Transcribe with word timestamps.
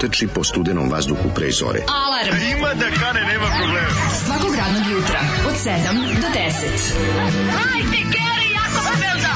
trči 0.00 0.26
po 0.26 0.40
studenom 0.42 0.88
vazduhu 0.88 1.28
pre 1.30 1.50
zore. 1.52 1.80
Alarm. 1.86 2.36
Ima 2.50 2.74
da 2.74 2.88
kane, 2.92 3.20
nema 3.22 3.46
problema. 3.54 3.92
Svakog 4.16 4.54
radnog 4.54 4.84
jutra, 4.90 5.20
od 5.46 5.54
7 5.56 5.70
do 6.16 6.28
10. 6.28 6.40
Hajde, 7.52 8.00
Geri, 8.06 8.48
jako 8.52 8.78
se 8.80 8.94
velda. 8.98 9.32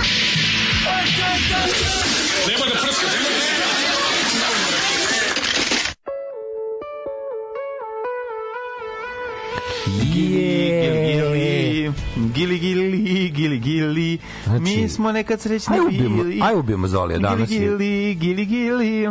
Gili, 12.34 12.58
gili, 12.58 12.90
gili, 12.98 13.30
gili, 13.30 13.58
gili. 13.58 14.18
Mi 14.60 14.88
smo 14.88 15.12
nekad 15.12 15.40
srećni 15.40 15.74
Aj 15.74 15.80
ubijemo, 15.80 16.16
bili. 16.16 16.40
aj 16.42 16.54
ubijemo 16.54 16.88
Zolija 16.88 17.18
danas. 17.18 17.50
je- 17.50 17.58
Gili, 17.58 18.14
gili, 18.14 18.44
gili. 18.46 19.08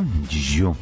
Đu. 0.59 0.75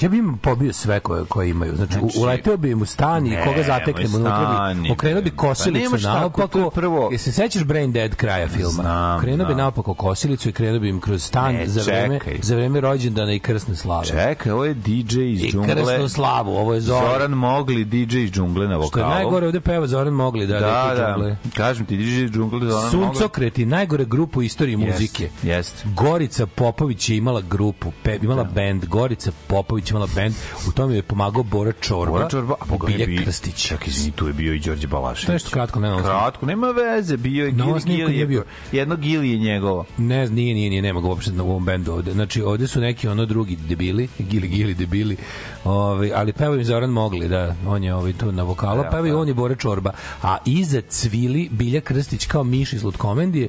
Ja 0.00 0.08
bih 0.08 0.18
im 0.18 0.38
pobio 0.38 0.72
sve 0.72 1.00
koje, 1.00 1.24
koje 1.24 1.50
imaju. 1.50 1.76
Znači, 1.76 1.92
Znači, 1.92 2.18
uleteo 2.18 2.56
bi 2.56 2.70
im 2.70 2.82
u 2.82 2.86
stan 2.86 3.26
i 3.26 3.36
koga 3.44 3.62
zateknemo 3.62 4.16
unutra 4.16 4.72
bi 4.74 4.88
i- 4.88 4.92
okrenuo 4.92 5.22
bi 5.22 5.30
Pa 5.30 5.36
kosilicu 5.38 5.90
tako, 5.92 6.02
naopako. 6.08 6.70
prvo- 6.70 7.08
Jesi 7.12 7.24
se 7.24 7.32
sećaš 7.32 7.64
Brain 7.64 7.92
Dead 7.92 8.14
kraja 8.14 8.48
filma? 8.48 8.70
Znam, 8.72 9.20
krenuo 9.20 9.46
bi 9.46 9.54
naopako 9.54 9.94
kosilicu 9.94 10.48
i 10.48 10.52
krenuo 10.52 10.80
bi 10.80 10.88
im 10.88 11.00
kroz 11.00 11.22
stan 11.24 11.54
Ne, 11.54 11.66
za 11.66 11.82
vreme, 11.82 12.18
čekaj. 12.18 12.38
za 12.42 12.56
vreme 12.56 12.80
rođendana 12.80 13.32
i 13.32 13.38
krsne 13.38 13.76
slave. 13.76 14.06
Čekaj, 14.06 14.52
ovo 14.52 14.64
je 14.64 14.74
DJ 14.76 14.90
iz 15.22 15.42
I 15.42 15.50
džungle. 15.50 15.74
krsnu 15.74 16.08
slavu, 16.08 16.50
ovo 16.50 16.74
je 16.74 16.80
Zoran. 16.80 17.02
Zoran 17.04 17.30
Mogli, 17.32 17.84
DJ 17.84 18.18
iz 18.18 18.30
džungle 18.30 18.68
na 18.68 18.74
Što 18.74 18.98
je 18.98 19.02
vokalu. 19.02 19.08
najgore 19.14 19.46
ovde 19.46 19.60
peva 19.60 19.86
Zoran 19.86 20.12
Mogli, 20.14 20.46
da, 20.46 20.54
Da, 20.54 20.94
da, 20.96 21.16
da, 21.18 21.36
kažem 21.50 21.86
ti, 21.86 21.96
DJ 21.96 22.24
iz 22.24 22.30
džungle, 22.30 22.60
Zoran 22.60 22.74
Mogli. 22.74 22.90
Suncokreti, 22.90 23.66
najgore 23.66 24.04
grupu 24.04 24.38
u 24.38 24.42
istoriji 24.42 24.74
Jest, 24.74 24.92
muzike. 24.92 25.28
jest. 25.42 25.84
Gorica 25.86 26.46
Popović 26.46 27.08
je 27.08 27.16
imala 27.16 27.40
grupu, 27.42 27.92
pe, 28.02 28.18
imala 28.22 28.44
bend, 28.44 28.84
Gorica 28.86 29.30
Popović 29.46 29.83
je 29.86 29.92
imala 29.92 30.08
bend, 30.14 30.34
u 30.68 30.72
tome 30.72 30.94
je 30.94 31.02
pomagao 31.02 31.42
Bora 31.42 31.72
Čorba, 31.72 32.12
Bora 32.12 32.28
Čorba, 32.28 32.54
a 32.60 32.64
Boga 32.64 32.86
Bilja 32.86 33.06
bi- 33.06 33.16
Krstić. 33.18 33.66
Čak, 33.68 33.88
izvini, 33.88 34.12
tu 34.12 34.26
je 34.26 34.32
bio 34.32 34.54
i 34.54 34.58
Đorđe 34.58 34.86
Balašević. 34.86 35.26
To 35.26 35.32
je 35.32 35.34
nešto 35.34 35.50
kratko, 35.50 35.80
nema 35.80 35.96
osnovno. 35.96 36.18
Kratko, 36.20 36.46
nema 36.46 36.66
veze, 36.68 37.16
bio 37.16 37.44
je 37.44 37.50
Gili 37.52 37.80
Gili. 37.86 38.12
nije 38.12 38.26
bio. 38.26 38.44
Jedno 38.72 38.96
Gili 38.96 39.30
je 39.30 39.38
njegovo. 39.38 39.84
Ne, 39.98 40.28
nije, 40.28 40.54
nije, 40.54 40.70
nije, 40.70 40.82
nema 40.82 41.00
ga 41.00 41.08
uopšte 41.08 41.32
na 41.32 41.42
ovom 41.42 41.64
bendu 41.64 41.92
ovde. 41.92 42.12
Znači, 42.12 42.42
ovde 42.42 42.66
su 42.66 42.80
neki 42.80 43.08
ono 43.08 43.26
drugi 43.26 43.56
debili, 43.58 44.08
gili, 44.30 44.48
gili 44.48 44.74
debili, 44.74 45.16
ovaj, 45.64 46.12
ali 46.14 46.32
peva 46.32 46.56
im 46.56 46.64
Zoran 46.64 46.90
Mogli, 46.90 47.28
da, 47.28 47.54
on 47.66 47.84
je 47.84 47.94
ovaj, 47.94 48.12
tu 48.12 48.32
na 48.32 48.42
vokalu, 48.42 48.82
Da, 48.82 48.90
peva 48.90 49.08
i 49.08 49.10
da. 49.10 49.18
on 49.18 49.28
je 49.28 49.34
Bore 49.34 49.56
Čorba, 49.56 49.90
a 50.22 50.36
iza 50.44 50.80
cvili 50.80 51.48
Bilja 51.52 51.80
Krstić 51.80 52.26
kao 52.26 52.44
miš 52.44 52.72
iz 52.72 52.84
Lutkomendije 52.84 53.48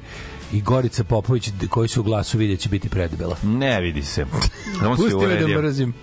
i 0.52 0.60
Gorica 0.60 1.04
Popović 1.04 1.50
koji 1.68 1.88
su 1.88 2.00
u 2.00 2.04
glasu 2.04 2.38
vidjet 2.38 2.60
će 2.60 2.68
biti 2.68 2.88
predebela. 2.88 3.36
Ne 3.42 3.80
vidi 3.80 4.02
se. 4.02 4.26
Pusti 4.96 5.16
me 5.16 5.36
da 5.36 5.60
mrzim. 5.60 5.94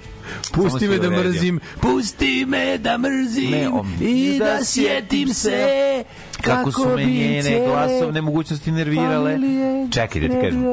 Pusti 0.52 0.88
me 0.88 0.98
da 0.98 1.08
uredio. 1.08 1.24
mrzim, 1.24 1.60
pusti 1.82 2.46
me 2.46 2.78
da 2.78 2.98
mrzim 2.98 3.52
Ne, 3.52 3.70
i 4.02 4.40
da 4.40 4.66
sjetim 4.66 5.34
se 5.34 6.04
kako 6.42 6.72
su 6.72 6.90
me 6.96 7.06
njene 7.06 7.68
glasovne 7.68 8.22
mogućnosti 8.22 8.72
nervirale. 8.72 9.38
Čekaj 9.92 10.22
da 10.22 10.28
ti 10.28 10.42
kažem. 10.42 10.66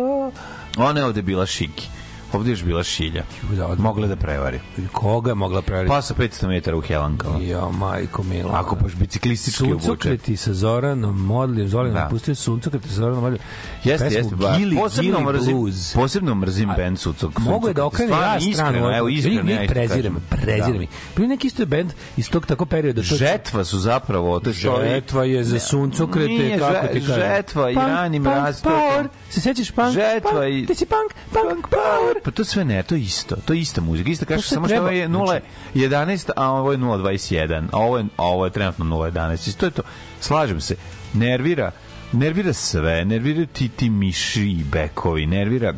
Ona 0.78 1.00
je 1.00 1.06
ovde 1.06 1.22
bila 1.22 1.46
šiki. 1.46 1.88
Ovde 2.32 2.50
je 2.50 2.52
još 2.52 2.64
bila 2.64 2.82
šilja. 2.84 3.24
Da, 3.50 3.68
Mogla 3.78 4.06
da 4.06 4.16
prevari. 4.16 4.60
Koga 4.92 5.30
je 5.30 5.34
mogla 5.34 5.62
prevariti? 5.62 5.88
Pa 5.88 6.02
sa 6.02 6.14
500 6.14 6.48
metara 6.48 6.76
u 6.76 6.80
Helankama. 6.80 7.38
Jo, 7.40 7.70
majko 7.70 8.22
mila. 8.24 8.50
Ako 8.54 8.74
baš 8.76 8.92
biciklistički 8.94 9.64
obuče. 9.64 9.80
Suncokreti 9.80 10.36
sa 10.36 10.54
Zoranom 10.54 11.16
Modlim, 11.18 11.68
Zoran 11.68 11.92
Da. 11.92 12.08
pustio 12.10 12.34
Suncokreti 12.34 12.88
sa 12.88 12.94
Zoranom 12.94 13.22
Modlim. 13.22 13.40
Jeste, 13.84 14.04
Pesmu 14.04 14.18
jeste. 14.18 14.36
Ba, 14.36 14.56
Gili, 14.58 14.76
posebno 14.76 15.18
Gili 15.18 15.32
mrzim, 15.32 15.54
Blues. 15.54 15.94
posebno 15.94 16.34
mrzim 16.34 16.68
band 16.68 16.98
Sucog. 16.98 17.32
Mogu 17.40 17.68
je 17.68 17.74
da 17.74 17.84
okrene 17.84 18.12
ja 18.12 18.18
stranu. 18.40 18.50
Iskreno, 18.50 18.96
evo, 18.96 19.08
iskreno. 19.08 19.50
Isto 19.52 19.64
prezirem, 19.68 20.16
prezirem. 20.30 20.72
Da. 20.72 20.78
mi. 20.78 20.88
Prije 21.14 21.28
neki 21.28 21.46
isto 21.46 21.62
je 21.62 21.66
band 21.66 21.90
iz 22.16 22.30
tog 22.30 22.46
tako 22.46 22.66
perioda. 22.66 23.00
To 23.00 23.16
Žetva 23.16 23.64
su 23.64 23.78
zapravo, 23.78 24.40
to 24.40 24.52
Žetva 24.52 25.24
je 25.24 25.44
za 25.44 25.58
suncokrete, 25.60 26.58
kako 26.58 26.86
ti 26.88 27.00
že- 27.00 27.06
kažem. 27.06 27.22
Žetva 27.26 27.70
i 27.70 27.74
ranim 27.74 28.24
power. 28.24 29.08
Se 29.30 29.40
sećaš 29.40 29.70
punk? 29.70 29.90
Žetva 29.90 30.48
i- 30.48 30.66
Ti 30.66 30.74
si 30.74 30.86
punk, 30.86 31.12
punk, 31.32 31.66
power. 31.68 32.19
Pa 32.24 32.30
to 32.30 32.44
sve 32.44 32.64
ne, 32.64 32.82
to 32.82 32.94
je 32.94 33.00
isto. 33.00 33.36
To 33.44 33.52
je 33.52 33.60
ista 33.60 33.80
muzika. 33.80 34.10
Isto 34.10 34.26
kaže 34.26 34.42
samo 34.42 34.66
što 34.68 34.74
treba. 34.74 34.86
ovo 34.86 35.32
je 35.32 35.42
0.11, 35.74 36.30
a 36.36 36.50
ovo 36.50 36.72
je 36.72 36.78
0.21. 36.78 37.68
A 37.72 37.78
ovo 37.78 37.98
je, 37.98 38.04
a 38.16 38.24
ovo 38.24 38.44
je 38.44 38.50
trenutno 38.50 38.84
0.11. 38.84 39.48
Isto 39.48 39.66
je 39.66 39.70
to. 39.70 39.82
Slažem 40.20 40.60
se. 40.60 40.76
Nervira 41.12 41.72
nervira 42.12 42.52
sve. 42.52 43.04
Nervira 43.04 43.46
ti 43.46 43.68
ti 43.68 43.90
miši 43.90 44.42
i 44.42 44.64
bekovi. 44.64 45.26
Nervira 45.26 45.74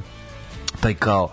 taj 0.80 0.94
kao 0.94 1.28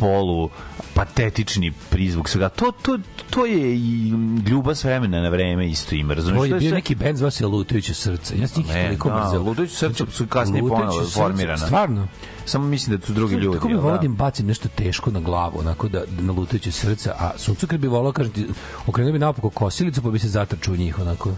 polu 0.00 0.50
patetični 0.94 1.72
prizvuk 1.90 2.28
svega. 2.28 2.48
To, 2.48 2.72
to, 2.82 2.98
to 3.30 3.46
je 3.46 3.76
i 3.76 4.08
ljubav 4.48 4.74
s 4.74 4.84
vremena 4.84 5.20
na 5.22 5.28
vreme 5.28 5.68
isto 5.70 5.94
ima. 5.94 6.14
Razumiješ? 6.14 6.36
Ovo 6.36 6.44
je 6.44 6.50
To 6.50 6.58
bio 6.58 6.68
sve- 6.70 6.76
neki 6.76 6.94
bend 6.94 7.18
zvao 7.18 7.30
se 7.30 7.46
Lutajuće 7.46 7.94
srce. 7.94 8.38
Ja 8.38 8.48
sam 8.48 8.62
njih 8.62 8.72
toliko 8.72 9.08
da, 9.08 9.24
mrzeo. 9.24 9.42
Lutajuće 9.42 9.74
srce 9.74 10.04
su 10.10 10.26
kasnije 10.26 10.62
ponovo 10.68 11.04
srce, 11.04 11.14
formirana. 11.14 11.66
Stvarno? 11.66 12.08
Samo 12.44 12.66
mislim 12.66 12.96
da 12.96 13.06
su 13.06 13.12
drugi 13.12 13.34
ljudi. 13.34 13.56
Kako 13.56 13.68
bi 13.68 13.74
volao 13.74 13.98
da? 13.98 14.06
im 14.06 14.14
bacim 14.16 14.46
nešto 14.46 14.68
teško 14.68 15.10
na 15.10 15.20
glavu, 15.20 15.58
onako 15.58 15.88
da, 15.88 15.98
da 16.06 16.22
na 16.22 16.32
lutajuće 16.32 16.72
srca, 16.72 17.14
a 17.18 17.30
suncokret 17.36 17.80
bi 17.80 17.88
volao, 17.88 18.12
kažem 18.12 18.32
ti, 18.32 18.46
okrenuo 18.86 19.12
bi 19.12 19.18
naopako 19.18 19.50
kosilicu 19.50 20.02
pa 20.02 20.10
bi 20.10 20.18
se 20.18 20.28
zatrčao 20.28 20.74
u 20.74 20.76
njih, 20.76 20.98
onako. 20.98 21.30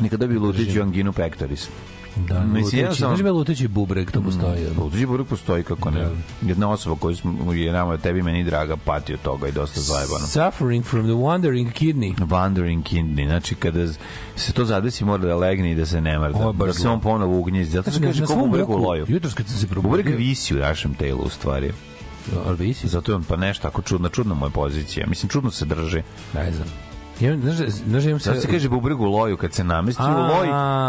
Nikada 0.00 0.26
bi 0.26 0.38
lutići 0.38 0.80
anginu 0.80 1.12
pectoris. 1.12 1.68
Da, 2.18 2.40
Mislim, 2.40 2.80
jednostavno- 2.80 3.16
znaš 3.16 3.24
me 3.24 3.30
lutajući 3.30 3.68
bubreg, 3.68 4.10
to 4.10 4.22
postoji. 4.22 4.66
ono. 4.66 4.84
Lutići 4.84 5.06
burek 5.06 5.26
postoji 5.26 5.62
kako 5.62 5.90
ne. 5.90 6.08
Jedna 6.42 6.70
osoba 6.70 6.96
koju 6.96 7.16
smo, 7.16 7.52
je 7.52 7.72
nama, 7.72 7.96
tebi 7.96 8.22
meni 8.22 8.44
draga, 8.44 8.76
pati 8.76 9.14
od 9.14 9.20
toga 9.20 9.48
i 9.48 9.52
dosta 9.52 9.80
zajebano. 9.80 10.26
Suffering 10.26 10.84
from 10.84 11.02
the 11.02 11.12
wandering 11.14 11.72
kidney. 11.72 12.14
Wandering 12.18 12.82
kidney, 12.82 13.26
znači 13.26 13.54
kada 13.54 13.86
se 14.36 14.52
to 14.52 14.64
zadesi 14.64 15.04
mora 15.04 15.24
da 15.24 15.36
legne 15.36 15.72
i 15.72 15.74
da 15.74 15.86
se 15.86 16.00
ne 16.00 16.18
mrda, 16.18 16.52
da 16.56 16.72
se 16.72 16.88
on 16.88 17.00
ponovo 17.00 17.38
ugnjezi. 17.38 17.70
Zato 17.70 17.90
što 17.90 17.98
Znači, 17.98 18.06
kaže 18.08 18.20
ko 18.20 18.26
svom 18.26 18.40
bubrek 18.40 18.68
u 18.68 18.76
loju. 18.76 19.04
jutros 19.08 19.34
kad 19.34 19.46
sam 19.46 19.56
se 19.56 19.66
probudio, 19.66 20.16
visi 20.16 20.56
u 20.56 20.58
našem 20.58 20.94
telu 20.94 21.20
u 21.20 21.28
stvari. 21.28 21.72
Zato 22.84 23.12
je 23.12 23.16
on 23.16 23.24
pa 23.24 23.36
nešto 23.36 23.62
tako 23.62 23.82
čudna, 23.82 24.08
čudna 24.08 24.34
mu 24.34 24.46
je 24.46 24.50
pozicija. 24.50 25.06
Mislim, 25.06 25.28
čudno 25.28 25.50
se 25.50 25.64
drži. 25.64 26.02
ne 26.34 26.52
znam. 26.52 26.68
Imam, 27.20 27.40
znaš, 27.42 27.56
znaš, 27.68 28.04
imam 28.04 28.18
Zato 28.18 28.40
se 28.40 28.46
kaže 28.48 28.68
bubreg 28.68 29.00
u 29.00 29.04
loju 29.04 29.36
kad 29.36 29.52
se 29.52 29.64
namesti 29.64 30.02
u 30.02 30.06
loj, 30.06 30.48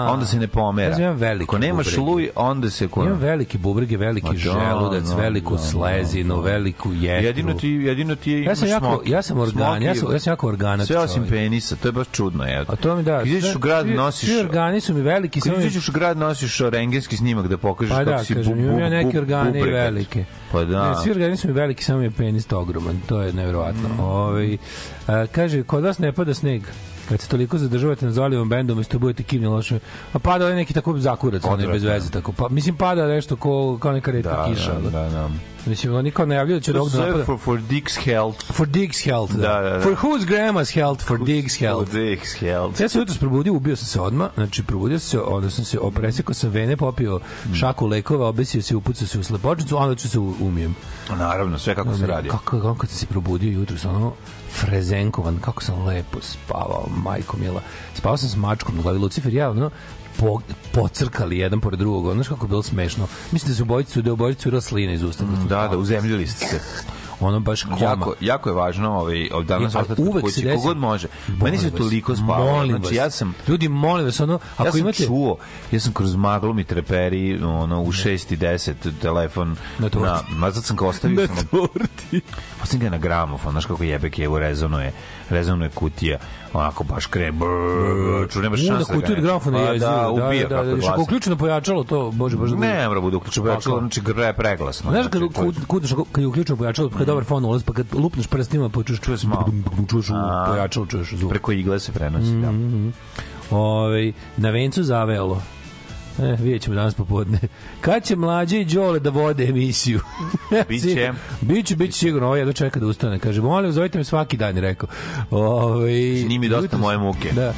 onda 0.10 0.26
se 0.26 0.38
ne 0.40 0.48
pomera. 0.48 0.92
Ja 0.92 1.00
imam 1.00 1.16
velike 1.18 1.44
Ako 1.44 1.58
nemaš 1.58 1.86
bubrege. 1.86 2.12
luj, 2.12 2.30
onda 2.36 2.70
se... 2.70 2.88
Ko... 2.88 3.04
Imam 3.04 3.20
veliki 3.20 3.58
bubrege, 3.58 3.98
veliki 3.98 4.28
da, 4.32 4.38
želudac, 4.38 5.04
da, 5.04 5.16
veliku 5.16 5.56
da, 5.56 5.62
slezinu, 5.62 6.36
da. 6.36 6.42
veliku 6.42 6.94
jetru. 6.94 7.26
Jedino 7.28 7.54
ti, 7.54 7.70
jedino 7.70 8.16
ti 8.16 8.32
je 8.32 8.44
Ja 8.44 8.56
sam 8.56 8.68
jako- 8.68 8.86
smoki. 8.86 9.12
ja 9.12 9.22
sam 9.22 9.38
organ- 9.38 9.84
ja 9.84 9.96
sam- 9.96 10.14
ja 10.14 10.20
sam 10.20 10.32
jako 10.32 10.48
organat 10.48 10.88
Sve 10.88 10.98
osim 10.98 11.24
penisa, 11.30 11.76
to 11.76 11.88
je 11.88 11.92
baš 11.92 12.08
čudno. 12.12 12.44
Je. 12.44 12.66
A 12.68 12.76
to 12.76 12.96
mi 12.96 13.04
da. 13.04 13.18
Kad 13.18 13.28
ideš 13.28 13.56
u 13.56 13.60
grad, 13.60 13.88
nosiš... 13.88 14.30
Svi 14.30 14.40
organi 14.40 14.82
su 14.82 14.94
mi 14.94 15.02
veliki, 15.02 15.42
Kad 15.42 15.62
ideš 15.62 15.90
u 15.90 15.92
grad, 15.92 16.18
nosiš 16.18 16.60
rengenski 16.60 17.18
snimak 17.18 17.48
da 17.48 17.58
pokažeš 17.58 17.92
Pa 17.92 17.98
kako 17.98 18.12
da, 18.12 18.24
si 18.24 18.34
bu, 18.34 18.40
kažem, 18.40 18.54
bu, 18.54 18.60
imam 18.60 18.80
ja 18.80 18.86
bu, 18.90 18.96
neke 18.96 19.20
organe 19.20 19.64
velike. 19.64 20.26
Pa 20.52 20.64
da. 20.64 20.90
Ne, 20.90 20.96
svi 21.04 21.12
organi 21.12 21.38
su 21.38 21.48
mi 21.48 21.54
veliki, 21.54 21.84
samo 21.84 22.02
je 22.02 22.12
penis 22.12 22.52
ogroman. 22.52 23.02
To 23.08 23.22
je 23.22 23.34
nevjerovatno. 23.34 23.90
Mm. 23.90 24.00
Ovaj, 24.00 24.58
a, 25.08 25.26
kaže, 25.32 25.64
kod 25.64 25.84
vas 25.84 26.00
ne 26.00 26.12
pada 26.12 26.34
sneg. 26.34 26.62
Kad 27.10 27.22
se 27.22 27.28
toliko 27.30 27.58
zadržavate 27.58 28.06
na 28.06 28.12
Zolivom 28.12 28.50
bendu, 28.50 28.74
umesto 28.74 29.00
budete 29.00 29.24
kivni 29.24 29.48
loše. 29.48 29.80
A 30.14 30.20
pada 30.20 30.46
ovaj 30.46 30.56
neki 30.56 30.74
tako 30.74 30.98
zakurac, 31.00 31.42
onaj 31.46 31.68
bez 31.68 31.84
veze 31.84 32.12
tako. 32.12 32.32
Pa 32.32 32.50
mislim 32.50 32.76
pada 32.76 33.08
nešto 33.08 33.36
ko 33.36 33.78
kao 33.82 33.92
neka 33.92 34.12
retka 34.12 34.30
Da, 34.32 34.54
kiša. 34.54 34.74
da, 34.74 34.90
da, 34.90 35.10
da. 35.10 35.30
Mislim 35.66 35.96
oni 35.96 36.12
kao 36.12 36.26
najavljuju 36.26 36.60
da 36.60 36.64
će 36.64 36.74
da 36.74 36.80
zove 36.80 37.06
napada. 37.06 37.26
for, 37.26 37.40
for 37.40 37.60
Dick's 37.60 38.04
health. 38.04 38.54
For 38.54 38.68
Dig's 38.68 39.06
health, 39.06 39.34
da. 39.34 39.48
Da, 39.48 39.62
da, 39.62 39.70
da. 39.70 39.82
For 39.82 39.96
whose 39.96 40.26
grandma's 40.28 40.74
health, 40.74 41.04
for 41.04 41.20
Dig's 41.20 41.60
health. 41.60 41.92
For 41.92 42.00
Dick's 42.00 42.40
health. 42.40 42.82
Ja 42.82 42.90
se 42.90 43.00
jutros 43.00 43.18
probudio, 43.18 43.54
ubio 43.54 43.76
sam 43.76 43.86
se 43.86 44.02
odma, 44.02 44.30
znači 44.36 44.64
probudio 44.64 45.00
sam 45.00 45.10
se, 45.10 45.20
onda 45.20 45.50
sam 45.50 45.66
se 45.66 45.80
opresekao 45.80 46.34
sam 46.34 46.50
vene, 46.50 46.78
popio 46.78 47.20
šaku 47.54 47.88
lekova, 47.88 48.28
obesio 48.28 48.62
se, 48.62 48.76
upucao 48.76 49.08
se 49.08 49.20
u 49.20 49.24
slepočicu, 49.24 49.78
onda 49.78 49.96
ću 49.96 50.10
se 50.10 50.20
umijem. 50.20 50.76
Naravno, 51.10 51.60
sve 51.60 51.76
kako 51.76 51.96
se 51.96 52.08
radi. 52.08 52.30
Kako, 52.30 52.60
kako 52.60 52.76
kad 52.76 52.90
sam 52.90 52.98
se 53.00 53.06
probudio 53.06 53.52
jutros, 53.52 53.86
ono, 53.86 54.14
frezenkovan, 54.60 55.38
kako 55.42 55.64
sam 55.64 55.86
lepo 55.86 56.22
spavao, 56.22 56.88
majko 57.04 57.38
mila. 57.38 57.62
Spavao 57.94 58.18
sam 58.18 58.30
s 58.30 58.36
mačkom 58.36 58.76
na 58.76 58.82
glavi 58.82 59.00
Lucifer, 59.00 59.34
ja, 59.34 59.50
ono, 59.50 59.70
po, 60.18 60.42
pocrkali 60.72 61.38
jedan 61.38 61.62
pored 61.62 61.80
drugog, 61.80 62.06
ono 62.06 62.24
kako 62.24 62.46
je 62.46 62.50
bilo 62.50 62.64
smešno. 62.64 63.08
Mislim 63.32 63.52
da 63.52 63.56
su 63.56 63.64
obojicu, 63.64 64.02
da 64.02 64.10
je 64.10 64.14
obojicu 64.14 64.42
curila 64.42 64.62
slina 64.62 64.94
iz 64.94 65.04
usta. 65.04 65.24
smo 65.24 65.48
Da, 65.50 65.68
da, 65.68 65.78
uzemljili 65.78 66.28
ste 66.28 66.46
se. 66.46 66.60
Ono 67.20 67.40
baš 67.40 67.64
koma. 67.64 67.78
Jako, 67.82 68.14
jako 68.22 68.50
je 68.50 68.56
važno 68.56 68.92
ovaj, 68.92 69.30
od 69.34 69.46
danas 69.46 69.76
ali 69.76 69.82
ostati 69.82 70.02
kod 70.02 70.10
uvek 70.10 70.26
desi- 70.26 70.56
kogod 70.56 70.78
može. 70.78 71.08
Meni 71.28 71.58
se 71.58 71.72
toliko 71.72 72.16
spavalo. 72.16 72.46
molim 72.46 72.78
Znači, 72.78 72.96
ja 72.96 73.10
sam, 73.10 73.36
Ljudi, 73.48 73.68
molim 73.68 74.06
vas, 74.06 74.20
ono, 74.20 74.40
ako 74.54 74.66
ja 74.66 74.72
sam 74.72 74.80
imate... 74.80 75.06
čuo, 75.06 75.38
ja 75.72 75.80
sam 75.80 75.94
kroz 75.94 76.16
maglu 76.16 76.54
mi 76.54 76.64
treperi 76.64 77.44
ono, 77.44 77.82
u 77.82 77.88
6 77.88 78.34
i 78.34 78.38
10 78.38 78.74
telefon 79.02 79.56
Na 79.80 79.90
torti. 79.90 80.08
na, 80.32 80.38
nazad 80.38 80.64
sam 80.64 80.76
ga 80.78 80.88
ostavio 80.88 81.22
Na 81.22 81.28
torti. 81.52 82.22
Osim 82.64 82.80
ga 82.80 82.90
na 82.90 82.98
gramofon, 82.98 83.52
znaš 83.52 83.66
kako 83.66 83.84
jebe 83.84 84.10
kevu 84.10 84.40
rezonuje, 84.40 84.92
rezonuje 85.30 85.70
kutija, 85.70 86.18
onako 86.54 86.84
baš 86.84 87.06
kre, 87.06 87.32
brrr, 87.32 87.48
U, 88.38 88.42
na 88.42 88.58
šanse. 88.58 88.94
kutiju 88.94 89.16
od 89.16 89.22
gramofona 89.22 89.60
je 89.60 89.80
Pa 89.80 89.86
Da, 89.86 90.10
ubija 90.10 90.48
da, 90.48 90.56
kako 90.56 90.64
da, 90.64 90.70
je 90.70 90.76
da, 90.76 90.78
Ako 90.78 90.78
glasan. 90.78 91.02
uključeno 91.02 91.36
pojačalo, 91.38 91.84
to, 91.84 92.12
bože, 92.12 92.38
bože. 92.38 92.56
Ne, 92.56 92.88
mora 92.88 93.02
bude 93.02 93.18
uključeno 93.18 93.46
pojačalo, 93.46 93.80
znači 93.80 94.02
gre 94.02 94.34
preglasno. 94.34 94.92
Znaš 94.92 95.06
kad, 95.06 95.22
Znači, 95.22 95.34
kad, 95.68 95.86
kad, 96.12 96.22
je 96.22 96.28
uključeno 96.28 96.58
pojačalo, 96.58 96.90
kad 96.90 97.00
je 97.00 97.06
dobar 97.06 97.24
fon 97.24 97.46
ulaz, 97.46 97.64
pa 97.64 97.74
kad 97.74 97.86
lupneš 97.94 98.28
prstima, 98.28 98.70
pa 98.70 98.84
čuješ, 98.84 99.00
Čuješ 99.00 99.24
malo. 99.24 99.50
čuješ 99.90 100.06
pojačalo, 100.48 100.86
čuješ 100.86 101.10
zvuk. 101.10 101.30
Preko 101.30 101.52
igle 101.52 101.80
se 101.80 101.92
prenosi, 101.92 102.32
da. 102.34 102.52
Mhm. 102.52 102.90
Ovaj, 103.52 104.12
na 104.38 104.50
vencu 104.50 104.84
zavelo. 104.84 105.42
E, 106.20 106.36
vidjet 106.36 106.62
ćemo 106.62 106.76
danas 106.76 106.94
popodne. 106.94 107.40
Kad 107.82 108.04
će 108.04 108.16
mlađe 108.16 108.62
i 108.62 108.66
Đole 108.66 109.00
da 109.00 109.10
vode 109.10 109.46
emisiju? 109.46 110.00
Biće. 110.70 111.12
Biće, 111.42 111.76
biće 111.76 111.94
sigurno. 111.94 112.28
Ovo 112.28 112.36
jedno 112.36 112.54
čeka 112.54 112.80
da 112.80 112.86
ustane. 112.86 113.20
Kaže, 113.20 113.42
molim, 113.42 113.72
zovite 113.72 113.98
me 113.98 114.04
svaki 114.04 114.38
dan, 114.38 114.56
je 114.56 114.62
rekao. 114.62 114.90
Ovaj, 115.32 115.92
Snimi 116.26 116.50
dosta 116.50 116.66
jutros- 116.68 116.80
moje 116.80 116.98
muke. 116.98 117.32
Da. 117.32 117.54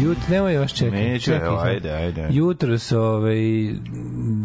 Jut, 0.00 0.18
nemoj 0.28 0.54
još 0.54 0.74
čekati. 0.74 0.96
Neću, 0.98 1.24
Čekaj 1.24 1.46
evo, 1.46 1.58
sad. 1.58 1.66
ajde, 1.66 1.90
ajde. 1.90 2.28
Jutros 2.30 2.92
ovaj, 2.92 3.36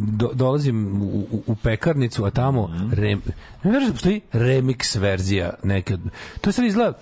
do, 0.07 0.30
dolazim 0.33 1.01
u, 1.01 1.06
u, 1.31 1.44
u 1.48 1.56
pekarnicu, 1.56 2.25
a 2.25 2.30
tamo 2.31 2.68
Mhm. 2.68 2.89
rem, 2.92 3.21
ne 3.63 3.71
verujem 3.71 3.88
da 3.88 3.94
postoji 3.94 4.21
remix 4.33 4.98
verzija 4.98 5.54
neke. 5.63 5.98
To 6.42 6.50
je 6.50 6.54
sad 6.54 6.65
izgleda 6.65 6.94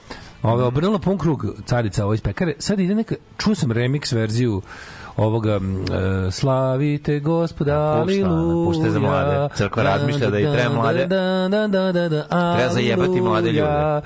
Ove, 0.44 0.64
obrnula 0.64 1.00
pun 1.00 1.18
krug 1.18 1.46
carica 1.66 2.06
ovo 2.06 2.14
iz 2.14 2.22
pekare. 2.22 2.54
Sad 2.60 2.80
ide 2.80 2.96
neka, 2.96 3.16
čuo 3.38 3.56
sam 3.56 3.72
remix 3.72 4.16
verziju 4.16 4.62
ovoga 5.18 5.58
uh, 5.58 6.34
slavite 6.34 7.20
gospoda 7.20 7.78
aliluja. 7.78 8.66
pušte 8.66 8.90
za 8.90 9.00
mlade. 9.00 9.56
Crkva 9.56 9.84
razmišlja 9.84 10.30
da 10.30 10.40
i 10.40 10.44
tre 10.44 10.70
mlade. 10.70 11.06
Da, 11.06 11.48
da, 11.52 11.68
da, 11.68 11.92
da, 11.92 12.10
da, 12.10 12.24
treba 12.58 12.74
zajebati 12.74 13.22
mlade 13.22 13.52
ljude. 13.52 14.02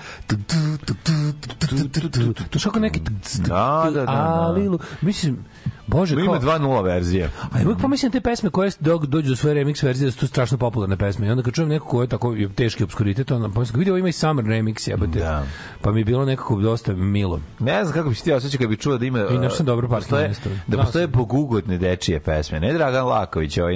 Čako 2.60 2.80
neki... 2.80 3.00
Da, 3.48 3.90
da, 3.94 4.06
da. 4.06 4.56
Mislim, 5.02 5.46
Bože, 5.88 6.16
Ima 6.16 6.40
kao, 6.40 6.42
2.0 6.42 6.84
verzije. 6.84 7.30
a 7.52 7.60
ja 7.60 7.64
uvijek 7.66 7.80
pomislim 7.82 8.12
te 8.12 8.22
pesme 8.22 8.50
koje 8.50 8.72
dok 8.80 9.06
dođu 9.06 9.30
do 9.30 9.36
svoje 9.36 9.56
remix 9.66 9.84
verzije 9.86 10.06
da 10.06 10.12
su 10.12 10.20
to 10.20 10.28
strašno 10.28 10.58
popularne 10.58 10.98
pesme. 10.98 11.28
I 11.28 11.30
onda 11.30 11.44
kad 11.44 11.54
čujem 11.54 11.70
neko 11.70 11.88
ko 11.88 12.02
je 12.02 12.08
tako 12.08 12.34
je 12.34 12.50
teški 12.50 12.84
obskuritet, 12.84 13.32
onda 13.32 13.50
pomislim, 13.50 13.80
vidio 13.80 13.98
ima 13.98 14.10
i 14.10 14.12
Summer 14.12 14.46
remix, 14.46 14.90
jebate. 14.90 15.20
Da. 15.20 15.44
Pa 15.82 15.92
mi 15.92 16.00
je 16.02 16.06
bilo 16.06 16.26
nekako 16.26 16.56
dosta 16.62 16.94
milo. 16.94 17.40
Ne 17.60 17.84
znam 17.84 17.94
kako 17.94 18.10
bi 18.10 18.16
se 18.16 18.24
ti 18.24 18.34
osjećao 18.34 18.60
kad 18.60 18.70
bi 18.70 18.78
čuo 18.78 18.98
da 18.98 19.06
ima... 19.06 19.20
I 19.32 19.38
nešto 19.38 19.58
sam 19.58 19.66
dobro 19.66 19.88
da 19.88 19.96
postoje, 19.96 20.32
da 20.68 20.78
postoje 20.78 21.08
bogugotne 21.08 21.78
dečije 21.78 22.20
pesme. 22.20 22.60
Ne 22.60 22.74
Dragan 22.74 23.06
Laković, 23.06 23.58
ovaj 23.58 23.76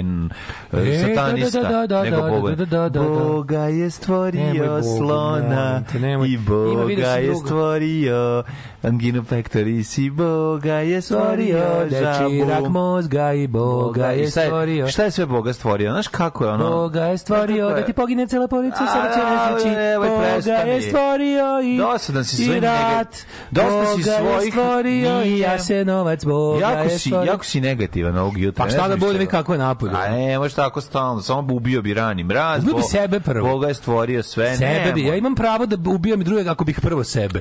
E, 0.72 0.98
satanista, 0.98 1.62
da, 1.62 1.68
da, 1.68 1.86
da, 1.86 1.86
da, 1.86 2.02
nego 2.02 2.16
da, 2.16 2.30
Boga. 2.30 2.54
da, 2.54 2.64
da, 2.64 2.88
da, 2.88 2.88
da. 2.88 3.00
Boga 3.00 3.58
je 3.60 3.90
stvorio 3.90 4.82
slona 4.98 5.82
i 6.26 6.38
Boga 6.38 7.06
je 7.06 7.34
stvorio 7.34 8.42
anginu 8.82 9.24
pectoris 9.24 9.98
i 9.98 10.10
Boga 10.10 10.74
je 10.74 11.00
stvorio 11.00 11.79
Žabu. 11.88 12.68
mozga 12.70 13.32
i 13.32 13.46
Boga 13.46 14.12
I 14.12 14.20
je 14.20 14.30
stvorio. 14.30 14.88
Šta 14.88 15.04
je 15.04 15.10
sve 15.10 15.26
Boga 15.26 15.52
stvorio? 15.52 15.92
Znaš 15.92 16.08
kako 16.08 16.44
je 16.44 16.50
ono? 16.50 16.70
Boga 16.70 17.04
je 17.04 17.18
stvorio 17.18 17.68
je? 17.68 17.74
da 17.74 17.84
ti 17.86 17.92
pogine 17.92 18.26
cela 18.26 18.48
porodica 18.48 18.78
A, 18.80 18.86
sreće 18.86 19.26
nesreći. 19.26 19.76
Boga 19.98 20.52
je 20.52 20.82
stvorio 20.82 21.60
i, 21.64 21.78
Dosadan 21.78 22.24
si 22.24 22.44
i 22.44 22.60
rat. 22.60 23.16
Dosta 23.50 23.86
si 23.96 24.02
svojih- 24.02 24.52
stvorio 24.52 25.22
i. 25.22 25.38
Jasenovac. 25.38 26.24
Boga 26.24 26.60
jako 26.60 26.82
je 26.82 26.98
si, 26.98 27.08
stvorio. 27.08 27.30
jako 27.30 27.44
si 27.44 27.60
negativan 27.60 28.18
ovog 28.18 28.38
jutra. 28.38 28.64
Pa 28.64 28.70
šta 28.70 28.88
da 28.88 28.96
bude 28.96 29.12
šta 29.12 29.18
mi 29.18 29.26
kako 29.26 29.52
je 29.52 29.58
napolje? 29.58 29.92
A 29.96 30.08
ne, 30.08 30.38
može 30.38 30.54
tako 30.54 30.80
stalno, 30.80 31.22
samo 31.22 31.42
bi 31.42 31.54
ubio 31.54 31.82
bi 31.82 31.94
rani 31.94 32.24
mraz. 32.24 32.62
Ubio 32.62 32.74
bi 32.74 32.82
sebe 32.82 33.20
prvo. 33.20 33.48
Boga 33.48 33.68
je 33.68 33.74
stvorio 33.74 34.22
sve. 34.22 34.56
Sebe 34.56 34.92
bi, 34.94 35.06
ja 35.06 35.16
imam 35.16 35.34
pravo 35.34 35.66
da 35.66 35.90
ubijam 35.90 36.20
i 36.20 36.24
drugog 36.24 36.46
ako 36.46 36.64
bih 36.64 36.80
prvo 36.80 37.04
sebe. 37.04 37.40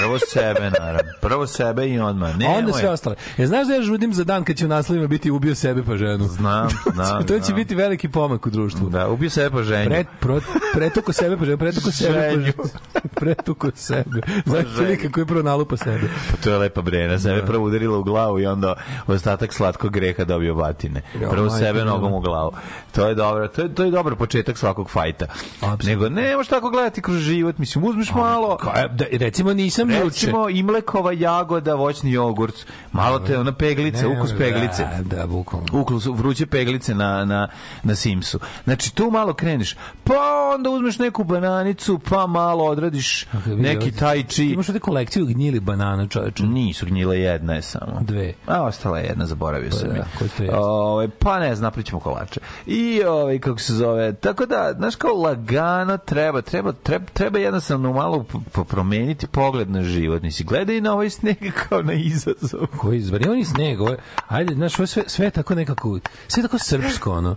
Prvo 0.00 0.18
sebe, 0.18 0.70
naravno. 0.80 1.12
Prvo 1.20 1.46
sebe 1.46 1.88
i 1.88 2.00
odmah. 2.00 2.36
Ne, 2.36 2.48
onda 2.48 2.72
sve 2.72 2.88
ostale. 2.90 3.16
Ja 3.36 3.46
znaš 3.46 3.66
da 3.66 3.77
ja 3.78 3.82
žudim 3.84 4.14
za 4.14 4.24
dan 4.24 4.44
kad 4.44 4.56
će 4.56 4.64
u 4.64 4.68
naslovima 4.68 5.06
biti 5.06 5.30
ubio 5.30 5.54
sebe 5.54 5.82
pa 5.86 5.96
ženu? 5.96 6.24
Znam, 6.28 6.68
znam. 6.94 7.26
to 7.26 7.38
će 7.38 7.44
znam. 7.44 7.56
biti 7.56 7.74
veliki 7.74 8.08
pomak 8.08 8.46
u 8.46 8.50
društvu. 8.50 8.88
Da, 8.88 9.08
ubio 9.08 9.30
sebe 9.30 9.50
pa 9.50 9.62
ženju. 9.62 9.90
Pret, 9.90 10.06
pro, 10.20 10.40
pretuko 10.74 11.12
sebe 11.12 11.36
pa 11.36 11.44
ženu, 11.44 11.58
pretuko 11.58 11.90
sebe 11.90 12.14
pa 12.14 12.20
Ženju. 12.30 12.42
ženu. 12.42 12.52
Pretuko 13.20 13.70
sebe. 13.74 14.20
Znači 14.46 14.68
ženju. 14.68 14.88
lika 14.88 15.10
koji 15.10 15.26
prvo 15.26 15.42
nalupa 15.42 15.76
sebe. 15.76 16.08
Pa 16.30 16.36
to 16.36 16.50
je 16.50 16.58
lepa 16.58 16.82
brena. 16.82 17.18
Sebe 17.18 17.46
prvo 17.46 17.66
udarila 17.66 17.98
u 17.98 18.02
glavu 18.02 18.40
i 18.40 18.46
onda 18.46 18.74
ostatak 19.06 19.52
slatkog 19.52 19.92
greha 19.92 20.24
dobio 20.24 20.54
batine. 20.54 21.02
Prvo 21.30 21.50
sebe 21.50 21.84
nogom 21.84 22.12
u 22.12 22.20
glavu. 22.20 22.50
To 22.92 23.08
je 23.08 23.14
dobro. 23.14 23.48
To 23.48 23.62
je, 23.62 23.74
to 23.74 23.84
je 23.84 23.90
dobar 23.90 24.14
početak 24.16 24.58
svakog 24.58 24.90
fajta. 24.90 25.26
Apsolutno. 25.60 25.88
Nego 25.90 26.08
ne 26.08 26.36
možeš 26.36 26.48
tako 26.48 26.70
gledati 26.70 27.02
kroz 27.02 27.16
život. 27.18 27.58
Mislim, 27.58 27.84
uzmeš 27.84 28.10
malo... 28.14 28.56
Ka, 28.56 28.88
da, 28.88 29.04
recimo 29.12 29.54
nisam 29.54 29.90
juče. 29.90 30.04
Recimo 30.04 30.48
imlekova 30.48 31.12
jagoda, 31.12 31.74
voćni 31.74 32.12
jogurt, 32.12 32.54
malo 32.92 33.18
te 33.18 33.38
ona 33.38 33.52
peglica, 33.68 34.08
ukus 34.08 34.30
peglice. 34.38 34.86
Da, 35.02 35.16
da, 35.16 35.26
bukvalno. 35.26 35.66
Ukus 35.72 36.06
vruće 36.06 36.46
peglice 36.46 36.94
na, 36.94 37.24
na, 37.24 37.48
na 37.82 37.94
Simsu. 37.94 38.38
Znači, 38.64 38.94
tu 38.94 39.10
malo 39.10 39.34
kreneš, 39.34 39.76
pa 40.04 40.14
onda 40.54 40.70
uzmeš 40.70 40.98
neku 40.98 41.24
bananicu, 41.24 42.00
pa 42.08 42.26
malo 42.26 42.64
odradiš 42.64 43.26
neki 43.46 43.92
tai 43.92 44.22
chi. 44.22 44.50
Imaš 44.50 44.68
ovde 44.68 44.80
kolekciju 44.80 45.26
gnjili 45.26 45.60
banana, 45.60 46.06
čoveče. 46.06 46.42
Nisu 46.42 46.86
gnjile, 46.86 47.18
jedna 47.18 47.54
je 47.54 47.62
samo. 47.62 48.00
Dve. 48.00 48.32
A 48.46 48.62
ostala 48.62 48.98
je 48.98 49.04
jedna, 49.04 49.26
zaboravio 49.26 49.70
sam 49.70 49.88
da, 49.88 50.44
je. 50.44 50.56
Ovaj, 50.56 51.08
pa 51.08 51.38
ne 51.38 51.54
znam, 51.54 51.66
napravićemo 51.66 52.00
kolače. 52.00 52.40
I 52.66 53.02
ovaj, 53.02 53.38
kako 53.38 53.58
se 53.58 53.72
zove, 53.72 54.14
tako 54.14 54.46
da, 54.46 54.74
znaš 54.76 54.96
kao 54.96 55.14
lagano 55.14 55.96
treba, 55.96 56.42
treba, 56.42 56.72
treba, 56.72 57.04
treba 57.12 57.38
jednostavno 57.38 57.92
malo 57.92 58.24
promeniti 58.68 59.26
pogled 59.26 59.70
na 59.70 59.82
život. 59.82 60.22
Nisi 60.22 60.44
gledaj 60.44 60.80
na 60.80 60.92
ovaj 60.92 61.10
sneg 61.10 61.36
kao 61.68 61.82
na 61.82 61.92
izazov. 61.92 62.66
Koji 62.76 62.98
izvari, 62.98 63.28
on 63.28 63.38
je 63.38 63.44
sneg, 63.58 63.80
ovo 63.80 63.96
ajde, 64.28 64.54
znaš, 64.54 64.78
ovo 64.78 64.86
sve, 64.86 65.02
sve 65.06 65.30
tako 65.30 65.54
nekako, 65.54 65.98
sve 66.28 66.42
tako 66.42 66.58
srpsko, 66.58 67.12
ono. 67.12 67.36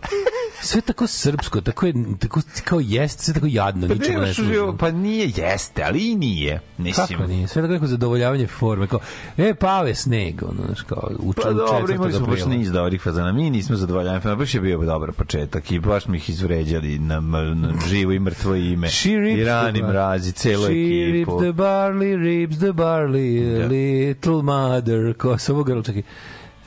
sve 0.62 0.82
tako 0.82 1.08
srpsko, 1.08 1.62
tako 1.62 1.86
je, 1.86 1.94
tako, 2.20 2.40
kao 2.64 2.80
jeste, 2.80 3.24
sve 3.24 3.34
tako 3.34 3.48
jadno, 3.48 3.88
Pa, 3.88 3.94
ničemu 3.94 4.20
ne, 4.20 4.26
ne 4.26 4.34
što 4.34 4.42
služi. 4.44 4.54
je- 4.54 4.78
pa 4.80 4.92
nije, 4.92 5.32
jeste, 5.38 5.84
ali 5.84 6.02
i 6.02 6.16
nije. 6.16 6.60
Mislim, 6.78 7.08
Kako 7.10 7.24
nije? 7.26 7.48
Sve 7.48 7.62
tako 7.62 7.74
neko 7.74 7.88
zadovoljavanje 7.88 8.48
forme. 8.48 8.88
Kao, 8.88 9.00
e, 9.38 9.54
pave 9.54 9.96
sneg, 9.96 10.44
ono, 10.44 10.66
znaš, 10.66 10.82
kao, 10.82 11.12
u, 11.20 11.34
Pa 11.34 11.50
u 11.50 11.54
dobro, 11.54 11.94
imali 11.94 12.14
smo 12.14 12.28
baš 12.28 12.46
niz 12.48 12.72
dobrih 12.72 13.02
fazana. 13.02 13.32
Mi 13.32 13.50
nismo 13.50 13.76
zadovoljani. 13.76 14.22
Pa 14.22 14.36
baš 14.36 14.56
je 14.56 14.62
bio 14.62 14.78
dobar 14.80 15.12
početak 15.12 15.72
i 15.72 15.80
baš 15.80 16.08
mi 16.08 16.18
ih 16.18 16.30
izvređali 16.30 17.00
na, 17.00 17.20
na 17.20 17.74
živo 17.88 18.12
i 18.12 18.20
mrtvo 18.20 18.56
ime. 18.56 18.90
She 18.92 19.10
rips 19.12 19.40
I 19.40 19.44
rani 19.44 19.82
mrazi, 19.82 20.32
celu 20.32 20.64
She 20.64 20.72
ekipu. 20.72 21.12
rips 21.12 21.44
the 21.44 21.52
barley, 21.54 22.16
rips 22.18 22.58
the 22.58 22.68
barley, 22.68 23.60
Da. 23.60 23.66
little 23.68 24.42
mother. 24.44 25.14
Kosovo 25.14 25.64
grlo, 25.64 25.84
čekaj. 25.84 26.02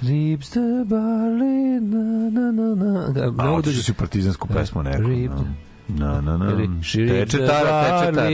Rips 0.02 0.48
the 0.50 0.84
barley, 0.84 1.80
na, 1.80 2.28
na, 2.30 2.50
na, 2.50 2.74
na. 2.74 3.08
Da, 3.12 3.24
A, 3.24 3.30
da- 3.62 3.72
si 3.82 3.90
u 3.90 3.94
partizansku 3.94 4.48
pesmu 4.48 4.82
neku. 4.82 5.02
Rip 5.08 5.30
no. 5.30 5.44
Na, 5.88 6.20
na, 6.20 6.36
na. 6.36 6.54
Rips 6.56 6.92
Teče 6.92 7.46
tara, 7.46 8.00
teče 8.00 8.12
tara. 8.14 8.28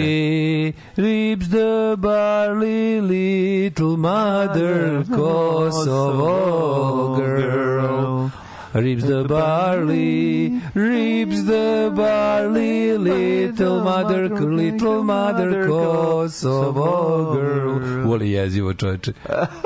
rips 0.96 1.48
the 1.48 1.96
barley, 1.98 3.00
little 3.00 3.96
mother, 3.96 5.04
Kosovo 5.14 7.16
girl. 7.16 8.30
Rips 8.72 9.02
the 9.04 9.24
barley, 9.24 10.60
rips 10.74 11.42
the 11.42 11.90
barley, 11.96 12.98
little 12.98 13.82
mother, 13.82 14.28
little 14.28 15.02
mother, 15.02 15.66
Kosovo 15.66 17.34
girl. 17.34 18.04
Voli 18.06 18.30
jezivo, 18.30 18.74
čoveče. 18.74 19.12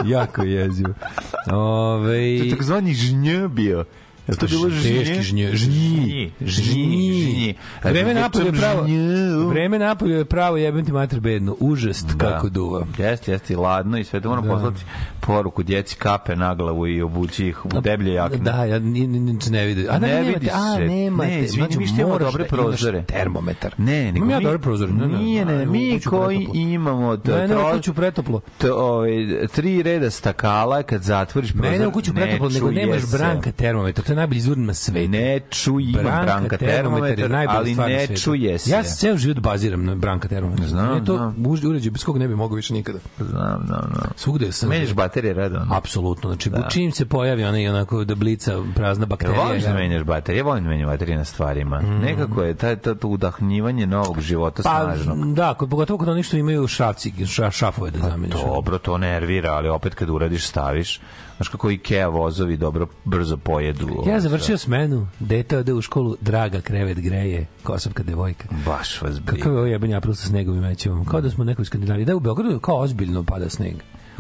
Jako 0.04 0.42
jezivo. 0.42 0.94
Ove, 1.52 2.38
To 2.38 2.44
je 2.44 2.50
takozvani 2.50 2.94
žnj 2.94 3.48
bio. 3.48 3.84
Je 4.28 4.36
to 4.36 4.46
bilo 4.46 4.70
žnje? 4.70 4.94
Teški 4.94 5.22
žnje. 5.22 5.50
Žnji. 5.52 6.32
Žnji. 6.40 7.54
Vreme 7.84 8.14
napolju 8.14 8.46
je 8.46 8.52
pravo. 8.52 8.86
Žnju. 8.86 9.48
Vreme 9.48 9.78
napolju 9.78 10.14
je 10.14 10.24
pravo 10.24 10.56
jebem 10.56 10.84
ti 10.84 10.92
mater 10.92 11.20
bedno. 11.20 11.56
Užast 11.60 12.06
kako 12.18 12.48
duva. 12.48 12.86
Jeste, 12.98 13.32
jeste, 13.32 13.52
i 13.52 13.56
ladno 13.56 13.98
i 13.98 14.04
sve 14.04 14.20
to 14.20 14.28
moram 14.28 14.44
Da. 14.44 14.50
poslati 14.50 14.80
poruku 15.20 15.62
djeci 15.62 15.96
kape 15.96 16.36
na 16.36 16.54
glavu 16.54 16.86
i 16.86 17.02
obući 17.02 17.46
ih 17.46 17.64
u 17.66 17.80
deblje 17.80 18.12
jakne. 18.12 18.38
Da, 18.38 18.64
ja 18.64 18.78
ni, 18.78 19.06
ni, 19.06 19.20
ni, 19.20 19.38
ne 19.50 19.64
vidi. 19.66 19.86
A 19.90 19.92
da, 19.92 19.98
Ne 19.98 20.08
nemate, 20.08 20.30
vidi 20.30 20.48
a, 20.52 20.74
se. 20.76 20.80
nemate. 20.80 21.28
Ne, 21.28 21.40
izvini, 21.40 21.62
znači, 21.62 21.78
mi 21.78 21.86
što 21.86 22.00
imamo 22.00 22.18
dobre 22.18 22.42
da 22.42 22.48
prozore. 22.48 23.02
termometar. 23.02 23.74
Ne, 23.78 24.04
nego 24.04 24.16
Imam 24.16 24.30
ja 24.30 24.38
mi, 24.38 24.44
dobre 24.44 24.58
prozore. 24.58 24.92
Ne, 24.92 25.06
ne, 25.08 25.18
nije, 25.18 25.44
ne, 25.44 25.58
ne, 25.58 25.66
mi 25.66 26.00
koji 26.00 26.48
imamo 26.54 27.16
to, 27.16 27.32
Mene 27.32 27.56
u 27.56 27.72
kuću 27.72 27.94
pretoplo. 27.94 28.40
to, 28.58 28.74
ovaj, 28.76 29.10
tri 29.54 29.82
reda 29.82 30.10
stakala 30.10 30.82
kad 30.82 31.02
zatvoriš 31.02 31.52
prozor. 31.52 31.70
Mene 31.70 31.86
u 31.86 31.92
kuću 31.92 32.12
ne 32.12 32.20
pretoplo, 32.22 32.48
nego 32.48 32.70
nemaš 32.70 33.02
branka 33.12 33.52
termometar. 33.52 34.04
Je 34.14 34.16
najbolji 34.16 34.38
izvor 34.38 34.58
na 34.58 34.74
svetu. 34.74 35.10
Ne 35.10 35.40
čuje, 35.40 35.92
Branka, 35.92 36.22
branka 36.22 36.56
termometar 36.56 37.16
termometar, 37.16 37.56
ali 37.56 37.74
ne 37.74 38.16
čuje 38.16 38.58
se. 38.58 38.70
Ja 38.70 38.84
se 38.84 38.96
ceo 38.96 39.16
život 39.16 39.38
baziram 39.38 39.84
na 39.84 39.94
branka 39.94 40.28
termometar. 40.28 40.66
Znam, 40.66 40.96
je 40.96 41.04
to 41.04 41.16
znam. 41.16 41.34
uređaj 41.66 41.90
bez 41.90 42.04
kog 42.04 42.18
ne 42.18 42.28
bi 42.28 42.34
mogao 42.36 42.56
više 42.56 42.74
nikada. 42.74 42.98
Znam, 43.18 43.62
znam, 43.66 43.90
znam. 43.92 44.10
Svugde 44.16 44.52
sam. 44.52 44.68
Menjaš 44.68 44.92
baterije 44.92 45.34
redovno. 45.34 45.74
Apsolutno. 45.74 46.30
Znači, 46.30 46.50
čim 46.70 46.92
se 46.92 47.06
pojavi 47.06 47.44
onaj 47.44 47.68
onako 47.68 48.04
da 48.04 48.14
blica 48.14 48.62
prazna 48.74 49.06
bakterija. 49.06 49.40
voliš 49.40 49.62
da 49.62 49.68
ja- 49.68 49.74
menjaš 49.74 50.02
baterije? 50.02 50.40
Ja 50.40 50.44
volim 50.44 50.64
da 50.64 50.70
menjam 50.70 50.88
baterije 50.88 51.18
na 51.18 51.24
stvarima. 51.24 51.80
Nekako 51.80 52.42
je 52.42 52.54
taj, 52.54 52.76
to, 52.76 52.94
to 52.94 53.08
udahnjivanje 53.08 53.86
novog 53.86 54.20
života 54.20 54.62
Pa, 54.62 54.80
snažnog. 54.84 55.34
da, 55.34 55.54
kod, 55.54 55.70
pogotovo 55.70 55.98
kod 55.98 56.08
onih 56.08 56.26
što 56.26 56.36
imaju 56.36 56.66
šrafci, 56.68 57.26
ša, 57.26 57.50
šafove 57.50 57.90
da 57.90 57.98
zameniš. 57.98 58.34
Dobro, 58.34 58.78
to 58.78 58.98
nervira, 58.98 59.50
ali 59.52 59.68
opet 59.68 59.94
kad 59.94 60.10
uradiš, 60.10 60.46
staviš. 60.46 61.00
Znaš 61.36 61.48
kako 61.48 61.70
Ikea 61.70 62.08
vozovi 62.08 62.56
dobro, 62.56 62.86
brzo 63.04 63.36
pojedu. 63.36 64.04
Ja 64.06 64.20
završio 64.20 64.58
smenu, 64.58 65.08
dete 65.20 65.58
ode 65.58 65.72
u 65.72 65.82
školu, 65.82 66.16
draga 66.20 66.60
krevet 66.60 67.00
greje, 67.00 67.46
kosovka 67.62 68.02
devojka. 68.02 68.48
Baš 68.66 69.02
vas 69.02 69.20
briga. 69.20 69.42
Kakav 69.42 69.52
je 69.52 69.58
ovo 69.58 69.66
jebanje 69.66 69.94
april 69.94 70.14
sa 70.14 70.28
snegom 70.28 70.56
i 70.56 70.60
mećevom? 70.60 71.04
Kao 71.04 71.20
da 71.20 71.30
smo 71.30 71.42
u 71.42 71.44
nekoj 71.44 71.64
Skandinaviji. 71.64 72.04
Da, 72.04 72.16
u 72.16 72.20
Beogradu 72.20 72.58
kao 72.60 72.76
ozbiljno 72.76 73.24
pada 73.24 73.48
sneg. 73.48 73.74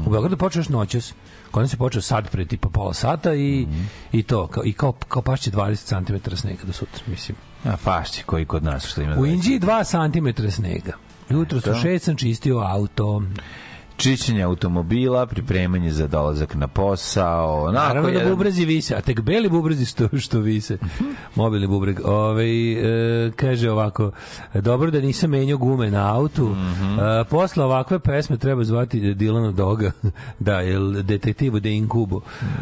U 0.06 0.10
Beogradu 0.10 0.36
počeo 0.36 0.60
još 0.60 0.68
noćas. 0.68 1.14
Kod 1.50 1.62
nas 1.62 1.72
je 1.72 1.76
počeo 1.76 2.02
sad 2.02 2.30
pre 2.30 2.44
tipa 2.44 2.68
pola 2.68 2.94
sata 2.94 3.34
i, 3.34 3.66
i 4.12 4.22
to, 4.22 4.46
kao, 4.46 4.64
i 4.64 4.72
kao, 4.72 4.92
kao 5.08 5.22
pašće 5.22 5.50
20 5.50 6.04
cm 6.04 6.36
snega 6.36 6.64
do 6.64 6.72
sutra, 6.72 7.02
mislim. 7.06 7.36
A 7.64 7.76
pašće 7.84 8.22
koji 8.26 8.44
kod 8.44 8.64
nas 8.64 8.86
što 8.86 9.02
ima. 9.02 9.16
U 9.18 9.26
Inđiji 9.26 9.60
2 9.60 10.34
cm 10.34 10.48
snega. 10.50 10.92
Jutro 11.30 11.60
su 11.60 11.74
šest 11.82 12.04
sam 12.04 12.16
čistio 12.16 12.58
auto. 12.58 13.22
Čišćenje 13.96 14.42
automobila, 14.42 15.26
pripremanje 15.26 15.90
za 15.90 16.06
dolazak 16.06 16.54
na 16.54 16.68
posao. 16.68 17.62
Onako, 17.62 17.86
Naravno 17.86 18.10
da 18.10 18.14
jedan- 18.18 18.30
bubrezi 18.30 18.64
vise, 18.64 18.94
a 18.94 19.00
tek 19.00 19.20
beli 19.20 19.48
bubrezi 19.48 19.86
što, 19.86 20.08
što 20.18 20.40
vise. 20.40 20.78
Mobilni 21.34 21.66
bubreg. 21.66 22.00
Ove, 22.04 22.44
e, 22.72 23.30
kaže 23.36 23.70
ovako, 23.70 24.10
dobro 24.54 24.90
da 24.90 25.00
nisam 25.00 25.30
menjao 25.30 25.58
gume 25.58 25.90
na 25.90 26.14
autu. 26.16 26.56
E, 27.20 27.24
posle 27.24 27.64
ovakve 27.64 27.98
pesme 27.98 28.36
treba 28.36 28.64
zvati 28.64 29.14
Dilana 29.14 29.50
Doga. 29.50 29.92
da, 30.38 30.60
jel 30.60 31.02
detektivo 31.02 31.60
de 31.60 31.72
Inkubo. 31.72 32.20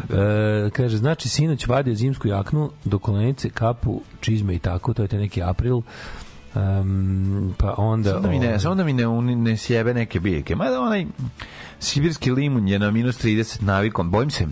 E, 0.09 0.69
kaže, 0.69 0.97
znači, 0.97 1.29
sinoć 1.29 1.67
vadio 1.67 1.95
zimsku 1.95 2.27
jaknu 2.27 2.71
do 2.85 2.99
kolenice, 2.99 3.49
kapu, 3.49 4.01
čizme 4.19 4.55
i 4.55 4.59
tako, 4.59 4.93
to 4.93 5.01
je 5.01 5.07
te 5.07 5.17
neki 5.17 5.43
april. 5.43 5.81
Um, 6.55 7.53
pa 7.57 7.75
onda... 7.77 8.09
Samo 8.09 8.21
da 8.21 8.29
mi 8.29 8.39
ne, 8.39 8.59
samo 8.59 8.75
da 8.75 8.83
mi 8.83 8.93
ne, 8.93 9.05
ne 9.35 9.57
sjebe 9.57 9.93
neke 9.93 10.19
biljke. 10.19 10.55
Mada 10.55 10.81
onaj 10.81 11.05
sibirski 11.79 12.31
limun 12.31 12.67
je 12.67 12.79
na 12.79 12.91
minus 12.91 13.23
30 13.23 13.61
navikom. 13.61 14.11
Bojim 14.11 14.29
se 14.29 14.47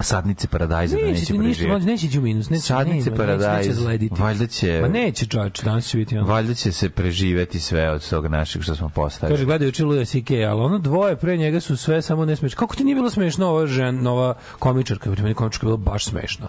sadnice 0.00 0.48
paradajza 0.48 0.96
da 0.96 1.02
Neće 1.02 1.12
neće 1.12 1.26
ti 1.26 1.32
ništa, 1.32 1.42
preživjeti. 1.42 1.68
mlađe, 1.68 1.86
neće 1.86 2.06
ići 2.06 2.18
u 2.18 2.22
minus. 2.22 2.50
Neće, 2.50 2.62
Sadnice 2.62 3.10
nema, 3.10 3.16
paradajz, 3.16 3.66
Neće, 3.68 3.80
neće 3.80 4.22
valjda 4.22 4.46
će- 4.46 4.78
Ma 4.82 4.88
neće 4.88 5.26
čovječ, 5.26 5.62
danas 5.62 5.86
će 5.86 5.98
biti 5.98 6.18
ono. 6.18 6.26
Valjda 6.26 6.54
će 6.54 6.72
se 6.72 6.88
preživeti 6.90 7.60
sve 7.60 7.90
od 7.90 8.08
tog 8.10 8.26
našeg 8.26 8.62
što 8.62 8.74
smo 8.74 8.88
postavili. 8.88 9.36
Kaže, 9.36 9.44
gledaju 9.46 9.68
uči 9.68 9.84
Luja 9.84 10.04
C.K., 10.04 10.30
ali 10.42 10.60
ono 10.60 10.78
dvoje 10.78 11.16
pre 11.16 11.36
njega 11.36 11.60
su 11.60 11.76
sve 11.76 12.02
samo 12.02 12.24
ne 12.24 12.36
smešno. 12.36 12.56
Kako 12.58 12.76
ti 12.76 12.84
nije 12.84 12.94
bilo 12.94 13.10
smešno 13.10 13.46
ova 13.46 13.66
žen, 13.66 14.02
nova 14.02 14.34
komičarka? 14.58 15.10
Meni 15.12 15.34
komičarka 15.34 15.66
je 15.66 15.68
bila 15.68 15.92
baš 15.92 16.04
smešna. 16.04 16.48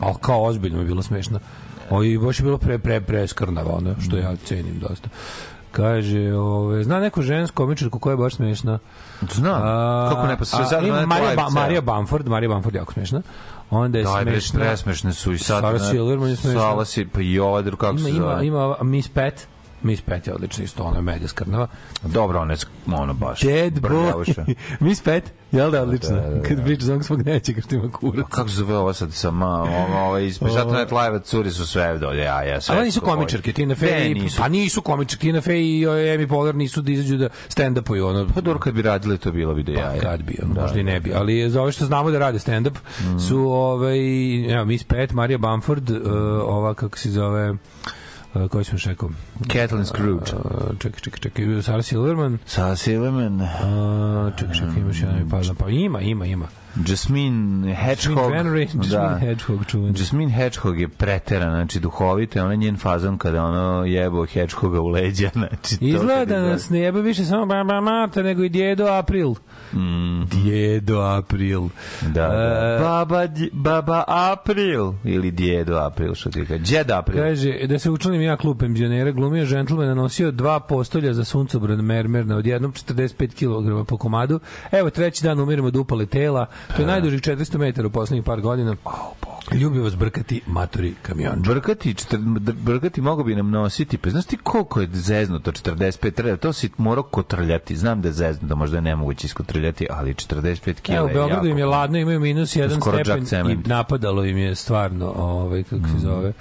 Ali 0.00 0.14
kao 0.20 0.44
ozbiljno 0.44 0.78
je 0.78 0.84
bilo 0.84 1.02
smešno. 1.02 1.40
O, 1.90 2.02
I 2.02 2.18
baš 2.18 2.38
je 2.40 2.44
bilo 2.44 2.58
pre, 2.58 2.78
pre, 2.78 3.00
pre 3.00 3.26
skrnava, 3.28 3.72
ono, 3.72 3.94
što 4.00 4.16
ja 4.16 4.36
cenim 4.36 4.78
dosta. 4.78 5.08
Kaže, 5.72 6.32
ove, 6.32 6.84
zna 6.84 7.00
neku 7.00 7.22
žensku 7.22 7.54
komičarku 7.56 7.98
koja 7.98 8.12
je 8.12 8.16
baš 8.16 8.34
smešna. 8.34 8.78
Znam, 9.32 9.62
A, 9.64 10.08
kako 10.14 10.26
ne, 10.26 10.36
pa 10.38 10.44
se 10.44 10.56
a, 10.60 10.64
sad 10.64 10.84
ima 10.86 11.00
na 11.00 11.06
Marija, 11.06 11.34
ba. 11.36 11.48
Marija 11.50 11.80
Bamford, 11.80 12.28
Marija 12.28 12.48
Bamford 12.48 12.74
je 12.74 12.78
jako 12.78 12.92
smešna. 12.92 13.22
Onda 13.70 13.98
je 13.98 14.04
Daj, 14.04 14.22
smešna. 14.22 14.60
presmešne 14.60 15.12
su 15.12 15.32
i 15.32 15.38
sad. 15.38 15.62
Sarah 15.62 15.80
ne, 15.80 15.88
Silverman 15.88 16.28
je 16.30 16.36
smešna. 16.36 16.60
Sala 16.60 16.84
si, 16.84 17.06
pa 17.06 17.20
i 17.20 17.38
ova, 17.38 17.62
kako 17.62 17.90
Ima, 17.90 17.98
se 17.98 18.10
ima, 18.10 18.18
zove. 18.18 18.46
ima 18.46 18.58
ova 18.58 18.82
Miss 18.82 19.08
Pet. 19.08 19.48
Miss 19.82 20.02
Pet 20.02 20.26
je 20.26 20.34
odlična 20.34 20.64
isto, 20.64 20.82
ona 20.82 20.96
je 20.96 21.02
medija 21.02 21.28
skrnava. 21.28 21.66
Dobro, 22.02 22.40
ona 22.40 22.52
je, 22.52 22.58
ono 22.86 23.14
baš. 23.14 23.40
Dead 23.40 23.72
boy. 23.72 24.54
Miss 24.80 25.02
Pet, 25.02 25.32
jel 25.52 25.70
da 25.70 25.82
odlično? 25.82 26.16
Da, 26.16 26.22
da, 26.22 26.30
da. 26.30 26.42
Kad 26.48 26.64
priča 26.64 26.86
za 26.86 26.92
onog 26.92 27.04
svog 27.04 27.26
nećega 27.26 27.60
što 27.60 27.74
ima 27.74 27.92
kurac. 27.92 28.26
Kako 28.30 28.48
se 28.48 28.54
zove 28.54 28.76
ovo 28.76 28.92
sad 28.92 29.12
sa 29.12 29.30
ma, 29.30 29.62
ovo, 29.62 29.98
ovo, 30.06 30.18
iz 30.18 30.40
Saturday 30.40 30.78
Night 30.78 30.92
Live 30.92 31.20
curi 31.22 31.50
su 31.50 31.66
sve 31.66 31.98
dolje, 31.98 32.22
ja, 32.22 32.42
ja, 32.42 32.60
sve. 32.60 32.76
Ali 32.76 32.84
nisu 32.84 33.00
komičarke, 33.00 33.52
Tina 33.52 33.74
Ne, 33.80 33.88
Fey, 33.88 34.22
nisu. 34.22 34.38
pa 34.38 34.48
nisu 34.48 34.82
komičarke, 34.82 35.20
Tina 35.20 35.40
Fey 35.40 35.80
i 35.80 35.86
Amy 35.86 36.28
Poehler 36.28 36.54
nisu 36.54 36.82
da 36.82 36.92
izađu 36.92 37.16
da 37.16 37.28
stand-upuju, 37.48 38.06
ono, 38.06 38.26
Pa 38.34 38.40
dobro, 38.40 38.60
kad 38.60 38.74
bi 38.74 38.82
radili, 38.82 39.18
to 39.18 39.32
bilo 39.32 39.54
bi 39.54 39.62
da 39.62 39.72
ja. 39.72 39.92
Pa 39.94 40.00
kad 40.00 40.22
bi, 40.22 40.38
ono, 40.42 40.60
možda 40.60 40.80
i 40.80 40.82
ne 40.82 41.00
bi, 41.00 41.12
ali 41.14 41.50
za 41.50 41.62
ove 41.62 41.72
što 41.72 41.84
znamo 41.84 42.10
da 42.10 42.18
rade 42.18 42.38
stand-up 42.38 42.74
su 43.28 43.38
ovaj, 43.38 44.52
evo, 44.54 44.64
Miss 44.64 44.84
Pet, 44.84 45.12
Marija 45.12 45.38
Bamford, 45.38 45.90
uh, 45.90 45.98
ova, 46.44 46.74
kako 46.74 46.98
se 46.98 47.10
zove, 47.10 47.50
uh, 47.50 47.56
koji 48.50 48.64
smo 48.64 48.74
još 48.74 48.84
rekao, 48.84 49.10
Kathleen 49.52 49.86
Scrooge. 49.86 50.32
uh, 50.32 50.78
čekaj, 50.78 51.00
čekaj, 51.00 51.20
čekaj, 51.20 51.62
Sarah 51.62 51.84
Silverman, 51.84 52.38
Sa 52.46 52.76
Silverman, 52.76 53.40
uh, 53.40 53.48
čekaj, 54.38 54.54
čekaj, 54.54 54.80
imaš 54.80 55.00
jedan 55.00 55.16
mi 55.16 55.30
pada, 55.30 55.54
pa 55.58 55.68
ima, 55.68 56.00
ima, 56.00 56.26
ima. 56.26 56.48
Jasmine 56.76 57.74
Hedgehog. 57.74 58.32
Jasmine 58.32 58.60
Jasmine 58.60 59.18
Hedgehog. 59.20 59.60
Jasmine 59.98 60.32
Hedgehog 60.32 60.80
je 60.80 60.88
preteran, 60.88 61.50
znači 61.54 61.80
duhovito 61.80 62.38
je 62.38 62.44
ona 62.44 62.54
njen 62.54 62.76
fazon 62.76 63.18
kada 63.18 63.44
ono 63.44 63.84
jebo 63.84 64.26
Hedgehoga 64.26 64.80
u 64.80 64.88
leđa, 64.88 65.30
znači 65.38 65.78
to 65.78 65.84
Izgleda 65.84 66.24
da 66.24 66.48
nas 66.48 66.70
ne 66.70 66.78
jebe 66.78 67.00
više 67.00 67.24
samo 67.24 67.46
baba 67.46 67.80
Marta, 67.80 68.22
nego 68.22 68.44
i 68.44 68.48
djedo 68.48 68.86
April. 68.86 69.34
Mm, 69.72 70.24
Djedo 70.24 71.00
April. 71.00 71.62
da, 72.02 72.26
da. 72.26 72.76
E, 72.78 72.82
Baba, 72.82 73.28
baba 73.52 74.04
April 74.06 74.92
ili 75.04 75.30
djedo 75.30 75.76
April, 75.76 76.14
što 76.14 76.30
ti 76.30 76.46
kaže. 76.46 76.62
Djed 76.62 76.90
April. 76.90 77.22
Kaže, 77.22 77.66
da 77.66 77.78
se 77.78 77.90
učlanim 77.90 78.22
ja 78.22 78.36
klub 78.36 78.58
penzionera, 78.58 79.10
glumio 79.10 79.46
džentlmena, 79.46 79.94
nosio 79.94 80.30
dva 80.30 80.60
postolja 80.60 81.14
za 81.14 81.24
suncobran 81.24 81.80
mermer 81.80 82.26
na 82.26 82.36
odjednom 82.36 82.72
45 82.72 83.34
kg 83.34 83.88
po 83.88 83.96
komadu. 83.96 84.40
Evo, 84.72 84.90
treći 84.90 85.24
dan 85.24 85.40
umiramo 85.40 85.68
od 85.68 85.76
upale 85.76 86.06
tela, 86.06 86.46
To 86.76 86.82
je 86.82 86.86
najdužih 86.86 87.20
400 87.20 87.58
metara 87.58 87.86
u 87.86 87.90
poslednjih 87.90 88.24
par 88.24 88.40
godina. 88.40 88.76
Ljubi 89.52 89.78
vas 89.78 89.96
brkati 89.96 90.40
matori 90.46 90.94
kamion. 91.02 91.42
Brkati, 91.42 91.94
brkati 92.54 93.00
mogo 93.00 93.24
bi 93.24 93.34
nam 93.34 93.50
nositi, 93.50 93.98
pa 93.98 94.10
znaš 94.10 94.24
ti 94.24 94.36
koliko 94.36 94.80
je 94.80 94.88
zeznuto 94.92 95.52
45 95.52 96.10
treba, 96.10 96.36
to 96.36 96.52
si 96.52 96.70
morao 96.76 97.02
kotrljati, 97.02 97.76
znam 97.76 98.02
da 98.02 98.08
je 98.08 98.12
zeznuto, 98.12 98.56
možda 98.56 98.76
je 98.76 98.80
nemoguće 98.80 99.26
iskotrljati, 99.26 99.86
ali 99.90 100.14
45 100.14 100.80
kg 100.80 100.90
Evo, 100.90 101.06
u 101.06 101.08
Beogradu 101.08 101.48
im 101.48 101.58
je 101.58 101.66
ladno, 101.66 101.98
imaju 101.98 102.20
minus 102.20 102.56
jedan 102.56 102.80
stepen 102.80 103.50
i 103.50 103.68
napadalo 103.68 104.24
im 104.24 104.38
je 104.38 104.54
stvarno, 104.54 105.12
ovaj, 105.16 105.62
kako 105.62 105.88
se 105.88 105.98
zove, 105.98 106.32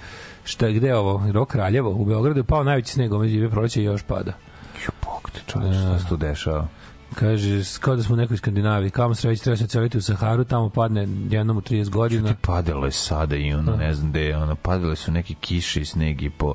šta 0.43 0.67
je, 0.67 0.73
gde 0.73 0.88
je 0.88 0.95
ovo, 0.95 1.23
Rok 1.31 1.49
Kraljevo, 1.49 1.89
u 1.89 2.05
Beogradu 2.05 2.39
je 2.39 2.43
pao 2.43 2.63
najveći 2.63 2.93
sneg, 2.93 3.13
ove 3.13 3.27
žive 3.27 3.49
proleće 3.49 3.81
i 3.81 3.85
još 3.85 4.03
pada. 4.03 4.33
Bog 5.05 5.31
te 5.33 5.39
čovječe, 5.47 5.79
šta 5.79 5.99
se 5.99 6.05
tu 6.09 6.17
dešava? 6.17 6.67
Kaže, 7.19 7.61
kao 7.79 7.95
da 7.95 8.03
smo 8.03 8.13
u 8.13 8.17
nekoj 8.17 8.38
Skandinaviji, 8.38 8.89
kao 8.89 9.15
sreći 9.15 9.43
treba 9.43 9.57
se 9.57 9.67
celiti 9.67 9.97
u 9.97 10.01
Saharu, 10.01 10.43
tamo 10.43 10.69
padne 10.69 11.07
jednom 11.29 11.57
u 11.57 11.61
30 11.61 11.89
godina. 11.89 12.29
Ti 12.29 12.35
padalo 12.41 12.85
je 12.85 12.91
sada 12.91 13.35
i 13.35 13.53
ono, 13.53 13.75
ne 13.75 13.93
znam 13.93 14.09
gde 14.09 14.35
ono, 14.35 14.55
padale 14.55 14.95
su 14.95 15.11
neke 15.11 15.33
kiše 15.33 15.81
i 15.81 15.85
snegi 15.85 16.29
po 16.29 16.53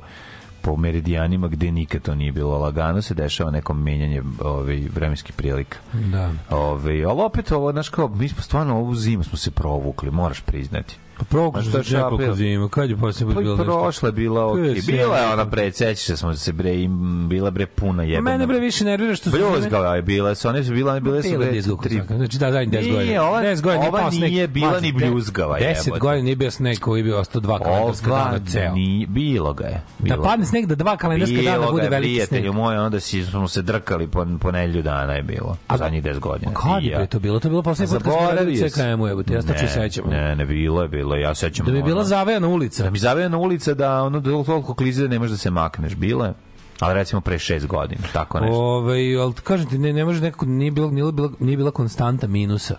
po 0.61 0.77
meridijanima 0.77 1.47
gde 1.47 1.71
nikad 1.71 2.01
to 2.01 2.15
nije 2.15 2.31
bilo 2.31 2.57
lagano 2.57 3.01
se 3.01 3.13
dešava 3.13 3.51
neko 3.51 3.73
menjanje 3.73 4.23
ovaj 4.39 4.83
vremenskih 4.95 5.35
prilika. 5.35 5.77
Da. 5.93 6.31
Ovaj, 6.49 7.05
ali 7.05 7.21
opet 7.21 7.51
ovo, 7.51 7.71
znaš 7.71 7.89
kao, 7.89 8.07
mi 8.07 8.29
smo 8.29 8.41
stvarno 8.41 8.77
ovu 8.77 8.95
zimu 8.95 9.23
smo 9.23 9.37
se 9.37 9.51
provukli, 9.51 10.11
moraš 10.11 10.41
priznati. 10.41 10.97
Pa 11.17 11.25
prokuš 11.25 11.65
Ma 11.65 11.69
šta 11.71 11.81
za 11.83 11.97
nekoliko 11.97 12.17
šapio? 12.17 12.35
zima, 12.35 12.69
kad 12.69 12.89
je 12.89 12.97
posljedno 12.97 13.33
Pa 13.33 13.41
i 13.41 13.43
bilo 13.43 13.55
nešto? 13.55 13.71
prošla 13.73 14.09
je 14.09 14.13
bila 14.13 14.45
ok. 14.45 14.57
Je 14.57 14.81
Bila 14.83 15.17
je 15.17 15.33
ona 15.33 15.45
pre, 15.45 15.71
sećaš 15.71 15.97
se 15.97 16.17
smo 16.17 16.35
se 16.35 16.53
bre, 16.53 16.75
im, 16.75 16.99
bila 17.29 17.51
bre 17.51 17.65
puna 17.67 18.03
jebena. 18.03 18.21
Mene 18.21 18.47
bre 18.47 18.59
više 18.59 18.85
nervira 18.85 19.15
što 19.15 19.31
su... 19.31 19.37
Bljuzgava 19.37 19.95
je 19.95 20.01
bila, 20.01 20.35
su 20.35 20.47
one 20.47 20.63
su 20.63 20.73
bila, 20.73 20.99
bile 20.99 21.23
su 21.23 21.29
Bila 21.29 21.39
bre, 21.41 21.61
tri, 21.83 22.01
Znači 22.07 22.37
da, 22.37 22.51
zadnjih 22.51 22.69
10 22.71 22.81
Nije, 22.81 22.93
godina. 22.93 23.23
ova- 23.23 23.41
10 23.41 23.61
godina 23.61 23.87
ova 23.87 24.09
nije 24.11 24.47
bila 24.47 24.79
ni 24.79 24.91
bljuzgava, 24.93 25.57
10 25.57 25.61
jebote. 25.77 25.99
godina 25.99 26.23
nije 26.23 26.35
bio 26.35 26.51
sneg 26.51 26.79
koji 26.79 26.99
je 26.99 27.03
bio 27.03 27.19
ostao 27.19 27.41
dva 27.41 27.59
kalendarska 27.59 28.09
dana 28.09 28.39
ceo. 28.47 28.73
ni, 28.73 29.05
bilo 29.05 29.53
ga 29.53 29.65
je. 29.65 29.81
Da 29.99 30.03
bilo 30.05 30.23
padne 30.23 30.37
ga. 30.37 30.45
sneg 30.45 30.65
da 30.65 30.75
dva 30.75 30.97
kalendarska 30.97 31.35
dana 31.35 31.51
Bilo 31.51 31.65
ga 31.65 31.71
bude 31.71 31.83
je, 31.83 31.89
veliki 31.89 32.15
sneg. 32.15 32.27
prijatelju 32.29 32.53
moj, 32.53 32.77
onda 32.77 32.99
si, 32.99 33.23
smo 33.23 33.47
se 33.47 33.61
drkali 33.61 34.07
po, 34.07 34.25
po 34.39 34.51
nelju 34.51 34.81
dana 34.81 35.13
je 35.13 35.23
bilo. 35.23 35.57
A- 35.67 35.77
zadnjih 35.77 36.03
10 36.03 36.19
godina. 36.19 36.51
Kad 36.53 36.83
je 36.83 37.07
to 37.07 37.19
bilo? 37.19 37.39
To 37.39 37.47
je 37.47 37.49
bilo 37.49 37.61
poslednji 37.61 37.95
put 37.95 38.03
kad 38.03 38.13
smo 38.13 38.31
radili 38.31 38.69
CKM-u, 38.69 39.07
evo 39.07 39.23
te, 39.23 39.33
ja 39.33 39.41
se 39.41 39.47
tačno 39.47 39.63
Ne, 39.63 39.69
sećam. 39.69 40.09
Ne, 40.09 40.35
ne, 40.35 40.45
bilo 40.45 40.81
je, 40.81 40.87
bilo 40.87 41.04
je, 41.11 41.21
ja 41.21 41.35
sećam. 41.35 41.65
Da 41.65 41.71
bi 41.71 41.83
bila 41.83 41.95
ono- 41.95 42.03
zavejana 42.03 42.47
ulica. 42.47 42.83
Da 42.83 42.89
mi 42.89 42.97
zavejana 42.97 43.37
ulica 43.37 43.73
da 43.73 44.03
ono 44.03 44.19
da 44.19 44.43
toliko 44.43 44.73
klizi 44.73 45.01
da 45.01 45.07
ne 45.07 45.19
možeš 45.19 45.31
da 45.31 45.37
se 45.37 45.51
makneš. 45.51 45.95
Bilo 45.95 46.25
je. 46.25 46.33
Ali 46.79 46.93
recimo 46.93 47.21
pre 47.21 47.39
šest 47.39 47.67
godina, 47.67 48.01
tako 48.13 48.39
nešto. 48.39 48.55
Ovaj, 48.55 49.17
ali 49.17 49.33
kažem 49.33 49.69
ti, 49.69 49.77
ne, 49.77 49.93
ne 49.93 50.05
može 50.05 50.21
nekako, 50.21 50.45
nije 50.45 50.71
bila, 50.71 50.91
nije 50.91 51.11
bila, 51.11 51.29
nije 51.39 51.57
bila 51.57 51.71
konstanta 51.71 52.27
minusa. 52.27 52.75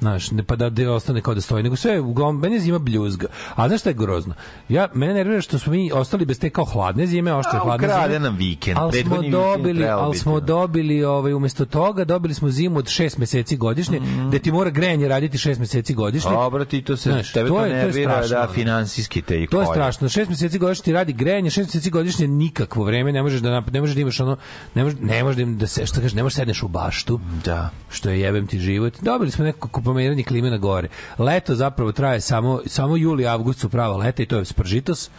Znaš, 0.00 0.30
ne 0.30 0.42
pa 0.42 0.56
da, 0.56 0.70
da 0.70 0.92
ostane 0.92 1.20
kao 1.20 1.34
da 1.34 1.40
stoji, 1.40 1.62
nego 1.62 1.76
sve, 1.76 2.00
uglavnom, 2.00 2.40
meni 2.40 2.54
je 2.54 2.60
zima 2.60 2.78
bljuzga. 2.78 3.26
A 3.54 3.68
znaš 3.68 3.80
šta 3.80 3.90
je 3.90 3.94
grozno? 3.94 4.34
Ja, 4.68 4.88
mene 4.94 5.14
nervira 5.14 5.40
što 5.40 5.58
smo 5.58 5.72
mi 5.72 5.92
ostali 5.92 6.24
bez 6.24 6.38
te 6.38 6.50
kao 6.50 6.64
hladne 6.64 7.06
zime, 7.06 7.34
oštre 7.34 7.58
A, 7.58 7.62
hladne 7.62 7.88
zime. 7.88 8.18
nam 8.20 8.36
vikend, 8.36 8.78
Ali 8.78 9.00
smo 9.00 9.22
dobili, 9.22 9.84
ali 9.86 10.16
smo 10.16 10.40
da. 10.40 10.46
dobili, 10.46 11.04
ovaj, 11.04 11.34
umesto 11.34 11.64
toga, 11.64 12.04
dobili 12.04 12.34
smo 12.34 12.50
zimu 12.50 12.78
od 12.78 12.88
šest 12.88 13.18
meseci 13.18 13.56
godišnje, 13.56 14.00
Mhm. 14.00 14.28
gde 14.28 14.38
ti 14.38 14.52
mora 14.52 14.70
grejanje 14.70 15.08
raditi 15.08 15.38
šest 15.38 15.60
meseci 15.60 15.94
godišnje. 15.94 16.30
Dobro, 16.30 16.64
ti 16.64 16.82
to 16.82 16.96
se, 16.96 17.10
Znaš, 17.10 17.32
tebe 17.32 17.48
to 17.48 17.56
je- 17.56 17.60
to 17.62 17.66
je 17.68 17.74
nervira 17.76 18.12
strašno, 18.14 18.36
da 18.38 18.52
finansijski 18.54 19.22
te 19.22 19.42
i 19.42 19.46
To 19.46 19.60
je 19.60 19.66
strašno. 19.66 20.08
Šest 20.08 20.30
meseci 20.30 20.58
godišnje 20.58 20.82
ti 20.82 20.92
radi 20.92 21.12
grejanje, 21.12 21.50
šest 21.50 21.68
meseci 21.68 21.90
godišnje 21.90 22.28
nikakvo 22.28 22.84
vreme, 22.84 23.12
ne 23.12 23.22
možeš 23.22 23.40
da 23.40 23.60
ne 23.62 23.80
možeš 23.80 23.94
da 23.94 24.00
imaš 24.00 24.20
ono, 24.20 24.36
ne 24.74 24.84
možeš 24.84 24.98
ne 25.00 25.24
možeš 25.24 25.36
da, 25.38 25.52
da 25.52 25.66
se 25.66 25.86
šta 25.86 25.96
kažeš, 25.96 26.12
ne 26.12 26.22
možeš 26.22 26.34
da 26.34 26.40
sedneš 26.40 26.62
u 26.62 26.68
baštu. 26.68 27.20
Da. 27.44 27.70
Što 27.90 28.10
je 28.10 28.20
jebem 28.20 28.46
ti 28.46 28.58
život. 28.60 28.94
Dobili 29.02 29.30
smo 29.30 29.44
neko 29.44 29.68
pomeranje 29.90 30.22
klime 30.22 30.50
na 30.50 30.58
gore. 30.58 30.88
Leto 31.18 31.54
zapravo 31.54 31.92
traje 31.92 32.20
samo 32.20 32.60
samo 32.66 32.96
juli, 32.96 33.26
avgust 33.26 33.60
su 33.60 33.68
prava 33.68 33.96
leta 33.96 34.22
i 34.22 34.26
to 34.26 34.38
je 34.38 34.44
spržitos. 34.44 35.10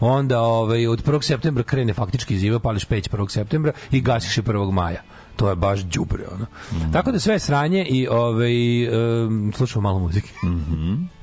Onda 0.00 0.40
ovaj 0.40 0.86
od 0.86 1.04
1. 1.04 1.22
septembra 1.22 1.62
krene 1.62 1.94
faktički 1.94 2.38
zima, 2.38 2.58
pališ 2.58 2.84
peć 2.84 3.08
1. 3.10 3.28
septembra 3.28 3.72
i 3.90 4.00
gasiš 4.00 4.36
je 4.36 4.42
1. 4.42 4.72
maja. 4.72 5.02
To 5.36 5.48
je 5.48 5.56
baš 5.56 5.80
đubre 5.80 6.24
ono. 6.34 6.46
Tako 6.92 7.12
da 7.12 7.18
sve 7.18 7.34
je 7.34 7.38
sranje 7.38 7.84
i 7.84 8.08
ovaj 8.08 8.88
um, 8.88 9.52
slušamo 9.56 9.82
malo 9.82 9.98
muzike. 9.98 10.28
I've 10.42 10.66
been 10.70 11.17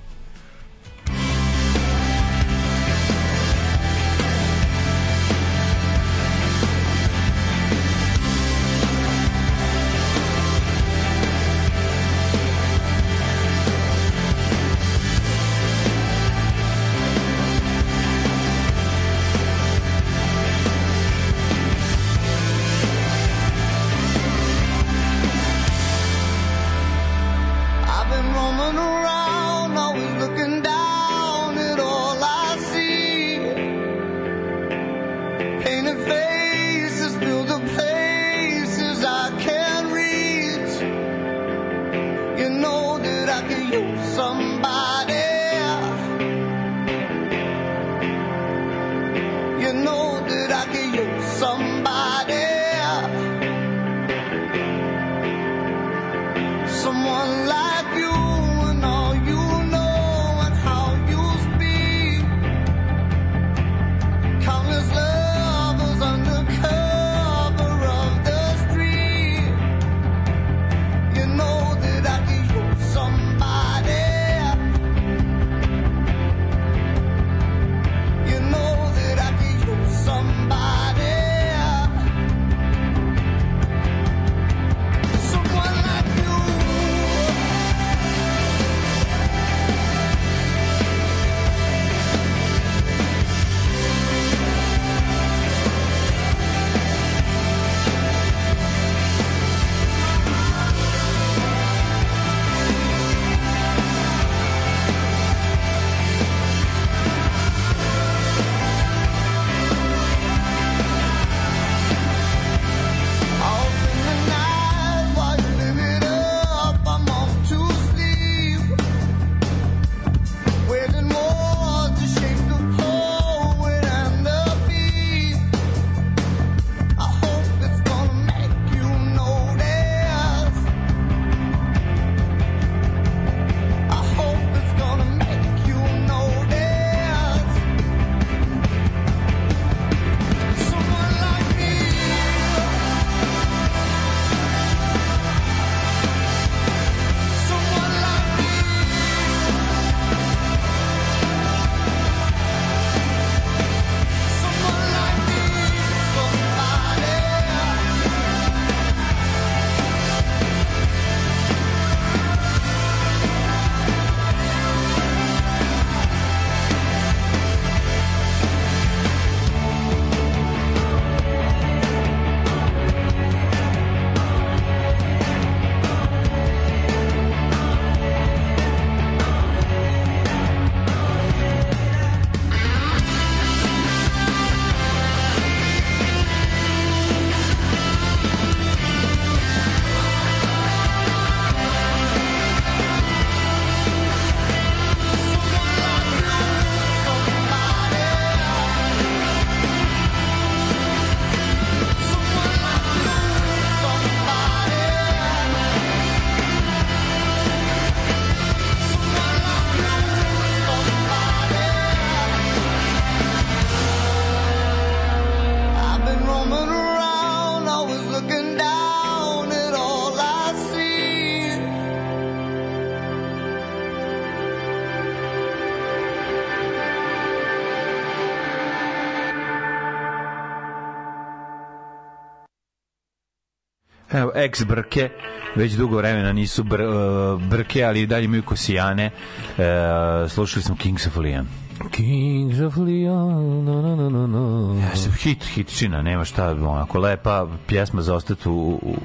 ex 234.36 234.64
Brke, 234.64 235.10
već 235.56 235.74
dugo 235.74 235.98
vremena 235.98 236.34
nisu 236.34 236.64
br, 236.64 236.82
uh, 236.82 237.42
Brke, 237.42 237.84
ali 237.84 238.06
dalje 238.06 238.26
imaju 238.26 238.44
kosijane. 238.44 239.12
Uh, 239.58 240.32
slušali 240.32 240.64
smo 240.64 240.76
Kings 240.76 241.08
of 241.08 241.18
Leon. 241.18 241.48
Kings 241.92 242.60
of 242.60 242.78
Leon, 242.78 243.66
no, 243.66 243.82
no, 243.82 243.96
no, 243.96 244.10
no, 244.10 244.28
no. 244.28 244.76
Jeste, 244.92 245.10
hit, 245.26 245.44
hitčina, 245.46 246.02
nema 246.02 246.26
šta, 246.26 246.52
onako 246.52 247.00
lepa 247.00 247.48
pjesma 247.68 248.02
za 248.02 248.16
ostati 248.16 248.50
u, 248.50 248.54
u, 248.54 248.98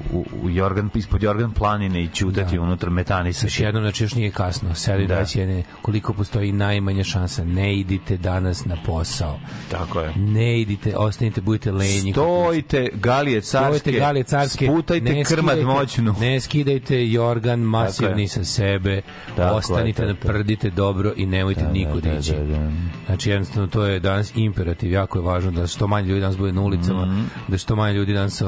u, 0.43 0.49
Jorgan, 0.49 0.89
ispod 0.95 1.23
Jorgan 1.23 1.51
planine 1.51 2.01
i 2.01 2.07
ćutati 2.07 2.55
da. 2.55 2.61
unutra 2.61 2.89
metanisati. 2.89 3.45
Još 3.45 3.59
jednom, 3.59 3.83
znači 3.83 4.03
još 4.03 4.15
nije 4.15 4.31
kasno. 4.31 4.75
Sedi 4.75 5.07
Da. 5.07 5.15
da. 5.15 5.25
jedne, 5.33 5.63
koliko 5.81 6.13
postoji 6.13 6.51
najmanja 6.51 7.03
šansa. 7.03 7.43
Ne 7.43 7.75
idite 7.75 8.17
danas 8.17 8.65
na 8.65 8.77
posao. 8.85 9.39
Tako 9.71 9.99
je. 9.99 10.13
Ne 10.15 10.61
idite, 10.61 10.93
ostanite, 10.97 11.41
budite 11.41 11.71
lenji. 11.71 12.11
Stojite, 12.11 12.89
galije 12.93 13.41
carske, 13.41 13.79
Stojite 13.79 13.99
galije 13.99 14.23
carske, 14.23 14.65
sputajte 14.65 15.13
ne 15.13 15.23
krmad 15.23 15.57
skidajte- 15.57 15.65
moćnu. 15.73 16.15
Ne 16.21 16.39
skidajte 16.39 17.07
jorgan 17.07 17.59
masivni 17.59 18.27
sa 18.27 18.43
sebe, 18.45 19.01
Tako 19.27 19.41
je, 19.43 19.51
ostanite, 19.51 19.97
tako 19.97 20.27
je. 20.27 20.33
naprdite 20.33 20.69
dobro 20.69 21.13
i 21.15 21.25
nemojte 21.25 21.61
Da, 21.61 21.71
nikud 21.71 22.03
da, 22.03 22.09
da, 22.09 22.19
ići. 22.19 22.31
da, 22.31 22.43
da. 22.43 22.71
Znači 23.05 23.29
jednostavno 23.29 23.67
to 23.67 23.85
je 23.85 23.99
danas 23.99 24.31
imperativ, 24.35 24.91
jako 24.91 25.19
je 25.19 25.23
važno 25.23 25.51
da 25.51 25.67
što 25.67 25.87
manje 25.87 26.10
ljudi 26.11 26.21
danas 26.21 26.37
bude 26.37 26.53
na 26.53 26.61
ulicama, 26.61 27.25
da 27.47 27.57
što 27.57 27.75
manje 27.75 27.93
ljudi 27.93 28.13
danas 28.13 28.41
uh, 28.41 28.47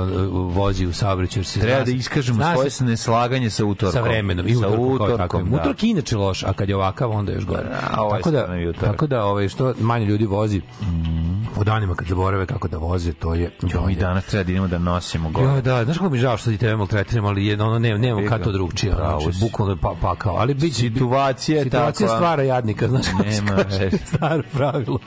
vozi 0.56 0.86
u 0.86 0.94
saobraćaju. 0.94 1.42
jer 1.42 1.46
se. 1.46 1.60
Treba 1.60 1.84
da 1.84 1.92
iskažemo 1.92 2.36
zna 2.36 2.54
svoje 2.54 2.70
se 2.70 2.84
neslaganje 2.84 3.50
sa 3.50 3.66
utorkom. 3.66 3.94
sa 3.94 4.02
vremenom 4.02 4.48
i 4.48 4.56
Sa 4.56 4.70
utorkom, 4.70 5.50
da. 5.50 5.56
Utorak 5.56 5.84
je 5.84 5.90
inače 5.90 6.18
loš, 6.18 6.44
a 6.44 6.54
kad 6.54 6.70
je 6.70 6.76
ovakav 6.76 7.12
onda 7.12 7.32
je 7.32 7.36
još 7.36 7.46
gore. 7.46 7.64
A, 7.92 8.02
ovo 8.02 8.16
je 8.16 8.22
tako 8.22 8.32
da, 8.32 8.74
tako 8.82 9.08
da 9.08 9.26
ovaj, 9.26 9.50
što 9.50 9.74
manje 9.80 10.06
ljudi 10.06 10.26
vozi 10.26 10.62
u 11.58 11.64
danima 11.64 11.96
kad 11.96 12.08
zaborave 12.08 12.46
kako 12.46 12.68
da 12.68 12.78
voze, 12.78 13.14
to 13.14 13.34
je 13.34 13.42
Jo, 13.44 13.50
mi 13.72 13.84
bolje. 13.84 13.96
danas 13.96 14.26
treba 14.26 14.44
da 14.44 14.52
idemo 14.52 14.68
da 14.68 14.78
nosimo 14.78 15.30
gore. 15.30 15.48
Ja, 15.48 15.62
da, 15.62 15.84
znaš 15.84 15.98
kako 15.98 16.10
mi 16.10 16.18
žao 16.18 16.38
što 16.38 16.52
ti 16.52 16.58
tebe 16.58 16.76
maltretiramo, 16.76 17.28
ali 17.28 17.46
jedno, 17.46 17.66
ono, 17.66 17.80
ne, 17.80 17.98
nemamo 17.98 18.28
kad 18.30 18.44
to 18.44 18.52
drugčije, 18.52 18.94
znači, 18.94 19.40
bukvalno 19.40 19.78
pa, 19.78 19.96
pakao, 20.02 20.36
ali 20.36 20.62
će, 20.64 20.74
Situacija 20.74 21.58
je 21.58 21.64
situacija 21.64 22.08
takva. 22.08 22.18
stvara 22.18 22.44
jadnika, 22.44 22.88
znaš 22.88 23.06
kako 23.08 23.24
se 23.24 23.42
Nema 23.42 23.64
kaže, 23.64 23.90
staro 24.08 24.44
pravilo, 24.54 25.00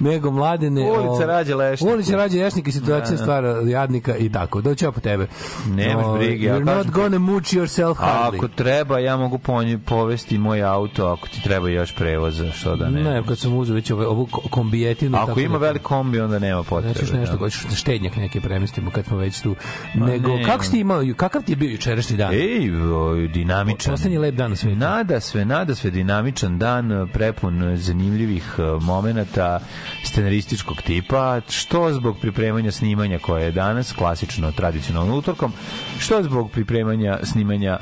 nego 0.00 0.30
mladene... 0.30 0.82
Ulica 0.82 1.24
o, 1.24 1.26
rađa 1.26 1.56
lešnika. 1.56 1.94
Ulica 1.94 2.16
rađa 2.16 2.38
lešnika 2.38 2.68
i 2.68 2.72
situacija 2.72 3.18
stvara 3.18 3.48
jadnika 3.60 4.16
i 4.16 4.28
tako, 4.28 4.60
doći 4.60 4.84
ja 4.84 4.92
po 4.92 5.00
tebe. 5.00 5.26
Nemaš 5.66 6.06
brige, 6.18 6.48
You're 6.48 6.76
not 6.76 6.86
gonna 6.86 7.18
much 7.20 7.44
yourself 7.46 7.94
hardly. 7.94 8.36
ako 8.36 8.48
treba, 8.48 8.98
ja 8.98 9.16
mogu 9.16 9.38
povesti 9.78 10.38
moj 10.38 10.62
auto, 10.62 11.06
ako 11.06 11.28
ti 11.28 11.42
treba 11.42 11.68
još 11.68 11.94
prevoza, 11.94 12.52
što 12.52 12.76
da 12.76 12.90
ne. 12.90 13.02
Ne, 13.02 13.22
kad 13.24 13.38
sam 13.38 13.54
uzeo 13.54 13.74
već 13.74 13.90
ovu, 13.90 14.02
ovu 14.02 14.26
ko- 14.26 14.40
kombijetinu... 14.50 15.16
Ako 15.16 15.26
tako 15.26 15.40
ima 15.40 15.52
da- 15.52 15.66
kombi, 15.84 16.20
onda 16.20 16.38
nema 16.38 16.62
potrebe. 16.62 17.00
Još 17.00 17.12
nešto, 17.12 17.32
da. 17.32 17.38
hoćeš 17.38 17.64
da 17.64 17.76
štednjak 17.76 18.16
neke 18.16 18.40
premestimo 18.40 18.90
kad 18.90 19.04
smo 19.04 19.16
već 19.16 19.40
tu. 19.40 19.56
Nego, 19.94 20.36
ne. 20.36 20.44
kako 20.44 20.64
si 20.64 20.70
ti 20.70 20.80
imao, 20.80 21.02
kakav 21.16 21.42
ti 21.42 21.52
je 21.52 21.56
bio 21.56 21.70
jučerašnji 21.70 22.16
dan? 22.16 22.34
Ej, 22.34 22.70
o, 22.76 23.14
dinamičan. 23.14 23.92
Poslednji 23.92 24.18
lep 24.18 24.34
dan 24.34 24.56
svetu. 24.56 24.76
Nada 24.76 25.20
sve, 25.20 25.44
nada 25.44 25.74
sve 25.74 25.90
dinamičan 25.90 26.58
dan, 26.58 27.08
prepun 27.12 27.76
zanimljivih 27.76 28.54
e, 28.58 28.62
momenata 28.80 29.60
scenarističkog 30.04 30.82
tipa, 30.82 31.40
što 31.48 31.92
zbog 31.92 32.16
pripremanja 32.20 32.72
snimanja 32.72 33.18
koje 33.18 33.44
je 33.44 33.52
danas, 33.52 33.92
klasično, 33.92 34.52
tradicionalno 34.52 35.16
utorkom, 35.16 35.52
što 35.98 36.22
zbog 36.22 36.50
pripremanja 36.50 37.18
snimanja 37.22 37.78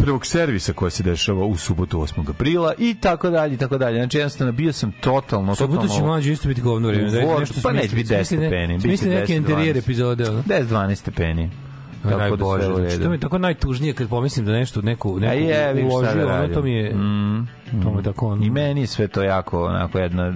prvog 0.00 0.26
servisa 0.26 0.72
koja 0.72 0.90
se 0.90 1.02
dešava 1.02 1.44
u 1.44 1.56
subotu 1.56 1.98
8. 1.98 2.30
aprila 2.30 2.74
i 2.78 2.94
tako 2.94 3.30
dalje 3.30 3.54
i 3.54 3.58
tako 3.58 3.78
dalje. 3.78 3.96
Znači 3.96 4.18
jednostavno 4.18 4.52
bio 4.52 4.72
sam 4.72 4.92
totalno 4.92 5.54
Subotu 5.54 5.88
će 5.88 6.02
mlađe 6.02 6.32
isto 6.32 6.48
biti 6.48 6.60
govno 6.60 6.88
vreme. 6.88 7.24
Vodu, 7.26 7.40
nešto 7.40 7.54
pa 7.62 7.72
neće 7.72 7.94
biti 7.94 8.08
10 8.08 8.16
smisli 8.16 8.36
ne- 8.36 8.46
stepeni, 8.46 8.74
bit 8.74 8.82
će 8.82 8.88
Smisli 8.88 9.08
neke 9.10 9.32
10, 9.32 9.36
interijer 9.36 9.76
12. 9.76 9.78
epizode. 9.78 10.30
ono. 10.30 10.42
10-12 10.42 10.94
stepeni. 10.94 11.50
Tako 12.02 12.10
da 12.10 12.18
Najbolje, 12.18 12.64
znači, 12.64 13.02
to 13.02 13.08
mi 13.08 13.14
je 13.14 13.20
tako 13.20 13.38
najtužnije 13.38 13.92
kad 13.92 14.08
pomislim 14.08 14.46
da 14.46 14.52
nešto 14.52 14.82
neku, 14.82 15.18
neku 15.18 15.34
je, 15.38 15.84
uložio, 15.84 16.26
da 16.26 16.34
ono, 16.34 16.48
to 16.48 16.62
mi 16.62 16.72
je, 16.72 16.94
Mm, 16.94 17.48
to 17.82 17.90
mi 17.90 17.96
je 17.98 18.02
tako 18.02 18.26
ono. 18.28 18.44
I 18.44 18.50
meni 18.50 18.86
sve 18.86 19.08
to 19.08 19.22
jako, 19.22 19.64
onako 19.64 19.98
jedna 19.98 20.32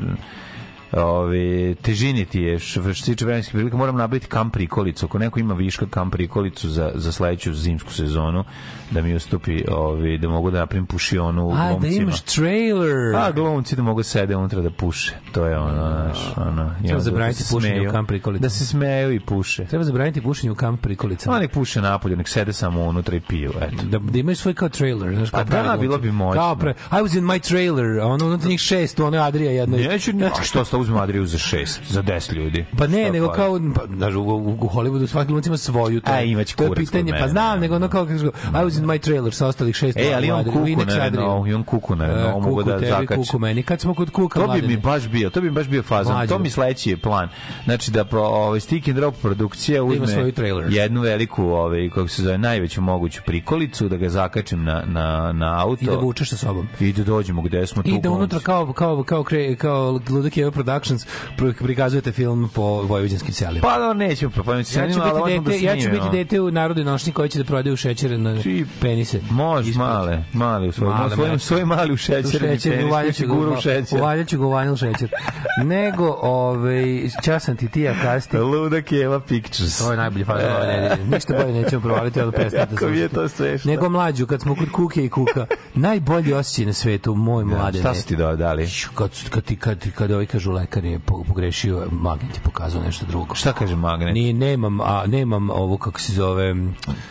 ovi, 0.96 1.74
težini 1.74 2.24
ti 2.24 2.40
je 2.40 2.58
što 2.58 2.82
što 2.84 3.04
se 3.04 3.12
tiče 3.12 3.24
vremenskih 3.24 3.52
prilika 3.52 3.76
moram 3.76 3.96
nabaviti 3.96 4.26
kam 4.26 4.50
prikolicu 4.50 5.06
ako 5.06 5.18
neko 5.18 5.40
ima 5.40 5.54
viška 5.54 5.86
kam 5.86 6.10
prikolicu 6.10 6.68
za, 6.68 6.92
za 6.94 7.12
sledeću 7.12 7.54
zimsku 7.54 7.92
sezonu 7.92 8.44
da 8.90 9.02
mi 9.02 9.14
ustupi 9.14 9.64
ovi, 9.68 10.18
da 10.18 10.28
mogu 10.28 10.50
da 10.50 10.58
napravim 10.58 10.86
pušionu 10.86 11.46
u 11.46 11.52
A, 11.52 11.56
da 11.58 11.68
glumcima 11.70 12.02
imaš 12.02 12.20
trailer. 12.20 13.16
a 13.16 13.30
glumci 13.30 13.76
da 13.76 13.82
mogu 13.82 14.02
sede 14.02 14.36
unutra 14.36 14.60
da 14.60 14.70
puše 14.70 15.14
to 15.32 15.46
je 15.46 15.58
ono, 15.58 15.72
znaš, 15.72 16.32
ono 16.36 16.62
onda 16.62 16.92
da 16.92 17.00
zabraniti 17.00 17.42
se 17.42 17.54
pušenje 17.54 17.74
smeju. 17.74 17.90
u 17.90 17.92
kamp 17.92 18.08
prikolicama. 18.08 18.42
da 18.42 18.50
se 18.50 18.66
smeju 18.66 19.12
i 19.12 19.20
puše 19.20 19.64
Treba 19.64 19.84
zabraniti 19.84 20.22
pušenje 20.22 20.50
u 20.50 20.54
kamp 20.54 20.80
prikolicama. 20.80 21.38
nek 21.38 21.50
puše 21.50 21.80
napolje, 21.80 22.16
nek 22.16 22.28
sede 22.28 22.52
samo 22.52 22.82
unutra 22.82 23.16
i 23.16 23.20
piju, 23.20 23.52
eto 23.60 23.82
da, 23.82 23.98
da 23.98 24.18
imaju 24.18 24.36
svoj 24.36 24.54
kao 24.54 24.68
trailer, 24.68 25.14
znaš, 25.16 25.30
kao 25.30 25.40
Pa 25.40 25.44
da, 25.46 25.62
glumci. 25.62 25.80
bilo 25.80 25.98
bi 25.98 26.12
moćno. 26.12 26.42
Kao 26.42 26.56
pre, 26.56 26.74
I 26.90 26.94
was 26.94 27.18
in 27.18 27.24
my 27.24 27.48
trailer, 27.48 27.98
ono 27.98 28.26
unutra 28.26 28.48
njih 28.48 28.60
šest, 28.60 29.00
ono 29.00 29.18
Adrija 29.18 29.50
jedna. 29.50 29.76
Neću, 29.76 30.10
a 30.40 30.42
što 30.42 30.64
sta 30.64 30.76
uzme 30.84 31.00
Adriju 31.00 31.26
za 31.26 31.38
šest, 31.38 31.80
za 31.88 32.02
deset 32.02 32.32
ljudi? 32.32 32.64
Pa 32.78 32.86
ne, 32.86 33.02
Šta 33.02 33.12
nego 33.12 33.26
fali? 33.26 33.36
kao, 33.36 33.60
pa, 33.74 33.94
znaš, 33.96 34.14
u, 34.14 34.20
u, 34.20 34.68
Hollywoodu 34.68 35.06
svaki 35.06 35.26
glumac 35.26 35.46
ima 35.46 35.56
svoju. 35.56 36.00
To, 36.00 36.12
A, 36.12 36.16
je- 36.16 36.30
imaće 36.30 36.56
to 36.56 36.64
je 36.64 36.74
pitanje, 36.74 37.12
pa 37.20 37.28
znam, 37.28 37.54
da. 37.56 37.60
nego 37.60 37.76
ono 37.76 37.88
kao, 37.88 38.06
kažu, 38.06 38.26
I 38.26 38.30
was 38.52 38.78
in 38.78 38.84
my 38.84 38.98
trailer 38.98 39.34
sa 39.34 39.46
ostalih 39.46 39.74
šest. 39.76 39.98
E, 39.98 40.12
ali 40.16 40.30
on 40.30 40.40
Adriji, 40.40 40.52
kuku 40.54 40.86
na 40.86 41.02
Adriji. 41.02 41.10
Renault, 41.20 41.48
i 41.48 41.54
on 41.54 41.62
kuku 41.64 41.96
na 41.96 42.06
Renault, 42.06 42.44
E, 42.44 42.48
mogu 42.48 42.62
da 42.62 42.78
zakačem. 42.80 43.06
kuku 43.16 43.38
meni. 43.38 43.62
Kad 43.62 43.80
smo 43.80 43.94
kod 43.94 44.10
kuka, 44.10 44.40
To 44.40 44.52
bi 44.52 44.62
mi 44.62 44.76
baš 44.76 45.08
bio, 45.08 45.30
to 45.30 45.40
bi 45.40 45.46
mi 45.46 45.54
baš 45.54 45.66
bio. 45.68 45.82
Mlađo. 45.90 46.28
To 46.28 46.38
mi 46.38 46.50
sledeći 46.50 46.90
je 46.90 46.96
plan. 46.96 47.28
Znači 47.64 47.90
da 47.90 48.04
pro, 48.04 48.22
ovaj 48.22 48.60
Stick 48.60 48.88
and 48.88 48.96
Drop 48.96 49.14
produkcija 49.22 49.82
ima 49.82 50.04
uzme 50.04 50.32
jednu 50.68 51.00
veliku, 51.00 51.42
ovaj 51.44 51.88
kako 51.88 52.08
se 52.08 52.22
zove, 52.22 52.38
najveću 52.38 52.80
moguću 52.80 53.22
prikolicu 53.26 53.88
da 53.88 53.96
ga 53.96 54.08
zakačem 54.08 54.64
na 54.64 54.82
na 54.86 55.32
na 55.32 55.62
auto. 55.62 55.84
I 55.84 55.86
da 55.86 55.96
vučeš 55.96 56.30
sa 56.30 56.36
sobom. 56.36 56.68
I 56.80 56.92
da 56.92 57.04
dođemo 57.04 57.42
gde 57.42 57.66
smo 57.66 57.82
tu. 57.82 57.88
I 57.88 58.00
da 58.00 58.10
unutra 58.10 58.40
kao, 58.40 58.72
kao, 58.72 59.02
kao, 59.02 59.24
kao, 59.24 59.34
kao 59.58 60.00
Ludak 60.10 60.36
Eva 60.36 60.50
Productions 60.76 61.06
pri- 61.36 61.54
prikazujete 61.54 62.12
film 62.12 62.50
po 62.54 62.62
vojvođanskim 62.62 63.34
selima. 63.34 63.60
Pa 63.62 63.78
da 63.78 63.92
nećemo 63.94 64.30
propaviti 64.30 64.78
ja 64.78 64.92
ću 64.92 65.00
ali 65.02 65.34
da 65.34 65.50
dete, 65.50 65.62
ja 65.62 65.76
ću 65.76 65.90
biti 65.90 66.06
dete 66.12 66.40
u 66.40 66.50
narodnoj 66.50 66.84
nošnji 66.84 67.12
koji 67.12 67.28
će 67.28 67.38
da 67.38 67.44
prodaje 67.44 67.72
u 67.72 67.76
šećere 67.76 68.18
na 68.18 68.42
Ti- 68.42 68.66
penise. 68.80 69.20
Može, 69.30 69.70
Ispod. 69.70 69.86
male, 69.86 70.24
male 70.32 70.68
u 70.68 70.72
svojom, 70.72 70.94
Male, 70.94 71.06
u 71.06 71.10
svojom, 71.10 71.28
male. 71.28 71.38
svoj 71.38 71.64
mali 71.66 71.90
u 71.90 71.94
U 71.94 71.96
šećer, 71.96 72.40
šećer, 72.40 72.84
uvaljaću 72.84 73.26
ga, 73.26 73.34
guru 73.34 73.50
u 73.50 73.54
u- 73.54 73.60
šećer. 73.60 73.98
uvaljaću 73.98 74.38
ga 74.38 74.46
u 74.46 74.50
vanil 74.50 74.76
šećer. 74.76 75.10
Nego, 75.58 76.18
ovaj, 76.22 76.84
časan 77.22 77.56
ti 77.56 77.68
ti, 77.68 77.88
a 77.88 77.94
kasti. 77.94 78.38
Ludak 78.38 78.92
Eva 78.94 79.20
Pictures. 79.20 79.78
To 79.78 79.90
je 79.90 79.96
najbolji 79.96 80.24
fazon 80.24 80.52
ove 80.52 80.66
nedelje. 80.68 81.04
Ništa 81.06 81.34
bolje 81.34 81.52
nećemo 81.54 81.82
provaliti, 81.82 82.20
ali 82.20 82.32
mi 82.32 82.44
je 82.44 82.50
slušati. 82.50 83.08
to 83.08 83.28
smešno. 83.28 83.70
Nego 83.70 83.88
mlađu, 83.88 84.26
kad 84.26 84.40
smo 84.40 84.54
kod 84.54 84.70
kuke 84.70 85.04
i 85.04 85.08
kuka, 85.08 85.46
najbolji 85.74 86.32
osjećaj 86.32 86.66
na 86.66 86.72
svetu, 86.72 87.14
moj 87.14 87.44
mlade. 87.44 87.78
Šta 87.78 87.94
su 87.94 88.06
ti 88.06 88.16
do- 88.16 88.36
dali? 88.36 88.68
Kad, 88.94 89.10
kad, 89.30 89.44
ti, 89.44 89.56
kad, 89.56 89.78
ti- 89.78 89.90
kad 89.90 90.10
ovaj 90.10 90.26
kažu 90.26 90.52
lekar 90.54 90.84
je 90.84 90.98
po- 90.98 91.24
pogrešio, 91.24 91.86
magnet 91.92 92.34
je 92.34 92.40
pokazao 92.42 92.82
nešto 92.82 93.06
drugo. 93.06 93.34
Šta 93.34 93.52
kaže 93.52 93.76
magnet? 93.76 94.14
Ni, 94.14 94.32
nemam, 94.32 94.80
a, 94.80 95.02
nemam 95.06 95.50
ovo, 95.50 95.76
kako 95.76 96.00
se 96.00 96.12
zove, 96.12 96.54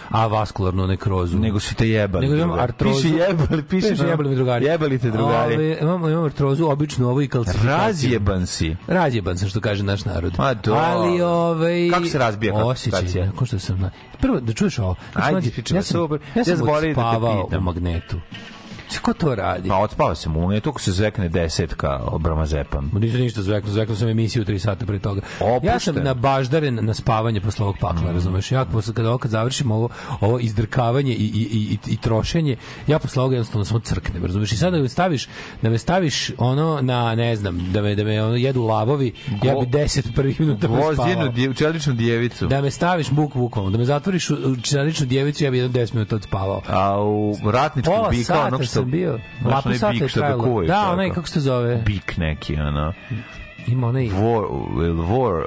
avaskularnu 0.10 0.88
nekrozu. 0.88 1.40
Nego 1.40 1.60
su 1.60 1.76
te 1.76 1.90
jebali. 1.90 2.28
Nego 2.28 2.38
imam 2.38 2.60
artrozu. 2.60 3.02
Piše 3.02 3.10
jebali, 3.10 3.64
piše, 3.64 3.90
Piše 3.90 4.04
jebali 4.06 4.30
mi 4.30 4.36
drugari. 4.36 4.66
Jebali 4.66 5.00
te 5.00 5.12
drugari. 5.12 5.56
Ove, 5.56 5.78
imam, 5.82 6.04
imam 6.04 6.24
artrozu, 6.26 6.66
obično 6.66 7.10
ovo 7.10 7.22
i 7.22 7.28
kalcifikaciju. 7.28 7.78
Razjeban 7.78 8.48
si. 8.48 8.76
Razjeban 8.88 9.38
sam 9.38 9.50
što 9.50 9.60
kaže 9.62 9.84
naš 9.84 10.06
narod. 10.06 10.34
Ma 10.38 10.54
do. 10.54 10.74
Ali 10.76 11.22
ovaj 11.22 11.90
Kako 11.90 12.06
se 12.06 12.18
razbija 12.18 12.54
Osjećaj, 12.56 12.92
kalcifikacija? 12.92 13.32
ko 13.32 13.46
što 13.46 13.60
sam 13.60 13.80
na... 13.80 13.92
Prvo 14.20 14.40
da 14.40 14.54
čuješ 14.54 14.80
ovo. 14.80 14.96
Znači, 15.12 15.26
Ajde, 15.26 15.32
mlađe, 15.34 15.52
pričaj, 15.52 15.78
ja 15.78 15.82
sam, 15.82 15.94
super. 15.94 16.20
ja 16.28 16.40
Ja 16.40 16.46
sam 16.46 16.56
zaboravim 16.58 16.90
da 16.90 17.02
te 17.02 17.08
odspavao 17.08 17.46
pitam. 17.46 17.60
u 17.60 17.64
magnetu. 17.64 18.18
Ko 19.00 19.14
to 19.14 19.36
radi? 19.36 19.70
Pa 19.70 19.78
otpao 19.78 20.16
sam 20.16 20.38
u 20.38 20.50
netu, 20.50 20.70
ako 20.70 20.82
se 20.82 20.92
zvekne 20.92 21.30
desetka 21.30 22.00
obrama 22.04 22.46
zepam. 22.46 22.92
Nisam 22.94 23.20
ništa 23.20 23.42
zveknuo, 23.42 23.74
zveknuo 23.74 23.96
sam 23.98 24.08
emisiju 24.10 24.46
3 24.46 24.60
sata 24.60 24.86
pre 24.86 25.00
toga. 25.00 25.22
Opušten. 25.40 25.66
Ja 25.66 25.80
sam 25.80 25.96
na 25.96 26.14
baždaren 26.14 26.80
na 26.82 26.94
spavanje 26.94 27.42
posle 27.42 27.64
ovog 27.64 27.76
pakla, 27.80 28.12
Mm. 28.12 28.14
razumeš? 28.14 28.52
Ja 28.52 28.66
posle 28.66 28.94
kada 28.94 29.10
ovo 29.10 29.18
kad 29.18 29.32
završim 29.32 29.72
ovo 29.72 29.90
ovo 30.22 30.40
izdrkavanje 30.40 31.14
i, 31.14 31.26
i, 31.26 31.48
i, 31.74 31.94
i 31.94 31.98
trošenje, 31.98 32.56
ja 32.88 33.00
posle 33.00 33.22
ovoga 33.22 33.36
jednostavno 33.36 33.66
samo 33.66 33.80
crknem, 33.80 34.26
razumeš? 34.26 34.52
I 34.52 34.58
sada 34.58 34.78
da 34.78 34.84
me 34.84 34.90
staviš, 34.90 35.28
da 35.62 35.70
me 35.70 35.78
staviš 35.78 36.32
ono 36.38 36.80
na 36.82 37.16
ne 37.16 37.36
znam, 37.36 37.72
da 37.72 37.82
me 37.82 37.96
da 37.96 38.04
me 38.04 38.24
ono 38.24 38.36
jedu 38.36 38.62
lavovi, 38.64 39.14
ja 39.44 39.54
bi 39.56 39.66
10 39.68 40.16
prvih 40.16 40.40
minuta 40.40 40.68
Gvozdjenu, 40.68 40.96
prespavao. 40.98 41.28
dje, 41.30 41.54
čeličnu 41.54 41.94
djevicu. 41.94 42.48
Da 42.48 42.62
me 42.62 42.72
staviš 42.72 43.10
buk 43.10 43.34
bukvalno, 43.36 43.70
da 43.70 43.78
me 43.78 43.86
zatvoriš 43.86 44.30
u 44.30 44.36
čeličnu 44.62 45.06
djevicu, 45.06 45.44
ja 45.44 45.52
bi 45.52 45.58
jedno 45.58 45.80
10 45.80 45.94
minuta 45.94 46.16
odspavao. 46.16 46.62
A 46.68 47.02
u 47.02 47.36
ratničkog 47.44 47.96
bika, 48.12 48.42
onog 48.42 48.64
što... 48.64 48.83
bio. 48.86 49.20
Lapu 49.46 49.74
sata 49.74 49.94
je 49.94 50.08
trajalo. 50.08 50.64
Da, 50.64 50.92
onaj, 50.92 51.10
kako 51.10 51.28
se 51.28 51.40
zove? 51.40 51.76
Bik 51.86 52.18
neki, 52.18 52.56
ono. 52.60 52.94
Ima 53.68 53.88
onaj... 53.88 54.04
War, 54.04 54.48
war, 55.08 55.44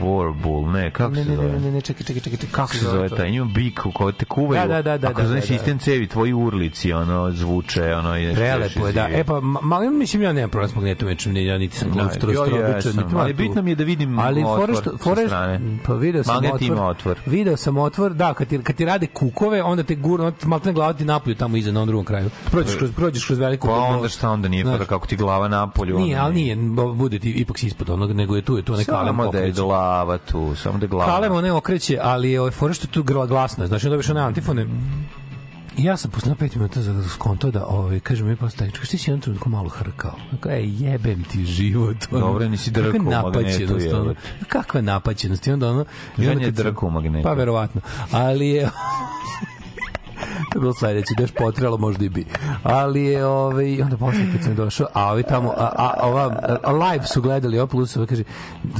war 0.00 0.32
bull, 0.34 0.72
ne, 0.72 0.90
kako 0.90 1.10
Ne, 1.10 1.24
se 1.24 1.34
zove? 1.36 1.48
ne, 1.48 1.60
ne, 1.60 1.70
ne, 1.70 1.80
čekaj, 1.80 2.06
čekaj, 2.06 2.22
čekaj, 2.22 2.38
čekaj, 2.38 2.52
Kako 2.52 2.74
se 2.74 2.84
zove 2.84 3.08
taj? 3.08 3.28
Ima 3.28 3.44
bik 3.44 3.86
u 3.86 3.92
kojoj 3.92 4.12
te 4.12 4.24
kuvaju. 4.24 4.68
Da, 4.68 4.82
da, 4.82 4.98
da, 4.98 5.08
Ako 5.08 5.20
da, 5.22 5.28
znaš 5.28 5.40
da, 5.40 5.46
da. 5.46 5.46
sistem 5.48 5.78
cevi, 5.78 6.06
tvoji 6.06 6.32
urlici, 6.32 6.92
ono, 6.92 7.30
zvuče, 7.30 7.94
ono, 7.94 8.12
nešto 8.14 8.34
Prelepo 8.34 8.86
je, 8.86 8.92
da. 8.92 9.08
E 9.08 9.24
pa, 9.24 9.40
ma, 9.40 9.60
ma, 9.62 9.80
mislim, 9.80 10.22
ja 10.22 10.32
nemam 10.32 10.50
problem 10.50 10.70
s 10.70 10.74
magnetom, 10.74 11.08
već 11.08 11.26
ne, 11.26 11.44
ja 11.44 11.58
niti 11.58 11.76
sam 11.76 11.90
Da, 11.90 12.00
ja 12.00 12.46
ima 13.02 13.20
ali 13.20 13.34
bitno 13.34 13.62
mi 13.62 13.70
je 13.70 13.74
da 13.74 13.84
vidim 13.84 14.18
ali 14.18 14.44
otvor 14.44 14.70
je- 15.18 15.26
strane. 15.26 15.60
Pa 15.86 15.94
video 15.94 16.24
sam 16.24 16.34
Magnet 16.34 16.52
otvor. 16.52 16.70
ima 16.70 16.86
otvor. 16.86 17.18
Video 17.26 17.56
sam 17.56 17.76
otvor, 17.76 18.14
da, 18.14 18.34
kad 18.34 18.48
ti, 18.48 18.62
kad 18.62 18.76
ti 18.76 18.84
rade 18.84 19.06
kukove, 19.06 19.62
onda 19.62 19.82
te 19.82 19.94
gurnu, 19.94 20.26
onda 20.26 20.38
ti 20.38 20.48
maltene 20.48 20.72
glava 20.72 20.92
ti 20.92 21.04
napolju 21.04 21.34
tamo 21.36 21.56
iza 21.56 21.72
na 21.72 21.80
onom 21.80 21.86
drugom 21.88 22.04
kraju. 22.04 22.30
Prođeš 22.50 22.74
kroz, 22.76 22.90
prođeš 22.92 23.26
kroz 23.26 23.38
veliku... 23.38 23.66
Pa 23.66 23.72
onda 23.74 24.08
šta 24.08 24.30
onda 24.30 24.48
nije 24.48 24.64
fora 24.64 24.84
kako 24.84 25.06
ti 25.06 25.16
glava 25.16 25.48
napolju. 25.48 25.98
Nije, 25.98 26.16
ali 26.16 26.34
nije, 26.34 26.56
bude 26.94 27.18
ti 27.18 27.30
ipak 27.48 27.58
si 27.58 27.66
ispod 27.66 27.90
onog, 27.90 28.12
nego 28.12 28.36
je 28.36 28.42
tu, 28.42 28.56
je 28.56 28.62
tu 28.62 28.72
onaj 28.72 28.84
kalem 28.84 29.16
Samo 29.16 29.32
da 29.32 29.38
je 29.38 29.52
glava 29.52 30.18
tu, 30.18 30.54
samo 30.54 30.78
da 30.78 30.84
je 30.84 30.88
glava. 30.88 31.12
Kalem 31.12 31.32
one 31.32 31.52
okreće, 31.52 31.98
ali 32.02 32.30
je 32.30 32.50
fora 32.50 32.74
što 32.74 32.86
je 32.86 32.90
tu 32.90 33.02
grla 33.02 33.26
glasno, 33.26 33.66
znači 33.66 33.86
onda 33.86 33.94
dobiš 33.94 34.10
one 34.10 34.20
antifone. 34.20 34.66
I 35.76 35.84
ja 35.84 35.96
sam 35.96 36.10
posle 36.10 36.34
5 36.34 36.56
minuta 36.56 36.82
za 36.82 37.08
skonto 37.08 37.50
da 37.50 37.66
ovaj 37.66 38.00
kaže 38.00 38.24
mi 38.24 38.36
posle 38.36 38.70
čekaj 38.70 38.88
ti 38.88 38.98
si 38.98 39.20
trenutku 39.20 39.48
malo 39.48 39.68
hrkao. 39.68 40.14
Kako 40.30 40.48
ej 40.48 40.84
jebem 40.84 41.24
ti 41.24 41.44
život. 41.44 41.96
ono. 42.10 42.20
Dobro, 42.20 42.48
nisi 42.48 42.70
drkao 42.70 43.02
magnetu, 43.02 43.74
ono. 44.00 44.14
Kakva 44.48 44.80
napaćenost 44.80 45.46
i 45.46 45.52
onda 45.52 45.70
ono 45.70 45.84
i 46.18 46.22
Žen 46.22 46.32
onda 46.32 46.44
je 46.44 46.50
drkao 46.50 46.90
magnetu. 46.90 47.24
Pa 47.24 47.32
verovatno. 47.32 47.80
Ali 48.12 48.48
je 48.48 48.70
to 50.52 50.60
bilo 50.60 50.72
sledeće, 50.74 51.14
da 51.16 51.22
još 51.22 51.32
potrelo 51.32 51.76
možda 51.76 52.04
i 52.04 52.08
bi. 52.08 52.26
Ali 52.62 53.04
je, 53.04 53.26
ovaj, 53.26 53.82
onda 53.82 53.96
posle 53.96 54.20
kad 54.32 54.44
sam 54.44 54.54
došao, 54.54 54.86
a 54.94 55.12
ovi 55.12 55.22
tamo, 55.22 55.50
a, 55.56 55.70
a, 55.76 56.06
ova, 56.06 56.58
a, 56.62 56.72
live 56.72 57.06
su 57.06 57.22
gledali, 57.22 57.58
ovo 57.58 57.66
plus, 57.66 57.96
kaže, 58.08 58.24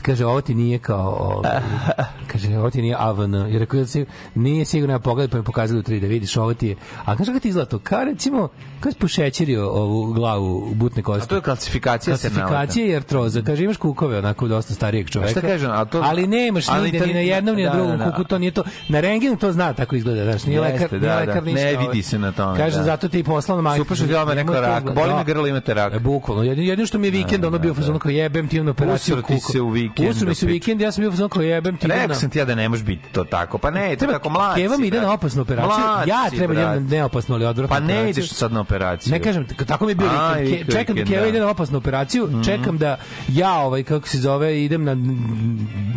kaže, 0.02 0.26
ovo 0.26 0.40
ti 0.40 0.54
nije 0.54 0.78
kao, 0.78 1.34
ovaj, 1.36 1.52
kaže, 2.32 2.58
ovo 2.58 2.70
ti 2.70 2.82
nije 2.82 2.96
AVN, 2.98 3.34
jer 3.34 3.60
rekao, 3.60 3.86
si, 3.86 4.06
nije 4.34 4.64
sigurno 4.64 4.94
ja 4.94 4.98
pogledaj, 4.98 5.30
pa 5.30 5.38
mi 5.38 5.44
pokazali 5.44 5.80
u 5.80 5.82
3 5.82 6.00
da 6.00 6.06
vidiš, 6.06 6.36
ovo 6.36 6.54
ti 6.54 6.66
je, 6.68 6.76
a 7.04 7.16
kaže, 7.16 7.30
kako 7.30 7.40
ti 7.40 7.48
izgleda 7.48 7.68
to, 7.68 7.78
kao 7.78 8.04
recimo, 8.04 8.48
kao 8.80 8.92
si 8.92 8.98
pošećerio 8.98 9.68
ovu 9.68 10.12
glavu 10.12 10.74
butne 10.74 11.02
kosti. 11.02 11.24
A 11.24 11.26
to 11.26 11.34
je 11.34 11.40
klasifikacija 11.40 12.16
Klasifikacija 12.16 12.86
i 12.86 12.96
artroza. 12.96 13.42
Kaže, 13.42 13.64
imaš 13.64 13.76
kukove, 13.76 14.18
onako 14.18 14.48
dosta 14.48 14.74
starijeg 14.74 15.10
čoveka. 15.10 15.30
šta 15.30 15.40
kažem, 15.40 15.70
a 15.70 15.84
to- 15.84 16.02
ali 16.04 16.26
nemaš 16.26 16.66
nigde, 16.82 17.06
ni 17.06 17.14
na 17.14 17.20
jednom, 17.20 17.56
ni 17.56 17.62
na 17.62 17.70
da, 17.70 17.76
drugom 17.76 17.98
da, 17.98 18.04
da. 18.04 18.10
kuku, 18.10 18.24
to 18.24 18.38
nije 18.38 18.50
to. 18.50 18.62
Na 18.88 19.00
rengenu 19.00 19.36
to 19.36 19.52
zna 19.52 19.72
tako 19.72 19.96
izgleda, 19.96 20.24
znaš, 20.24 20.44
nije 20.44 20.60
lekar, 20.60 21.00
da, 21.00 21.24
lekar 21.28 21.44
da. 21.44 21.50
ništa. 21.50 21.64
Ne 21.64 21.76
ovaj. 21.76 21.86
vidi 21.88 22.02
se 22.02 22.18
na 22.18 22.32
tome, 22.32 22.58
Kaže, 22.58 22.76
da. 22.76 22.82
zato 22.82 23.08
ti 23.08 23.16
je 23.16 23.24
poslao 23.24 23.62
majka. 23.62 23.84
Super 23.84 23.96
što 23.96 24.06
ti 24.06 24.14
odmah 24.14 24.34
rekao 24.34 24.60
rak. 24.60 24.94
Boli 24.94 25.14
me 25.14 25.24
grlo, 25.24 25.46
imate 25.46 25.74
rak. 25.74 25.94
E, 25.94 25.98
bukvalno. 25.98 26.42
Jedino, 26.42 26.86
što 26.86 26.98
mi 26.98 27.06
je 27.06 27.10
vikend, 27.10 27.44
ono 27.44 27.58
bio 27.58 27.74
fazon 27.74 27.98
kao 27.98 28.10
jebem 28.10 28.48
ti 28.48 28.62
na 28.62 28.70
operaciju 28.70 29.16
Usro 29.16 29.26
ti 29.26 29.40
se 29.40 29.60
u 29.60 29.68
vikend, 29.68 30.10
Usro 30.10 30.28
mi 30.28 30.34
se 30.34 30.46
u 30.46 30.48
da 30.48 30.52
vikend, 30.52 30.80
ja 30.80 30.92
sam 30.92 31.02
bio 31.02 31.10
fazon 31.10 31.28
kao 31.28 31.42
jebem 31.42 31.76
ti 31.76 31.86
Rekao 31.86 32.16
sam 32.16 32.30
ti 32.30 32.38
ja 32.38 32.44
da 32.44 32.54
ne 32.54 32.68
može 32.68 32.84
biti 32.84 33.02
to 33.12 33.24
tako. 33.24 33.58
Pa 33.58 33.70
ne, 33.70 33.96
to 33.96 34.04
je 34.04 34.12
tako 34.12 34.28
mlad 34.28 34.56
Keva 34.56 34.76
mi 34.76 34.86
ide 34.86 35.00
na 35.00 35.12
opasnu 35.12 35.42
operaciju. 35.42 35.84
Ja 36.06 36.30
treba 36.30 36.54
da 36.54 36.80
neopasnu, 36.80 37.34
ali 37.34 37.44
odvratnu 37.44 37.76
Pa 37.76 37.80
ne 37.80 38.10
ideš 38.10 38.30
sad 38.30 38.52
na 38.52 38.60
operaciju. 38.60 39.12
Ne 39.12 39.22
kažem, 39.22 39.46
tako 39.66 39.84
mi 39.84 39.90
je 39.90 39.94
bio 39.94 40.08
vikend. 40.08 40.50
Ke- 40.50 40.56
vikend, 40.56 40.72
Čekam 40.72 40.96
da 40.96 41.04
Keva 41.04 41.22
da. 41.22 41.28
ide 41.28 41.40
na 41.40 41.50
opasnu 41.50 41.78
operaciju, 41.78 42.28
čekam 42.44 42.78
da 42.78 42.96
ja, 43.28 43.54
ovaj, 43.54 43.82
kako 43.82 44.08
se 44.08 44.18
zove, 44.18 44.64
idem 44.64 44.84
na 44.84 44.96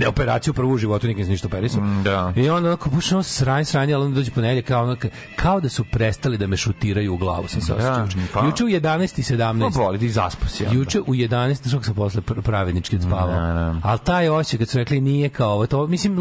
operaciju 0.07 0.53
prvu 0.53 0.71
u 0.71 0.77
životu, 0.77 1.07
nikad 1.07 1.19
nisam 1.19 1.31
ništa 1.31 1.47
operisao. 1.47 1.81
Mm, 1.81 2.03
da. 2.03 2.33
I 2.35 2.49
onda 2.49 2.69
onako, 2.69 2.89
baš 2.89 3.11
ono 3.11 3.23
sranje, 3.23 3.65
sranje, 3.65 3.93
ali 3.93 4.05
onda 4.05 4.15
dođe 4.15 4.31
ponedjeljak, 4.31 4.65
kao, 4.65 4.83
ono, 4.83 4.95
kao 5.35 5.59
da 5.59 5.69
su 5.69 5.83
prestali 5.83 6.37
da 6.37 6.47
me 6.47 6.57
šutiraju 6.57 7.13
u 7.13 7.17
glavu, 7.17 7.47
sam 7.47 7.61
se 7.61 7.73
osjećao. 7.73 8.01
juče. 8.01 8.17
pa. 8.33 8.45
Juče 8.45 8.63
u 8.63 8.67
11 8.67 9.19
i 9.19 9.23
17. 9.27 9.71
Pa 9.73 9.79
boli, 9.79 9.99
ti 9.99 10.09
zaspo 10.09 10.47
si. 10.47 10.65
onda. 10.65 10.77
Juče 10.77 11.01
u 11.01 11.05
11, 11.07 11.67
što 11.69 11.83
sam 11.83 11.95
posle 11.95 12.21
pr- 12.21 12.41
pravednički 12.41 12.95
odspavao. 12.95 13.27
Da, 13.31 13.53
da. 13.53 13.75
Ali 13.83 13.99
taj 13.99 14.29
osjećaj 14.29 14.57
kad 14.59 14.69
su 14.69 14.77
rekli 14.77 15.01
nije 15.01 15.29
kao 15.29 15.51
ovo, 15.51 15.67
to, 15.67 15.87
mislim, 15.87 16.17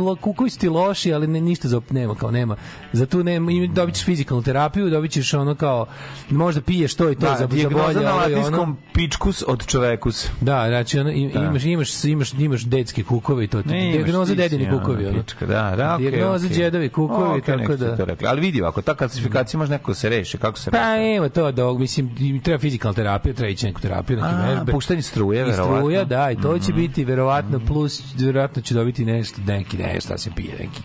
su 0.51 0.59
ti 0.59 0.69
loši, 0.69 1.15
ali 1.15 1.27
ne, 1.27 1.41
ništa 1.41 1.69
za, 1.69 1.81
nema, 1.91 2.15
kao 2.15 2.31
nema. 2.31 2.57
Za 2.93 3.07
tu 3.07 3.25
nema, 3.25 3.53
i 3.53 3.69
dobit 3.69 3.95
ćeš 3.95 4.05
fizikalnu 4.05 4.43
terapiju, 4.43 4.91
dobit 4.91 5.11
ćeš 5.11 5.35
ono 5.35 5.55
kao, 5.55 5.87
možda 6.31 6.61
piješ 6.61 6.95
to 6.95 7.11
i 7.11 7.15
to 7.15 7.21
Da, 7.21 7.33
za, 7.33 7.49
za 7.53 7.69
bolje, 7.69 7.95
na 7.95 8.15
ono. 8.15 8.17
latinskom 8.17 8.77
pičkus 8.93 9.45
od 9.47 9.67
čovekus. 9.67 10.29
Da, 10.41 10.65
znači 10.69 10.99
ono, 10.99 11.11
im- 11.11 11.31
imaš, 11.37 11.65
imaš, 11.65 12.05
imaš, 12.05 12.33
imaš 12.33 12.63
detske 12.63 13.03
kukove 13.05 13.45
i 13.45 13.49
to. 13.49 13.63
Ne, 13.65 13.91
Dijagnoza 13.93 14.35
dedini 14.35 14.71
kukovi. 14.71 15.07
Ono. 15.07 15.23
Da, 15.41 15.75
da, 15.77 15.95
okej. 15.95 16.11
Dijagnoza 16.11 16.49
đedovi 16.49 16.89
kukovi, 16.89 17.39
Okej, 17.39 17.57
tako 17.59 17.77
da-. 17.77 17.97
Ali 18.27 18.41
vidi, 18.41 18.63
ako 18.63 18.83
ta 18.90 18.98
klasifikacija 18.98 19.59
može 19.59 19.70
neko 19.70 19.90
da 19.90 19.94
se 19.94 20.09
reši, 20.09 20.38
kako 20.38 20.59
se 20.59 20.70
Pa 20.70 20.79
reši? 20.79 21.11
evo 21.11 21.29
to, 21.29 21.53
da, 21.53 21.72
mislim, 21.72 22.14
im 22.20 22.40
treba 22.40 22.59
fizikalna 22.59 22.94
terapija, 22.94 23.35
treba 23.35 23.48
ići 23.48 23.66
neku 23.66 23.81
terapiju, 23.81 24.16
neke 24.16 24.29
A, 24.29 24.48
vežbe. 24.48 24.72
puštanje 24.72 25.03
struje, 25.03 25.40
I 25.40 25.42
verovatno. 25.42 25.66
Mhm. 25.66 25.79
struja, 25.79 26.05
da, 26.05 26.31
i 26.31 26.37
to 26.37 26.59
će 26.59 26.72
biti 26.72 27.05
verovatno 27.05 27.61
plus, 27.61 28.03
verovatno 28.16 28.62
će 28.62 28.74
dobiti 28.74 29.05
nešto, 29.05 29.40
neki, 29.42 29.76
nešto 29.76 30.09
da 30.09 30.18
se 30.18 30.31
pije, 30.31 30.53
neki 30.53 30.83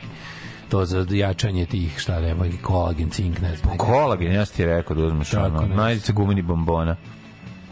to 0.70 0.86
za 0.86 1.06
jačanje 1.10 1.66
tih, 1.66 2.00
šta 2.00 2.20
nema, 2.20 2.46
kolagen, 2.62 3.10
cink, 3.10 3.42
ne 3.42 3.48
znam. 3.50 3.72
neki- 3.72 3.78
Kolagen, 3.78 4.32
ja 4.34 4.46
ti 4.46 4.66
rekao 4.66 4.96
da 4.96 5.04
uzmeš 5.04 5.30
Tako 5.30 5.46
ono, 5.48 5.62
nešto. 5.62 5.76
najdi 5.76 6.00
se 6.02 6.14
gumeni 6.14 6.42
bombona. 6.42 6.96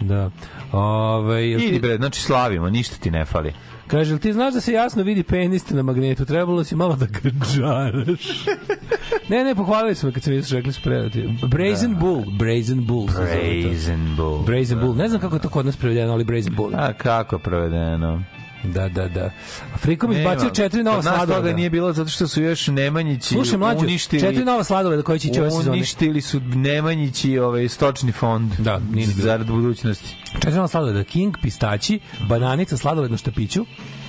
Da. 0.02 0.30
Ove, 0.74 1.50
jel 1.50 1.62
Idi 1.62 1.80
bre, 1.80 1.96
znači 1.98 2.22
slavimo, 2.22 2.70
ništa 2.70 2.96
ti 2.98 3.12
ne 3.12 3.26
fali. 3.26 3.54
Kaže, 3.88 4.20
ti 4.20 4.34
znaš 4.34 4.54
da 4.54 4.62
se 4.62 4.74
jasno 4.74 5.04
vidi 5.04 5.24
penis 5.24 5.70
na 5.70 5.84
magnetu? 5.84 6.26
Trebalo 6.26 6.64
si 6.64 6.76
malo 6.76 6.96
da 6.96 7.06
ga 7.06 7.30
džaraš. 7.30 8.46
ne, 9.30 9.44
ne, 9.44 9.56
pohvalili 9.56 9.96
su 9.96 10.08
me 10.08 10.14
kad 10.14 10.24
sam 10.24 10.34
vidio 10.34 10.58
rekli 10.58 10.74
su 10.74 10.82
predati. 10.82 11.30
Brazen 11.48 11.96
Bull, 12.00 12.24
Brazen 12.40 12.86
Bull. 12.86 13.08
se. 13.10 13.64
Brazen 13.64 14.16
Bull. 14.18 14.44
Brazen 14.44 14.80
Bull. 14.80 14.96
Ne 14.96 15.10
znam 15.10 15.22
kako 15.22 15.36
je 15.36 15.42
to 15.42 15.50
kod 15.50 15.66
nas 15.66 15.78
prevedeno, 15.78 16.14
ali 16.14 16.24
Brazen 16.24 16.56
Bull. 16.56 16.76
A 16.76 16.94
kako 16.94 17.36
je 17.36 17.40
provedeno? 17.40 18.24
Da, 18.64 18.90
da, 18.90 19.08
da. 19.08 19.32
Afrikom 19.74 20.12
izbacio 20.12 20.44
Nema. 20.44 20.54
četiri 20.54 20.84
nova 20.84 20.96
Kod 20.98 21.06
nas 21.06 21.16
sladoleda. 21.16 21.42
toga 21.42 21.56
nije 21.56 21.70
bilo 21.70 21.94
zato 21.94 22.10
što 22.10 22.28
su 22.28 22.42
još 22.42 22.68
Nemanjići 22.68 23.28
Slušaj, 23.28 23.58
mlađo, 23.58 23.80
uništili... 23.80 24.22
četiri 24.22 24.46
nova 24.46 24.64
sladoleda 24.64 25.04
koji 25.04 25.20
će 25.20 25.28
ići 25.28 25.40
ove 25.40 25.52
sezone. 25.52 25.72
Uništili 25.72 26.22
su 26.22 26.40
Nemanjići 26.40 27.40
ovaj, 27.40 27.70
stočni 27.70 28.12
fond. 28.12 28.52
Da, 28.58 28.80
nije 28.94 29.08
ni 29.08 29.14
bilo. 29.14 29.26
Zarad 29.26 29.48
budućnosti. 29.48 30.16
Četiri 30.34 30.52
nova 30.56 30.68
sladoleda. 30.68 31.04
King, 31.04 31.36
pistaći, 31.42 32.00
bananica, 32.30 32.78
sladoled 32.78 33.12
na 33.12 33.18
štapiću, 33.18 33.66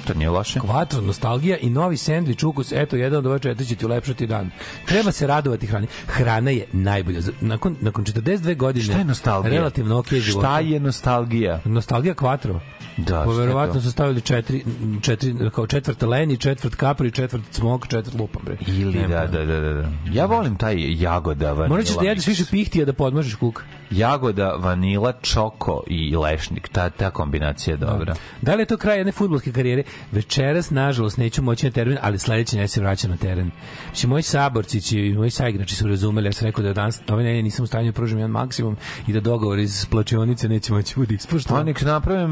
To 0.07 0.15
nije 0.15 0.31
loše. 0.31 0.61
kvatro, 0.61 1.01
nostalgija 1.01 1.57
i 1.57 1.71
novi 1.71 1.97
sendvič, 1.97 2.43
ukus. 2.43 2.73
Eto, 2.73 2.97
jedan 2.97 3.19
od 3.19 3.27
ova 3.27 3.39
četiri 3.39 3.67
će 3.67 3.75
ti 3.75 3.87
ulepšati 3.87 4.27
dan. 4.27 4.51
Treba 4.87 5.13
se 5.13 5.27
radovati 5.27 5.67
hrani. 5.67 5.87
Hrana 6.07 6.51
je 6.51 6.67
najbolja. 6.73 7.21
Nakon, 7.41 7.77
nakon 7.81 8.05
42 8.05 8.57
godine... 8.57 8.85
Šta 8.85 8.99
je 8.99 9.05
nostalgija? 9.05 9.53
Relativno 9.55 9.99
ok 9.99 10.09
života. 10.13 10.47
Šta 10.49 10.61
je 10.61 10.81
nostalgija? 10.81 11.61
Nostalgija 11.65 12.15
kvatro. 12.15 12.61
Da, 12.97 13.05
Pa 13.17 13.23
šta 13.23 13.33
je 13.33 13.39
verovatno 13.39 13.75
to? 13.75 13.81
su 13.81 13.91
stavili 13.91 14.21
četiri, 14.21 14.65
četiri 15.03 15.35
kao 15.55 15.67
četvrt 15.67 16.03
leni, 16.03 16.37
četvrt 16.37 16.75
kapri, 16.75 17.11
četvrt 17.11 17.43
smok, 17.51 17.87
četvrt 17.87 18.21
lupam, 18.21 18.43
bre. 18.45 18.57
Ili 18.69 18.95
Nema 18.95 19.09
da, 19.09 19.27
pojma. 19.29 19.45
da, 19.45 19.61
da, 19.61 19.73
da. 19.73 19.89
Ja 20.13 20.27
volim 20.27 20.57
taj 20.57 21.03
jagoda 21.03 21.47
vanila. 21.49 21.69
Morat 21.69 21.87
ćeš 21.87 21.97
da 21.97 22.05
jedeš 22.05 22.27
više 22.27 22.45
pihtija 22.51 22.85
da 22.85 22.93
podmažeš 22.93 23.35
kuk. 23.35 23.63
Jagoda, 23.91 24.53
vanila, 24.53 25.13
čoko 25.13 25.83
i 25.87 26.17
lešnik. 26.17 26.69
Ta, 26.69 26.91
ta 26.91 27.11
kombinacija 27.11 27.75
je 27.75 27.79
dobra. 27.79 28.15
Da 28.43 28.55
li 28.55 28.63
je 28.63 28.67
to 28.67 28.77
kraj 28.77 28.97
jedne 28.99 29.13
fudbalske 29.13 29.53
karijere? 29.53 29.83
Večeras, 30.13 30.71
nažalost, 30.71 31.19
neću 31.19 31.43
moći 31.43 31.67
na 31.67 31.73
teren, 31.73 31.99
ali 32.03 32.19
sledeće 32.19 32.57
ne 32.57 32.69
se 32.69 32.81
vraća 32.81 33.09
na 33.09 33.17
teren. 33.17 33.51
Znači, 33.85 34.07
moji 34.07 34.23
saborcići 34.23 34.99
i 34.99 35.15
moji 35.15 35.31
saigrači 35.31 35.75
su 35.75 35.89
razumeli, 35.89 36.29
ja 36.29 36.33
sam 36.33 36.47
rekao 36.47 36.65
da 36.65 36.73
danas 36.73 37.01
ove 37.09 37.23
nedelje 37.23 37.43
nisam 37.43 37.65
u 37.65 37.67
stanju 37.67 37.87
da 37.87 37.93
pružim 37.93 38.19
jedan 38.19 38.31
maksimum 38.31 38.77
i 39.07 39.13
da 39.13 39.21
dogovor 39.21 39.59
iz 39.59 39.87
plačionice 39.87 40.49
neće 40.49 40.73
moći 40.73 40.95
bude 40.97 41.09
Pa 41.09 41.15
ispoštovan. 41.15 41.67
nek 41.67 41.83
naprave 41.83 42.27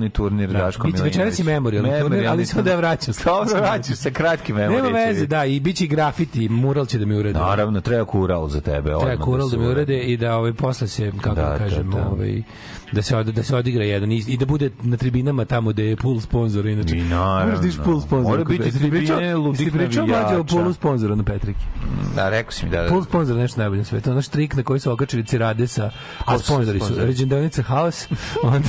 memorialni 0.00 0.10
turnir 0.10 0.52
Daško 0.52 0.86
biće 0.86 1.02
večeras 1.02 1.38
i 1.38 1.42
memorijalni 1.42 1.90
turnir, 2.00 2.26
ali 2.28 2.46
samo 2.46 2.62
da 2.62 2.76
vraćam. 2.76 3.14
Dobro, 3.24 3.60
vraćaš 3.60 3.96
sa 3.96 4.10
kratkim 4.10 4.56
memorijem. 4.56 4.84
Nema 4.84 4.98
veze, 4.98 5.26
da, 5.26 5.44
i 5.44 5.60
bit 5.60 5.76
će 5.76 5.84
i 5.84 5.88
grafiti, 5.88 6.48
mural 6.48 6.86
će 6.86 6.98
da 6.98 7.06
mi 7.06 7.14
urede. 7.14 7.38
Naravno, 7.38 7.80
treba 7.80 8.04
kural 8.04 8.48
za 8.48 8.60
tebe. 8.60 8.82
Treba 8.82 8.98
odmah 8.98 9.18
kural 9.24 9.48
se 9.48 9.56
da 9.56 9.62
mi 9.62 9.68
urede 9.68 10.00
i 10.00 10.16
da 10.16 10.36
ovaj 10.36 10.52
posle 10.52 10.88
se 10.88 11.12
kako 11.20 11.34
Da, 11.34 11.42
da, 11.42 11.50
da, 11.50 11.58
kažem, 11.58 11.90
da. 11.90 12.08
ovaj 12.08 12.42
da 12.92 13.02
se 13.02 13.16
od, 13.16 13.26
da 13.26 13.42
se 13.42 13.56
odigra 13.56 13.84
jedan 13.84 14.12
i, 14.12 14.24
i 14.26 14.36
da 14.36 14.46
bude 14.46 14.70
na 14.82 14.96
tribinama 14.96 15.44
tamo 15.44 15.70
gde 15.70 15.84
je 15.84 15.96
pool 15.96 16.20
sponzor 16.20 16.66
inače. 16.66 16.96
I 16.96 17.02
naravno. 17.02 17.54
Moraš 17.56 17.76
da 17.76 17.82
pool 17.82 18.00
sponzor. 18.00 18.30
Mora 18.30 18.44
biti 18.44 18.78
tribine 18.78 19.36
ludih 19.36 19.72
Ti 19.72 19.78
pričao 19.78 20.06
mlađe 20.06 20.24
o 20.24 20.28
navijača. 20.28 20.54
poolu 20.54 20.72
sponzora 20.72 21.14
na 21.14 21.22
Petriki. 21.22 21.60
Da, 22.16 22.28
rekao 22.30 22.52
si 22.52 22.64
mi 22.64 22.70
da... 22.70 22.86
Pool 22.88 23.04
sponsor 23.04 23.36
nešto 23.36 23.60
najbolje 23.60 23.78
na 23.78 23.84
svetu. 23.84 24.10
Ono 24.10 24.22
štrik 24.22 24.54
na 24.54 24.62
koji 24.62 24.80
su 24.80 24.92
okačili 24.92 25.24
cirade 25.24 25.66
sa 25.66 25.90
a 26.24 26.38
sponzori 26.38 26.78
su 26.78 26.84
sponzori? 26.84 27.06
Ređendanica 27.06 27.62
House, 27.62 28.08
onda 28.42 28.68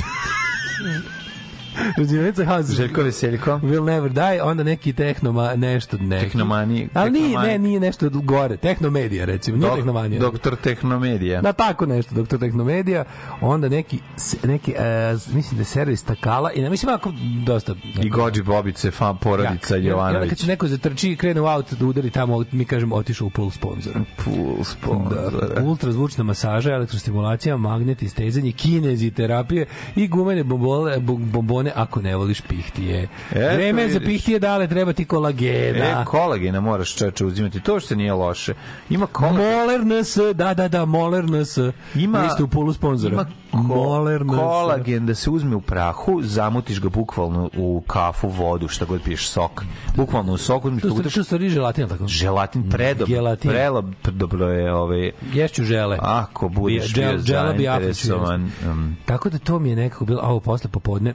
Ređendanica 1.96 2.44
House, 2.46 2.72
Željko 2.72 3.02
Veseljko. 3.02 3.50
Will 3.52 3.84
Never 3.84 4.10
Die, 4.10 4.42
onda 4.42 4.62
neki 4.62 4.92
tehnoma, 4.92 5.54
nešto 5.56 5.96
neki. 5.98 6.26
Tehnomani- 6.28 6.88
Ali 6.94 7.10
nije, 7.10 7.38
ne, 7.38 7.58
nije 7.58 7.80
nešto 7.80 8.10
gore. 8.12 8.56
Tehnomedija, 8.56 9.24
recimo. 9.24 9.56
Nije 9.56 9.74
tehnomanija. 9.74 10.20
Doktor 10.20 10.56
Tehnomedija. 10.56 11.42
Na 11.42 11.52
tako 11.52 11.86
nešto, 11.86 12.14
doktor 12.14 12.38
Tehnomedija, 12.38 13.04
onda 13.40 13.68
neki, 13.68 13.98
neki 14.44 14.72
e, 14.72 15.12
mislim 15.12 15.52
da 15.52 15.60
je 15.60 15.64
servis 15.64 16.02
Takala, 16.02 16.52
i 16.52 16.62
ne 16.62 16.70
mislim 16.70 16.94
ako 16.94 17.12
dosta... 17.46 17.74
I 18.02 18.10
Gođi 18.10 18.42
Bobice, 18.42 18.90
fan 18.90 19.16
porodica 19.18 19.46
Jak. 19.76 19.84
I 19.84 19.90
onda 19.90 20.02
kad 20.02 20.12
Jovanović. 20.12 20.40
se 20.40 20.46
neko 20.46 20.66
zatrči 20.68 21.10
i 21.10 21.16
krene 21.16 21.40
u 21.40 21.46
auto 21.46 21.76
da 21.76 21.86
udari 21.86 22.10
tamo, 22.10 22.44
mi 22.52 22.64
kažemo 22.64 22.94
otišao 22.94 23.26
u 23.26 23.30
pool 23.30 23.50
sponzora. 23.50 24.00
Full 24.18 24.64
sponsor. 24.64 25.52
Da, 25.54 25.62
ultrazvučna 25.62 26.24
masaža, 26.24 26.70
elektrostimulacija, 26.70 27.56
magnet, 27.56 28.02
istezanje, 28.02 28.52
kinezi 28.52 29.10
terapije 29.10 29.66
i 29.96 30.08
gumene 30.08 30.44
bombole, 30.44 30.98
bo- 30.98 31.16
bomboni 31.16 31.61
hormone 31.62 31.72
ako 31.76 32.02
ne 32.02 32.16
voliš 32.16 32.40
pihtije. 32.40 33.08
Eto, 33.30 33.54
Vreme 33.54 33.88
za 33.88 34.00
pihtije 34.00 34.38
dale, 34.38 34.68
treba 34.68 34.92
ti 34.92 35.04
kolagena. 35.04 36.02
E, 36.02 36.04
kolagena 36.06 36.60
moraš 36.60 36.94
čeče 36.94 37.24
uzimati. 37.26 37.60
To 37.60 37.80
što 37.80 37.94
nije 37.94 38.12
loše. 38.12 38.54
Ima 38.90 39.06
kolagena. 39.06 39.42
Moler 39.50 39.80
NS, 39.82 40.16
da, 40.34 40.54
da, 40.54 40.68
da, 40.68 40.84
Moler 40.84 41.24
NS. 41.26 41.58
Ima- 41.94 42.20
Vi 42.20 42.30
ste 42.30 42.42
u 42.42 42.48
polu 42.48 42.72
sponzora. 42.72 43.12
Ima 43.14 43.26
Moler 43.54 44.18
ko, 44.20 44.24
NS. 44.26 44.38
kolagen 44.38 45.06
da 45.06 45.14
se 45.14 45.30
uzme 45.30 45.56
u 45.56 45.60
prahu, 45.60 46.20
zamutiš 46.22 46.80
ga 46.80 46.88
bukvalno 46.88 47.50
u 47.54 47.82
kafu, 47.82 48.28
vodu, 48.28 48.68
šta 48.68 48.84
god 48.84 49.02
piješ, 49.02 49.28
sok. 49.28 49.64
Bukvalno 49.96 50.32
u 50.32 50.36
sok 50.36 50.64
uzmeš, 50.64 50.82
To 50.82 50.88
su 50.88 50.92
pogutaš 50.92 51.14
to 51.14 51.24
stvari 51.24 51.48
želatina 51.48 51.88
tako. 51.88 52.06
želatin 52.06 52.70
predob, 52.70 53.08
Gelatin. 53.08 53.50
prelo 53.50 53.82
dobro 54.04 54.48
je 54.48 54.74
ovaj 54.74 55.10
Ješću 55.32 55.64
žele. 55.64 55.98
ako 56.00 56.48
budeš 56.48 56.94
bio 56.94 57.18
zainteresovan 57.18 58.50
um, 58.66 58.96
Tako 59.04 59.30
da 59.30 59.38
to 59.38 59.58
mi 59.58 59.70
je 59.70 59.76
nekako 59.76 60.04
bilo, 60.04 60.20
a 60.20 60.26
ovo 60.26 60.40
posle 60.40 60.70
popodne, 60.70 61.14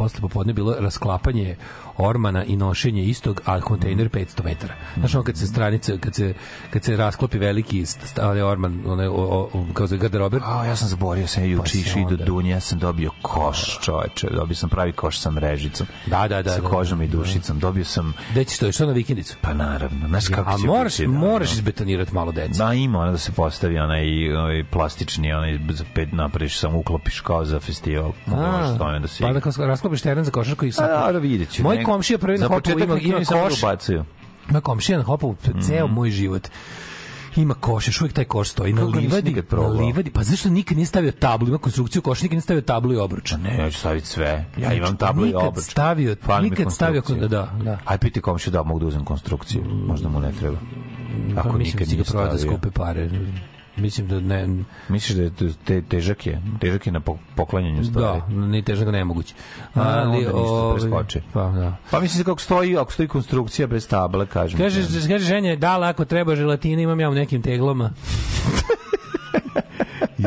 posle 0.00 0.24
popodne 0.24 0.56
bilo 0.56 0.74
rasklapanje 0.80 1.56
ormana 2.00 2.44
i 2.44 2.56
nošenje 2.56 3.04
istog, 3.04 3.40
a 3.44 3.60
kontejner 3.60 4.08
500 4.08 4.44
metara. 4.44 4.74
Znaš, 4.96 5.14
ono 5.14 5.24
kad 5.24 5.36
se 5.36 5.46
stranice, 5.46 5.98
kad 5.98 6.14
se, 6.14 6.34
kad 6.70 6.84
se 6.84 6.96
rasklopi 6.96 7.38
veliki 7.38 7.76
st- 7.78 7.98
st- 8.06 8.22
onaj 8.22 8.42
orman, 8.42 8.82
onaj, 8.86 9.06
o, 9.06 9.12
o, 9.52 9.66
kao 9.74 9.86
za 9.86 9.96
garderober, 9.96 10.40
A, 10.44 10.64
ja 10.66 10.76
sam 10.76 10.88
zaborio, 10.88 11.26
sam 11.26 11.44
juče 11.44 11.72
Pa 11.72 11.78
išao 11.78 12.00
i 12.02 12.06
do. 12.06 12.24
Dunje, 12.24 12.50
ja 12.50 12.60
sam 12.60 12.78
dobio 12.78 13.10
koš, 13.22 13.78
čoveče, 13.80 14.28
dobio 14.30 14.54
sam 14.54 14.68
pravi 14.68 14.92
koš 14.92 15.18
sa 15.18 15.30
mrežicom. 15.30 15.86
Da, 16.06 16.28
da, 16.28 16.42
da, 16.42 16.50
Sa 16.50 16.60
da, 16.60 16.68
kožom 16.68 17.02
i 17.02 17.08
da. 17.08 17.16
dušicom. 17.16 17.58
Dobio 17.58 17.84
sam, 17.84 18.12
gde 18.30 18.44
ćeš 18.44 18.58
to, 18.58 18.72
što 18.72 18.86
na 18.86 18.92
vikendicu? 18.92 19.36
pa 19.40 19.54
naravno, 19.54 20.08
znaš 20.08 20.28
kako 20.28 20.50
A 20.50 20.58
će 20.58 20.66
moraš, 20.66 20.96
da, 20.96 21.08
moraš 21.08 21.48
ono. 21.48 21.54
izbetonirati 21.54 22.14
malo 22.14 22.32
deca. 22.32 22.64
Da, 22.64 22.72
ima 22.72 22.98
ono 22.98 23.12
da 23.12 23.18
se 23.18 23.32
postavi 23.32 23.78
onaj, 23.78 24.04
onaj 24.34 24.64
plastični, 24.64 25.32
onaj 25.32 25.58
za 25.70 25.84
pet 25.94 26.12
napraviš, 26.12 26.58
samo 26.58 26.78
uklopiš 26.78 27.20
kao 27.20 27.44
za 27.44 27.60
festival. 27.60 28.12
Možeš 28.26 28.78
tome 28.78 28.98
da 28.98 29.08
se 29.08 29.22
pa 29.22 29.32
da 29.32 29.66
rasklopiš 29.66 30.02
teren 30.02 30.24
za 30.24 30.30
košarku 30.30 30.64
i 30.64 30.68
A, 30.68 30.72
sad. 30.72 31.12
da, 31.12 31.18
vidjet 31.18 31.50
ću. 31.50 31.62
Moj 31.62 31.84
komšija 31.90 32.18
prvi 32.18 32.38
na 32.38 32.46
hopu 32.48 32.70
ima, 32.72 32.98
ima 32.98 33.16
oni 33.16 33.24
samo 33.24 33.40
koš, 33.42 33.60
ima 34.50 34.60
komšija 34.62 34.98
na 34.98 35.04
hopu 35.04 35.34
ceo 35.60 35.86
Mhm. 35.86 35.94
moj 35.94 36.10
život 36.10 36.48
ima 37.36 37.54
koš, 37.56 37.88
još 37.88 38.00
uvijek 38.00 38.14
taj 38.14 38.24
koš 38.26 38.48
stoji 38.48 38.72
na 38.72 38.82
livadi, 38.84 39.30
nikad 39.30 39.44
na 39.52 39.68
livadi, 39.68 40.10
pa 40.10 40.22
zašto 40.22 40.48
nikad 40.50 40.76
nije 40.76 40.86
stavio 40.86 41.12
tablu, 41.12 41.48
ima 41.48 41.58
konstrukciju 41.58 42.02
koša, 42.02 42.22
nikad 42.22 42.32
nije 42.32 42.40
stavio 42.42 42.60
tablu 42.62 42.92
i 42.92 42.98
obruč. 42.98 43.32
Ne, 43.34 43.56
ja 43.58 43.70
ću 43.70 43.78
staviti 43.78 44.06
sve. 44.06 44.44
Ja 44.58 44.72
imam 44.74 44.96
tablu 44.96 45.24
i 45.24 45.28
Nikad 45.28 45.42
obruč. 45.44 45.64
stavio- 45.64 46.16
Fali 46.16 46.50
nikad 46.50 46.72
stavio- 46.72 47.02
da, 47.20 47.28
da. 47.58 47.78
Aj, 47.84 47.98
piti 47.98 48.20
komšiju 48.20 48.52
da 48.52 48.62
mogu 48.62 48.80
da 48.80 48.86
uzem 48.86 49.04
konstrukciju. 49.04 49.62
Možda 49.64 50.08
mu 50.08 50.20
ne 50.20 50.32
treba. 50.32 50.56
Ako 51.36 51.48
pa 51.48 51.56
mislim 51.56 51.58
nikad 51.64 51.78
da 51.78 51.84
će 51.84 51.90
nije 51.90 52.04
ga 52.04 52.10
prodati 52.10 52.38
stavio. 52.38 52.52
skupe 52.52 52.70
pare. 52.72 53.10
Mislim 53.80 54.08
da 54.08 54.20
ne, 54.20 54.48
Misliš 54.88 55.16
da 55.16 55.22
je 55.22 55.30
te, 55.30 55.48
te, 55.64 55.82
težak 55.82 56.26
je? 56.26 56.42
Težak 56.60 56.86
je 56.86 56.92
na 56.92 57.00
po- 57.00 57.18
poklanjanju 57.34 57.84
stvari? 57.84 58.20
da, 58.28 58.34
ni 58.46 58.62
težak 58.62 58.84
ga 58.84 58.90
nemoguće. 58.92 59.34
A, 59.74 60.02
onda 60.02 60.16
ništa 60.16 60.34
ovaj, 60.34 60.78
preskoči. 60.78 61.20
Pa, 61.32 61.50
da. 61.50 61.76
Pa 61.90 62.00
mislim 62.00 62.24
kako 62.24 62.40
stoji, 62.40 62.76
ako 62.76 62.92
stoji 62.92 63.08
konstrukcija 63.08 63.66
bez 63.66 63.88
table, 63.88 64.26
kažem. 64.26 64.58
Kaže, 64.58 64.82
kaže 65.08 65.24
ženje, 65.24 65.56
da 65.56 65.80
ako 65.88 66.04
treba 66.04 66.36
želatine, 66.36 66.82
imam 66.82 67.00
ja 67.00 67.10
u 67.10 67.14
nekim 67.14 67.42
teglama. 67.42 67.90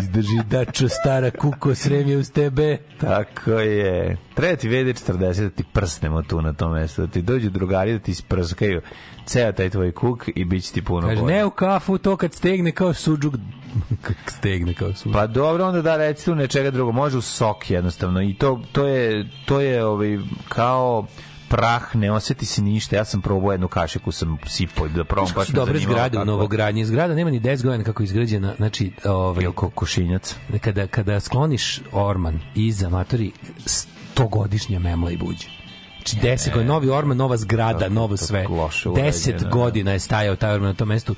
Izdrži 0.02 0.40
dačo 0.50 0.90
stara 0.90 1.32
kuko 1.32 1.76
sremje 1.76 2.18
uz 2.18 2.32
tebe. 2.32 2.78
Tako 3.00 3.52
je. 3.52 4.18
Treba 4.34 4.56
ti 4.56 4.70
VD40 4.70 5.42
da 5.42 5.50
ti 5.50 5.64
prsnemo 5.74 6.22
tu 6.22 6.42
na 6.42 6.54
tom 6.54 6.72
mestu, 6.74 7.02
da 7.02 7.08
ti 7.08 7.22
dođu 7.22 7.50
drugari 7.50 7.94
da 7.94 8.00
ti 8.00 8.12
isprskaju 8.12 8.82
ceo 9.26 9.52
taj 9.52 9.70
tvoj 9.70 9.92
kuk 9.92 10.24
i 10.36 10.46
bit 10.46 10.64
će 10.64 10.72
ti 10.74 10.82
puno 10.82 11.08
Kaže, 11.08 11.22
bolje. 11.22 11.36
ne 11.36 11.46
u 11.46 11.50
kafu, 11.50 11.98
to 11.98 12.18
kad 12.18 12.34
stegne 12.34 12.72
kao 12.72 12.94
suđuk. 12.94 13.34
Kak 14.02 14.18
stegne 14.28 14.74
kao 14.74 14.94
suđuk. 14.94 15.14
Pa 15.14 15.28
dobro, 15.28 15.68
onda 15.68 15.82
da 15.82 15.98
recite 15.98 16.32
u 16.32 16.36
nečega 16.36 16.72
drugo, 16.72 16.92
može 16.92 17.18
u 17.18 17.22
sok 17.22 17.72
jednostavno 17.72 18.22
i 18.22 18.34
to, 18.34 18.62
to 18.72 18.88
je, 18.88 19.30
to 19.46 19.60
je 19.60 19.86
ovaj, 19.86 20.18
kao 20.50 21.06
prah, 21.54 21.96
ne 21.96 22.12
oseti 22.12 22.46
se 22.46 22.62
ništa. 22.62 22.96
Ja 22.96 23.06
sam 23.06 23.22
probao 23.22 23.52
jednu 23.52 23.68
kašiku, 23.68 24.12
sam 24.12 24.38
sipao 24.48 24.88
da 24.88 25.04
probam, 25.04 25.34
baš 25.36 25.50
me 25.50 25.56
dobre 25.56 25.74
zanimalo 25.74 25.98
zgrade 25.98 26.20
u 26.20 26.26
novogradnji. 26.26 26.86
Zgrada 26.86 27.16
nema 27.16 27.32
ni 27.32 27.40
10 27.40 27.64
godina 27.64 27.84
kako 27.84 28.04
je 28.04 28.06
izgrađena. 28.06 28.54
Znači, 28.58 28.92
ovaj, 29.06 29.44
Ili 29.44 29.54
ko 29.54 29.70
košinjac. 29.70 30.36
kada, 30.62 30.88
kada 30.88 31.20
skloniš 31.20 31.82
orman 31.92 32.40
iza 32.56 32.90
matori, 32.90 33.32
100 33.66 34.30
godišnja 34.30 34.80
memla 34.80 35.12
i 35.12 35.18
buđe. 35.18 35.48
Znači 35.96 36.28
10 36.28 36.54
godina, 36.54 36.74
novi 36.74 36.90
orman, 36.90 37.18
nova 37.18 37.38
zgrada, 37.38 37.90
novo 37.90 38.18
sve. 38.18 38.48
loše 38.48 38.90
10 38.90 38.94
urađeno, 38.94 39.40
da. 39.40 39.50
godina 39.50 39.92
je 39.92 40.00
stajao 40.00 40.36
taj 40.36 40.54
orman 40.54 40.70
na 40.70 40.74
tom 40.74 40.88
mestu. 40.88 41.16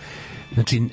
Znači, 0.55 0.83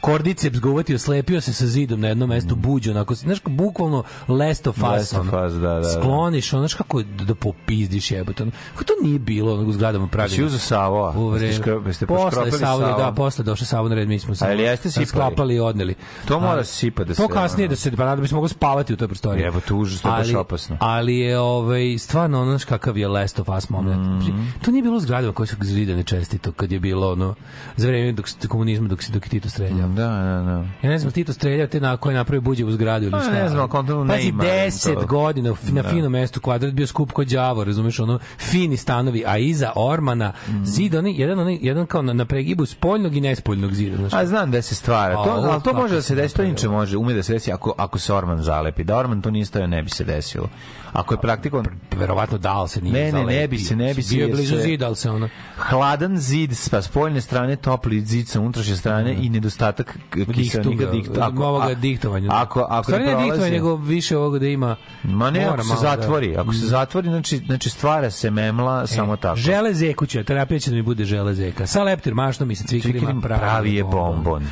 kordiceps 0.00 0.58
ga 0.58 0.68
uvatio, 0.70 0.98
slepio 0.98 1.40
se 1.40 1.52
sa 1.52 1.66
zidom 1.66 2.00
na 2.00 2.08
jednom 2.08 2.28
mestu, 2.28 2.56
buđe, 2.56 2.90
onako, 2.90 3.14
znaš, 3.14 3.38
bukvalno 3.46 4.02
last 4.28 4.66
of 4.66 4.76
us. 4.76 4.82
Last 4.82 5.12
of 5.14 5.20
ono. 5.22 5.46
Us, 5.46 5.52
da, 5.52 5.58
da, 5.60 5.74
da. 5.74 5.90
Skloniš, 5.90 6.52
ono, 6.52 6.60
znaš 6.60 6.74
kako 6.74 7.02
da, 7.02 7.24
da 7.24 7.34
popizdiš 7.34 8.10
jebote. 8.10 8.42
ono. 8.42 8.52
Kako 8.72 8.84
to 8.84 8.92
nije 9.02 9.18
bilo 9.18 9.54
ono, 9.54 9.62
u 9.62 9.72
zgradama 9.72 10.06
pravljeno? 10.06 10.36
Si 10.36 10.44
uzeo 10.44 10.58
Savo? 10.58 11.12
U 11.16 11.28
vreme. 11.28 11.46
Jeste 11.86 12.06
posle 12.06 12.50
Savo, 12.52 12.80
da, 12.80 13.12
posle 13.12 13.44
došao 13.44 13.66
Savo 13.66 13.88
na 13.88 13.94
red, 13.94 14.08
mi 14.08 14.18
smo 14.18 14.34
se 14.34 14.44
A 14.44 14.48
jel 14.48 14.60
jeste 14.60 14.90
sipali? 14.90 15.06
sklapali 15.06 15.54
i 15.54 15.60
odneli. 15.60 15.94
To 16.24 16.40
mora 16.40 16.52
Ali- 16.52 16.64
se 16.64 16.72
sipati 16.72 17.08
da 17.08 17.14
To 17.14 17.22
se, 17.22 17.32
kasnije 17.32 17.64
ono- 17.64 17.70
da 17.70 17.76
se 17.76 17.90
pa 17.92 18.04
da 18.06 18.16
bi 18.16 18.28
se 18.28 18.34
moglo 18.34 18.48
spavati 18.48 18.92
u 18.92 18.96
toj 18.96 19.08
prostoriji. 19.08 19.44
Užas, 19.72 20.00
to 20.00 20.08
je 20.08 20.12
baš 20.12 20.26
Ali- 20.26 20.36
opasno. 20.36 20.76
Ali 20.80 21.16
je 21.16 21.38
ovaj 21.38 21.98
stvarno 21.98 22.40
ono 22.42 22.50
znaš 22.50 22.64
kakav 22.64 22.98
je 22.98 23.08
Last 23.08 23.38
of 23.38 23.48
Us 23.48 23.68
moment. 23.68 24.22
Mhm. 24.22 24.40
To 24.62 24.70
nije 24.70 24.82
bilo 24.82 25.00
zgradama 25.00 25.32
koje 25.32 25.46
su 25.46 25.56
zidane 25.62 26.02
čestito 26.04 26.52
kad 26.52 26.72
je 26.72 26.80
bilo 26.80 27.12
ono 27.12 27.34
za 27.76 27.88
vreme 27.88 28.12
dok 28.12 28.28
se 28.28 28.48
komunizma 28.48 28.88
dok 28.90 29.02
se 29.02 29.12
dok 29.12 29.22
Tito 29.22 29.48
streljao. 29.48 29.88
Da, 29.88 30.06
da, 30.06 30.42
da. 30.42 30.64
Ja 30.82 30.90
ne 30.90 30.98
znam, 30.98 31.12
Tito 31.12 31.32
streljao 31.32 31.66
te 31.66 31.80
na 31.80 31.96
koje 31.96 32.14
napravi 32.14 32.40
buđe 32.40 32.64
u 32.64 32.72
zgradu 32.72 33.04
ili 33.04 33.12
Pa, 33.12 33.20
šta. 33.20 33.30
ne 33.32 33.48
znam, 33.48 33.68
kontrolno 33.68 34.04
ne 34.04 34.22
ima 34.22 34.42
10 34.44 34.94
to. 34.94 35.06
godina 35.06 35.50
na 35.64 35.82
Da. 35.82 35.88
finom 35.88 36.12
mestu, 36.12 36.40
kvadrat 36.40 36.72
bio 36.72 36.86
skup 36.86 37.12
kod 37.12 37.28
đavo, 37.28 37.64
razumeš, 37.64 38.00
ono, 38.00 38.18
fini 38.40 38.76
stanovi, 38.76 39.24
a 39.26 39.38
iza 39.38 39.72
ormana 39.76 40.32
Mm. 40.48 40.64
zid, 40.64 40.94
oni, 40.94 41.14
jedan, 41.18 41.38
oni, 41.38 41.58
jedan 41.62 41.86
kao 41.86 42.02
na, 42.02 42.12
na 42.12 42.24
pregibu 42.24 42.66
spoljnog 42.66 43.16
i 43.16 43.20
nespoljnog 43.20 43.72
zida, 43.72 43.96
znaš. 43.98 44.12
A 44.14 44.26
znam 44.26 44.50
da 44.50 44.62
se 44.62 44.74
stvara. 44.74 45.14
To, 45.14 45.20
A, 45.20 45.34
ovo 45.34 45.46
ali 45.46 45.62
to 45.62 45.72
može 45.74 45.94
da 45.94 46.02
se 46.02 46.14
desi, 46.14 46.36
to 46.36 46.42
inče 46.42 46.68
može, 46.68 46.96
ume 46.96 47.14
da 47.14 47.22
se 47.22 47.32
desi 47.32 47.52
ako, 47.52 47.74
ako 47.76 47.98
se 47.98 48.14
orman 48.14 48.42
zalepi. 48.42 48.84
Da 48.84 48.96
orman 48.96 49.22
to 49.22 49.30
nije 49.30 49.44
stavio, 49.44 49.66
ne 49.66 49.82
bi 49.82 49.90
se 49.90 50.04
desilo. 50.04 50.48
Ako 50.92 51.14
je 51.14 51.20
praktikovan 51.20 51.66
verovatno 51.92 52.38
dal 52.38 52.68
se 52.68 52.80
nije 52.80 52.92
Ne, 52.94 53.00
ne, 53.02 53.12
ne 53.12 53.12
zalepio. 53.24 53.48
bi 53.48 53.58
se, 53.58 53.76
ne 53.76 53.94
bi 53.94 54.02
se, 54.02 54.16
Bio 54.16 54.28
blizu 54.28 54.56
zida, 54.58 54.86
ali 54.86 54.96
se 54.96 55.10
ono... 55.10 55.28
hladan 55.58 56.16
zid 56.18 56.50
sa 56.52 56.82
spoljne 56.82 57.20
strane, 57.20 57.56
topli 57.56 58.00
zid 58.00 58.28
sa 58.28 58.40
unutrašnje 58.40 58.76
strane 58.80 59.16
i 59.20 59.28
nedostatak 59.28 59.98
kiselnika 60.34 60.86
dikta. 60.86 61.26
Ako, 61.26 61.44
ovoga 61.44 61.74
diktovanja. 61.74 62.28
Ako, 62.32 62.66
ako 62.70 62.92
ne 62.92 62.98
prolazi- 62.98 63.24
diktovanje, 63.24 63.52
nego 63.52 63.76
više 63.76 64.16
ovoga 64.16 64.38
da 64.38 64.46
ima... 64.46 64.76
Ma 65.02 65.30
ne, 65.30 65.44
ako 65.44 65.62
se 65.62 65.74
da- 65.74 65.80
zatvori. 65.80 66.36
Ako 66.36 66.52
se 66.52 66.66
zatvori, 66.66 67.08
znači, 67.08 67.36
znači 67.36 67.70
stvara 67.70 68.10
se 68.10 68.30
memla 68.30 68.86
samo 68.86 69.16
tako. 69.16 69.36
Žele 69.36 69.74
zekuća, 69.74 70.24
terapija 70.24 70.58
će 70.58 70.70
da 70.70 70.76
mi 70.76 70.82
bude 70.82 71.04
žele 71.04 71.34
zeka. 71.34 71.66
Sa 71.66 71.82
leptir 71.82 72.14
mašnom 72.14 72.50
i 72.50 72.56
sa 72.56 72.64
cvikrima 72.64 72.92
Cvikirim 72.92 73.20
pravi, 73.20 73.40
pravi 73.40 73.74
je 73.74 73.84
bombon. 73.84 74.44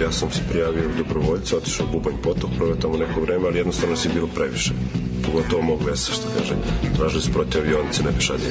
Ja 0.00 0.12
sam 0.12 0.30
se 0.30 0.40
prijavio 0.50 0.82
u 0.88 0.98
dobrovoljca, 0.98 1.56
otišao 1.56 1.86
u 1.86 1.92
Bubanj 1.92 2.14
potok, 2.22 2.50
proveo 2.56 2.76
tamo 2.76 2.96
neko 2.96 3.20
vreme, 3.20 3.46
ali 3.46 3.58
jednostavno 3.58 3.96
si 3.96 4.08
bilo 4.14 4.26
previše. 4.34 4.72
Pogotovo 5.32 5.62
mog 5.62 5.82
vesa, 5.86 6.12
što 6.12 6.22
kaže. 6.38 6.54
Tražili 6.96 7.22
su 7.22 7.32
protiv 7.32 7.60
avionice, 7.60 8.02
ne 8.02 8.12
pešadije. 8.12 8.50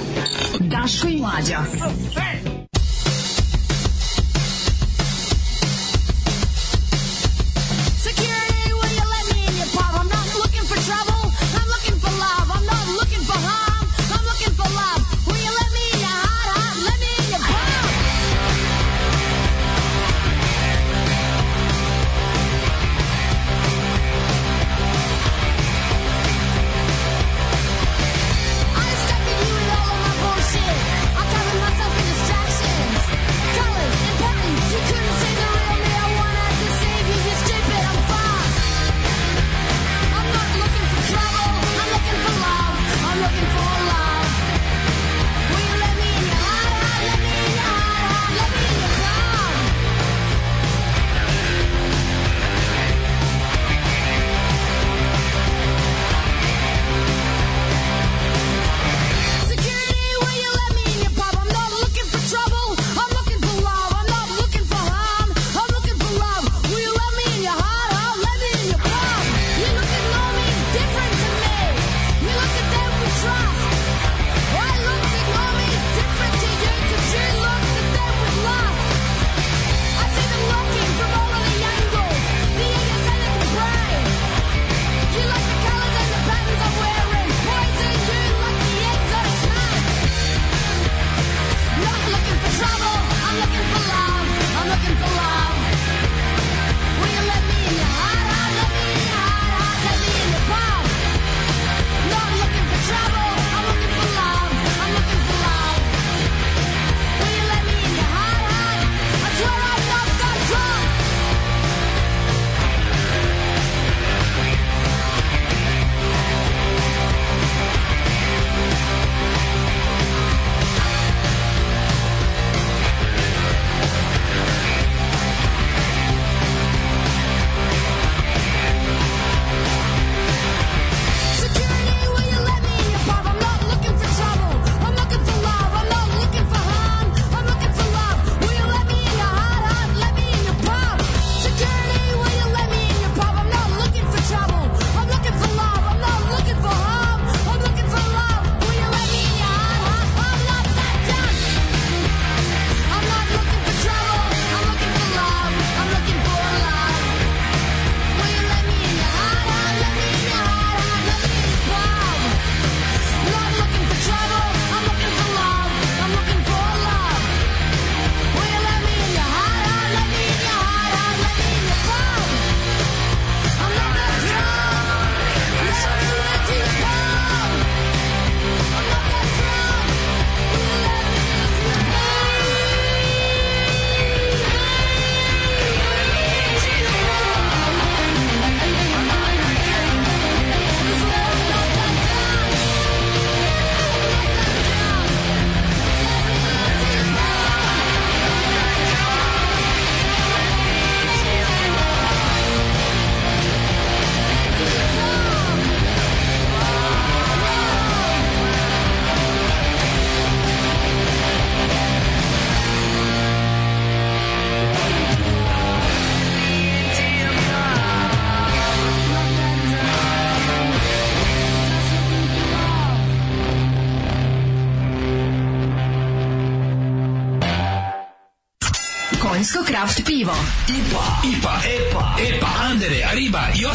Daško 0.59 1.07
i 1.07 1.17
Mlađa. 1.17 1.59
Security, 1.71 2.38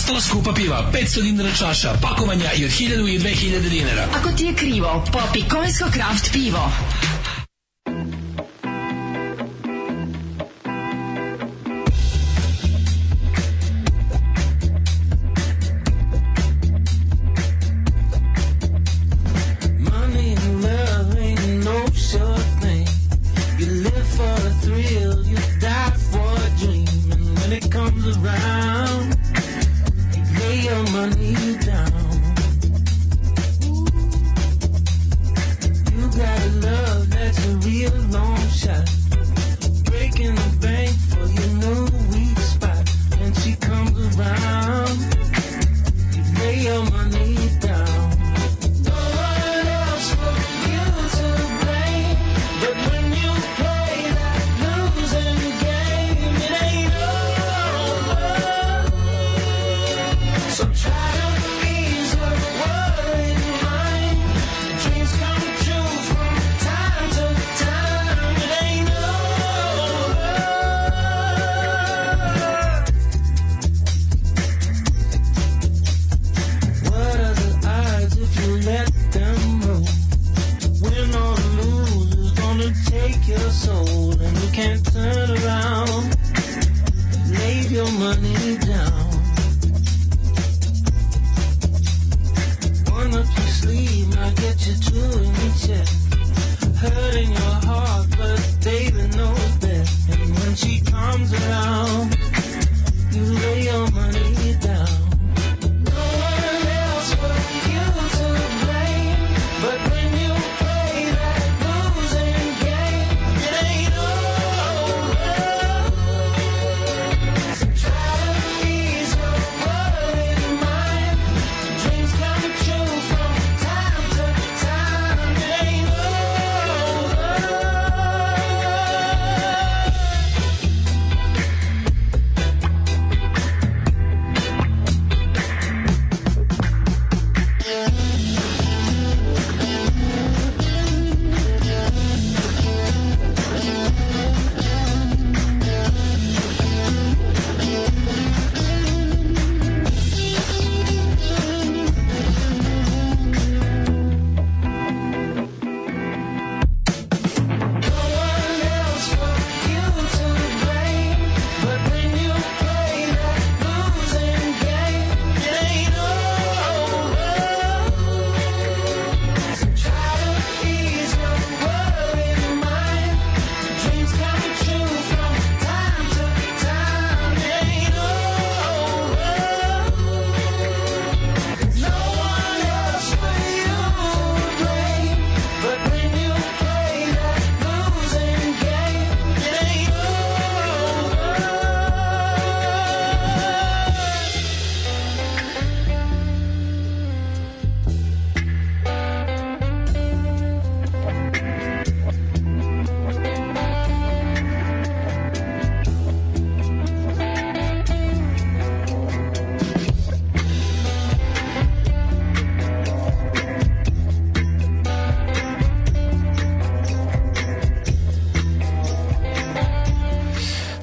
ostala 0.05 0.21
skupa 0.21 0.53
piva. 0.53 0.91
500 0.93 1.23
dinara 1.23 1.51
čaša, 1.59 1.95
pakovanja 2.03 2.53
i 2.53 2.65
od 2.65 2.71
1000 2.71 3.15
i 3.15 3.19
2000 3.19 3.69
dinara. 3.69 4.09
Ako 4.17 4.33
ti 4.33 4.45
je 4.45 4.55
krivo, 4.55 5.05
popi 5.13 5.49
konjsko 5.49 5.87
kraft 5.93 6.33
pivo. 6.33 6.73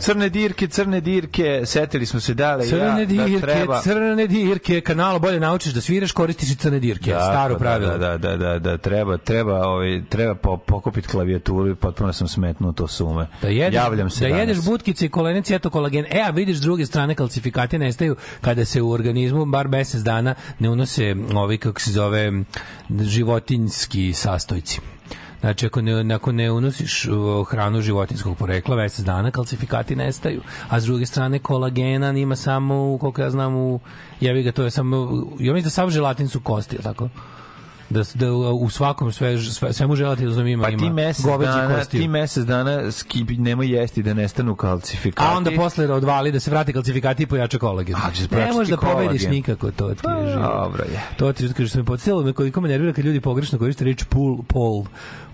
Crne 0.02 0.30
dirke, 0.30 0.68
crne 0.68 1.02
dirke, 1.02 1.62
setili 1.66 2.06
smo 2.06 2.20
se 2.20 2.34
dale 2.34 2.68
Crne 2.68 3.02
ja, 3.02 3.06
dirke, 3.06 3.32
da 3.32 3.40
treba... 3.40 3.82
crne 3.82 4.28
dirke, 4.28 4.82
kanalo 4.82 5.20
bolje 5.20 5.40
naučiš 5.40 5.74
da 5.74 5.82
sviraš, 5.82 6.12
koristiš 6.12 6.52
i 6.52 6.56
crne 6.56 6.80
dirke. 6.80 7.12
Tako, 7.12 7.24
Staro 7.24 7.58
pravilo. 7.58 7.92
Da, 7.92 8.18
da, 8.18 8.18
da, 8.18 8.38
da, 8.38 8.60
da, 8.60 8.78
treba, 8.78 9.18
treba, 9.18 9.68
ovaj, 9.68 10.02
treba 10.10 10.36
po, 10.36 10.58
pokupiti 10.58 11.08
klavijaturu 11.08 11.70
i 11.70 11.76
potpuno 11.76 12.14
sam 12.14 12.28
smetnuto 12.28 12.88
sume. 12.88 13.28
Da 13.42 13.48
jedeš, 13.48 13.76
Javljam 13.76 14.10
se 14.10 14.24
da 14.24 14.30
danas. 14.30 14.42
jedeš 14.42 14.66
butkice 14.66 15.06
i 15.06 15.10
kolenici, 15.10 15.56
eto 15.56 15.70
kolagen. 15.70 16.06
E, 16.10 16.22
a 16.28 16.30
vidiš 16.30 16.58
s 16.58 16.62
druge 16.62 16.86
strane 16.86 17.16
kalcifikati 17.16 17.78
nestaju 17.78 18.16
kada 18.42 18.66
se 18.66 18.82
u 18.82 18.92
organizmu 18.92 19.46
bar 19.46 19.68
mesec 19.68 20.02
dana 20.02 20.36
ne 20.60 20.70
unose 20.70 21.16
ovi, 21.36 21.58
kako 21.58 21.82
se 21.82 21.92
zove, 21.92 22.32
životinjski 22.90 24.14
sastojci. 24.14 24.80
Znači, 25.42 25.66
ako 25.66 25.82
ne, 25.82 26.16
ako 26.16 26.32
ne 26.32 26.52
unosiš 26.52 27.08
hranu 27.50 27.82
životinskog 27.82 28.38
porekla, 28.38 28.76
mesec 28.76 29.06
dana 29.06 29.32
kalcifikati 29.32 29.96
nestaju. 29.96 30.42
A 30.70 30.80
s 30.80 30.84
druge 30.84 31.06
strane, 31.06 31.40
kolagena 31.40 32.12
ima 32.12 32.36
samo, 32.36 32.98
koliko 32.98 33.22
ja 33.22 33.30
znam, 33.30 33.56
u, 33.56 33.80
jevi 34.20 34.44
ga, 34.44 34.52
to 34.52 34.64
je 34.64 34.72
samo, 34.72 34.98
ja 35.40 35.54
mislim 35.54 35.64
da 35.64 35.70
sav 35.70 35.90
želatin 35.90 36.28
su 36.28 36.40
kosti, 36.40 36.78
tako? 36.78 37.10
Da, 37.90 38.04
da 38.14 38.32
u 38.34 38.70
svakom 38.70 39.12
sve, 39.12 39.38
sve, 39.40 39.74
svemu 39.74 39.96
želatinoznom 39.96 40.48
ima, 40.48 40.64
Pa 40.64 40.78
ti 40.78 40.90
mesec 40.90 41.26
dana, 41.26 41.76
kosti. 41.76 42.00
ti 42.00 42.08
mesec 42.08 42.44
dana 42.46 42.92
skipi, 42.92 43.38
nemoj 43.38 43.68
jesti 43.70 44.04
da 44.04 44.14
nestanu 44.14 44.56
kalcifikati. 44.56 45.28
A 45.28 45.38
onda 45.38 45.52
posle 45.56 45.92
odvali 45.92 46.32
da 46.32 46.40
se 46.40 46.52
vrati 46.52 46.74
kalcifikati 46.74 47.24
i 47.24 47.28
pojača 47.28 47.58
kolagen. 47.58 47.96
A, 47.96 48.00
ne 48.32 48.54
možeš 48.54 48.70
da 48.70 48.78
pobediš 48.78 49.24
nikako, 49.24 49.72
to 49.72 49.88
ti 49.88 49.92
je 49.92 49.96
Pa, 50.04 50.32
život. 50.32 50.44
dobro 50.44 50.84
je. 50.84 51.02
To 51.18 51.34
ti 51.34 51.44
je, 51.44 51.54
kaže, 51.54 51.70
što 51.70 51.78
me 51.80 51.86
podsjetilo 51.86 52.24
me 52.24 52.34
koliko 52.34 52.62
me 52.62 52.70
nervira 52.70 52.94
kad 52.94 53.06
ljudi 53.06 53.22
pogrešno 53.22 53.60
koriste 53.60 53.86
reč 53.86 54.04
pol, 54.04 54.38
pol. 54.48 54.84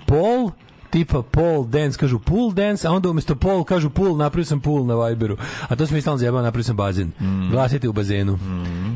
Pol, 0.07 0.51
tipa 0.89 1.21
pole 1.21 1.67
dance, 1.67 1.97
kažu 1.97 2.19
pool 2.19 2.53
dance, 2.53 2.87
a 2.87 2.91
onda 2.91 3.09
umesto 3.09 3.35
pole 3.35 3.63
kažu 3.63 3.89
pool, 3.89 4.17
napravio 4.17 4.45
sam 4.45 4.59
pool 4.59 4.85
na 4.85 4.95
Viberu. 5.05 5.37
A 5.67 5.75
to 5.75 5.87
sam 5.87 5.95
mi 5.95 6.01
stalno 6.01 6.17
zjebao, 6.17 6.41
napravio 6.41 6.63
sam 6.63 6.75
bazen. 6.75 7.11
Glasajte 7.51 7.89
u 7.89 7.93
bazenu. 7.93 8.39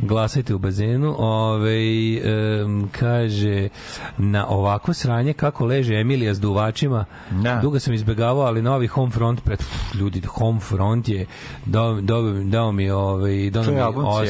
Glasajte 0.02 0.56
u 0.56 0.60
bazenu. 0.60 1.16
Ove, 1.18 1.78
em, 2.18 2.88
kaže, 2.92 3.70
na 4.18 4.48
ovako 4.48 4.94
sranje 4.94 5.34
kako 5.34 5.66
leže 5.66 5.96
Emilija 5.96 6.34
s 6.34 6.40
duvačima, 6.40 7.06
Da. 7.32 7.60
dugo 7.62 7.80
sam 7.80 7.94
izbegavao, 7.94 8.46
ali 8.46 8.62
novi 8.62 8.88
home 8.88 9.12
front 9.12 9.44
pred 9.44 9.60
pff, 9.60 9.96
ljudi, 9.96 10.22
home 10.22 10.60
front 10.60 11.10
je 11.10 11.26
dao, 11.66 12.02
dao, 12.02 12.22
dao 12.44 12.72
mi 12.72 12.90
ovaj 12.90 13.50
dao 13.50 13.64
mi. 13.64 13.80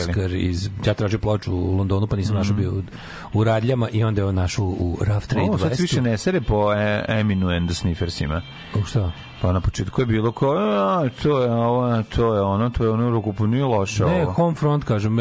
Oscar 0.02 0.32
iz 0.34 0.70
ja 0.86 0.94
tražio 0.94 1.20
ploču 1.20 1.54
u 1.54 1.78
Londonu 1.78 2.08
pa 2.08 2.16
nisam 2.16 2.36
našao 2.36 2.56
bio 2.56 2.74
u, 3.34 3.44
radljama 3.44 3.90
i 3.90 4.04
onda 4.04 4.22
je 4.22 4.26
on 4.26 4.36
našao 4.36 4.66
u 4.66 4.98
Rough 5.02 5.26
Trade 5.28 5.48
Ovo 5.48 5.58
sad 5.58 5.80
više 5.80 6.02
ne 6.02 6.18
sere 6.18 6.42
po 6.42 6.74
e, 6.74 7.06
Eminu 7.08 7.50
and 7.50 7.70
the 7.70 7.76
Sniffersima. 7.76 8.42
U 8.82 8.86
šta? 8.86 9.12
Pa 9.42 9.52
na 9.52 9.62
početku 9.62 10.02
je 10.02 10.06
bilo 10.06 10.32
kao, 10.32 10.52
a, 10.52 11.10
to 11.24 11.42
je 11.42 11.52
ovo, 11.52 12.04
to 12.04 12.34
je 12.36 12.42
ono, 12.42 12.70
to 12.70 12.84
je 12.84 12.90
ono, 12.90 13.10
ruku, 13.10 13.34
pa 13.34 13.48
nije 13.48 13.64
loše 13.64 14.06
Ne, 14.06 14.24
ovo. 14.24 14.32
home 14.32 14.56
front 14.56 14.84
kažem, 14.84 15.18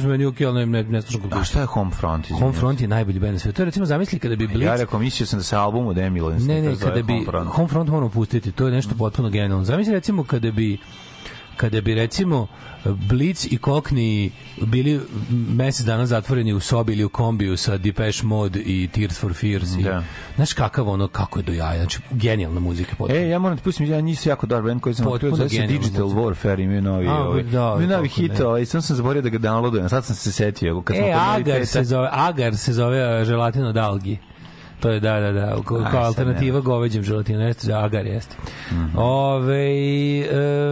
su 0.00 0.08
meni 0.08 0.24
okej, 0.24 0.46
ali 0.46 0.66
ne 0.66 0.82
ne, 0.82 1.02
slušam 1.02 1.20
A 1.20 1.22
kulturu. 1.22 1.44
šta 1.44 1.60
je 1.60 1.66
Home 1.66 1.90
Front? 1.90 2.24
izvinite? 2.24 2.44
Home 2.44 2.58
front 2.58 2.80
je 2.80 2.88
najbolji 2.88 3.18
bend 3.18 3.32
na 3.32 3.38
svetu. 3.38 3.56
To 3.56 3.62
je 3.62 3.66
recimo 3.66 3.86
zamisli 3.86 4.18
kada 4.18 4.36
bi 4.36 4.46
Blitz 4.46 4.62
Ja 4.66 4.76
rekao, 4.76 4.98
mislio 5.00 5.26
sam 5.26 5.38
da 5.38 5.42
se 5.42 5.56
album 5.56 5.86
od 5.86 5.98
Emila 5.98 6.32
and 6.32 6.46
Ne, 6.46 6.62
ne, 6.62 6.76
kada 6.76 7.02
bi 7.02 7.12
Home 7.12 7.24
Front. 7.24 7.48
Home 7.50 7.68
Front 7.68 7.90
moramo 7.90 8.10
pustiti, 8.10 8.52
to 8.52 8.66
je 8.66 8.72
nešto 8.72 8.94
potpuno 8.94 9.30
genijalno. 9.30 9.64
Zamisli 9.64 9.92
recimo 9.92 10.24
kada 10.24 10.50
bi 10.50 10.78
kada 11.56 11.80
bi 11.80 11.94
recimo 11.94 12.46
Blitz 12.84 13.46
i 13.50 13.58
Kokni 13.58 14.30
bili 14.60 15.00
mesec 15.30 15.86
dana 15.86 16.06
zatvoreni 16.06 16.52
u 16.52 16.60
sobi 16.60 16.92
ili 16.92 17.04
u 17.04 17.08
kombiju 17.08 17.56
sa 17.56 17.76
Depeche 17.76 18.26
Mode 18.26 18.60
i 18.60 18.88
Tears 18.92 19.18
for 19.20 19.34
Fears 19.34 19.76
i, 19.78 19.82
Da. 19.82 20.04
znaš 20.36 20.52
kakav 20.52 20.88
ono, 20.88 21.08
kako 21.08 21.38
je 21.38 21.42
do 21.42 21.52
jaja 21.52 21.76
znači 21.78 21.98
genijalna 22.10 22.60
muzika 22.60 22.94
potpuno. 22.98 23.20
E, 23.20 23.28
ja 23.28 23.38
moram 23.38 23.56
da 23.56 23.62
pustim, 23.62 23.86
ja 23.86 24.00
njih 24.00 24.26
jako 24.26 24.46
dobar 24.46 24.62
band 24.62 24.80
koji 24.80 24.94
sam 24.94 25.06
otkrio, 25.06 25.34
zove 25.34 25.48
se 25.48 25.66
Digital 25.66 26.02
muzika. 26.02 26.20
Warfare, 26.20 26.64
imaju 26.64 26.82
novi, 26.82 27.08
A, 27.08 27.14
ovaj, 27.14 27.42
da, 27.42 27.72
imaju 27.74 27.88
novi 27.88 28.08
hit, 28.08 28.40
ovaj, 28.40 28.64
sam 28.66 28.82
sam 28.82 28.96
zaboravio 28.96 29.22
da 29.22 29.28
ga 29.28 29.38
downloadujem, 29.38 29.88
sad 29.88 30.04
sam 30.04 30.16
se 30.16 30.32
setio, 30.32 30.82
kad 30.82 30.96
E, 30.96 31.00
Agar 31.12 31.38
noviteta. 31.38 31.66
se 31.66 31.84
zove, 31.84 32.08
Agar 32.12 32.56
se 32.56 32.72
zove 32.72 33.20
uh, 33.20 33.26
želatin 33.26 33.64
od 33.64 33.76
algi. 33.76 34.18
To 34.82 34.90
je, 34.90 35.00
da, 35.00 35.20
da, 35.20 35.32
da, 35.32 35.56
kao, 35.64 35.78
Aj, 35.78 35.90
kao 35.90 36.04
alternativa 36.04 36.60
goveđem 36.60 37.02
želatinu, 37.02 37.40
jeste, 37.40 37.72
Agar 37.74 38.06
jeste. 38.06 38.36
Mhm. 38.72 38.98
Ove, 38.98 39.66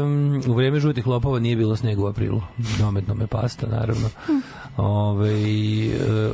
um, 0.03 0.43
u 0.47 0.55
vreme 0.55 0.81
žutih 0.81 1.07
lopova 1.07 1.39
nije 1.39 1.57
bilo 1.57 1.77
snega 1.77 2.03
u 2.03 2.07
aprilu. 2.07 2.43
Dometno 2.79 3.15
me 3.15 3.27
pasta, 3.27 3.67
naravno. 3.67 4.09
Ove, 4.77 5.31
uh, 5.31 5.39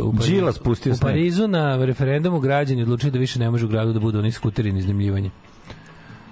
u 0.01 0.13
Parizu- 0.13 0.63
pustio 0.65 0.93
U. 0.93 0.97
Parizu 1.01 1.49
na 1.49 1.77
referendumu 1.77 2.41
građani 2.41 2.83
odlučili 2.83 3.13
da 3.13 3.19
više 3.19 3.39
ne 3.39 3.51
može 3.51 3.65
u 3.65 3.69
gradu 3.69 3.93
da 3.93 4.01
budu 4.01 4.19
oni 4.19 4.33
skuteri 4.33 4.73
na 4.73 4.79
iznajmljivanje. 4.79 5.31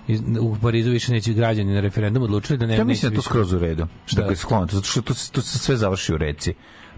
Iz, 0.08 0.20
u 0.40 0.56
Parizu 0.62 0.90
više 0.90 1.12
neće 1.12 1.32
građani 1.32 1.74
na 1.74 1.80
referendumu 1.80 2.24
odlučili 2.24 2.58
da 2.58 2.66
ne 2.66 2.76
Ja 2.76 2.84
mislim 2.84 3.10
da 3.12 3.16
to 3.16 3.22
skroz 3.22 3.52
u 3.52 3.58
redu. 3.58 3.86
Što 4.06 4.20
Da. 4.22 4.26
je 4.26 4.36
sklon, 4.36 4.68
zato 4.70 4.86
što 4.86 5.02
to, 5.02 5.14
to 5.32 5.40
se 5.42 5.58
sve 5.58 5.76
završi 5.76 6.14
u 6.14 6.16
reci. 6.16 6.54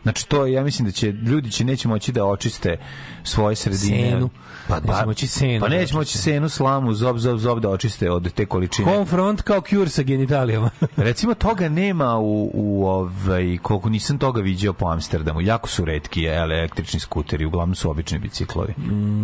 Znači 0.06 0.28
to 0.28 0.46
ja 0.46 0.64
mislim 0.64 0.86
da 0.86 0.92
će 0.92 1.12
ljudi 1.12 1.50
će 1.50 1.64
neće 1.64 1.88
moći 1.88 2.12
da 2.12 2.24
očiste 2.24 2.76
svoje 3.24 3.56
sredine. 3.56 4.10
Senu. 4.10 4.30
Pa, 4.68 4.80
Neće 4.80 5.06
moći 5.06 5.26
senu 5.26 5.60
Pa 5.60 5.68
da 5.68 5.76
neće 5.76 5.94
moći 5.94 6.18
senu, 6.18 6.48
slamu, 6.48 6.94
zob, 6.94 7.18
zob, 7.18 7.38
zob 7.38 7.60
da 7.60 7.68
očiste 7.70 8.10
od 8.10 8.32
te 8.32 8.46
količine. 8.46 8.92
Home 8.92 9.06
front 9.06 9.42
kao 9.42 9.60
cure 9.60 9.88
sa 9.88 10.02
genitalijama. 10.02 10.70
Recimo 10.96 11.34
toga 11.34 11.68
nema 11.68 12.18
u, 12.18 12.50
u 12.54 12.86
ovaj 12.86 13.58
koliko 13.62 13.88
nisam 13.88 14.18
toga 14.18 14.40
viđao 14.40 14.72
po 14.72 14.86
Amsterdamu. 14.86 15.40
Jako 15.40 15.68
su 15.68 15.84
retki 15.84 16.24
električni 16.24 17.00
skuteri, 17.00 17.44
uglavnom 17.44 17.74
su 17.74 17.90
obični 17.90 18.18
biciklovi. 18.18 18.74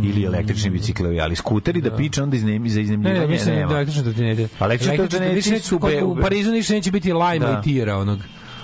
Ili 0.05 0.25
električni 0.25 0.71
biciklovi, 0.71 1.21
ali 1.21 1.37
skuteri 1.37 1.81
da, 1.81 1.97
piče 1.97 2.23
onda 2.23 2.37
iznemi 2.37 2.71
za 2.71 2.79
Ne, 2.79 2.83
iznajmljivanje 2.83 3.21
ne, 3.21 3.27
mislim 3.27 3.55
nema. 3.55 3.69
da 3.69 3.75
električne 3.75 4.03
trotinete. 4.03 4.49
Električne 4.61 4.97
trotinete 4.97 5.61
su 5.61 5.77
u 6.05 6.17
Parizu 6.17 6.51
ništa 6.51 6.75
neće 6.75 6.91
biti 6.91 7.13
lajma 7.13 7.47
Da. 7.47 7.59
i 7.61 7.63
tira 7.63 7.97
onog. 7.97 8.19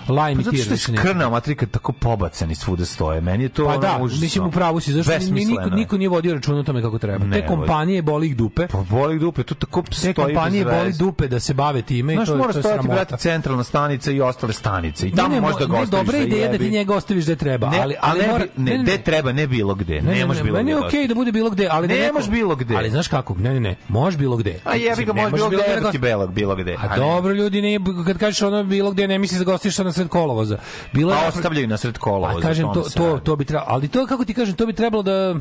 Lajm 0.08 0.40
i 0.40 0.42
zato 0.42 0.50
tira. 0.52 0.64
što 0.64 0.74
je 0.74 0.78
skrna 0.78 1.28
matrika 1.30 1.66
tako 1.66 1.92
pobacani 1.92 2.54
svuda 2.54 2.84
stoje. 2.84 3.20
Meni 3.20 3.44
je 3.44 3.48
to 3.48 3.64
Pa 3.64 3.70
ono 3.70 3.78
da, 3.78 3.98
užasno. 4.00 4.22
mislim 4.22 4.46
u 4.46 4.50
pravu 4.50 4.80
si, 4.80 4.92
zašto 4.92 5.12
Besmisleno 5.12 5.60
niko, 5.62 5.76
niko 5.76 5.96
nije 5.98 6.08
vodio 6.08 6.34
računa 6.34 6.60
o 6.60 6.62
tome 6.62 6.82
kako 6.82 6.98
treba. 6.98 7.24
Ne 7.24 7.40
Te 7.40 7.46
kompanije 7.46 8.02
boli 8.02 8.26
ih 8.26 8.36
dupe. 8.36 8.66
Pa 8.66 8.78
boli 8.80 9.18
dupe, 9.18 9.42
to 9.42 9.54
tako 9.54 9.82
Te 9.82 9.94
stoji 9.94 10.14
kompanije 10.14 10.64
bez 10.64 10.74
boli 10.74 10.92
dupe 10.94 11.28
da 11.28 11.40
se 11.40 11.54
bave 11.54 11.82
time 11.82 12.12
i 12.12 12.16
Znaš, 12.16 12.26
to, 12.28 12.34
je- 12.34 12.38
mora 12.38 12.52
to 12.52 12.58
je 12.58 12.62
sramota. 12.62 12.88
brate, 12.88 13.16
centralna 13.16 13.64
stanica 13.64 14.10
i 14.10 14.20
ostale 14.20 14.52
stanice. 14.52 15.08
I 15.08 15.12
tamo 15.12 15.28
ne, 15.28 15.34
ne, 15.34 15.40
možda 15.40 15.66
ne, 15.66 15.86
dobra 15.86 16.18
da 16.18 16.24
ideja 16.24 16.52
da 16.52 16.58
ti 16.58 16.70
njega 16.70 16.94
ostaviš 16.94 17.24
gde 17.24 17.36
treba, 17.36 17.70
Ne, 17.70 17.78
ali, 17.80 17.94
ali, 18.00 18.20
ne, 18.20 18.28
mora, 18.28 18.44
ne, 18.56 18.78
gde 18.78 18.98
treba, 18.98 19.32
ne 19.32 19.46
bilo 19.46 19.74
gde. 19.74 20.00
Ne, 20.02 20.26
može 20.26 20.42
bilo 20.42 20.56
meni 20.56 20.72
gde. 20.72 20.80
je 20.80 20.86
okej 20.86 21.08
da 21.08 21.14
bude 21.14 21.32
bilo 21.32 21.50
gde, 21.50 21.68
ali 21.70 21.88
da 21.88 21.94
Ne 21.94 22.12
može 22.12 22.30
bilo 22.30 22.56
gde. 22.56 22.76
Ali 22.76 22.90
znaš 22.90 23.08
kako? 23.08 23.34
Ne, 23.34 23.54
ne, 23.54 23.60
ne. 23.60 23.76
Može 23.88 24.18
bilo 24.18 24.36
gde. 24.36 24.60
A 24.64 24.74
jebi 24.74 25.04
ga, 25.04 25.12
Ne 25.12 25.22
može 25.22 25.34
bilo 25.34 25.48
gde, 25.48 26.16
da 26.18 26.26
bilo 26.26 26.56
gde. 26.56 26.76
A 26.80 26.88
ne. 26.88 26.96
dobro 26.96 27.32
ljudi, 27.32 27.62
ne, 27.62 27.78
kad 28.06 28.18
kažeš 28.18 28.42
ono 28.42 28.64
bilo 28.64 28.90
gde, 28.90 29.08
ne 29.08 29.18
misliš 29.18 29.38
da 29.38 29.44
gostiš 29.44 29.78
na 29.78 29.92
sred 29.98 30.08
kolovoza. 30.08 30.58
Bilo 30.92 31.12
je 31.12 31.18
A 31.18 31.28
ostavljaju 31.28 31.68
na 31.68 31.76
sred 31.76 31.98
kolova. 31.98 32.38
A 32.38 32.40
kažem 32.40 32.70
to 32.74 32.86
to 32.94 33.18
to 33.24 33.36
bi 33.36 33.44
trebalo, 33.44 33.74
ali 33.74 33.88
to 33.88 34.06
kako 34.06 34.24
ti 34.24 34.34
kažem, 34.34 34.54
to 34.54 34.66
bi 34.66 34.72
trebalo 34.72 35.02
da 35.02 35.34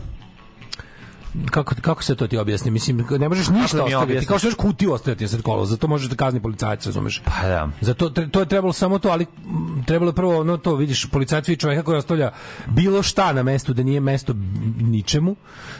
kako 1.45 1.75
kako 1.81 2.03
se 2.03 2.15
to 2.15 2.27
ti 2.27 2.37
objasni? 2.37 2.71
Mislim 2.71 3.05
ne 3.11 3.29
možeš 3.29 3.47
ništa 3.49 3.77
da 3.77 3.83
mi 3.83 3.95
ostaviti. 3.95 4.25
Kao 4.25 4.37
što 4.37 4.47
možeš 4.47 4.57
kutiju 4.57 4.93
ostaviti 4.93 5.27
sred 5.27 5.41
kolovoza, 5.41 5.69
zato 5.69 5.87
možeš 5.87 6.09
da 6.09 6.15
kazni 6.15 6.41
policajac, 6.41 6.85
razumeš? 6.85 7.21
Pa 7.25 7.47
da. 7.47 7.69
Zato 7.81 8.09
to 8.09 8.39
je 8.39 8.45
trebalo 8.45 8.73
samo 8.73 8.99
to, 8.99 9.09
ali 9.09 9.25
trebalo 9.85 10.09
je 10.09 10.15
prvo 10.15 10.39
ono 10.39 10.57
to, 10.57 10.75
vidiš, 10.75 11.05
policajac 11.05 11.47
vidi 11.47 11.59
čovjeka 11.59 11.83
koji 11.83 11.97
ostavlja 11.97 12.31
bilo 12.67 13.03
šta 13.03 13.33
na 13.33 13.43
mestu 13.43 13.73
da 13.73 13.83
nije 13.83 13.99
mesto 13.99 14.33
ničemu. 14.79 15.35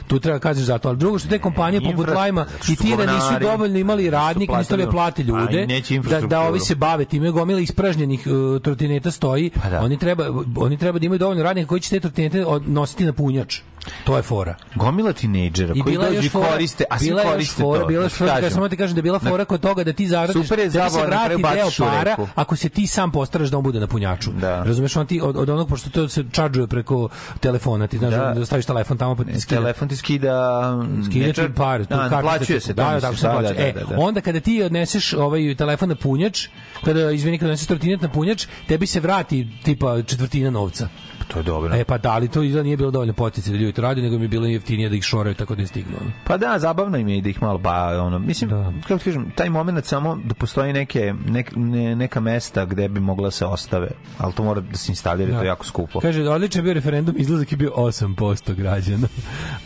Tu 0.07 0.19
treba 0.19 0.39
kazniti 0.39 0.65
za 0.65 0.77
to, 0.77 0.89
ali 0.89 0.97
drugo 0.97 1.19
što 1.19 1.29
te 1.29 1.39
kompanije 1.39 1.81
poput 1.81 2.07
Infra- 2.07 2.15
Lajma 2.15 2.45
i 2.69 2.75
Tira 2.75 3.05
nisu 3.05 3.17
govnari, 3.19 3.45
dovoljno 3.45 3.77
imali 3.79 4.09
radnike, 4.09 4.53
su 4.53 4.57
nisu 4.57 4.67
trebali 4.67 4.91
platili- 4.91 4.91
plate 4.91 5.23
ljude 5.23 5.67
da, 6.01 6.21
da 6.21 6.41
ovi 6.41 6.59
se 6.59 6.75
bave 6.75 7.05
time, 7.05 7.31
gomila 7.31 7.59
ispražnjenih 7.59 8.27
uh, 8.27 8.61
trotineta 8.61 9.11
stoji. 9.11 9.49
Pa 9.63 9.69
da. 9.69 9.81
Oni 9.81 9.97
treba 9.97 10.25
oni 10.57 10.77
treba 10.77 10.99
da 10.99 11.05
imaju 11.05 11.19
dovoljno 11.19 11.43
radnika 11.43 11.67
koji 11.67 11.81
će 11.81 11.89
te 11.89 11.99
trotinete 11.99 12.45
nositi 12.65 13.05
na 13.05 13.13
punjač. 13.13 13.59
To 14.03 14.17
je 14.17 14.21
fora. 14.23 14.55
Gomila 14.75 15.13
tinejdžera 15.13 15.73
koji 15.83 15.97
dođu 15.97 16.29
koriste, 16.31 16.83
a 16.89 16.99
svi 16.99 17.13
koriste 17.23 17.61
fora, 17.61 17.81
to. 17.81 17.87
Bila 17.87 18.03
je 18.03 18.09
da 18.09 18.09
fora, 18.09 18.33
kažem, 18.35 18.51
samo 18.51 18.69
ti 18.69 18.77
kažem 18.77 18.95
da 18.95 18.99
je 18.99 19.03
bila 19.03 19.19
fora 19.19 19.45
kod 19.45 19.61
toga 19.61 19.83
da 19.83 19.93
ti 19.93 20.07
zaradiš, 20.07 20.33
Super 20.33 20.59
je 20.59 20.69
da 20.69 20.87
ti 20.87 20.93
se 20.93 21.05
vrati 21.05 21.35
deo 21.53 21.69
para 21.79 22.15
ako 22.35 22.55
se 22.55 22.69
ti 22.69 22.87
sam 22.87 23.11
postaraš 23.11 23.49
da 23.49 23.57
on 23.57 23.63
bude 23.63 23.79
na 23.79 23.87
punjaču. 23.87 24.31
Da. 24.31 24.63
Razumeš, 24.63 24.95
on 24.95 25.07
ti 25.07 25.21
od, 25.23 25.37
od 25.37 25.49
onog, 25.49 25.69
pošto 25.69 25.89
to 25.89 26.09
se 26.09 26.23
čarđuje 26.31 26.67
preko 26.67 27.09
telefona, 27.39 27.87
ti 27.87 27.97
znaš 27.97 28.13
Da. 28.13 28.33
da, 28.35 28.45
staviš 28.45 28.65
telefon 28.65 28.97
tamo 28.97 29.15
pa 29.15 29.23
ti 29.23 29.41
skida. 29.41 29.61
Telefon 29.61 29.87
ti 29.87 29.95
skida... 29.95 30.77
Skida 31.05 31.33
ti 31.33 31.53
pare, 31.55 31.83
Da, 31.83 32.19
plaćuje 32.21 32.59
se. 32.59 32.73
Da, 32.73 32.99
da. 33.01 33.53
E, 33.57 33.73
da, 33.73 33.83
da. 33.83 33.95
onda 33.97 34.21
kada 34.21 34.39
ti 34.39 34.63
odneseš 34.63 35.13
ovaj 35.13 35.55
telefon 35.55 35.89
na 35.89 35.95
punjač, 35.95 36.47
kada 36.85 37.11
izvini 37.11 37.37
kada 37.37 37.49
odneseš 37.49 37.67
trotinet 37.67 38.01
na 38.01 38.09
punjač, 38.09 38.47
tebi 38.67 38.87
se 38.87 38.99
vrati 38.99 39.47
tipa 39.63 40.01
četvrtina 40.01 40.49
novca. 40.49 40.87
To 41.27 41.39
je 41.39 41.43
dobro. 41.43 41.75
E 41.75 41.83
pa 41.83 41.97
da, 41.97 42.11
ali 42.11 42.27
to 42.27 42.43
izgleda 42.43 42.63
nije 42.63 42.77
bilo 42.77 42.91
dovoljno 42.91 43.13
potice 43.13 43.51
da 43.51 43.57
ljudi 43.57 43.73
to 43.73 43.81
rade, 43.81 44.01
nego 44.01 44.17
mi 44.17 44.23
je 44.23 44.27
bilo 44.27 44.45
jeftinije 44.45 44.89
da 44.89 44.95
ih 44.95 45.03
šoraju 45.03 45.35
tako 45.35 45.55
da 45.55 45.61
ne 45.61 45.67
stignu. 45.67 45.97
Pa 46.23 46.37
da, 46.37 46.59
zabavno 46.59 46.97
im 46.97 47.07
je 47.07 47.21
da 47.21 47.29
ih 47.29 47.41
malo 47.41 47.57
ba, 47.57 48.03
ono, 48.03 48.19
mislim, 48.19 48.49
Da. 48.49 48.73
kako 48.87 48.97
ti 48.97 49.03
kažem, 49.05 49.31
taj 49.35 49.49
moment 49.49 49.85
samo 49.85 50.19
da 50.23 50.33
postoji 50.33 50.73
neke, 50.73 51.13
nek, 51.27 51.51
ne, 51.55 51.95
neka 51.95 52.19
mesta 52.19 52.65
gde 52.65 52.89
bi 52.89 52.99
mogla 52.99 53.31
se 53.31 53.45
ostave, 53.45 53.89
ali 54.17 54.33
to 54.33 54.43
mora 54.43 54.61
da 54.61 54.77
se 54.77 54.91
instalira, 54.91 55.37
to 55.37 55.43
je 55.43 55.47
jako 55.47 55.65
skupo. 55.65 55.99
Kaže, 55.99 56.29
odličan 56.29 56.63
bio 56.63 56.73
referendum, 56.73 57.15
izlazak 57.17 57.51
je 57.51 57.57
bio 57.57 57.71
8% 57.75 58.53
građana. 58.55 59.07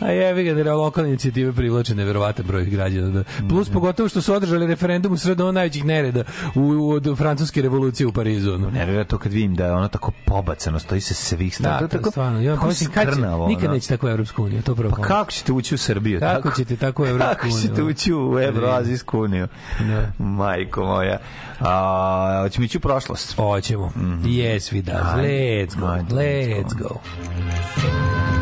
A 0.00 0.10
jevi 0.10 0.44
ga 0.44 0.54
da 0.54 0.60
je 0.60 0.72
lokalne 0.74 1.08
inicijative 1.10 1.52
privlače 1.52 1.94
neverovatan 1.94 2.46
broj 2.46 2.64
građana. 2.64 3.10
Da. 3.10 3.24
Plus 3.48 3.68
pogotovo 3.70 4.08
što 4.08 4.20
su 4.20 4.34
održali 4.34 4.66
referendum 4.66 5.12
u 5.12 5.16
sred 5.16 5.40
ono 5.40 5.52
najvećih 5.52 5.84
nereda 5.84 6.24
u, 6.54 6.60
u, 6.60 6.90
od 6.90 7.18
francuske 7.18 7.62
revolucije 7.62 8.06
u 8.06 8.12
Parizu. 8.12 8.52
Ono. 8.54 8.70
Nervira 8.70 9.04
to 9.04 9.18
kad 9.18 9.32
vidim 9.32 9.54
da 9.54 9.66
je 9.66 9.72
ono 9.72 9.88
tako 9.88 10.12
pobacano, 10.24 10.78
stoji 10.78 11.00
se 11.00 11.14
svih 11.14 11.51
strana. 11.54 11.80
Da, 11.80 11.88
to 11.88 11.96
je 11.96 12.00
je 12.00 12.10
stvarno. 12.10 12.40
Ja, 12.40 12.52
tako 12.52 12.62
pomislim, 12.62 12.90
kad 12.90 13.08
nikad 13.48 13.64
ono. 13.64 13.74
neće 13.74 13.88
tako 13.88 14.06
u 14.06 14.10
Evropsku 14.10 14.44
uniju, 14.44 14.62
to 14.62 14.74
prvo. 14.74 14.94
Pa 14.96 15.02
kako 15.02 15.30
ćete 15.30 15.52
ući 15.52 15.74
u 15.74 15.78
Srbiju? 15.78 16.20
Kako 16.20 16.50
ćete 16.50 16.76
tako 16.76 17.02
u 17.02 17.06
Evropsku 17.12 17.34
Kako 17.34 17.46
uniju, 17.46 17.60
ćete 17.62 17.82
ono? 17.82 17.90
ući 17.90 18.14
u 18.14 18.38
Evroazijsku 18.40 19.20
uniju? 19.20 19.48
Da. 19.80 20.24
Majko 20.24 20.84
moja. 20.84 21.18
A, 21.60 22.40
hoćemo 22.42 22.64
ići 22.64 22.78
u 22.78 22.80
prošlost. 22.80 23.36
Hoćemo. 23.36 23.92
Yes, 24.24 24.72
we. 24.72 24.82
Ajde. 25.14 25.28
Let's 25.28 25.76
go. 25.80 25.86
Let's 25.86 26.14
let's 26.14 26.78
go. 26.78 28.41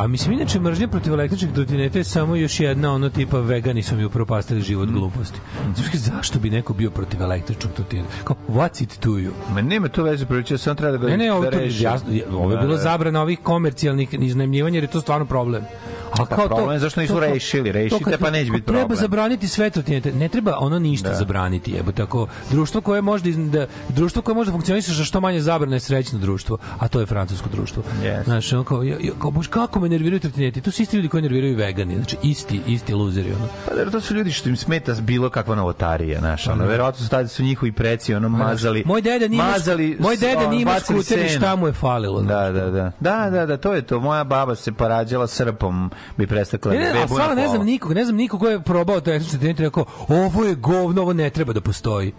A 0.00 0.06
mislim, 0.06 0.32
inače, 0.32 0.60
mržnja 0.60 0.88
protiv 0.88 1.12
električnih 1.12 1.52
trotineta 1.52 1.98
je 1.98 2.04
samo 2.04 2.36
još 2.36 2.60
jedna 2.60 2.92
ono 2.92 3.08
tipa 3.08 3.38
vegani 3.38 3.82
su 3.82 3.96
mi 3.96 4.04
upropastili 4.04 4.62
život 4.62 4.88
gluposti. 4.88 5.38
Znači, 5.74 5.98
zašto 5.98 6.38
bi 6.38 6.50
neko 6.50 6.72
bio 6.74 6.90
protiv 6.90 7.22
električnog 7.22 7.72
trotineta? 7.72 8.08
Kao, 8.24 8.36
what's 8.48 8.82
it 8.82 8.98
to 9.00 9.10
you? 9.10 9.30
Ma 9.54 9.60
nema 9.62 9.88
to 9.88 10.02
veze, 10.02 10.26
priliče, 10.26 10.58
samo 10.58 10.74
treba 10.74 10.92
da 10.92 10.98
ga 10.98 11.06
Ne, 11.06 11.16
ne, 11.16 11.32
ovo, 11.32 11.42
da 11.42 11.50
reši. 11.50 11.82
jasno, 11.84 12.08
ovo 12.32 12.50
je 12.50 12.56
Da, 12.56 12.62
bilo 12.62 12.74
da. 12.74 12.80
zabrana 12.80 13.22
ovih 13.22 13.38
komercijalnih 13.40 14.08
iznajmljivanja 14.14 14.76
jer 14.76 14.84
je 14.84 14.90
to 14.90 15.00
stvarno 15.00 15.26
problem. 15.26 15.62
A 16.10 16.16
Pa 16.18 16.26
kao 16.26 16.36
to, 16.38 16.48
problem 16.48 16.72
je 16.72 16.78
zašto 16.78 17.00
nisu 17.00 17.14
to 17.14 17.20
rešili. 17.20 17.64
to 17.64 17.72
Rešite, 17.72 18.04
kad- 18.04 18.20
pa 18.20 18.30
neće 18.30 18.50
biti 18.50 18.66
Treba 18.66 18.80
problem. 18.80 18.98
zabraniti 18.98 19.48
sve 19.48 19.70
trotinete. 19.70 20.12
Ne 20.12 20.28
treba 20.28 20.56
ono 20.58 20.78
ništa 20.78 21.14
zabraniti, 21.14 21.72
jebote. 21.72 21.96
Tako 21.96 22.26
društvo 22.50 22.80
koje 22.80 23.02
može 23.02 23.24
da, 23.24 23.58
da 23.58 23.66
društvo 23.88 24.22
koje 24.22 24.34
može 24.34 24.46
da 24.46 24.52
funkcioniše 24.52 24.94
sa 24.94 25.04
što 25.04 25.20
manje 25.20 25.40
zabrane 25.40 25.76
je 25.76 25.80
srećno 25.80 26.18
društvo, 26.18 26.58
a 26.78 26.88
to 26.88 27.00
je 27.00 27.06
francusko 27.06 27.48
društvo. 27.48 27.82
Yes. 28.02 28.24
Znaš, 28.24 28.52
ono 28.52 28.64
kao, 28.64 28.82
ja, 28.82 28.96
kao, 29.18 29.30
bož, 29.30 29.46
kako 29.46 29.80
me 29.80 29.88
nerviraju 29.88 30.20
trotineti? 30.20 30.60
To 30.60 30.70
su 30.70 30.82
isti 30.82 30.96
ljudi 30.96 31.08
koji 31.08 31.22
nerviraju 31.22 31.52
i 31.52 31.56
vegani. 31.56 31.94
Znači, 31.96 32.16
isti, 32.22 32.60
isti 32.66 32.94
luzeri. 32.94 33.32
Ono. 33.32 33.48
Pa 33.68 33.74
da, 33.74 33.90
to 33.90 34.00
su 34.00 34.14
ljudi 34.14 34.32
što 34.32 34.48
im 34.48 34.56
smeta 34.56 34.94
bilo 34.94 35.30
kakva 35.30 35.54
novotarija, 35.54 36.18
znaš, 36.20 36.46
ono, 36.48 36.64
verovatno 36.66 37.04
su 37.04 37.10
tada 37.10 37.28
su 37.28 37.42
njihovi 37.42 37.72
preci 37.72 38.14
ono 38.14 38.28
mazali. 38.28 38.82
Moj 38.86 39.02
deda 39.02 39.28
nije 39.28 39.42
mazali, 39.44 39.96
moj 40.00 40.16
deda 40.16 40.46
nije 40.46 40.62
imao 40.62 40.80
skuteri, 40.80 41.04
seno. 41.28 41.40
šta 41.40 41.56
mu 41.56 41.66
je 41.66 41.72
falilo, 41.72 42.20
Da, 42.22 42.50
da, 42.50 42.70
da. 42.70 42.92
Da, 43.00 43.30
da, 43.30 43.46
da, 43.46 43.56
to 43.56 43.72
je 43.72 43.82
to. 43.82 44.00
Moja 44.00 44.24
baba 44.24 44.54
se 44.54 44.72
porađala 44.72 45.26
srpom, 45.26 45.90
bi 46.16 46.26
prestakla 46.26 46.72
Ne, 46.72 46.78
ne, 46.78 47.06
stvarno 47.06 47.34
ne 47.34 47.48
znam 47.48 47.64
nikog, 47.64 47.92
ne 47.92 48.04
znam 48.04 48.16
nikog 48.16 48.40
ko 48.40 48.48
je 48.48 48.60
probao 48.60 49.00
to 49.00 49.10
etnički 49.10 49.30
trotinet 49.30 49.60
i 49.60 49.62
rekao, 49.62 49.84
ovo 50.08 50.44
je 50.44 50.54
govno, 50.54 51.02
ovo 51.02 51.12
ne 51.12 51.30
treba 51.30 51.52
da 51.52 51.60
postoji. 51.60 52.12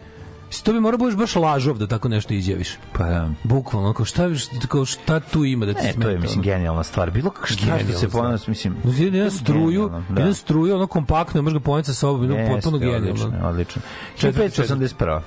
To 0.63 0.73
bi 0.73 0.79
morao 0.79 0.97
budeš 0.97 1.15
baš 1.15 1.36
lažov 1.36 1.77
da 1.77 1.88
tako 1.88 2.09
nešto 2.09 2.34
izjaviš. 2.34 2.77
Pa 2.93 3.03
da. 3.03 3.29
Bukvalno, 3.43 3.93
kao 3.93 4.05
šta, 4.05 4.29
kao 4.67 4.86
šta 4.86 5.19
tu 5.19 5.45
ima 5.45 5.65
da 5.65 5.73
ti 5.73 5.84
Ne, 5.84 5.91
smeta? 5.93 6.01
to 6.01 6.09
je, 6.09 6.19
mislim, 6.19 6.41
genijalna 6.41 6.84
stvar. 6.84 7.11
Bilo 7.11 7.29
kako 7.29 7.47
šta 7.47 7.55
Genijalna 7.57 7.91
se 7.91 8.07
stvar. 8.07 8.23
ponos, 8.23 8.47
mislim... 8.47 8.75
Uzeti 8.84 9.03
jedan 9.17 9.32
struju, 9.32 9.89
da. 10.09 10.19
jedan 10.19 10.34
struju, 10.34 10.75
ono 10.75 10.88
kompaktno, 10.88 11.41
može 11.41 11.53
ga 11.53 11.59
poneti 11.59 11.88
sa 11.88 11.93
sobom, 11.93 12.32
Jeste, 12.32 12.51
potpuno 12.53 12.77
genijalno. 12.77 13.07
Odlično, 13.07 13.32
odlično. 13.43 13.82
Četvrti, 14.17 14.61
1581. 14.61 15.21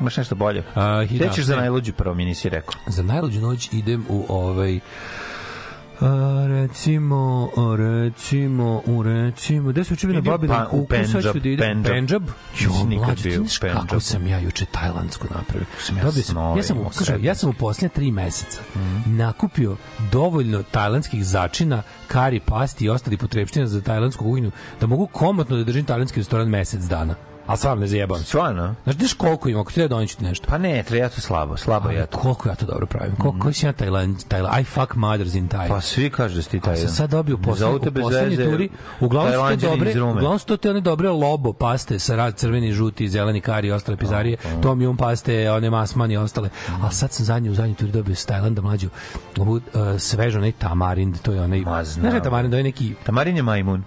Imaš 0.00 0.16
nešto 0.16 0.34
bolje? 0.34 0.62
A, 0.74 0.80
hi- 1.02 1.18
da, 1.18 1.24
Gde 1.24 1.34
ćeš 1.34 1.44
za 1.44 1.54
ne. 1.54 1.60
najluđu 1.60 1.92
prvo, 1.92 2.14
mi 2.14 2.24
nisi 2.24 2.48
rekao. 2.48 2.74
Za 2.86 3.02
najluđu 3.02 3.40
noć 3.40 3.68
idem 3.72 4.04
u 4.08 4.24
ovaj 4.28 4.80
A, 6.02 6.46
recimo, 6.48 7.48
recimo, 7.76 8.82
u 8.86 9.02
recimo, 9.02 9.68
gde 9.68 9.84
se 9.84 9.94
učili 9.94 10.14
na 10.14 10.20
Babilon 10.20 10.56
Pa- 10.56 10.66
kuku, 10.68 10.86
sad 10.90 11.06
ću 11.06 11.12
Pendžab, 11.12 11.36
da 11.42 11.48
idem. 11.48 11.82
Pendžab. 11.82 11.92
Pendžab? 11.92 12.22
Jo, 12.60 12.70
mlađe, 12.98 13.22
ti 13.22 13.30
znaš 13.30 13.58
kako 13.58 14.00
sam 14.00 14.26
ja 14.26 14.38
juče 14.38 14.64
tajlandsku 14.64 15.26
napravio. 15.34 15.66
Sam 15.80 15.96
ja 15.96 16.04
Dobio 16.04 16.22
sam, 16.22 16.32
snove 16.32 16.58
ja 16.58 16.62
sam, 16.62 16.76
kretnicu. 16.76 17.26
ja 17.26 17.34
sam 17.34 17.50
u 17.50 17.52
posljednje 17.52 17.88
tri 17.88 18.10
meseca 18.10 18.60
nakupio 19.06 19.76
dovoljno 20.12 20.62
tajlandskih 20.62 21.24
začina, 21.24 21.82
kari, 22.08 22.40
pasti 22.40 22.84
i 22.84 22.88
ostali 22.88 23.16
potrebština 23.16 23.66
za 23.66 23.80
tajlandsku 23.80 24.24
kuhinju, 24.24 24.50
da 24.80 24.86
mogu 24.86 25.06
komotno 25.06 25.56
da 25.56 25.64
držim 25.64 25.84
tajlandski 25.84 26.20
restoran 26.20 26.48
mesec 26.48 26.80
dana. 26.84 27.14
A 27.46 27.56
stvarno 27.56 27.80
ne 27.80 27.86
zajebam. 27.86 28.22
Stvarno? 28.22 28.74
Znaš, 28.84 28.96
znaš 28.96 29.12
koliko 29.12 29.48
ima, 29.48 29.60
ako 29.60 29.72
ti 29.72 29.80
da 29.80 29.88
doneti 29.88 30.16
ti 30.16 30.24
nešto? 30.24 30.46
Pa 30.48 30.58
ne, 30.58 30.82
treba 30.82 31.04
ja 31.04 31.08
to 31.08 31.20
slabo, 31.20 31.56
slabo 31.56 31.88
Ali 31.88 31.96
ja 31.96 32.06
to. 32.06 32.18
koliko 32.18 32.48
ja 32.48 32.54
to 32.54 32.66
dobro 32.66 32.86
pravim. 32.86 33.16
Koliko 33.16 33.38
koji 33.38 33.54
si 33.54 33.66
ja 33.66 33.72
Tajland, 33.72 34.24
Tajland, 34.28 34.60
I 34.60 34.64
fuck 34.64 34.94
mothers 34.94 35.34
in 35.34 35.48
Thai. 35.48 35.68
Pa 35.68 35.80
svi 35.80 36.10
kažu 36.10 36.34
da 36.34 36.42
si 36.42 36.50
ti 36.50 36.60
taj. 36.60 36.74
A 36.74 36.76
sam 36.76 36.88
sad 36.88 37.10
dobio 37.10 37.36
te 37.36 38.02
u 38.02 38.08
veze 38.08 38.44
turi. 38.44 38.68
Uglavnom 39.00 39.32
su 39.32 39.60
to 39.60 39.70
dobre, 39.70 40.02
uglavnom 40.02 40.38
su 40.38 40.46
to 40.46 40.56
te 40.56 40.70
one 40.70 40.80
dobre 40.80 41.08
lobo 41.08 41.52
paste 41.52 41.98
sa 41.98 42.16
rad 42.16 42.36
crveni, 42.36 42.72
žuti, 42.72 43.08
zeleni 43.08 43.40
kari 43.40 43.68
i 43.68 43.72
ostale 43.72 43.96
pizarije. 43.96 44.36
Tom 44.62 44.80
Yum 44.80 44.96
paste, 44.96 45.50
one 45.50 45.70
masman 45.70 46.10
i 46.10 46.16
ostale. 46.16 46.48
A 46.82 46.90
sad 46.90 47.12
sam 47.12 47.26
zadnji 47.26 47.50
u 47.50 47.54
zadnjoj 47.54 47.76
turi 47.76 47.92
dobio 47.92 48.14
s 48.14 48.26
Tajlanda 48.26 48.62
mlađu. 48.62 48.88
Ovu 49.38 49.52
uh, 49.52 49.62
svež 49.98 50.36
onaj 50.36 50.52
tamarind, 50.52 51.18
to 51.22 51.32
je 51.32 51.42
onaj... 51.42 51.64
Znaš 51.84 52.14
je 52.14 52.22
tamarind, 52.22 52.52
to 52.52 52.56
je 52.56 52.62
neki 52.62 52.94
Tamarin 53.04 53.36
je 53.36 53.42
majmun. 53.42 53.84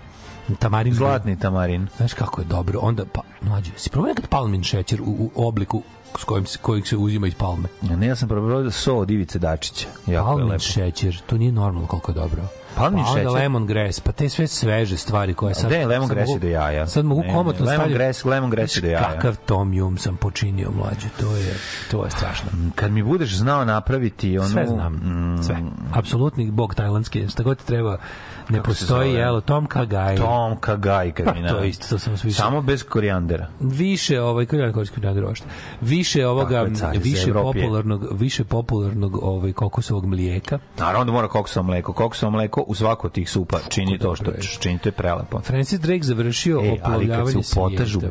Tamarind. 0.59 0.95
Zlatni 0.95 1.39
tamarin. 1.39 1.87
Znaš 1.97 2.13
kako 2.13 2.41
je 2.41 2.45
dobro. 2.45 2.79
Onda, 2.81 3.05
pa, 3.13 3.21
mlađe, 3.41 3.71
si 3.77 3.89
probao 3.89 4.09
nekad 4.09 4.27
palmin 4.27 4.63
šećer 4.63 5.01
u, 5.01 5.31
u 5.35 5.47
obliku 5.47 5.81
s 6.19 6.23
kojim 6.23 6.45
se, 6.45 6.59
kojeg 6.61 6.87
se 6.87 6.97
uzima 6.97 7.27
iz 7.27 7.35
palme? 7.35 7.67
Ne, 7.81 8.07
ja 8.07 8.15
sam 8.15 8.29
probao 8.29 8.71
so 8.71 8.97
od 8.97 9.11
Ivice 9.11 9.39
Dačića. 9.39 9.87
Jako 10.07 10.27
Palmin 10.27 10.47
lepo. 10.47 10.59
šećer, 10.59 11.21
to 11.25 11.37
nije 11.37 11.51
normalno 11.51 11.87
koliko 11.87 12.11
je 12.11 12.15
dobro. 12.15 12.43
Palmin 12.75 13.03
pa 13.05 13.11
šećer? 13.11 13.31
lemon 13.31 13.65
grass, 13.65 13.99
pa 13.99 14.11
te 14.11 14.29
sve 14.29 14.47
sveže 14.47 14.97
stvari 14.97 15.33
koje 15.33 15.55
sad... 15.55 15.65
gde 15.65 15.75
je 15.75 15.87
lemon 15.87 16.07
sad 16.07 16.17
grass 16.17 16.27
mogu- 16.27 16.37
i 16.37 16.41
do 16.41 16.47
jaja? 16.47 16.87
Sad 16.87 17.05
mogu 17.05 17.23
komotno 17.33 17.65
grass- 17.65 18.25
lemon 18.25 18.49
grass 18.49 18.77
i 18.77 18.81
do 18.81 18.87
jaja. 18.87 19.11
Kakav 19.11 19.35
tom 19.37 19.71
yum 19.71 19.97
sam 19.97 20.17
počinio 20.17 20.71
mlađe, 20.71 21.07
to 21.19 21.35
je, 21.35 21.53
to 21.91 22.05
je 22.05 22.11
strašno. 22.11 22.49
Kad 22.75 22.91
mi 22.91 23.03
budeš 23.03 23.35
znao 23.35 23.65
napraviti 23.65 24.37
ono... 24.37 24.47
Sve 24.49 24.67
znam, 24.67 24.93
mm, 24.93 25.43
sve. 25.43 25.57
Apsolutni 25.93 26.51
bog 26.51 26.75
tajlandski, 26.75 27.27
šta 27.29 27.43
god 27.43 27.57
ti 27.57 27.65
treba, 27.65 27.97
ne 28.49 28.57
Kako 28.57 28.67
postoji, 28.67 29.13
jelo, 29.13 29.41
Tom 29.41 29.65
Kagai. 29.65 30.17
Tom 30.17 30.57
Kagaj 30.57 31.11
kad 31.11 31.25
Pa, 31.25 31.33
mi 31.33 31.47
to 31.47 31.57
je 31.57 31.69
isto, 31.69 31.87
to 31.89 31.99
sam 31.99 32.17
sve 32.17 32.27
više- 32.27 32.37
Samo 32.37 32.61
bez 32.61 32.83
korijandera. 32.83 33.47
više 33.59 34.21
ovaj 34.21 34.45
koji 34.45 34.59
ja 34.59 34.71
koristim 34.73 34.95
korijandir 34.95 35.23
uopšte. 35.25 35.45
Više 35.81 36.27
ovoga 36.27 36.67
car 36.75 36.97
više 36.97 37.33
popularnog 37.33 38.07
više 38.11 38.43
popularnog 38.43 39.23
ovaj 39.23 39.53
kokosovog 39.53 40.05
mlijeka. 40.05 40.59
Naravno 40.77 41.05
da 41.05 41.11
mora 41.11 41.27
kokosovo 41.27 41.63
mleko. 41.63 41.93
Kokosovo 41.93 42.31
mleko 42.31 42.64
u 42.67 42.75
svako 42.75 43.07
od 43.07 43.13
tih 43.13 43.29
supa 43.29 43.59
čini 43.69 43.99
to 43.99 44.15
što 44.15 44.31
čini, 44.59 44.79
to 44.79 44.89
je 44.89 44.93
prelepo. 44.93 45.39
Francis 45.39 45.79
Drake 45.79 46.03
završio 46.03 46.61
E, 46.63 46.77
ali 46.83 47.07
kad 47.07 47.31
se 47.31 47.55
potažu 47.55 48.01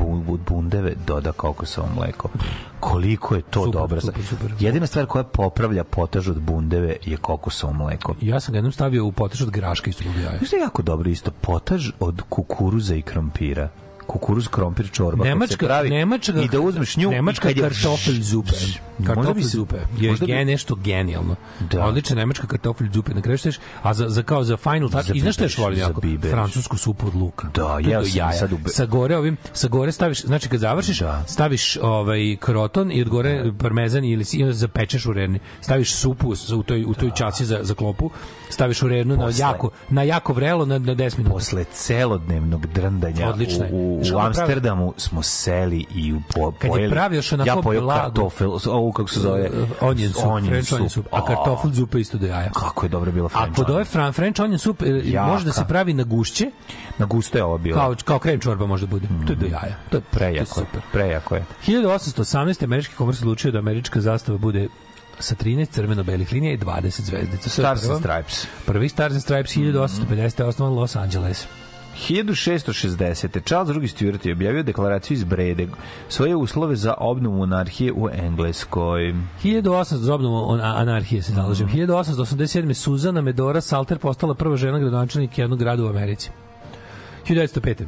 bundeve 0.48 0.94
doda 1.06 1.32
kokosovo 1.32 1.88
mleko. 1.96 2.28
Koliko 2.80 3.34
je 3.34 3.42
to 3.42 3.64
Super, 3.64 3.80
dobro. 3.80 4.00
super, 4.00 4.24
super. 4.24 4.54
Jedina 4.60 4.86
stvar 4.86 5.06
koja 5.06 5.24
popravlja 5.24 5.84
potaž 5.84 6.28
od 6.28 6.40
bundeve 6.40 6.96
je 7.04 7.16
kokosovo 7.16 7.72
mleko. 7.72 8.14
Ja 8.20 8.40
sam 8.40 8.52
ga 8.52 8.58
jednom 8.58 8.72
stavio 8.72 9.06
u 9.06 9.12
potaž 9.12 9.42
od 9.42 9.50
graška 9.50 9.90
jaje. 10.04 10.38
Znaš 10.38 10.48
što 10.48 10.56
je 10.56 10.60
jako 10.60 10.82
dobro 10.82 11.10
isto? 11.10 11.30
Potaž 11.30 11.90
od 12.00 12.22
kukuruza 12.28 12.94
i 12.94 13.02
krompira. 13.02 13.68
Kukuruz, 14.06 14.48
krompir, 14.48 14.90
čorba. 14.90 15.24
Nemačka, 15.24 15.66
pravi, 15.66 15.90
nemačka, 15.90 16.32
I 16.34 16.48
da 16.48 16.60
uzmeš 16.60 16.96
nju 16.96 17.10
nemačka 17.10 17.50
i 17.50 17.54
kad 17.54 17.56
je... 17.56 17.62
kartofel 17.64 18.14
zupe. 18.14 18.52
Kartofel 19.06 19.42
zupe 19.42 19.76
je 19.98 20.10
možda 20.10 20.26
bi- 20.26 20.32
gen, 20.32 20.46
nešto 20.46 20.74
genijalno. 20.74 21.36
Da. 21.62 21.84
Odlična 21.84 22.16
nemačka 22.16 22.46
kartofel 22.46 22.86
zupe. 22.92 23.14
Na 23.14 23.20
kraju 23.20 23.38
šteš, 23.38 23.54
a 23.82 23.94
za, 23.94 24.08
za 24.08 24.22
kao 24.22 24.44
za 24.44 24.56
final 24.56 24.88
touch, 24.90 25.10
i 25.14 25.20
znaš 25.20 25.34
što 25.34 25.44
još 25.44 25.56
biberiš, 25.56 25.82
volim 25.82 26.14
jako? 26.14 26.28
Francusku 26.30 26.76
supu 26.78 27.06
od 27.06 27.14
luka. 27.14 27.48
Da, 27.48 27.78
jeo 27.80 28.00
do 28.00 28.06
sam 28.06 28.18
jaja. 28.18 28.32
sad 28.32 28.52
u 28.52 28.58
be- 28.58 28.68
Sa 28.68 28.86
gore 28.86 29.16
ovim, 29.16 29.36
sa 29.52 29.68
gore 29.68 29.92
staviš, 29.92 30.20
znači 30.20 30.48
kad 30.48 30.60
završiš, 30.60 30.98
Da. 30.98 31.24
staviš 31.26 31.76
ovaj 31.76 32.36
kroton 32.36 32.92
i 32.92 33.02
od 33.02 33.08
gore 33.08 33.52
parmezan 33.58 34.04
ili 34.04 34.24
si- 34.24 34.36
i 34.36 34.42
onda 34.42 34.54
zapečeš 34.54 35.06
u 35.06 35.12
rerni. 35.12 35.38
Staviš 35.60 35.92
supu 35.92 36.32
u 36.54 36.62
toj 36.62 36.84
u 36.84 36.94
toj 36.94 37.10
čaci 37.10 37.44
za 37.44 37.58
za 37.62 37.74
klopu, 37.74 38.10
staviš 38.54 38.82
u 38.82 38.88
rernu 38.88 39.16
na 39.16 39.28
jako 39.36 39.70
na 39.90 40.02
jako 40.02 40.32
vrelo 40.32 40.64
na 40.64 40.78
na 40.78 40.94
10 40.94 41.18
minuta. 41.18 41.34
Posle 41.34 41.64
celodnevnog 41.64 42.66
drndanja 42.66 43.28
Odlično 43.28 43.66
u, 43.66 43.76
u, 43.76 43.94
u 43.94 44.02
kako 44.02 44.10
pravi- 44.10 44.26
Amsterdamu 44.26 44.94
smo 44.96 45.22
seli 45.22 45.86
i 45.94 46.12
u 46.12 46.20
po, 46.28 46.52
Kad 46.52 46.64
je 46.64 46.70
pojeli. 46.70 46.92
onako 47.32 47.48
ja 47.48 47.56
pojeo 47.56 47.82
blago- 47.82 48.00
kartofel, 48.02 48.50
ovu 48.66 48.92
kako 48.92 49.08
se 49.08 49.20
zove? 49.20 49.50
Uh, 49.52 49.68
onion 49.80 50.12
soup, 50.12 50.24
French 50.42 50.72
onion 50.72 50.88
soup, 50.88 51.06
a 51.06 51.16
A, 51.16 51.24
kartofel 51.26 51.70
zupa 51.72 51.98
isto 51.98 52.18
do 52.18 52.26
jaja. 52.26 52.50
Kako 52.50 52.86
je 52.86 52.90
dobro 52.90 53.12
bilo 53.12 53.26
A 53.26 53.28
French 53.30 53.56
kod 53.56 53.64
ove 53.64 53.74
onion. 53.74 53.86
fran, 53.86 54.12
French 54.12 54.40
onion 54.40 54.58
soup 54.58 54.82
e, 54.82 55.00
Jaka. 55.04 55.26
može 55.26 55.44
da 55.44 55.52
se 55.52 55.64
pravi 55.64 55.92
na 55.92 56.02
gušće, 56.04 56.50
Na 56.98 57.06
gusto 57.06 57.38
je 57.38 57.44
ovo 57.44 57.58
bilo. 57.58 57.76
kao, 57.76 57.94
kao 58.04 58.18
krem 58.18 58.40
čorba 58.40 58.66
može 58.66 58.86
da 58.86 58.90
bude. 58.90 59.06
To 59.26 59.32
je 59.32 59.36
do 59.36 59.46
jaja. 59.46 59.74
To 59.90 59.96
je 59.96 60.00
prejako, 60.02 60.14
to 60.44 60.60
je 60.60 60.62
je, 60.62 60.66
super. 60.66 60.80
prejako 60.92 61.34
je. 61.34 61.44
1818. 61.66 62.64
američki 62.64 62.94
kongres 62.94 63.20
odlučio 63.20 63.52
da 63.52 63.58
američka 63.58 64.00
zastava 64.00 64.38
bude 64.38 64.68
sa 65.18 65.34
13 65.34 65.74
crveno-belih 65.74 66.32
linija 66.32 66.52
i 66.52 66.58
20 66.58 67.00
zvezdica. 67.02 67.50
Stars 67.50 67.88
and. 67.88 67.98
Stripes. 67.98 68.46
Prvi 68.66 68.88
Stars 68.88 69.14
and 69.14 69.22
Stripes 69.22 69.56
1850. 69.56 70.40
je 70.40 70.46
osnovan 70.46 70.74
Los 70.74 70.96
Angeles. 70.96 71.46
1660. 72.08 73.44
Charles 73.44 73.76
II. 73.76 73.88
Stuart 73.88 74.26
je 74.26 74.32
objavio 74.32 74.62
deklaraciju 74.62 75.14
iz 75.14 75.24
Brede, 75.24 75.68
svoje 76.08 76.36
uslove 76.36 76.76
za 76.76 76.94
obnovu 76.98 77.36
monarhije 77.36 77.92
u 77.92 78.08
Engleskoj. 78.12 79.14
1800 79.44 79.94
za 79.94 80.14
obnovu 80.14 80.52
anarhije 80.62 81.22
se 81.22 81.32
zalažem. 81.32 81.68
1887. 81.68 82.74
Suzana 82.74 83.20
Medora 83.20 83.60
Salter 83.60 83.98
postala 83.98 84.34
prva 84.34 84.56
žena 84.56 84.78
gradonačelnik 84.78 85.38
jednog 85.38 85.58
grada 85.58 85.84
u 85.84 85.88
Americi. 85.88 86.30
1905. 87.24 87.84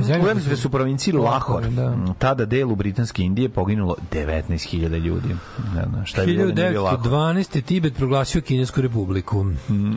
Zemlja- 0.00 0.24
U 0.24 0.28
Engleskoj 0.28 0.56
su 0.56 0.70
provinciji 0.70 1.12
Lahore, 1.14 1.68
da. 1.68 1.96
tada 2.18 2.44
delu 2.44 2.76
Britanske 2.76 3.22
Indije 3.22 3.48
poginulo 3.48 3.96
19.000 4.10 4.98
ljudi. 4.98 5.28
Ne 5.74 5.84
znam, 5.84 6.06
šta 6.06 6.20
je 6.20 6.26
bilo 6.26 6.46
da. 6.46 6.62
1912. 6.62 7.62
Tibet 7.62 7.94
proglasio 7.96 8.40
Kinesku 8.40 8.80
republiku. 8.80 9.46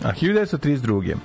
A 0.04 0.12
1932. 0.12 1.16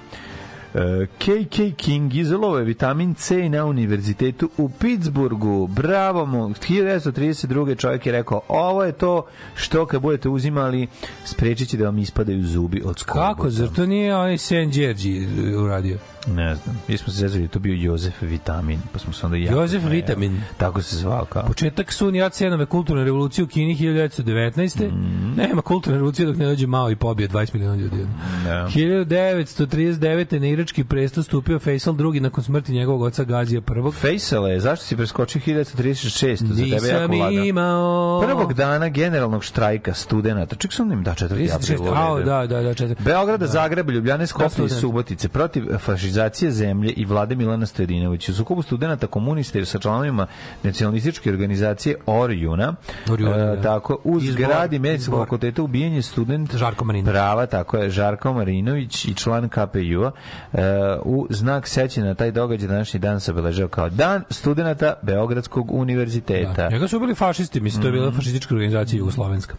E, 0.74 1.06
KK 1.18 1.76
King 1.76 2.14
izolovao 2.14 2.58
je 2.58 2.64
vitamin 2.64 3.14
C 3.14 3.48
na 3.48 3.64
univerzitetu 3.64 4.50
u 4.56 4.68
Pittsburghu. 4.70 5.66
Bravo 5.66 6.26
mu. 6.26 6.48
1932. 6.50 7.76
čovjek 7.76 8.06
je 8.06 8.12
rekao, 8.12 8.40
ovo 8.48 8.84
je 8.84 8.92
to 8.92 9.26
što 9.54 9.86
kad 9.86 10.02
budete 10.02 10.28
uzimali, 10.28 10.86
sprečit 11.24 11.68
će 11.68 11.76
da 11.76 11.84
vam 11.84 11.98
ispadaju 11.98 12.46
zubi 12.46 12.82
od 12.84 12.98
skorbota. 12.98 13.28
Kako? 13.28 13.50
Zar 13.50 13.68
to 13.68 13.86
nije 13.86 14.16
onaj 14.16 14.38
Sen 14.38 14.70
Đerđi 14.70 15.26
uradio? 15.56 15.98
Ne 16.26 16.54
znam. 16.54 16.78
Mi 16.88 16.96
smo 16.96 17.12
se 17.12 17.18
zezali, 17.18 17.48
to 17.48 17.58
bio 17.58 17.74
Jozef 17.74 18.14
Vitamin, 18.22 18.80
pa 18.92 18.98
smo 18.98 19.12
se 19.12 19.26
onda 19.26 19.36
jako 19.38 19.60
Jozef 19.60 19.80
smejali. 19.80 19.96
Vitamin. 20.00 20.40
Tako 20.56 20.82
se 20.82 20.96
zvao 20.96 21.24
kao. 21.24 21.42
Početak 21.46 21.92
Sun 21.92 22.14
Yat-senove 22.14 22.66
kulturne 22.66 23.04
revolucije 23.04 23.44
u 23.44 23.48
Kini 23.48 23.76
1919. 23.76 24.86
Mhm. 24.88 25.34
Nema 25.36 25.62
kulturne 25.62 25.96
revolucije 25.96 26.26
dok 26.26 26.36
ne 26.36 26.46
dođe 26.46 26.66
Mao 26.66 26.90
i 26.90 26.96
pobije 26.96 27.28
20 27.28 27.54
miliona 27.54 27.76
ljudi. 27.76 28.06
Da. 28.44 28.68
1939. 28.74 30.38
na 30.40 30.46
irački 30.46 30.84
presto 30.84 31.22
stupio 31.22 31.58
Faisal 31.58 31.94
II 32.14 32.20
nakon 32.20 32.44
smrti 32.44 32.72
njegovog 32.72 33.02
oca 33.02 33.24
Gazija 33.24 33.60
I. 33.88 33.92
Fejsale, 33.92 34.60
zašto 34.60 34.84
si 34.86 34.96
preskočio 34.96 35.40
1936? 35.46 36.36
Za 36.46 36.54
tebe 36.54 36.70
Nisam 36.74 36.88
jako 36.88 37.14
lagano. 37.14 37.44
imao... 37.44 38.20
Prvog 38.26 38.54
dana 38.54 38.88
generalnog 38.88 39.44
štrajka 39.44 39.94
studenta, 39.94 40.56
ček 40.56 40.72
sam 40.72 40.92
im 40.92 41.02
da 41.02 41.10
4. 41.14 41.28
36. 41.28 41.74
april 41.74 41.94
Ao, 41.94 42.14
uredu. 42.14 42.30
da, 42.30 42.46
da, 42.46 42.62
da, 42.62 42.74
četiri. 42.74 43.04
Beograda, 43.04 43.46
Zagreba, 43.46 43.92
Ljubljane, 43.92 44.26
Skoplje 44.26 44.46
i 44.46 44.50
student. 44.50 44.80
Subotice 44.80 45.28
protiv 45.28 45.64
fašizacije 46.12 46.50
zemlje 46.52 46.90
i 46.90 47.04
vlade 47.04 47.34
Milana 47.34 47.66
Stojadinovića. 47.66 48.32
U 48.32 48.34
sukobu 48.34 48.62
studenta 48.62 49.06
komunista 49.06 49.58
i 49.58 49.64
sa 49.64 49.78
članovima 49.78 50.26
nacionalističke 50.62 51.30
organizacije 51.30 51.96
Orjuna, 52.06 52.74
Orjuna, 53.10 53.32
e, 53.32 53.36
da. 53.46 53.62
tako, 53.62 53.98
u 54.04 54.18
Izbor, 54.18 54.32
zgradi 54.34 54.78
medicinskog 54.78 55.18
fakulteta 55.18 55.62
ubijen 55.62 55.94
je 55.94 56.02
student 56.02 56.54
Žarko 56.54 56.84
Marinović. 56.84 57.12
prava, 57.12 57.46
tako 57.46 57.76
je, 57.76 57.90
Žarko 57.90 58.32
Marinović 58.34 59.04
i 59.04 59.14
član 59.14 59.48
KPU-a. 59.48 60.10
E, 60.52 60.62
u 61.02 61.26
znak 61.30 61.68
sećanja 61.68 62.06
na 62.06 62.14
taj 62.14 62.30
događaj 62.32 62.68
današnji 62.68 63.00
dan 63.00 63.20
se 63.20 63.30
obeležao 63.30 63.68
kao 63.68 63.88
dan 63.90 64.22
studenta 64.30 64.62
Beogradskog 65.02 65.70
univerziteta. 65.72 66.52
Da. 66.54 66.68
Njega 66.68 66.88
su 66.88 67.00
bili 67.00 67.14
fašisti, 67.14 67.60
mislim, 67.60 67.82
to 67.82 67.88
je 67.88 67.92
bila 67.92 68.06
Mhm. 68.06 68.16
fašistička 68.16 68.54
organizacija 68.54 68.98
Jugoslovenska. 68.98 69.54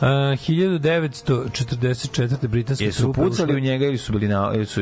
Uh, 0.00 0.06
1944. 0.38 2.38
britanske 2.42 2.84
Jesu 2.84 3.02
trupe 3.02 3.20
pucali 3.20 3.46
ušle- 3.46 3.56
u 3.56 3.60
njega 3.60 3.86
ili 3.86 3.98
su 3.98 4.12
bili 4.12 4.28
na 4.28 4.52
ili 4.54 4.66
su 4.66 4.80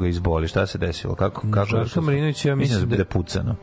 ga 0.00 0.06
izboli? 0.08 0.47
Šta 0.48 0.66
se 0.66 0.78
desilo? 0.78 1.14
Kako 1.14 1.46
kako 1.50 1.66
Žarko 1.66 2.00
Marinović, 2.00 2.44
ja 2.44 2.56
mislim 2.56 2.74
mislim 2.74 2.90
da 2.90 2.96
da- 2.96 3.00
je 3.00 3.06
pucano. 3.06 3.54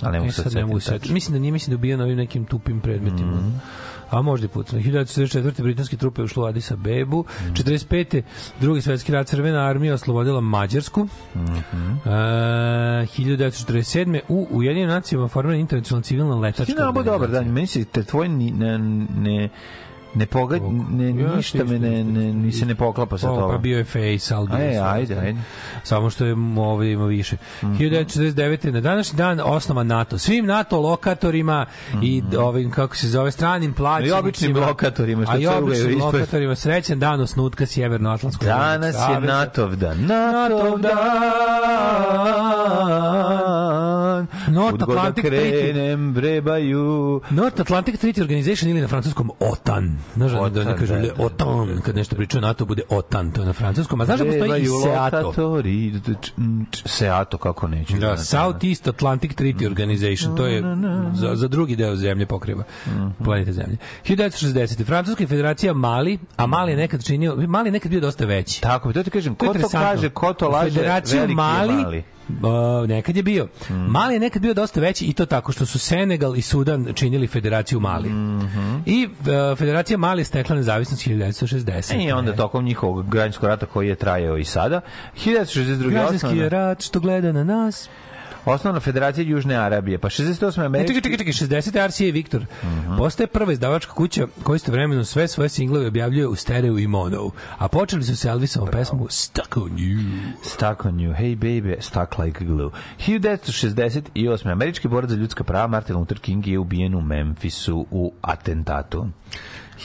Ali 0.00 0.12
ne 0.12 0.18
mogu 0.18 0.28
E, 0.28 0.32
se 0.32 0.42
sad 0.42 0.52
ne 0.54 0.64
mogu 0.64 0.80
setiti. 0.80 1.12
Mislim 1.12 1.32
da 1.32 1.38
nije 1.38 1.52
mislim 1.52 1.68
da 1.68 1.72
je 1.72 1.76
ubijen 1.76 2.00
ovim 2.00 2.16
nekim 2.16 2.44
tupim 2.44 2.80
predmetima. 2.80 3.32
Mhm. 3.32 3.50
A 4.10 4.22
možda 4.22 4.44
i 4.44 4.48
pucano. 4.48 4.82
1944. 4.82 5.62
britanske 5.62 5.96
trupe 5.96 6.22
ušlo 6.22 6.42
u 6.42 6.46
Addis 6.46 6.70
Abebu. 6.70 7.24
Mhm. 7.40 7.54
45. 7.54 8.22
drugi 8.60 8.80
svetski 8.80 9.12
rat 9.12 9.26
Crvena 9.26 9.60
armija 9.60 9.94
oslobodila 9.94 10.40
Mađarsku. 10.40 11.08
Mhm. 11.36 11.54
E, 12.04 13.06
1947. 13.08 14.20
u 14.28 14.48
Ujedinim 14.50 14.88
nacijama 14.88 15.28
formirana 15.28 15.60
internacionalna 15.60 16.02
civilna 16.02 16.34
letačka 16.36 16.64
Ti 16.64 16.72
nabo 16.74 16.92
dobar 16.94 17.12
organizacija. 17.14 17.42
dan, 17.42 17.52
meni 17.52 17.66
se 17.66 17.84
te 17.84 18.02
tvoj 18.02 18.28
ne, 18.28 18.78
ne, 19.10 19.48
ne 20.14 20.26
pogad, 20.26 20.62
ne, 20.90 21.22
Ja, 21.22 21.36
ništa 21.36 21.64
me 21.64 21.78
ne, 21.78 22.04
ne, 22.04 22.32
ni 22.32 22.52
se 22.52 22.66
ne 22.66 22.74
poklapa 22.74 23.18
sa 23.18 23.26
Pa, 23.26 23.34
pa 23.34 23.40
tobom. 23.40 23.62
bio 23.62 23.78
je 23.78 23.84
Face, 23.84 24.34
ali 24.34 24.48
bio 24.48 24.56
Ajde, 24.56 24.66
je 24.66 24.74
sve 24.74 24.88
ajde, 24.88 25.18
ajde. 25.18 25.40
Samo 25.82 26.10
što 26.10 26.24
je 26.24 26.36
ovdje 26.58 26.92
ima 26.92 27.06
više. 27.06 27.36
Mhm. 27.62 27.72
1949. 27.74 28.72
na 28.72 28.80
današnji 28.80 29.16
dan 29.16 29.40
osnovan 29.44 29.86
NATO. 29.86 30.18
Svim 30.18 30.46
NATO 30.46 30.80
lokatorima 30.80 31.66
i 32.02 32.22
ovim, 32.38 32.70
kako 32.70 32.96
se 32.96 33.08
zove, 33.08 33.30
stranim 33.30 33.72
plaćenicima. 33.72 34.18
Mhm. 34.18 34.26
I 34.26 34.28
običnim 34.28 34.56
lokatorima, 34.56 35.24
što 35.24 35.32
A 35.32 35.38
i 35.38 35.46
običnim 35.46 36.00
lokatorima. 36.00 36.54
Srećan 36.54 36.98
dan 36.98 37.20
osnutka 37.20 37.66
Sjevernoatlantskog 37.66 38.46
Danas 38.48 38.86
je 38.88 38.92
saveza. 38.92 39.32
NATO 39.32 39.68
dan. 39.68 40.06
NATO 40.06 40.24
NATO 40.48 40.78
dan. 40.78 40.94
North 44.48 44.78
da 44.78 44.84
Atlantic 44.84 45.24
Treaty. 45.24 45.70
krenem, 45.70 46.14
brebaju. 46.14 47.20
North 47.30 47.60
Atlantic 47.60 48.00
Treaty 48.00 48.20
Organization 48.20 48.70
ili 48.70 48.80
na 48.80 48.88
francuskom 48.88 49.30
OTAN. 49.40 49.98
Znaš 50.16 50.32
da, 50.32 50.38
da 50.38 50.64
ne 50.64 50.70
OTAN, 50.70 50.78
kažu 50.78 50.94
da, 50.94 51.00
le- 51.00 51.08
da, 51.08 51.14
da. 51.14 51.24
OTAN, 51.24 51.80
kad 51.80 51.96
nešto 51.96 52.16
pričaju 52.16 52.40
NATO 52.40 52.64
bude 52.64 52.82
OTAN, 52.88 53.30
to 53.30 53.40
je 53.40 53.46
na 53.46 53.52
francuskom. 53.52 54.00
A 54.00 54.04
znaš 54.04 54.18
da 54.18 54.24
postoji 54.24 54.62
i 54.62 54.66
SEATO? 54.84 55.32
Seato, 56.84 57.38
kako 57.38 57.68
neću. 57.68 57.96
Da, 57.96 58.16
Southeast 58.16 58.88
Atlantic 58.88 59.32
Treaty 59.32 59.66
Organization, 59.66 60.36
to 60.36 60.46
je 60.46 60.62
za, 61.14 61.36
za 61.36 61.48
drugi 61.48 61.76
deo 61.76 61.96
zemlje 61.96 62.26
pokriva, 62.26 62.64
planete 63.24 63.52
zemlje. 63.52 63.76
1960. 64.04 64.84
Francuska 64.86 65.26
federacija 65.26 65.72
Mali, 65.74 66.18
a 66.36 66.46
Mali 66.46 66.72
je 66.72 66.76
nekad 66.76 67.04
činio, 67.04 67.36
Mali 67.36 67.68
je 67.68 67.72
nekad 67.72 67.90
bio 67.90 68.00
dosta 68.00 68.24
veći. 68.24 68.60
Tako, 68.62 68.92
to 68.92 69.02
ti 69.02 69.10
kažem, 69.10 69.34
ko 69.34 69.46
to 69.46 69.68
kaže, 69.68 70.10
ko 70.10 70.32
to 70.32 70.48
laže, 70.48 70.70
Federaciju 70.70 71.18
veliki 71.20 71.34
Mali, 71.34 71.72
je 71.72 71.82
mali. 71.82 72.04
Uh, 72.28 72.88
nekad 72.88 73.16
je 73.16 73.22
bio. 73.22 73.48
Mali 73.68 74.14
je 74.14 74.20
nekad 74.20 74.42
bio 74.42 74.54
dosta 74.54 74.80
veći 74.80 75.04
i 75.04 75.12
to 75.12 75.26
tako 75.26 75.52
što 75.52 75.66
su 75.66 75.78
Senegal 75.78 76.36
i 76.36 76.42
Sudan 76.42 76.92
činili 76.94 77.26
federaciju 77.26 77.80
Mali. 77.80 78.10
I 78.86 79.06
uh, 79.06 79.58
federacija 79.58 79.98
Mali 79.98 80.20
je 80.20 80.24
stekla 80.24 80.56
nezavisnost 80.56 81.06
1960. 81.06 82.08
I 82.08 82.12
onda 82.12 82.36
tokom 82.36 82.64
njihovog 82.64 83.08
građanskog 83.08 83.48
rata 83.48 83.66
koji 83.66 83.88
je 83.88 83.94
trajao 83.94 84.38
i 84.38 84.44
sada. 84.44 84.80
1962. 85.24 85.90
Građanski 85.90 86.48
rat 86.48 86.82
što 86.82 87.00
gleda 87.00 87.32
na 87.32 87.44
nas. 87.44 87.88
Osnovna 88.44 88.80
federacija 88.80 89.24
Južne 89.24 89.54
Arabije, 89.54 89.98
pa 89.98 90.08
68. 90.08 90.58
Ne, 90.58 90.66
Američki... 90.66 90.94
čekaj, 90.94 91.16
čekaj, 91.16 91.32
čekaj, 91.32 91.60
60. 91.60 91.86
RCA 91.88 92.12
Victor. 92.12 92.46
Postaje 92.98 93.26
prva 93.26 93.52
izdavačka 93.52 93.92
kuća 93.92 94.26
koja 94.42 94.56
istovremeno 94.56 95.04
sve 95.04 95.28
svoje 95.28 95.48
singlove 95.48 95.86
objavljuje 95.86 96.26
u 96.26 96.34
stereo 96.34 96.78
i 96.78 96.86
mono. 96.86 97.30
A 97.58 97.68
počeli 97.68 98.04
su 98.04 98.16
se 98.16 98.28
Elvisovom 98.28 98.68
pesmu 98.72 99.06
Stuck 99.10 99.56
on 99.56 99.70
You. 99.70 100.20
Stuck 100.42 100.84
on 100.84 100.94
you, 100.94 101.16
hey 101.16 101.36
baby, 101.38 101.80
stuck 101.80 102.18
like 102.18 102.44
glue. 102.44 102.70
1968. 103.06 104.52
Američki 104.52 104.88
borac 104.88 105.10
za 105.10 105.16
ljudska 105.16 105.44
prava 105.44 105.66
Martin 105.66 105.96
Luther 105.96 106.18
King 106.18 106.46
je 106.46 106.58
ubijen 106.58 106.94
u 106.94 107.00
Memphisu 107.00 107.86
u 107.90 108.12
atentatu. 108.20 109.06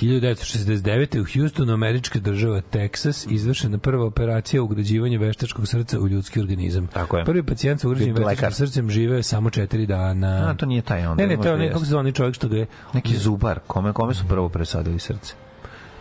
1969. 0.02 1.20
u 1.20 1.26
Houstonu, 1.34 1.74
američka 1.74 2.20
država 2.20 2.62
Texas, 2.72 3.34
izvršena 3.34 3.78
prva 3.78 4.06
operacija 4.06 4.64
ugrađivanja 4.64 5.20
veštačkog 5.20 5.68
srca 5.68 6.00
u 6.00 6.08
ljudski 6.08 6.40
organizam. 6.40 6.88
Tako 6.88 7.18
je. 7.18 7.26
Prvi 7.26 7.44
pacijent 7.44 7.82
sa 7.82 7.88
ugrađenim 7.88 8.16
veštačkim 8.16 8.52
srcem 8.52 8.90
žive 8.90 9.24
samo 9.24 9.50
četiri 9.50 9.86
dana. 9.86 10.50
A, 10.50 10.54
to 10.54 10.66
nije 10.66 10.82
taj 10.82 11.08
onda. 11.08 11.24
Ne, 11.24 11.36
ne, 11.36 11.42
to 11.42 11.48
je 11.48 11.54
onaj, 11.54 11.70
kako 11.72 11.86
se 11.86 11.96
onaj 11.96 12.12
čovjek 12.12 12.36
što 12.36 12.48
ga 12.48 12.58
je, 12.58 12.68
Neki 12.94 13.18
zubar, 13.18 13.60
kome, 13.68 13.94
kome 13.94 14.14
su 14.14 14.26
prvo 14.28 14.50
presadili 14.50 15.00
srce? 15.00 15.49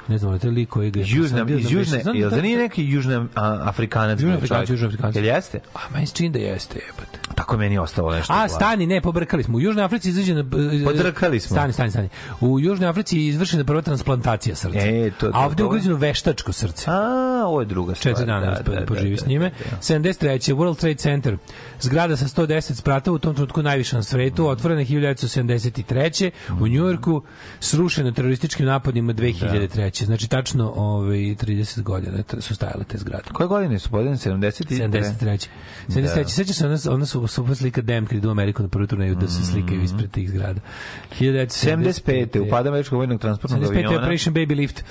Ne 0.09 0.18
znam, 0.18 0.38
je 0.42 0.50
lik 0.50 0.68
koji 0.68 0.90
ga 0.90 1.00
je 1.00 1.06
Južna, 1.09 1.44
iz 1.48 1.64
da 1.64 1.70
Južne, 1.70 2.02
da 2.04 2.11
jel 2.11 2.30
da 2.30 2.42
nije 2.42 2.59
neki 2.59 2.84
južna 2.84 3.26
Afrikanac? 3.64 4.18
Južni 4.18 4.26
bio 4.26 4.36
Afrikanac? 4.36 4.70
Južni 4.70 4.86
Afrikanac. 4.86 5.16
Jel 5.16 5.24
jeste? 5.24 5.61
A, 5.74 5.78
meni 5.94 6.06
se 6.06 6.14
čini 6.14 6.30
da 6.30 6.38
jeste, 6.38 6.80
jebate. 6.86 7.18
Tako 7.34 7.54
je 7.54 7.59
meni 7.59 7.78
ostalo 7.78 8.11
nešto. 8.12 8.32
A, 8.32 8.48
stani, 8.48 8.86
ne, 8.86 9.00
pobrkali 9.00 9.42
smo. 9.42 9.56
U 9.56 9.61
Južnoj 9.61 9.84
Africi 9.84 10.09
izađe 10.09 10.34
na... 10.34 10.44
Podrkali 10.84 11.40
smo. 11.40 11.54
Stani, 11.56 11.72
stani, 11.72 11.90
stani. 11.90 12.09
U 12.40 12.61
Južnoj 12.61 12.88
Africi 12.88 13.18
je 13.18 13.26
izvršena 13.26 13.64
prva 13.64 13.82
transplantacija 13.82 14.56
srca. 14.56 14.78
E, 14.78 15.11
to- 15.11 15.26
to- 15.26 15.32
A 15.34 15.46
ovde 15.46 15.62
je 15.62 15.66
ugrađeno 15.66 15.96
veštačko 15.96 16.52
srce. 16.52 16.90
A, 16.90 17.42
ovo 17.46 17.61
je 17.61 17.66
druga 17.66 17.94
stvar. 17.94 18.14
Četiri 18.14 18.26
dana 18.26 18.46
da, 18.64 18.80
da, 18.80 18.86
poživi 18.86 19.16
s 19.16 19.26
njime. 19.26 19.50
da, 19.50 19.70
da. 19.70 19.76
73. 20.00 20.54
World 20.54 20.78
Trade 20.78 20.94
Center. 20.94 21.36
Zgrada 21.80 22.16
sa 22.16 22.24
110 22.26 22.74
sprata, 22.74 23.12
u 23.12 23.18
tom 23.18 23.34
trenutku 23.34 23.62
najviša 23.62 23.96
na 23.96 24.02
svetu, 24.02 24.46
otvorena 24.48 24.80
1973. 24.80 26.30
u 26.61 26.68
Njujorku, 26.68 27.22
srušena 27.61 28.12
terorističkim 28.12 28.66
napadima 28.66 29.14
2003. 29.14 29.97
Znači, 30.05 30.28
tačno 30.28 30.72
ovaj, 30.76 31.18
30 31.18 31.82
godina 31.82 32.22
su 32.38 32.55
stajale 32.55 32.84
te 32.84 32.99
zgrade. 32.99 33.24
Koje 33.32 33.46
godine 33.46 33.78
su 33.78 33.90
podeljene? 33.90 34.16
70? 34.16 34.64
73. 34.68 35.49
73. 35.88 36.28
Seća 36.28 36.53
se, 36.53 36.66
ona, 36.66 36.76
ona 36.90 37.07
su 37.07 37.26
super 37.26 37.57
slika 37.57 37.82
Dem 37.82 38.07
kad 38.07 38.18
idu 38.18 38.28
u 38.28 38.30
Ameriku 38.30 38.62
na 38.62 38.68
prvu 38.68 38.86
turneju 38.86 39.14
da 39.14 39.28
se 39.28 39.44
slikaju 39.44 39.82
ispred 39.82 40.11
tih 40.11 40.30
zgrada. 40.30 40.61
75. 41.20 42.46
upada 42.46 42.68
američkog 42.68 42.96
vojnog 42.99 43.20
transportnog 43.20 43.62
75. 43.62 43.76
aviona. 43.76 43.99
Operation 43.99 44.34
Baby 44.34 44.57
Lift. 44.57 44.84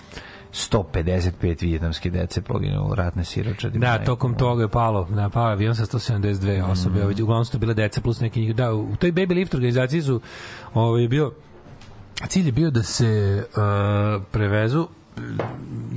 155 0.53 1.61
vijetnamske 1.61 2.09
dece 2.09 2.41
poginulo 2.41 2.87
u 2.87 2.95
ratne 2.95 3.23
siročadi. 3.23 3.79
Da, 3.79 4.03
tokom 4.03 4.33
toga 4.33 4.61
je 4.61 4.69
palo, 4.69 5.07
na 5.09 5.29
pao 5.29 5.45
avion 5.45 5.75
sa 5.75 5.85
172 5.85 6.71
osobe, 6.71 7.05
mm. 7.05 7.23
uglavnom 7.23 7.45
su 7.45 7.51
to 7.51 7.57
bile 7.57 7.73
deca 7.73 8.01
plus 8.01 8.19
neki 8.19 8.41
njih. 8.41 8.55
Da, 8.55 8.73
u 8.73 8.95
toj 8.95 9.11
Baby 9.11 9.33
Lift 9.33 9.53
organizaciji 9.53 10.01
su 10.01 10.21
ovaj, 10.73 11.07
bio, 11.07 11.33
cilj 12.27 12.45
je 12.45 12.51
bio 12.51 12.71
da 12.71 12.83
se 12.83 13.43
uh, 13.47 14.23
prevezu 14.31 14.87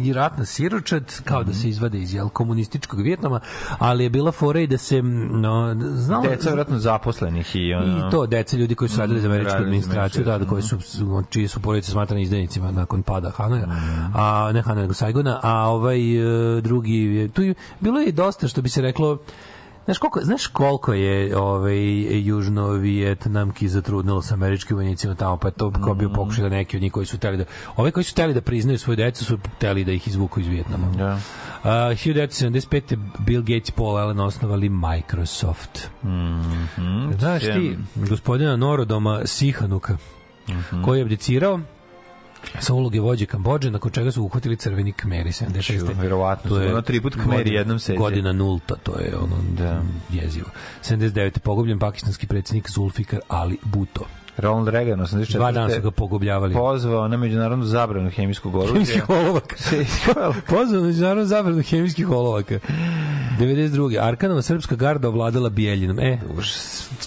i 0.02 0.12
ratna 0.12 0.44
siročad 0.44 1.20
kao 1.24 1.44
da 1.44 1.52
se 1.52 1.68
izvade 1.68 1.98
iz 1.98 2.14
jel, 2.14 2.28
komunističkog 2.28 3.00
Vjetnama, 3.00 3.40
ali 3.78 4.04
je 4.04 4.10
bila 4.10 4.32
fora 4.32 4.60
i 4.60 4.66
da 4.66 4.78
se 4.78 5.02
no, 5.02 5.76
znalo, 5.94 6.22
Deca 6.22 6.48
vjerojatno 6.48 6.78
zaposlenih 6.78 7.50
i 7.54 7.74
ono... 7.74 8.08
I 8.08 8.10
to 8.10 8.26
deca 8.26 8.56
ljudi 8.56 8.74
koji 8.74 8.88
su 8.88 9.00
radili 9.00 9.20
za 9.20 9.28
američku 9.28 9.56
administraciju, 9.56 10.24
da, 10.24 10.38
da, 10.38 10.46
koji 10.46 10.62
su 10.62 10.78
čiji 11.30 11.48
su 11.48 11.60
porodice 11.60 11.90
smatrane 11.90 12.22
izdajnicima 12.22 12.70
nakon 12.70 13.02
pada 13.02 13.30
Hanoja, 13.30 13.66
a 14.14 14.50
ne 14.54 14.62
Hanoja 14.62 14.82
nego 14.82 14.94
Saigona, 14.94 15.40
a 15.42 15.68
ovaj 15.68 16.16
e, 16.16 16.60
drugi 16.60 17.30
tu 17.34 17.42
je, 17.42 17.54
bilo 17.80 18.00
je 18.00 18.12
dosta 18.12 18.48
što 18.48 18.62
bi 18.62 18.68
se 18.68 18.82
reklo 18.82 19.18
Znaš 19.85 19.99
koliko, 19.99 20.20
znaš 20.22 20.47
koliko 20.47 20.93
je 20.93 21.37
ovaj, 21.37 21.78
južno 22.26 22.68
Vijetnamki 22.68 23.68
zatrudnilo 23.68 24.22
sa 24.22 24.35
američkim 24.35 24.76
vojnicima 24.76 25.14
tamo, 25.14 25.37
pa 25.37 25.49
je 25.49 25.53
to 25.53 25.70
kao 25.70 25.95
bio 25.95 26.09
pokušaj 26.09 26.43
da 26.43 26.49
neki 26.49 26.76
od 26.76 26.83
njih 26.83 26.93
koji 26.93 27.07
su 27.07 27.18
teli 27.18 27.37
da... 27.37 27.45
Ove 27.76 27.91
koji 27.91 28.05
su 28.05 28.14
teli 28.14 28.35
da 28.35 28.41
priznaju 28.41 28.78
svoje 28.78 28.97
decu 28.97 29.24
su 29.24 29.39
teli 29.59 29.85
da 29.85 29.93
ih 29.93 30.09
izvuku 30.09 30.41
iz 30.41 30.47
Vijetnama. 30.47 30.87
Da. 30.87 31.12
Uh, 31.14 31.70
1975. 31.70 32.97
Bill 33.18 33.43
Gates 33.43 33.68
i 33.68 33.72
Paul 33.72 33.99
Allen 33.99 34.20
osnovali 34.20 34.68
Microsoft. 34.68 35.89
Mhm. 36.05 37.12
Znaš 37.18 37.43
ti, 37.43 37.78
gospodina 37.95 38.57
Norodoma 38.57 39.20
Sihanuka, 39.26 39.97
koji 40.85 40.99
je 40.99 41.03
abdicirao 41.03 41.61
sa 42.59 42.74
uloge 42.74 43.01
vođe 43.01 43.26
Kambođe, 43.26 43.70
nakon 43.70 43.91
čega 43.91 44.11
su 44.11 44.22
uhvatili 44.22 44.57
crveni 44.57 44.93
kmeri 44.93 45.30
76. 45.30 45.95
Verovatno, 45.95 46.51
To 46.51 46.61
je 46.61 46.72
ono 46.72 46.82
tri 46.82 47.01
put 47.01 47.14
kmeri 47.14 47.30
godina- 47.34 47.59
jednom 47.59 47.78
seđe. 47.78 47.99
Godina 47.99 48.32
nulta, 48.32 48.74
to 48.76 48.99
je 48.99 49.16
ono 49.16 49.36
Da. 49.53 49.82
jezivo. 50.11 50.47
79. 50.82 51.38
pogubljen 51.38 51.78
pakistanski 51.78 52.26
predsjednik 52.26 52.70
Zulfikar 52.70 53.20
Ali 53.28 53.59
Bhutto. 53.64 54.07
Ronald 54.37 54.68
Reagan, 54.68 55.01
84. 55.01 55.37
Dva 55.37 55.53
dana 55.53 55.70
su 55.70 55.81
ga 55.81 55.91
pogubljavali. 55.91 56.55
pozvao 56.55 57.09
na 57.09 57.16
međunarodnu 57.16 57.64
zabranu 57.64 58.11
hemijskog 58.11 58.55
oružja. 58.55 58.72
Hemijskih 58.72 59.11
olovaka. 59.11 59.57
Pozvao 60.57 60.81
na 60.81 60.87
međunarodnu 60.87 61.24
zabranu 61.24 61.62
hemijskih 61.62 62.11
olovaka. 62.11 62.59
92. 63.41 63.99
Arkanova 64.01 64.43
srpska 64.43 64.76
garda 64.76 65.09
ovladala 65.09 65.49
Bijeljinom. 65.49 65.99
E, 65.99 66.18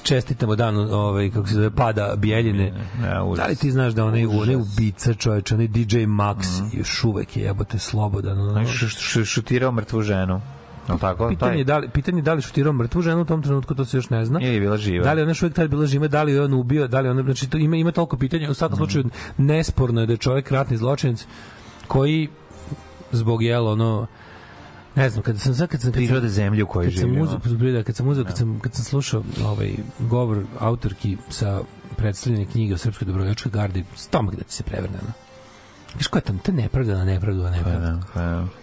čestitamo 0.03 0.55
dan 0.55 0.77
ovaj, 0.77 1.29
kako 1.31 1.47
se 1.47 1.53
zove, 1.53 1.71
pada 1.71 2.13
Bijeljine. 2.17 2.73
Ja. 3.03 3.25
Da 3.35 3.45
li 3.45 3.55
ti 3.55 3.71
znaš 3.71 3.93
da 3.93 4.05
onaj, 4.05 4.25
onaj 4.25 4.55
ubica 4.55 5.13
čovječ, 5.13 5.51
onaj 5.51 5.67
DJ 5.67 5.97
Max, 5.97 6.63
još 6.73 7.03
uvek 7.03 7.37
je 7.37 7.43
jebote 7.43 7.79
slobodan. 7.79 8.39
Ono, 8.39 8.65
šutirao 9.25 9.71
mrtvu 9.71 10.01
ženu. 10.01 10.41
Jel 10.89 10.99
tako? 10.99 11.29
Pitanje 11.29 11.57
je, 11.57 11.63
da 11.63 11.77
li, 11.77 11.89
pitanje 11.89 12.17
je 12.17 12.21
da 12.21 12.33
li 12.33 12.41
šutirao 12.41 12.73
mrtvu 12.73 13.01
ženu 13.01 13.21
u 13.21 13.25
tom 13.25 13.41
trenutku, 13.41 13.75
to 13.75 13.85
se 13.85 13.97
još 13.97 14.09
ne 14.09 14.25
zna. 14.25 14.39
Ili 14.41 14.53
je 14.53 14.59
bila 14.59 14.77
živa. 14.77 15.03
Da 15.03 15.13
li 15.13 15.21
ona 15.21 15.31
još 15.31 15.41
uvijek 15.41 15.55
tad 15.55 15.69
bila 15.69 15.85
živa, 15.85 16.07
da 16.07 16.23
li 16.23 16.31
je 16.31 16.41
on 16.41 16.53
ubio, 16.53 16.87
da 16.87 16.99
li 16.99 17.09
ona, 17.09 17.23
znači 17.23 17.49
to 17.49 17.57
ima, 17.57 17.75
ima 17.75 17.91
toliko 17.91 18.17
pitanja, 18.17 18.51
u 18.51 18.53
svakom 18.53 18.77
slučaju 18.77 19.05
nesporno 19.37 20.01
je 20.01 20.07
da 20.07 20.13
je 20.13 20.17
čovjek 20.17 20.51
ratni 20.51 20.77
zločinac 20.77 21.25
koji 21.87 22.27
zbog 23.11 23.43
jela 23.43 23.71
ono 23.71 24.07
ne 24.95 25.09
znam, 25.09 25.23
kad 25.23 25.39
sam 25.39 25.55
sad 25.55 25.67
kad 25.69 25.81
sam 25.81 25.91
kad 25.91 26.03
Prirode 26.03 26.29
zemlje 26.29 26.63
u 26.63 26.67
kojoj 26.67 26.85
kad 26.85 26.99
sam 26.99 27.09
živimo. 27.09 27.23
uzeo 27.23 27.83
kad 27.83 27.95
sam 27.95 28.07
uzeo, 28.07 28.23
kad 28.25 28.37
sam 28.37 28.59
kad 28.59 28.73
sam 28.73 28.85
slušao 28.85 29.23
ovaj 29.45 29.75
govor 29.99 30.43
autorki 30.59 31.17
sa 31.29 31.61
predstavljene 31.97 32.45
knjige 32.45 32.73
o 32.73 32.77
srpskoj 32.77 33.05
dobrovoljačkoj 33.05 33.51
gardi, 33.51 33.85
stomak 33.95 34.35
da 34.35 34.43
ti 34.43 34.53
se 34.53 34.63
prevrne. 34.63 34.97
Viš 35.97 36.07
koja 36.07 36.19
je 36.19 36.23
tam, 36.23 36.37
te 36.37 36.51
nepravda 36.51 36.97
na 36.97 37.05
nepravdu, 37.05 37.43
a 37.43 37.49
nepravda. 37.49 37.99
Da, 38.15 38.21
da. 38.21 38.62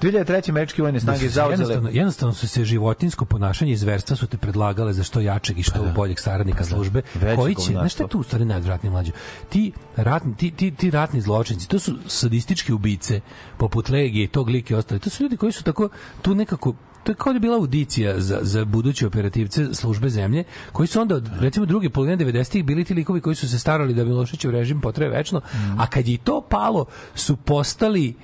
2003. 0.00 0.50
američke 0.50 0.82
vojne 0.82 1.00
snage 1.00 1.24
Da 1.24 1.28
zauzele 1.28 1.52
jednostavno, 1.52 1.90
jednostavno 1.92 2.34
su 2.34 2.48
se 2.48 2.64
životinsko 2.64 3.24
ponašanje 3.24 3.72
i 3.72 3.76
zverstva 3.76 4.16
su 4.16 4.26
te 4.26 4.36
predlagale 4.36 4.92
za 4.92 5.02
što 5.02 5.20
jačeg 5.20 5.58
i 5.58 5.62
što 5.62 5.92
boljeg 5.94 6.20
saradnika 6.20 6.64
službe 6.64 7.02
Veće 7.14 7.36
koji 7.36 7.54
će, 7.54 7.72
znaš 7.72 7.92
šta 7.92 8.02
je 8.02 8.08
tu 8.08 8.20
u 8.20 8.22
stvari 8.22 8.44
najodvratnije 8.44 8.90
mlađe 8.90 9.12
ti 9.48 9.72
ratni, 9.96 10.36
ti, 10.36 10.50
ti, 10.50 10.70
ti 10.70 10.90
ratni 10.90 11.20
zločinci 11.20 11.68
to 11.68 11.78
su 11.78 11.96
sadistički 12.06 12.72
ubice 12.72 13.20
poput 13.56 13.88
Legije 13.88 14.24
i 14.24 14.28
tog 14.28 14.48
lika 14.48 14.74
i 14.74 14.76
ostali. 14.76 15.00
To 15.00 15.10
su 15.10 15.22
ljudi 15.22 15.36
koji 15.36 15.52
su 15.52 15.64
tako 15.64 15.88
tu 16.22 16.34
nekako 16.34 16.74
to 17.04 17.12
je 17.12 17.16
kao 17.16 17.32
da 17.32 17.36
je 17.36 17.40
bila 17.40 17.56
audicija 17.56 18.20
za, 18.20 18.38
za 18.42 18.64
buduće 18.64 19.06
operativce 19.06 19.74
službe 19.74 20.08
zemlje, 20.08 20.44
koji 20.72 20.86
su 20.86 21.00
onda, 21.00 21.14
od, 21.14 21.28
recimo, 21.40 21.66
druge 21.66 21.90
polovine 21.90 22.16
90-ih 22.16 22.64
bili 22.64 22.84
ti 22.84 22.94
likovi 22.94 23.20
koji 23.20 23.36
su 23.36 23.48
se 23.48 23.58
starali 23.58 23.94
da 23.94 24.04
Miloševićev 24.04 24.50
režim 24.50 24.80
potraje 24.80 25.10
večno, 25.10 25.40
a 25.78 25.86
kad 25.86 26.08
je 26.08 26.18
to 26.18 26.40
palo, 26.40 26.84
su 27.14 27.36
postali 27.36 28.14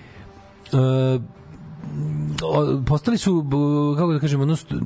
o- 0.72 1.18
postali 2.86 3.18
su 3.18 3.44
kako 3.96 4.12
da 4.12 4.18
kažemo 4.18 4.42
ono 4.42 4.56
stu- 4.56 4.80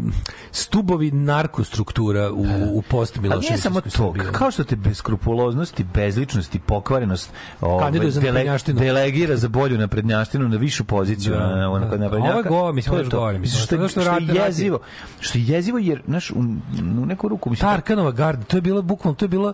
stubovi 0.53 1.11
narkostruktura 1.11 2.33
u, 2.33 2.45
u 2.73 2.83
post 2.83 3.19
Ali 3.19 3.41
nije 3.41 3.59
samo 3.59 3.81
to, 3.81 4.15
kao 4.33 4.51
što 4.51 4.65
te 4.65 4.77
beskrupuloznost 4.77 5.81
i 5.81 5.85
bezličnost 5.85 6.55
i 6.55 6.59
pokvarenost 6.59 7.31
ovaj, 7.61 8.11
za 8.11 8.21
naprednjaštinu. 8.21 8.81
delegira 8.81 9.37
za 9.37 9.49
bolju 9.49 9.79
naprednjaštinu 9.79 10.49
na 10.49 10.57
višu 10.57 10.85
poziciju 10.85 11.33
Da, 11.33 11.39
na, 11.39 11.47
na, 11.49 11.69
na, 11.71 11.79
da. 11.79 11.91
kod 11.91 12.01
naprednjaka. 12.01 12.31
Ovo 12.31 12.39
je 12.39 12.45
go- 12.63 12.73
mislim, 12.73 12.93
To 12.93 12.99
je 12.99 13.09
to. 13.09 13.33
mislim, 13.33 13.63
što, 13.63 13.89
što 13.89 14.01
što 14.01 14.11
je 14.11 14.35
jezivo, 14.37 14.79
što 15.21 15.39
je 15.39 15.45
jezivo 15.47 15.79
jer, 15.79 16.03
znaš, 16.07 16.31
u, 16.31 16.39
u 17.03 17.07
neku 17.07 17.29
ruku, 17.29 17.51
mislim, 17.51 17.71
Tarkanova 17.71 18.11
garda, 18.11 18.45
to 18.45 18.57
je 18.57 18.61
bilo 18.61 18.83
bukvalno, 18.83 19.15
to 19.17 19.25
je 19.25 19.29
bilo 19.29 19.53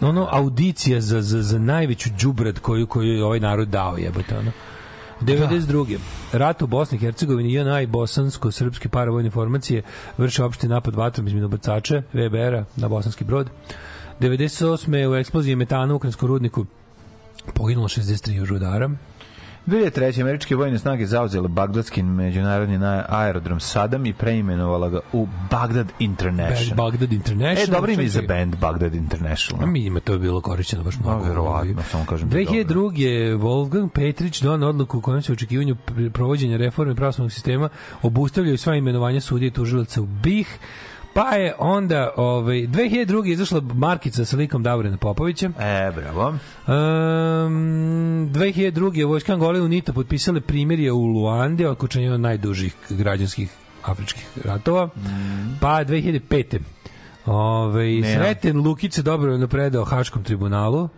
ono 0.00 0.28
audicija 0.30 1.00
za, 1.00 1.22
za, 1.22 1.42
za 1.42 1.58
najveću 1.58 2.10
đubrad 2.20 2.58
koju, 2.58 2.86
koju 2.86 3.08
je 3.08 3.24
ovaj 3.24 3.40
narod 3.40 3.68
dao 3.68 3.96
jebote 3.96 4.38
ono. 4.38 4.50
92. 5.20 5.98
Rat 6.32 6.62
u 6.62 6.66
Bosni 6.66 6.96
i 6.96 7.00
Hercegovini 7.00 7.54
JNA 7.54 7.80
i 7.80 7.86
bosansko-srpske 7.86 8.88
paravojne 8.88 9.30
formacije 9.30 9.82
vrše 10.18 10.44
opšti 10.44 10.68
napad 10.68 10.94
vatrom 10.94 11.26
iz 11.26 11.34
minobacača 11.34 12.02
VBR-a 12.12 12.64
na 12.76 12.88
bosanski 12.88 13.24
brod. 13.24 13.50
98. 14.20 15.10
u 15.10 15.14
eksploziji 15.14 15.56
metana 15.56 15.92
u 15.92 15.96
ukrajinskom 15.96 16.28
rudniku 16.28 16.66
poginulo 17.54 17.88
63 17.88 18.44
rudara. 18.44 18.90
2003. 19.68 20.20
američke 20.20 20.56
vojne 20.56 20.78
snage 20.78 21.06
zauzele 21.06 21.48
Bagdadski 21.48 22.02
međunarodni 22.02 22.78
na- 22.78 23.04
aerodrom 23.08 23.60
Sadam 23.60 24.06
i 24.06 24.12
preimenovala 24.12 24.88
ga 24.88 25.00
u 25.12 25.26
Bagdad 25.50 25.92
International. 25.98 26.76
Bagdad 26.76 27.12
International. 27.12 27.64
E, 27.64 27.70
dobro 27.70 27.92
ime 27.92 28.08
za 28.08 28.22
band 28.22 28.56
Bagdad 28.56 28.94
International. 28.94 29.62
A 29.62 29.66
mi 29.66 29.80
ima 29.80 30.00
to 30.00 30.12
je 30.12 30.18
bilo 30.18 30.40
korišćeno 30.40 30.82
baš 30.82 30.98
mnogo. 30.98 31.24
verovatno, 31.24 31.82
samo 31.82 32.04
kažem 32.04 32.28
da 32.28 32.38
je 32.38 32.44
2002. 32.46 33.38
Wolfgang 33.38 33.88
Petrić 33.88 34.40
donao 34.40 34.68
odluku 34.68 34.98
u 34.98 35.02
kojem 35.02 35.22
se 35.22 35.32
očekivanju 35.32 35.76
pr- 35.86 36.10
provođenja 36.10 36.56
reforme 36.56 36.94
pravosudnog 36.94 37.32
sistema 37.32 37.68
obustavljaju 38.02 38.58
sva 38.58 38.74
imenovanja 38.76 39.20
sudija 39.20 39.48
i 39.48 39.52
tužilaca 39.52 40.02
u 40.02 40.06
BiH. 40.06 40.48
Pa 41.18 41.34
je 41.34 41.54
onda, 41.58 42.10
ovaj, 42.16 42.56
2002. 42.56 43.32
izašla 43.32 43.60
markica 43.74 44.24
sa 44.24 44.36
likom 44.36 44.62
Davorina 44.62 44.96
Popovića. 44.96 45.50
E, 45.60 45.92
bravo. 45.96 46.28
Um, 46.28 46.38
2002. 48.32 49.06
vojska 49.06 49.32
Angole 49.32 49.58
i 49.58 49.62
UNITA 49.62 49.92
potpisale 49.92 50.40
primirje 50.40 50.92
u 50.92 51.06
Luandi, 51.06 51.66
okočenje 51.66 52.04
jedan 52.04 52.14
od 52.14 52.20
najdužih 52.20 52.76
građanskih 52.88 53.50
afričkih 53.84 54.28
ratova. 54.44 54.88
Pa 55.60 55.84
2005. 55.84 56.58
Ove. 57.26 58.02
Sreten 58.02 58.56
Lukić 58.56 58.94
se 58.94 59.02
dobrovoljno 59.02 59.48
predao 59.48 59.84
Haškom 59.84 60.24
tribunalu 60.24 60.84
u 60.84 60.88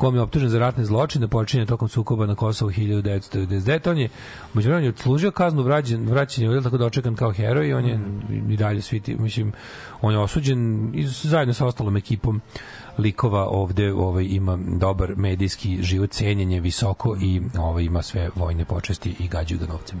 kom 0.00 0.14
je 0.14 0.22
optužen 0.22 0.48
za 0.48 0.58
ratne 0.58 0.84
zločine 0.84 1.28
počinje 1.28 1.66
tokom 1.66 1.88
sukoba 1.88 2.26
na 2.26 2.34
Kosovu 2.34 2.70
1999. 2.70 3.90
On 3.90 3.98
je 3.98 4.08
među 4.54 4.70
je 4.70 4.88
odslužio 4.88 5.30
kaznu 5.30 5.62
vraćen, 5.62 6.08
vraćen 6.08 6.52
je 6.52 6.62
tako 6.62 6.78
dočekan 6.78 7.16
kao 7.16 7.32
heroj 7.32 7.68
i 7.68 7.72
on 7.72 7.84
je 7.84 8.00
i 8.48 8.56
dalje 8.56 8.82
svi 8.82 9.00
ti, 9.00 9.14
mislim, 9.14 9.52
on 10.00 10.12
je 10.12 10.18
osuđen 10.18 10.90
i 10.94 11.06
zajedno 11.06 11.54
sa 11.54 11.66
ostalom 11.66 11.96
ekipom 11.96 12.40
likova 12.98 13.46
ovde 13.48 13.92
ovaj 13.92 14.24
ima 14.24 14.58
dobar 14.78 15.16
medijski 15.16 15.82
život 15.82 16.10
cenjenje 16.10 16.60
visoko 16.60 17.16
i 17.20 17.40
ovaj 17.58 17.84
ima 17.84 18.02
sve 18.02 18.30
vojne 18.34 18.64
počesti 18.64 19.14
i 19.18 19.28
gađaju 19.28 19.60
ga 19.60 19.66
novcem. 19.66 20.00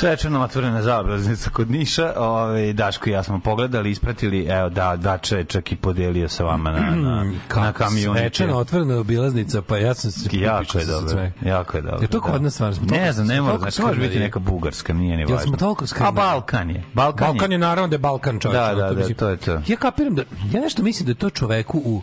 Svečano 0.00 0.40
otvorena 0.42 0.82
zaobilaznica 0.82 1.50
kod 1.50 1.70
Niša. 1.70 2.12
Ove, 2.16 2.72
Daško 2.72 3.10
i 3.10 3.12
ja 3.12 3.22
smo 3.22 3.40
pogledali, 3.40 3.90
ispratili, 3.90 4.46
evo 4.48 4.68
da, 4.68 4.96
Dače 4.96 5.36
je 5.36 5.44
čak 5.44 5.72
i 5.72 5.76
podelio 5.76 6.28
sa 6.28 6.44
vama 6.44 6.70
na, 6.70 6.80
na, 7.08 7.32
na 7.56 7.72
kamionu. 7.72 8.18
Svečano 8.18 8.56
otvorena 8.56 8.98
obilaznica, 8.98 9.62
pa 9.62 9.76
ja 9.76 9.94
sam 9.94 10.10
se 10.10 10.28
Jako 10.32 10.78
je 10.78 10.84
dobro. 10.84 11.10
sve. 11.10 11.32
Jako 11.42 11.76
je 11.76 11.82
dobro. 11.82 11.98
Je 12.02 12.08
to 12.08 12.20
kod 12.20 12.32
da. 12.32 12.38
nas 12.38 12.54
stvarno? 12.54 12.74
Smo 12.74 12.86
Ne 12.86 13.12
znam, 13.12 13.26
ne 13.26 13.40
mora, 13.40 13.58
znači 13.58 13.82
može 13.82 14.00
biti 14.00 14.18
neka 14.18 14.38
bugarska, 14.38 14.92
nije 14.92 15.16
ni 15.16 15.24
važno. 15.24 15.46
smo 15.46 15.56
toliko 15.56 15.84
A 15.84 15.86
skrnari? 15.86 16.14
Balkan 16.16 16.70
je. 16.70 16.82
Balkan, 16.94 17.26
Balkan 17.28 17.52
je 17.52 17.58
naravno 17.58 17.88
da 17.88 17.94
je 17.94 17.98
Balkan 17.98 18.38
čovječ. 18.38 18.60
Da, 18.60 18.74
da, 18.74 18.94
da, 18.94 19.14
to 19.14 19.28
je 19.28 19.36
to. 19.36 19.60
Ja 19.66 19.76
kapiram 19.76 20.14
da, 20.14 20.22
ja 20.52 20.60
nešto 20.60 20.82
mislim 20.82 21.06
da 21.06 21.10
je 21.10 21.16
to 21.16 21.30
čoveku 21.30 21.78
u, 21.84 22.02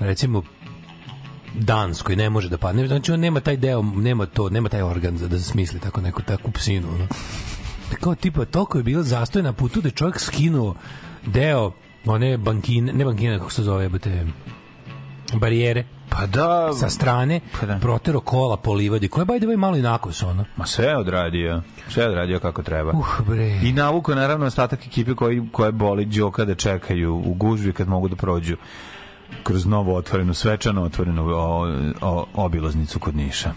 recimo, 0.00 0.42
Danskoj 1.54 2.16
ne 2.16 2.30
može 2.30 2.48
da 2.48 2.58
padne. 2.58 2.86
Znači 2.86 3.12
on 3.12 3.20
nema 3.20 3.40
taj 3.40 3.56
deo, 3.56 3.82
nema 3.82 4.26
to, 4.26 4.50
nema 4.50 4.68
taj 4.68 4.82
organ 4.82 5.18
za 5.18 5.28
da 5.28 5.38
se 5.38 5.44
smisli 5.44 5.80
tako 5.80 6.00
neku 6.00 6.22
takvu 6.22 6.50
psinu. 6.50 6.88
Ono. 6.94 7.06
Kao 8.00 8.14
tipa, 8.14 8.44
toliko 8.44 8.78
je 8.78 8.84
bilo 8.84 9.02
zastoj 9.02 9.42
na 9.42 9.52
putu 9.52 9.80
da 9.80 9.88
je 9.88 9.92
čovjek 9.92 10.20
skinuo 10.20 10.74
deo 11.26 11.72
one 12.06 12.36
bankine, 12.38 12.92
ne 12.92 13.04
bankine, 13.04 13.38
kako 13.38 13.52
se 13.52 13.62
zove, 13.62 13.84
jebote, 13.84 14.26
barijere 15.34 15.84
Pa 16.18 16.26
da, 16.26 16.72
sa 16.72 16.88
strane, 16.90 17.40
Pa 17.60 17.66
da. 17.66 17.78
protero 17.78 18.20
kola 18.20 18.56
po 18.56 18.72
livadi, 18.72 19.08
koja 19.08 19.22
je 19.22 19.26
by 19.26 19.38
the 19.38 19.46
way 19.46 19.56
malo 19.56 19.76
inako 19.76 20.12
su 20.12 20.28
ono. 20.28 20.44
ma 20.56 20.66
sve 20.66 20.84
je 20.84 20.98
odradio. 20.98 21.62
Sve 21.88 22.02
je 22.02 22.08
odradio 22.08 22.38
kako 22.38 22.62
treba. 22.62 22.90
Uh, 22.90 23.06
bre. 23.28 23.60
I 23.62 23.72
navuko 23.72 24.14
naravno 24.14 24.46
ostatak 24.46 24.86
ekipe 24.86 25.14
koji 25.14 25.42
koje 25.52 25.72
boli 25.72 26.04
Đoka 26.04 26.44
da 26.44 26.54
čekaju 26.54 27.14
u 27.14 27.34
gužvi 27.34 27.72
kad 27.72 27.88
mogu 27.88 28.08
da 28.08 28.16
prođu 28.16 28.56
kroz 29.42 29.66
novo 29.66 29.96
otvorenu, 29.96 30.34
svečano 30.34 30.82
otvorenu 30.82 31.26
o, 31.26 31.66
o, 32.00 32.26
obilaznicu 32.34 32.98
kod 32.98 33.16
Niša. 33.16 33.52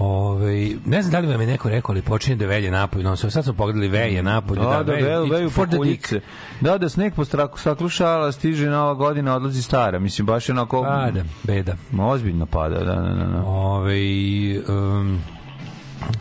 Ove, 0.00 0.68
ne 0.84 1.02
znam 1.02 1.12
da 1.12 1.18
li 1.18 1.26
vam 1.26 1.40
je 1.40 1.46
neko 1.46 1.68
rekao, 1.68 1.92
ali 1.92 2.02
počinje 2.02 2.36
da 2.36 2.46
velje 2.46 2.70
napolje. 2.70 3.04
No, 3.04 3.16
sad 3.16 3.44
smo 3.44 3.52
pogledali 3.52 3.88
veje 3.88 4.22
napolje. 4.22 4.60
Da, 4.60 4.82
da, 4.82 4.92
velje. 4.92 5.04
veju, 5.04 5.24
It's 5.24 5.30
veju 5.32 5.50
for 5.50 5.68
the 5.68 5.78
dick. 5.84 6.12
Da, 6.60 6.78
da 6.78 6.88
sneg 6.88 7.14
po 7.14 7.24
straku 7.24 7.58
staklu 7.58 7.88
šala, 7.88 8.32
stiže 8.32 8.66
nova 8.66 8.94
godina, 8.94 9.36
odlazi 9.36 9.62
stara. 9.62 9.98
Mislim, 9.98 10.26
baš 10.26 10.48
je 10.48 10.52
onako... 10.52 10.82
Pada, 10.82 11.24
beda. 11.42 11.76
Ozbiljno 11.98 12.46
pada, 12.46 12.78
da, 12.78 12.94
da, 12.94 13.14
da. 13.14 13.24
da. 13.24 13.42
Ove, 13.44 13.98
um, 14.68 15.20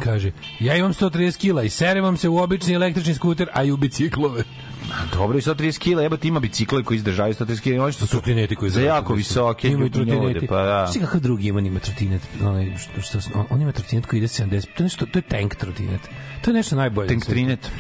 kaže, 0.04 0.32
ja 0.60 0.76
imam 0.76 0.94
130 0.94 1.38
kila 1.38 1.64
i 1.64 1.70
serem 1.70 2.04
vam 2.04 2.18
se 2.18 2.30
u 2.30 2.38
obični 2.38 2.74
električni 2.74 3.14
skuter, 3.14 3.48
a 3.54 3.64
i 3.64 3.72
u 3.72 3.78
biciklove. 3.78 4.44
Dobro, 5.14 5.38
i 5.38 5.42
130 5.42 5.80
kila, 5.80 6.02
jebate, 6.02 6.28
ima 6.28 6.40
bicikle 6.40 6.84
koji 6.84 6.96
izdržavaju 6.96 7.34
130 7.34 7.62
kila, 7.62 7.84
oni 7.84 7.94
što 7.94 8.06
su 8.06 8.12
trotineti 8.12 8.56
koji 8.56 8.72
za 8.72 8.82
jako 8.82 9.14
visoke 9.14 9.68
Imaju 9.68 9.84
ljude, 9.84 10.12
trotineti. 10.12 10.48
pa 10.48 10.64
da. 10.64 10.92
Ti 10.92 11.00
kakav 11.00 11.22
drugi 11.22 11.48
ima, 11.48 11.60
ima 11.60 11.80
trotinet, 11.80 12.22
onaj, 12.42 12.78
što, 12.78 13.20
što, 13.20 13.40
on, 13.40 13.46
on 13.50 13.62
ima 13.62 13.72
trotinet 13.72 14.06
koji 14.06 14.18
ide 14.18 14.28
70, 14.28 14.48
to 14.50 14.84
je, 14.84 14.84
nešto, 14.84 15.06
to 15.06 15.20
je 15.20 15.24
tank 15.24 15.56
trotinet. 15.56 16.02
To 16.42 16.50
je 16.52 16.56
nešto 16.56 16.76
najbolje. 16.76 17.08
Tank 17.08 17.26
trinet. 17.26 17.72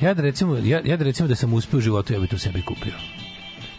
Ja 0.00 0.14
da 0.14 0.22
recimo, 0.22 0.56
ja, 0.56 0.80
ja 0.84 0.96
da 0.96 1.04
recimo 1.04 1.28
da 1.28 1.34
sam 1.34 1.52
uspeo 1.52 1.78
u 1.78 1.80
životu, 1.80 2.12
ja 2.12 2.20
bih 2.20 2.30
to 2.30 2.38
sebi 2.38 2.62
kupio. 2.62 2.92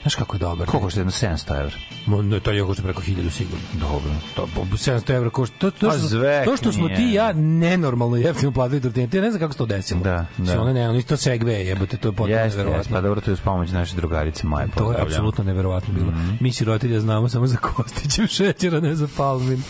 Znaš 0.05 0.15
kako 0.15 0.35
je 0.35 0.39
dobar. 0.39 0.67
Koliko 0.67 0.89
što 0.89 0.99
je 0.99 1.01
jedno 1.01 1.11
700 1.11 1.59
evra? 1.61 1.75
Mo, 2.05 2.21
ne, 2.21 2.39
to 2.39 2.51
je 2.51 2.63
košta 2.63 2.83
preko 2.83 3.01
1000 3.01 3.29
sigurno. 3.29 3.63
Dobro. 3.73 4.11
To 4.35 4.47
po 4.55 4.61
700 4.61 5.15
evra 5.15 5.29
košta. 5.29 5.55
To, 5.57 5.71
to, 5.71 5.91
što, 5.91 6.19
to 6.45 6.57
što 6.57 6.71
smo 6.71 6.89
ti 6.89 7.03
i 7.03 7.13
ja 7.13 7.33
nenormalno 7.33 8.15
jeftino 8.15 8.51
platili 8.51 8.81
trotinete. 8.81 9.17
Ja 9.17 9.23
ne 9.23 9.31
znam 9.31 9.39
kako 9.39 9.53
se 9.53 9.57
to 9.57 9.65
desilo. 9.65 10.01
Da, 10.01 10.25
da. 10.37 10.45
Sve 10.45 10.59
one 10.59 10.73
ne, 10.73 10.89
oni 10.89 11.03
to 11.03 11.17
segve, 11.17 11.53
jebote, 11.53 11.97
to 11.97 12.07
je 12.07 12.11
potpuno 12.11 12.29
Jeste, 12.29 12.45
jeste, 12.45 12.57
neverovatno. 12.57 12.95
pa 12.95 13.01
dobro, 13.01 13.21
to 13.21 13.31
je 13.31 13.33
uz 13.33 13.39
pomoć 13.39 13.71
naše 13.71 13.95
drugarice 13.95 14.47
Maje. 14.47 14.67
To 14.77 14.91
je 14.91 15.01
apsolutno 15.01 15.43
neverovatno 15.43 15.93
bilo. 15.93 16.13
Mi 16.39 16.51
sirotilja 16.51 16.99
znamo 16.99 17.29
samo 17.29 17.47
za 17.47 17.57
Kostićev 17.57 18.27
šećera, 18.37 18.79
ne 18.79 18.95
za 18.95 19.07
Palmin. 19.17 19.63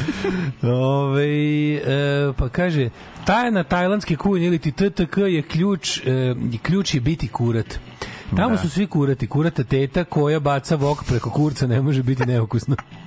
Ove, 0.62 1.26
e, 1.76 1.82
pa 2.38 2.50
kaže, 2.50 2.90
tajna 3.26 3.64
tajlandske 3.64 4.16
kujne 4.16 4.46
ili 4.46 4.60
ti 4.60 4.72
TTK 4.72 5.18
je 5.18 5.42
ključ, 5.42 5.98
e, 5.98 6.36
ključ 6.64 6.94
je 6.94 7.02
biti 7.02 7.28
kurat. 7.28 7.80
Tamo 8.36 8.56
Da. 8.56 8.58
su 8.58 8.70
svi 8.70 8.88
kurati. 8.88 9.28
Kurata 9.28 9.64
teta 9.64 10.04
koja 10.04 10.40
baca 10.40 10.76
vok 10.76 11.04
preko 11.08 11.30
kurca 11.30 11.68
ne 11.68 11.82
može 11.82 12.04
biti 12.04 12.26
neukusno. 12.26 12.76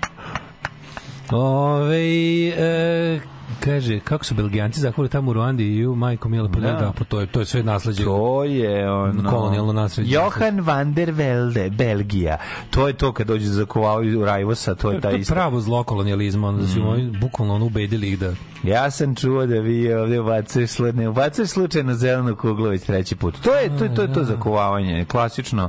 Ove, 1.30 1.98
e, 2.48 3.20
kaže, 3.60 4.00
kako 4.00 4.24
su 4.24 4.34
Belgijanci 4.34 4.80
zahvali 4.80 5.08
tamo 5.08 5.30
u 5.30 5.34
Ruandi 5.34 5.64
i 5.66 5.86
u 5.86 5.94
majko 5.94 6.28
Mila, 6.28 6.48
pa 6.48 6.60
da, 6.60 6.72
Da. 6.72 6.78
da, 6.78 6.92
pa 6.98 7.04
to 7.04 7.20
je, 7.20 7.26
to 7.26 7.40
je 7.40 7.46
sve 7.46 7.62
nasleđe. 7.62 8.04
To 8.04 8.44
je 8.44 8.90
ono... 8.92 9.30
Kolonijalno 9.30 9.72
nasleđe. 9.72 10.14
Johan 10.14 10.60
van 10.60 10.94
der 10.94 11.10
Velde, 11.10 11.70
Belgija. 11.70 12.38
To 12.70 12.86
je 12.86 12.92
to 12.92 13.12
kad 13.12 13.26
dođe 13.26 13.46
za 13.46 13.64
kovao 13.64 14.02
Rajvosa, 14.24 14.74
to 14.74 14.90
je 14.90 14.96
To 14.96 15.00
taj 15.00 15.12
je 15.12 15.20
isto. 15.20 15.34
pravo 15.34 15.60
zlo 15.60 15.82
kolonijalizma, 15.82 16.48
onda 16.48 16.66
su 16.66 16.88
oni 16.88 17.10
bukvalno 17.20 17.54
ono 17.54 17.66
ubedili 17.66 18.08
ih 18.08 18.18
da 18.18 18.32
Ja 18.62 18.90
sam 18.90 19.14
čuo 19.14 19.46
da 19.46 19.54
vi 19.54 19.92
ovdje 19.94 20.20
ubacuješ 20.20 20.70
slu... 20.70 20.92
ne 20.92 21.08
ubacuješ 21.08 21.48
slučajno 21.48 21.94
zelenu 21.94 22.36
kuglu 22.36 22.68
već 22.68 22.82
treći 22.82 23.16
put. 23.16 23.40
To 23.40 23.54
je 23.54 23.78
to 23.78 23.84
je 23.84 23.94
to 23.94 24.02
je 24.02 24.12
to 24.12 24.24
zakovavanje, 24.24 25.04
klasično. 25.04 25.68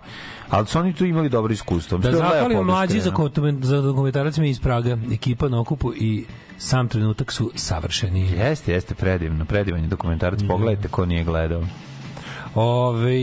Ali 0.50 0.68
su 0.68 0.80
oni 0.80 0.94
tu 0.94 1.06
imali 1.06 1.30
dobro 1.30 1.54
iskustvo. 1.54 1.98
Da 1.98 2.12
zahvalimo 2.12 2.64
mlađi 2.64 3.00
za, 3.00 3.10
objašnjeno. 3.10 3.30
koment- 3.30 3.64
za 3.64 3.82
dokumentaracima 3.82 4.48
iz 4.48 4.60
Praga, 4.60 4.98
ekipa 5.12 5.50
na 5.50 5.60
okupu 5.60 5.94
i 5.96 6.26
sam 6.58 6.88
trenutak 6.88 7.32
su 7.32 7.52
savršeni. 7.56 8.22
Jeste, 8.22 8.74
jeste 8.74 8.96
predivno, 8.96 9.46
predivan 9.46 9.82
je 9.82 9.88
dokumentarac. 9.88 10.40
Pogledajte 10.48 10.88
ko 10.88 11.06
nije 11.06 11.24
gledao. 11.24 11.64
Ove, 12.56 13.16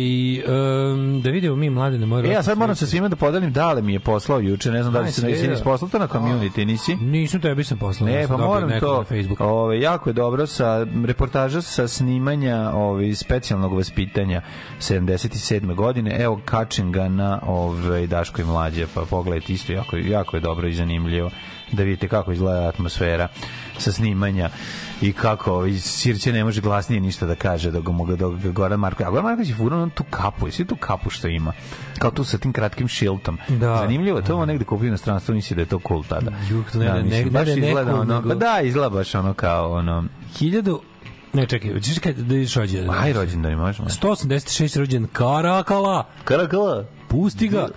um, 0.46 1.20
da 1.22 1.30
vidimo 1.30 1.56
mi 1.56 1.70
mlade 1.70 1.98
na 1.98 2.06
moj 2.06 2.28
E, 2.28 2.32
ja 2.32 2.42
sad 2.42 2.58
moram 2.58 2.76
sa 2.76 2.86
svima 2.86 3.08
da 3.08 3.16
podelim, 3.16 3.52
Dale 3.52 3.82
mi 3.82 3.92
je 3.92 4.00
poslao 4.00 4.40
juče, 4.40 4.70
ne 4.70 4.82
znam 4.82 4.92
da 4.92 5.00
li 5.00 5.12
si 5.12 5.20
sve, 5.20 5.30
nisi 5.30 5.46
da. 5.46 5.56
poslao 5.64 5.88
to 5.88 5.98
na 5.98 6.08
community, 6.08 6.64
nisi? 6.64 6.96
Nisam 6.96 7.40
tebi 7.40 7.64
sam 7.64 7.78
poslao. 7.78 8.08
Ne, 8.08 8.28
pa 8.28 8.36
moram 8.36 8.80
to. 8.80 9.04
Na. 9.38 9.46
Ove, 9.46 9.80
jako 9.80 10.10
je 10.10 10.14
dobro 10.14 10.46
sa 10.46 10.86
reportaža 11.06 11.62
sa 11.62 11.88
snimanja 11.88 12.70
ove, 12.74 13.14
specijalnog 13.14 13.76
vaspitanja 13.76 14.42
77. 14.78 15.74
godine. 15.74 16.16
Evo, 16.18 16.40
kačem 16.44 16.92
ga 16.92 17.08
na 17.08 17.40
ove, 17.46 18.06
Daško 18.06 18.42
i 18.42 18.44
mlađe, 18.44 18.86
pa 18.94 19.04
pogledajte 19.10 19.52
isto, 19.52 19.72
jako, 19.72 19.96
jako 19.96 20.36
je 20.36 20.40
dobro 20.40 20.68
i 20.68 20.74
zanimljivo 20.74 21.30
da 21.72 21.82
vidite 21.82 22.08
kako 22.08 22.32
izgleda 22.32 22.68
atmosfera 22.68 23.28
sa 23.78 23.92
snimanja 23.92 24.50
i 25.02 25.12
kako 25.12 25.52
ovaj, 25.52 25.72
Sirće 25.72 26.32
ne 26.32 26.44
može 26.44 26.60
glasnije 26.60 27.00
ništa 27.00 27.26
da 27.26 27.34
kaže 27.34 27.70
dok 27.70 27.84
ga 27.84 27.92
mogu 27.92 28.16
ga 28.16 28.50
Goran 28.50 28.80
Marković 28.80 29.06
a 29.06 29.10
Goran 29.10 29.24
Marković 29.24 29.48
je 29.48 29.54
furao 29.54 29.82
on 29.82 29.90
tu 29.90 30.04
kapu 30.04 30.46
jesi 30.48 30.64
tu 30.64 30.76
kapu 30.76 31.10
što 31.10 31.28
ima 31.28 31.52
kao 31.98 32.10
tu 32.10 32.24
sa 32.24 32.38
tim 32.38 32.52
kratkim 32.52 32.88
šiltom 32.88 33.38
Da. 33.50 33.76
zanimljivo 33.76 34.22
to 34.22 34.36
on 34.36 34.48
negde 34.48 34.64
kupio 34.64 34.84
u 34.84 34.88
inostranstvu 34.88 35.34
nisi 35.34 35.54
da 35.54 35.60
je 35.60 35.66
to 35.66 35.80
cool 35.88 36.04
tada 36.04 36.30
Juk, 36.50 36.70
to 36.70 36.78
ne 36.78 36.84
da, 36.86 36.94
mislim, 36.94 37.24
ne- 37.24 37.30
baš 37.30 37.46
ne 37.46 37.54
da 37.54 37.60
ne 37.60 37.66
izgleda 37.68 37.94
ono, 37.94 38.04
nego- 38.14 38.28
pa 38.28 38.34
da, 38.36 38.60
izgleda 38.60 38.88
baš 38.90 39.14
ono 39.14 39.34
kao 39.34 39.72
ono, 39.72 40.04
Hiljadu... 40.34 40.80
Ne, 41.32 41.46
čekaj, 41.46 41.80
ćeš 41.80 41.98
kad 41.98 42.14
da 42.14 42.34
vidiš 42.34 42.54
rođendan? 42.54 42.98
aj 42.98 43.12
rođendan 43.12 43.54
možemo. 43.54 43.88
186 43.90 44.78
rođen 44.78 45.06
Karakala. 45.06 46.06
Karakala. 46.24 46.84
Pusti 47.08 47.48
ga. 47.48 47.68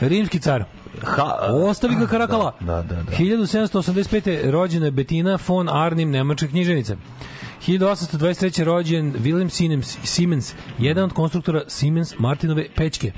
Rimski 0.00 0.40
car. 0.40 0.64
Ha, 1.04 1.38
Ostavi 1.52 1.94
ga 1.94 2.06
Karakala. 2.06 2.52
Da, 2.60 2.82
da, 2.82 2.82
da. 2.82 3.12
1785. 3.12 4.50
rođena 4.50 4.86
je 4.86 4.90
Betina 4.90 5.38
von 5.48 5.68
Arnim, 5.68 6.10
nemačka 6.10 6.48
književnica. 6.48 6.96
1823. 7.66 8.64
rođen 8.64 9.12
Wilhelm 9.12 9.48
Siemens, 9.48 9.98
Siemens, 10.04 10.54
jedan 10.78 11.04
od 11.04 11.12
konstruktora 11.12 11.62
Siemens 11.68 12.14
Martinove 12.18 12.66
pečke. 12.76 13.12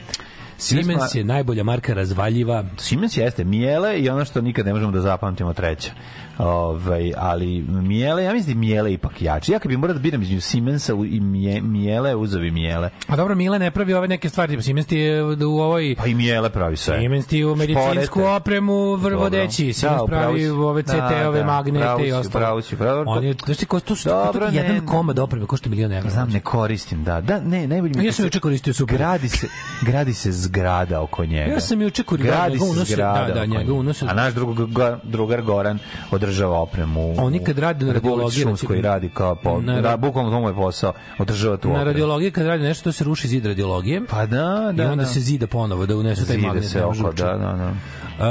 Siemens 0.58 1.14
je 1.14 1.24
najbolja 1.24 1.64
marka 1.64 1.94
razvaljiva. 1.94 2.64
Siemens 2.78 3.16
jeste 3.16 3.44
Mijele 3.44 3.98
i 3.98 4.08
ono 4.08 4.24
što 4.24 4.40
nikad 4.40 4.66
ne 4.66 4.72
možemo 4.72 4.92
da 4.92 5.00
zapamtimo 5.00 5.52
treća. 5.52 5.90
Ovaj, 6.38 7.12
ali 7.16 7.46
Mijele, 7.62 8.24
ja 8.24 8.32
mislim 8.32 8.46
da 8.46 8.66
je 8.66 8.68
Mijele 8.68 8.92
ipak 8.92 9.22
jači. 9.22 9.52
Ja 9.52 9.58
kad 9.58 9.68
bi 9.68 9.76
morao 9.76 9.94
da 9.94 10.00
biram 10.00 10.22
između 10.22 10.40
Siemensa 10.40 10.92
i 11.06 11.20
Mije, 11.20 11.60
Mijele, 11.60 12.14
uzovi 12.14 12.50
Mijele. 12.50 12.90
A 13.06 13.16
dobro, 13.16 13.34
Mile 13.34 13.58
ne 13.58 13.70
pravi 13.70 13.94
ove 13.94 14.08
neke 14.08 14.28
stvari. 14.28 14.62
Siemens 14.62 14.86
ti 14.86 14.96
je 14.96 15.22
u 15.24 15.60
ovoj... 15.60 15.94
Pa 15.98 16.06
i 16.06 16.14
Mijele 16.14 16.50
pravi 16.50 16.76
sve. 16.76 16.98
Siemens 16.98 17.26
ti 17.26 17.44
u 17.44 17.56
medicinsku 17.56 18.02
Šporete. 18.12 18.30
opremu 18.30 18.94
vrvodeći. 18.94 19.72
Siemens 19.72 20.00
Da, 20.00 20.06
pravi 20.06 20.48
ove 20.48 20.82
Da, 20.82 20.92
CT-ove, 20.92 21.38
da, 21.38 21.44
magnete 21.46 21.78
pravo 21.80 22.04
i 22.04 22.12
ostalo. 22.12 22.40
pravo 22.40 22.62
si, 22.62 22.76
pravo. 22.76 23.04
On 23.06 23.24
je, 23.24 23.34
znaš 23.44 23.56
ti, 23.56 23.66
ko, 23.66 23.80
to 23.80 23.96
su 23.96 24.08
Dobro, 24.08 24.46
to, 24.46 24.52
jedan 24.52 24.74
ne. 24.74 24.86
komad 24.86 25.18
opreme 25.18 25.46
košta 25.46 25.70
milion 25.70 25.92
evra. 25.92 26.10
Znam, 26.10 26.30
ne 26.30 26.40
koristim, 26.40 27.04
da. 27.04 27.20
Da, 27.20 27.40
ne, 27.40 27.66
najbolje 27.66 27.92
mi 27.96 28.02
je 28.02 28.06
Ja 28.06 28.12
sam 28.12 28.16
se 28.16 28.26
juče 28.26 28.40
koristio 28.40 28.74
super. 28.74 28.96
Gradi 28.96 29.28
se, 29.28 29.48
gradi 29.82 30.14
se 30.14 30.32
zgrada 30.32 31.00
oko 31.00 31.24
njega. 31.24 31.52
Ja 31.52 31.60
sam 31.60 31.82
juče 31.82 32.02
koristio, 32.02 32.32
gradi 32.32 32.58
se 32.58 32.64
unosio- 32.64 32.84
zgrada 32.86 33.26
da, 33.26 33.34
da, 33.34 33.46
njega 33.46 33.72
A 34.08 34.14
naš 34.14 34.34
drug, 34.34 34.56
drugar 35.04 35.42
Goran 35.42 35.78
održava 36.22 36.58
opremu. 36.58 37.14
Oni 37.18 37.38
kad 37.38 37.58
rade 37.58 37.86
na 37.86 37.92
radiologiji, 37.92 38.42
Šumskoj 38.42 38.80
radi 38.82 39.08
kao 39.08 39.34
po, 39.34 39.60
Na 39.60 39.74
ra- 39.74 39.80
da, 39.82 39.96
bukvalno 39.96 40.30
to 40.30 40.40
mu 40.40 40.48
je 40.48 40.54
posao, 40.54 40.92
održava 41.18 41.56
tu 41.56 41.68
Na 41.68 41.74
opremu. 41.74 41.86
radiologiji 41.86 42.30
kad 42.30 42.46
radi 42.46 42.62
nešto, 42.62 42.84
to 42.84 42.92
se 42.92 43.04
ruši 43.04 43.28
zid 43.28 43.46
radiologije. 43.46 44.02
Pa 44.06 44.26
da, 44.26 44.72
da, 44.72 44.82
I 44.82 44.86
onda 44.86 45.04
da. 45.04 45.06
se 45.06 45.20
zida 45.20 45.46
ponovo 45.46 45.86
da 45.86 45.96
unesu 45.96 46.26
taj 46.26 46.36
magnet. 46.38 46.64
se 46.64 46.84
oko, 46.84 47.12
da, 47.12 47.24
da, 47.26 47.52
da. 47.52 47.72
Uh, 48.12 48.28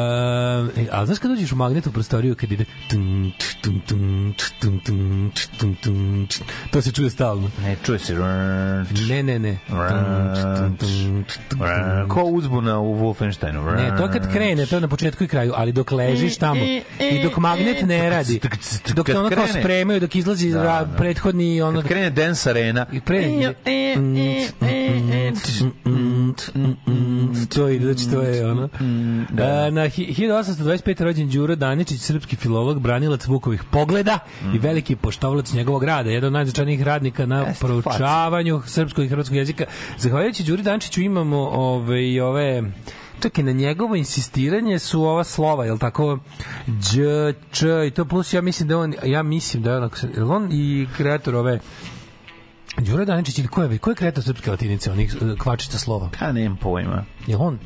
ali 0.92 1.06
znaš 1.06 1.20
kad 1.20 1.32
dođeš 1.32 1.52
u 1.52 1.56
magnet 1.56 1.88
u 1.88 1.92
prostoriju 1.92 2.36
kad 2.36 2.52
ide 2.52 2.66
tum, 2.90 3.32
tum, 3.62 3.82
tum, 3.82 4.34
tum, 4.62 4.80
tum, 4.86 5.32
tum, 5.60 5.76
tum, 5.76 6.28
to 6.72 6.82
se 6.82 6.92
čuje 6.92 7.10
stalno. 7.10 7.50
Ne, 7.62 7.76
čuje 7.84 8.00
se. 8.00 8.14
Ne, 9.10 9.24
ne, 9.24 9.40
ne. 9.40 9.58
Ko 12.08 12.24
uzbuna 12.24 12.80
u 12.80 12.96
Wolfensteinu. 12.96 13.76
Ne, 13.76 13.98
to 13.98 14.08
kad 14.08 14.32
krene, 14.34 14.66
to 14.66 14.76
je 14.76 14.82
na 14.82 14.88
početku 14.88 15.24
i 15.24 15.28
kraju, 15.28 15.54
ali 15.56 15.72
dok 15.72 15.92
ležiš 15.92 16.38
tamo 16.38 16.62
i 17.02 17.22
dok 17.24 17.38
magnet 17.38 17.81
ne 17.86 18.10
radi, 18.10 18.40
dok 18.96 19.06
te 19.06 19.18
ono 19.18 19.30
kao 19.30 19.48
spremaju, 19.48 20.00
dok 20.00 20.16
izlazi 20.16 20.52
ra- 20.52 20.88
prethodni 20.98 21.62
ono... 21.62 21.82
Kad 21.82 21.88
krene 21.88 22.10
Dance 22.10 22.50
Arena, 22.50 22.86
I 22.92 23.02
pre... 23.02 23.24
To 27.54 27.68
je, 27.68 27.80
znači, 27.80 28.12
to 28.12 28.22
je 28.22 28.52
ono. 28.52 28.70
A, 29.40 29.70
na 29.72 29.90
hi- 29.90 30.14
1825. 30.18 31.04
rođen 31.04 31.30
Đuro 31.30 31.56
Daničić, 31.56 32.02
srpski 32.02 32.36
filolog, 32.36 32.80
branilac 32.80 33.28
Vukovih 33.28 33.64
pogleda 33.64 34.20
i 34.56 34.60
veliki 34.60 34.96
poštovalac 34.96 35.54
njegovog 35.54 35.84
rada, 35.84 36.10
jedan 36.10 36.28
od 36.28 36.34
najznačajnijih 36.34 36.84
radnika 36.84 37.26
na 37.26 37.46
proučavanju 37.60 38.62
srpskog 38.66 39.06
i 39.06 39.08
hrvatskog 39.08 39.38
jezika. 39.38 39.66
Zahvaljujući 39.98 40.44
Đuri 40.44 40.64
Daničiću 40.64 41.02
imamo 41.02 41.38
ove, 41.54 42.10
i 42.10 42.20
ove 42.20 42.64
čekaj, 43.22 43.44
na 43.44 43.52
njegovo 43.52 43.96
insistiranje 43.96 44.80
su 44.80 45.04
ova 45.04 45.24
slova, 45.24 45.66
jel 45.66 45.78
tako, 45.78 46.20
dž, 46.68 46.98
č, 47.52 47.68
i 47.88 47.92
to 47.92 48.06
plus, 48.06 48.34
ja 48.34 48.42
mislim 48.42 48.70
da 48.70 48.78
on, 48.78 48.94
ja 49.06 49.24
mislim 49.24 49.64
da 49.64 49.72
je 49.72 49.78
on, 49.78 49.90
jel 50.16 50.32
on 50.32 50.50
i 50.52 50.88
kreator 50.98 51.36
ove, 51.36 51.60
Đuro 52.78 53.06
Daničić 53.06 53.40
ili 53.40 53.48
ko 53.48 53.64
je, 53.64 53.78
ko 53.78 53.90
je 53.90 53.96
kreator 53.96 54.24
srpske 54.24 54.52
latinice, 54.52 54.92
onih 54.92 55.16
eh, 55.16 55.36
kvačica 55.40 55.78
slova? 55.78 56.10
pa 56.20 56.32
nemam 56.32 56.58
pojma. 56.58 57.04
Jel 57.28 57.42
on? 57.42 57.60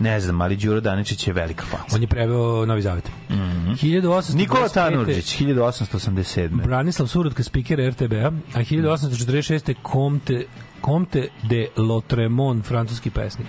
Ne 0.00 0.20
znam, 0.20 0.40
ali 0.40 0.56
Đuro 0.56 0.80
Daničić 0.80 1.26
je 1.26 1.32
velika 1.32 1.64
faca. 1.64 1.96
On 1.96 2.02
je 2.02 2.08
preveo 2.08 2.66
Novi 2.66 2.82
Zavet. 2.82 3.10
Mm 3.28 3.34
-hmm. 3.34 4.02
1825. 4.02 4.34
Nikola 4.34 4.68
Tanurđić, 4.68 5.40
1887. 5.40 6.62
Branislav 6.62 7.06
Surutka, 7.06 7.42
spiker 7.42 7.90
RTB-a, 7.90 8.32
a 8.54 8.60
1846. 8.60 9.74
Comte, 9.92 10.46
Comte 10.84 11.28
de 11.42 11.68
Lotremont, 11.76 12.66
francuski 12.66 13.10
pesnik. 13.10 13.46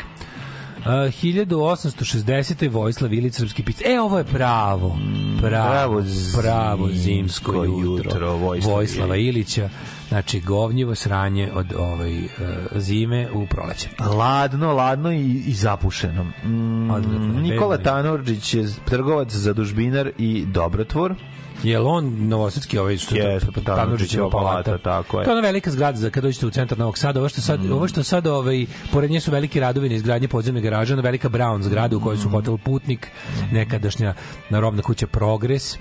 Uh, 0.80 0.86
1860. 0.86 2.72
Vojislav 2.72 3.14
Ilić, 3.14 3.34
srpski 3.34 3.64
pisac. 3.64 3.86
E, 3.86 4.00
ovo 4.00 4.18
je 4.18 4.24
pravo. 4.24 4.98
Pravo, 5.42 5.70
Pravo 5.70 6.04
pravo 6.42 6.88
zimsko 6.88 7.52
zimsko 7.52 7.64
jutro. 7.64 8.12
jutro 8.12 8.38
Vojislava 8.38 8.76
Vojislava 8.76 9.16
Ilića. 9.16 9.70
Znači, 10.10 10.40
govnjivo 10.42 10.96
sranje 10.96 11.52
od 11.54 11.74
ovaj, 11.78 12.18
uh, 12.18 12.28
zime 12.76 13.32
u 13.32 13.48
proleće. 13.48 13.90
Ladno, 14.18 14.74
ladno 14.74 15.12
i, 15.12 15.44
i 15.46 15.54
zapušeno. 15.54 16.24
Mm, 16.24 17.42
Nikola 17.42 17.78
bedno. 17.78 17.92
Tanurđić 17.92 18.54
je 18.54 18.68
trgovac, 18.86 19.32
zadužbinar 19.32 20.12
i 20.18 20.46
dobrotvor. 20.46 21.16
Je 21.64 21.80
on 21.80 22.28
novosadski 22.28 22.78
ovaj 22.78 22.98
što 22.98 23.16
je 23.16 23.40
Tanurđićeva 23.66 24.30
palata, 24.30 24.78
tako 24.78 25.20
je. 25.20 25.26
To 25.26 25.32
je 25.32 25.38
ona 25.38 25.48
velika 25.48 25.72
zgrada 25.72 25.98
za 25.98 26.10
kad 26.10 26.24
dođete 26.24 26.46
u 26.46 26.50
centar 26.50 26.78
Novog 26.78 26.98
Sada. 26.98 27.20
Ovo 27.20 27.30
što 27.30 27.42
sad, 27.42 27.64
Mm. 27.64 27.72
ovo 27.72 27.88
što 27.88 28.04
sad 28.04 28.28
ovaj 28.28 28.66
pored 28.92 29.12
nje 29.12 29.20
su 29.20 29.32
veliki 29.32 29.60
radovi 29.60 29.90
na 29.90 29.96
izgradnji 29.96 30.28
podzemne 30.28 30.62
garaže, 30.62 30.94
ona 30.94 31.02
velika 31.02 31.30
Brown 31.30 31.62
zgrada 31.62 31.98
u 31.98 32.00
kojoj 32.00 32.16
Mm. 32.16 32.20
su 32.20 32.30
hotel 32.30 32.58
Putnik, 32.58 33.08
nekadašnja 33.52 34.14
narodna 34.50 34.82
kuća 34.82 35.08
Progres. 35.08 35.78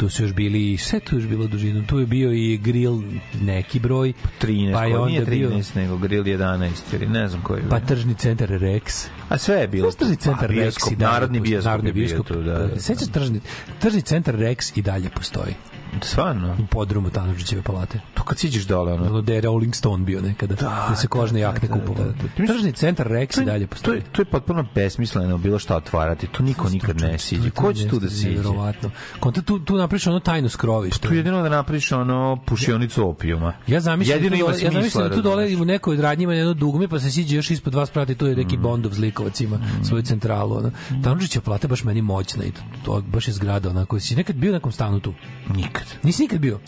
Tu 0.00 0.08
su 0.08 0.22
još 0.22 0.32
bili, 0.32 0.76
sve 0.78 1.00
tu 1.00 1.16
još 1.16 1.24
bilo 1.24 1.46
dužinom. 1.46 1.84
Tu 1.84 1.98
je 1.98 2.06
bio 2.06 2.32
i 2.32 2.56
grill 2.58 3.02
neki 3.34 3.80
broj. 3.80 4.12
13, 4.40 4.72
Pa 4.72 4.84
je 4.84 4.94
koji 4.94 5.06
nije 5.06 5.20
onda 5.20 5.30
bio- 5.30 5.48
13, 5.48 5.76
nego 5.76 5.96
grill 5.96 6.24
11, 6.24 6.68
ili 6.92 7.06
ne 7.06 7.28
znam 7.28 7.42
koji. 7.42 7.62
Pa 7.70 7.80
tržni 7.80 8.14
centar 8.14 8.48
Rex. 8.50 9.06
A 9.28 9.38
sve 9.38 9.56
je 9.56 9.68
bilo. 9.68 9.90
Tržni 9.90 10.16
centar 10.16 10.48
Pa, 10.48 10.54
Rex 10.54 10.60
bioskop, 10.60 10.92
i 10.92 10.96
dalje 10.96 11.12
Narodni 11.12 11.40
bioskop, 11.40 11.64
Narodni 11.64 11.88
je 11.88 11.92
bio 11.92 12.06
bioskop. 12.06 12.26
tu, 12.26 12.42
da, 12.42 12.58
da. 12.58 12.80
Sećaš 12.80 13.08
tržni, 13.08 13.40
tržni 13.80 14.02
centar 14.02 14.34
Rex 14.36 14.78
i 14.78 14.82
dalje 14.82 15.08
postoji. 15.08 15.54
Stvarno? 16.02 16.56
U 16.62 16.66
podrumu 16.66 17.10
Tanurđićeve 17.10 17.62
palate. 17.62 18.00
To 18.14 18.22
kad 18.22 18.38
siđeš 18.38 18.64
dole, 18.64 18.92
ono, 18.92 19.06
Ono 19.06 19.20
da 19.22 19.32
je 19.32 19.40
Rolling 19.40 19.74
Stone 19.74 20.04
bio 20.04 20.20
nekada. 20.20 20.54
Da, 20.54 20.96
se 20.96 21.06
kožne 21.06 21.40
jakne 21.40 21.68
kupovale. 21.68 22.12
Tržni 22.36 22.72
centar 22.72 23.08
Rex 23.08 23.42
i 23.42 23.44
dalje 23.44 23.66
to 23.66 23.70
postoji. 23.70 23.98
je, 23.98 24.04
to 24.12 24.22
je 24.22 24.26
potpuno 24.26 24.64
besmisleno 24.74 25.38
bilo 25.38 25.58
šta 25.58 25.76
otvarati. 25.76 26.26
Tu 26.26 26.42
niko 26.42 26.68
nikad 26.68 27.00
ne 27.00 27.18
siđe. 27.18 27.50
Ko 27.50 27.72
će 27.72 27.88
tu 27.88 27.98
da 27.98 28.08
siđe? 28.08 28.28
Neverovatno. 28.28 28.90
Konta 29.20 29.42
tu, 29.42 29.58
tu 29.58 29.76
napriš 29.76 30.06
ono 30.06 30.20
tajno 30.20 30.48
skrovište. 30.48 31.08
Tu 31.08 31.14
jedino 31.14 31.42
da 31.42 31.48
napraviš 31.48 31.92
ono 31.92 32.38
pušionicu 32.46 33.08
opijuma. 33.08 33.52
Ja 33.66 33.80
zamišljam 33.80 34.18
Jedino 34.18 34.36
tu 34.36 34.40
ima 34.40 34.48
dole, 34.48 34.62
ja 34.62 34.70
zamišljam 34.70 35.08
da 35.08 35.14
tu 35.14 35.22
dole 35.22 35.56
u 35.56 35.64
nekoj 35.64 35.96
radnji 35.96 36.24
ima 36.24 36.34
jedno 36.34 36.54
dugme 36.54 36.88
pa 36.88 37.00
se 37.00 37.10
siđe 37.10 37.36
još 37.36 37.50
ispod 37.50 37.74
vas 37.74 37.90
prati 37.90 38.14
tu 38.14 38.26
je 38.26 38.36
neki 38.36 38.56
Bondov 38.56 38.92
zlikovac 38.92 39.40
ima 39.40 39.58
svoju 39.88 40.02
centralu 40.02 40.56
ona. 40.56 40.70
Tančića 41.04 41.40
plata 41.40 41.68
baš 41.68 41.84
meni 41.84 42.02
moćna 42.02 42.44
i 42.44 42.50
to, 42.50 42.60
to 42.84 43.00
baš 43.00 43.28
je 43.28 43.34
zgrada 43.34 43.70
onako. 43.70 44.00
Si 44.00 44.16
nekad 44.16 44.36
bio 44.36 44.50
u 44.50 44.54
nekom 44.54 44.72
stanu 44.72 45.00
tu? 45.00 45.14
Nikad. 45.56 45.79
Nisi 46.02 46.22
nikad 46.22 46.40
bio? 46.40 46.58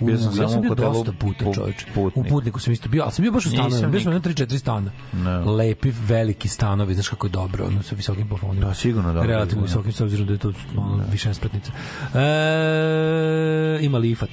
Bio 0.00 0.18
sam 0.18 0.32
U, 0.32 0.42
ja 0.42 0.48
sam 0.48 0.58
u 0.58 0.62
bio 0.62 0.74
dosta 0.74 1.12
puta, 1.12 1.44
Pu- 1.44 1.54
čoveče. 1.54 1.86
Putnik. 1.94 2.26
U 2.26 2.28
putniku 2.28 2.60
sam 2.60 2.72
isto 2.72 2.88
bio, 2.88 3.02
ali 3.02 3.12
sam 3.12 3.22
bio 3.22 3.32
baš 3.32 3.46
u 3.46 3.48
stanu. 3.48 3.64
Nisam 3.64 3.90
Bio 3.90 4.00
sam 4.00 4.12
na 4.12 4.18
nikad. 4.18 4.48
3-4 4.48 4.58
stana. 4.58 4.90
Ne. 5.12 5.38
Lepi, 5.38 5.92
veliki 6.06 6.48
stanovi, 6.48 6.94
znaš 6.94 7.08
kako 7.08 7.26
je 7.26 7.30
dobro, 7.30 7.66
ono 7.66 7.82
sa 7.82 7.94
visokim 7.94 8.28
plafonima. 8.28 8.66
Da, 8.66 8.74
sigurno 8.74 9.12
dobro. 9.12 9.28
Relativno 9.28 9.60
Da. 9.60 9.66
visokim, 9.66 9.92
s 9.92 10.00
obzirom 10.00 10.26
da 10.26 10.32
je 10.32 10.38
to 10.38 10.52
ono, 10.76 11.04
više 11.10 11.34
spratnica. 11.34 11.72
E, 12.14 13.78
ima 13.80 13.98
Lifat. 13.98 14.30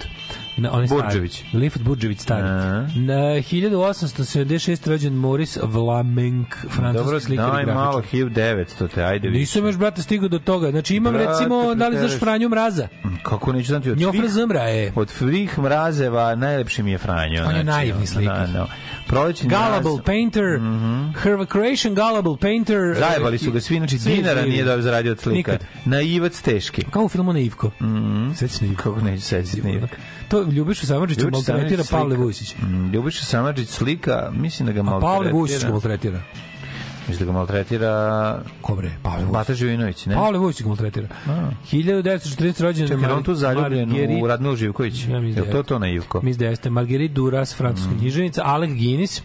Na, 0.58 0.72
on 0.72 0.82
je 0.82 0.88
stari. 0.88 1.02
Burđević. 1.02 1.44
Lifat 1.54 1.82
Burđević 1.82 2.20
stari. 2.20 2.42
Na 2.96 3.16
1876. 3.16 4.88
rođen 4.90 5.14
Moris 5.14 5.58
Vlamenk, 5.64 6.56
francuski 6.70 6.98
Dobro, 7.06 7.20
slikar 7.20 7.48
i 7.48 7.52
daj 7.52 7.64
grafičar. 7.64 7.76
malo 7.76 8.02
1900 8.14 8.88
te, 8.94 9.04
ajde 9.04 9.28
vidi. 9.28 9.40
Nisam 9.40 9.66
još, 9.66 9.78
brate, 9.78 10.02
stigao 10.02 10.30
do 10.30 10.40
toga. 10.40 10.72
Znači, 10.72 10.96
imam, 10.96 11.14
Brate, 11.14 11.30
recimo, 11.30 11.76
da 11.76 11.88
li 11.88 11.98
znaš. 11.98 12.20
Franju 12.20 12.50
Mraza? 12.50 12.88
Kako 13.24 13.54
neću 13.54 13.68
znati 13.68 13.92
od 13.92 13.98
Njofra 13.98 14.20
svih, 14.22 14.32
Zmra 14.32 14.62
je. 14.64 14.94
od 14.96 15.10
svih 15.10 15.60
mrazeva 15.60 16.36
najlepši 16.36 16.84
mi 16.84 16.92
je 16.92 16.98
Franjo. 16.98 17.44
On 17.44 17.56
je 17.56 17.64
znači, 17.64 17.66
naivni 17.66 18.08
slikar. 18.08 18.48
Da, 18.48 18.54
da. 18.54 18.68
Prolećni 19.10 19.50
Gullible 19.50 20.04
Painter, 20.06 20.60
Her 21.24 21.46
Croatian 21.52 21.96
Gullible 21.96 22.38
Painter. 22.42 22.96
Zajebali 23.00 23.36
e, 23.36 23.40
su 23.40 23.52
ga 23.52 23.62
svi, 23.62 23.78
znači 23.78 24.00
svi 24.00 24.16
dinara 24.16 24.42
nije 24.42 24.64
dobro 24.64 24.82
zaradio 24.82 25.12
od 25.12 25.20
slika. 25.20 25.52
Nikad. 25.52 25.68
Naivac 25.86 26.42
teški. 26.42 26.84
Kao 26.92 27.04
u 27.04 27.10
filmu 27.10 27.34
Naivko. 27.34 27.68
Mm 27.68 27.86
-hmm. 27.86 28.36
Sećaš 28.36 28.62
Naivko? 28.62 28.84
Kako 28.84 29.02
neću 29.02 29.24
sećati 29.24 29.62
Naivka. 29.62 29.98
To 30.28 30.42
Ljubiša 30.42 31.00
maltretira 31.00 31.44
Samardžić 31.44 31.90
Pavle. 31.90 32.18
Vujsić. 32.18 32.56
Mm, 32.56 32.94
Ljubiša 32.94 33.24
Samardžić 33.24 33.70
slika, 33.70 34.32
mislim 34.34 34.66
da 34.66 34.72
ga 34.72 34.80
A 34.80 34.84
maltretira. 34.84 35.14
Pavle 35.14 35.32
Vujsić 35.32 35.64
ga 35.64 35.70
maltretira. 35.70 36.22
Mislim 37.10 37.28
da 37.28 37.34
ga 37.34 37.38
maltretira 37.38 37.92
Ko 38.62 38.76
bre? 38.76 38.92
Pavle 39.04 39.26
Vujsić. 39.26 39.56
Živinović, 39.56 40.06
ne? 40.06 40.16
Pavle 40.16 40.40
Vujsić 40.40 40.62
ga 40.62 40.68
maltretira. 40.68 41.08
1940 41.72 42.62
rođen 42.62 42.88
Čekaj, 42.88 43.04
je 43.04 43.14
on 43.14 43.24
tu 43.24 43.36
zaljubljen 43.36 43.90
Marguerite- 43.90 44.24
u 44.24 44.28
Radmilu 44.28 44.56
Živković. 44.56 45.08
Ja 45.08 45.18
Je 45.18 45.34
da 45.34 45.52
to 45.52 45.64
to 45.64 45.80
naivko? 45.80 46.22
Mislim 46.22 46.40
da 46.40 46.46
jeste. 46.46 46.70
Marguerite 46.70 47.14
Duras, 47.14 47.56
francuska 47.56 47.92
književnica, 48.00 48.42
Alec 48.46 48.70
Guinness, 48.70 49.22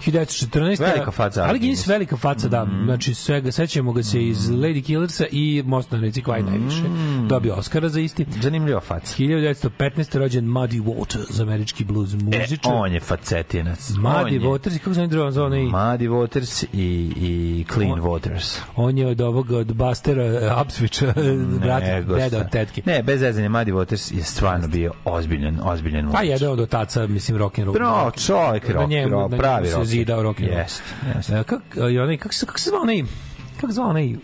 1914. 0.00 0.80
Velika 0.80 1.10
faca, 1.10 1.42
Alec 1.42 1.60
Guinness, 1.60 1.86
velika 1.86 2.16
faca, 2.16 2.48
da. 2.48 2.66
Znači, 2.84 3.14
svega, 3.14 3.52
sećamo 3.52 3.92
ga 3.92 4.02
se 4.02 4.22
iz 4.22 4.38
Lady 4.40 4.84
Killersa 4.84 5.24
i 5.32 5.62
Most 5.66 5.90
na 5.90 6.00
reci 6.00 6.22
Kvaj 6.22 6.42
najviše. 6.42 6.82
Dobio 7.28 7.54
Oscara 7.54 7.88
za 7.88 8.00
isti. 8.00 8.26
Zanimljiva 8.42 8.80
faca. 8.80 9.16
1915. 9.18 10.18
rođen 10.18 10.44
Muddy 10.46 10.82
Waters, 10.84 11.42
američki 11.42 11.84
blues 11.84 12.12
E, 12.12 12.16
muzičar. 12.16 12.72
on 12.74 12.92
je 12.92 13.00
facetinac. 13.00 13.90
On 13.90 13.96
Muddy 13.96 14.40
Waters, 14.40 14.78
kako 14.78 14.94
se 14.94 15.02
on 15.02 15.32
zove 15.32 15.46
onaj? 15.46 15.60
Muddy 15.60 16.08
Waters 16.08 16.64
i, 16.72 17.12
i 17.16 17.64
Clean 17.74 18.00
Waters. 18.00 18.58
On 18.76 18.98
je 18.98 19.06
od 19.06 19.20
ovog, 19.20 19.50
od 19.50 19.72
Bastera 19.72 20.24
uh, 20.24 20.32
Upswitcha, 20.62 21.12
brata, 21.62 22.00
deda 22.00 22.38
od 22.38 22.50
tetke. 22.50 22.82
Ne, 22.86 23.02
bez 23.02 23.20
zezanja, 23.20 23.48
Muddy 23.48 23.72
Waters 23.72 24.16
je 24.16 24.22
stvarno 24.22 24.68
bio 24.68 24.92
ozbiljan, 25.04 25.60
ozbiljan 25.62 26.02
Pa 26.02 26.06
muzičar. 26.08 26.24
jedan 26.26 26.48
od 26.50 26.60
otaca, 26.60 27.06
mislim, 27.06 27.38
rock'n'roll. 27.38 27.72
Bro, 27.72 28.10
čovjek 28.26 28.68
Na 28.68 28.74
rock, 28.74 28.92
rock, 29.10 29.34
pravi 29.36 29.68
njemu 29.68 29.84
se 29.90 29.96
rock. 29.96 30.00
zidao 30.00 30.22
rock'n'roll. 30.22 30.58
Jeste, 30.58 30.82
jeste. 31.16 31.34
E, 31.34 31.44
Kak, 31.44 31.62
i 31.92 31.98
onaj, 31.98 32.16
kako 32.16 32.34
se, 32.34 32.46
kako 32.46 32.58
se 32.58 32.70
zvao 32.70 32.82
onaj, 32.82 33.02
kako 33.60 33.66
se 33.66 33.74
zvao 33.74 33.88
onaj, 33.88 34.14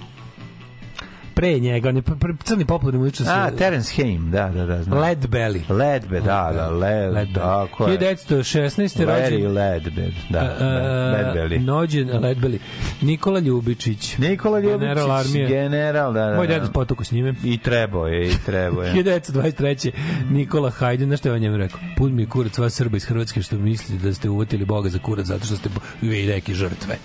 pre 1.37 1.59
njega, 1.59 1.89
on 1.89 1.97
je 1.97 2.03
crni 2.45 2.65
popularni 2.65 2.99
muzičar. 2.99 3.27
A, 3.29 3.51
Terence 3.51 4.03
Haim, 4.03 4.31
da, 4.31 4.49
da, 4.49 4.67
da. 4.67 4.83
Znam. 4.83 4.99
Led 4.99 5.27
Belly. 5.27 5.71
Ledbe, 5.71 6.21
da, 6.21 6.53
da, 6.55 6.71
led, 6.71 7.13
Led 7.13 7.29
Belly. 7.29 7.35
tako 7.35 7.87
je. 7.89 7.99
1916. 7.99 9.07
Larry 9.07 9.47
rođen 9.47 9.53
Ledbe, 9.53 10.13
da, 10.31 10.39
e, 10.39 10.65
da, 10.65 11.11
Ledbeli. 11.11 11.59
Nođen, 11.59 12.11
Led 12.23 12.39
Belly. 12.39 12.59
Nikola 13.01 13.39
Ljubičić. 13.39 14.19
Nikola 14.19 14.59
Ljubičić, 14.61 14.81
General 14.81 15.13
armije. 15.13 15.49
general, 15.49 16.13
da, 16.13 16.27
da. 16.27 16.37
Moj 16.37 16.47
da. 16.47 16.55
deda 16.55 16.67
s 16.67 16.73
potoku 16.73 17.05
s 17.05 17.13
njime. 17.13 17.35
I 17.45 17.59
trebao 17.59 18.07
je, 18.07 18.31
i 18.31 18.35
trebao 18.47 18.83
je. 18.83 18.95
1923. 19.05 19.91
Nikola 20.31 20.71
Hajdin, 20.71 21.09
znaš 21.09 21.19
što 21.19 21.29
je 21.29 21.35
on 21.35 21.41
njemu 21.41 21.57
rekao? 21.57 21.81
Put 21.97 22.13
mi 22.13 22.23
je 22.23 22.27
kurac 22.27 22.59
vas 22.59 22.75
Srba 22.75 22.97
iz 22.97 23.05
Hrvatske 23.05 23.43
što 23.43 23.57
mislite 23.57 24.07
da 24.07 24.15
ste 24.15 24.29
uvotili 24.29 24.65
Boga 24.65 24.89
za 24.89 24.99
kurac 24.99 25.27
zato 25.27 25.47
što 25.47 25.57
ste 25.57 25.69
vi 26.01 26.27
neki 26.27 26.55
žrtve. 26.55 26.97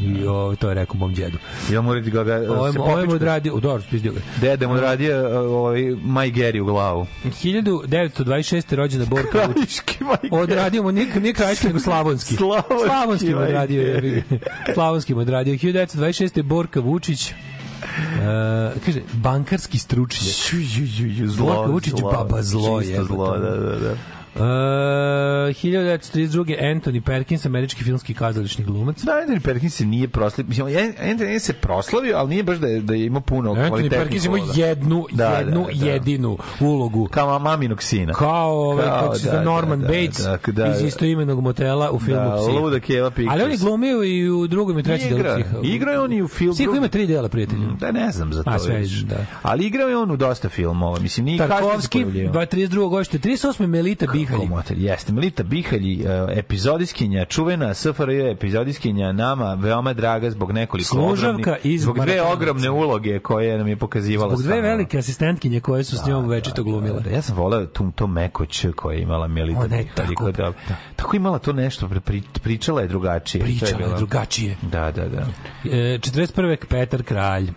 I 0.00 0.26
o, 0.26 0.56
to 0.58 0.68
je 0.68 0.74
rekao 0.74 0.96
mom 0.96 1.14
djedu. 1.14 1.38
Ja 1.72 1.80
moram 1.80 2.04
da 2.04 2.10
ga, 2.10 2.24
ga 2.24 2.52
Ovo 2.52 2.66
je, 2.66 2.72
se 2.72 2.78
ovo 2.78 2.98
je 2.98 3.06
mu 3.06 3.12
odradio, 3.12 3.54
u 3.54 3.60
dobro, 3.60 3.82
spizdio 3.82 4.12
ga. 4.12 4.20
Dede 4.40 4.66
mu 4.66 4.72
odradio 4.72 5.38
ovaj, 5.38 5.82
Maj 6.02 6.30
Geri 6.30 6.60
u 6.60 6.64
glavu. 6.64 7.06
1926. 7.24 8.74
rođena 8.74 9.04
Borka 9.04 9.46
Vučić. 9.46 9.80
Krajiški. 9.80 10.30
Odradio 10.30 10.82
mu 10.82 10.92
nije, 10.92 11.20
nije 11.20 11.34
krajiški, 11.34 11.66
nego 11.66 11.78
slavonski. 11.78 12.34
Slavonski 12.34 12.86
Slavonski 12.86 13.34
mu 13.34 13.40
odradio. 13.40 14.02
Slavonski 14.74 15.14
mu 15.14 15.20
odradio. 15.20 15.54
1926. 15.54 16.42
Borka 16.42 16.80
Vučić. 16.80 17.32
Uh, 17.32 18.82
kaže, 18.84 19.00
bankarski 19.12 19.78
stručnjak. 19.78 20.34
Borka 21.38 21.72
Vučić, 21.72 21.92
zlo, 21.92 22.12
baba 22.12 22.42
zlo, 22.42 22.80
čisto 22.80 22.94
jebote. 22.94 23.14
zlo, 23.14 23.38
da, 23.38 23.56
da, 23.56 23.78
da. 23.78 23.94
Uh, 24.34 24.40
1932. 24.40 26.30
Anthony 26.62 27.00
Perkins, 27.00 27.46
američki 27.46 27.84
filmski 27.84 28.14
kazališni 28.14 28.64
glumac. 28.64 29.02
Da, 29.02 29.12
Anthony 29.12 29.40
Perkins 29.40 29.74
se 29.74 29.84
nije 29.86 30.08
proslavio. 30.08 30.48
Mislim, 30.48 30.66
Anthony 30.66 31.18
Perkins 31.18 31.42
se 31.42 31.52
proslavio, 31.52 32.16
ali 32.16 32.28
nije 32.28 32.42
baš 32.42 32.58
da 32.58 32.66
je, 32.66 32.80
da 32.80 32.94
je 32.94 33.06
imao 33.06 33.20
puno 33.20 33.50
Anthony 33.50 33.68
kvalitetnih 33.68 34.00
Perkins 34.00 34.24
ima 34.24 34.36
uloga. 34.36 34.52
jednu, 34.56 35.06
Da, 35.12 35.24
da, 35.24 35.30
jednu 35.36 35.66
da. 35.74 35.86
jedinu 35.86 36.38
ulogu. 36.60 37.06
Kao 37.06 37.38
maminog 37.38 37.82
sina. 37.82 38.12
Kao, 38.12 38.50
ovaj, 38.52 38.84
Kao, 38.86 39.00
kako 39.00 39.14
se 39.14 39.24
da, 39.24 39.30
zove, 39.32 39.44
Norman 39.44 39.80
da, 39.80 39.86
Bates 39.86 40.18
da, 40.18 40.38
da, 40.46 40.52
da. 40.64 40.68
iz 40.68 40.82
istoimenog 40.82 41.40
motela 41.40 41.90
u 41.90 42.00
filmu 42.00 42.20
Da, 42.20 42.36
Psiho. 42.36 42.58
Luda 42.60 42.80
Keva 42.80 43.10
Pictures. 43.10 43.32
Ali 43.32 43.42
on 43.42 43.50
je 43.50 43.56
glumio 43.56 44.04
i 44.04 44.30
u 44.30 44.46
drugom 44.46 44.78
i 44.78 44.82
trećem 44.82 45.08
delu 45.10 45.22
Psiha. 45.42 45.58
igrao 45.62 45.92
je 45.92 46.00
on 46.00 46.12
i 46.12 46.22
u 46.22 46.28
filmu. 46.28 46.54
Psiho 46.54 46.76
ima 46.76 46.88
tri 46.88 47.06
dela, 47.06 47.28
prijatelju. 47.28 47.68
Da 47.80 47.92
ne 47.92 48.10
znam 48.12 48.32
za 48.32 48.42
to. 48.42 48.50
A, 48.50 48.58
sve, 48.58 48.82
da. 49.04 49.16
Ali 49.42 49.66
igrao 49.66 49.88
je 49.88 49.96
on 49.96 50.10
u 50.10 50.16
dosta 50.16 50.48
filmova. 50.48 50.98
Mislim, 50.98 51.26
nije 51.26 51.38
Tarkovski, 51.38 51.66
kasnije 51.66 51.82
se 51.82 51.88
pojavljivao. 51.90 52.42
32. 52.42 52.88
godište, 52.90 53.18
38. 53.18 53.66
Melita 53.66 54.06
Bihalj. 54.20 54.38
Komoter, 54.40 54.78
jeste. 54.78 55.12
Melita 55.12 55.42
Bihalji, 55.44 56.00
uh, 56.00 56.08
epizodiskinja, 56.30 57.24
čuvena 57.24 57.74
SFRJ 57.74 58.30
epizodiskinja, 58.30 59.12
nama 59.12 59.54
veoma 59.54 59.92
draga 59.92 60.30
zbog 60.30 60.52
nekoliko 60.52 60.88
Služavka 60.88 61.56
iz 61.64 61.82
zbog 61.82 61.98
dve 61.98 62.22
ogromne 62.22 62.70
uloge 62.70 63.18
koje 63.18 63.58
nam 63.58 63.68
je 63.68 63.76
pokazivala. 63.76 64.30
Zbog 64.30 64.42
dve 64.42 64.60
velike 64.60 64.98
asistentkinje 64.98 65.60
koje 65.60 65.84
su 65.84 65.96
s 65.96 66.06
njom 66.06 66.28
večito 66.28 66.62
glumile. 66.62 67.00
Da, 67.00 67.10
ja 67.10 67.22
sam 67.22 67.36
voleo 67.36 67.66
tu, 67.66 67.90
to 67.90 68.06
meko 68.06 68.46
ć 68.46 68.66
koje 68.76 68.96
je 68.96 69.02
imala 69.02 69.28
Melita 69.28 69.60
Ona 69.60 69.76
je 69.76 69.84
Bihalji. 69.84 70.08
tako- 70.08 70.32
da, 70.32 70.52
tako 70.96 71.16
imala 71.16 71.38
to 71.38 71.52
nešto, 71.52 71.88
pri- 71.88 72.00
pri, 72.00 72.22
pričala 72.42 72.82
je 72.82 72.88
drugačije. 72.88 73.44
Pričala 73.44 73.70
je 73.70 73.76
bilo- 73.78 73.96
drugačije. 73.96 74.56
Da, 74.62 74.90
da, 74.90 75.08
da. 75.08 75.26
E, 75.66 75.98
41. 75.98 76.56
Petar 76.66 77.02
Kralj. 77.02 77.50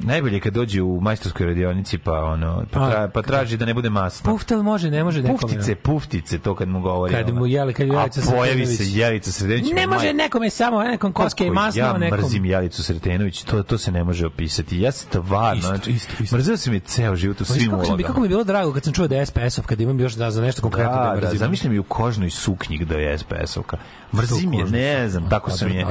Najbolje 0.00 0.34
je 0.34 0.40
kad 0.40 0.54
dođe 0.54 0.82
u 0.82 1.00
majstorskoj 1.00 1.46
radionici 1.46 1.98
pa 1.98 2.12
ono 2.14 2.64
pa, 2.70 2.80
A, 2.80 2.90
tra, 2.90 3.08
pa 3.08 3.22
traži 3.22 3.56
da 3.56 3.64
ne 3.64 3.74
bude 3.74 3.90
masno. 3.90 4.32
Puftel 4.32 4.62
može, 4.62 4.90
ne 4.90 5.04
može 5.04 5.22
nekome. 5.22 5.38
Puftice, 5.40 5.74
puftice, 5.86 6.38
to 6.38 6.54
kad 6.54 6.68
mu 6.68 6.80
govori. 6.80 7.12
Kad 7.14 7.34
mu 7.34 7.46
jeli- 7.46 7.72
kad 7.72 7.86
je 7.86 7.92
Jelica 7.92 8.20
A 8.22 8.30
pojavi 8.30 8.66
se 8.66 8.84
Jelica 8.88 9.32
Sretenović. 9.32 9.72
Ne 9.72 9.86
može 9.86 10.12
nekome 10.14 10.50
samo, 10.50 10.82
nekom 10.82 11.12
koske 11.12 11.46
i 11.46 11.50
masno, 11.50 11.80
ja 11.80 11.92
nekom. 11.94 12.18
mrzim 12.18 12.44
Jelicu 12.44 12.82
Sretenović, 12.82 13.42
to, 13.42 13.62
to 13.62 13.78
se 13.78 13.92
ne 13.92 14.04
može 14.04 14.26
opisati. 14.26 14.80
Ja 14.80 14.92
stvarno, 14.92 15.54
Isto, 15.54 15.68
znači, 15.68 15.90
isto, 15.90 16.22
isto. 16.22 16.36
mrzeo 16.36 16.56
sam 16.56 16.74
je 16.74 16.80
ceo 16.80 17.16
život 17.16 17.40
u 17.40 17.44
svim 17.44 17.58
kako, 17.60 17.84
sam, 17.84 17.90
ulogama. 17.90 18.06
kako 18.06 18.20
mi 18.20 18.26
je 18.26 18.30
bilo 18.30 18.44
drago 18.44 18.72
kad 18.72 18.84
sam 18.84 18.92
čuo 18.92 19.08
da 19.08 19.16
je 19.16 19.26
SPS-ov, 19.26 19.62
kad 19.62 19.80
imam 19.80 20.00
još 20.00 20.12
da, 20.14 20.30
za 20.30 20.42
nešto 20.42 20.62
konkretno 20.62 20.92
da, 20.92 20.98
Da, 20.98 21.04
je 21.04 21.10
da, 21.10 21.20
mrzim. 21.20 21.38
zamišljam 21.38 21.72
i 21.72 21.78
u 21.78 21.84
kožnoj 21.84 22.30
suknji 22.30 22.78
da 22.78 22.94
je 22.94 23.18
SPS-ovka. 23.18 23.76
Mrzim 24.12 24.52
je, 24.52 24.64
ne 24.64 25.08
znam, 25.08 25.30
tako 25.30 25.50
sam 25.50 25.68
je. 25.70 25.86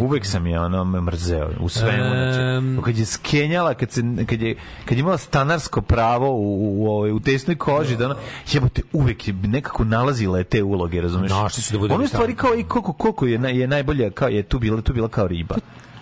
Uvek 0.00 0.26
sam 0.26 0.46
je 0.46 0.60
ono 0.60 0.84
mrzeo 0.84 1.50
u 1.60 1.68
svemu. 1.68 2.04
Em. 2.04 2.32
Znači, 2.64 2.84
kad 2.84 2.98
je 2.98 3.06
skenjala, 3.06 3.74
kad, 3.74 3.90
se, 3.92 4.02
kad, 4.26 4.42
je, 4.42 4.56
kad 4.84 4.96
je 4.96 5.00
imala 5.00 5.18
stanarsko 5.18 5.80
pravo 5.82 6.30
u, 6.30 6.42
u, 6.56 6.84
u, 6.84 6.88
ovoj- 6.88 7.12
u 7.12 7.20
tesnoj 7.20 7.56
koži, 7.56 7.96
da 7.96 8.04
ono, 8.06 8.14
jebote, 8.52 8.82
uvek 8.92 9.28
je 9.28 9.34
nekako 9.40 9.84
nalazila 9.84 10.38
je 10.38 10.44
te 10.44 10.62
uloge, 10.62 11.00
razumeš? 11.00 11.30
Našli 11.30 11.62
su 11.62 11.72
da 11.72 11.78
bude 11.78 11.94
Ono 11.94 12.06
stvari 12.06 12.34
kao 12.34 12.54
i 12.54 12.64
koliko, 12.64 12.92
koliko 12.92 13.26
je, 13.26 13.38
naj- 13.38 13.54
je 13.54 13.66
najbolja, 13.66 14.10
kao 14.10 14.28
je 14.28 14.42
tu 14.42 14.58
bila, 14.58 14.80
tu 14.80 14.92
bila 14.92 15.08
kao 15.08 15.28
riba. 15.28 15.54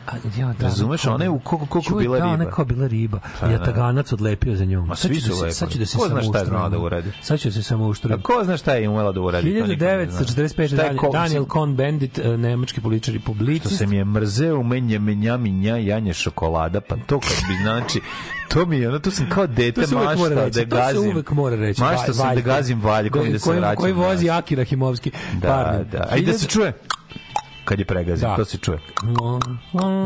A, 0.08 0.16
ja, 0.36 0.46
da, 0.50 0.64
Razumeš, 0.64 1.06
ona 1.06 1.24
je 1.24 1.30
u 1.30 1.38
koliko- 1.40 1.66
koliko 1.66 1.94
bila 1.96 2.18
da, 2.18 2.24
riba. 2.24 2.34
ona 2.34 2.44
je 2.44 2.50
kao 2.50 2.64
bila 2.64 2.86
riba. 2.86 3.20
Pa, 3.40 3.46
ja 3.46 3.58
da. 3.58 3.64
taganac 3.64 4.12
odlepio 4.12 4.56
za 4.56 4.64
njom. 4.64 4.86
Ma, 4.86 4.96
svi 4.96 5.14
da 5.14 5.20
su 5.22 5.32
lepo. 5.34 5.54
Sad 5.54 5.70
ću 5.70 5.78
da 5.78 5.86
se 5.86 5.96
Ko 5.98 6.06
zna 6.06 6.08
samo 6.10 6.22
šta 6.24 6.38
je 6.38 6.44
znala 6.46 6.68
da 6.68 6.78
uradi? 6.78 7.10
Sad 7.22 7.40
ću 7.40 7.48
da 7.48 7.52
se 7.52 7.62
samo 7.62 7.86
uštram. 7.86 8.12
A 8.14 8.22
ko 8.22 8.40
zna 8.44 8.56
šta 8.56 8.72
je 8.72 8.88
umela 8.88 9.12
da 9.12 9.20
uradi? 9.20 9.58
to 9.60 9.66
nikad 9.66 9.88
ne 9.88 10.06
zna. 10.06 10.18
1945. 10.18 10.66
Šta 10.68 10.82
je 10.82 10.88
Dan, 10.88 10.96
ko- 10.96 11.10
Daniel 11.12 11.44
Cohn-Bendit, 11.44 12.18
eh, 12.24 12.38
nemački 12.38 12.80
političar 12.80 13.14
i 13.14 13.18
što 13.18 13.26
publicist. 13.26 13.78
se 13.78 13.86
mi 13.86 13.96
je 13.96 14.04
mrzeo 14.06 14.62
menja 14.62 14.98
menja 14.98 15.36
minja 15.36 15.76
janje 15.76 16.12
šokolada 16.14 16.80
pa 16.80 16.96
to 16.98 17.20
kad 17.20 17.30
bi 17.48 17.62
znači 17.62 18.00
to 18.48 18.66
mi 18.66 18.78
je 18.78 18.88
ono 18.88 18.98
to 18.98 19.10
sam 19.10 19.26
kao 19.28 19.46
dete 19.46 19.80
reći. 20.44 20.66
da 20.66 20.76
To 20.76 20.86
se 20.86 20.92
gazim 20.94 21.10
uvek 21.10 21.30
mora 21.30 21.56
reći. 21.56 21.80
maštao 21.82 22.14
sam 22.14 22.34
da 22.34 22.40
gazim 22.42 22.80
valjkom 22.80 23.26
i 23.26 23.32
da 23.32 23.38
se 23.38 23.44
koji, 23.44 23.58
vraćam 23.58 23.76
Koji 23.76 23.92
vozi 23.92 24.26
nazad. 24.26 24.38
Aki 24.38 24.54
Rahimovski. 24.54 25.10
da 25.34 25.84
da 25.92 26.06
a 26.10 26.16
i 26.16 26.22
da 26.22 26.32
se 26.32 26.46
čuje 26.46 26.72
kad 27.68 27.78
je 27.78 27.84
pregazim 27.84 28.28
Da. 28.28 28.36
to 28.36 28.44
se 28.44 28.58
čuje 28.58 28.78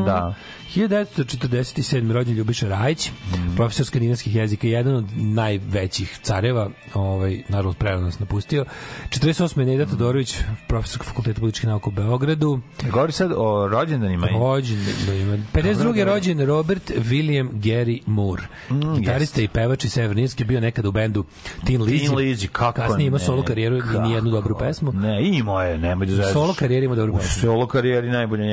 Da. 0.07 0.35
Da. 0.75 1.05
1947. 1.05 2.13
rođen 2.13 2.35
Ljubiša 2.35 2.69
Rajić, 2.69 3.11
Mm. 3.11 3.57
profesor 3.57 3.87
skandinavskih 3.87 4.35
jezika, 4.37 4.67
jedan 4.67 4.95
od 4.95 5.05
najvećih 5.17 6.19
careva, 6.23 6.71
ovaj, 6.95 7.43
naravno 7.49 7.73
prerano 7.73 8.05
nas 8.05 8.19
napustio. 8.19 8.65
48. 9.11 9.65
Neda 9.65 9.87
Todorović, 9.87 10.37
profesor 10.69 11.03
fakulteta 11.05 11.41
političkih 11.41 11.69
nauka 11.69 11.89
u 11.89 11.93
Beogradu. 11.93 12.61
govori 12.91 13.13
sad 13.13 13.33
o 13.37 13.69
rođendanima 13.69 14.29
i 14.29 14.33
Rođen, 14.33 14.79
da 15.07 15.15
ima. 15.15 15.39
52. 15.53 16.05
rođen 16.05 16.47
Robert 16.47 16.91
William 16.91 17.49
Gary 17.53 18.01
Moore. 18.07 18.43
Mm, 18.71 18.95
Gitarista 18.95 19.43
i 19.43 19.49
pevač 19.49 19.85
iz 19.85 19.93
Severne 19.93 20.23
Irske, 20.23 20.45
bio 20.45 20.61
nekada 20.61 20.89
u 20.89 20.93
bendu 20.93 21.25
Tin 21.67 21.81
Lizzy. 21.81 22.01
Tin 22.01 22.11
Lizzy, 22.11 22.47
kako 22.49 22.81
Kasnije 22.81 23.07
imao 23.07 23.19
ne, 23.19 23.25
solo 23.25 23.43
karijeru 23.43 23.77
i 23.77 23.81
nijednu 24.03 24.31
dobru 24.31 24.59
pesmu. 24.59 24.93
Ne, 24.93 25.29
imao 25.29 25.63
je, 25.63 25.79
nemoj 25.79 26.07
da 26.07 26.13
zezaš. 26.13 26.33
Solo 26.33 26.55
karijeri 26.55 26.87
ima 26.87 26.95
dobru 26.95 27.15
U 27.15 27.19
pesmu. 27.19 27.41
solo 27.41 27.67
karijeri 27.67 28.09
najbolja 28.09 28.45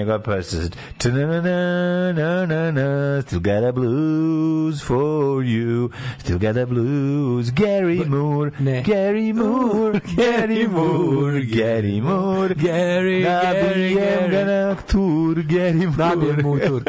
pesma. 2.14 2.45
Ta-na-na-na, 2.45 2.72
na-na-na, 2.72 3.22
Still 3.22 3.40
got 3.40 3.64
a 3.64 3.72
blues 3.72 4.81
for 4.81 5.44
you. 5.44 5.91
Still 6.19 6.40
got 6.40 6.57
a 6.57 6.65
blues. 6.65 7.52
Gary 7.52 8.03
Moore. 8.06 8.52
ne. 8.60 8.81
Gary 8.84 9.34
Moore. 9.41 9.99
Gary 10.15 10.68
Moore. 10.68 11.41
Gary 11.41 12.02
Moore. 12.02 12.56
Gary, 12.56 13.22
Gary, 13.22 13.23
Nabijem 13.23 14.22
ga 14.22 14.27
Gary. 14.30 14.45
na 14.45 14.76
tur. 14.88 15.36
Gary 15.44 15.86
Moore. 15.88 15.98
Nabijem 15.98 16.41
mu 16.44 16.60
tur. 16.60 16.81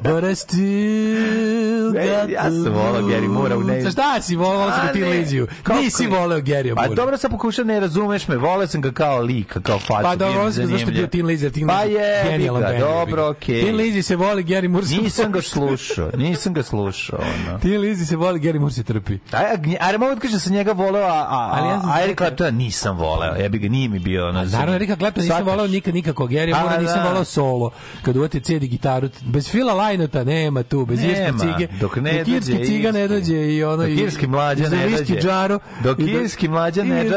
But 0.00 0.24
I 0.24 0.34
still 0.34 1.92
got 1.92 2.30
ja 2.30 2.42
sam 2.44 2.72
volao 2.72 3.02
Gary 3.02 3.28
Moore 3.28 3.56
u 3.56 3.62
ne... 3.62 3.90
Šta 3.90 4.20
si 4.22 4.36
volao 4.36 4.70
sa 4.70 4.82
A, 4.82 4.92
Tin 4.92 5.02
ne. 5.02 5.08
Lizzy? 5.10 5.46
Kako 5.62 5.80
Nisi 5.80 6.02
ne? 6.04 6.08
voleo 6.10 6.38
Gary 6.40 6.74
Pa 6.74 6.82
Moore. 6.82 6.94
dobro 6.96 7.16
sam 7.16 7.30
pokušao, 7.30 7.64
ne 7.64 7.80
razumeš 7.80 8.28
me, 8.28 8.36
voleo 8.36 8.66
sam 8.66 8.80
ga 8.80 8.92
kao 8.92 9.20
lik, 9.20 9.56
kao 9.58 9.78
facu. 9.78 10.02
Pa 10.02 10.16
dobro, 10.16 10.52
se 10.52 10.66
zašto 10.66 10.76
je 10.80 10.86
bio. 10.88 11.06
Tin 11.06 11.26
Lizzy, 11.26 11.50
Tin 11.50 11.66
Pa 11.66 11.74
Lizzy, 11.74 11.88
je, 11.90 12.24
genijalan 12.24 12.62
bend, 12.62 12.78
dobro, 12.80 13.28
okej. 13.28 13.60
Tin 13.60 13.76
Lizzy 13.76 14.02
se 14.02 14.16
voli, 14.16 14.44
Gary 14.44 14.67
Moore 14.68 14.86
se 14.86 14.96
Nisam 14.96 15.32
ga 15.32 15.42
slušao, 15.42 16.10
nisam 16.16 16.54
ga 16.54 16.62
slušao. 16.62 17.18
Ono. 17.18 17.58
Tin 17.58 17.72
Lizzy 17.72 18.04
se 18.04 18.16
voli, 18.16 18.40
Gary 18.40 18.58
Moore 18.58 18.74
se 18.74 18.82
trpi. 18.82 19.18
Aj, 19.32 19.44
ajde, 19.80 19.98
mogu 19.98 20.14
da 20.14 20.20
kažem 20.20 20.32
da 20.32 20.40
sam 20.40 20.52
njega 20.52 20.72
voleo, 20.72 21.02
a, 21.02 21.18
a, 21.20 21.50
Ali 21.52 21.68
ja 21.68 21.80
a 21.84 21.98
Eric 21.98 22.08
rekao- 22.10 22.26
Claptona 22.26 22.50
nisam 22.52 22.96
voleo. 22.98 23.34
Ja 23.34 23.48
bi 23.48 23.58
ga, 23.58 23.68
nije 23.68 23.88
mi 23.88 23.98
bio... 23.98 24.28
Ono, 24.28 24.44
Naravno, 24.44 24.74
Erika 24.74 24.96
Clapton 24.96 25.22
nisam 25.22 25.44
volao 25.44 25.66
nikad 25.66 25.94
nikako. 25.94 26.26
Gary 26.26 26.54
A, 26.54 26.60
Moore 26.60 26.78
nisam 26.78 26.96
da. 26.96 27.04
volao 27.04 27.24
solo. 27.24 27.70
Kad 28.02 28.16
uvati 28.16 28.40
cedi 28.40 28.68
gitaru, 28.68 29.08
bez 29.22 29.48
Fila 29.48 29.74
Lajnota 29.74 30.24
nema 30.24 30.62
tu, 30.62 30.86
bez 30.86 31.00
Irske 31.00 31.32
cige. 31.40 31.68
dok 31.80 31.96
ne 31.96 32.12
dok 32.14 32.28
Irski 32.28 32.52
dođe 32.52 32.64
ciga 32.66 32.92
ne 32.92 33.08
dođe 33.08 33.34
i 33.46 33.64
ono... 33.64 33.76
Dok 33.76 33.88
i- 33.88 33.94
irski 33.94 34.26
mlađa 34.26 34.68
ne 34.68 34.88
dođe. 34.88 35.20
džaru. 35.20 35.60
Dok 35.82 35.98
irski 36.00 36.48
mlađa 36.48 36.84
ne 36.84 37.02
viski. 37.02 37.16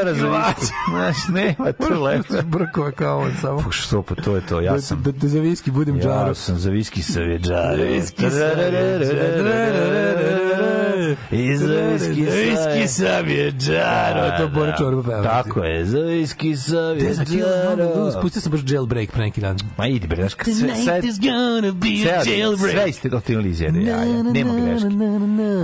Znaš, 0.91 1.17
nema 1.29 1.71
tu 1.73 2.03
lepo. 2.03 2.33
Brkove 2.43 2.91
kao 2.91 3.19
on 3.19 3.31
samo. 3.41 3.59
Pa 3.59 3.71
što, 3.71 4.01
pa 4.01 4.15
to 4.15 4.35
je 4.35 4.41
to, 4.41 4.61
ja 4.61 4.81
sam... 4.81 5.01
Da, 5.01 5.11
da, 5.11 5.17
da 5.17 5.27
za 5.27 5.39
viski 5.39 5.71
budem 5.71 5.95
Ja 5.95 6.01
džaru. 6.03 6.35
sam 6.35 6.57
za 6.57 6.69
viski 6.69 7.01
sa 7.03 7.19
vjeđaru. 7.41 7.77
Za 7.77 7.83
viski 7.83 8.29
sa 8.29 8.45
vjeđaru. 8.69 9.91
I 11.31 11.57
za 11.57 11.73
viski 11.73 12.25
sa 12.25 12.31
Viski 12.31 12.87
sa 12.87 13.19
vjeđaru. 13.19 14.37
To 14.37 14.47
Bora 14.47 14.75
Čorba 14.77 15.03
peva. 15.03 15.23
Tako 15.23 15.63
je, 15.63 15.85
za 15.85 15.99
viski 15.99 16.55
sa 16.55 16.95
Te 16.99 17.13
za 17.13 17.25
Kill 17.25 17.45
All 17.45 17.75
the 17.75 17.75
Blues, 17.75 17.95
vjeđaru. 17.95 18.21
Pustio 18.21 18.41
sam 18.41 18.51
baš 18.51 18.61
jailbreak 18.67 19.11
pre 19.11 19.21
neki 19.21 19.41
dan. 19.41 19.57
Ma 19.77 19.87
idi 19.87 20.07
bre, 20.07 20.15
znaš, 20.17 20.33
sve, 20.33 20.53
sve, 20.53 21.01
sve, 21.01 21.01
sve 22.71 22.89
iste 22.89 23.09
od 23.15 23.23
Tinlizije, 23.23 23.73
ja, 23.85 23.97
ja, 23.97 24.23
nema 24.23 24.53
greške. 24.53 24.87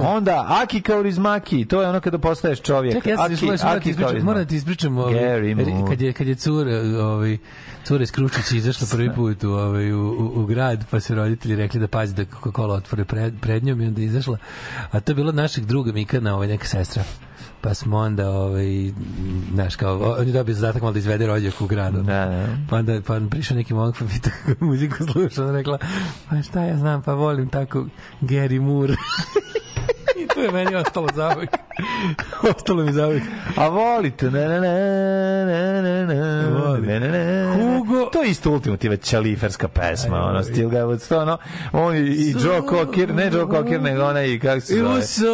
Onda, 0.04 0.46
Aki 0.48 0.82
Kaurismaki, 0.82 1.66
to 1.66 1.82
je 1.82 1.90
ono 1.90 2.00
kada 2.00 2.18
postaješ 2.18 2.62
čovjek. 2.62 2.94
Čekaj, 2.94 3.12
ja 3.12 3.18
sam 3.18 3.26
Aki, 3.26 3.46
da 3.46 3.54
Aki 3.54 3.90
ispričam, 3.90 3.96
Kaurismaki. 3.96 4.26
moram 4.26 4.42
da 4.42 4.48
ti 4.48 4.56
ispričam 4.56 4.98
ovaj, 4.98 5.14
kad 5.90 6.02
je, 6.02 6.14
kad 6.14 6.28
je 6.28 6.36
cura, 6.36 6.72
ovaj, 7.02 7.38
cura 7.88 8.04
iz 8.04 8.12
Kručića 8.12 8.56
izašla 8.56 8.88
prvi 8.92 9.14
put 9.16 9.44
u, 9.44 9.50
ovaj, 9.50 9.94
u, 9.94 10.00
u, 10.00 10.42
u 10.42 10.46
grad, 10.46 10.86
pa 10.92 11.00
su 11.00 11.16
roditelji 11.16 11.56
rekli 11.56 11.80
da 11.80 11.88
pazi 11.88 12.14
da 12.14 12.26
Coca-Cola 12.26 12.74
otvore 12.74 13.06
pred, 13.06 13.34
pred 13.42 13.64
njom 13.64 13.82
i 13.82 13.88
onda 13.88 14.02
izašla. 14.02 14.38
A 14.92 15.00
to 15.00 15.12
je 15.12 15.16
bilo 15.16 15.32
našeg 15.32 15.66
druga 15.66 15.92
Mikana, 15.92 16.36
ovaj, 16.36 16.48
neka 16.48 16.68
sestra. 16.68 17.04
Pa 17.62 17.74
smo 17.74 17.98
onda, 17.98 18.30
ovaj, 18.30 18.92
znaš, 19.54 19.76
kao, 19.76 20.16
on 20.20 20.28
je 20.28 20.34
dobio 20.34 20.56
zadatak 20.56 20.82
malo 20.82 20.94
da 20.94 21.00
izvede 21.00 21.28
rođak 21.28 21.62
u 21.62 21.68
gradu. 21.68 21.98
Da, 21.98 22.26
da. 22.26 22.48
Pa 22.70 22.76
onda 22.76 23.02
pa 23.08 23.16
onda 23.16 23.30
prišao 23.30 23.58
neki 23.58 23.74
momak 23.74 23.96
pa 24.00 24.06
pita 24.06 24.30
kako 24.46 24.66
muziku 24.70 24.98
sluša. 25.12 25.44
Ona 25.44 25.52
rekla, 25.52 25.78
pa 26.30 26.42
šta 26.42 26.64
ja 26.64 26.78
znam, 26.78 27.02
pa 27.02 27.14
volim 27.14 27.50
tako 27.50 27.86
Gary 28.22 28.62
Moore. 28.62 28.96
To 30.38 30.44
je 30.44 30.52
meni 30.52 30.76
ostalo 30.76 31.08
zavek. 31.16 31.50
ostalo 32.56 32.84
mi 32.84 32.94
zavek. 32.94 33.24
A 33.56 33.68
volite, 33.68 34.32
ne, 34.32 34.48
ne, 34.48 34.60
ne, 34.60 34.72
ne, 35.46 35.82
ne, 35.82 36.06
ne, 36.06 36.80
ne, 36.82 37.00
ne, 37.00 37.10
ne. 37.10 37.56
Hugo. 37.56 38.06
To 38.06 38.24
je 38.24 38.30
isto 38.30 38.52
ultimativa 38.52 38.98
čaliferska 38.98 39.68
pesma, 39.68 40.18
ono, 40.18 40.44
Still 40.44 40.70
Got 40.70 40.80
What's 40.80 41.10
to, 41.10 41.20
ono, 41.20 41.38
on 41.72 41.96
i, 41.96 42.00
i 42.00 42.32
Joe 42.32 42.62
Cocker, 42.70 43.14
ne 43.14 43.30
Joe 43.34 43.48
Cocker, 43.52 43.82
nego 43.82 44.04
ona 44.04 44.24
i, 44.24 44.40
kako 44.40 44.62
se 44.62 44.76
zove? 44.76 45.02
so 45.02 45.26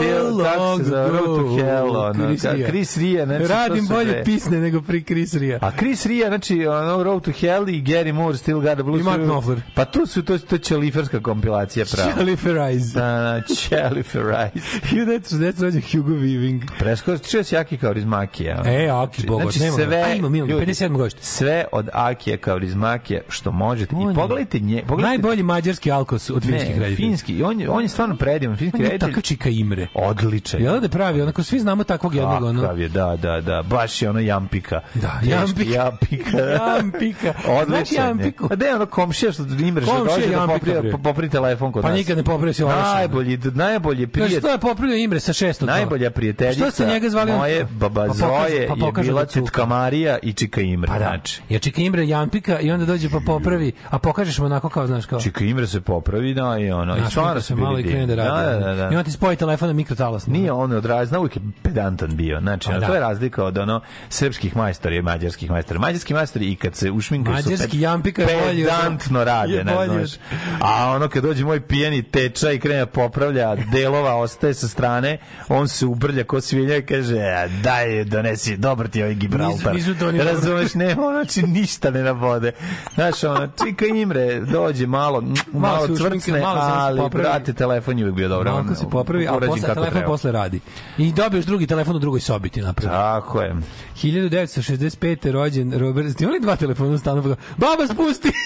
Still, 0.00 0.44
kako 0.44 0.78
se 0.78 0.84
zove, 0.84 1.08
Road 1.08 1.24
to. 1.24 1.56
Hell, 1.56 1.96
ono, 1.96 2.24
Chris 2.26 2.44
Ria. 2.44 2.68
Chris 2.68 2.96
Ria, 2.96 3.26
znači, 3.26 3.46
Radim 3.46 3.86
bolje 3.86 4.12
dve. 4.12 4.24
pisne 4.24 4.60
nego 4.60 4.82
pri 4.82 5.04
Chris 5.04 5.34
Ria. 5.34 5.58
A 5.60 5.70
Chris 5.78 6.06
Ria, 6.06 6.28
znači, 6.28 6.66
ono, 6.66 7.02
Road 7.02 7.24
to 7.24 7.30
Hell 7.40 7.68
i 7.68 7.82
Gary 7.82 8.12
Moore, 8.12 8.36
Still 8.36 8.60
Got 8.60 8.74
the 8.74 8.82
Blues. 8.82 9.00
I 9.00 9.04
Mark 9.04 9.22
Knopfler. 9.22 9.60
Pa 9.74 9.84
to 9.84 10.06
su, 10.06 10.22
to, 10.22 10.38
to 10.38 10.54
je 10.54 10.58
čaliferska 10.58 11.20
kompilacija 11.20 11.84
prava. 11.92 12.12
Jennifer 12.18 12.56
Eyes. 12.56 12.94
Da, 12.94 13.00
da, 13.02 13.54
Chalifer 13.54 14.22
1960 14.54 15.62
rođen 15.62 15.82
Hugo 15.92 16.10
Weaving. 16.10 16.60
Preskočio 16.78 17.44
si 17.44 17.56
Aki 17.56 17.76
Kaurismakija. 17.76 18.62
E, 18.66 18.88
Aki, 18.88 19.26
bogot, 19.26 19.42
znači, 19.42 19.60
nema 19.60 19.74
sve, 19.74 20.02
A, 20.02 20.14
imam, 20.14 20.34
imam, 20.34 20.48
ljudi, 20.50 20.66
57 20.66 20.96
godište. 20.96 21.22
Sve 21.22 21.64
od 21.72 21.88
Akija 21.92 22.36
Kaurismakija 22.36 23.20
što 23.28 23.52
možete. 23.52 23.96
On 23.96 24.12
I 24.12 24.14
pogledajte 24.14 24.58
nje. 24.60 24.82
Pogledajte, 24.88 25.18
Najbolji 25.18 25.42
mađarski 25.42 25.90
alkos 25.90 26.30
od 26.30 26.42
finskih 26.42 26.70
ne, 26.70 26.82
reditelja. 26.82 26.96
finski. 26.96 27.42
On 27.42 27.60
je, 27.60 27.70
on 27.70 27.82
je 27.82 27.88
stvarno 27.88 28.16
predivan. 28.16 28.56
Finski 28.56 28.76
On 28.76 28.82
je 28.82 28.88
reditelj. 28.88 29.08
takav 29.08 29.22
čika 29.22 29.48
Imre. 29.48 29.86
Odličan. 29.94 30.62
Jel 30.62 30.80
da 30.80 30.88
pravi? 30.88 31.22
Onako, 31.22 31.42
svi 31.42 31.60
znamo 31.60 31.84
takvog 31.84 32.14
jednog. 32.14 32.42
Ono, 32.42 32.60
Kakav 32.62 32.80
je, 32.80 32.88
da, 32.88 33.16
da, 33.22 33.40
da. 33.40 33.62
Baš 33.62 34.02
je 34.02 34.10
ono 34.10 34.20
jampika. 34.20 34.80
Da, 34.94 35.20
jampika. 35.22 35.70
Jampika. 35.70 36.38
Jampika. 36.66 37.32
Odličan 37.48 37.86
je. 37.94 38.08
jampiku? 38.08 38.48
A 38.50 38.56
da 38.56 38.66
je 38.66 38.74
ono 38.74 38.86
komšija 38.86 39.32
što 39.32 39.42
imre 39.42 39.84
što 39.84 40.04
dođe 40.04 40.30
da 40.30 40.46
popri, 40.46 40.72
popri 41.02 41.28
telefon 41.28 41.72
kod 41.72 41.82
Pa 41.82 41.88
nas. 41.88 41.98
nikad 41.98 42.16
ne 42.16 42.24
popravio 42.24 42.52
se 42.54 42.64
Najbolji, 42.64 43.38
najbolji 43.54 44.06
prijatelj. 44.06 44.41
Što 44.42 44.50
je 44.50 44.58
popravio 44.58 44.96
Imre 44.96 45.20
sa 45.20 45.32
šestog? 45.32 45.68
Najbolja 45.68 46.10
prijateljica 46.10 46.64
Što 46.64 46.70
ste 46.70 46.86
njega 46.86 47.08
zvali? 47.08 47.32
moje 47.32 47.64
baba 47.64 48.06
Pa 48.06 48.14
Zoje 48.14 48.30
pa 48.68 48.74
je 48.74 48.80
pokaže 48.80 49.08
bila 49.08 49.24
da. 49.24 49.30
Čečka 49.30 49.66
Marija 49.66 50.18
i 50.22 50.32
Čika 50.32 50.60
Imre. 50.60 50.88
Pa 50.88 50.98
da. 50.98 51.04
Znači, 51.04 51.42
Ja 51.48 51.58
čeka 51.58 51.82
Imre 51.82 52.08
Jampika 52.08 52.60
i 52.60 52.70
onda 52.70 52.86
dođe 52.86 53.10
pa 53.10 53.20
popravi, 53.26 53.72
a 53.90 53.98
pokažeš 53.98 54.38
mu 54.38 54.46
onako 54.46 54.68
kao, 54.68 54.86
znaš, 54.86 55.06
kao... 55.06 55.20
Čika 55.20 55.44
Imre 55.44 55.66
se 55.66 55.80
popravi, 55.80 56.34
da, 56.34 56.58
i 56.58 56.70
ono. 56.70 56.96
I 56.96 57.00
stvarno 57.10 57.40
se 57.40 57.52
se 57.56 57.60
malo 57.62 57.78
i 57.78 57.82
krene 57.82 58.06
da 58.06 58.14
radi. 58.14 58.64
Da, 58.64 58.66
da, 58.66 58.74
da. 58.74 58.90
I 58.92 58.96
on 58.96 59.04
ti 59.04 59.10
spoji 59.10 59.36
telefon 59.36 59.68
na 59.68 59.74
mikrotalas. 59.74 60.26
Nije 60.26 60.52
on 60.52 60.72
od 60.72 60.84
razna, 60.84 61.18
uvijek 61.18 61.36
je 61.36 61.42
pedantan 61.62 62.16
bio. 62.16 62.40
Znači, 62.40 62.68
Pa 62.68 62.78
da. 62.78 62.86
to 62.86 62.94
je 62.94 63.00
razlika 63.00 63.44
od 63.44 63.58
ono 63.58 63.80
srpskih 64.08 64.56
majstora 64.56 64.94
i 64.94 65.02
mađarskih 65.02 65.50
majstora. 65.50 65.80
Mađarski 65.80 66.14
majstori 66.14 66.52
i 66.52 66.56
kad 66.56 66.74
se 66.76 66.90
ušminkaju 66.90 67.42
su 67.42 67.50
Mađarski 67.50 67.80
jampika 67.80 68.22
pedantno 68.26 69.24
rade, 69.24 69.64
ne 69.64 69.74
znaš. 69.86 70.10
A 70.60 70.90
ono 70.90 71.08
kad 71.08 71.22
dođe 71.22 71.44
moj 71.44 71.60
pijeni 71.60 72.02
teča 72.02 72.52
i 72.52 72.58
krene 72.58 72.78
da 72.78 72.86
popravlja, 72.86 73.56
delova 73.72 74.16
ostaje 74.32 74.54
sa 74.54 74.68
strane, 74.68 75.18
on 75.48 75.68
se 75.68 75.86
ubrlja 75.86 76.24
ko 76.24 76.40
svinja 76.40 76.76
i 76.76 76.82
kaže, 76.82 77.18
"A, 77.18 77.48
daj, 77.62 78.04
donesi, 78.04 78.56
dobar 78.56 78.88
ti 78.88 78.98
je 78.98 79.04
ovaj 79.04 79.14
Gibraltar. 79.14 79.74
Nisu- 79.74 79.88
nisu 79.88 79.98
to 79.98 80.12
ni 80.12 80.18
Razumeš, 80.20 80.74
nema, 80.74 81.02
ono, 81.02 81.12
znači 81.14 81.42
ništa 81.42 81.90
ne 81.90 82.02
nabode. 82.02 82.52
Znaš, 82.94 83.24
ono, 83.24 83.46
čika 83.58 83.86
Imre, 83.86 84.40
dođe 84.40 84.86
malo, 84.86 85.20
malo, 85.20 85.34
Malo 85.52 85.86
cvrcne, 85.88 86.40
malo 86.40 86.60
ali, 86.62 87.00
popravi. 87.00 87.22
brate, 87.22 87.52
telefon 87.52 87.98
je 87.98 88.04
uvijek 88.04 88.16
bio 88.16 88.28
dobro. 88.28 88.52
Malko 88.52 88.74
se 88.74 88.84
popravi, 88.90 89.28
a 89.28 89.32
posle, 89.32 89.60
telefon 89.64 89.90
treba. 89.90 90.06
posle 90.06 90.32
radi. 90.32 90.60
I 90.98 91.12
dobiješ 91.12 91.44
drugi 91.44 91.66
telefon 91.66 91.96
u 91.96 91.98
drugoj 91.98 92.20
sobi 92.20 92.48
ti 92.48 92.60
napravi. 92.60 92.90
Tako 92.90 93.40
je. 93.40 93.54
1965. 93.94 95.30
rođen 95.30 95.72
Robert... 95.72 96.12
Ste 96.12 96.24
imali 96.24 96.40
dva 96.40 96.56
telefona 96.56 96.98
stalno? 96.98 97.22
pa- 97.24 97.28
Baba, 97.58 97.86
spusti! 97.86 98.28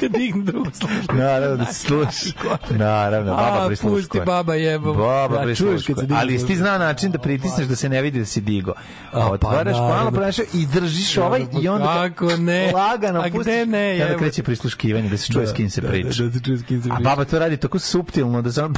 Kad 0.00 0.12
digne 0.12 0.42
drugu 0.42 0.70
službu. 0.72 1.12
Naravno 1.14 1.56
da 1.56 1.64
se 1.64 1.74
sluša. 1.76 2.32
Naravno, 2.76 3.30
baba 3.32 3.64
A, 3.64 3.66
prisluškuje. 3.66 4.02
pusti 4.02 4.20
baba 4.22 4.54
jebo. 4.54 4.94
Baba 4.94 5.36
se 5.36 5.42
prisluškuje. 5.44 5.96
Ali 6.12 6.32
jesi 6.32 6.46
ti 6.46 6.56
znao 6.56 6.78
način 6.78 7.10
da 7.10 7.18
pritisneš 7.18 7.66
da 7.66 7.76
se 7.76 7.88
ne 7.88 8.02
vidi 8.02 8.18
da 8.18 8.24
si 8.24 8.40
digo. 8.40 8.70
A, 8.70 8.74
pa 9.12 9.26
Otvaraš 9.26 9.74
malo 9.74 9.88
naravno. 9.88 10.10
prenašao 10.10 10.44
i 10.54 10.66
držiš 10.66 11.16
ovaj 11.18 11.46
i 11.62 11.68
onda 11.68 11.84
Kako 11.86 12.26
ne? 12.28 12.72
lagano 12.72 13.20
A 13.20 13.28
gde 13.28 13.38
pustiš. 13.38 13.54
ne, 13.66 13.88
I 13.88 13.94
onda 13.94 14.04
jebo? 14.04 14.18
kreće 14.18 14.42
prisluškivanje 14.42 15.08
da 15.08 15.16
se 15.16 15.26
čuje 15.28 15.44
Da, 15.44 15.50
s 15.50 15.54
kim 15.54 15.70
se 15.70 15.80
da, 15.80 15.88
priča. 15.88 16.22
da, 16.22 16.28
da 16.28 16.32
se 16.32 16.40
čuje 16.40 16.58
s 16.58 16.62
kim 16.62 16.82
se 16.82 16.88
A 16.88 16.94
priča. 16.94 17.04
baba 17.06 17.24
to 17.24 17.38
radi 17.38 17.56
tako 17.56 17.78
suptilno 17.78 18.42
da 18.42 18.52
se 18.52 18.62
ono 18.62 18.74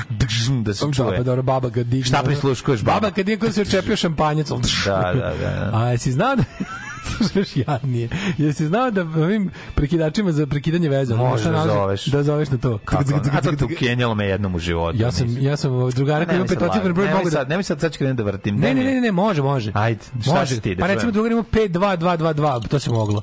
da 0.62 0.74
se 0.74 0.86
Da, 0.86 0.92
čuje. 0.94 1.16
pa 1.16 1.22
dobro, 1.22 1.42
baba 1.42 1.68
ga 1.68 1.82
digne. 1.82 2.04
Šta 2.04 2.22
prisluškuješ, 2.22 2.80
baba? 2.80 3.00
Baba 3.00 3.10
kad 3.12 3.26
kad 3.38 3.54
se 3.54 3.62
očepio 3.62 3.96
šampanjac. 3.96 4.48
Da, 4.48 5.12
da, 5.14 5.32
da. 5.36 5.70
A 5.80 5.90
jesi 5.90 6.12
znao 6.12 6.36
da 6.36 6.44
slušaš 7.16 7.56
jadnije. 7.56 8.08
Jesi 8.38 8.66
znao 8.66 8.90
da 8.90 9.02
ovim 9.02 9.50
prekidačima 9.74 10.32
za 10.32 10.46
prekidanje 10.46 10.88
veze 10.88 11.14
Možeš 11.14 11.46
da 11.46 11.64
zoveš. 11.66 12.04
Da 12.04 12.22
zoveš 12.22 12.50
na 12.50 12.58
to. 12.58 12.78
Kako? 12.84 13.04
A 13.32 13.40
to 13.40 13.52
tu 13.52 13.68
kenjalo 13.78 14.14
me 14.14 14.26
jednom 14.26 14.54
u 14.54 14.58
životu. 14.58 14.98
Ja 15.00 15.12
sam 15.12 15.36
ja 15.38 15.56
sam 15.56 15.72
ovaj, 15.72 15.92
drugara 15.92 16.24
koji 16.24 16.36
ima 16.36 16.44
Nemoj 16.44 16.48
sad 16.48 16.58
petocifren 16.58 16.94
broj 16.94 17.10
mogu 17.10 17.30
da 17.30 17.44
nemoj 17.44 17.62
sad, 17.62 17.80
sad 17.80 17.92
ću 17.92 17.98
krenuti 17.98 18.16
da 18.16 18.22
vrtim. 18.22 18.56
Ne, 18.56 18.74
ne, 18.74 18.84
ne, 18.84 19.00
ne, 19.00 19.12
može, 19.12 19.42
može. 19.42 19.72
Ajde, 19.74 20.00
šta 20.22 20.46
si 20.46 20.60
ti 20.60 20.74
da 20.74 20.80
Pa 20.80 20.86
recimo 20.86 21.12
drugar 21.12 21.32
ima 21.32 21.42
52222, 21.42 22.68
to 22.68 22.78
se 22.78 22.90
moglo. 22.90 23.20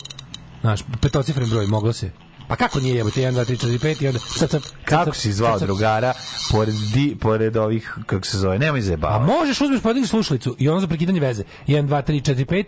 Znaš, 0.61 0.81
petocifren 1.01 1.49
broj, 1.49 1.67
moglo 1.67 1.93
se. 1.93 2.11
Pa 2.47 2.55
kako 2.55 2.79
nije 2.79 2.95
jebote 2.95 3.21
1 3.21 3.31
2 3.31 3.45
3 3.45 3.67
4 3.67 3.79
5 3.79 4.03
i 4.03 4.07
onda 4.07 4.19
sad 4.19 4.49
sad 4.49 4.61
Kako 4.85 5.13
si 5.13 5.33
zvao 5.33 5.59
drugara 5.59 6.13
pored, 6.51 6.73
di, 6.93 7.17
pored 7.21 7.57
ovih, 7.57 7.97
kako 8.05 8.25
se 8.25 8.37
zove, 8.37 8.59
nemoj 8.59 8.79
A 8.79 8.83
zajebavati. 8.83 9.25
možeš 9.25 9.61
uzmeš 9.61 9.81
podigneš 9.81 10.09
slušalicu 10.09 10.55
i 10.59 10.69
ono 10.69 10.79
za 10.79 10.87
prekidanje 10.87 11.19
veze. 11.19 11.43
1 11.67 11.87
2 11.87 12.03
3 12.11 12.35
4 12.35 12.45
5 12.45 12.65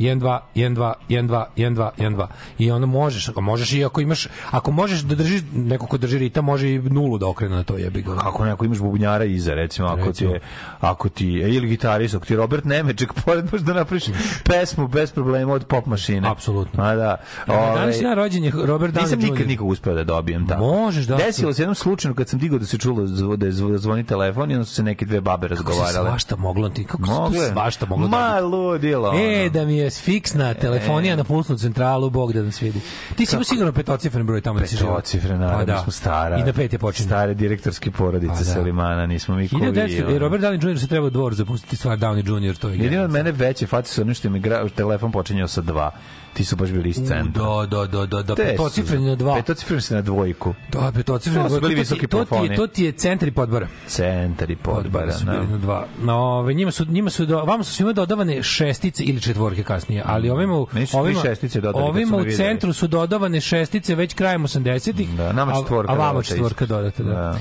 1 0.00 0.20
2 0.20 0.38
1 0.54 0.74
2 0.74 0.92
1 1.08 1.26
2 1.26 1.44
1 1.56 1.74
2 1.74 1.90
1 1.98 2.16
2 2.16 2.26
i 2.58 2.70
onda 2.70 2.86
možeš 2.86 3.28
ako 3.28 3.40
možeš 3.40 3.72
i 3.72 3.84
ako 3.84 4.00
imaš 4.00 4.26
ako 4.50 4.70
možeš 4.72 5.00
da 5.00 5.14
držiš 5.14 5.40
neko 5.54 5.86
ko 5.86 5.98
drži 5.98 6.18
ritam 6.18 6.44
može 6.44 6.68
i 6.68 6.78
nulu 6.80 7.18
da 7.18 7.26
okrene 7.26 7.56
na 7.56 7.62
to 7.62 7.78
jebi 7.78 8.02
ga 8.02 8.12
Ako 8.14 8.44
neko 8.44 8.64
imaš 8.64 8.78
bubnjara 8.78 9.24
iza, 9.24 9.54
recimo, 9.54 9.88
ako 9.88 10.02
ti 10.02 10.06
Recimo. 10.06 10.30
je, 10.30 10.40
ako 10.80 11.08
ti 11.08 11.26
je, 11.28 11.54
ili 11.54 11.68
gitarist, 11.68 12.14
ako 12.14 12.26
ti 12.26 12.32
je 12.32 12.36
Robert 12.36 12.64
Nemeček, 12.64 13.12
pored 13.24 13.44
možeš 13.44 13.60
da 13.60 13.72
napraviš 13.74 14.04
pesmu 14.44 14.88
bez 14.88 15.12
problema 15.12 15.52
od 15.52 15.66
pop 15.66 15.86
mašine. 15.86 16.28
Apsolutno. 16.28 16.84
A 16.84 16.94
da. 16.94 17.16
Ovaj, 17.46 17.60
Ovaj, 17.60 17.74
danas 17.76 18.00
ja 18.00 18.14
rođen 18.14 18.44
je 18.44 18.52
Robert 18.56 18.94
Downey 18.94 19.02
Nisam 19.02 19.18
nikad 19.20 19.46
nikog 19.48 19.68
uspeo 19.68 19.94
da 19.94 20.04
dobijem 20.04 20.46
tamo. 20.46 20.66
Možeš, 20.66 21.04
da. 21.04 21.16
Desilo 21.16 21.52
se 21.52 21.62
jednom 21.62 21.74
slučajno 21.74 22.14
kad 22.14 22.28
sam 22.28 22.38
digao 22.38 22.58
da 22.58 22.66
se 22.66 22.78
čulo 22.78 23.02
da 23.36 23.46
je 23.46 23.52
zv- 23.52 23.76
zvoni 23.76 24.04
telefon 24.04 24.50
i 24.50 24.54
onda 24.54 24.64
su 24.64 24.74
se 24.74 24.82
neke 24.82 25.04
dve 25.04 25.20
babe 25.20 25.48
Kako 25.48 25.62
se 25.62 25.68
razgovarale. 25.68 26.10
svašta 26.10 26.36
moglo 26.36 26.68
ti 26.68 26.84
kako 26.84 27.02
se 27.32 27.48
svašta 27.48 27.86
moglo 27.86 28.08
Ma 28.08 28.28
dobiti. 28.30 28.44
ludilo. 28.46 29.12
E, 29.14 29.50
da 29.50 29.64
mi 29.64 29.76
je 29.76 29.89
fiksna 29.98 30.54
telefonija 30.54 31.16
na 31.16 31.24
pulsnu 31.24 31.58
centralu, 31.58 32.10
Bog 32.10 32.32
da 32.32 32.42
nas 32.42 32.62
vidi. 32.62 32.80
Ti 33.16 33.26
si 33.26 33.34
imao 33.36 33.44
sigurno 33.44 33.72
petocifren 33.72 34.26
broj 34.26 34.40
tamo 34.40 34.60
da 34.60 34.66
si 34.66 34.76
živao. 34.76 34.94
Petocifre, 34.94 35.38
naravno, 35.38 35.58
Pa 35.58 35.64
da. 35.64 35.78
smo 35.78 35.92
stara. 35.92 36.36
I 36.36 36.42
na 36.42 36.52
pet 36.52 36.72
je 36.72 36.78
počinje. 36.78 37.06
Stare 37.06 37.34
direktorske 37.34 37.90
porodice 37.90 38.32
Pa 38.32 38.38
da. 38.38 38.44
Salimana, 38.44 39.06
nismo 39.06 39.36
mi. 39.36 39.48
1900, 39.48 40.04
ono. 40.04 40.16
e, 40.16 40.18
Robert 40.18 40.42
Downey 40.44 40.70
Jr. 40.70 40.80
se 40.80 40.86
treba 40.86 41.06
u 41.06 41.10
dvor 41.10 41.34
zapustiti 41.34 41.76
stvar 41.76 41.98
Downey 41.98 42.48
Jr. 42.48 42.56
To 42.56 42.68
je 42.68 42.78
Jedino 42.78 43.04
od 43.04 43.10
mene 43.10 43.32
veće 43.32 43.66
face 43.66 43.94
su 43.94 44.02
ono 44.02 44.14
što 44.14 44.30
mi 44.30 44.40
gra, 44.40 44.68
telefon 44.68 45.12
počinjao 45.12 45.48
sa 45.48 45.60
dva. 45.60 45.90
Ti 46.32 46.44
su 46.44 46.56
baš 46.56 46.70
bili 46.70 46.90
iz 46.90 46.96
centra. 46.98 47.44
Da, 47.44 47.66
da, 47.68 47.86
da, 47.88 48.06
da, 48.06 48.22
da, 48.22 48.34
Te 48.34 48.42
su- 48.42 48.48
petocifren 48.48 49.04
na 49.04 49.14
dva. 49.14 49.34
Petocifren 49.34 49.80
se 49.80 49.94
na 49.94 50.02
dvojku. 50.02 50.54
Da, 50.72 50.92
petocifren 50.94 51.42
To 51.42 51.54
na 51.54 51.60
bili 51.60 51.74
To 51.74 51.78
visoki 51.78 52.06
to 52.06 52.24
ti 52.24 52.34
je, 52.42 52.56
to 52.56 52.66
ti 52.66 52.84
je 52.84 52.92
centri 52.92 53.30
podbora. 53.30 53.68
Centar 53.86 54.50
i 54.50 54.56
podbara. 54.56 54.82
Podbara 54.82 55.12
su 55.12 55.24
bili 55.24 55.36
da. 55.38 55.42
na 55.42 55.58
dva. 55.58 55.86
No, 56.02 56.46
njima 56.50 56.70
su, 56.70 56.84
njima 56.84 57.10
su, 57.10 57.26
do, 57.26 57.38
vama 57.38 57.64
su 57.64 57.74
svima 57.74 57.92
dodavane 57.92 58.42
šestice 58.42 59.04
ili 59.04 59.20
četvorke 59.20 59.62
kasnije, 59.62 60.02
ali 60.06 60.30
ovima, 60.30 60.54
su 60.54 60.76
tri 60.86 60.86
ovima, 60.94 61.20
šestice 61.20 61.60
dodali 61.60 61.84
ovima 61.84 62.16
u 62.16 62.24
centru 62.26 62.72
su 62.72 62.86
dodavane 62.86 63.40
šestice 63.40 63.94
već 63.94 64.14
krajem 64.14 64.42
80-ih, 64.42 65.10
Da, 65.10 65.32
nama 65.32 65.52
a- 65.52 65.60
četvorka 65.62 65.92
a 65.92 65.96
vama 65.96 66.12
dodata 66.12 66.28
četvorka 66.28 66.66
dodate. 66.66 67.02
Da. 67.02 67.12
Da. 67.12 67.38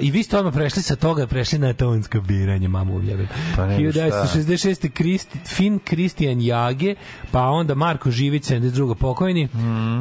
I 0.00 0.10
vi 0.10 0.22
ste 0.22 0.38
odmah 0.38 0.54
prešli 0.54 0.82
sa 0.82 0.96
toga, 0.96 1.26
prešli 1.26 1.58
na 1.58 1.72
tonsko 1.72 2.20
biranje, 2.20 2.68
mamu 2.68 2.94
ujebe. 2.94 3.26
Pa 3.56 3.66
nego 3.66 3.92
šta. 3.92 4.00
1966. 4.00 4.88
Kristi, 4.90 5.38
Fin 5.46 5.78
Kristijan 5.80 6.40
Jage, 6.40 6.94
pa 7.30 7.42
onda 7.42 7.74
Marko 7.74 8.10
Živić, 8.10 8.44
72. 8.44 8.94
pokojni, 8.94 9.48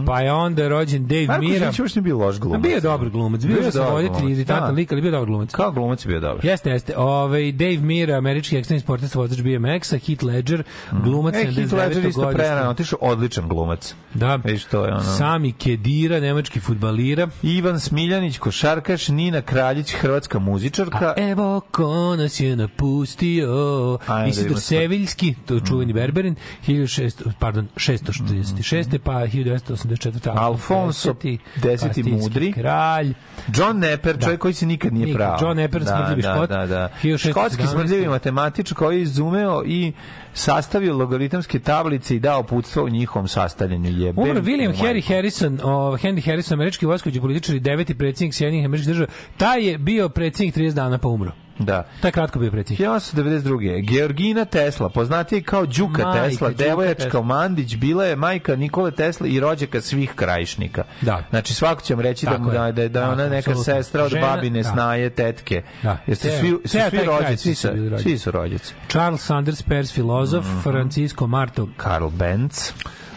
pa 0.06 0.22
je 0.22 0.34
onda 0.34 0.68
rođen 0.68 1.07
Dave 1.07 1.22
Mhm. 1.22 1.27
Marko 1.27 1.43
Mira. 1.43 1.60
Živić 1.60 1.80
uopšte 1.80 2.01
bio 2.01 2.18
loš 2.18 2.39
glumac. 2.39 2.61
bio 2.61 2.72
je 2.72 2.81
dobar 2.81 3.10
glumac, 3.10 3.41
bio 3.41 3.56
Bio 3.56 3.64
sam 3.64 3.72
dobar 3.73 3.93
voditelj, 3.93 4.15
glumac, 4.15 4.31
iritantan 4.31 4.68
da. 4.68 4.72
lik, 4.72 4.91
ali 4.91 5.01
bio 5.01 5.11
dobar 5.11 5.27
glumac. 5.27 5.51
Kao 5.51 5.72
glumac 5.72 6.06
je 6.06 6.10
bio 6.10 6.19
dobar. 6.19 6.45
Jeste, 6.45 6.69
jeste. 6.69 6.97
Ovaj 6.97 7.51
Dave 7.51 7.77
Mira, 7.77 8.18
američki 8.18 8.57
ekstremni 8.57 8.81
sportista 8.81 9.19
vozač 9.19 9.39
BMX-a, 9.39 9.97
Heath 9.97 10.23
Ledger, 10.23 10.64
glumac 10.93 11.34
E, 11.35 11.38
Heath 11.38 11.51
79. 11.51 11.77
Ledger 11.80 12.06
isto 12.06 12.22
godište. 12.22 12.38
prerano, 12.38 12.69
otišao 12.69 12.99
odličan 13.01 13.47
glumac. 13.47 13.95
Da. 14.14 14.35
Viš, 14.35 14.65
to 14.65 14.85
je 14.85 14.91
ono. 14.91 15.03
Sami 15.03 15.51
Kedira, 15.51 16.19
nemački 16.19 16.60
futbalira. 16.60 17.27
Ivan 17.43 17.80
Smiljanić, 17.80 18.38
košarkaš, 18.38 19.07
Nina 19.10 19.41
Kraljić, 19.69 19.93
hrvatska 19.93 20.39
muzičarka. 20.39 21.13
Evo 21.17 21.61
ko 21.71 22.15
nas 22.15 22.39
je 22.39 22.55
napustio. 22.55 23.97
Ajde, 24.07 24.23
da 24.23 24.27
Isidor 24.27 24.59
sve. 24.59 24.77
Seviljski, 24.77 25.35
to 25.45 25.53
je 25.53 25.61
čuveni 25.67 25.93
Berberin, 25.93 26.35
1600, 26.67 27.31
pardon, 27.39 27.67
646. 27.75 28.97
pa 28.97 29.11
1984. 29.11 30.37
Alfonso 30.37 31.15
Kastilski 31.61 32.03
mudri. 32.03 32.53
Kralj. 32.53 33.13
John 33.57 33.79
Nepper, 33.79 34.17
Da. 34.17 34.21
čovjek 34.21 34.41
koji 34.41 34.53
se 34.53 34.65
nikad 34.65 34.93
nije 34.93 35.15
pravo. 35.15 35.37
John 35.41 35.57
Nepper, 35.57 35.85
smrdljivi 35.85 36.21
da, 36.21 36.35
Škot. 36.35 36.49
Da, 36.49 36.65
da, 36.65 36.89
1617. 37.03 37.29
Škotski 37.31 37.67
smrdljivi 37.67 38.07
matematič 38.07 38.73
koji 38.73 38.97
je 38.97 39.01
izumeo 39.01 39.63
i 39.65 39.93
sastavio 40.40 40.98
logaritamske 40.98 41.60
tablice 41.60 42.16
i 42.16 42.20
dao 42.20 42.44
putstvo 42.44 42.84
u 42.84 42.90
njihovom 42.90 43.28
sastavljanju. 43.28 43.90
Jebe. 43.90 44.22
Umro 44.22 44.41
William. 44.41 44.74
Harry 44.74 45.07
Harrison, 45.07 45.60
o, 45.64 45.98
Henry 45.98 46.26
Harrison, 46.26 46.60
američki 46.60 46.86
vojskovođa 46.86 47.22
političar 47.22 47.56
i 47.56 47.60
deveti 47.60 47.95
predsjednik 47.95 48.34
Sjedinjenih 48.34 48.66
američkih 48.66 48.88
država. 48.88 49.10
Taj 49.38 49.68
je 49.68 49.78
bio 49.78 50.10
predsjednik 50.10 50.56
30 50.56 50.74
dana 50.74 50.98
pa 50.98 51.07
umro. 51.07 51.32
Da. 51.60 51.88
Taj 52.02 52.10
je 52.10 52.11
kratko 52.11 52.40
bio 52.40 52.52
predsjednik. 52.52 52.80
1992. 52.81 53.49
Georgina 53.84 54.45
Tesla, 54.45 54.90
poznatija 54.90 55.41
kao 55.41 55.65
Đuka 55.68 56.03
Majka, 56.03 56.23
Tesla, 56.23 56.49
devojačka 56.49 57.03
Tesla. 57.03 57.22
Mandić, 57.22 57.76
bila 57.76 58.06
je 58.06 58.15
majka 58.15 58.56
Nikole 58.56 58.91
Tesla 58.91 59.27
i 59.27 59.40
rođaka 59.40 59.81
svih 59.81 60.11
krajišnika. 60.11 60.84
Da. 61.02 61.23
Znači 61.30 61.53
svako 61.53 61.81
će 61.81 61.94
vam 61.95 62.02
reći 62.02 62.26
da, 62.26 62.31
Tako 62.31 62.52
je. 62.52 62.53
da, 62.53 62.72
da, 62.72 62.81
je- 62.81 62.90
da 62.90 62.99
je 62.99 63.06
Tako, 63.06 63.14
ona 63.14 63.23
neka 63.26 63.38
apsolutno. 63.52 63.64
sestra 63.64 64.03
od 64.03 64.11
Žena, 64.11 64.27
babine, 64.27 64.64
da. 64.64 64.69
snaje, 64.69 65.10
tetke. 65.10 65.64
Da. 65.84 65.98
Jeste 66.07 66.31
svi, 66.31 66.49
su 66.49 66.61
svi 66.65 67.06
rođaci, 67.06 67.38
svi 67.38 67.56
su 67.56 67.68
rođaci. 67.69 68.31
rođaci. 68.31 68.73
Charles 68.88 69.22
Sanders 69.22 69.61
Peirce, 69.61 69.94
filozof, 69.94 70.45
Francisco 70.64 71.27
Marto 71.27 71.68
Karl 71.77 72.07
Benz, 72.07 72.72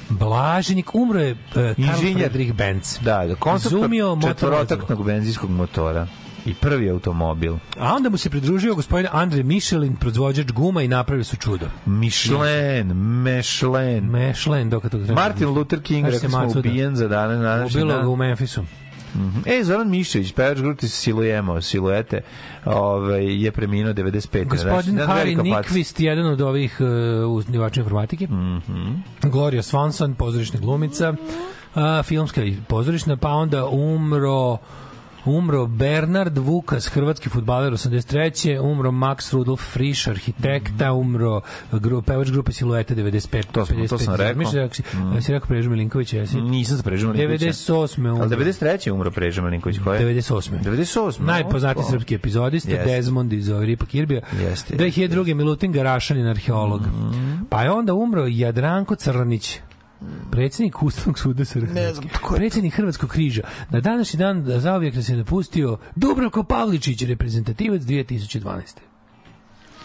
Blaženik, 0.08 0.94
umro 0.94 1.20
je 1.20 1.32
uh, 1.32 1.38
Karl. 1.54 1.98
Friedrich 2.00 2.52
Benz. 2.52 2.98
da, 3.00 3.26
da 3.26 3.34
konstruktor 3.34 3.90
četvorotaknog 4.28 5.04
benzinskog 5.06 5.50
motora. 5.50 6.06
I 6.46 6.54
prvi 6.54 6.90
automobil. 6.90 7.56
A 7.78 7.94
onda 7.94 8.10
mu 8.10 8.16
se 8.16 8.30
pridružio 8.30 8.74
gospodin 8.74 9.06
Andre 9.12 9.42
Michelin, 9.42 9.96
proizvođač 9.96 10.52
guma 10.52 10.82
i 10.82 10.88
napravili 10.88 11.24
su 11.24 11.36
čudo. 11.36 11.66
Michelin, 11.86 12.92
Michelin. 13.22 14.10
Michelin, 14.10 14.70
dok 14.70 14.82
to 14.82 14.88
treba. 14.88 15.14
Martin 15.14 15.48
Luther 15.48 15.82
King, 15.82 16.06
rekao 16.06 16.30
smo, 16.30 16.48
ubijen 16.58 16.96
za 16.96 17.08
dane 17.08 17.64
Ubilo 17.66 18.02
ga 18.02 18.08
u 18.08 18.16
Memphisu. 18.16 18.64
E, 19.46 19.64
Zoran 19.64 19.90
Mišević, 19.90 20.32
pevač 20.32 20.58
grupe 20.58 20.88
Silujemo, 20.88 21.60
Siluete, 21.60 22.20
ovaj, 22.64 23.42
je 23.44 23.52
preminuo 23.52 23.92
95. 23.92 24.44
Gospodin 24.44 24.94
Znači, 24.94 25.12
Harry. 25.12 25.42
Nikvist, 25.42 26.00
jedan 26.00 26.26
od 26.26 26.40
ovih 26.40 26.80
uh, 26.80 27.36
uznivača 27.36 27.80
informatike. 27.80 28.26
Mhm. 28.26 28.92
Gloria 29.22 29.62
Swanson, 29.62 30.14
pozorišna 30.14 30.60
glumica, 30.60 31.10
uh, 31.10 31.82
filmska 32.04 32.44
i 32.44 32.56
pozorišna, 32.68 33.16
pa 33.16 33.28
onda 33.28 33.66
umro 33.66 34.58
Umro 35.24 35.66
Bernard 35.68 36.38
Vukas, 36.38 36.86
hrvatski 36.86 37.28
futbaler 37.28 37.72
83. 37.72 38.58
Umro 38.60 38.92
Max 38.92 39.32
Rudolf 39.32 39.60
Frisch, 39.64 40.08
arhitekta. 40.08 40.92
Umro 40.92 41.40
gru, 41.72 42.02
pevač 42.02 42.30
grupe 42.30 42.52
Silueta 42.52 42.94
95. 42.94 43.46
To 43.46 43.66
sam- 43.66 43.76
to 43.78 43.98
sam 43.98 44.06
55. 44.06 44.18
rekao. 44.18 44.38
Misliš 44.38 44.54
da 44.54 44.68
si, 44.70 44.82
Mm. 44.96 45.22
si 45.22 45.32
rekao 45.32 45.48
Prežu 45.48 45.70
Milinkovića, 45.70 46.16
jesi? 46.16 46.40
Nisam 46.40 46.76
sa 46.76 46.82
Prežom 46.82 47.08
Malinkovićem. 47.08 47.48
98. 47.48 48.00
umro. 48.02 48.22
Ali 48.22 48.30
93. 48.30 48.86
je 48.86 48.92
umro 48.92 49.10
Preža 49.10 49.42
Malinković, 49.42 49.78
ko 49.78 49.92
je? 49.92 49.98
98. 50.00 50.58
98. 50.60 51.26
Najpoznatiji 51.26 51.84
srpski 51.84 52.14
epizodista, 52.14 52.70
Jeste. 52.70 52.84
Desmond 52.86 53.32
iz 53.32 53.50
ovih 53.50 53.66
Ripa 53.66 53.86
Kirbija. 53.86 54.20
Jeste, 54.40 54.76
2002. 54.76 55.34
Milutin 55.34 55.72
Garašanin, 55.72 56.26
arheolog. 56.26 56.80
Mhm. 56.82 57.42
Pa 57.50 57.62
je 57.62 57.70
onda 57.70 57.94
umro 57.94 58.26
Jadranko 58.28 58.94
Crnić, 58.94 59.58
predsjednik 60.30 60.82
Ustavnog 60.82 61.18
suda 61.18 61.44
sa 61.44 61.60
Hrvatske. 61.60 62.08
Predsjednik 62.36 62.74
Hrvatskog 62.74 63.10
križa. 63.10 63.42
Na 63.70 63.80
današnji 63.80 64.18
dan 64.18 64.44
zauvijek 64.46 64.94
nas 64.94 65.08
je 65.08 65.16
napustio 65.16 65.78
Dubravko 65.96 66.44
Pavličić, 66.44 67.02
reprezentativac 67.02 67.82
2012. 67.82 68.62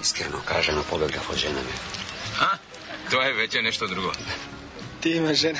Iskreno 0.02 0.38
kažemo, 0.46 0.82
pogleda 0.90 1.20
hođena 1.28 1.54
me. 1.54 1.74
A, 2.42 2.58
to 3.12 3.22
je 3.22 3.34
već 3.34 3.56
nešto 3.64 3.88
drugo. 3.88 4.12
Ti 5.00 5.12
imaš 5.12 5.38
žene? 5.38 5.60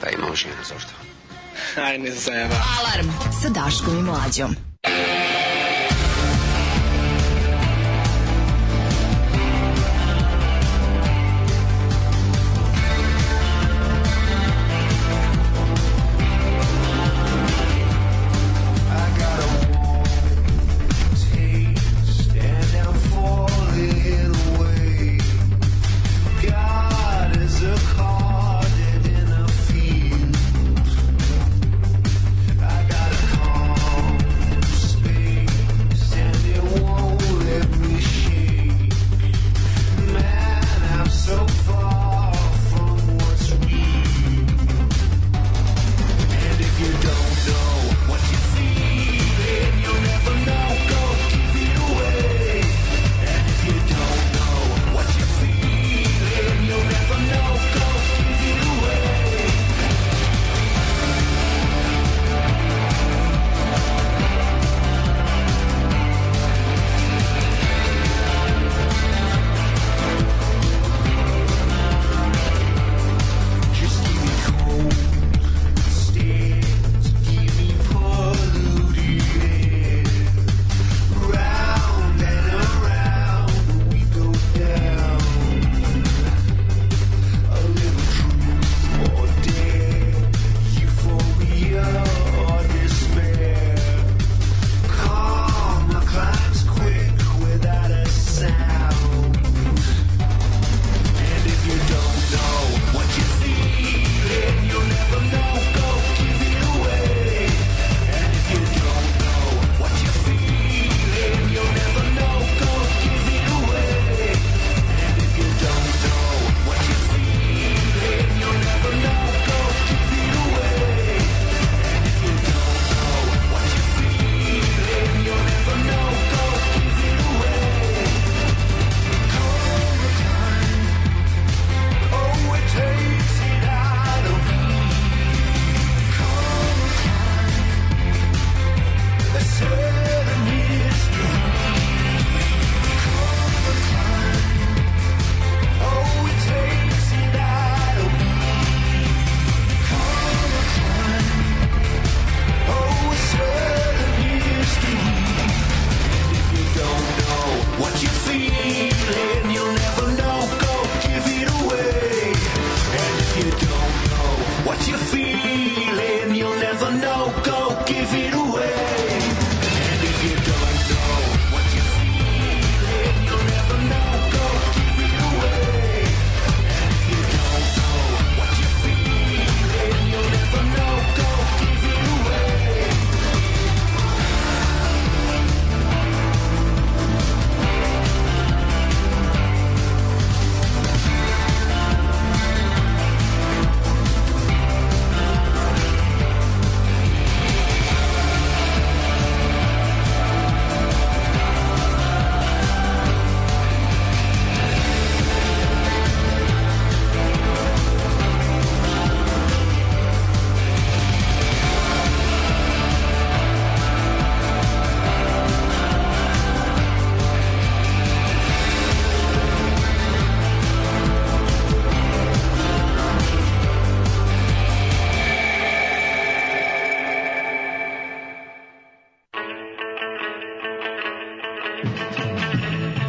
Da 0.00 0.10
imam 0.10 0.36
žena, 0.36 0.62
zašto? 0.68 0.90
Aj, 1.76 1.98
ne 1.98 2.10
zajeba. 2.10 2.54
Alarm 2.78 3.08
sa 3.42 3.48
Daškom 3.48 3.98
i 3.98 4.02
Mlađom. 4.02 4.56
I 4.86 5.47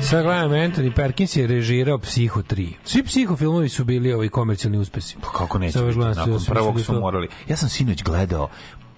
Sad 0.09 0.23
gledam, 0.23 0.51
Anthony 0.51 0.91
Perkins 0.91 1.35
je 1.35 1.47
režirao 1.47 1.97
Psiho 1.97 2.41
3. 2.41 2.71
Svi 2.83 3.03
Psiho 3.03 3.35
filmovi 3.35 3.69
su 3.69 3.83
bili 3.83 4.13
ovi 4.13 4.29
komercijalni 4.29 4.77
uspesi. 4.77 5.15
Pa 5.21 5.29
kako 5.29 5.57
neće 5.59 5.79
biti, 5.79 5.99
nakon 5.99 6.39
prvog 6.47 6.75
sve 6.75 6.83
su 6.83 6.93
morali. 6.93 7.27
Ja 7.47 7.57
sam 7.57 7.69
sinoć 7.69 8.03
gledao 8.03 8.49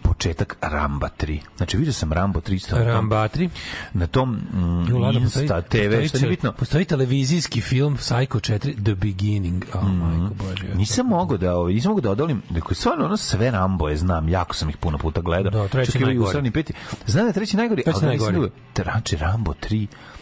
početak 0.02 0.58
Ramba 0.62 1.10
3. 1.20 1.40
Znači, 1.58 1.78
vidio 1.78 1.94
sam 1.94 2.14
Rambo 2.14 2.40
3 2.40 2.54
isto 2.54 2.76
na 2.76 2.82
tom- 2.82 2.88
Ramba 2.92 3.28
3. 3.28 3.50
na 3.94 4.08
tom 4.08 4.30
mm, 4.32 4.86
postoji- 4.90 5.18
Insta 5.18 5.62
TV, 5.62 5.78
postoji 5.78 6.08
što 6.08 6.18
nije 6.18 6.30
bitno. 6.30 6.52
Postoji 6.52 6.86
televizijski 6.86 7.62
film 7.62 7.98
Psycho 7.98 8.40
4 8.40 8.84
The 8.84 8.96
Beginning. 8.96 9.66
Oh, 9.74 9.84
majko 9.84 10.34
bože. 10.34 10.76
Nisam 10.76 11.08
mogao 11.08 11.38
da, 11.38 11.56
ovaj, 11.56 11.74
nisam 11.74 11.90
mogao 11.90 12.02
da 12.02 12.12
odolim, 12.12 12.42
dakle, 12.50 12.76
stvarno 12.76 13.06
ono 13.06 13.18
sve 13.18 13.52
Ramboje 13.52 13.98
znam, 13.98 14.30
jako 14.30 14.56
sam 14.56 14.70
ih 14.70 14.78
puno 14.78 14.98
puta 14.98 15.22
gledao. 15.22 15.52
Da, 15.52 15.68
treći 15.68 15.92
Čak 15.92 16.02
ovaj 16.02 16.16
najgori. 16.16 16.52
peti. 16.52 16.74
Znam 17.08 17.24
da 17.24 17.28
je 17.30 17.34
treći 17.34 17.58
najgori, 17.58 17.84
Treći 17.84 17.96
ali 17.96 18.06
da 18.06 18.12
nisam 18.12 18.34
najgori. 18.34 18.52
Trači 18.74 19.18
Rambo 19.18 19.54
3, 19.54 19.78
njegova 19.80 20.21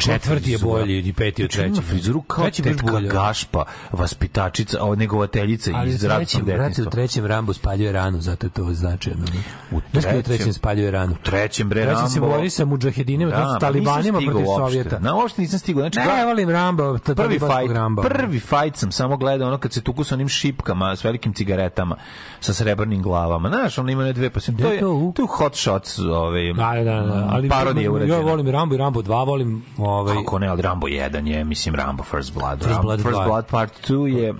Četvrti 0.00 0.50
je 0.52 0.58
bolji 0.58 0.98
i 0.98 1.12
peti 1.12 1.44
od 1.44 1.50
Znači, 1.50 1.60
ima 1.60 1.74
trećeg. 1.74 1.90
frizuru 1.90 2.20
kao 2.20 2.44
Treći 2.44 2.62
tetka 2.62 2.86
bolji. 2.86 3.08
Gašpa, 3.08 3.64
vaspitačica, 3.92 4.78
o, 4.80 4.94
negovateljica 4.94 5.70
Ali 5.74 5.90
iz 5.90 6.04
u 6.04 6.08
ratnog 6.08 6.18
trećem, 6.20 6.44
brate, 6.44 6.54
u 6.56 6.58
detinjstva. 6.60 6.90
trećem 6.92 7.26
Rambo 7.26 7.52
spaljuje 7.52 7.92
ranu, 7.92 8.20
zato 8.20 8.46
je 8.46 8.50
to 8.50 8.74
značajno. 8.74 9.24
U 9.70 9.80
Znaš 9.92 10.04
kada 10.04 10.18
u 10.18 10.20
trećem- 10.20 10.22
trećem 10.24 10.52
spaljuje 10.52 10.90
ranu? 10.90 11.16
trećem, 11.22 11.68
bre, 11.68 11.82
Trećem 11.82 12.08
se 12.08 12.20
Rambo- 12.20 12.28
bori 12.28 12.50
sa 12.50 12.64
mudžahedinima, 12.64 13.30
Da, 13.30 13.36
su 13.44 13.60
talibanima 13.60 14.18
protiv. 14.20 14.44
Sovjeta. 14.48 14.98
Na, 14.98 15.14
uopšte 15.14 15.42
nisam 15.42 15.58
stigao. 15.58 15.80
Znači, 15.82 15.98
Ne, 16.00 16.24
volim 16.24 16.50
Rambo, 16.50 16.98
prvi 17.06 17.38
fight, 17.38 17.72
Ramba. 17.72 18.02
prvi 18.02 18.40
fight 18.40 18.76
sam 18.76 18.92
samo 18.92 19.16
gledao 19.16 19.48
ono 19.48 19.58
kad 19.58 19.72
se 19.72 19.80
tuku 19.80 20.04
sa 20.04 20.14
onim 20.14 20.28
šipkama, 20.28 20.96
s 20.96 21.04
velikim 21.04 21.32
cigaretama, 21.32 21.96
sa 22.40 22.54
srebrnim 22.54 23.02
glavama. 23.02 23.48
Znaš, 23.48 23.78
ono 23.78 23.90
ima 23.90 24.04
ne 24.04 24.12
dve, 24.12 24.30
pa 24.30 24.40
sam, 24.40 24.56
to 24.56 24.66
je, 24.66 24.80
to 24.80 24.86
je 25.18 25.26
hot 25.28 25.56
shots, 25.56 25.98
ovaj, 26.00 26.52
Da, 26.52 26.72
da, 26.74 27.00
da, 27.02 27.28
ali 27.30 27.48
parodije 27.48 27.84
ja 27.84 27.90
urađena. 27.92 28.18
volim 28.20 28.48
i 28.48 28.52
Rambo 28.52 28.74
i 28.74 28.78
Rambo 28.78 29.02
2, 29.02 29.26
volim 29.26 29.64
ovaj 29.78 30.16
Kako 30.16 30.38
ne, 30.38 30.46
ali 30.46 30.62
Rambo 30.62 30.86
1 30.86 31.26
je, 31.26 31.44
mislim, 31.44 31.74
Rambo 31.74 32.02
First 32.02 32.34
Blood. 32.34 32.58
First 32.58 32.68
Rambo 32.70 32.82
Blood 32.82 33.02
First 33.02 33.14
dva. 33.14 33.24
Blood 33.24 33.46
Part 33.46 33.90
2 33.90 34.04
je 34.06 34.34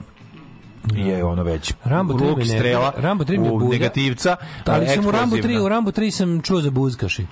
je 0.93 1.25
ono 1.25 1.43
već 1.43 1.73
Rambo 1.85 2.15
3 2.15 2.29
luk 2.29 2.39
me 2.39 2.45
ne- 2.45 2.59
strela 2.59 2.93
Rambo 2.97 3.25
3 3.25 3.61
me 3.61 3.69
negativca 3.69 4.37
ali 4.67 4.89
sam 4.89 5.07
u 5.07 5.11
Rambo 5.11 5.37
3, 5.37 5.39
eksplozivna. 5.39 5.65
u 5.65 5.69
Rambo 5.69 5.91
3 5.91 6.11
sam 6.11 6.43
čuo 6.43 6.61
za 6.61 6.71
buzkaši. 6.71 7.27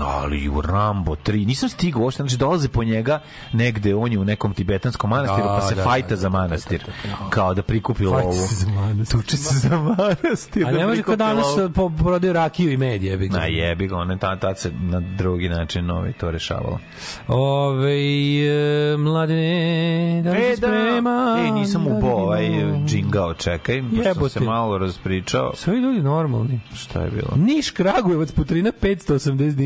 Ali 0.00 0.48
u 0.48 0.60
Rambo 0.60 1.14
3 1.14 1.46
nisam 1.46 1.68
stigao 1.68 2.02
uopšte, 2.02 2.22
znači 2.22 2.36
dolaze 2.36 2.68
po 2.68 2.84
njega 2.84 3.20
negde, 3.52 3.94
on 3.94 4.12
je 4.12 4.18
u 4.18 4.24
nekom 4.24 4.54
tibetanskom 4.54 5.10
manastiru, 5.10 5.48
Da, 5.48 5.58
pa 5.60 5.60
se 5.60 5.74
da, 5.74 5.82
fajta 5.84 6.08
da, 6.08 6.16
za 6.16 6.28
manastir, 6.28 6.84
kao 7.30 7.54
da 7.54 7.62
prikupi 7.62 8.04
lovu. 8.04 8.16
Fajta 8.22 8.46
se 8.46 8.54
za 8.54 8.70
manastir. 8.70 9.20
Tuče 9.20 9.36
se 9.36 9.68
za 9.68 9.76
manastir. 9.78 10.66
A 10.66 10.72
da 10.72 10.78
ne 10.78 10.86
može 10.86 11.02
prikupi 11.02 11.18
kao 11.18 11.26
danas 11.28 11.46
lovu. 11.76 11.90
prodaju 11.96 12.32
rakiju 12.32 12.72
i 12.72 12.76
med, 12.76 13.02
jebi 13.02 13.28
ga. 13.28 13.38
Na 13.38 13.44
jebi 13.46 13.86
ga, 13.86 13.96
one 13.96 14.18
tad, 14.18 14.40
tad 14.40 14.58
se 14.58 14.72
na 14.72 15.00
drugi 15.00 15.48
način 15.48 15.90
ovaj, 15.90 16.12
to 16.12 16.30
rešavalo. 16.30 16.78
Ove, 17.28 17.92
e, 17.92 18.96
mladene, 18.96 20.22
da 20.24 20.30
E, 20.30 20.50
da, 20.50 20.56
spreman? 20.56 21.46
e, 21.46 21.50
nisam 21.50 21.84
Da 21.84 21.90
ubao 21.90 22.16
ovaj 22.16 22.48
džingao, 22.86 23.34
čekaj, 23.34 23.82
pošto 23.96 24.14
sam 24.14 24.28
se 24.28 24.40
malo 24.40 24.78
raspričao. 24.78 25.52
Sve 25.54 25.76
ljudi 25.76 26.00
normalni. 26.02 26.60
Šta 26.74 27.00
je 27.00 27.10
bilo? 27.10 27.28
Niš 27.36 27.70
Kragujevac 27.70 28.32
putrina 28.32 28.72
580 28.82 29.54
dinara. 29.54 29.65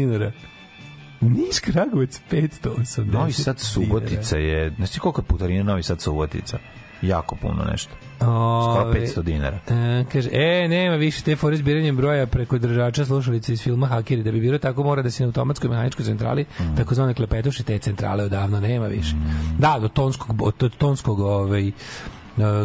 Niš 1.20 1.58
Kragujevac 1.58 2.20
580 2.30 3.12
Novi 3.12 3.32
Sad 3.32 3.58
Subotica 3.58 4.36
je, 4.36 4.72
znaš 4.76 4.90
ti 4.90 5.00
koliko 5.00 5.20
je 5.20 5.24
putarina 5.24 5.62
Novi 5.62 5.82
Sad 5.82 6.00
Subotica? 6.00 6.58
Jako 7.02 7.36
puno 7.36 7.64
nešto. 7.72 7.92
Skoro 8.16 8.84
Ove, 8.86 9.00
500 9.00 9.22
dinara. 9.22 9.58
E, 9.68 10.04
kaže, 10.12 10.30
e, 10.32 10.68
nema 10.68 10.96
više 10.96 11.22
te 11.22 11.36
fore 11.36 11.56
zbiranjem 11.56 11.96
broja 11.96 12.26
preko 12.26 12.58
držača 12.58 13.04
slušalice 13.04 13.52
iz 13.52 13.62
filma 13.62 13.86
Hakeri. 13.86 14.22
Da 14.22 14.32
bi 14.32 14.40
bilo 14.40 14.58
tako, 14.58 14.82
mora 14.82 15.02
da 15.02 15.10
se 15.10 15.22
na 15.22 15.26
automatskoj 15.28 15.70
mehaničkoj 15.70 16.04
centrali, 16.04 16.44
Mm. 16.60 16.76
takozvane 16.76 17.14
klepetuše, 17.14 17.62
te 17.62 17.78
centrale 17.78 18.24
odavno 18.24 18.60
nema 18.60 18.86
više. 18.86 19.14
Da, 19.58 19.78
do 19.80 19.88
tonskog, 19.88 20.42
od 20.42 20.76
tonskog 20.76 21.20
ovaj, 21.20 21.72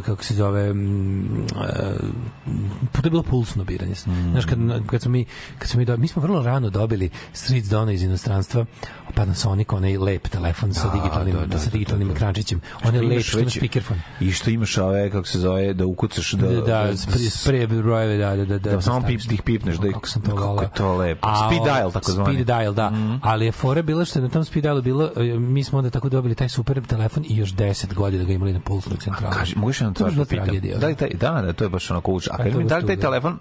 kako 0.06 0.24
se 0.24 0.34
zove 0.34 0.74
mm, 0.74 1.46
e, 1.46 1.98
to 2.92 3.02
je 3.04 3.10
bilo 3.10 3.24
pulsno 3.24 3.64
biranje. 3.64 3.94
Mm. 4.06 4.32
Znaš, 4.32 4.46
kad, 4.46 4.60
kad 4.88 5.02
smo 5.02 5.12
mi, 5.12 5.26
kad 5.60 5.70
smo 5.70 5.78
mi, 5.78 5.86
do, 5.86 5.98
mi 5.98 6.08
smo 6.08 6.22
vrlo 6.22 6.44
rano 6.44 6.70
dobili 6.70 7.10
Streets 7.34 7.70
Dona 7.70 7.92
iz 7.92 8.04
inostranstva, 8.04 8.66
Panasonic, 9.16 9.72
onaj 9.72 9.98
lep 9.98 10.28
telefon 10.28 10.74
sa 10.74 10.88
Da, 10.88 10.94
digitalnim, 10.94 11.36
da, 11.36 11.46
da, 11.46 11.60
sa 11.60 11.66
da, 11.66 11.72
digitalnim 11.72 12.08
da, 12.08 12.14
da. 12.14 12.18
ekrančićem. 12.18 12.62
Što 12.80 12.88
On 12.88 12.96
je 12.96 13.02
lep, 13.02 13.24
što 13.24 13.40
ima 13.40 13.50
speakerfon. 13.50 14.02
I 14.20 14.32
što 14.32 14.50
imaš 14.50 14.78
ove, 14.78 15.10
kako 15.10 15.28
se 15.28 15.40
zove, 15.40 15.74
da 15.74 15.86
ukucaš, 15.86 16.32
da... 16.32 16.48
Da, 16.48 16.62
da, 16.62 16.98
spre, 16.98 17.18
spre 17.30 17.68
brojeve, 17.68 18.18
da, 18.18 18.36
da, 18.36 18.46
da. 18.46 18.60
Da, 18.60 18.72
da 18.72 18.82
samo 18.82 19.00
staviš. 19.02 19.24
pip, 19.24 19.32
ih 19.32 19.42
pipneš, 19.42 19.78
da, 19.78 19.92
Kako 19.92 20.08
sam 20.08 20.22
to 20.22 20.36
kako 20.36 20.62
je 20.62 20.70
to 20.78 20.96
lepo. 20.96 21.28
A, 21.28 21.50
Speed 21.50 21.64
dial, 21.64 21.92
tako 21.92 22.12
zvani. 22.12 22.34
Speed 22.34 22.48
dial, 22.48 22.74
da. 22.74 22.92
Ali 23.22 23.46
je 23.46 23.52
fora 23.52 23.82
bila 23.82 24.06
što 24.06 24.20
je 24.20 24.24
na 24.24 24.30
tom 24.30 24.46
speed 24.46 24.64
dialu 24.64 24.82
bilo, 24.82 25.12
e, 25.16 25.40
mi 25.40 25.64
smo 25.64 25.78
onda 25.78 25.90
tako 25.90 26.10
dobili 26.10 26.36
taj 26.36 26.50
super 26.50 26.86
telefon 26.86 27.26
i 27.30 27.38
još 27.38 27.54
10 27.54 27.94
godina 27.94 28.24
ga 28.24 28.34
imali 28.34 28.54
na 28.54 28.60
pulsnoj 28.60 28.98
centrali. 28.98 29.34
Kaži, 29.34 29.56
mogu 29.56 29.70
još 29.70 29.82
jednu 29.82 29.94
To 29.94 30.10
da 30.10 30.26
pitam? 30.26 30.80
Da 30.80 30.88
li 30.88 30.96
taj, 30.96 31.10
da, 31.10 31.42
da, 31.42 31.54
to 31.54 31.64
je 31.64 31.70
baš 31.70 31.92
onako 31.92 32.12
uč. 32.12 32.28
A 32.28 32.44
mi, 32.44 32.64
da 32.64 32.78
li 32.78 32.86
taj 32.86 32.98
telefon 32.98 33.40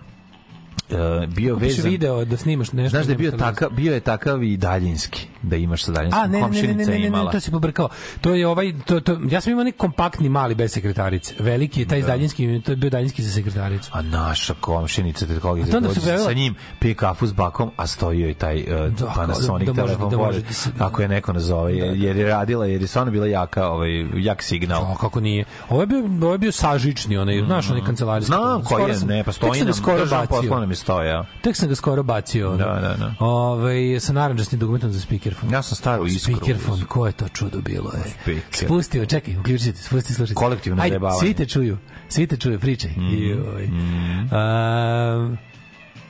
e, 0.91 1.27
bio 1.27 1.55
Kupiš 1.55 1.69
vezan... 1.69 1.91
video 1.91 2.25
da 2.25 2.37
snimaš 2.37 2.73
nešto. 2.73 2.91
Znaš 2.91 3.07
da 3.07 3.13
je 3.13 3.17
bio, 3.17 3.31
takav, 3.31 3.71
bio 3.71 3.95
je 3.95 4.01
takav 4.01 4.43
i 4.43 4.57
daljinski, 4.57 5.27
da 5.43 5.57
imaš 5.57 5.85
sa 5.85 5.93
daljinskim. 5.93 6.23
A, 6.23 6.27
ne, 6.27 6.41
ne, 6.41 6.63
ne, 6.63 6.75
ne, 6.75 6.85
ne, 6.87 6.99
ne, 7.01 7.11
ne, 7.11 7.31
to 7.33 7.41
se 7.41 7.51
pobrkao. 7.51 7.89
To 8.21 8.35
je 8.35 8.47
ovaj, 8.47 8.73
to, 8.87 9.01
to, 9.01 9.19
ja 9.31 9.41
sam 9.41 9.53
imao 9.53 9.65
neki 9.65 9.79
kompaktni 9.79 10.29
mali 10.29 10.55
bez 10.55 10.73
sekretarice. 10.73 11.35
Veliki 11.39 11.81
je 11.81 11.89
taj 11.89 12.01
Da. 12.01 12.07
daljinski, 12.07 12.61
to 12.61 12.73
je 12.73 12.77
bio 12.77 12.91
daljinski 12.91 13.23
za 13.23 13.33
sekretaricu. 13.33 13.91
A 13.93 14.03
naša 14.03 14.55
komšinica, 14.55 15.27
te 15.27 15.41
koga 15.41 15.65
se 15.67 15.81
dođe 15.81 16.19
sa 16.19 16.33
njim, 16.33 16.55
pije 16.79 16.95
kafu 16.95 17.27
s 17.27 17.33
bakom, 17.33 17.71
a 17.77 17.87
stoji 17.87 18.21
joj 18.21 18.35
taj 18.35 18.61
uh, 18.61 18.93
Da, 18.93 19.07
Panasonic 19.07 19.67
da 19.67 19.73
može- 19.73 19.87
telefon 19.87 20.11
da 20.11 20.17
može 20.17 20.41
da 20.79 20.85
ako 20.87 21.03
je 21.03 21.09
neko 21.09 21.33
nazove, 21.33 21.77
jer, 21.77 21.97
jer 21.97 22.17
je 22.17 22.27
radila, 22.27 22.67
jer 22.67 22.81
je 22.81 22.87
stvarno 22.87 23.13
bila 23.13 23.27
jaka, 23.27 23.69
ovaj, 23.69 24.07
jak 24.15 24.43
signal. 24.43 24.83
A 24.83 24.97
kako 24.97 25.21
nije? 25.21 25.45
Ovo 25.69 25.81
je 25.81 25.87
bio, 25.87 25.99
ovo 26.23 26.33
je 26.33 26.39
bio 26.39 26.53
sažični, 26.53 27.17
onaj, 27.17 27.43
znaš, 27.47 27.71
onaj 27.71 27.85
kancelarijski. 27.85 28.27
Znam 28.27 28.65
koji 28.65 28.91
je, 28.91 28.99
ne, 29.07 29.25
pa 29.25 29.33
stoji 29.33 29.65
nam, 29.65 29.75
skoro 29.75 30.07
bacio. 30.07 30.51
Stoje, 30.77 31.09
ja. 31.09 31.25
Tek 31.43 31.57
sam 31.57 31.69
ga 31.69 31.75
skoro 31.75 32.03
bacio. 32.03 32.57
Da, 32.57 32.65
da, 32.65 32.95
da. 32.99 33.15
Ovaj, 33.19 34.01
sa 34.01 34.13
naranđastim 34.13 34.59
dokumentom 34.59 34.91
za 34.91 35.01
speakerfon. 35.01 35.51
Ja 35.51 35.63
sam 35.63 35.77
staru 35.77 36.07
iskru. 36.07 36.37
Speakerfon, 36.37 36.85
ko 36.89 37.07
je 37.07 37.13
to 37.13 37.29
čudo 37.29 37.61
bilo? 37.61 37.93
E. 37.95 38.09
Speaker. 38.11 38.65
Spustio, 38.67 39.07
čekaj, 39.07 39.37
uključite, 39.37 39.83
spusti, 39.83 40.15
slušajte. 40.15 40.35
Kolektivno 40.35 40.83
Ajde, 40.83 40.93
zajebavanje. 40.93 41.21
svi 41.21 41.35
te 41.35 41.47
čuju, 41.47 41.79
svi 42.09 42.27
te 42.27 42.37
čuju, 42.37 42.61
pričaj. 42.61 42.91
Joj. 42.97 43.71
A, 44.33 45.35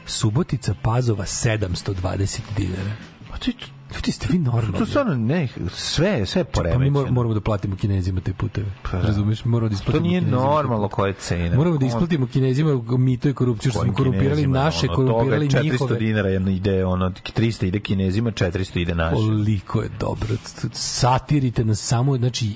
Subotica 0.06 0.74
Pazova 0.82 1.24
720 1.24 2.40
dinara. 2.56 2.90
Pa 3.30 3.36
je 3.46 3.52
Ljudi 3.94 4.12
ste 4.12 4.26
vi 4.30 4.38
normalni. 4.38 4.78
To 4.78 4.86
stvarno 4.86 5.14
ne, 5.16 5.48
sve, 5.70 6.26
sve 6.26 6.40
je 6.40 6.44
Pa 6.44 6.60
mi 6.60 6.64
poremećeno. 6.64 6.90
mor- 6.92 7.10
moramo 7.10 7.34
da 7.34 7.40
platimo 7.40 7.76
kinezima 7.76 8.20
te 8.20 8.32
puteve. 8.32 8.66
Pa 8.82 8.90
da. 8.90 9.06
Razumeš, 9.06 9.44
moramo 9.44 9.68
da 9.68 9.74
To 9.74 9.80
isplatimo 9.80 10.02
nije 10.02 10.20
kinezima 10.20 10.40
te 10.40 10.46
normalno 10.46 10.88
koje 10.88 11.12
cene. 11.12 11.56
Moramo 11.56 11.76
da 11.78 11.86
isplatimo 11.86 12.26
kinezima 12.26 12.82
mito 12.88 13.28
i 13.28 13.34
korupciju 13.34 13.70
što 13.72 13.80
smo 13.82 13.94
korumpirali 13.94 14.28
Kinezima, 14.30 14.58
naše, 14.58 14.86
ono, 14.86 14.96
korumpirali 14.96 15.48
toga 15.48 15.62
400 15.62 15.72
njihove. 15.72 15.98
dinara 15.98 16.28
jedno 16.28 16.50
ide, 16.50 16.84
ono, 16.84 17.10
300 17.10 17.66
ide 17.66 17.80
kinezima, 17.80 18.30
400 18.30 18.80
ide 18.80 18.94
naše. 18.94 19.14
Koliko 19.16 19.82
je 19.82 19.88
dobro. 20.00 20.28
Satirite 20.72 21.64
nas 21.64 21.78
samo, 21.80 22.16
znači 22.16 22.54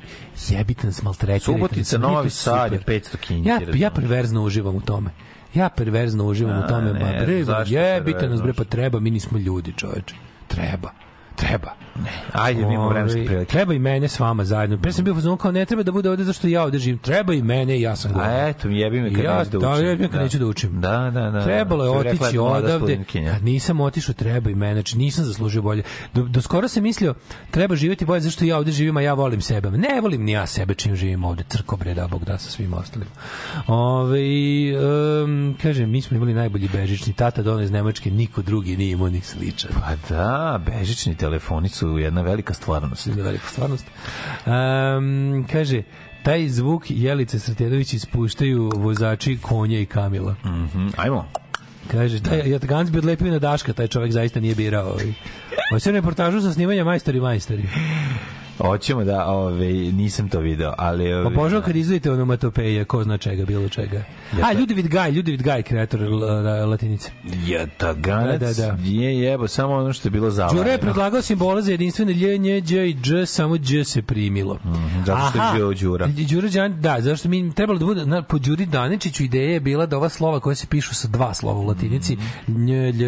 jebite 0.49 0.87
nas, 0.87 1.03
maltretirajte 1.03 1.45
Subotica, 1.45 1.79
nas. 1.79 1.93
Nije 1.93 2.01
to 2.03 2.15
Novi 2.15 2.31
Sad 2.31 2.73
je 2.73 2.79
super. 2.79 2.95
500 2.95 3.17
kinti. 3.17 3.49
Ja, 3.49 3.61
ja 3.75 3.91
perverzno 3.91 4.43
uživam 4.43 4.75
u 4.77 4.81
tome. 4.81 5.11
Ja 5.55 5.69
perverzno 5.69 6.25
uživam 6.27 6.57
A, 6.57 6.65
u 6.65 6.69
tome. 6.69 6.93
ne, 6.93 6.93
ma 6.93 7.25
bre, 7.25 7.45
jebite 7.67 8.29
nas 8.29 8.43
bre, 8.43 8.53
pa 8.53 8.65
treba, 8.65 9.01
mi 9.01 9.11
nismo 9.11 9.39
ljudi, 9.39 9.73
čoveče. 9.77 10.15
Treba. 10.49 10.91
Treba. 11.39 11.73
Ajde, 12.33 12.67
mi 12.67 12.75
imamo 12.75 12.89
vremenske 12.89 13.19
Ovaj, 13.19 13.27
prilike. 13.27 13.51
Treba 13.51 13.75
i 13.75 13.79
mene 13.79 14.09
s 14.09 14.21
vama 14.21 14.45
zajedno. 14.45 14.79
Pre 14.79 14.93
sam 14.93 15.05
bio 15.05 15.13
u 15.13 15.15
fazonu 15.15 15.37
kao 15.37 15.53
ne 15.53 15.65
treba 15.65 15.83
da 15.83 15.93
bude 15.93 16.11
ovde 16.11 16.25
zašto 16.25 16.49
ja 16.49 16.63
ovde 16.63 16.79
živim. 16.79 16.99
Treba 16.99 17.35
i 17.35 17.43
mene 17.43 17.79
i 17.79 17.83
ja 17.83 17.97
sam 17.97 18.13
gore. 18.13 18.27
A 18.27 18.49
eto, 18.49 18.69
jebi 18.69 19.01
me 19.01 19.15
kad 19.15 19.25
ja, 19.25 19.39
neću 19.39 19.51
da 19.51 19.59
učim. 19.59 19.71
Da, 19.71 19.89
jebi 19.89 20.03
me 20.03 20.11
kad 20.11 20.21
neću 20.21 20.39
da 20.39 20.47
učim. 20.47 20.81
Da, 20.81 21.11
da, 21.15 21.31
da. 21.31 21.45
Trebalo 21.45 21.85
je 21.85 21.91
otići 21.91 22.39
odavde. 22.39 23.05
Kad 23.33 23.45
nisam 23.45 23.81
otišao, 23.81 24.15
treba 24.15 24.51
i 24.51 24.55
mene. 24.55 24.75
Znači, 24.75 24.99
nisam 24.99 25.25
zaslužio 25.25 25.63
bolje. 25.63 25.83
Do, 26.15 26.23
do 26.23 26.43
skoro 26.43 26.69
sam 26.69 26.83
mislio, 26.83 27.15
treba 27.51 27.77
živjeti 27.77 28.05
bolje 28.05 28.21
zašto 28.21 28.45
ja 28.45 28.59
ovde 28.59 28.73
živim, 28.73 28.97
a 28.97 29.01
ja 29.01 29.15
volim 29.15 29.41
sebe. 29.41 29.71
Ne 29.71 30.01
volim 30.01 30.25
ni 30.25 30.33
ja 30.33 30.47
sebe 30.47 30.75
čim 30.75 30.97
živim 30.97 31.25
ovde. 31.25 31.45
Crko 31.49 31.77
bre, 31.77 31.95
da 31.95 32.09
Bog 32.09 32.25
da 32.25 32.39
sa 32.39 32.51
svim 32.51 32.75
ostalim. 32.75 33.09
Ove, 33.67 34.19
um, 35.23 35.57
kaže, 35.63 35.87
mi 35.87 36.03
smo 36.03 36.17
imali 36.17 36.35
najbolji 36.35 36.69
bežični. 36.73 37.13
Tata 37.13 37.43
dono 37.43 37.63
iz 37.63 37.71
Nemačke, 37.71 38.11
niko 38.11 38.43
drugi 38.43 38.77
nije 38.77 38.93
imao 38.93 39.09
ni 39.09 39.21
sličan. 39.21 39.71
Pa 39.75 40.15
da, 40.15 40.61
bežični 40.67 41.15
telefoni 41.15 41.28
su 41.69 41.99
jedna 41.99 42.23
velika 42.23 42.55
stvarnost. 42.55 43.07
Jedna 43.07 43.23
velika 43.23 43.49
stvarnost. 43.49 43.87
Um, 44.47 45.47
kaže, 45.53 45.83
taj 46.23 46.49
zvuk 46.49 46.85
Jelice 46.89 47.39
Sretenović 47.39 47.93
ispuštaju 47.93 48.73
vozači 48.77 49.39
konja 49.43 49.81
i 49.81 49.87
kamila. 49.87 50.35
Mhm, 50.45 50.89
Ajmo. 50.97 51.29
Kaže, 51.91 52.23
taj 52.23 52.51
Jatgans 52.51 52.91
bi 52.91 52.99
odlepio 52.99 53.31
na 53.31 53.39
Daška, 53.39 53.73
taj 53.73 53.87
čovek 53.87 54.13
zaista 54.13 54.41
nije 54.41 54.55
birao. 54.55 54.87
Ovaj. 54.87 55.15
Sam 55.81 55.95
reportažu 55.95 56.41
sa 56.41 56.53
snimanja 56.53 56.85
Majstori 56.85 57.21
majstori. 57.21 57.65
Hoćemo 58.59 59.05
da, 59.05 59.27
ove, 59.27 59.73
nisam 59.73 60.29
to 60.29 60.41
video, 60.41 60.75
ali... 60.79 61.13
Ove, 61.13 61.27
Obožavam 61.27 61.65
kad 61.65 61.77
izdvojite 61.77 62.13
onomatopeje, 62.13 62.85
ko 62.85 63.05
zna 63.05 63.19
čega, 63.19 63.45
bilo 63.45 63.69
čega. 63.69 64.03
A, 64.43 64.53
Ljudevit 64.53 64.89
Gaj, 64.89 65.11
Ljudevit 65.11 65.43
Gaj, 65.43 65.63
kreator 65.63 66.01
latinice. 66.67 67.11
Je 67.45 67.67
taganac, 67.69 68.41
Da, 68.41 68.47
da, 68.47 68.67
da. 68.67 68.77
je 68.85 69.19
jebo, 69.19 69.49
samo 69.49 69.75
ono 69.75 69.93
što 69.93 70.09
je 70.09 70.13
bilo 70.13 70.31
zavljeno. 70.31 70.59
Đure 70.59 70.71
je 70.73 70.79
predlagao 70.79 71.23
simbole 71.23 71.63
za 71.63 71.71
jedinstvene 71.71 72.13
lj, 72.13 72.39
nj, 72.39 72.61
đ 72.61 72.71
i 72.71 72.95
dž, 72.95 73.13
samo 73.27 73.57
dž 73.57 73.83
se 73.85 74.03
primilo. 74.03 74.55
Mhm, 74.57 75.05
zato 75.07 75.21
što 75.31 75.39
je. 75.39 75.53
Đuro 75.55 75.75
Đura. 75.75 76.07
Đura 76.31 76.49
Đan, 76.49 76.81
da, 76.81 77.01
zašto 77.01 77.29
mi 77.29 77.53
trebalo 77.53 77.79
da 77.79 77.85
bude, 77.85 78.07
na, 78.07 78.23
po 78.23 78.39
Đuri 78.39 78.67
Daničiću 78.67 79.25
ideja 79.25 79.51
je 79.51 79.61
bila 79.61 79.87
da 79.87 79.97
ova 79.97 80.09
slova 80.09 80.41
koja 80.41 80.55
se 80.55 80.67
pišu 80.67 80.95
sa 80.95 81.09
dva 81.09 81.35
slova 81.35 81.61
u 81.61 81.65
latinici, 81.65 82.17
Mhm. 82.17 82.65
nj, 82.65 82.73
lj, 82.73 83.05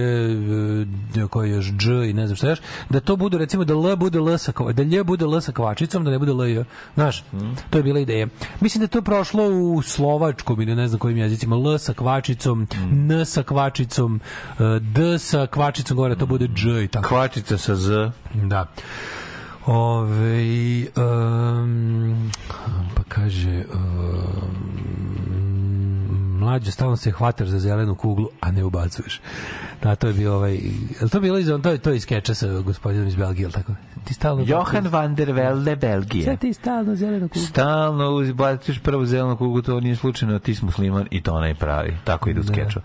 e, 1.16 1.28
koji 1.30 1.50
je 1.50 1.54
još 1.54 1.66
dž 1.66 1.88
i 2.04 2.12
ne 2.12 2.26
znam 2.26 2.36
šta 2.36 2.48
još, 2.48 2.58
da 2.90 3.00
to 3.00 3.16
bude 3.16 3.38
recimo 3.38 3.64
da 3.64 3.74
l 3.74 3.96
bude 3.96 4.18
l 4.18 4.38
sa 4.38 4.52
da 4.72 4.82
lj 4.82 5.02
bude 5.04 5.24
l 5.24 5.40
sa 5.40 5.52
kvačicom, 5.52 6.04
da 6.04 6.10
ne 6.10 6.18
bude 6.18 6.32
l 6.32 6.64
Znaš, 6.94 7.24
Mhm. 7.32 7.50
to 7.70 7.78
je 7.78 7.82
bila 7.82 8.00
ideja. 8.00 8.26
Mislim 8.60 8.80
da 8.80 8.86
to 8.88 9.02
prošlo 9.02 9.44
u 9.48 9.82
slovačkom 9.82 10.60
ili 10.60 10.74
ne 10.74 10.88
znam 10.88 10.98
kojim 11.10 11.18
jezicima, 11.18 11.56
l 11.56 11.78
sa 11.78 11.92
kvačicom, 11.92 12.66
Mhm. 12.74 13.10
n 13.12 13.24
sa 13.24 13.42
kvačicom, 13.42 14.20
e, 14.58 14.80
d 14.80 15.18
sa 15.18 15.46
kvačicom, 15.46 15.96
gore 15.96 16.14
to 16.16 16.26
bude 16.26 16.48
dž 16.48 16.84
i 16.84 16.88
tako. 16.88 17.08
Kvačica 17.08 17.58
sa 17.58 17.74
Z. 17.76 18.10
Da. 18.34 18.66
Ove, 19.66 20.86
um, 20.96 22.30
pa 22.94 23.02
kaže 23.08 23.64
um, 23.66 23.80
mlađe 26.38 26.70
stalno 26.72 26.96
se 26.96 27.10
hvataš 27.10 27.48
za 27.48 27.58
zelenu 27.58 27.94
kuglu, 27.94 28.28
a 28.40 28.50
ne 28.50 28.64
ubacuješ. 28.64 29.20
Da, 29.82 29.94
to 29.94 30.06
je 30.06 30.12
bio 30.14 30.34
ovaj... 30.34 30.54
Je 31.00 31.08
to 31.10 31.20
bilo 31.20 31.38
iz, 31.38 31.48
to 31.62 31.70
je, 31.70 31.78
to 31.78 31.90
je 31.90 31.96
iz 31.96 32.02
skeča 32.02 32.34
sa 32.34 32.46
gospodinom 32.60 33.08
iz 33.08 33.14
Belgije, 33.16 33.44
ili 33.44 33.52
tako? 33.52 33.72
Ti 34.04 34.14
stalno... 34.14 34.44
Johan 34.46 34.88
van 34.88 35.14
der 35.14 35.32
Velde, 35.32 35.76
Belgija. 35.76 36.24
Sve 36.24 36.36
ti 36.36 36.52
stalno 36.52 36.96
zelenu 36.96 37.28
kuglu. 37.28 37.46
Stalno 37.46 38.10
uzbaciš 38.10 38.78
prvu 38.78 39.06
zelenu 39.06 39.36
kugu, 39.36 39.62
to 39.62 39.80
nije 39.80 39.96
slučajno, 39.96 40.38
ti 40.38 40.54
si 40.54 40.64
musliman 40.64 41.06
i 41.10 41.22
to 41.22 41.32
onaj 41.32 41.54
pravi. 41.54 41.96
Tako 42.04 42.30
ide 42.30 42.40
u 42.40 42.44
skeču. 42.44 42.80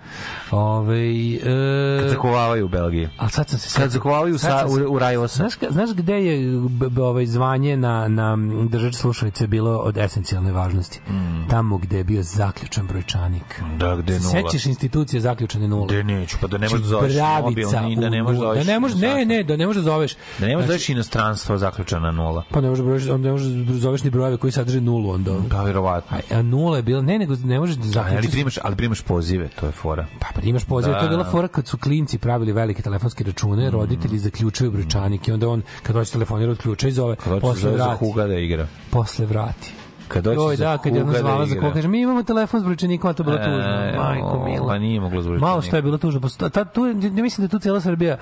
Ove, 0.52 1.10
e, 1.36 2.00
Kad 2.02 2.10
zakovavaju 2.10 2.66
u 2.66 2.70
Belgiji. 2.70 3.10
A 3.18 3.30
sad 3.30 3.50
sam 3.50 3.60
se 3.60 3.82
Kad 3.82 3.92
zakovavaju 3.92 4.38
sad 4.38 4.60
sa, 4.60 4.86
u, 4.88 4.94
u 4.94 5.00
Rajosa. 5.00 5.36
Znaš, 5.36 5.54
znaš 5.70 5.90
gde 5.96 6.26
je 6.26 6.60
b, 6.70 6.90
b, 6.90 7.02
ovaj 7.02 7.26
zvanje 7.26 7.78
na, 7.78 8.08
na 8.08 8.38
držač 8.70 8.96
slušalice 8.96 9.48
bilo 9.48 9.78
od 9.78 9.98
esencijalne 9.98 10.52
važnosti? 10.52 11.02
Tamo 11.50 11.78
gde 11.78 11.98
je 11.98 12.04
bio 12.04 12.24
zaključan 12.24 12.88
brojčanik. 12.88 13.62
Da, 13.78 13.96
gde 13.96 14.14
je 14.14 14.20
nula. 14.20 14.32
Sećaš 14.32 14.66
institucije 14.66 15.22
zaključane 15.22 15.68
nula? 15.68 15.86
Gde 15.86 16.04
neću, 16.04 16.38
pa 16.42 16.48
da 16.48 16.58
ne 16.58 16.68
Znači, 16.68 16.82
možeš 16.82 16.84
da 16.84 16.90
zoveš 16.90 17.14
mobil, 17.42 17.54
bravica 17.54 17.82
ni 17.82 17.96
da 17.96 18.10
ne 18.10 18.24
možeš 18.24 18.40
da 18.40 18.46
zoveš... 18.46 18.66
Da 18.66 18.74
ne 18.74 18.80
možeš, 18.80 18.98
ne, 18.98 19.26
ne, 19.26 19.44
da 19.44 19.58
ne 19.58 19.68
možeš 19.68 19.84
da 19.84 19.92
zoveš. 19.92 20.16
Da 20.40 20.48
ne 20.48 20.56
možeš 20.56 20.68
da 20.68 20.74
Znači, 20.74 20.94
zoveš 20.94 21.05
inostranstvo 21.06 21.58
zaključana 21.58 22.12
nula. 22.12 22.44
Pa 22.52 22.62
ne 22.62 22.70
možeš 22.70 22.80
da 22.80 22.86
brojiš, 22.86 23.08
onda 23.08 23.26
ne 23.26 23.32
možeš 23.32 23.48
da 23.48 23.74
zoveš 23.74 24.04
ni 24.04 24.10
brojeve 24.10 24.38
koji 24.38 24.52
sadrže 24.52 24.82
nulu 24.82 25.10
onda. 25.10 25.32
Pa, 25.50 25.64
verovatno. 25.64 26.18
A, 26.32 26.36
a 26.36 26.42
nula 26.42 26.78
je 26.78 26.84
bila, 26.84 27.02
ne, 27.02 27.20
nego 27.20 27.36
ne 27.44 27.60
možeš 27.60 27.76
da 27.76 27.84
Ali 27.84 27.92
zaključiš. 27.92 28.32
primaš, 28.32 28.58
ali 28.64 28.76
primaš 28.76 29.02
pozive, 29.02 29.50
to 29.50 29.66
je 29.66 29.72
fora. 29.72 30.06
Pa 30.20 30.28
primaš 30.36 30.64
poziv, 30.66 30.94
Da, 30.94 31.00
to 31.00 31.06
je 31.06 31.10
bila 31.10 31.24
da. 31.24 31.30
fora 31.30 31.48
kad 31.48 31.68
su 31.68 31.78
klinci 31.78 32.18
pravili 32.18 32.52
velike 32.52 32.82
telefonske 32.82 33.24
račune, 33.24 33.70
roditelji 33.70 34.20
zaključuju 34.20 34.72
brojčanik 34.72 35.28
i 35.28 35.32
onda 35.32 35.50
on 35.50 35.62
kad 35.84 35.96
hoće 35.96 36.12
telefonira 36.12 36.52
od 36.52 36.58
ključa 36.58 36.88
i 36.88 36.92
zove, 36.92 37.16
posle 37.42 37.72
vrati. 37.72 38.00
Huga 38.00 38.28
da 38.28 38.36
igra. 38.36 38.68
Posle 38.92 39.26
vrati. 39.26 39.74
Kad 40.08 40.26
Joj, 40.26 40.56
za 40.56 40.66
da, 40.66 40.78
kad 40.78 40.96
je 40.96 41.02
ona 41.02 41.06
Huga 41.06 41.20
zvala 41.20 41.40
da 41.40 41.46
za 41.46 41.56
koga, 41.56 41.74
kaže, 41.74 41.88
mi 41.88 42.02
imamo 42.02 42.24
telefon 42.24 42.62
s 42.62 42.64
brojčanikom, 42.64 43.10
a 43.10 43.14
to 43.14 43.24
bilo 43.24 43.36
E, 43.36 43.40
tužno. 43.40 44.04
Majko 44.04 44.28
o, 44.28 44.46
mila. 44.46 44.68
Pa 44.68 44.78
nije 44.78 45.00
moglo 45.00 45.22
zvučiti. 45.22 45.42
Malo 45.42 45.62
što 45.62 45.76
je 45.76 45.82
bilo 45.82 45.98
tužno. 45.98 46.20
Posto- 46.20 46.50
Ta, 46.50 46.66
tu, 46.66 46.86
ja 46.88 46.94
mislim 47.24 47.48
da 47.48 47.52
tu 47.52 47.60
cijela 47.60 47.82
Srbija 47.82 48.18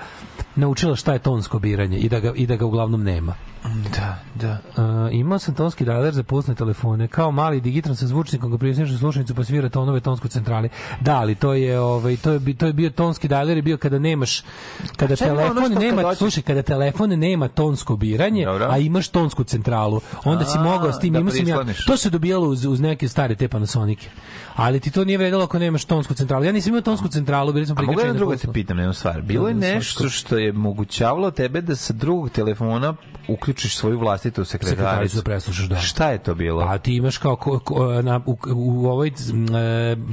naučila 0.54 0.96
šta 0.96 1.12
je 1.12 1.18
tonsko 1.18 1.58
biranje 1.58 1.98
i 1.98 2.08
da 2.08 2.20
ga, 2.20 2.32
i 2.32 2.46
da 2.46 2.56
ga 2.56 2.66
uglavnom 2.66 3.02
nema. 3.02 3.34
Da, 3.90 4.16
da. 4.36 4.58
Uh, 4.76 4.84
imao 5.12 5.38
sam 5.38 5.54
tonski 5.54 5.84
dialer 5.84 6.14
za 6.14 6.22
pulsne 6.22 6.54
telefone. 6.54 7.08
Kao 7.08 7.30
mali 7.32 7.60
digitron 7.60 7.96
sa 7.96 8.06
zvučnikom 8.06 8.50
ga 8.50 8.58
privisneš 8.58 8.90
u 8.90 8.98
slušanicu 8.98 9.34
pa 9.34 9.44
svira 9.44 9.68
tonove 9.68 10.00
tonsku 10.00 10.28
centrali. 10.28 10.68
Da, 11.00 11.14
ali 11.14 11.34
to 11.34 11.52
je 11.52 11.80
ovaj 11.80 12.16
to 12.16 12.30
je 12.30 12.38
bi- 12.38 12.54
to 12.54 12.66
je 12.66 12.72
bio 12.72 12.90
tonski 12.90 13.28
dialer 13.28 13.56
je 13.56 13.62
bio 13.62 13.76
kada 13.76 13.98
nemaš 13.98 14.42
kada 14.96 15.14
ono 15.20 15.30
telefon 15.34 15.62
kad 15.64 15.72
nema, 15.74 16.02
hoćeš- 16.02 16.18
slušaj, 16.18 16.42
kada 16.42 16.62
telefon 16.62 17.10
nema 17.10 17.48
tonsko 17.48 17.96
biranje, 17.96 18.44
Dobro. 18.44 18.68
a 18.70 18.78
imaš 18.78 19.08
tonsku 19.08 19.44
centralu, 19.44 20.00
onda 20.24 20.44
si 20.44 20.58
A, 20.58 20.62
mogao 20.62 20.92
s 20.92 20.98
tim 20.98 21.12
da 21.12 21.18
imao 21.20 21.32
sam 21.32 21.48
ja. 21.48 21.56
Prisloniš. 21.74 21.86
To 21.86 21.96
se 21.96 22.10
dobijalo 22.10 22.48
uz, 22.48 22.64
uz 22.64 22.80
neke 22.80 23.08
stare 23.08 23.34
te 23.34 23.48
Panasonice. 23.48 24.08
Ali 24.54 24.80
ti 24.80 24.90
to 24.90 25.04
nije 25.04 25.18
vredilo 25.18 25.44
ako 25.44 25.58
nemaš 25.58 25.84
tonsku 25.84 26.14
centralu. 26.14 26.44
Ja 26.44 26.52
nisam 26.52 26.68
imao 26.70 26.80
tonsku 26.80 27.08
centralu, 27.08 27.52
bili 27.52 27.66
smo 27.66 27.74
A 27.78 27.82
mogu 27.82 27.86
prikačeni 27.86 28.08
jedna 28.08 28.12
na 28.12 28.18
druga 28.18 28.32
pulsu. 28.32 28.46
te 28.46 28.52
pitam 28.52 28.78
jednu 28.78 28.92
stvar. 28.94 29.22
Bilo 29.22 29.48
je 29.48 29.54
Da, 29.54 29.60
da, 29.60 29.74
nešto 29.74 30.08
što 30.08 30.38
je 30.38 30.52
mogućavalo 30.52 31.30
tebe 31.30 31.60
da 31.60 31.76
sa 31.76 31.92
drugog 31.92 32.30
telefona 32.30 32.94
uključiš 33.28 33.76
svoju 33.76 33.98
vlastitu 33.98 34.44
sekretaricu 34.44 34.80
sekretaricu. 34.82 35.16
da 35.16 35.22
preslušaš, 35.22 35.66
da. 35.68 35.76
Šta 35.76 36.10
je 36.10 36.18
to 36.18 36.34
bilo? 36.34 36.64
A 36.64 36.78
ti 36.78 36.96
imaš 36.96 37.18
kao 37.18 37.36
ko, 37.36 37.58
ko, 37.58 38.02
na, 38.02 38.20
u, 38.26 38.36
u 38.54 38.86
ovoj... 38.86 39.08
E, 39.08 39.12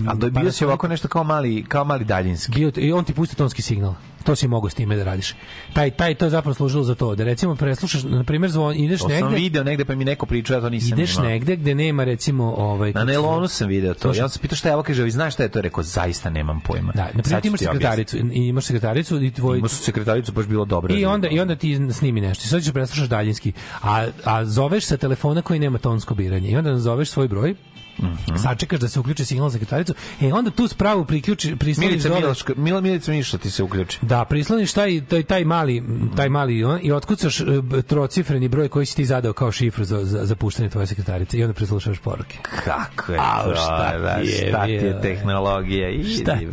A 0.07 0.15
do, 0.15 0.29
bio 0.29 0.51
si 0.51 0.65
ovako 0.65 0.87
nešto 0.87 1.07
kao 1.07 1.23
mali, 1.23 1.65
kao 1.67 1.85
mali 1.85 2.05
daljinski. 2.05 2.51
bio, 2.51 2.71
i 2.75 2.91
on 2.91 3.03
ti 3.03 3.13
pusti 3.13 3.35
tonski 3.35 3.61
signal. 3.61 3.93
To 4.23 4.35
si 4.35 4.47
mogao 4.47 4.69
s 4.69 4.73
time 4.73 4.95
da 4.95 5.03
radiš. 5.03 5.35
Taj, 5.73 5.91
taj, 5.91 6.15
to 6.15 6.25
je 6.25 6.29
zapravo 6.29 6.53
služilo 6.53 6.83
za 6.83 6.95
to. 6.95 7.15
Da 7.15 7.23
recimo 7.23 7.55
preslušaš, 7.55 8.03
na 8.03 8.23
primjer, 8.23 8.51
zvon, 8.51 8.75
ideš 8.75 8.99
To 8.99 9.09
sam 9.09 9.17
negde, 9.17 9.35
video 9.35 9.63
negde 9.63 9.85
pa 9.85 9.95
mi 9.95 10.05
neko 10.05 10.25
pričao, 10.25 10.55
ja 10.55 10.61
to 10.61 10.69
nisam 10.69 10.99
ideš 10.99 11.13
imao. 11.15 11.25
negde 11.25 11.55
gde 11.55 11.75
nema 11.75 12.03
recimo 12.03 12.53
ovaj 12.57 12.91
Na 12.93 13.03
Nelonu 13.03 13.47
sam 13.47 13.67
video 13.67 13.93
to. 13.93 14.13
Ja 14.15 14.29
sam 14.29 14.41
pitao 14.41 14.55
šta 14.55 14.69
je 14.69 14.73
ovo, 14.73 14.83
kaže, 14.83 15.03
vi 15.03 15.11
znaš 15.11 15.33
šta 15.33 15.43
je 15.43 15.49
to? 15.49 15.61
Rekao, 15.61 15.83
zaista 15.83 16.29
nemam 16.29 16.61
pojma. 16.67 16.91
Da, 16.95 17.09
na 17.13 17.41
ti 17.41 17.47
imaš 17.47 17.59
sekretaricu 17.59 18.17
i 18.17 18.47
imaš 18.47 18.65
sekretaricu 18.65 19.23
i 19.23 19.31
tvoj 19.31 19.57
Imao 19.57 19.69
su 19.69 19.83
sekretaricu 19.83 20.31
baš 20.31 20.45
bilo 20.45 20.65
dobro. 20.65 20.95
I 20.95 21.05
onda 21.05 21.27
i 21.27 21.39
onda 21.39 21.55
ti 21.55 21.79
snimi 21.93 22.21
nešto. 22.21 22.43
I 22.45 22.47
Sad 22.47 22.63
ćeš 22.63 22.73
preslušaš 22.73 23.09
daljinski. 23.09 23.53
A 23.81 24.07
a 24.23 24.45
zoveš 24.45 24.85
sa 24.85 24.97
telefona 24.97 25.41
koji 25.41 25.59
nema 25.59 25.77
tonsko 25.77 26.15
biranje. 26.15 26.49
I 26.49 26.55
onda 26.55 26.71
nazoveš 26.71 27.09
svoj 27.09 27.27
broj. 27.27 27.55
Mhm. 27.99 28.35
Sačekaš 28.37 28.79
da 28.79 28.87
se 28.87 28.99
uključi 28.99 29.25
signal 29.25 29.49
za 29.49 29.53
sekretaricu. 29.53 29.93
E 30.21 30.33
onda 30.33 30.51
tu 30.51 30.67
spravu 30.67 31.05
priključi 31.05 31.55
prisloniš 31.55 31.91
Milica 31.91 32.09
Miloška, 32.11 32.53
Mila 32.57 32.81
Milica 32.81 33.11
Miša 33.11 33.37
ti 33.37 33.49
se 33.51 33.63
uključi. 33.63 33.97
Da, 34.01 34.25
prisloniš 34.25 34.73
taj, 34.73 35.01
taj, 35.05 35.23
taj 35.23 35.45
mali, 35.45 35.83
taj 36.15 36.29
mali 36.29 36.63
on, 36.63 36.79
i 36.81 36.91
otkucaš 36.91 37.39
e, 37.39 37.43
trocifreni 37.87 38.47
broj 38.47 38.69
koji 38.69 38.85
si 38.85 38.95
ti 38.95 39.05
zadao 39.05 39.33
kao 39.33 39.51
šifru 39.51 39.83
za, 39.85 40.05
za, 40.05 40.25
za 40.25 40.35
puštanje 40.35 40.69
tvoje 40.69 40.87
sekretarice 40.87 41.37
i 41.37 41.43
onda 41.43 41.53
preslušaš 41.53 41.99
poruke. 41.99 42.37
Kako 42.65 43.11
je 43.11 43.19
Au, 43.19 43.43
to? 43.45 43.55
šta 43.55 43.97
da, 43.97 44.09
je 44.11 44.47
šta 44.49 44.65
ti 44.65 44.71
je 44.71 45.01
tehnologija? 45.01 45.89
Idi 45.89 46.09
Šta 46.11 46.37
ti 46.37 46.43
je 46.43 46.47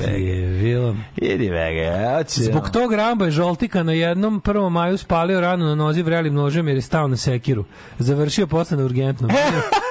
bilo? 0.54 0.96
Idi. 1.16 1.46
Ja 1.46 2.24
ću- 2.24 2.42
Zbog 2.42 2.70
tog 2.70 2.92
Rambo 2.92 3.24
je 3.24 3.30
žoltika 3.30 3.82
na 3.82 3.92
jednom 3.92 4.40
1. 4.40 4.70
maju 4.70 4.98
spalio 4.98 5.40
ranu 5.40 5.64
na 5.66 5.74
nozi 5.74 6.02
vrelim 6.02 6.34
nožem 6.34 6.68
jer 6.68 6.76
je 6.76 6.82
stao 6.82 7.08
na 7.08 7.16
sekiru. 7.16 7.64
Završio 7.98 8.46
posle 8.46 8.76
na 8.76 8.84
urgentnom. 8.84 9.30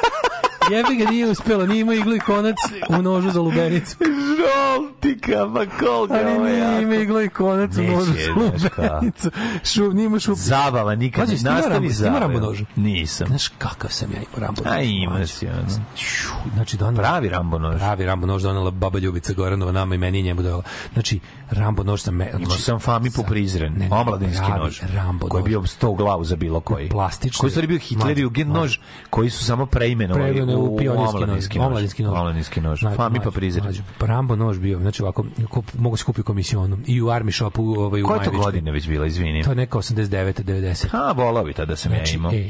Jebi 0.70 0.96
ga 0.96 1.12
nije 1.12 1.28
uspelo, 1.28 1.66
nije 1.66 1.82
imao 1.82 1.94
iglu 1.96 2.16
i 2.16 2.20
konac 2.20 2.56
u 2.90 3.02
nožu 3.02 3.32
za 3.32 3.42
lubenicu. 3.42 3.96
Žoltika, 4.38 5.50
pa 5.54 5.66
koliko 5.78 5.86
je 6.16 6.28
ovo 6.28 6.38
Ali 6.38 6.44
nije 6.44 6.60
jako. 6.60 6.82
imao 6.82 6.96
iglu 6.96 7.22
i 7.22 7.30
konac 7.30 7.78
u 7.78 7.82
Neće, 7.82 7.92
nožu 7.92 8.06
znaš 8.06 8.22
za 8.58 8.90
lubenicu. 8.94 9.30
Šup, 9.64 9.94
nije 9.94 10.06
imao 10.06 10.20
šup. 10.20 10.38
Zabava 10.38 10.96
nikad 10.96 11.22
Pazi, 11.22 11.32
ne 11.34 11.38
snima 11.38 11.56
nastavi 11.56 11.74
Rambo, 11.74 11.90
snima 11.90 12.10
zabava. 12.10 12.20
Rambo 12.34 12.40
nož. 12.40 12.62
Nisam. 12.76 13.28
Znaš 13.28 13.48
kakav 13.48 13.92
sam 13.92 14.12
ja 14.12 14.18
imao 14.18 14.48
Rambo 14.48 14.62
nož? 14.64 14.74
A 14.74 14.82
ima 14.82 15.28
si, 15.28 15.48
ono. 15.48 15.58
Ću, 15.96 16.28
Znači, 16.54 16.78
donela, 16.78 17.04
Pravi 17.04 17.30
Rambo 17.30 17.60
nož. 17.60 17.78
pravi 17.78 18.06
Rambo 18.06 18.28
nož 18.28 18.44
donela 18.44 18.72
baba 18.72 19.00
Ljubica 19.00 19.34
Goranova 19.34 19.72
nama 19.72 19.96
i 19.96 19.98
meni 19.98 20.20
i 20.20 20.24
njemu 20.24 20.42
donela. 20.42 20.64
Znači, 20.94 21.20
Rambo 21.50 21.84
nož 21.84 22.02
sam... 22.02 22.16
Me, 22.16 22.30
Imao 22.30 22.46
znači, 22.46 22.62
sam 22.62 22.80
Fami 22.80 23.12
po 23.12 23.24
Prizren, 23.24 23.74
Ne, 23.74 23.90
ne, 23.90 23.96
omladinski 23.96 24.46
pravi 24.46 24.64
nož, 24.64 24.80
Rambo 24.86 25.28
koji 25.28 25.40
je 25.40 25.44
nož. 25.44 25.50
bio 25.50 25.66
sto 25.66 25.94
glavu 25.94 26.24
za 26.24 26.36
bilo 26.36 26.60
koji. 26.60 26.90
Plastični. 26.90 27.40
Koji 27.40 27.52
su 27.52 27.62
bio 27.62 27.80
Hitler 27.80 28.18
i 28.18 28.44
nož, 28.46 28.78
koji 29.10 29.30
su 29.30 29.46
samo 29.46 29.66
preimenovali 29.66 30.24
Preimenovane 30.24 30.57
u, 30.60 30.78
pionirski 30.78 31.16
nož, 31.16 31.26
omladinski 31.58 32.04
nož. 32.04 32.14
omladinski 32.14 32.62
nož. 32.62 32.82
Mlađe, 32.82 32.96
Fami 32.98 33.20
pa 33.24 33.32
Prizren. 33.32 33.64
mlađe. 33.64 33.82
Rambo 34.00 34.36
nož 34.36 34.60
bio, 34.60 34.80
znači 34.80 35.04
ovako, 35.04 35.26
ko, 35.50 35.64
mogu 35.78 35.98
se 35.98 36.04
kupiti 36.04 36.24
komisionu. 36.24 36.78
I 36.86 37.02
u 37.02 37.06
Army 37.06 37.32
Shopu 37.32 37.64
ovaj, 37.64 38.02
u 38.02 38.08
Koje 38.08 38.24
to 38.24 38.32
godine 38.32 38.72
već 38.72 38.88
bila, 38.88 39.06
izvini? 39.06 39.44
To 39.44 39.50
je 39.52 39.56
neka 39.56 39.78
89. 39.78 40.44
90. 40.44 40.86
A, 40.94 41.12
volao 41.12 41.44
bi 41.44 41.54
tada 41.54 41.76
sam 41.76 41.92
ja 41.92 41.98
Znači, 41.98 42.16
imao. 42.16 42.32
e, 42.32 42.50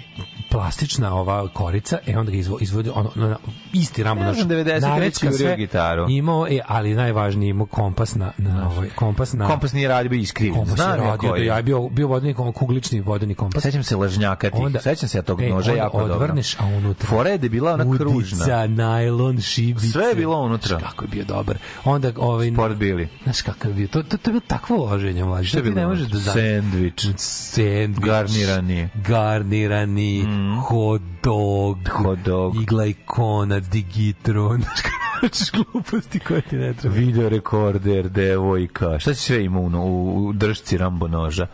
plastična 0.49 1.15
ova 1.15 1.47
korica, 1.47 1.97
e 2.07 2.17
onda 2.17 2.31
ga 2.31 2.37
izvo, 2.37 2.57
izvodi 2.61 2.89
ono, 2.89 3.11
ono, 3.15 3.37
isti 3.73 4.03
Rambo 4.03 4.23
Ja 4.23 4.27
nož. 4.27 4.37
sam 4.37 4.49
90 4.49 4.71
kad 4.71 4.81
Narecka 4.81 4.99
već 5.27 5.33
jurio 5.33 5.47
sve, 5.47 5.57
gitaru. 5.57 6.05
Imao, 6.09 6.47
e, 6.47 6.59
ali 6.67 6.93
najvažnije 6.93 7.49
imao 7.49 7.65
kompas 7.65 8.15
na, 8.15 8.31
na 8.37 8.69
ovaj, 8.69 8.89
kompas 8.89 9.33
na... 9.33 9.47
Kompas 9.47 9.73
nije 9.73 9.87
radio, 9.87 10.09
bio 10.09 10.19
iskriven. 10.19 10.55
kompas 10.55 10.75
Znam 10.75 10.89
ja 10.89 10.95
radio, 10.95 11.11
da 11.11 11.17
koji. 11.29 11.45
ja 11.45 11.57
je 11.57 11.63
bio, 11.63 11.89
bio 11.89 12.07
vodeni, 12.07 12.33
kuglični 12.33 13.01
vodeni 13.01 13.35
kompas. 13.35 13.63
Sećam 13.63 13.83
se 13.83 13.95
lažnjaka 13.95 14.49
tih. 14.49 14.59
Onda- 14.59 14.79
Sećam 14.79 15.09
se 15.09 15.17
ja 15.17 15.21
tog 15.21 15.41
e, 15.41 15.49
noža 15.49 15.71
jako 15.73 15.97
dobro. 15.99 16.15
odvrneš, 16.15 16.55
a 16.55 16.65
unutra- 16.65 17.05
Fora 17.05 17.29
je 17.29 17.37
da 17.37 17.49
bila 17.49 17.73
ona 17.73 17.83
kružna. 17.97 18.37
Udica, 18.37 18.67
najlon, 18.67 19.41
šibice. 19.41 19.87
Sve 19.87 20.05
je 20.05 20.15
bilo 20.15 20.41
unutra. 20.41 20.79
Znaš 20.79 20.91
kako 20.91 21.03
je 21.03 21.07
bio 21.07 21.25
dobar. 21.25 21.57
Onda 21.85 22.11
ovaj 22.17 22.51
Sport 22.51 22.75
bili. 22.75 23.07
Znaš 23.23 23.41
kakav 23.41 23.71
je 23.71 23.75
bio. 23.75 23.87
To 23.87 24.03
to, 24.03 24.17
to 24.17 24.29
je 24.29 24.33
bilo 24.33 24.43
takvo 24.47 24.77
loženje, 24.77 25.23
mlađe. 25.23 25.47
Šta 25.47 25.57
je 25.57 25.63
ti 25.63 25.69
bilo 25.69 25.81
ne 25.81 25.87
možeš 25.87 26.07
da 26.07 26.17
unutra? 26.17 26.33
zamisliš. 26.33 26.61
Sendvič. 26.63 27.07
Sendvič. 27.17 28.05
Garnirani. 28.05 28.89
Garnirani. 29.07 30.25
Hot 30.67 31.01
dog. 31.23 31.77
Hot 31.89 32.19
dog. 32.19 32.61
Igla 32.61 32.85
i 32.85 32.93
konac, 32.93 33.63
digitron. 33.63 34.61
Znaš 34.61 34.81
kako- 34.81 34.97
Pričaš 35.19 35.51
gluposti 35.51 36.19
koje 36.19 36.41
ti 36.41 36.55
ne 36.55 36.73
treba. 36.73 36.95
Video 36.95 37.29
rekorder, 37.29 38.09
devojka, 38.09 38.99
šta 38.99 39.13
si 39.13 39.21
sve 39.21 39.43
ima 39.43 39.59
u, 39.59 40.27
u, 40.27 40.33
držci 40.33 40.77
Rambo 40.77 41.07
noža? 41.07 41.47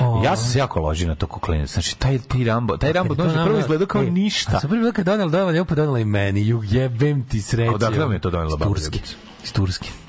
O. 0.00 0.22
Ja 0.24 0.36
sam 0.36 0.50
se 0.52 0.58
jako 0.58 0.80
ložio 0.80 1.08
na 1.08 1.14
to 1.14 1.26
koklinac. 1.26 1.72
Znači, 1.72 1.98
taj, 1.98 2.18
taj 2.18 2.44
Rambo, 2.44 2.76
taj 2.76 2.92
Rambo 2.92 3.14
Kad 3.14 3.18
je 3.18 3.24
nož 3.24 3.34
to 3.34 3.40
je 3.40 3.46
prvo 3.46 3.58
izgledao 3.58 3.86
kao 3.86 4.02
ništa. 4.02 4.56
A 4.56 4.60
sam 4.60 4.70
prvi 4.70 4.80
bilo 4.80 4.92
kad 4.92 5.04
donela, 5.04 5.30
donela, 5.30 5.50
lijepo 5.50 5.74
donela 5.86 6.00
i 6.00 6.04
meni. 6.04 6.46
Ju, 6.48 6.62
jebem 6.64 7.24
ti 7.24 7.42
sreće. 7.42 7.70
A 7.70 7.74
odakle 7.74 7.98
vam 7.98 8.12
je 8.12 8.18
to 8.18 8.30
donela 8.30 8.56
baba 8.56 8.74
Turske. 8.74 9.00
Iz 9.44 9.52
Turske. 9.52 10.05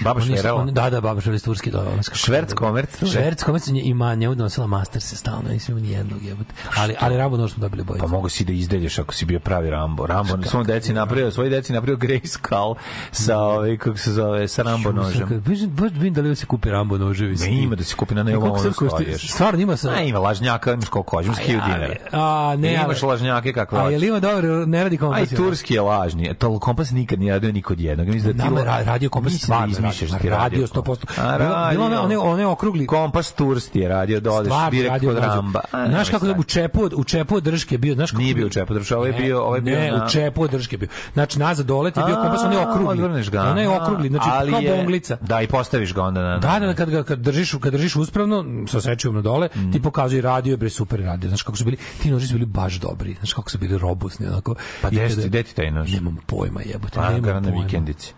Baba 0.00 0.20
oni- 0.52 0.72
Da, 0.72 0.90
da, 0.90 1.00
baba 1.00 1.20
šverala 1.20 1.36
iz 1.36 1.42
Turske. 1.42 1.70
Da, 1.70 1.84
kako- 1.96 2.16
Šverc 2.16 2.52
komerc? 2.52 3.04
Šverc 3.04 3.42
komerc 3.42 3.64
ima 3.68 4.14
nje 4.14 4.28
donosila 4.28 4.66
master 4.66 5.02
se 5.02 5.16
stalno, 5.16 5.48
nisam 5.48 5.74
ni 5.74 5.90
jednog 5.90 6.22
jebote. 6.22 6.54
Ali, 6.76 6.94
ali 7.00 7.16
Rambo 7.16 7.36
nož 7.36 7.52
smo 7.52 7.60
dobili 7.60 7.84
bojicu. 7.84 8.00
Pa 8.00 8.10
mogu 8.10 8.28
si 8.28 8.44
da 8.44 8.52
izdelješ 8.52 8.98
ako 8.98 9.14
si 9.14 9.24
bio 9.24 9.40
pravi 9.40 9.70
Rambo. 9.70 10.06
Rambo 10.06 10.36
na 10.36 10.46
svom 10.46 10.64
deci 10.64 10.92
napravio, 10.92 11.30
svoji 11.30 11.50
deci 11.50 11.72
napravio 11.72 11.96
Grey 11.98 12.26
Skull 12.26 12.74
sa, 13.12 13.38
ovaj, 13.38 13.76
kako 13.76 13.98
se 13.98 14.12
zove, 14.12 14.48
sa 14.48 14.62
Rambo 14.62 14.92
nožem. 14.92 15.42
Baš 15.46 15.58
baš 15.60 15.90
vidim 15.92 16.14
da 16.14 16.20
li 16.20 16.36
se 16.36 16.46
kupi 16.46 16.70
Rambo 16.70 16.98
noževi. 16.98 17.36
Ne 17.36 17.62
ima 17.62 17.76
da 17.76 17.84
se 17.84 17.94
kupi 17.94 18.14
na 18.14 18.20
E, 18.20 18.34
koliko 18.34 18.84
ono. 18.86 19.18
Stvarno 19.18 19.60
ima 19.60 19.76
sa... 19.76 19.90
A 19.90 20.00
ima 20.00 20.18
lažnjaka, 20.18 20.72
imaš 20.72 20.88
koliko 20.88 21.16
hoćeš, 21.16 21.26
imaš 21.26 21.38
1000 21.38 21.64
dinara. 21.66 21.94
A, 22.12 22.56
ne, 22.58 22.74
imaš 22.74 23.02
lažnjake 23.02 23.52
kakve 23.52 23.78
A 23.78 23.82
hoćeš. 23.82 23.92
je 23.92 23.98
li 23.98 24.06
ima 24.06 24.20
dobro, 24.20 24.66
ne 24.66 24.82
radi 24.82 24.96
kompas? 24.96 25.20
Aj, 25.20 25.36
turski 25.36 25.74
je 25.74 25.80
lažni. 25.80 26.34
To 26.34 26.58
kompas 26.58 26.90
nikad 26.90 27.18
nije 27.18 27.32
radio 27.32 27.52
nikod 27.52 27.80
jednog. 27.80 28.06
Mislim 28.08 28.36
da 28.36 28.44
ti 28.44 28.50
radio 28.84 29.10
kompas 29.10 29.32
Mislim 29.32 29.44
stvarno. 29.46 29.66
Da 29.84 30.18
ti 30.18 30.28
radio, 30.28 30.30
radio 30.30 30.66
100%. 30.66 31.04
A, 31.18 31.38
Bilo- 31.38 31.70
bilo 31.70 31.84
one, 31.84 31.98
one, 31.98 32.18
one 32.18 32.46
okrugli. 32.46 32.86
Kompas 32.86 33.32
turski 33.32 33.78
je 33.78 33.88
radio, 33.88 34.20
da 34.20 34.32
odeš 34.32 34.52
direkt 34.70 35.00
kod. 35.00 35.16
Ramba. 35.16 35.60
Znaš 35.88 36.08
kako 36.10 36.26
da 36.26 36.34
u 36.34 36.42
čepu, 36.44 36.90
u 36.94 37.04
čepu 37.04 37.40
drške 37.40 37.78
bio, 37.78 37.94
znaš 37.94 38.10
kako 38.10 38.22
Nije 38.22 38.34
bio 38.34 38.46
u 38.46 38.50
čepu 38.50 38.74
drške, 38.74 38.96
ovaj 38.96 39.10
Ne, 39.10 39.18
bio- 39.18 39.42
ovaj 39.42 39.60
bio 39.60 39.78
ne, 39.78 39.92
u 39.96 40.10
čepu 40.10 40.48
drške 40.48 40.76
bio. 40.76 40.88
Znači 41.12 41.38
nazad 41.38 41.66
dole 41.66 41.90
ti 41.90 42.00
je 42.00 42.06
bio 42.06 42.14
kompas, 42.16 42.40
on 42.42 42.52
je 42.52 42.58
okrugli. 42.60 42.92
odvrneš 42.94 43.30
ga. 43.30 43.42
On 43.42 43.58
je 43.58 43.66
aha. 43.66 43.76
okrugli, 43.76 44.08
znači 44.08 44.28
kao 44.50 44.60
bonglica. 44.68 45.16
Da, 45.20 45.40
i 45.40 45.46
postaviš 45.46 45.94
ga 45.94 46.02
onda 46.02 46.22
na... 46.22 46.38
Da, 46.38 46.58
da, 46.60 46.66
da, 46.66 46.74
kad 46.74 46.90
ga 46.90 47.02
kad 47.02 47.18
držiš, 47.18 47.54
kad 47.54 47.72
držiš 47.72 47.96
uspravno 47.96 48.44
sa 48.66 48.80
sečijom 48.80 49.14
na 49.14 49.20
dole, 49.22 49.48
ti 49.72 49.82
pokazuje 49.82 50.22
radio 50.22 50.56
bre 50.56 50.70
super 50.70 51.00
radio. 51.00 51.28
Znaš 51.28 51.42
kako 51.42 51.56
su 51.56 51.64
bili, 51.64 51.76
ti 52.02 52.10
noži 52.10 52.26
su 52.26 52.32
bili 52.34 52.46
baš 52.46 52.74
dobri. 52.74 53.14
Znaš 53.14 53.32
kako 53.32 53.50
su 53.50 53.58
bili 53.58 53.78
robusni 53.78 54.26
onako. 54.26 54.54
Pa 54.82 54.88
gde 54.90 55.42
ti 55.42 55.54
taj 55.54 55.70
nož? 55.70 55.92
Nemam 55.92 56.16
pojma, 56.26 56.60
jebote, 56.62 56.94
Pa, 56.94 57.06
nemam 57.06 57.22
ga 57.22 57.32
na 57.32 57.40
pojma. 57.42 57.62
vikendici. 57.64 58.14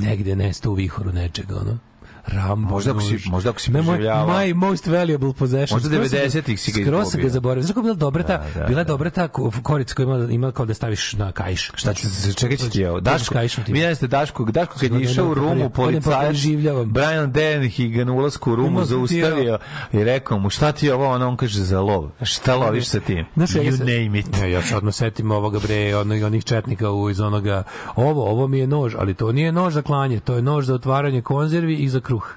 Negde 0.00 0.36
nesta 0.36 0.70
u 0.70 0.74
vihoru 0.74 1.12
nečega, 1.12 1.56
ono. 1.56 1.78
Rambo. 2.26 2.68
Možda 2.68 2.90
ako 2.90 3.00
si- 3.00 3.22
možda 3.26 3.50
ako 3.50 3.60
si 3.60 3.72
preživljavao. 3.72 4.28
My 4.30 4.54
most 4.54 4.86
valuable 4.86 5.32
possession. 5.32 5.76
Možda 5.76 5.88
Skroz 5.88 6.10
sam 6.10 6.18
ga- 6.18 6.22
90-ih 6.22 6.60
si 6.60 6.72
ga 6.72 6.80
Skroz 6.82 7.16
ga 7.16 7.28
zaboravio. 7.28 7.62
Znaš 7.62 7.70
kako 7.70 7.82
bila 7.82 7.94
dobra 7.94 8.22
ta, 8.22 8.36
Da, 8.54 8.60
da, 8.60 8.66
bila 8.66 8.84
da. 8.84 8.88
dobra 8.88 9.10
ta 9.10 9.28
ko- 9.28 9.52
korica 9.62 9.94
koja 9.94 10.04
ima, 10.04 10.32
ima 10.32 10.52
kao 10.52 10.66
da 10.66 10.74
staviš 10.74 11.12
na 11.12 11.32
kaiš. 11.32 11.70
Šta 11.74 11.94
će 11.94 12.08
se 12.08 12.32
čekaj 12.32 12.56
će 12.56 12.70
ti 12.70 12.86
ovo? 12.86 13.00
Daško, 13.00 13.34
vi 13.68 13.78
jeste 13.80 14.06
Daško, 14.06 14.44
Daško 14.44 14.74
kad 14.80 14.92
je 14.92 15.00
išao 15.02 15.26
u 15.26 15.34
Rumu, 15.34 15.70
pa 15.70 15.82
preživljavam. 16.20 16.86
Brian 16.86 17.32
Dennehy 17.32 17.88
ga 17.88 18.04
na 18.04 18.12
ulasku 18.12 18.52
u 18.52 18.56
Rumu 18.56 18.84
zaustavio 18.84 19.58
i 19.92 20.04
rekao 20.04 20.38
mu 20.38 20.50
šta 20.50 20.72
ti 20.72 20.86
je 20.86 20.94
ovo, 20.94 21.08
ono 21.08 21.28
on 21.28 21.36
kaže 21.36 21.62
za 21.62 21.80
lov. 21.80 22.10
Šta 22.22 22.56
loviš 22.56 22.86
sa 22.86 23.00
tim? 23.00 23.24
You 23.36 23.78
name 23.78 24.18
it. 24.18 24.26
Ja 24.44 24.62
se 24.62 24.76
odmah 24.76 24.94
setim 24.94 25.30
ovoga 25.30 25.58
bre, 25.58 25.96
onih 25.96 26.44
četnika 26.44 26.86
iz 27.10 27.20
onoga, 27.20 27.62
ovo, 27.96 28.30
ovo 28.30 28.46
mi 28.48 28.58
je 28.58 28.66
nož, 28.66 28.94
ali 28.98 29.14
to 29.14 29.32
nije 29.32 29.52
nož 29.52 29.74
za 29.74 29.82
klanje, 29.82 30.20
to 30.20 30.34
je 30.34 30.42
nož 30.42 30.64
za 30.64 30.74
otvaranje 30.74 31.22
konzervi 31.22 31.74
i 31.74 31.88
za 31.88 32.00
kruh. 32.12 32.34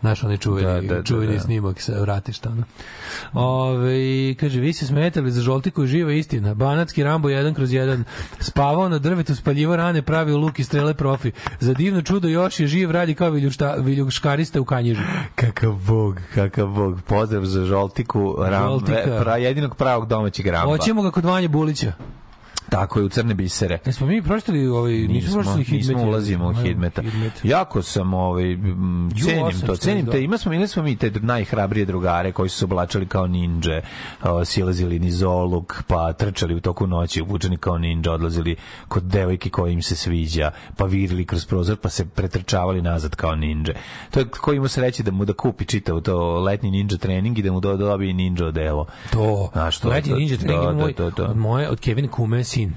Znaš, 0.00 0.22
onaj 0.22 0.36
čuveni, 0.36 0.66
Da, 0.66 0.80
da, 0.80 0.94
da, 0.94 1.02
čuveni 1.02 1.32
da. 1.32 1.40
snimak 1.40 1.80
sa 1.80 1.92
vratišta. 1.92 2.50
Ono. 2.50 2.62
Ove, 3.34 3.96
kaže, 4.34 4.60
vi 4.60 4.72
se 4.72 4.86
smetali 4.86 5.30
za 5.30 5.42
žoltiku 5.42 5.82
je 5.82 5.88
živa 5.88 6.12
istina. 6.12 6.54
Banatski 6.54 7.04
Rambo 7.04 7.28
1 7.28 7.54
kroz 7.54 7.70
1. 7.70 8.02
Spavao 8.40 8.88
na 8.88 8.98
drvetu, 8.98 9.34
spaljivo 9.34 9.76
rane, 9.76 10.02
pravio 10.02 10.36
luk 10.38 10.58
i 10.58 10.64
strele 10.64 10.94
profi. 10.94 11.30
Za 11.60 11.74
divno 11.74 12.02
čudo 12.02 12.28
još 12.28 12.60
je 12.60 12.66
živ, 12.66 12.90
radi 12.90 13.14
kao 13.14 13.30
viljušta, 13.30 13.74
viljuškarista 13.74 14.60
u 14.60 14.64
kanjižu. 14.64 15.02
Kakav 15.34 15.72
bog, 15.72 16.20
kakav 16.34 16.66
bog. 16.66 17.00
Pozdrav 17.02 17.44
za 17.44 17.64
Žoltiku, 17.64 18.36
ram, 18.40 18.62
Žoltika. 18.62 19.18
pra, 19.20 19.36
jedinog 19.36 19.76
pravog 19.76 20.08
domaćeg 20.08 20.46
ramba. 20.46 20.72
Hoćemo 20.72 21.02
ga 21.02 21.10
kod 21.10 21.24
Vanje 21.24 21.48
Bulića. 21.48 21.92
Tako 22.68 22.98
je, 22.98 23.04
u 23.04 23.08
crne 23.08 23.34
bisere. 23.34 23.78
Jesmo 23.86 24.06
mi 24.06 24.22
pročitali 24.22 24.66
ovaj, 24.66 24.92
nismo, 24.92 25.38
Nismo, 25.38 25.64
nismo 25.70 26.02
ulazimo 26.02 26.48
u 26.48 26.52
Hidmeta. 26.54 27.02
Hidmet. 27.02 27.32
Jako 27.44 27.82
sam 27.82 28.14
ovaj 28.14 28.44
cenim 29.24 29.60
to, 29.66 29.76
cenim 29.76 30.06
42. 30.06 30.10
te. 30.12 30.22
Ima 30.22 30.38
smo 30.38 30.52
imali 30.52 30.68
smo 30.68 30.82
mi 30.82 30.96
te 30.96 31.10
najhrabrije 31.10 31.86
drugare 31.86 32.32
koji 32.32 32.48
su 32.48 32.58
se 32.58 32.64
oblačili 32.64 33.06
kao 33.06 33.26
ninđe, 33.26 33.80
silazili 34.44 34.98
niz 34.98 35.22
oluk, 35.22 35.82
pa 35.86 36.12
trčali 36.12 36.54
u 36.54 36.60
toku 36.60 36.86
noći, 36.86 37.20
obučeni 37.20 37.56
kao 37.56 37.78
ninđe, 37.78 38.10
odlazili 38.10 38.56
kod 38.88 39.02
devojke 39.02 39.50
koja 39.50 39.72
im 39.72 39.82
se 39.82 39.96
sviđa, 39.96 40.50
pa 40.76 40.84
virili 40.84 41.24
kroz 41.24 41.46
prozor, 41.46 41.76
pa 41.76 41.88
se 41.88 42.04
pretrčavali 42.06 42.82
nazad 42.82 43.16
kao 43.16 43.34
ninđe. 43.34 43.72
To 44.10 44.20
je 44.20 44.28
ko 44.28 44.52
ima 44.52 44.68
sreće 44.68 45.02
da 45.02 45.10
mu 45.10 45.24
da 45.24 45.32
kupi 45.32 45.64
čitav 45.64 46.00
to 46.00 46.40
letnji 46.40 46.70
ninja 46.70 46.96
trening 46.96 47.38
i 47.38 47.42
da 47.42 47.52
mu 47.52 47.60
do 47.60 47.76
dobije 47.76 48.12
ninja 48.12 48.46
odelo. 48.46 48.86
To, 49.12 49.50
Znaš, 49.52 49.78
to- 49.78 49.88
Letnji 49.88 50.14
ninja 50.14 50.36
trening 50.36 50.58
da, 50.64 50.70
ima 50.70 50.82
moj, 50.82 50.92
da, 50.92 51.04
da, 51.04 51.10
da. 51.10 51.24
od 51.24 51.36
moje, 51.36 51.70
od 51.70 51.80
Kevin 51.80 52.08
Kume 52.08 52.44
sin. 52.56 52.72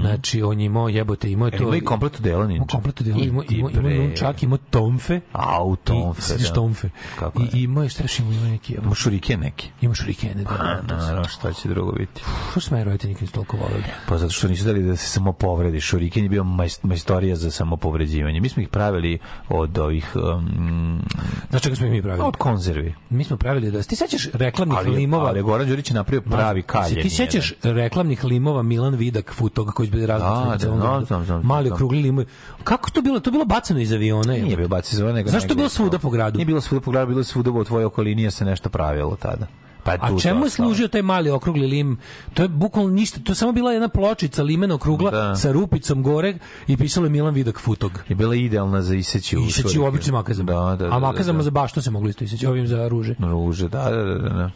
Znači, 0.00 0.42
on 0.42 0.60
je 0.60 0.66
imao 0.66 0.88
jebote, 0.88 1.30
imao 1.30 1.46
je 1.46 1.50
Jel 1.52 1.58
to... 1.62 1.68
ima 1.68 1.76
i 1.76 1.80
komplet 1.80 2.18
odelo 2.18 2.46
ninja? 2.46 2.56
Imao 2.56 2.66
komplet 2.66 3.00
odelo, 3.00 3.18
I 3.18 3.24
imao, 3.24 3.44
imao, 3.48 3.70
imao, 3.70 3.82
bre. 3.82 3.96
imao 3.96 4.16
čak, 4.16 4.42
imao 4.42 4.58
tomfe. 4.70 5.20
Au, 5.32 5.76
tomfe, 5.76 6.34
I, 6.34 6.38
da. 6.38 6.44
štomfe. 6.44 6.88
Kako 7.18 7.42
I, 7.42 7.62
imao 7.62 7.82
je, 7.82 7.88
šta 7.88 8.02
još 8.04 8.18
imao, 8.18 8.32
imao 8.32 8.48
neki... 8.48 8.74
Ima 8.84 8.94
šurike 8.94 9.36
neki. 9.36 9.70
Ima 9.80 9.94
šurikene, 9.94 10.44
da. 10.44 10.50
A, 10.50 10.80
da, 10.80 10.94
da. 10.94 10.96
naravno, 10.96 11.28
šta 11.28 11.52
će 11.52 11.68
drugo 11.68 11.92
biti? 11.92 12.22
Što 12.50 12.60
su 12.60 12.74
moji 12.74 12.84
roditelji 12.84 13.08
nikad 13.08 13.22
nisu 13.22 13.34
toliko 13.34 13.56
voleli? 13.56 13.84
Pa 14.08 14.18
zato 14.18 14.32
što 14.32 14.48
nisu 14.48 14.64
dali 14.64 14.82
da 14.82 14.96
se 14.96 15.08
samo 15.08 15.32
povredi. 15.32 15.80
Šuriken 15.80 16.22
je 16.22 16.28
bio 16.28 16.44
majst, 16.44 16.84
majstorija 16.84 17.36
za 17.36 17.50
samopovređivanje. 17.50 18.40
Mi 18.40 18.48
smo 18.48 18.62
ih 18.62 18.68
pravili 18.68 19.18
od 19.48 19.78
ovih... 19.78 20.16
Um, 20.36 21.02
Znaš 21.50 21.62
čega 21.62 21.76
smo 21.76 21.86
ih 21.86 21.92
mi 21.92 22.02
pravili? 22.02 22.26
od 22.26 22.36
konzervi. 22.36 22.94
Mi 23.10 23.24
smo 23.24 23.36
pravili 23.36 23.70
da... 23.70 23.82
Ti 23.82 23.96
sećaš 23.96 24.28
reklamnih 24.32 24.78
Ali, 24.78 24.90
limova? 24.90 25.28
ali 25.28 25.42
Goran 25.42 25.68
Đurić 25.68 25.90
je 25.90 25.94
napravio 25.94 26.20
pravi 26.20 26.62
kaljen. 26.62 26.94
Se 26.94 27.02
ti 27.02 27.10
sećaš 27.10 27.52
reklamnih 27.62 28.24
limova 28.24 28.62
Milan 28.62 28.94
Vidak 29.24 29.34
Futoga 29.34 29.72
koji 29.72 29.86
su 29.86 29.92
bili 29.92 30.06
Da, 30.06 30.18
različiti? 30.18 30.66
da, 30.68 31.04
znam, 31.04 31.24
znam, 31.24 31.40
Mali 31.44 31.66
znam. 31.66 31.74
okrugli 31.74 32.02
limovi. 32.02 32.26
Kako 32.64 32.90
to 32.90 33.02
bilo? 33.02 33.20
To 33.20 33.30
bilo 33.30 33.44
bacano 33.44 33.80
iz 33.80 33.92
aviona. 33.92 34.34
je. 34.34 34.42
Nije 34.42 34.56
bio 34.56 34.68
baci 34.68 34.96
zove, 34.96 35.12
nego... 35.12 35.30
Zašto 35.30 35.52
je 35.52 35.56
bilo 35.56 35.68
svuda 35.68 35.98
po 35.98 36.10
gradu? 36.10 36.36
Nije 36.36 36.46
bilo 36.46 36.60
svuda 36.60 36.80
po 36.80 36.90
gradu, 36.90 37.06
bilo 37.08 37.20
je 37.20 37.24
svuda 37.24 37.50
u 37.50 37.64
tvojoj 37.64 37.84
okolini 37.84 38.22
jer 38.22 38.32
se 38.32 38.44
nešto 38.44 38.68
pravilo 38.68 39.16
tada. 39.16 39.46
Pa 39.84 39.92
A 39.92 40.08
to 40.08 40.18
čemu 40.18 40.44
je 40.44 40.50
služio 40.50 40.88
taj 40.88 41.02
mali 41.02 41.30
okrugli 41.30 41.66
lim? 41.66 41.98
To 42.34 42.42
je 42.42 42.48
bukvalno 42.48 42.90
ništa, 42.90 43.20
to 43.20 43.32
je 43.32 43.36
samo 43.36 43.52
bila 43.52 43.72
jedna 43.72 43.88
pločica 43.88 44.42
limena 44.42 44.74
okrugla 44.74 45.10
Da. 45.10 45.36
sa 45.36 45.52
rupicom 45.52 46.02
gore 46.02 46.34
i 46.66 46.76
pisalo 46.76 47.06
je 47.06 47.10
Milan 47.10 47.34
Vidak 47.34 47.58
Futog. 47.58 47.92
Je 48.08 48.14
bila 48.16 48.34
idealna 48.34 48.82
za 48.82 48.94
iseći 48.94 49.38
u 49.38 49.40
Iseći 49.40 49.78
u 49.78 49.84
običnim 49.84 50.14
makazama. 50.14 50.52
Da, 50.52 50.76
da, 50.76 50.76
da. 50.78 50.96
A 50.96 50.98
makazama 50.98 51.36
da, 51.38 51.42
za 51.42 51.50
bašto 51.50 51.82
se 51.82 51.90
moglo 51.90 52.08
isto 52.08 52.24
iseći, 52.24 52.46
ovim 52.46 52.66
za 52.66 52.88
ruže. 52.88 53.14
da. 53.18 53.26
Ruže, 53.26 53.68
da, 53.68 53.84
da, 53.84 54.04
da, 54.04 54.28
da. 54.28 54.50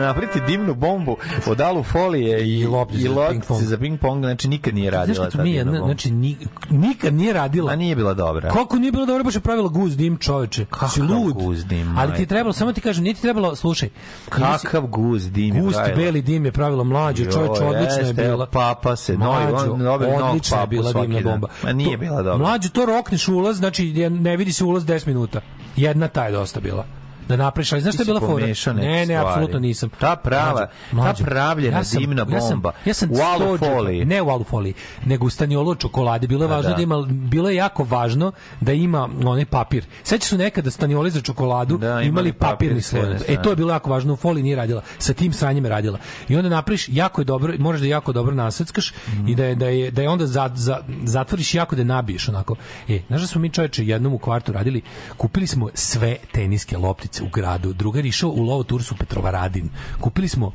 Napraviti 0.00 0.40
dimnu 0.46 0.74
bombu 0.74 1.16
od 1.46 1.60
alu 1.60 1.82
folije 1.82 2.48
i, 2.48 2.58
I 2.60 2.66
loptice 2.66 3.00
i 3.00 3.08
za 3.08 3.14
loptice 3.14 3.40
ping-pong. 3.40 3.62
za 3.62 3.78
ping 3.78 4.00
pong, 4.00 4.24
znači 4.24 4.48
nikad 4.48 4.74
nije 4.74 4.90
radila 4.90 5.30
ta 5.30 5.38
mi 5.38 5.44
dimna 5.44 5.58
jedna, 5.58 5.72
bomba. 5.72 5.86
znači 5.86 6.10
ni, 6.10 6.36
nikad 6.70 7.14
nije 7.14 7.32
radila. 7.32 7.72
A 7.72 7.76
nije 7.76 7.96
bila 7.96 8.14
dobra. 8.14 8.50
Koliko 8.50 8.76
nije 8.78 8.92
bilo 8.92 9.06
dobro, 9.06 9.24
baš 9.24 9.34
je 9.34 9.40
pravila 9.40 9.68
guz 9.68 9.96
dim 9.96 10.16
čoveče. 10.18 10.60
Si 10.64 10.70
Kakav 10.70 11.10
lud. 11.10 11.34
guz 11.34 11.64
dim, 11.64 11.98
Ali 11.98 12.14
ti 12.14 12.22
je 12.22 12.26
trebalo, 12.26 12.52
samo 12.52 12.72
ti 12.72 12.80
kažem, 12.80 13.04
nije 13.04 13.14
ti 13.14 13.22
trebalo, 13.22 13.56
slušaj. 13.56 13.88
Kakav 14.28 14.86
guz 14.86 15.30
dim 15.30 15.60
Gust 15.60 15.76
pravila. 15.76 15.96
beli 15.96 16.22
dim 16.22 16.44
je 16.44 16.52
pravilo 16.52 16.84
mlađe, 16.84 17.24
čoveče, 17.24 17.64
odlična 17.64 18.06
je 18.06 18.12
bila. 18.12 18.46
Papa 18.46 18.96
se, 18.96 19.16
Mlađo, 19.16 19.72
odlična 20.20 20.60
je 20.60 20.66
bila 20.66 20.92
dimna 20.92 21.20
bomba. 21.20 21.48
Ma 21.64 21.72
nije 21.72 21.96
bila 21.96 22.22
dobra. 22.22 22.36
Mlađo, 22.46 22.68
to 22.68 22.86
rokneš 22.86 23.28
ulaz, 23.28 23.56
znači 23.56 23.92
ne 24.10 24.36
vidi 24.36 24.52
se 24.52 24.64
ulaz 24.64 24.84
10 24.84 25.06
minuta. 25.06 25.40
Jedna 25.76 26.08
ta 26.08 26.24
je 26.24 26.32
dosta 26.32 26.60
bila. 26.60 26.99
Da 27.28 27.36
napraviš, 27.36 27.72
ali 27.72 27.82
znaš 27.82 27.94
šta 27.94 28.02
je 28.02 28.06
bila 28.06 28.20
fora? 28.20 28.46
Ne, 28.74 29.06
ne, 29.06 29.14
apsolutno 29.16 29.58
nisam. 29.58 29.88
Ta 29.90 30.16
prava, 30.16 30.68
ta 30.92 31.14
pravljena 31.20 31.82
dimna 31.90 32.26
ja 32.28 32.40
sam, 32.40 32.50
bomba 32.50 32.72
ja 32.84 32.94
sam 32.94 33.10
u 33.10 33.14
alu 33.14 33.56
sto 33.56 33.56
džepa- 33.58 33.74
foliji. 33.74 34.04
Ne 34.04 34.22
u 34.22 34.30
alu 34.30 34.44
foliji, 34.44 34.74
nego 35.04 35.26
u 35.26 35.30
staniolo 35.30 35.70
od 35.70 35.78
čokolade. 35.78 36.26
Bilo 36.26 36.44
je 36.44 36.48
Pa 36.48 36.54
važno 36.54 36.70
da. 36.70 36.76
da. 36.76 36.82
ima, 36.82 37.02
bilo 37.08 37.48
je 37.48 37.56
jako 37.56 37.84
važno 37.84 38.32
da 38.60 38.72
ima 38.72 39.08
onaj 39.24 39.44
papir. 39.44 39.84
Sećaš 40.02 40.28
su 40.28 40.38
nekada 40.38 40.70
stanioli 40.70 41.10
za 41.10 41.20
čokoladu 41.20 41.78
Da, 41.78 41.86
imali 41.88 42.06
imali 42.06 42.32
papir 42.32 42.50
papirni 42.50 42.82
sloj. 42.82 43.14
E 43.14 43.18
strane. 43.18 43.42
to 43.42 43.50
je 43.50 43.56
bilo 43.56 43.72
jako 43.72 43.90
važno, 43.90 44.12
u 44.12 44.18
foliji 44.18 44.42
nije 44.42 44.56
radila. 44.56 44.82
Sa 44.98 45.12
tim 45.12 45.32
sranjem 45.32 45.64
je 45.64 45.70
radila. 45.70 45.98
I 46.28 46.36
onda 46.36 46.48
napraviš 46.48 46.86
jako 46.88 47.20
je 47.20 47.24
dobro, 47.24 47.54
moraš 47.58 47.80
da 47.80 47.86
je 47.86 47.90
jako 47.90 48.12
dobro 48.12 48.34
naseckaš 48.34 48.92
Mhm. 49.08 49.28
i 49.28 49.34
da 49.34 49.44
je, 49.44 49.54
da 49.54 49.66
je, 49.66 49.90
da 49.90 50.02
je 50.02 50.08
onda 50.08 50.26
za, 50.26 50.50
za, 50.54 50.78
zatvoriš 51.04 51.54
jako 51.54 51.76
da 51.76 51.80
je 51.80 51.86
nabiješ 51.86 52.28
onako. 52.28 52.56
E, 52.88 53.00
znaš 53.08 53.20
da 53.20 53.26
smo 53.26 53.40
mi 53.40 53.50
čoveče 53.50 53.86
jednom 53.86 54.12
u 54.12 54.18
kvartu 54.18 54.52
radili, 54.52 54.82
kupili 55.16 55.46
smo 55.46 55.68
sve 55.74 56.16
teniske 56.32 56.76
loptice 56.78 57.19
u 57.22 57.28
gradu. 57.28 57.72
Drugar 57.72 58.06
išao 58.06 58.30
u 58.30 58.42
lovo 58.42 58.62
tursu 58.62 58.94
Petrovaradin. 58.96 59.70
Kupili 60.00 60.28
smo 60.28 60.52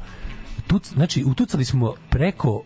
tuc, 0.67 0.93
znači 0.93 1.23
utucali 1.23 1.65
smo 1.65 1.93
preko 2.09 2.61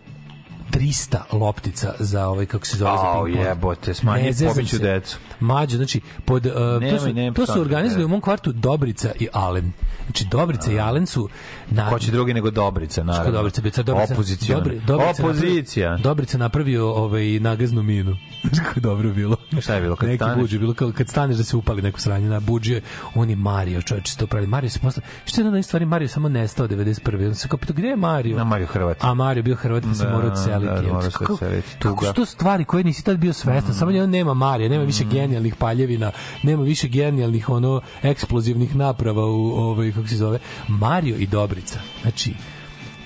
300 0.72 1.18
loptica 1.32 1.94
za 2.00 2.28
ovaj 2.28 2.46
kako 2.46 2.66
se 2.66 2.78
zove 2.78 2.92
za 2.92 3.04
Au, 3.04 3.26
ping-pong. 3.26 3.46
jebote, 3.46 3.94
smanji, 3.94 4.34
pobiću 4.48 4.78
se. 4.78 4.84
decu. 4.84 5.18
Mađo, 5.40 5.78
znači 5.78 6.02
pod 6.26 6.46
uh, 6.46 6.54
to 6.54 6.80
Nemoj, 6.80 7.00
su 7.00 7.06
to 7.36 7.42
su 7.42 7.52
psovati, 7.52 7.62
organizovali 7.62 8.06
u 8.06 8.08
mom 8.08 8.22
kvartu 8.22 8.52
Dobrica 8.52 9.12
i 9.20 9.28
Alen. 9.34 9.72
Znači 10.06 10.26
Dobrica 10.26 10.72
i 10.72 10.80
Alen 10.80 11.08
su 11.08 11.30
na 11.72 11.90
Ko 11.90 12.00
će 12.00 12.12
drugi 12.12 12.34
nego 12.34 12.52
Dobrica, 12.52 13.04
naravno. 13.04 13.24
Što 13.24 13.32
Dobrica, 13.34 13.62
Dobrica, 13.62 13.84
Dobrica, 13.84 14.14
Opoziciona. 14.14 14.62
Dobri- 14.62 14.80
Dobrica 14.82 15.24
Opozicija. 15.24 15.88
Napravio, 15.88 16.04
Dobrica 16.04 16.38
napravio 16.38 16.90
ovaj 16.90 17.40
nagaznu 17.40 17.84
minu. 17.84 18.16
Kako 18.58 18.72
je 18.76 18.82
dobro 18.82 19.10
bilo. 19.12 19.36
Šta 19.60 19.76
je 19.76 19.82
bilo 19.82 19.96
kad 19.96 20.10
Neki 20.10 20.18
staneš? 20.18 20.38
buđe, 20.38 20.60
bilo 20.60 20.74
kao 20.74 20.92
kad 20.92 21.10
staneš 21.10 21.38
da 21.38 21.44
se 21.44 21.58
upali 21.58 21.82
neko 21.82 22.00
sranje 22.00 22.30
na 22.30 22.40
buđe, 22.40 22.82
on 23.16 23.30
je 23.30 23.36
Mario, 23.36 23.82
čovječe, 23.82 24.18
to 24.18 24.28
pravi. 24.28 24.48
Mario 24.48 24.70
se 24.70 24.80
posle, 24.80 25.04
što 25.26 25.42
je 25.42 25.46
jedna 25.46 25.64
stvari, 25.64 25.86
Mario 25.86 26.04
je 26.04 26.10
samo 26.10 26.30
nestao 26.30 26.68
91. 26.68 27.28
On 27.28 27.36
se 27.36 27.48
kao 27.48 27.58
pitao, 27.58 27.74
gde 27.74 27.88
je 27.88 27.96
Mario? 27.98 28.38
Na 28.38 28.44
Mario 28.44 28.68
Hrvat. 28.68 28.98
A 29.02 29.14
Mario 29.14 29.40
je 29.40 29.44
bio 29.44 29.56
Hrvat 29.56 29.84
pa 29.84 29.94
se 29.94 30.06
Da, 30.06 30.12
morao 30.12 30.32
odseliti. 30.32 30.66
da, 30.68 30.80
Evo, 30.80 30.88
morao 30.88 31.12
se 31.12 31.18
odseliti, 31.24 31.68
Kako 31.72 31.90
tuga. 31.96 32.08
su 32.08 32.14
to 32.14 32.26
stvari 32.26 32.66
koje 32.66 32.84
nisi 32.84 33.04
tad 33.04 33.18
bio 33.18 33.34
svestan? 33.34 33.74
Samo 33.74 33.92
njeno 33.92 34.08
nema 34.08 34.34
Marija, 34.34 34.70
nema 34.70 34.84
Mm. 34.84 34.88
više 34.88 35.04
genijalnih 35.06 35.56
paljevina, 35.56 36.12
nema 36.44 36.64
više 36.64 36.88
genijalnih 36.88 37.50
ono 37.50 37.82
eksplozivnih 38.04 38.76
naprava 38.76 39.26
u 39.26 39.48
ovaj 39.48 39.92
kako 39.92 40.08
se 40.08 40.16
zove 40.18 40.40
Mario 40.70 41.16
i 41.16 41.28
Dobrica. 41.60 41.80
Znači 42.02 42.34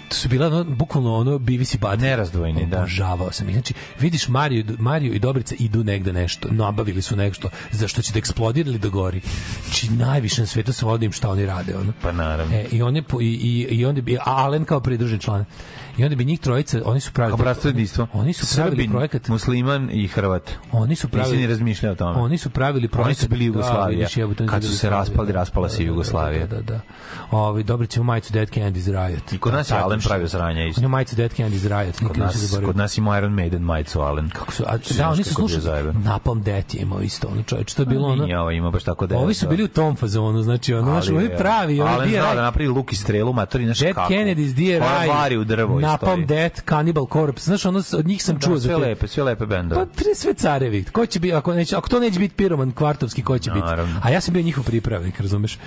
to 0.10 0.16
su 0.16 0.30
bila 0.30 0.48
ono, 0.48 0.64
bukvalno 0.64 1.16
ono 1.16 1.40
BBC 1.40 1.78
bad. 1.78 2.02
Nerazdvojni, 2.02 2.66
da. 2.66 2.78
Obožavao 2.78 3.32
sam 3.32 3.50
ih. 3.50 3.56
Znači, 3.56 3.74
vidiš 4.00 4.28
Mario, 4.28 4.64
Mario 4.80 5.14
i 5.14 5.20
Dobrica 5.20 5.56
idu 5.60 5.84
negde 5.84 6.14
nešto, 6.14 6.48
nabavili 6.52 7.02
su 7.02 7.16
nešto 7.16 7.50
za 7.72 7.88
što 7.88 8.02
će 8.02 8.14
da 8.14 8.20
eksplodira 8.20 8.70
ili 8.70 8.80
da 8.80 8.90
gori. 8.90 9.22
Znači, 9.64 9.92
najviše 9.92 10.42
na 10.42 10.48
svetu 10.48 10.74
sam 10.74 10.90
vodim 10.90 11.12
šta 11.12 11.30
oni 11.30 11.46
rade. 11.46 11.78
Ono. 11.78 11.94
Pa 12.02 12.12
naravno. 12.12 12.56
E, 12.56 12.66
i 12.72 12.82
on 12.82 12.96
je 12.96 13.04
i 13.22 13.26
i 13.26 13.76
i 13.76 13.86
onda 13.86 14.02
bi 14.02 14.18
a 14.18 14.22
Alen 14.26 14.66
kao 14.66 14.80
pridružen 14.80 15.20
član. 15.20 15.46
I 15.98 16.04
onda 16.04 16.16
bi 16.16 16.26
njih 16.26 16.40
trojica, 16.40 16.82
oni 16.86 17.00
su 17.00 17.12
pravili 17.12 17.38
Kao 17.38 17.44
bratstvo 17.44 17.68
i 17.68 17.72
jedinstvo. 17.72 18.08
Oni 18.14 18.34
su 18.34 18.56
pravili 18.56 18.76
Srbin, 18.76 18.92
projekat. 18.92 19.28
musliman 19.28 19.90
i 19.92 20.08
Hrvat. 20.08 20.52
Oni 20.72 20.96
su 20.96 21.08
pravili 21.08 21.32
Nisi 21.32 21.42
ni 21.42 21.48
razmišljao 21.48 21.92
o 21.92 21.96
tome. 21.96 22.20
Oni 22.20 22.38
su 22.38 22.50
pravili 22.50 22.88
projekat. 22.88 23.06
Oni 23.08 23.16
su 23.16 23.28
bili 23.28 23.40
Da, 23.40 23.46
Jugoslavija. 23.46 24.08
jebote, 24.16 24.44
oni 24.44 24.50
Kad 24.52 24.64
su 24.64 24.78
se 24.78 24.90
raspali, 24.90 25.28
da. 25.28 25.34
raspala 25.34 25.70
se 25.70 25.78
Da, 25.78 25.84
da, 25.84 25.88
Jugoslavija. 25.88 26.48
Da, 26.48 26.56
da, 26.56 26.62
da. 26.62 26.80
Ovi, 27.32 27.64
dobro 27.64 27.86
ćemo 27.88 28.04
majicu 28.04 28.34
Dead 28.34 28.50
Candy's 28.50 29.08
Riot. 29.08 29.34
I 29.34 29.38
kod 29.38 29.54
nas 29.54 29.72
je 29.72 29.76
Alen 29.78 30.00
pravio 30.02 30.28
sranja 30.30 30.64
isto. 30.66 30.80
On 30.80 30.84
je 30.84 30.88
majicu 30.90 31.16
Dead 31.16 31.32
Candy's 31.38 31.82
Riot. 31.82 32.00
Kod 32.08 32.18
nas, 32.18 32.56
kod 32.66 32.76
nas 32.78 32.98
ima 32.98 33.18
Iron 33.18 33.34
Maiden 33.34 33.62
majicu 33.62 34.02
Allen. 34.02 34.30
Kako 34.30 34.52
su, 34.52 34.64
a, 34.68 34.78
da, 34.98 35.10
oni 35.10 35.24
su 35.24 35.34
slušali. 35.34 35.94
Napalm 35.94 36.42
Death 36.44 36.76
je 36.76 36.82
imao 36.82 37.02
isto, 37.02 37.28
ono 37.28 37.44
čovječ, 37.44 37.74
to 37.74 37.82
je 37.82 37.86
bilo 37.86 38.08
ono... 38.08 38.24
Nije 38.24 38.40
ovo 38.40 38.52
ima 38.52 38.72
baš 38.72 38.84
tako 38.84 39.08
da 39.08 39.18
Ovi 39.18 39.34
su 39.34 39.48
bili 39.50 39.64
u 39.64 39.68
tom 39.68 39.96
fazonu, 39.96 40.42
znači 40.42 40.74
ono, 40.74 40.92
znaš, 40.92 41.10
ovi 41.10 41.30
pravi, 41.38 41.82
Alen 41.82 42.10
znao 42.10 42.36
da 42.36 42.42
napravi 42.42 42.68
luk 42.70 42.94
i 42.94 42.96
strelu, 42.96 43.34
matori, 43.34 43.66
znaš 43.66 43.80
Dead 43.80 43.96
kako. 43.96 44.14
Kennedy's, 44.14 44.54
Dear 44.54 44.82
Ona 44.82 44.92
Eye, 44.92 45.08
vari 45.10 45.38
u 45.38 45.44
drvo 45.44 45.83
Napalm. 45.84 46.26
Death, 46.26 46.62
Cannibal 46.62 47.06
Corpse, 47.08 47.46
znaš, 47.46 47.66
ono, 47.66 47.82
od 47.94 48.08
njih 48.08 48.24
sam 48.24 48.40
čuo 48.40 48.50
Da, 48.50 48.60
za 48.60 48.64
sve 48.64 48.76
te- 48.76 48.82
lepe, 48.82 49.08
sve 49.08 49.24
lepe 49.24 49.46
bendove. 49.46 49.86
Pa 49.86 49.94
tri 49.94 50.16
sve 50.16 50.34
carevi. 50.34 50.84
Ko 50.84 51.06
će 51.06 51.20
biti 51.20 51.34
ako 51.34 51.54
neće 51.54 51.76
ako 51.76 51.90
to 51.90 52.00
neće 52.00 52.20
biti 52.20 52.36
piroman 52.36 52.72
kvartovski 52.72 53.24
ko 53.24 53.40
će 53.40 53.52
biti? 53.52 53.68
A 54.02 54.10
ja 54.10 54.22
sam 54.22 54.34
bio 54.34 54.44
njihov 54.44 54.64
pripravnik, 54.64 55.20
razumeš? 55.20 55.58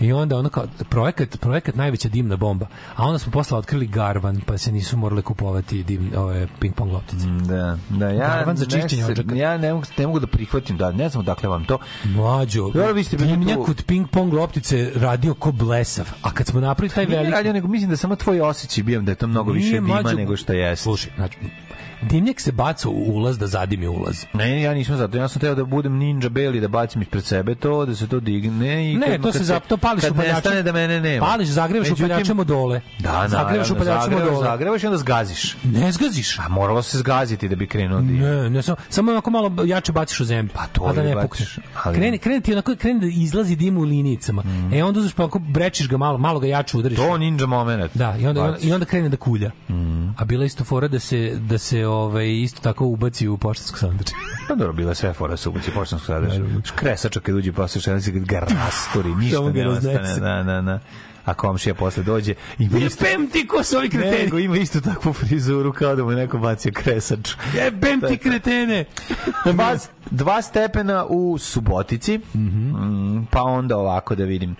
I 0.00 0.12
onda 0.12 0.36
ono 0.36 0.48
kao 0.48 0.64
projekat 0.80 1.40
projekat 1.40 1.74
najveća 1.74 2.08
dimna 2.08 2.36
bomba. 2.36 2.66
A 2.96 3.04
onda 3.04 3.18
smo 3.18 3.32
posle 3.32 3.58
otkrili 3.58 3.86
Garvan, 3.86 4.40
pa 4.40 4.58
se 4.58 4.72
nisu 4.72 4.96
morali 4.96 5.22
kupovati 5.22 5.82
dim 5.82 6.12
ove 6.16 6.48
ping 6.60 6.74
pong 6.74 6.92
loptice. 6.92 7.26
Da, 7.26 7.78
da, 7.90 8.08
ja, 8.08 8.18
Garvan 8.28 8.56
za 8.56 8.66
čišćenje 8.66 9.04
odžaka. 9.04 9.34
ja 9.34 9.58
ne 9.58 9.72
mogu, 9.72 9.86
ne 9.98 10.06
mogu 10.06 10.20
da 10.20 10.26
prihvatim, 10.26 10.76
da, 10.76 10.92
ne 10.92 11.08
znam 11.08 11.24
dakle 11.24 11.48
vam 11.48 11.64
to. 11.64 11.78
Mlađo, 12.06 12.62
Dobro, 12.64 12.92
vi 12.92 13.04
ste 13.04 13.16
dimnjak 13.16 13.56
tu- 13.56 13.66
od 13.68 13.84
ping 13.84 14.08
pong 14.08 14.32
loptice 14.32 14.90
radio 14.94 15.34
ko 15.34 15.52
blesav. 15.52 16.08
A 16.22 16.30
kad 16.30 16.46
smo 16.46 16.60
napravili 16.60 16.94
taj 16.94 17.06
Nije 17.06 17.16
veliki 17.16 17.32
radio, 17.32 17.52
nego 17.52 17.68
mislim 17.68 17.90
da 17.90 17.96
samo 17.96 18.16
tvoj 18.16 18.40
osjećaj 18.40 18.84
bio 18.84 19.00
da 19.00 19.12
je 19.12 19.16
to 19.16 19.26
mnogo 19.26 19.52
više 19.58 19.74
dima 19.74 19.86
mlađo, 19.86 20.16
nego 20.16 20.36
što 20.36 20.52
jeste. 20.52 20.82
Slušaj, 20.82 21.10
znači, 21.16 21.36
dimnjak 22.02 22.40
se 22.40 22.52
baca 22.52 22.88
u 22.88 23.04
ulaz 23.08 23.38
da 23.38 23.46
zadimi 23.46 23.88
ulaz. 23.88 24.24
Ne, 24.32 24.62
ja 24.62 24.74
nisam 24.74 24.96
zato. 24.96 25.16
Ja 25.16 25.28
sam 25.28 25.40
teo 25.40 25.54
da 25.54 25.64
budem 25.64 25.92
ninja 25.94 26.28
beli, 26.28 26.60
da 26.60 26.68
bacim 26.68 27.02
ispred 27.02 27.24
sebe 27.24 27.54
to, 27.54 27.86
da 27.86 27.94
se 27.94 28.06
to 28.06 28.20
digne 28.20 28.92
i 28.92 28.96
Ne, 28.96 29.06
kad, 29.08 29.22
to 29.22 29.32
se 29.32 29.44
za 29.44 29.60
to 29.60 29.76
pališ 29.76 30.02
kad 30.02 30.10
upaljačem. 30.12 30.64
da 30.64 30.72
mene 30.72 31.00
nema. 31.00 31.26
Pališ, 31.26 31.48
zagrevaš 31.48 31.88
Međutim- 31.88 32.04
upaljačem 32.06 32.38
od 32.38 32.46
dole. 32.46 32.80
Da, 32.98 33.24
zagrevaš 33.28 33.32
naravno, 33.68 33.74
upaljačem 33.74 33.96
od 34.04 34.10
zagrevaš, 34.10 34.28
dole. 34.30 34.44
zagrevaš 34.44 34.82
i 34.82 34.86
onda 34.86 34.98
zgaziš. 34.98 35.56
Ne 35.64 35.92
zgaziš. 35.92 36.38
A 36.38 36.48
moralo 36.48 36.82
se 36.82 36.98
zgaziti 36.98 37.48
da 37.48 37.56
bi 37.56 37.66
krenuo 37.66 38.00
dim. 38.00 38.18
Ne, 38.18 38.50
ne, 38.50 38.62
samo, 38.62 38.76
samo 38.88 39.12
onako 39.12 39.30
malo 39.30 39.52
jače 39.64 39.92
baciš 39.92 40.20
u 40.20 40.24
zemlju. 40.24 40.50
Pa 40.54 40.66
to 40.66 40.92
da 40.92 41.02
ne 41.02 41.14
baciš, 41.14 41.58
ali- 41.84 41.96
Krene, 41.96 42.18
krene 42.18 42.40
ti 42.40 42.52
onako, 42.52 42.74
krene 42.76 43.00
da 43.00 43.06
izlazi 43.08 43.56
dim 43.56 43.78
u 43.78 43.82
linijicama. 43.82 44.42
E, 44.72 44.84
onda 44.84 45.00
uzmeš 45.00 45.14
pa 45.14 45.22
onako 45.22 45.38
brečiš 45.38 45.88
ga 45.88 45.96
malo, 45.96 46.18
malo 46.18 46.40
ga 46.40 46.46
jače 46.46 46.76
udariš. 46.76 46.96
To 46.98 47.18
ninja 47.18 47.46
moment. 47.46 47.90
Da, 47.94 48.16
i 48.16 48.26
onda, 48.26 48.56
i 48.60 48.72
onda 48.72 48.86
krene 48.86 49.08
da 49.08 49.16
kulja. 49.16 49.50
A 50.16 50.24
bila 50.24 50.44
isto 50.44 50.64
fora 50.64 50.88
da 50.88 50.98
se, 50.98 51.32
da 51.38 51.58
se 51.58 51.86
ovaj, 51.88 52.42
isto 52.42 52.60
tako 52.60 52.86
ubaci 52.86 53.28
u 53.28 53.38
poštansko 53.38 53.78
sanduče. 53.78 54.12
Pa 54.48 54.54
dobro, 54.54 54.72
bila 54.72 54.94
sve 54.94 55.12
fora 55.12 55.36
su 55.36 55.50
ubuci 55.50 55.70
poštanskog 55.70 56.06
sadržaja. 56.06 56.44
Kresača 56.74 57.20
kad 57.20 57.34
uđe 57.34 57.52
šena 57.80 58.00
se 58.00 58.12
kad 58.12 58.24
ga 58.24 58.38
rasturi, 58.38 59.14
ništa 59.20 59.40
ne 59.40 59.68
ostane. 59.68 60.14
Da, 60.20 60.42
da, 60.42 60.62
da. 60.62 60.80
A 61.24 61.34
komšija 61.34 61.74
posle 61.74 62.02
dođe 62.02 62.34
i 62.58 62.62
Jebem 62.62 63.30
ti 63.32 63.46
ko 63.46 63.62
su 63.62 63.76
ovi 63.76 63.88
kreteni. 63.88 64.24
Nego 64.24 64.38
ima 64.38 64.56
istu 64.56 64.80
takvu 64.80 65.12
frizuru 65.12 65.72
kao 65.72 65.96
da 65.96 66.04
mu 66.04 66.10
neko 66.10 66.38
bacio 66.38 66.72
kresač. 66.74 67.30
Jebem 67.54 68.00
ti 68.00 68.16
kretene. 68.16 68.84
dva, 69.52 69.76
dva 70.10 70.42
stepena 70.42 71.06
u 71.08 71.38
Subotici, 71.38 72.18
mm, 72.18 73.26
pa 73.30 73.42
onda 73.42 73.76
ovako 73.76 74.14
da 74.14 74.24
vidim. 74.24 74.56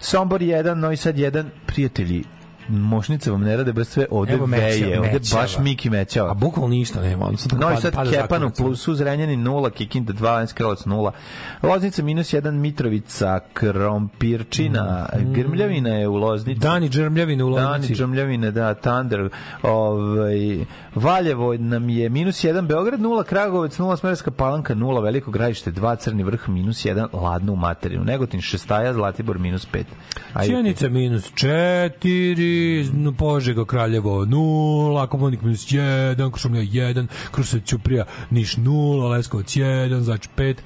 Sombor 0.00 0.40
1, 0.40 0.74
Novi 0.74 0.96
Sad 0.96 1.16
1, 1.16 1.44
prijatelji, 1.66 2.24
mošnice 2.68 3.30
vam 3.30 3.40
ne 3.40 3.56
rade 3.56 3.72
bez 3.72 3.88
sve, 3.88 4.06
ovde 4.10 4.32
Evo 4.32 4.46
veje, 4.46 5.00
ovde 5.00 5.12
mećava. 5.12 5.42
baš 5.42 5.58
Miki 5.58 5.90
mećava. 5.90 6.30
A 6.30 6.34
bukvalno 6.34 6.68
ništa 6.68 7.00
nema. 7.02 7.26
On 7.26 7.36
sad 7.36 7.60
Novi 7.60 7.76
Sad 7.76 7.94
pada 7.94 8.10
Kepan 8.10 8.22
u 8.22 8.28
zakonac. 8.28 8.56
plusu, 8.56 8.94
Zrenjanin 8.94 9.44
0, 9.44 9.70
Kikinda 9.70 10.12
2, 10.12 10.22
Vanjski 10.22 10.56
Kralovac 10.56 10.84
0, 10.84 11.10
Loznica 11.62 12.02
minus 12.02 12.32
1, 12.32 12.50
Mitrovica, 12.50 13.40
Krompirčina, 13.52 15.08
Grmljavina 15.34 15.90
je 15.90 16.08
u 16.08 16.14
Loznici. 16.14 16.60
Dani 16.60 16.88
Džrmljavine 16.88 17.44
u 17.44 17.50
Dani 17.50 17.68
Loznici. 17.68 17.94
Džrmljavine, 17.94 18.50
da, 18.50 18.74
Thunder, 18.74 19.28
ovaj, 19.62 20.64
Valjevo 20.94 21.54
nam 21.56 21.88
je 21.88 22.08
minus 22.08 22.44
1, 22.44 22.66
Beograd 22.66 23.00
0, 23.00 23.24
Kragovec 23.24 23.78
0, 23.78 23.96
Smerska 23.96 24.30
palanka 24.30 24.74
0, 24.74 25.02
Veliko 25.02 25.30
grajište 25.30 25.72
2, 25.72 25.96
Crni 25.96 26.22
vrh 26.22 26.48
minus 26.48 26.84
1, 26.84 27.08
Ladno 27.12 27.52
u 27.52 27.56
materinu, 27.56 28.04
Negotin 28.04 28.40
Šestaja, 28.40 28.92
Zlatibor 28.92 29.38
minus 29.38 29.66
5. 29.72 29.84
Sjenica 30.44 30.88
minus 30.88 31.32
4, 31.32 32.57
no, 32.92 33.12
Požega 33.12 33.64
Kraljevo 33.64 34.24
0, 34.24 35.06
Komonik 35.06 35.42
minus 35.42 35.66
1, 35.66 36.30
Krušomlja 36.30 36.62
1, 36.62 37.06
Kruševac 37.30 37.66
Ćuprija 37.66 38.04
Niš 38.30 38.56
0, 38.56 39.10
Leskovac 39.10 39.46
1, 39.46 40.00
znači 40.00 40.28
5, 40.36 40.56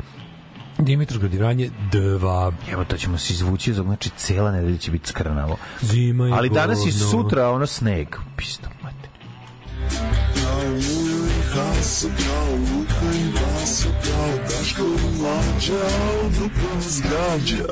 Dimitrovgrad 0.78 1.35
i 1.35 1.39
Vranje 1.39 1.70
2. 1.93 2.52
Evo 2.73 2.85
to 2.85 2.97
ćemo 2.97 3.19
se 3.19 3.32
izvući, 3.32 3.73
znači 3.73 4.10
cela 4.16 4.52
nedelja 4.52 4.78
će 4.78 4.90
biti 4.90 5.09
skrnavo. 5.09 5.56
Zima 5.81 6.27
je 6.27 6.32
Ali 6.32 6.51
danas 6.51 6.86
i 6.86 6.93
sutra 6.93 7.51
ono 7.51 7.66
sneg. 7.66 8.09
Pisto, 8.36 8.69
mate. 8.82 9.09
Kao 11.52 12.55
Luka 12.56 13.16
i 13.16 13.32
kao 14.05 14.39
Daško 14.43 14.85
zgađa. 16.81 17.64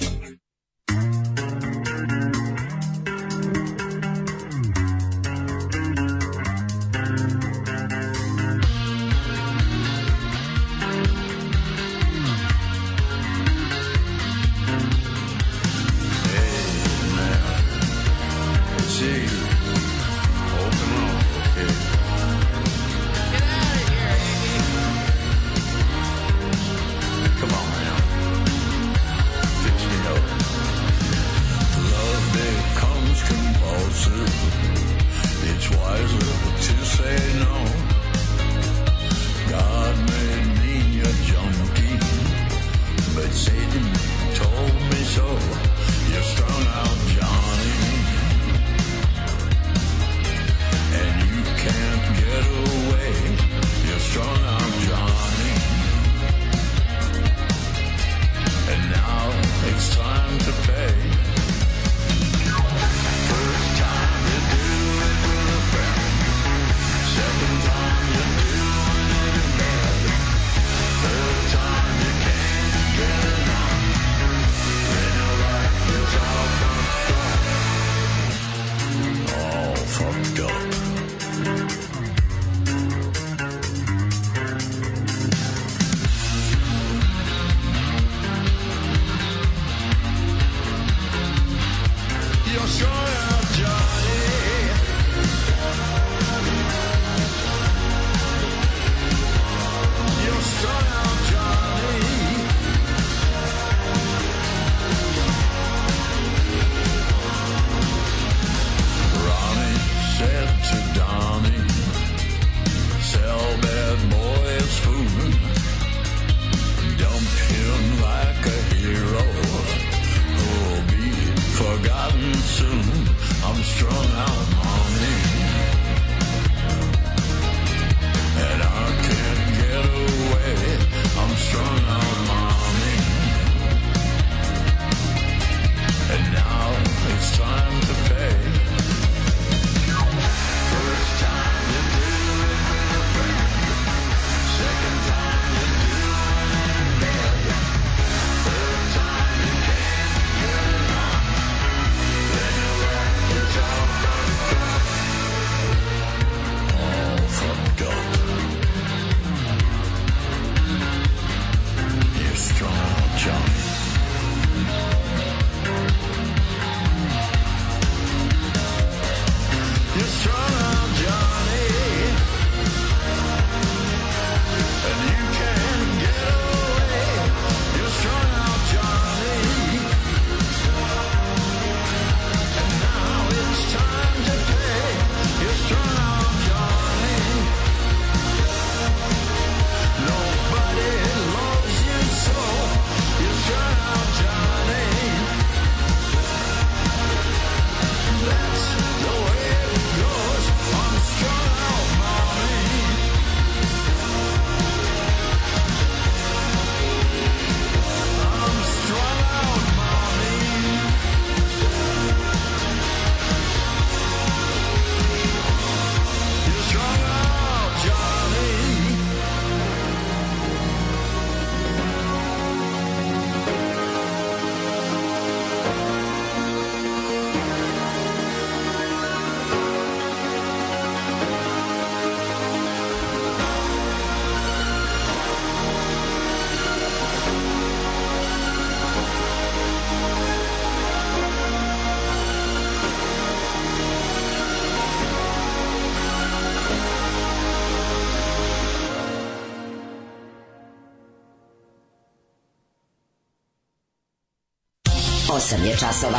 8 255.50 255.64
je 255.64 255.76
časova. 255.76 256.18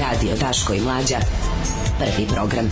Radio 0.00 0.36
Daško 0.40 0.74
i 0.74 0.80
Mlađa. 0.80 1.16
Prvi 1.98 2.26
program. 2.34 2.70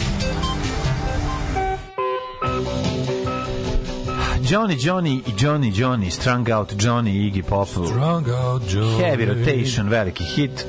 Johnny, 4.50 4.76
Johnny 4.86 5.20
i 5.26 5.32
Johnny, 5.38 5.72
Johnny, 5.80 6.10
Strung 6.10 6.48
Out 6.48 6.72
Johnny, 6.72 7.10
Iggy 7.10 7.42
Pop. 7.42 7.68
Strung 7.68 8.28
Out 8.28 8.62
Johnny. 8.72 8.98
Heavy 8.98 9.24
Rotation, 9.24 9.88
veliki 9.88 10.24
hit. 10.24 10.66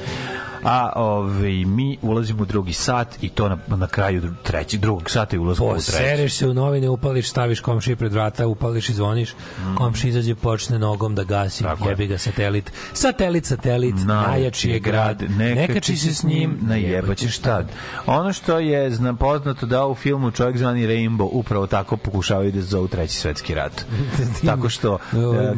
A 0.64 0.92
ovaj, 0.96 1.66
mi 1.66 1.98
ulazimo 2.02 2.44
u 2.44 2.46
drugi 2.46 2.74
sat 2.74 3.24
i 3.24 3.30
to 3.30 3.50
na, 3.50 3.58
na 3.68 3.88
kraju 3.88 4.34
trećeg, 4.44 4.80
drugog 4.80 5.10
sata 5.10 5.36
i 5.36 5.40
ulazimo 5.40 5.68
u 5.68 5.74
treći. 5.74 5.92
Posereš 5.92 6.34
se 6.34 6.48
u 6.48 6.54
novine, 6.54 6.90
upališ, 6.90 7.30
staviš 7.30 7.60
komšije 7.60 7.96
pred 7.96 8.14
vrata, 8.14 8.48
upališ 8.48 8.90
i 8.90 8.94
zvoniš, 8.94 9.34
mm. 9.34 9.76
komši 9.76 10.10
izađe, 10.10 10.36
počne 10.36 10.80
nogom 10.80 11.16
da 11.16 11.24
gasi, 11.24 11.64
Tako 11.64 11.86
je. 11.86 11.92
jebi 11.92 12.08
ga 12.08 12.18
satelit. 12.18 12.72
Satelit, 12.94 13.46
satelit, 13.46 13.96
najjači 14.06 14.70
je 14.70 14.80
grad, 14.80 15.24
nekači 15.38 15.98
se 15.98 16.14
s 16.14 16.24
njim, 16.24 16.58
najebaćeš 16.62 17.38
tad. 17.38 17.68
Ono 18.06 18.34
što 18.34 18.60
je 18.60 18.92
zna, 18.92 19.14
poznato 19.14 19.66
da 19.66 19.88
u 19.88 19.96
filmu 19.96 20.32
Čovjek 20.32 20.58
zvani 20.58 20.88
Rainbow 20.88 21.30
upravo 21.32 21.68
tako 21.68 21.98
pokušavaju 21.98 22.52
da 22.52 22.62
zovu 22.62 22.88
treći 22.88 23.16
svetski 23.16 23.56
rat. 23.56 23.86
tako 24.46 24.70
što 24.70 24.94
e, 24.94 24.98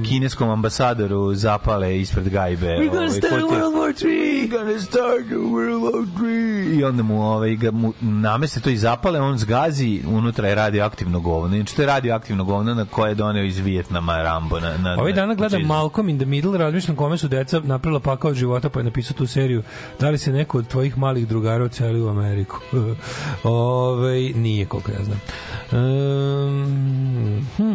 kineskom 0.09 0.49
ambasadoru 0.49 1.35
zapale 1.35 1.99
ispred 1.99 2.30
gajbe. 2.30 2.67
We're 2.67 2.89
gonna 2.89 2.99
ovaj, 2.99 3.09
start 3.09 3.43
We're 4.01 4.47
gonna 4.47 4.79
start 4.79 5.25
World 5.29 5.81
War 5.81 6.05
III. 6.23 6.79
I 6.79 6.83
onda 6.83 7.03
mu, 7.03 7.23
ovaj, 7.23 7.55
ga, 7.55 7.71
mu 7.71 7.93
nameste 8.01 8.59
to 8.59 8.69
i 8.69 8.77
zapale, 8.77 9.19
on 9.19 9.37
zgazi, 9.37 10.01
unutra 10.07 10.47
je 10.47 10.55
radioaktivno 10.55 11.19
govno. 11.19 11.55
Znači, 11.55 11.75
to 11.75 11.81
je 11.81 11.85
radioaktivno 11.85 12.43
govno 12.43 12.73
na 12.73 12.85
koje 12.85 13.11
je 13.11 13.15
doneo 13.15 13.43
iz 13.43 13.57
Vijetnama 13.57 14.21
Rambo. 14.21 14.59
Na, 14.59 14.77
na, 14.77 15.01
Ovih 15.01 15.15
dana 15.15 15.27
na 15.27 15.33
gledam 15.33 15.59
fašizam. 15.59 15.77
Malcolm 15.77 16.09
in 16.09 16.17
the 16.17 16.25
Middle, 16.25 16.57
razmišljam 16.57 16.95
kome 16.95 17.17
su 17.17 17.27
deca 17.27 17.59
napravila 17.59 17.99
pakao 17.99 18.31
od 18.31 18.37
života 18.37 18.69
pa 18.69 18.79
je 18.79 18.83
napisao 18.83 19.17
tu 19.17 19.27
seriju. 19.27 19.63
Da 19.99 20.09
li 20.09 20.17
se 20.17 20.31
neko 20.31 20.57
od 20.57 20.67
tvojih 20.67 20.97
malih 20.97 21.27
drugara 21.27 21.63
oceli 21.63 22.01
u 22.01 22.07
Ameriku? 22.07 22.59
Ove, 23.43 24.19
nije, 24.19 24.65
koliko 24.65 24.91
ja 24.91 25.03
znam. 25.03 25.19
Um, 25.71 27.47
hm. 27.57 27.73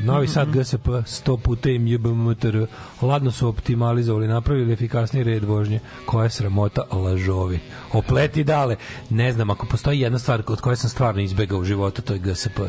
Novi 0.00 0.28
Sad 0.28 0.48
GSP 0.48 0.88
100 0.88 1.36
puta 1.36 1.70
im 1.70 1.86
JBMTR 1.86 2.66
ladno 3.02 3.30
su 3.30 3.48
optimalizovali, 3.48 4.28
napravili 4.28 4.72
efikasniji 4.72 5.24
red 5.24 5.44
vožnje. 5.44 5.80
Koja 6.06 6.30
sramota 6.30 6.82
lažovi. 6.90 7.60
Opleti 7.92 8.44
dale. 8.44 8.76
Ne 9.10 9.32
znam, 9.32 9.50
ako 9.50 9.66
postoji 9.66 10.00
jedna 10.00 10.18
stvar 10.18 10.42
od 10.46 10.60
koje 10.60 10.76
sam 10.76 10.90
stvarno 10.90 11.20
izbegao 11.20 11.58
u 11.58 11.64
životu, 11.64 12.02
to 12.02 12.12
je 12.12 12.18
GSP. 12.18 12.60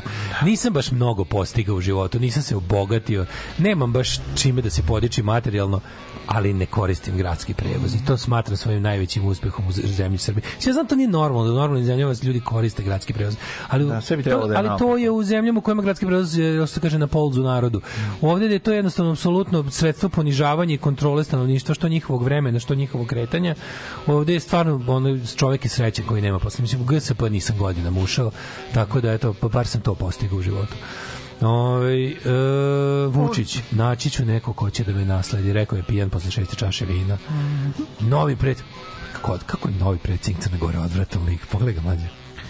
Nisam 0.46 0.74
baš 0.74 0.92
mnogo 0.92 1.26
postigao 1.26 1.76
u 1.76 1.82
životu, 1.82 2.20
nisam 2.20 2.44
se 2.44 2.56
obogatio, 2.56 3.26
nemam 3.58 3.94
baš 3.94 4.20
čime 4.36 4.62
da 4.62 4.70
se 4.70 4.84
podiči 4.84 5.24
materijalno, 5.24 5.82
ali 6.28 6.54
ne 6.54 6.66
koristim 6.66 7.18
gradski 7.18 7.54
prevoz 7.54 7.96
i 7.96 8.06
to 8.06 8.18
smatram 8.18 8.58
svojim 8.58 8.82
najvećim 8.82 9.26
uspehom 9.26 9.68
u 9.68 9.72
zemlji 9.72 10.18
Srbije. 10.18 10.44
Ja 10.66 10.74
znam 10.74 10.88
to 10.88 10.96
nije 10.96 11.10
normalno, 11.10 11.48
da 11.48 11.54
u 11.54 11.58
normalnim 11.58 11.86
zemljama 11.86 12.14
ljudi 12.24 12.40
koriste 12.40 12.84
gradski 12.84 13.14
prevoz, 13.14 13.36
ali, 13.68 13.86
Da, 13.86 14.02
sve 14.02 14.18
bi 14.18 14.24
trebalo 14.24 14.48
da 14.48 14.54
je 14.54 14.60
ali 14.60 14.80
to 14.80 14.98
je 14.98 15.12
u 15.12 15.24
zemljama 15.24 15.60
u 15.60 15.62
kojima 15.62 15.82
gradski 15.82 16.06
prevoz 16.06 16.38
je, 16.38 16.68
što 16.68 16.68
se 16.68 16.80
kaže, 16.80 16.98
na 16.98 17.08
polzu 17.08 17.44
narodu. 17.44 17.82
Ovde 18.22 18.46
je 18.46 18.60
to 18.60 18.74
jednostavno 18.74 19.12
apsolutno 19.12 19.72
sredstvo 19.72 20.10
ponižavanja 20.10 20.74
i 20.74 20.78
kontrole 20.78 21.24
stanovništva, 21.24 21.76
što 21.76 21.88
njihovog 21.90 22.24
vremena, 22.24 22.60
što 22.60 22.76
njihovog 22.76 23.08
kretanja. 23.08 23.56
Ovde 24.08 24.34
je 24.34 24.40
stvarno 24.40 24.82
ono, 24.88 25.20
čovek 25.36 25.66
je 25.66 25.70
srećan 25.70 26.06
koji 26.06 26.22
nema 26.22 26.40
posla. 26.40 26.62
Mislim, 26.62 26.82
u 26.82 26.86
GSP 26.86 27.22
nisam 27.30 27.58
godinama 27.58 28.02
ušao, 28.02 28.32
tako 28.74 29.02
da, 29.02 29.14
eto, 29.14 29.34
pa 29.34 29.48
bar 29.48 29.68
sam 29.68 29.82
to 29.82 29.96
postigao 29.96 30.40
u 30.40 30.42
životu. 30.42 30.76
Ove, 31.42 32.06
e, 32.06 32.14
Vučić, 33.08 33.60
naći 33.72 34.10
ću 34.10 34.26
neko 34.26 34.54
ko 34.54 34.70
će 34.70 34.84
da 34.84 34.94
me 34.94 35.06
nasledi, 35.06 35.54
rekao 35.54 35.78
je 35.78 35.84
pijan 35.84 36.10
posle 36.10 36.32
šeste 36.32 36.56
čaše 36.56 36.86
vina. 36.86 37.18
Novi 38.00 38.36
pred... 38.36 38.58
Kako, 39.14 39.38
kako 39.46 39.70
je 39.70 39.76
novi 39.76 39.98
predsjednik 39.98 40.44
Crne 40.44 40.58
Gore 40.58 40.80
odvratan 40.80 41.26
lik? 41.26 41.46
Pogledaj 41.52 41.74
ga 41.74 41.82
mlađe. 41.82 42.08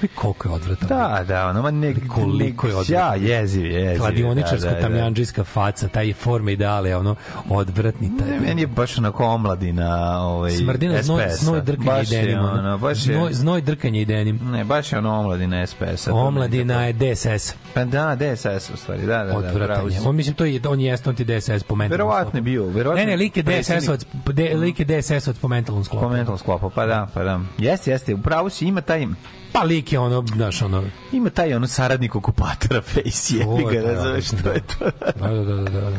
Koliko 0.08 0.48
je 0.48 0.54
odvratan. 0.54 0.88
Da, 0.90 1.24
da, 1.24 1.48
ono, 1.48 1.62
ma 1.62 1.72
ne, 1.72 1.96
koliko 2.08 2.68
je 2.68 2.76
odvratan. 2.76 3.22
Ja, 3.22 3.32
jeziv, 3.32 3.66
jeziv. 3.66 4.00
Kladioničarsko 4.00 4.58
da, 4.60 4.70
da, 4.70 4.76
da. 4.76 4.82
tamjanđijska 4.82 5.44
faca, 5.44 5.88
taj 5.88 6.14
forme 6.14 6.54
ideale, 6.54 6.96
ono, 6.96 7.16
odvratni 7.50 8.12
taj. 8.18 8.28
Ne, 8.30 8.40
meni 8.40 8.62
je 8.62 8.68
baš 8.68 8.98
onako 8.98 9.26
omladina 9.26 9.90
ovaj, 10.22 10.52
Smrdina 10.52 11.02
znoj, 11.02 11.24
znoj 11.32 11.62
drkanje 11.62 11.84
i 11.84 11.86
Baš 11.90 12.10
denim. 12.10 12.40
ono. 12.40 12.52
ono, 12.52 12.78
baš 12.78 12.98
je, 13.00 13.14
Znoj, 13.14 13.34
znoj 13.34 13.62
drkanje 13.62 14.02
i 14.02 14.06
denim. 14.06 14.40
ne, 14.44 14.64
baš 14.64 14.92
je 14.92 14.98
ono 14.98 15.20
omladina 15.20 15.68
SPS-a. 15.68 16.14
Omladina 16.14 16.84
je 16.84 16.94
DSS. 16.94 17.56
Pa 17.74 17.86
da, 17.86 18.16
DSS 18.16 18.70
u 18.70 18.78
stvari, 18.78 19.02
da, 19.02 19.18
da, 19.18 19.24
da. 19.26 19.38
Odvratan 19.38 19.92
je. 19.92 20.00
On 20.06 20.16
mislim 20.16 20.36
to 20.36 20.46
je 20.46 20.62
on 20.68 20.80
jeste 20.80 21.10
on 21.10 21.16
ti 21.16 21.26
DSS 21.26 21.64
po 21.64 21.76
mentalnom 21.76 21.90
Verovatno 21.92 22.38
je 22.38 22.42
bio, 22.42 22.66
verovatno. 22.66 23.04
Ne, 23.04 23.12
ne, 23.12 23.16
lik 23.18 23.38
je 23.38 23.44
DSS 23.44 23.50
predsjednik- 23.70 23.90
od 23.90 24.06
de, 24.28 24.54
lik 24.56 24.80
je 24.80 24.86
DSS 24.92 25.28
od 25.28 25.36
po 25.38 25.48
mentalnom 25.48 25.84
sklopu. 25.84 26.04
Po 26.04 26.10
mentalnom 26.10 26.38
sklopu, 26.38 26.70
pa 26.70 26.86
da, 26.86 27.08
pa 27.14 27.24
da. 27.24 27.40
Jeste, 27.58 27.92
jeste, 27.92 28.14
upravo 28.14 28.50
si, 28.50 28.66
ima 28.66 28.82
taj, 28.82 29.08
Pa 29.52 29.64
lik 29.64 29.94
je 29.94 30.00
ono, 30.00 30.26
znaš, 30.36 30.62
ono, 30.62 30.84
ima 31.12 31.30
taj 31.30 31.54
ono 31.54 31.68
saradnik 31.68 32.16
okupatora 32.16 32.82
face, 32.82 33.36
jebi 33.36 33.76
ga, 33.76 33.82
razumeš, 33.82 34.30
da. 34.30 34.44
to 34.44 34.50
je 34.50 34.62
to. 34.62 34.86
Da, 35.20 35.28
da, 35.28 35.44
da, 35.44 35.56
da, 35.56 35.90
da. 35.90 35.98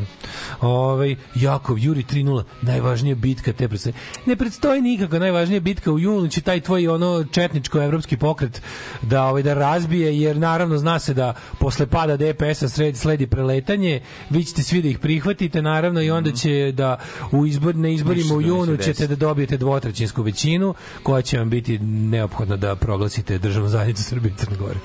Ovaj 0.60 1.16
Jakov 1.34 1.78
Juri 1.78 2.02
3:0, 2.02 2.42
najvažnija 2.62 3.14
bitka 3.14 3.52
te 3.52 3.68
predstoji. 3.68 3.94
Ne 4.26 4.36
predstoji 4.36 4.80
nikako 4.80 5.18
najvažnija 5.18 5.60
bitka 5.60 5.92
u 5.92 5.98
junu 5.98 6.28
će 6.28 6.40
taj 6.40 6.60
tvoj 6.60 6.88
ono 6.88 7.24
četničko 7.24 7.82
evropski 7.82 8.16
pokret 8.16 8.62
da 9.02 9.24
ovaj 9.24 9.42
da 9.42 9.54
razbije 9.54 10.20
jer 10.20 10.36
naravno 10.36 10.78
zna 10.78 10.98
se 10.98 11.14
da 11.14 11.34
posle 11.58 11.86
pada 11.86 12.16
DPS-a 12.16 12.68
sledi, 12.68 12.98
sledi 12.98 13.26
preletanje, 13.26 14.00
vi 14.30 14.44
ćete 14.44 14.62
svi 14.62 14.82
da 14.82 14.88
ih 14.88 14.98
prihvatite 14.98 15.62
naravno 15.62 16.02
i 16.02 16.10
onda 16.10 16.32
će 16.32 16.72
da 16.72 16.98
u 17.32 17.46
izbor 17.46 17.76
na 17.76 17.88
izborima 17.88 18.34
u 18.34 18.40
junu 18.40 18.76
ćete 18.76 19.06
da 19.06 19.16
dobijete 19.16 19.56
dvotrećinsku 19.56 20.22
većinu 20.22 20.74
koja 21.02 21.22
će 21.22 21.38
vam 21.38 21.50
biti 21.50 21.78
neophodna 21.78 22.56
da 22.56 22.76
proglasite 22.76 23.39
državnu 23.40 23.68
zajednicu 23.68 24.04
Srbije 24.04 24.32
i 24.32 24.36
Crne 24.38 24.56
Gore. 24.56 24.78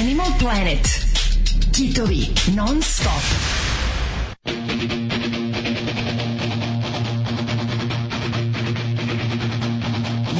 Animal 0.00 0.32
Planet. 0.38 0.88
Kitovi 1.72 2.26
non 2.56 2.82
stop. 2.82 3.22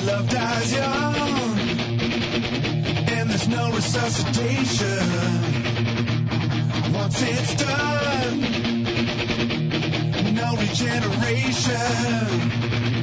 Love 0.06 0.28
dies 0.28 0.72
young, 0.72 1.58
and 3.08 3.30
there's 3.30 3.48
no 3.48 3.70
resuscitation. 3.76 5.06
Once 6.94 7.22
it's 7.22 7.54
done, 7.54 8.40
no 10.34 10.56
regeneration. 10.56 12.99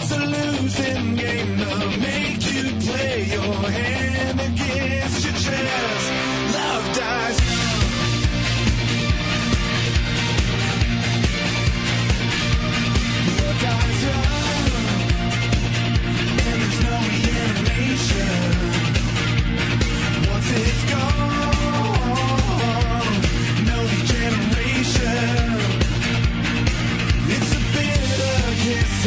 It's 0.00 0.12
a 0.12 0.26
losing 0.26 1.16
game 1.16 1.58
to 1.58 1.98
make 1.98 2.42
you 2.52 2.62
play 2.86 3.24
your 3.32 3.52
hand 3.68 4.40
against 4.40 5.24
your 5.24 5.34
chest. 5.34 6.06
Love 6.54 6.86
dies 6.96 7.38
dies 13.60 14.02
young, 14.04 14.32
and 16.46 16.60
there's 16.62 16.78
no. 16.84 16.96
Once 20.30 20.50
it's 20.62 20.84
gone, 20.92 22.06
no. 23.66 23.78
It's 27.30 27.52
a 27.52 27.60
bitter 27.74 28.54
kiss 28.62 29.06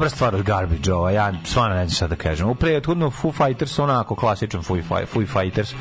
Dobra 0.00 0.10
stvar 0.10 0.34
od 0.34 0.42
Garbage 0.42 0.92
ova, 0.92 1.10
ja 1.10 1.32
stvarno 1.44 1.76
ne 1.76 1.86
znam 1.86 1.94
šta 1.94 2.06
da 2.06 2.16
kažem. 2.16 2.48
U 2.48 2.54
prethodno 2.54 3.10
Foo 3.10 3.32
Fighters, 3.32 3.78
onako 3.78 4.14
klasičan 4.14 4.62
Foo, 4.62 4.76
Foo 5.06 5.26
Fighters, 5.26 5.74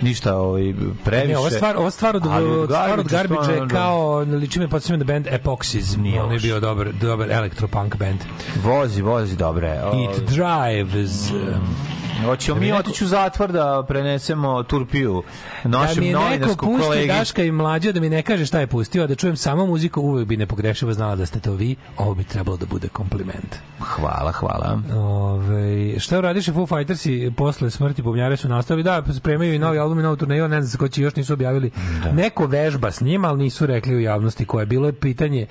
ništa 0.00 0.36
ovaj, 0.36 0.74
previše. 1.04 1.28
Ne, 1.28 1.38
ova 1.38 1.50
stvar, 1.50 1.76
ova 1.76 1.90
stvar 1.90 2.16
od, 2.16 2.26
od, 2.26 2.70
stvar 2.70 3.00
od 3.00 3.08
Garbage 3.08 3.52
je 3.52 3.68
kao, 3.68 4.18
liči 4.18 4.58
me 4.58 4.68
podsjeća 4.68 4.96
na 4.96 5.04
band 5.04 5.26
Epoxys, 5.26 5.98
Nije 5.98 6.22
on 6.22 6.32
je 6.32 6.38
bio 6.38 6.60
dobar, 6.60 6.92
dobar 6.92 7.30
elektropunk 7.30 7.96
band. 7.96 8.20
Vozi, 8.64 9.02
vozi, 9.02 9.36
dobre. 9.36 9.80
It 9.94 10.28
Drives. 10.28 11.30
um, 11.30 11.76
Hoćemo 12.24 12.54
Da 12.54 12.60
mi 12.60 12.72
otići 12.72 13.04
u 13.04 13.06
zatvor 13.06 13.52
da 13.52 13.84
prenesemo 13.88 14.62
Turpiju 14.62 15.22
Da 15.64 15.68
našem 15.68 16.00
mi 16.00 16.06
je 16.06 16.12
neko 16.12 16.24
novinarskom 16.24 16.68
pusti 16.68 16.86
kolegi. 16.86 17.08
Daška 17.08 17.42
i 17.42 17.52
mlađa 17.52 17.92
da 17.92 18.00
mi 18.00 18.08
ne 18.08 18.22
kaže 18.22 18.46
šta 18.46 18.60
je 18.60 18.66
pustio, 18.66 19.02
a 19.02 19.06
da 19.06 19.14
čujem 19.14 19.36
samo 19.36 19.66
muziku, 19.66 20.00
uvek 20.00 20.28
bi 20.28 20.36
nepogrešivo 20.36 20.92
znala 20.92 21.16
da 21.16 21.26
ste 21.26 21.40
to 21.40 21.52
vi, 21.52 21.76
ovo 21.96 22.14
bi 22.14 22.24
trebalo 22.24 22.56
da 22.56 22.66
bude 22.66 22.88
kompliment. 22.88 23.56
Hvala, 23.80 24.32
hvala. 24.32 24.78
Ove, 24.94 26.00
šta 26.00 26.20
radiš 26.20 26.46
Foo 26.46 26.66
Fightersi 26.66 27.32
posle 27.36 27.70
smrti 27.70 28.02
bubnjare 28.02 28.36
su 28.36 28.48
nastavili 28.48 28.82
da 28.82 29.02
spremaju 29.12 29.54
i 29.54 29.58
novi 29.58 29.78
album 29.78 29.98
i 29.98 30.02
novu 30.02 30.16
turneju, 30.16 30.48
ne 30.48 30.62
znam 30.62 30.70
se 30.70 30.78
ko 30.78 30.88
će 30.88 31.02
još 31.02 31.16
nisu 31.16 31.32
objavili. 31.32 31.70
Neko 32.12 32.46
vežba 32.46 32.90
s 32.90 33.00
njima, 33.00 33.28
ali 33.28 33.38
nisu 33.38 33.66
rekli 33.66 33.96
u 33.96 34.00
javnosti 34.00 34.44
koje 34.44 34.62
je 34.62 34.66
bilo 34.66 34.86
je 34.86 34.92
pitanje, 34.92 35.46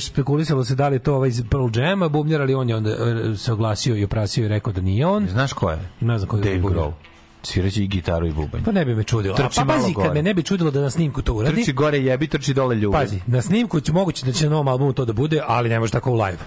spekulisalo 0.00 0.64
se 0.64 0.74
da 0.74 0.88
li 0.88 0.98
to 0.98 1.14
ovaj 1.14 1.28
iz 1.28 1.42
Pearl 1.50 1.66
Jam, 1.74 2.12
bubnjar, 2.12 2.40
ali 2.40 2.54
on 2.54 2.68
je 2.68 2.76
onda 2.76 2.90
e, 2.90 3.36
se 3.36 3.52
oglasio 3.52 3.96
i 3.96 4.04
oprasio 4.04 4.44
i 4.44 4.48
rekao 4.48 4.72
da 4.72 4.80
nije 4.80 5.06
on. 5.06 5.28
Znaš 5.28 5.52
ko 5.52 5.70
je? 5.70 5.78
Ne 6.00 6.18
znam 6.18 6.28
ko 6.28 6.36
je 6.36 6.42
Dave. 6.42 6.58
Grohl. 6.58 7.11
Sviraće 7.42 7.82
i 7.82 7.86
gitaru 7.86 8.26
i 8.26 8.32
bubanj. 8.32 8.62
Pa 8.64 8.72
ne 8.72 8.84
bi 8.84 8.94
me 8.94 9.04
čudilo. 9.04 9.34
Trči 9.36 9.56
pa 9.56 9.64
malo 9.64 9.80
pazi, 9.82 9.94
kad 9.94 10.14
me 10.14 10.22
ne 10.22 10.34
bi 10.34 10.42
čudilo 10.42 10.70
da 10.70 10.80
na 10.80 10.90
snimku 10.90 11.22
to 11.22 11.34
uradi. 11.34 11.56
Trči 11.62 11.72
gore 11.72 11.98
jebi, 11.98 12.26
trči 12.28 12.54
dole 12.54 12.76
ljubav. 12.76 13.00
Pazi, 13.00 13.20
na 13.26 13.42
snimku 13.42 13.80
će 13.80 13.92
moguće 13.92 14.26
da 14.26 14.32
će 14.32 14.44
na 14.44 14.50
novom 14.50 14.68
albumu 14.68 14.92
to 14.92 15.04
da 15.04 15.12
bude, 15.12 15.40
ali 15.46 15.68
ne 15.68 15.78
može 15.80 15.92
tako 15.92 16.10
u 16.10 16.14
live. 16.14 16.38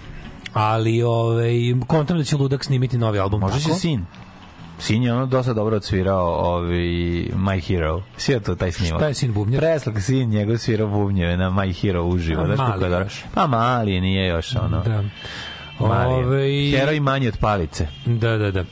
Ali 0.54 1.04
ovaj 1.04 1.54
kontam 1.88 2.18
da 2.18 2.24
će 2.24 2.36
Ludak 2.36 2.64
snimiti 2.64 2.98
novi 2.98 3.20
album 3.20 3.40
Može 3.42 3.64
tako. 3.64 3.74
će 3.74 3.80
sin. 3.80 4.06
Sin 4.80 5.04
je 5.04 5.14
ono 5.14 5.26
dosta 5.26 5.54
dobro 5.54 5.76
odsvirao 5.76 6.28
ovi 6.28 7.32
My 7.36 7.68
Hero. 7.68 8.04
Svi 8.18 8.40
to 8.40 8.56
taj 8.56 8.72
snimak. 8.72 9.00
Šta 9.00 9.08
je 9.08 9.14
sin 9.14 9.34
bubnjar? 9.34 9.62
Preslak 9.62 10.02
sin 10.02 10.30
njegov 10.30 10.58
svirao 10.58 10.88
bubnjeve 10.88 11.38
na 11.38 11.50
My 11.50 11.82
Hero 11.82 12.04
uživo. 12.04 12.42
A, 12.42 12.46
Znaš 12.46 12.58
kako 12.58 12.80
mali 12.80 12.94
je 12.94 13.00
još. 13.00 13.24
Pa 13.34 13.48
mali 13.48 14.02
nije 14.02 14.28
još 14.28 14.56
ono. 14.56 14.82
Da. 14.84 15.04
Ove- 15.80 16.72
Heroj 16.72 17.00
manji 17.00 17.28
od 17.28 17.38
palice. 17.38 17.88
Da, 18.06 18.38
da, 18.38 18.52
da. 18.52 18.60
E, 18.60 18.66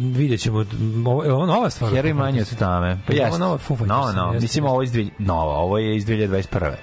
vidjet 0.00 0.40
ćemo. 0.40 0.64
Ovo, 1.06 1.24
je 1.24 1.32
ovo 1.32 1.46
nova 1.46 1.70
stvar? 1.70 1.92
Heroj 1.92 2.12
manji 2.14 2.40
od 2.40 2.56
tame. 2.56 2.98
Pa 3.06 3.12
Ovo 3.12 3.22
jeste. 3.22 3.38
nova 3.38 3.58
Foo 3.58 3.76
Fighters, 3.76 3.88
No, 3.88 4.12
no. 4.14 4.24
jeste, 4.24 4.40
Mislim, 4.40 4.64
ovo 4.64 4.82
je 4.82 4.84
iz 4.84 4.92
dvije- 4.92 5.10
nova. 5.18 5.54
Ovo 5.54 5.78
je 5.78 5.96
iz 5.96 6.06
2021. 6.06 6.76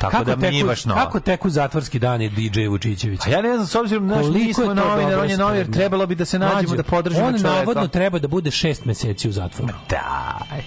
Tako 0.00 0.10
kako 0.10 0.24
da 0.24 0.36
mi 0.36 0.42
nije 0.42 0.52
teku, 0.52 0.66
baš 0.66 0.84
nova. 0.84 1.00
Kako 1.00 1.20
teku 1.20 1.50
zatvorski 1.50 1.98
dani 1.98 2.28
DJ 2.30 2.66
Vučićević? 2.66 3.26
A 3.26 3.30
ja 3.30 3.42
ne 3.42 3.54
znam, 3.54 3.66
s 3.66 3.74
obzirom 3.74 4.06
na 4.06 4.16
mi 4.24 4.54
smo 4.54 4.74
novinar, 4.74 5.18
on 5.18 5.30
je 5.30 5.36
novinar, 5.36 5.66
trebalo 5.66 6.06
bi 6.06 6.14
da 6.14 6.24
se 6.24 6.38
nađemo, 6.38 6.62
Mlađo, 6.62 6.76
da 6.76 6.82
podržimo 6.82 7.26
On 7.26 7.32
čoveka. 7.32 7.48
navodno 7.50 7.88
treba 7.88 8.18
da 8.18 8.28
bude 8.28 8.50
šest 8.50 8.84
meseci 8.84 9.28
u 9.28 9.32
zatvoru. 9.32 9.72
Daj. 9.90 10.62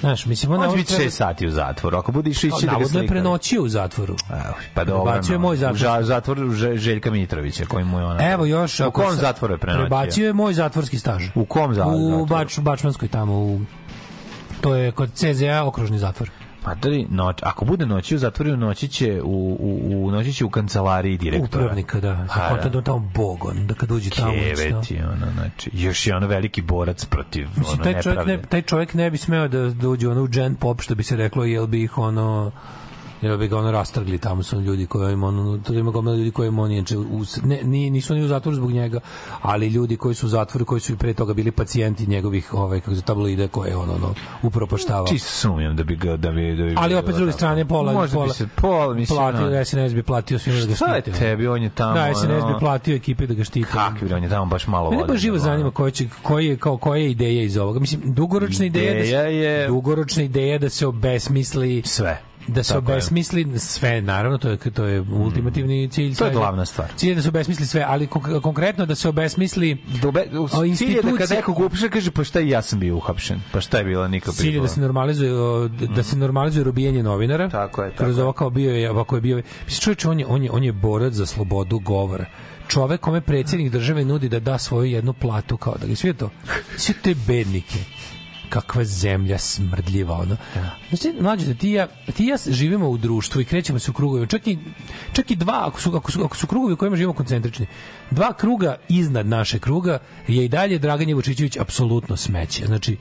Znaš, 0.00 0.26
mislim, 0.26 0.52
on 0.52 0.62
On 0.62 0.70
će 0.70 0.76
biti 0.76 0.94
6 0.94 1.10
sati 1.10 1.46
u 1.46 1.50
zatvoru. 1.50 1.96
Ako 1.96 2.12
bude 2.12 2.30
išao, 2.30 2.50
Kao, 2.50 2.56
ići 2.56 2.66
da 2.66 2.72
ga 2.72 2.72
Navodno 2.72 2.98
je 2.98 3.02
slika. 3.02 3.12
prenoćio 3.12 3.62
u 3.62 3.68
zatvoru. 3.68 4.16
Pa 4.74 4.84
dobro. 4.84 5.04
Prebacio 5.04 5.32
je 5.32 5.38
moj 5.38 5.54
U 5.54 5.56
zatvor. 5.56 5.76
ža- 5.78 6.02
zatvor 6.02 6.38
Že- 6.38 6.76
Željka 6.76 7.10
Mitrovića, 7.10 7.64
koji 7.64 7.84
mu 7.84 7.98
je 7.98 8.04
ona... 8.04 8.30
Evo 8.32 8.44
još... 8.46 8.80
U 8.80 8.90
kom 8.90 9.12
zatvoru 9.12 9.54
je 9.54 9.58
prenoćio? 9.58 9.82
Prebacio 9.82 10.26
je 10.26 10.32
moj 10.32 10.54
zatvorski 10.54 10.98
staž. 10.98 11.22
U 11.34 11.44
kom 11.44 11.74
za- 11.74 11.86
U 11.86 11.98
zatvoru? 12.00 12.26
Bač, 12.26 12.58
Bačmanskoj 12.58 13.08
tamo. 13.08 13.32
U, 13.34 13.60
to 14.60 14.74
je 14.74 14.92
kod 14.92 15.10
CZA 15.12 15.64
okružni 15.64 15.98
zatvor. 15.98 16.30
Pa 16.62 16.74
da 16.74 16.88
li, 16.88 17.06
noć, 17.10 17.36
ako 17.42 17.64
bude 17.64 17.86
noći 17.86 18.14
u 18.14 18.18
zatvoru, 18.18 18.56
noći 18.56 18.88
će 18.88 19.22
u, 19.22 19.56
u, 19.60 20.06
u, 20.06 20.10
noći 20.10 20.32
će 20.32 20.44
u 20.44 20.50
kancelariji 20.50 21.18
direktora. 21.18 21.64
Upravnika, 21.64 22.00
da. 22.00 22.14
Ha, 22.14 22.58
Pa 22.62 22.68
da 22.68 22.82
tamo 22.82 23.10
bogon, 23.14 23.66
da 23.66 23.74
kad 23.74 23.90
uđe 23.90 24.10
tamo... 24.10 24.32
Keveti, 24.32 24.98
ono, 25.02 25.32
znači, 25.32 25.70
još 25.72 26.06
je 26.06 26.16
ono 26.16 26.26
veliki 26.26 26.62
borac 26.62 27.04
protiv 27.04 27.48
Mislim, 27.56 27.80
ono, 27.80 27.84
taj 27.92 28.02
čovjek, 28.02 28.18
ne, 28.18 28.24
nepravde. 28.26 28.48
taj 28.48 28.62
čovjek 28.62 28.94
ne 28.94 29.10
bi 29.10 29.18
smeo 29.18 29.48
da, 29.48 29.70
da 29.70 29.88
uđe 29.88 30.08
ono 30.08 30.22
u 30.22 30.26
gen 30.26 30.54
pop, 30.54 30.80
što 30.80 30.94
bi 30.94 31.02
se 31.02 31.16
reklo, 31.16 31.44
jel 31.44 31.66
bi 31.66 31.82
ih 31.82 31.98
ono 31.98 32.52
jel 33.22 33.36
bi 33.36 33.48
ga 33.48 33.58
ono 33.58 33.70
rastrgli 33.72 34.18
tamo 34.18 34.42
su 34.42 34.60
ljudi 34.60 34.86
koji 34.86 35.12
im 35.12 35.22
ono 35.24 35.58
to 35.58 35.72
ima 35.74 35.90
gomila 35.90 36.16
ljudi 36.16 36.30
koji 36.30 36.48
im 36.48 36.58
on 36.58 36.70
inače 36.72 36.96
ne, 37.44 37.60
ni- 37.64 37.90
nisu 37.90 38.12
oni 38.12 38.22
u 38.22 38.28
zatvoru 38.28 38.56
zbog 38.56 38.70
njega 38.70 39.00
ali 39.42 39.68
ljudi 39.68 39.96
koji 39.96 40.14
su 40.14 40.26
u 40.26 40.30
zatvoru 40.30 40.64
koji 40.64 40.80
su 40.80 40.92
i 40.92 40.96
pre 40.96 41.14
toga 41.14 41.34
bili 41.34 41.50
pacijenti 41.52 42.06
njegovih 42.06 42.54
ovaj 42.54 42.80
kako 42.80 42.94
se 42.94 43.02
tabloide 43.02 43.48
koje 43.48 43.76
on 43.76 43.90
ono 43.90 44.14
upropaštavao 44.42 45.06
Čisto 45.06 45.28
sumnjam 45.30 45.76
da 45.76 45.84
bi 45.84 45.96
ga, 45.96 46.16
da 46.16 46.30
bi, 46.30 46.56
da 46.56 46.64
bi 46.64 46.74
ali 46.76 46.94
opet 46.94 47.10
s 47.10 47.16
druge 47.16 47.30
tako. 47.30 47.38
strane 47.38 47.64
pola 47.64 47.92
Možda 47.92 48.14
pola 48.14 48.26
bi 48.26 48.32
se, 48.32 48.46
pola, 48.48 48.94
mislim, 48.94 49.16
platio 49.16 49.46
ono, 49.46 49.64
SNS 49.64 49.94
bi 49.94 50.02
platio 50.02 50.38
svima 50.38 50.60
da 50.60 50.66
ga 50.66 50.74
Šta 50.74 50.86
je 50.86 51.00
štite. 51.00 51.18
tebi, 51.18 51.46
on 51.48 51.62
je 51.62 51.70
tamo, 51.70 51.94
Da, 51.94 52.14
SNS 52.14 52.28
bi 52.44 52.58
platio 52.60 52.96
ekipi 52.96 53.26
da 53.26 53.34
ga 53.34 53.44
štite. 53.44 53.68
Kakvi, 53.68 54.12
on 54.12 54.22
je 54.22 54.28
tamo 54.28 54.46
baš 54.46 54.66
malo 54.66 54.90
vode. 54.90 55.04
baš 55.04 55.20
živo 55.20 55.38
zanima 55.38 55.70
koja 55.70 55.90
će 55.90 56.08
koji 56.22 56.46
je 56.46 56.56
kao 56.56 56.76
koja 56.78 56.98
je 56.98 57.10
ideja 57.10 57.42
iz 57.42 57.56
ovoga. 57.56 57.80
Mislim 57.80 58.00
dugoročna 58.04 58.64
ideja, 58.66 58.92
da 58.92 58.98
Ideja 58.98 59.22
se, 59.22 59.34
je- 59.34 59.66
dugoročna 59.68 60.22
ideja 60.22 60.58
da 60.58 60.68
se 60.68 60.86
obesmisli 60.86 61.82
sve. 61.84 62.20
Da 62.48 62.62
se 62.62 62.78
obesmisli 62.78 63.58
sve, 63.58 64.00
naravno, 64.02 64.38
to 64.38 64.48
je 64.48 64.56
to 64.56 64.84
je 64.84 65.00
ultimativni 65.00 65.88
cilj. 65.88 66.14
To 66.14 66.24
je 66.24 66.32
glavna 66.32 66.66
stvar. 66.66 66.88
Cilj 66.96 67.08
je 67.08 67.14
da 67.14 67.22
se 67.22 67.28
obesmisli 67.28 67.66
sve, 67.66 67.84
ali 67.88 68.06
kon- 68.06 68.40
konkretno 68.40 68.86
da 68.86 68.94
se 68.94 69.08
obesmisli 69.08 69.78
Dobe, 70.02 70.24
o, 70.32 70.48
cilj 70.48 70.90
je 70.90 70.94
da 70.94 71.02
kad 71.02 71.10
institucije- 71.10 71.36
nekog 71.36 71.60
upiše, 71.60 71.88
kaže, 71.88 72.10
pa 72.10 72.24
šta 72.24 72.40
i 72.40 72.48
ja 72.48 72.62
sam 72.62 72.80
bio 72.80 72.96
uhapšen. 72.96 73.40
Pa 73.52 73.60
šta 73.60 73.78
je 73.78 73.84
bilo 73.84 74.08
nikad 74.08 74.34
Cilj 74.34 74.54
je 74.54 74.60
da 74.60 74.68
se 74.68 74.80
normalizuje 74.80 75.30
da 75.68 76.02
se 76.02 76.16
normalizuje 76.16 76.64
robijanje 76.64 77.02
novinara. 77.02 77.48
Tako 77.48 77.82
je, 77.82 77.90
tako 77.90 78.04
Kroz 78.04 78.18
ovo 78.18 78.32
kao 78.32 78.50
bio 78.50 78.74
je, 78.74 78.90
ovako 78.90 79.14
je 79.16 79.20
bio. 79.20 79.36
Mislim 79.64 79.80
čovječe, 79.80 80.08
on 80.08 80.20
je 80.20 80.26
on 80.26 80.42
je 80.42 80.50
on 80.50 80.64
je 80.64 80.72
borac 80.72 81.12
za 81.12 81.26
slobodu 81.26 81.78
govora. 81.78 82.24
Čovek 82.68 83.00
kome 83.00 83.20
predsjednik 83.20 83.72
države 83.72 84.04
nudi 84.04 84.28
da 84.28 84.40
da 84.40 84.58
svoju 84.58 84.90
jednu 84.90 85.12
platu 85.12 85.56
kao 85.56 85.74
da 85.80 85.86
ga 85.86 85.96
sve 85.96 86.12
to. 86.12 86.30
Sve 86.76 86.94
te 87.02 87.14
bednike 87.26 87.78
kakva 88.48 88.84
zemlja 88.84 89.38
smrdljiva 89.38 90.14
ono. 90.14 90.36
Znači, 90.88 91.20
mlađe, 91.20 91.46
da 91.46 91.54
ti 91.54 91.70
ja, 91.70 91.86
ti 92.16 92.26
ja 92.26 92.36
živimo 92.48 92.88
u 92.88 92.98
društvu 92.98 93.40
i 93.40 93.44
krećemo 93.44 93.78
se 93.78 93.90
u 93.90 93.94
krugovima. 93.94 94.26
Čak 94.26 94.46
i, 94.46 94.58
čak 95.12 95.30
i 95.30 95.36
dva, 95.36 95.64
ako 95.66 95.80
su, 95.80 95.96
ako, 95.96 96.12
su, 96.12 96.24
ako 96.24 96.36
su 96.36 96.46
krugovi 96.46 96.72
u 96.72 96.76
kojima 96.76 96.96
živimo 96.96 97.12
koncentrični, 97.12 97.66
dva 98.10 98.32
kruga 98.32 98.76
iznad 98.88 99.26
naše 99.26 99.58
kruga 99.58 99.98
je 100.28 100.44
i 100.44 100.48
dalje 100.48 100.78
Dragan 100.78 101.08
Jevučićević 101.08 101.56
apsolutno 101.56 102.16
smeće. 102.16 102.66
Znači, 102.66 102.96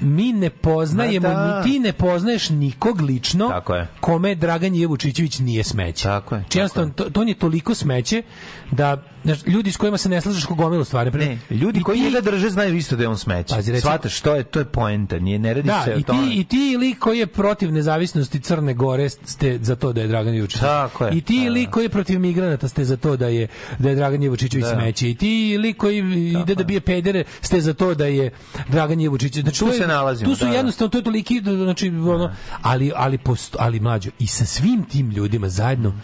mi 0.00 0.32
ne 0.32 0.50
poznajemo, 0.50 1.28
da. 1.28 1.58
ni 1.58 1.64
ti 1.64 1.78
ne 1.78 1.92
poznaješ 1.92 2.50
nikog 2.50 3.00
lično 3.00 3.48
Tako 3.48 3.74
je. 3.74 3.86
kome 4.00 4.34
Dragan 4.34 4.74
Jevučićević 4.74 5.38
nije 5.38 5.64
smeće. 5.64 6.02
Tako 6.02 6.34
je, 6.34 6.40
Znači, 6.40 6.58
jednostavno, 6.58 6.92
to, 6.92 7.10
to 7.10 7.20
on 7.20 7.28
je 7.28 7.34
toliko 7.34 7.74
smeće 7.74 8.22
da 8.70 9.02
znaš, 9.24 9.46
ljudi 9.46 9.72
s 9.72 9.76
kojima 9.76 9.98
se 9.98 10.08
ne 10.08 10.20
slažeš 10.20 10.44
ko 10.44 10.54
gomilu 10.54 10.84
stvari. 10.84 11.10
Ne, 11.10 11.38
ljudi 11.52 11.80
I 11.80 11.82
koji 11.82 11.98
ti- 11.98 12.04
njega 12.04 12.20
drže 12.20 12.50
znaju 12.50 12.76
isto 12.76 12.96
da 12.96 13.02
je 13.02 13.08
on 13.08 13.18
smeće. 13.18 13.54
Pazi, 13.54 13.80
Shvataš, 13.80 14.20
to 14.20 14.34
je, 14.34 14.42
to 14.44 14.58
je 14.58 14.64
poenta. 14.64 15.18
Nije, 15.18 15.38
ne 15.38 15.54
radi 15.54 15.66
Da, 15.66 15.82
se 15.84 15.94
o 15.94 15.98
i 15.98 16.02
tome. 16.02 16.22
ti, 16.24 16.40
i 16.40 16.44
ti 16.44 16.76
lik 16.76 16.98
koji 16.98 17.18
je 17.18 17.26
protiv 17.26 17.72
nezavisnosti 17.72 18.40
Crne 18.40 18.74
Gore 18.74 19.08
ste 19.08 19.58
za 19.62 19.76
to 19.76 19.92
da 19.92 20.00
je 20.00 20.06
Dragan 20.06 20.34
Jevučić. 20.34 20.60
Tako 20.60 21.06
je, 21.06 21.12
I 21.12 21.20
ti 21.20 21.44
da, 21.44 21.50
lik 21.50 21.70
koji 21.70 21.84
je 21.84 21.88
protiv 21.88 22.20
migranata 22.20 22.68
ste 22.68 22.84
za 22.84 22.96
to 22.96 23.16
da 23.16 23.26
je 23.28 23.48
da 23.78 23.88
je 23.88 23.94
Dragan 23.94 24.22
Jevučićević 24.22 24.64
Da. 24.64 24.72
smeće. 24.72 25.10
I 25.10 25.14
ti 25.14 25.32
lik 25.58 25.76
koji 25.76 25.98
ide 26.32 26.54
da 26.54 26.64
bije 26.64 26.80
pedere 26.80 27.24
ste 27.40 27.60
za 27.60 27.74
to 27.74 27.94
da 27.94 28.06
je 28.06 28.30
Dragan 28.68 29.00
Jevučić. 29.00 29.34
Znači 29.34 29.58
Tu 29.58 29.72
se 29.72 29.86
nalazimo, 29.86 30.30
Tu 30.30 30.36
su 30.36 30.44
da, 30.44 30.50
da. 30.50 30.56
jednostavno 30.56 30.88
to 30.90 30.98
je 30.98 31.04
toliki 31.04 31.40
znači 31.44 31.88
ono 31.88 32.30
ali 32.62 32.92
ali 32.96 33.18
posto, 33.18 33.58
ali 33.60 33.80
mlađo 33.80 34.10
i 34.18 34.26
sa 34.26 34.44
svim 34.44 34.84
tim 34.84 35.10
ljudima 35.10 35.48
zajedno 35.48 35.94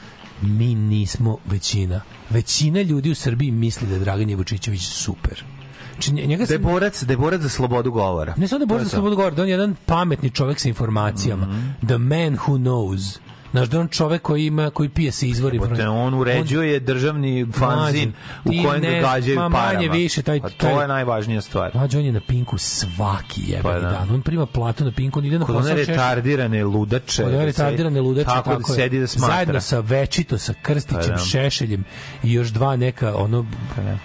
mi 0.43 0.74
nismo 0.74 1.39
većina. 1.47 2.01
Većina 2.31 2.81
ljudi 2.82 3.10
u 3.10 3.15
Srbiji 3.15 3.51
misli 3.51 3.89
da 3.89 3.94
je 3.94 4.01
Dragan 4.01 4.31
Jevučićević 4.31 4.82
super. 4.82 5.44
Znači, 5.93 6.12
nje- 6.12 6.27
njega 6.27 6.39
Da 6.39 6.43
je 6.44 6.47
se- 6.48 6.59
borac, 6.59 7.02
da 7.02 7.12
za 7.39 7.48
slobodu 7.48 7.90
govora. 7.90 8.35
ne 8.36 8.48
samo 8.48 8.59
da 8.59 8.62
je 8.62 8.66
To 8.66 8.69
borac 8.69 8.82
je 8.82 8.85
za 8.85 8.90
slobodu 8.90 9.16
govora, 9.16 9.35
da 9.35 9.43
on 9.43 9.48
je 9.48 9.52
jedan 9.52 9.77
pametni 9.86 10.31
čovjek 10.31 10.60
sa 10.60 10.69
informacijama. 10.69 11.47
The 11.86 11.98
man 11.98 12.36
who 12.36 12.59
knows. 12.59 13.19
Znaš, 13.51 13.69
da 13.69 13.81
on 13.81 13.89
čovek 13.89 14.23
koji 14.23 14.47
ima, 14.47 14.70
koji 14.70 14.89
pije 14.89 15.12
se 15.12 15.29
izvori. 15.29 15.57
Jebote, 15.57 15.89
on 15.89 16.15
uređuje 16.15 16.81
državni 16.81 17.47
fanzin 17.53 18.12
u 18.45 18.65
kojem 18.65 18.83
ne- 18.83 18.91
ga 18.91 19.01
gađaju 19.03 19.37
ma, 19.37 19.51
parama. 19.51 19.73
manje 19.75 19.89
više, 19.91 20.23
taj- 20.23 20.37
A 20.39 20.41
to 20.41 20.55
taj- 20.59 20.81
je 20.83 20.89
najvažnija 20.89 21.41
stvar. 21.41 21.70
Mlađe, 21.75 21.99
on 21.99 22.05
je 22.05 22.12
na 22.12 22.20
Pinku 22.20 22.59
svaki 22.59 23.41
jebeni 23.43 23.62
Pa 23.65 23.73
da. 23.73 23.89
dan. 23.91 24.11
On 24.11 24.23
prima 24.23 24.47
platu 24.47 24.85
na 24.85 24.93
Pinku, 24.93 25.19
on 25.19 25.25
ide 25.25 25.39
na 25.39 25.45
Kod 25.47 25.55
posao 25.55 25.66
one 25.66 25.77
šeše- 25.77 25.89
retardirane 25.89 26.65
ludače. 26.65 27.23
Kod 27.23 27.33
da 27.33 27.39
se- 27.39 27.47
retardirane 27.47 28.01
ludače, 28.01 28.27
tako, 28.27 28.51
da 28.51 28.73
je. 28.73 28.75
sedi 28.77 29.01
da 29.01 29.07
smatra. 29.07 29.35
Zajedno 29.35 29.61
sa 29.61 29.81
Večito, 29.81 30.39
sa 30.39 30.55
Krstićem, 30.55 31.03
Pa 31.03 31.09
da. 31.09 31.19
Šešeljem 31.19 31.85
i 32.23 32.33
još 32.33 32.49
dva 32.49 32.77
neka 32.77 33.16
ono 33.16 33.47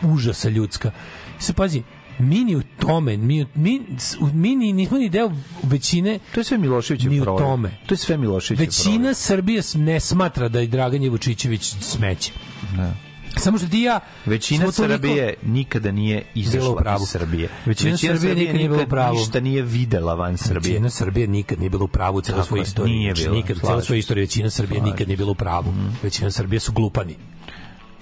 užasa 0.03 0.49
ljudska. 0.49 0.91
I 1.39 1.43
se 1.43 1.53
pazi, 1.53 1.83
mi 2.19 2.39
ni 2.39 2.55
u 2.55 2.61
tome, 2.79 3.17
mi, 3.17 3.45
mi, 3.55 3.81
mi 4.23 4.55
ni, 4.55 4.73
nismo 4.73 4.97
ni 4.97 5.09
deo 5.09 5.31
većine 5.63 6.19
To 6.33 6.39
je 6.39 6.43
sve 6.43 6.57
Miloševićev 6.57 7.11
ni 7.11 7.21
u 7.21 7.25
tome. 7.25 7.71
To 7.85 7.93
je 7.93 7.97
sve 7.97 8.17
Miloševićev 8.17 8.65
Većina 8.65 9.13
Srbije 9.13 9.61
s- 9.61 9.75
ne 9.75 9.99
smatra 9.99 10.49
da 10.49 10.59
je 10.59 10.67
Dragan 10.67 11.03
Jevučićević 11.03 11.75
smeće. 11.81 12.31
Da. 12.77 12.93
Samo 13.35 13.57
što 13.57 13.67
ti 13.67 13.79
ja 13.79 13.99
Većina 14.25 14.59
smo 14.61 14.71
toliko- 14.73 14.93
Srbije 14.97 15.33
nikada 15.43 15.91
nije 15.91 16.25
izašla 16.35 16.75
iz 16.95 17.09
Srbije. 17.09 17.49
Većina 17.65 17.97
Srbije 17.97 18.35
nikad 18.35 18.55
nije 18.55 18.69
bila 18.69 18.83
u 18.83 18.87
pravu. 18.87 19.15
ništa 19.15 19.39
nije 19.39 19.61
videla 19.61 20.13
van 20.13 20.37
Srbije. 20.37 20.71
Većina 20.71 20.89
Srbije 20.89 21.27
nikad 21.27 21.59
nije 21.59 21.69
bila 21.69 21.83
u 21.83 21.87
pravu 21.87 22.17
u 22.17 22.21
celoj 22.21 22.43
svojoj 22.43 22.63
istoriji. 22.63 22.95
nije 22.95 23.11
Znači, 23.11 23.23
bila, 23.23 23.35
nikad, 23.35 23.57
celoj 23.59 23.81
svojoj 23.81 23.99
istoriji 23.99 24.23
većina 24.23 24.49
Srbije 24.49 24.81
nikad 24.81 25.07
nije 25.07 25.17
bila 25.17 25.31
u 25.31 25.35
pravu. 25.35 25.73
Većina 26.03 26.31
Srbije 26.31 26.59
su 26.59 26.71
glupani. 26.71 27.15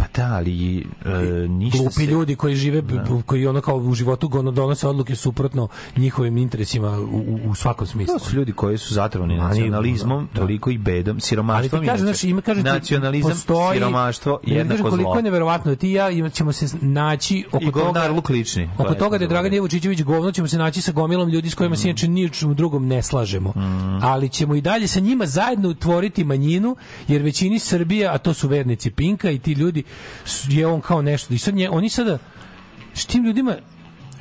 Pa 0.02 0.08
da, 0.22 0.34
ali 0.36 0.80
e, 1.06 1.48
ništa 1.48 1.78
Glupi 1.78 1.94
se... 1.94 2.06
ljudi 2.06 2.36
koji 2.36 2.56
žive, 2.56 2.84
koji 3.26 3.48
ono 3.48 3.62
kao 3.62 3.76
u 3.78 3.94
životu 3.94 4.30
ono 4.34 4.52
donose 4.52 4.88
odluke 4.88 5.16
suprotno 5.16 5.68
njihovim 5.98 6.38
interesima 6.38 7.00
u, 7.00 7.40
u, 7.46 7.56
svakom 7.56 7.88
smislu. 7.88 8.20
To 8.20 8.26
su 8.26 8.36
ljudi 8.36 8.52
koji 8.52 8.78
su 8.78 8.94
zatrovani 8.94 9.38
nacionalizmom, 9.38 10.30
da. 10.34 10.40
toliko 10.40 10.70
i 10.70 10.78
bedom, 10.78 11.14
Ali 11.14 11.22
ti 11.22 11.28
siromaštvom. 11.28 11.84
inače. 11.84 12.04
znači, 12.04 12.30
ima 12.30 12.42
kaže 12.42 12.64
nacionalizam, 12.64 13.32
postoji, 13.32 13.80
siromaštvo, 13.80 14.40
jednako 14.44 14.90
koliko 14.90 15.10
zlo. 15.10 15.16
je 15.16 15.24
neverovatno 15.24 15.72
da 15.72 15.76
ti 15.76 15.90
i 15.90 15.94
ja 15.94 16.10
ima- 16.10 16.30
ćemo 16.30 16.52
se 16.52 16.78
naći 16.82 17.46
oko 17.48 17.64
I 17.64 17.66
toga 17.66 17.84
govnarluk 17.84 18.30
lični. 18.30 18.70
Oko 18.78 18.94
toga 18.94 19.18
da 19.18 19.24
je. 19.24 19.28
Dragan 19.28 19.54
Jevučićević 19.54 20.02
govno 20.02 20.32
ćemo 20.32 20.48
se 20.48 20.58
naći 20.58 20.82
sa 20.82 20.92
gomilom 20.92 21.30
ljudi 21.30 21.50
s 21.50 21.56
kojima 21.56 21.76
se 21.76 21.90
inače 21.90 22.08
ni 22.08 22.26
u 22.26 22.30
čemu 22.30 22.54
drugom 22.54 22.88
ne 22.88 23.02
slažemo. 23.04 23.54
Ali 24.02 24.30
ćemo 24.30 24.56
i 24.56 24.62
dalje 24.62 24.88
sa 24.88 25.00
njima 25.00 25.26
zajedno 25.26 25.70
utvoriti 25.70 26.24
manjinu, 26.24 26.76
jer 27.08 27.22
većini 27.22 27.60
Srbije, 27.60 28.08
a 28.08 28.18
to 28.18 28.34
su 28.34 28.48
vernici 28.48 28.92
Pinka 28.92 29.32
i 29.32 29.40
ti 29.40 29.52
ljudi, 29.54 29.84
je 30.48 30.68
on 30.68 30.82
kao 30.82 31.02
nešto. 31.02 31.34
I 31.34 31.38
sad 31.38 31.56
nje, 31.56 31.70
oni 31.70 31.90
sada, 31.90 32.18
s 32.94 33.06
tim 33.06 33.26
ljudima, 33.26 33.56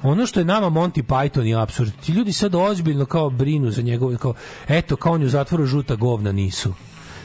ono 0.02 0.26
što 0.26 0.40
je 0.40 0.44
nama 0.44 0.70
Monty 0.70 1.02
Python 1.02 1.42
je 1.42 1.62
apsurd. 1.62 1.92
Ti 2.06 2.12
ljudi 2.12 2.32
sad 2.32 2.54
ozbiljno 2.54 3.06
kao 3.06 3.30
brinu 3.30 3.70
za 3.70 3.82
njegove, 3.82 4.16
kao, 4.16 4.34
eto, 4.68 4.96
kao 4.96 5.12
on 5.12 5.20
je 5.20 5.26
u 5.26 5.30
zatvoru 5.30 5.66
žuta 5.66 5.94
govna 5.94 6.32
nisu. 6.32 6.74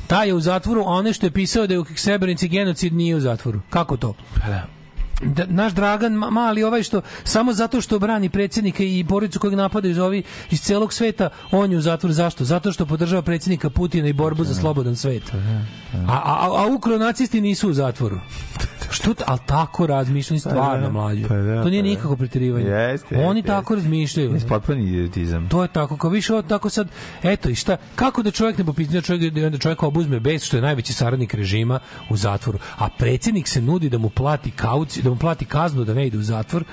Taj 0.07 0.27
je 0.27 0.33
u 0.33 0.39
zatvoru, 0.39 0.81
a 0.81 0.89
one 0.89 1.13
što 1.13 1.25
je 1.25 1.31
pisao 1.31 1.67
da 1.67 1.73
je 1.73 1.79
u 1.79 1.85
Srebrenici 1.95 2.47
genocid 2.47 2.93
nije 2.93 3.15
u 3.15 3.19
zatvoru. 3.19 3.61
Kako 3.69 3.97
to? 3.97 4.13
Pa 4.41 4.49
da. 4.49 4.74
Da, 5.21 5.45
naš 5.45 5.73
Dragan 5.73 6.13
ma- 6.13 6.29
mali 6.29 6.63
ovaj 6.63 6.83
što 6.83 7.01
samo 7.23 7.53
zato 7.53 7.81
što 7.81 7.99
brani 7.99 8.29
predsjednika 8.29 8.83
i 8.83 9.05
porodicu 9.09 9.39
kojeg 9.39 9.53
napadaju 9.55 9.91
iz 9.91 9.99
ovi 9.99 10.23
iz 10.51 10.61
celog 10.61 10.93
sveta 10.93 11.29
on 11.51 11.71
je 11.71 11.77
u 11.77 11.81
zatvoru 11.81 12.13
zašto 12.13 12.43
zato 12.43 12.71
što 12.71 12.85
podržava 12.85 13.21
predsjednika 13.21 13.69
Putina 13.69 14.07
i 14.07 14.13
borbu 14.13 14.43
za 14.43 14.53
slobodan 14.53 14.95
svet 14.95 15.23
a 15.93 16.07
a 16.07 16.21
a, 16.25 16.63
a 16.63 16.67
ukronacisti 16.75 17.41
nisu 17.41 17.69
u 17.69 17.73
zatvoru 17.73 18.19
Što, 18.91 19.13
ali 19.27 19.39
tako 19.45 19.87
razmišljaju 19.87 20.39
stvarno 20.39 20.87
da, 20.87 20.93
mlađe. 20.93 21.27
pa 21.27 21.35
da, 21.35 21.63
to 21.63 21.69
nije 21.69 21.83
pa 21.83 21.87
da. 21.87 21.89
nikako 21.89 22.15
preterivanje. 22.15 22.97
Oni 23.25 23.43
tako 23.43 23.75
razmišljaju. 23.75 24.37
Potpuni 24.49 24.83
idiotizam. 24.83 25.49
To 25.49 25.61
je 25.61 25.67
tako, 25.67 25.97
kao 25.97 26.09
više 26.09 26.33
tako 26.47 26.69
sad, 26.69 26.87
eto 27.23 27.49
i 27.49 27.55
šta, 27.55 27.77
kako 27.95 28.23
da 28.23 28.31
čovjek 28.31 28.57
ne 28.57 28.65
popizne, 28.65 28.93
da 28.93 29.01
čovjek, 29.01 29.33
da 29.33 29.45
onda 29.45 29.57
čovjek 29.57 29.83
obuzme 29.83 30.19
bes, 30.19 30.43
što 30.43 30.57
je 30.57 30.61
najveći 30.61 30.93
saradnik 30.93 31.33
režima 31.33 31.79
u 32.09 32.17
zatvoru, 32.17 32.59
a 32.77 32.89
predsjednik 32.97 33.47
se 33.47 33.61
nudi 33.61 33.89
da 33.89 33.97
mu 33.97 34.09
plati 34.09 34.51
kauci, 34.51 35.01
da 35.09 35.13
mu 35.13 35.19
plati 35.19 35.45
kaznu 35.45 35.83
da 35.83 35.93
ne 35.93 36.07
ide 36.07 36.17
u 36.17 36.21
zatvor, 36.21 36.63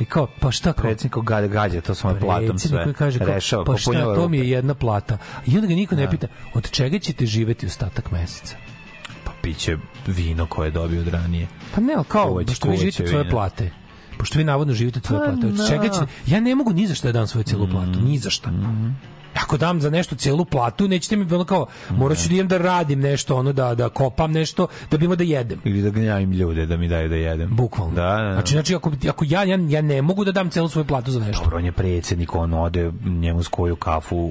i 0.00 0.04
kao, 0.04 0.26
pa 0.40 0.50
šta 0.50 0.72
kao? 0.72 0.82
Predsjednik 0.82 1.12
ko 1.12 1.22
gađa, 1.22 1.46
gađa 1.46 1.80
to 1.80 1.94
svojom 1.94 2.18
platom 2.20 2.58
sve. 2.58 2.82
koji 2.82 2.94
kaže 2.94 3.18
kao, 3.18 3.28
Rešava, 3.28 3.64
pa 3.64 3.76
šta, 3.76 4.14
to 4.14 4.28
mi 4.28 4.38
je 4.38 4.50
jedna 4.50 4.74
plata. 4.74 5.18
I 5.46 5.54
onda 5.54 5.66
ga 5.66 5.74
niko 5.74 5.96
ne 5.96 6.04
Da. 6.04 6.10
pita, 6.10 6.26
od 6.54 6.70
čega 6.70 6.98
ćete 6.98 7.26
živeti 7.26 7.66
ostatak 7.66 8.10
meseca? 8.10 8.56
Pa 9.24 9.32
piće 9.42 9.76
vino 10.06 10.46
koje 10.46 10.66
je 10.66 10.70
dobio 10.70 11.00
od 11.00 11.08
ranije. 11.08 11.46
Pa 11.74 11.80
ne, 11.80 11.94
ali 11.94 12.04
kao, 12.08 12.28
Kuvać, 12.28 12.46
pošto 12.46 12.70
vi 12.70 12.76
živite 12.76 13.02
od 13.02 13.08
svoje 13.08 13.30
plate, 13.30 13.70
pošto 14.18 14.38
vi 14.38 14.44
navodno 14.44 14.74
živite 14.74 14.98
od 14.98 15.06
svoje 15.06 15.20
Pa 15.20 15.32
plate, 15.32 15.46
od 15.46 15.68
čega 15.68 15.88
ćete, 15.88 16.06
ja 16.26 16.40
ne 16.40 16.54
mogu 16.54 16.72
ni 16.72 16.86
za 16.86 16.94
šta 16.94 17.08
da 17.08 17.12
dam 17.12 17.26
svoju 17.26 17.44
celu 17.44 17.68
platu, 17.70 18.00
ni 18.00 18.18
za 18.18 18.30
šta. 18.30 18.50
Ako 19.38 19.56
dam 19.56 19.80
za 19.80 19.90
nešto 19.90 20.16
celu 20.16 20.44
platu, 20.44 20.88
nećete 20.88 21.16
mi 21.16 21.34
ono 21.34 21.44
kao, 21.44 21.66
morat 21.90 22.18
ću 22.18 22.28
da 22.28 22.34
idem 22.34 22.48
da 22.48 22.58
radim 22.58 23.00
nešto, 23.00 23.36
ono 23.36 23.52
da, 23.52 23.74
da 23.74 23.88
kopam 23.88 24.32
nešto, 24.32 24.66
da 24.90 24.96
bi 24.98 25.04
imao 25.04 25.16
da 25.16 25.24
jedem. 25.24 25.58
Ili 25.64 25.82
da 25.82 25.90
gnjavim 25.90 26.32
ljude 26.32 26.66
da 26.66 26.76
mi 26.76 26.88
daju 26.88 27.08
da 27.08 27.14
jedem. 27.16 27.48
Bukvalno. 27.50 27.94
Da, 27.94 28.02
da, 28.02 28.22
da. 28.22 28.32
Znači, 28.32 28.52
znači 28.52 28.74
ako, 28.74 28.92
ako 29.08 29.24
ja, 29.28 29.44
ja, 29.44 29.58
ja 29.68 29.82
ne 29.82 30.02
mogu 30.02 30.24
da 30.24 30.32
dam 30.32 30.50
celu 30.50 30.68
svoju 30.68 30.84
platu 30.84 31.10
za 31.10 31.20
nešto. 31.20 31.42
Dobro, 31.44 31.58
on 31.58 31.64
je 31.64 31.72
predsjednik, 31.72 32.34
on 32.34 32.54
ode 32.54 32.90
njemu 33.04 33.42
s 33.42 33.48
koju 33.48 33.76
kafu 33.76 34.30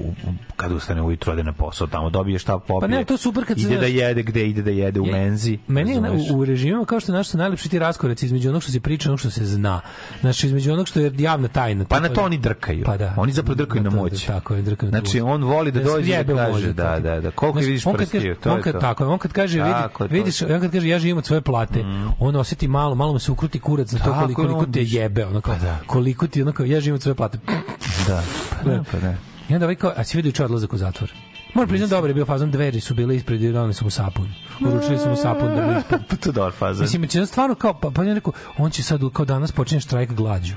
kad 0.55 0.71
ustane 0.71 1.01
ujutro 1.01 1.34
ode 1.34 1.43
na 1.43 1.53
posao, 1.53 1.88
tamo 1.88 2.09
dobije 2.09 2.39
šta 2.39 2.59
popije. 2.59 2.79
Pa 2.81 2.88
ne, 2.88 3.03
to 3.05 3.13
je 3.13 3.17
super 3.17 3.45
kad 3.45 3.59
se, 3.59 3.63
ide 3.63 3.77
da 3.77 3.85
jede, 3.85 4.23
gde 4.23 4.47
ide 4.47 4.61
da 4.61 4.71
jede 4.71 4.99
u 4.99 5.05
Je- 5.05 5.11
menzi. 5.11 5.57
Meni 5.67 5.91
je 5.91 6.01
na, 6.01 6.11
u, 6.11 6.38
u 6.38 6.45
režimima 6.45 6.85
kao 6.85 6.99
što 6.99 7.11
je 7.11 7.17
naš 7.17 7.27
su 7.27 7.38
najlepši 7.38 7.69
ti 7.69 7.79
raskoraci 7.79 8.25
između 8.25 8.49
onog 8.49 8.63
što 8.63 8.71
se 8.71 8.79
priča 8.79 9.09
onog 9.09 9.19
što 9.19 9.29
se 9.29 9.45
zna. 9.45 9.81
Znači 10.21 10.47
između 10.47 10.73
onog 10.73 10.88
što 10.88 10.99
je 10.99 11.11
javna 11.17 11.47
tajna. 11.47 11.85
Pa 11.85 11.99
na 11.99 12.09
to 12.09 12.21
oni 12.21 12.38
drkaju. 12.38 12.84
Pa 12.85 12.97
da. 12.97 13.13
Oni 13.17 13.31
zapravo 13.31 13.55
drkaju 13.55 13.84
na 13.84 13.89
to- 13.89 13.95
moć. 13.95 14.25
Tako 14.25 14.55
je, 14.55 14.61
drkaju 14.61 14.91
na 14.91 14.97
Znači, 14.99 15.22
on 15.22 15.44
voli 15.44 15.72
da 15.72 15.80
dođe 15.80 16.11
da 16.11 16.18
sjebe 16.18 16.34
u 16.34 16.38
kaže, 16.38 16.74
da, 16.74 16.99
da, 16.99 17.22
da, 17.22 17.32
koliko 17.32 17.60
Znači, 17.60 17.68
vidiš 17.68 17.84
prstiju, 17.94 18.36
to 18.36 18.53
on 18.53 18.61
kad, 18.61 18.74
to. 18.74 18.80
Tako 18.80 19.07
on 19.07 19.19
kad 19.19 19.34
kaže, 19.34 19.57
vidi, 19.57 19.72
Tako 19.72 20.06
vidiš, 20.06 20.41
on 20.41 20.60
kad 20.61 20.72
kaže 20.72 20.88
ja 20.88 20.99
živim 20.99 21.18
od 21.18 21.26
svoje 21.26 21.41
plate, 21.41 21.84
on 22.19 22.36
osjeti 22.36 22.68
malo, 22.68 22.95
malo 22.95 23.14
mu 23.14 23.19
se 23.19 23.32
ukruti 23.32 23.60
kurac 23.60 23.91
na 23.91 23.99
to 23.99 24.06
Tako 24.06 24.22
koliko, 24.22 24.41
koliko 24.41 24.65
te 24.65 24.84
jebe, 24.84 25.26
ono 25.26 25.41
kao, 25.41 25.53
Pa 25.53 25.60
da. 25.60 25.80
koliko 25.88 26.28
ti, 26.28 26.41
ono 26.41 26.52
kao, 26.52 26.65
ja 26.65 26.80
živim 26.80 26.95
od 26.95 27.02
svoje 27.02 27.15
plate. 27.15 27.40
Da, 28.07 28.24
pa 28.64 28.69
da, 28.69 28.84
pa 28.91 28.99
da. 28.99 29.15
I 29.49 29.53
onda 29.53 29.65
ovaj 29.65 29.76
kao, 29.76 29.94
a 29.95 30.03
si 30.03 30.18
vidio 30.18 30.30
juče 30.30 30.45
odlazak 30.45 30.74
u 30.74 30.78
zatvor? 30.78 31.11
Moram 31.53 31.69
priznati, 31.69 31.91
dobro 31.91 32.10
je 32.10 32.14
bio 32.14 32.26
fazon, 32.26 32.52
dveri 32.52 32.80
su 32.80 32.94
bile 32.94 33.15
ispred 33.15 33.41
i 33.41 33.52
donali 33.52 33.74
su 33.74 33.86
mu 33.86 33.90
sapun. 33.90 34.28
Uručili 34.61 34.98
su 34.98 35.10
mu 35.10 35.15
sapun 35.15 35.56
da 35.56 35.61
bi 35.61 35.80
ispod. 35.80 35.99
Pa 36.10 36.15
to 36.15 36.30
je 36.30 36.34
dobar 36.34 36.52
fazan. 36.52 36.84
Mislim, 36.84 37.07
će 37.07 37.26
stvarno 37.26 37.56
kao, 37.56 37.80
pa, 37.80 37.91
pa 37.91 38.03
ja 38.03 38.14
rekao, 38.14 38.34
on 38.57 38.72
će 38.72 38.84
sad, 38.84 39.02
kao 39.14 39.26
danas 39.26 39.52
počinje 39.52 39.82
štrajk 39.82 40.11
glađu. 40.14 40.56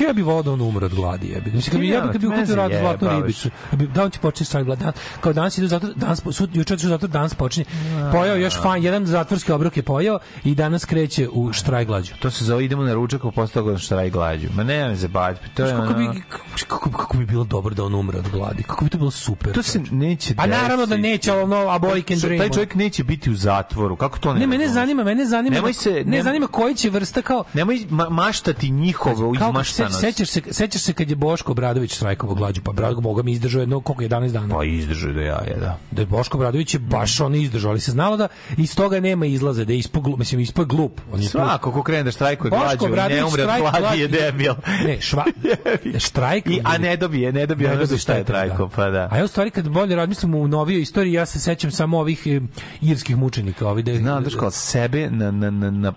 Ja 0.00 0.12
bi 0.12 0.22
volao 0.22 0.42
da 0.42 0.52
on 0.52 0.60
umre 0.60 0.86
od 0.86 0.94
gladi, 0.94 1.28
jebi. 1.28 1.50
Mislim, 1.50 1.80
bi, 1.80 1.88
ja 1.88 2.00
bi, 2.00 2.12
kad 2.12 2.20
bi 2.20 2.26
ukupio 2.26 2.54
rad 2.54 2.72
zlatnu 2.72 3.08
ribicu, 3.10 3.50
bi, 3.72 3.86
da 3.86 4.04
on 4.04 4.10
će 4.10 4.18
početi 4.18 4.44
štrajk 4.44 4.66
gladi. 4.66 4.84
Kao 5.20 5.32
danas 5.32 5.58
ide 5.58 5.66
zato, 5.66 5.86
danas, 5.96 6.22
sud, 6.32 6.56
juče 6.56 6.74
otišao 6.74 6.88
zato, 6.88 7.06
danas 7.06 7.34
počinje. 7.34 7.66
Pojao 8.12 8.36
još 8.36 8.54
fan, 8.54 8.82
jedan 8.82 9.06
zatvorski 9.06 9.52
obrok 9.52 9.76
je 9.76 9.82
pojao 9.82 10.18
i 10.44 10.54
danas 10.54 10.84
kreće 10.84 11.28
u 11.28 11.52
štrajk 11.52 11.86
glađu. 11.88 12.12
To 12.20 12.30
se 12.30 12.44
zove 12.44 12.64
idemo 12.64 12.82
na 12.82 12.94
ručak, 12.94 13.22
pa 13.22 13.30
posle 13.30 13.54
toga 13.54 13.78
štraj 13.78 14.10
glađu. 14.10 14.48
Ma 14.54 14.64
ne, 14.64 14.88
ne 14.88 14.96
se 14.96 15.08
baviti. 15.08 15.48
To 15.54 15.64
je 15.64 15.72
kako 15.72 15.92
bi, 15.94 16.22
kako, 16.58 16.90
kako 16.90 17.16
bi 17.16 17.26
bilo 17.26 17.44
dobro 17.44 17.74
da 17.74 17.84
on 17.84 17.94
umre 17.94 18.18
od 18.18 18.28
gladi? 18.28 18.62
Kako 18.62 18.84
bi 18.84 18.90
to 18.90 18.98
bilo 18.98 19.10
super? 19.10 19.52
To 19.52 19.62
se 19.62 19.80
neće 19.90 20.34
Pa 20.34 20.46
naravno 20.46 20.86
da 20.86 20.96
neće, 20.96 21.32
ali 21.32 21.42
ono, 21.42 21.56
a 21.56 21.78
boy 21.78 22.08
can 22.08 22.18
dream. 22.18 22.38
Taj 22.38 22.50
čovjek 22.50 22.74
neće 22.74 23.04
biti 23.04 23.30
u 23.30 23.34
zatvoru. 23.34 23.96
Kako 23.96 24.18
to 24.18 24.34
ne? 24.34 24.40
Ne, 24.40 24.46
mene 24.46 24.68
zanima, 24.68 25.04
mene 25.04 25.24
zanima, 25.26 25.54
Nemoj 25.54 25.70
da- 25.70 25.78
se- 25.78 26.02
ne 26.06 26.22
zanima 26.22 26.46
koji 26.46 26.74
će 26.74 26.90
vrsta 26.90 27.22
kao 27.22 27.44
Nemoj 27.54 27.86
ma 27.90 28.08
maštati 28.08 28.70
njihovo 28.70 29.34
kao 29.38 29.52
se, 29.90 30.00
sećaš 30.00 30.28
se 30.28 30.42
sećaš 30.50 30.82
se 30.82 30.92
kad 30.92 31.10
je 31.10 31.16
Boško 31.16 31.52
Obradović 31.52 31.94
štrajkovao 31.94 32.34
glađu, 32.34 32.60
pa 32.62 32.72
Brado 32.72 33.00
Boga 33.00 33.22
mi 33.22 33.32
izdržao 33.32 33.60
jedno 33.60 33.80
koliko 33.80 34.02
11 34.02 34.32
dana. 34.32 34.54
Pa 34.54 34.64
izdržaj 34.64 35.12
da 35.12 35.20
ja 35.20 35.40
je, 35.46 35.56
da. 35.60 35.78
Da 35.90 36.02
je 36.02 36.06
Boško 36.06 36.38
Obradović 36.38 36.74
je 36.74 36.80
baš 36.80 37.20
on 37.20 37.34
izdržao, 37.34 37.70
ali 37.70 37.80
se 37.80 37.90
znalo 37.90 38.16
da 38.16 38.28
iz 38.56 38.76
toga 38.76 39.00
nema 39.00 39.26
izlaza, 39.26 39.64
da 39.64 39.72
je 39.72 39.78
ispod 39.78 40.02
glup, 40.02 40.18
mislim 40.18 40.40
ispod 40.40 40.68
glup. 40.68 41.00
On 41.12 41.20
je 41.20 41.26
tu- 41.26 41.30
Svako 41.30 41.72
ko 41.72 41.82
krene 41.82 42.02
da 42.02 42.10
štrajkuje 42.10 42.50
glađu, 42.50 42.88
ne 43.08 43.24
umre 43.24 43.42
od 43.44 43.50
gladi 43.80 44.00
je 44.00 44.08
debil. 44.08 44.52
Ne, 44.86 45.00
šva, 45.00 45.24
štrajk. 46.06 46.46
I, 46.46 46.60
a 46.64 46.78
ne 46.78 46.96
dobije, 46.96 47.32
ne 47.32 47.46
dobije 47.46 47.70
Ne 47.70 47.76
za 47.76 47.80
dobije 47.80 47.98
šta 47.98 48.12
je 48.12 48.16
štete, 48.16 48.32
trajko, 48.32 48.64
da. 48.64 48.68
pa 48.76 48.90
da. 48.90 49.08
A 49.10 49.18
ja 49.18 49.24
u 49.24 49.28
stvari 49.28 49.50
kad 49.50 49.68
bolje 49.68 49.96
razmislim 49.96 50.34
u 50.34 50.48
novijoj 50.48 50.82
istoriji, 50.82 51.12
ja 51.12 51.26
se 51.26 51.40
sećam 51.40 51.70
samo 51.70 51.98
ovih 51.98 52.26
e, 52.26 52.40
irskih 52.80 53.16
mučenika, 53.16 53.68
ovi 53.68 53.82
da 53.82 53.94
Znam, 53.94 54.24
daš 54.24 54.34
kao 54.34 54.50
sebe 54.50 55.10
na, 55.10 55.30
na, 55.30 55.50
na, 55.50 55.70
na, 55.70 55.92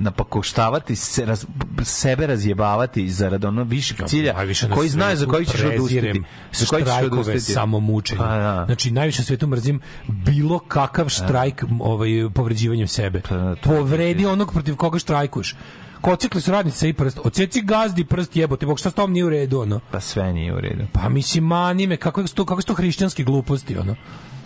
napakoštavati, 0.00 0.96
se, 0.96 1.24
raz, 1.26 1.46
sebe 1.82 2.26
razjebavati 2.26 3.10
zarad 3.30 3.44
ono 3.44 3.64
višeg 3.64 3.96
cilja, 4.06 4.34
na 4.68 4.74
koji 4.74 4.88
znaš 4.88 5.14
za 5.18 5.26
koji 5.26 5.46
ćeš 5.46 5.60
prezirem 5.60 6.24
Za 6.52 6.66
koji 6.66 6.82
ćeš 6.82 6.88
štrajkove 6.92 7.20
odustati. 7.20 7.40
samomučenja. 7.40 8.18
Pa 8.20 8.38
da. 8.38 8.64
Znači, 8.66 8.90
najviše 8.90 9.20
na 9.20 9.24
svetu 9.24 9.46
mrzim 9.46 9.80
bilo 10.08 10.58
kakav 10.58 11.08
štrajk 11.08 11.62
m, 11.62 11.80
ovaj, 11.80 12.10
povređivanjem 12.34 12.88
sebe. 12.88 13.22
Pa 13.28 13.36
da, 13.36 13.56
Povredi 13.62 14.26
onog 14.26 14.52
protiv 14.52 14.76
koga 14.76 14.98
štrajkuješ. 14.98 15.56
Kocikli 16.00 16.40
su 16.40 16.50
radnice 16.50 16.88
i 16.88 16.92
prst. 16.92 17.18
Oceci 17.24 17.62
gazdi 17.62 18.04
prst 18.04 18.36
jebote, 18.36 18.66
bog 18.66 18.78
šta 18.78 18.90
s 18.90 18.94
tom 18.94 19.12
nije 19.12 19.24
u 19.24 19.30
redu, 19.30 19.60
ono. 19.60 19.80
Pa 19.90 20.00
sve 20.00 20.32
nije 20.32 20.54
u 20.54 20.60
redu. 20.60 20.84
Pa 20.92 21.08
mislim, 21.08 21.44
mani 21.44 21.86
me, 21.86 21.96
kako, 21.96 22.26
su 22.26 22.34
to, 22.34 22.44
kako 22.44 22.62
su 22.62 22.66
to 22.66 22.74
hrišćanske 22.74 23.24
gluposti, 23.24 23.78
ono. 23.78 23.96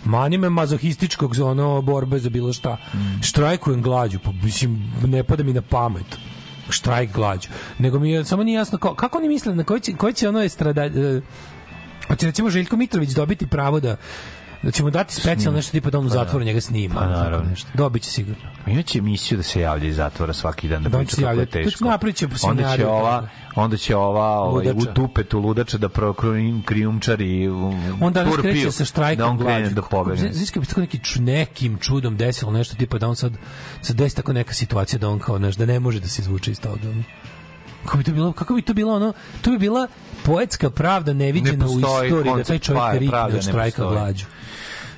Mani 0.05 0.37
me 0.37 0.49
mazohističkog 0.49 1.35
ono 1.43 1.81
borbe 1.81 2.19
za 2.19 2.29
bilo 2.29 2.53
šta. 2.53 2.77
Mm. 2.93 3.23
Štrajkujem 3.23 3.81
glađu, 3.81 4.19
pa 4.19 4.31
mislim, 4.31 4.93
ne 5.05 5.23
pada 5.23 5.43
mi 5.43 5.53
na 5.53 5.61
pamet 5.61 6.17
štrajk 6.69 7.11
glađu. 7.13 7.49
Nego 7.79 7.99
mi 7.99 8.11
je 8.11 8.25
samo 8.25 8.43
nije 8.43 8.55
jasno 8.55 8.77
kao, 8.77 8.95
kako 8.95 9.17
oni 9.17 9.27
misle 9.27 9.55
na 9.55 9.63
koji 9.63 9.81
će, 9.81 9.95
koji 9.95 10.13
će 10.13 10.29
ono 10.29 10.43
estrada... 10.43 10.85
E, 10.85 11.21
hoće 12.07 12.25
recimo 12.25 12.49
Željko 12.49 12.77
Mitrović 12.77 13.09
dobiti 13.09 13.47
pravo 13.47 13.79
da 13.79 13.97
da 14.65 14.71
ćemo 14.71 14.89
dati 14.89 15.13
specijalno 15.13 15.57
nešto 15.57 15.71
tipa 15.71 15.89
da 15.89 15.99
on 15.99 16.05
u 16.05 16.09
zatvoru 16.09 16.45
njega 16.45 16.61
snima. 16.61 16.95
Pa 16.95 17.05
naravno. 17.05 17.49
nešto. 17.49 17.69
Dobit 17.73 18.03
će 18.03 18.11
sigurno. 18.11 18.43
Imaće 18.67 18.97
emisiju 18.97 19.37
da 19.37 19.43
se 19.43 19.61
javlja 19.61 19.87
iz 19.87 19.95
zatvora 19.95 20.33
svaki 20.33 20.67
dan 20.67 20.83
da 20.83 20.89
Da, 20.89 20.97
priča 20.97 21.15
kako 21.15 21.39
je 21.39 21.45
teško. 21.45 21.85
Onda 22.43 22.75
će 22.77 22.87
ova, 22.87 23.21
da. 23.21 23.29
onda 23.55 23.77
će 23.77 23.95
ova 23.95 24.39
ovaj, 24.39 24.69
u 24.69 24.85
dupetu 24.95 25.39
ludača 25.39 25.77
da 25.77 25.89
prokrijum 25.89 26.63
krijumčari 26.65 27.49
u 27.49 27.73
On 28.01 28.13
danas 28.13 28.35
kreće 28.41 28.71
sa 28.71 28.85
štrajkom 28.85 29.17
da 29.17 29.25
on 29.25 29.37
krene 29.37 29.69
da 29.69 29.81
pobegne. 29.81 30.31
Kako 30.47 30.59
bi 30.59 30.65
tako 30.65 30.81
neki 30.81 30.99
nekim 31.19 31.77
čudom 31.77 32.17
desilo 32.17 32.51
nešto 32.51 32.75
tipa 32.75 32.97
da 32.97 33.07
on 33.07 33.15
sad 33.15 33.33
se 33.81 33.93
desi 33.93 34.15
tako 34.15 34.33
neka 34.33 34.53
situacija 34.53 34.99
da 34.99 35.09
on 35.09 35.19
kao 35.19 35.37
znaš, 35.37 35.55
da 35.55 35.65
ne 35.65 35.79
može 35.79 35.99
da 35.99 36.07
se 36.07 36.21
izvuče 36.21 36.51
iz 36.51 36.61
toga. 36.61 36.79
Kako 37.85 37.97
bi 37.97 38.03
to 38.03 38.11
bilo, 38.11 38.33
kako 38.33 38.53
bi 38.53 38.61
to 38.61 38.73
bilo 38.73 38.95
ono, 38.95 39.13
to 39.41 39.51
bi 39.51 39.57
bila 39.57 39.87
poetska 40.23 40.69
pravda 40.69 41.13
neviđena 41.13 41.65
Ne 41.65 41.71
u 41.71 41.79
istoriji 41.79 42.33
da 42.37 42.43
taj 42.43 42.59
čovjek 42.59 42.83
pa- 42.83 42.91
rikne 42.91 43.37
od 43.37 43.41
štrajka 43.41 43.89
glađu. 43.89 44.25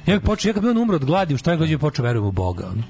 Ja 0.07 0.19
počeo, 0.19 0.49
ja 0.49 0.53
kad 0.53 0.63
bi 0.63 0.69
on 0.69 0.77
umro 0.77 0.95
od 0.95 1.05
gladi 1.05 1.33
u 1.33 1.37
glađu, 1.43 1.63
ja 1.63 1.67
bih 1.67 1.79
počeo 1.79 2.05
verujem 2.05 2.25
u 2.25 2.31
Boga. 2.31 2.67
Ono. 2.67 2.83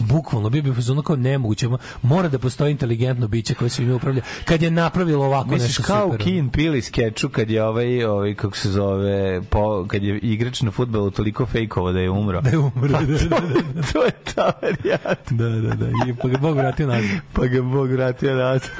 Bukvalno, 0.00 0.50
bio 0.50 0.62
bi 0.62 0.70
ono 0.90 1.02
kao 1.02 1.16
nemoguće. 1.16 1.68
Mora 2.02 2.28
da 2.28 2.38
postoji 2.38 2.70
inteligentno 2.70 3.28
biće 3.28 3.54
koje 3.54 3.70
se 3.70 3.82
ime 3.82 3.94
upravlja. 3.94 4.22
Kad 4.44 4.62
je 4.62 4.70
napravilo 4.70 5.26
ovako 5.26 5.50
Misliš 5.50 5.68
nešto 5.68 5.82
kao 5.82 6.10
super. 6.12 6.24
Keen 6.24 6.50
Pili 6.50 6.82
skeču 6.82 7.28
kad 7.28 7.50
je 7.50 7.64
ovaj, 7.64 8.04
ovaj 8.04 8.34
kako 8.34 8.56
se 8.56 8.70
zove, 8.70 9.42
po, 9.42 9.86
kad 9.88 10.02
je 10.02 10.18
igrač 10.18 10.62
na 10.62 10.70
fudbalu 10.70 11.10
toliko 11.10 11.46
fejkovo 11.46 11.92
da 11.92 12.00
je 12.00 12.10
umro. 12.10 12.40
Da 12.40 12.50
je 12.50 12.58
umro, 12.58 12.88
Pa 12.92 13.00
da, 13.00 13.06
da, 13.06 13.18
to, 13.18 13.92
to 13.92 14.04
je 14.04 14.10
ta 14.34 14.52
varijanta. 14.62 15.30
Da, 15.30 15.48
da, 15.48 15.74
da. 15.74 15.86
I 15.86 16.14
pa 16.22 16.28
ga 16.28 16.38
Bog 16.38 16.56
vratio 16.56 16.86
nazad. 16.86 17.10
Pa 17.32 17.46
ga 17.46 17.62
Bog 17.62 17.90
vratio 17.90 18.34
nazad. 18.34 18.70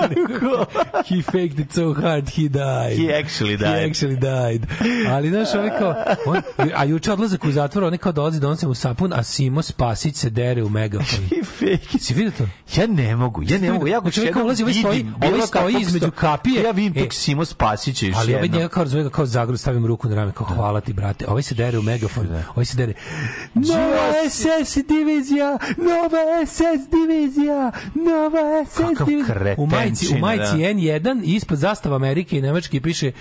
he 1.08 1.22
faked 1.22 1.60
it 1.60 1.72
so 1.72 1.92
hard, 1.94 2.28
he 2.28 2.48
died. 2.48 2.96
He 2.96 3.12
actually 3.12 3.56
died. 3.56 3.78
He 3.78 3.90
actually 3.90 4.16
died. 4.16 4.66
Ali, 5.10 5.30
znaš, 5.30 5.54
ovaj 5.54 5.70
kao, 5.78 5.94
on, 6.26 6.42
a 6.74 6.84
juče 6.84 7.12
odlazak 7.30 7.44
u 7.44 7.52
zatvor, 7.52 7.84
on 7.84 7.92
je 7.92 7.98
kao 7.98 8.12
dolazi, 8.12 8.40
donosi 8.40 8.66
mu 8.66 8.74
sapun, 8.74 9.12
a 9.12 9.22
Simo 9.22 9.62
Spasić 9.62 10.16
se 10.16 10.30
dere 10.30 10.62
u 10.62 10.68
megafon. 10.68 11.28
Fake. 11.58 11.98
Si 11.98 12.14
vidio 12.14 12.32
to? 12.38 12.44
Ja 12.76 12.86
ne 12.86 13.16
mogu, 13.16 13.42
ja 13.42 13.58
ne 13.58 13.72
mogu. 13.72 13.86
Ja 13.86 14.00
Znači, 14.00 14.20
ovaj 14.20 14.32
kao 14.32 14.44
ulazi, 14.44 14.62
ovaj 14.62 14.74
stoji, 14.74 15.06
ovaj 15.22 15.40
stoji 15.46 15.76
između 15.80 16.10
kapije. 16.10 16.62
Ja 16.62 16.70
vidim 16.70 16.92
E, 16.96 17.02
tog 17.02 17.14
Simo 17.14 17.44
Spasića 17.44 18.06
još 18.06 18.16
Ali 18.16 18.34
ovaj 18.34 18.48
njega 18.48 18.68
kao 18.68 18.84
razumije 18.84 19.10
kao 19.10 19.26
zagru, 19.26 19.56
stavim 19.56 19.86
ruku 19.86 20.08
na 20.08 20.14
rame, 20.14 20.32
kao 20.32 20.46
hvala 20.46 20.80
ti, 20.80 20.92
brate. 20.92 21.26
Ovaj 21.28 21.42
se 21.42 21.54
dere 21.54 21.78
u 21.78 21.82
megafon, 21.82 22.26
ovaj 22.54 22.64
se 22.64 22.76
dere. 22.76 22.92
Nova 23.54 24.12
SS 24.30 24.76
divizija, 24.88 25.58
nova 25.76 26.46
SS 26.46 26.90
divizija, 26.90 27.72
nova 27.94 28.64
SS 28.68 29.06
divizija. 29.06 29.54
U 29.56 29.66
majici, 29.66 30.14
u 30.14 30.18
majici 30.18 30.42
da. 30.42 30.56
N1 30.56 31.22
ispod 31.24 31.58
zastava 31.58 31.96
Amerike 31.96 32.38
i 32.38 32.42
Nemačke 32.42 32.80
piše 32.80 33.12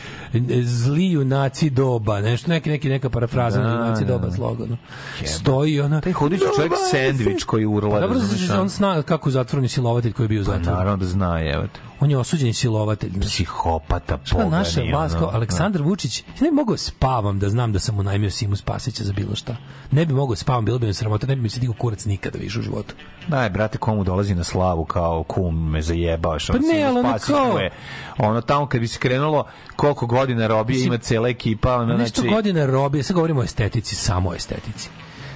zli 0.64 1.11
junaci 1.11 1.69
doba, 1.69 2.22
nešto 2.22 2.49
neki 2.52 2.69
neki 2.69 2.90
neka 2.90 3.10
parafraza 3.10 3.61
Da, 3.90 3.95
na 3.95 3.99
junaci 3.99 4.06
da, 4.06 4.14
doba 4.14 4.28
da. 4.28 4.34
slogan. 4.34 4.78
Stoji 5.26 5.82
ona. 5.82 6.02
Taj 6.02 6.14
hudić 6.14 6.40
čovjek 6.56 6.72
"Nova 6.72 6.84
sendvič 6.91 7.28
Grčkoj 7.28 7.66
urla. 7.66 7.91
Pa 7.91 7.99
dobro, 7.99 8.20
znači, 8.20 8.52
on 8.52 8.70
zna 8.70 9.02
kako 9.02 9.30
je 9.30 9.34
zatvoreni 9.34 9.68
silovatelj 9.68 10.14
koji 10.14 10.24
je 10.24 10.30
bio 10.30 10.41
u 10.41 10.45
Pa 10.45 10.52
zatvoru. 10.52 10.78
naravno 10.78 10.98
da 10.98 11.06
zna, 11.06 11.41
evo 11.44 11.64
te. 11.64 11.89
On 11.99 12.11
je 12.11 12.17
osuđeni 12.17 12.53
silovatelj. 12.53 13.19
Psihopata, 13.21 14.19
Šta 14.23 14.35
pogani. 14.35 14.51
naša 14.51 14.81
vlast 14.84 15.15
kao 15.15 15.23
ono, 15.23 15.35
Aleksandar 15.35 15.81
Vučić, 15.81 16.19
ja 16.19 16.26
ne 16.41 16.49
bi 16.49 16.55
mogao 16.55 16.77
spavam 16.77 17.39
da 17.39 17.49
znam 17.49 17.73
da 17.73 17.80
sam 17.80 17.99
unajmio 17.99 18.31
Simu 18.31 18.55
Spasića 18.55 19.03
za 19.03 19.13
bilo 19.13 19.35
šta. 19.35 19.55
Ne 19.91 20.05
bi 20.05 20.13
mogao 20.13 20.35
spavam, 20.35 20.65
bilo 20.65 20.80
bi 20.80 20.88
mi 20.88 20.93
sramota, 20.93 21.27
ne 21.27 21.35
bi 21.35 21.41
mi 21.41 21.49
se 21.49 21.59
digao 21.59 21.76
kurac 21.76 22.05
nikada 22.05 22.39
više 22.39 22.59
u 22.59 22.61
životu. 22.61 22.95
Daj, 23.27 23.49
brate, 23.49 23.77
komu 23.77 24.03
dolazi 24.03 24.35
na 24.35 24.43
slavu 24.43 24.85
kao 24.85 25.23
kum 25.23 25.69
me 25.69 25.81
zajebaš. 25.81 26.47
Pa 26.47 26.53
ne, 26.53 26.84
ali 26.84 26.99
ono 26.99 27.17
kao- 27.19 27.57
je- 27.57 27.71
Ono, 28.19 28.41
tamo 28.41 28.67
kad 28.67 28.81
bi 28.81 28.88
se 28.88 28.99
krenulo 28.99 29.45
koliko 29.76 30.05
godina 30.07 30.47
robije, 30.47 30.85
ima 30.85 30.97
cela 30.97 31.30
ekipa, 31.30 31.76
ono, 31.76 31.97
Nešto 31.97 32.21
znači... 32.21 32.35
godina 32.35 32.65
robije, 32.65 33.03
sad 33.03 33.15
govorimo 33.15 33.41
o 33.41 33.43
estetici, 33.43 33.95
samo 33.95 34.30
o 34.30 34.34
estetici. 34.34 34.89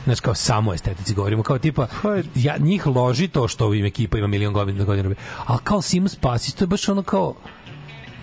Znači 0.03 0.21
kao 0.21 0.35
samo 0.35 0.73
estetici 0.73 1.13
govorimo, 1.13 1.43
kao 1.43 1.57
tipa, 1.59 1.87
ja, 2.35 2.57
njih 2.57 2.87
loži 2.87 3.27
to 3.27 3.47
što 3.47 3.73
im 3.73 3.85
ekipa 3.85 4.17
ima 4.17 4.27
milion 4.27 4.53
godina, 4.53 4.83
godina 4.83 5.15
ali 5.37 5.59
kao 5.63 5.81
Simo 5.81 6.07
Spasić, 6.07 6.53
to 6.53 6.63
je 6.63 6.67
baš 6.67 6.89
ono 6.89 7.01
kao, 7.03 7.33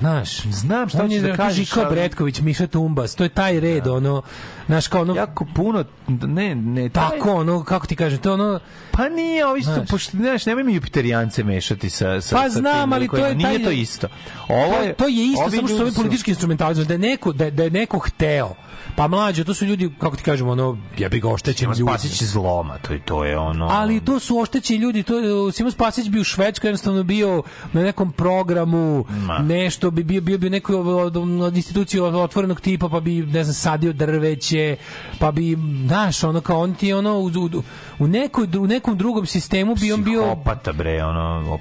Znaš, 0.01 0.43
znam 0.43 0.89
šta 0.89 0.99
je 0.99 1.05
hoćeš 1.05 1.21
da 1.21 1.37
kažeš, 1.37 1.69
Žika 1.69 1.81
ali- 1.81 1.91
Bretković, 1.91 2.41
Miša 2.41 2.67
Tumbas, 2.67 3.15
to 3.15 3.23
je 3.23 3.29
taj 3.29 3.61
red, 3.61 3.87
ono, 3.87 4.23
znaš, 4.67 4.89
kao 4.89 5.03
ono, 5.03 5.15
jako 5.15 5.47
puno, 5.55 5.85
ne, 6.09 6.55
ne, 6.55 6.89
taj- 6.89 7.11
tako, 7.11 7.35
ono, 7.35 7.65
kako 7.65 7.87
ti 7.87 7.97
kažem, 7.97 8.19
to 8.19 8.29
je 8.29 8.35
ono, 8.35 8.61
Pa 8.91 9.09
nije, 9.09 9.47
ovi 9.47 9.63
su, 9.63 9.71
pošto, 9.87 10.17
znaš, 10.17 10.47
nemoj 10.47 10.65
mi 10.65 10.75
jupiterijance 10.75 11.45
mešati 11.45 11.91
sa, 11.91 12.21
sa, 12.21 12.37
Pa 12.37 12.43
sa 12.43 12.49
znam, 12.51 12.83
tim 12.83 12.93
ali 12.93 13.09
to 13.09 13.17
je 13.17 13.23
taj- 13.23 13.35
Nije 13.35 13.65
to 13.65 13.71
isto. 13.71 14.09
Ovo 14.49 14.75
je, 14.77 14.89
to, 14.89 15.05
to 15.05 15.09
je 15.09 15.27
isto, 15.27 15.51
samo 15.51 15.69
što 15.69 15.83
ovi 15.83 15.93
politički 15.93 16.31
instrumentalizam, 16.31 16.85
da 16.85 16.95
je 16.95 16.99
neko, 16.99 17.33
da, 17.33 17.45
je- 17.45 17.51
da 17.51 17.63
je 17.63 17.71
neko 17.71 17.99
hteo, 17.99 18.55
pa 19.01 19.09
mlađe, 19.09 19.45
to 19.45 19.55
su 19.55 19.65
ljudi, 19.67 19.91
kako 19.99 20.17
ti 20.17 20.23
kažemo, 20.23 20.51
ono, 20.51 20.79
jebi 20.99 21.21
ga 21.21 21.29
oštećeni 21.29 21.75
Simo 21.75 21.89
ljudi. 21.89 21.99
Spasić 21.99 22.21
iz 22.21 22.31
zloma, 22.31 22.79
to, 22.79 22.93
je- 22.93 23.01
to 23.01 23.25
je 23.25 23.39
ono... 23.39 23.69
Ali 23.71 24.01
to 24.01 24.19
su 24.19 24.39
oštećeni 24.39 24.79
ljudi, 24.79 25.03
to 25.03 25.15
Simo 25.53 25.71
Spasić 25.71 26.09
bi 26.09 26.21
u 26.21 26.25
Švedskoj 26.25 26.69
jednostavno 26.69 27.03
bio 27.03 27.43
na 27.73 27.83
nekom 27.83 28.13
programu, 28.13 29.05
Ma. 29.09 29.39
nešto 29.39 29.91
bi 29.91 30.05
bio 30.05 30.21
bio 30.21 30.39
bi 30.39 30.51
neko 30.51 30.77
od, 30.77 31.17
od 31.17 31.57
institucije 31.57 32.03
otvorenog 32.03 32.61
tipa, 32.61 32.89
pa 32.89 33.01
bi 33.01 33.17
ne 33.17 33.45
znam 33.45 33.55
sadio 33.55 33.93
drveće, 33.93 34.77
pa 35.19 35.33
bi 35.33 35.57
znaš, 35.87 36.25
ono 36.25 36.41
kao 36.41 36.61
on 36.61 36.75
ti 36.75 36.93
ono 36.93 37.15
u, 37.15 37.25
u, 37.27 37.63
u, 37.99 38.07
nekoj, 38.07 38.49
u 38.59 38.67
nekom 38.67 38.97
drugom 38.97 39.27
sistemu 39.27 39.75
bi 39.75 39.93
on 39.93 40.05
bio 40.05 40.23
Psihopata, 40.23 40.73
bre, 40.73 41.05
ono... 41.05 41.59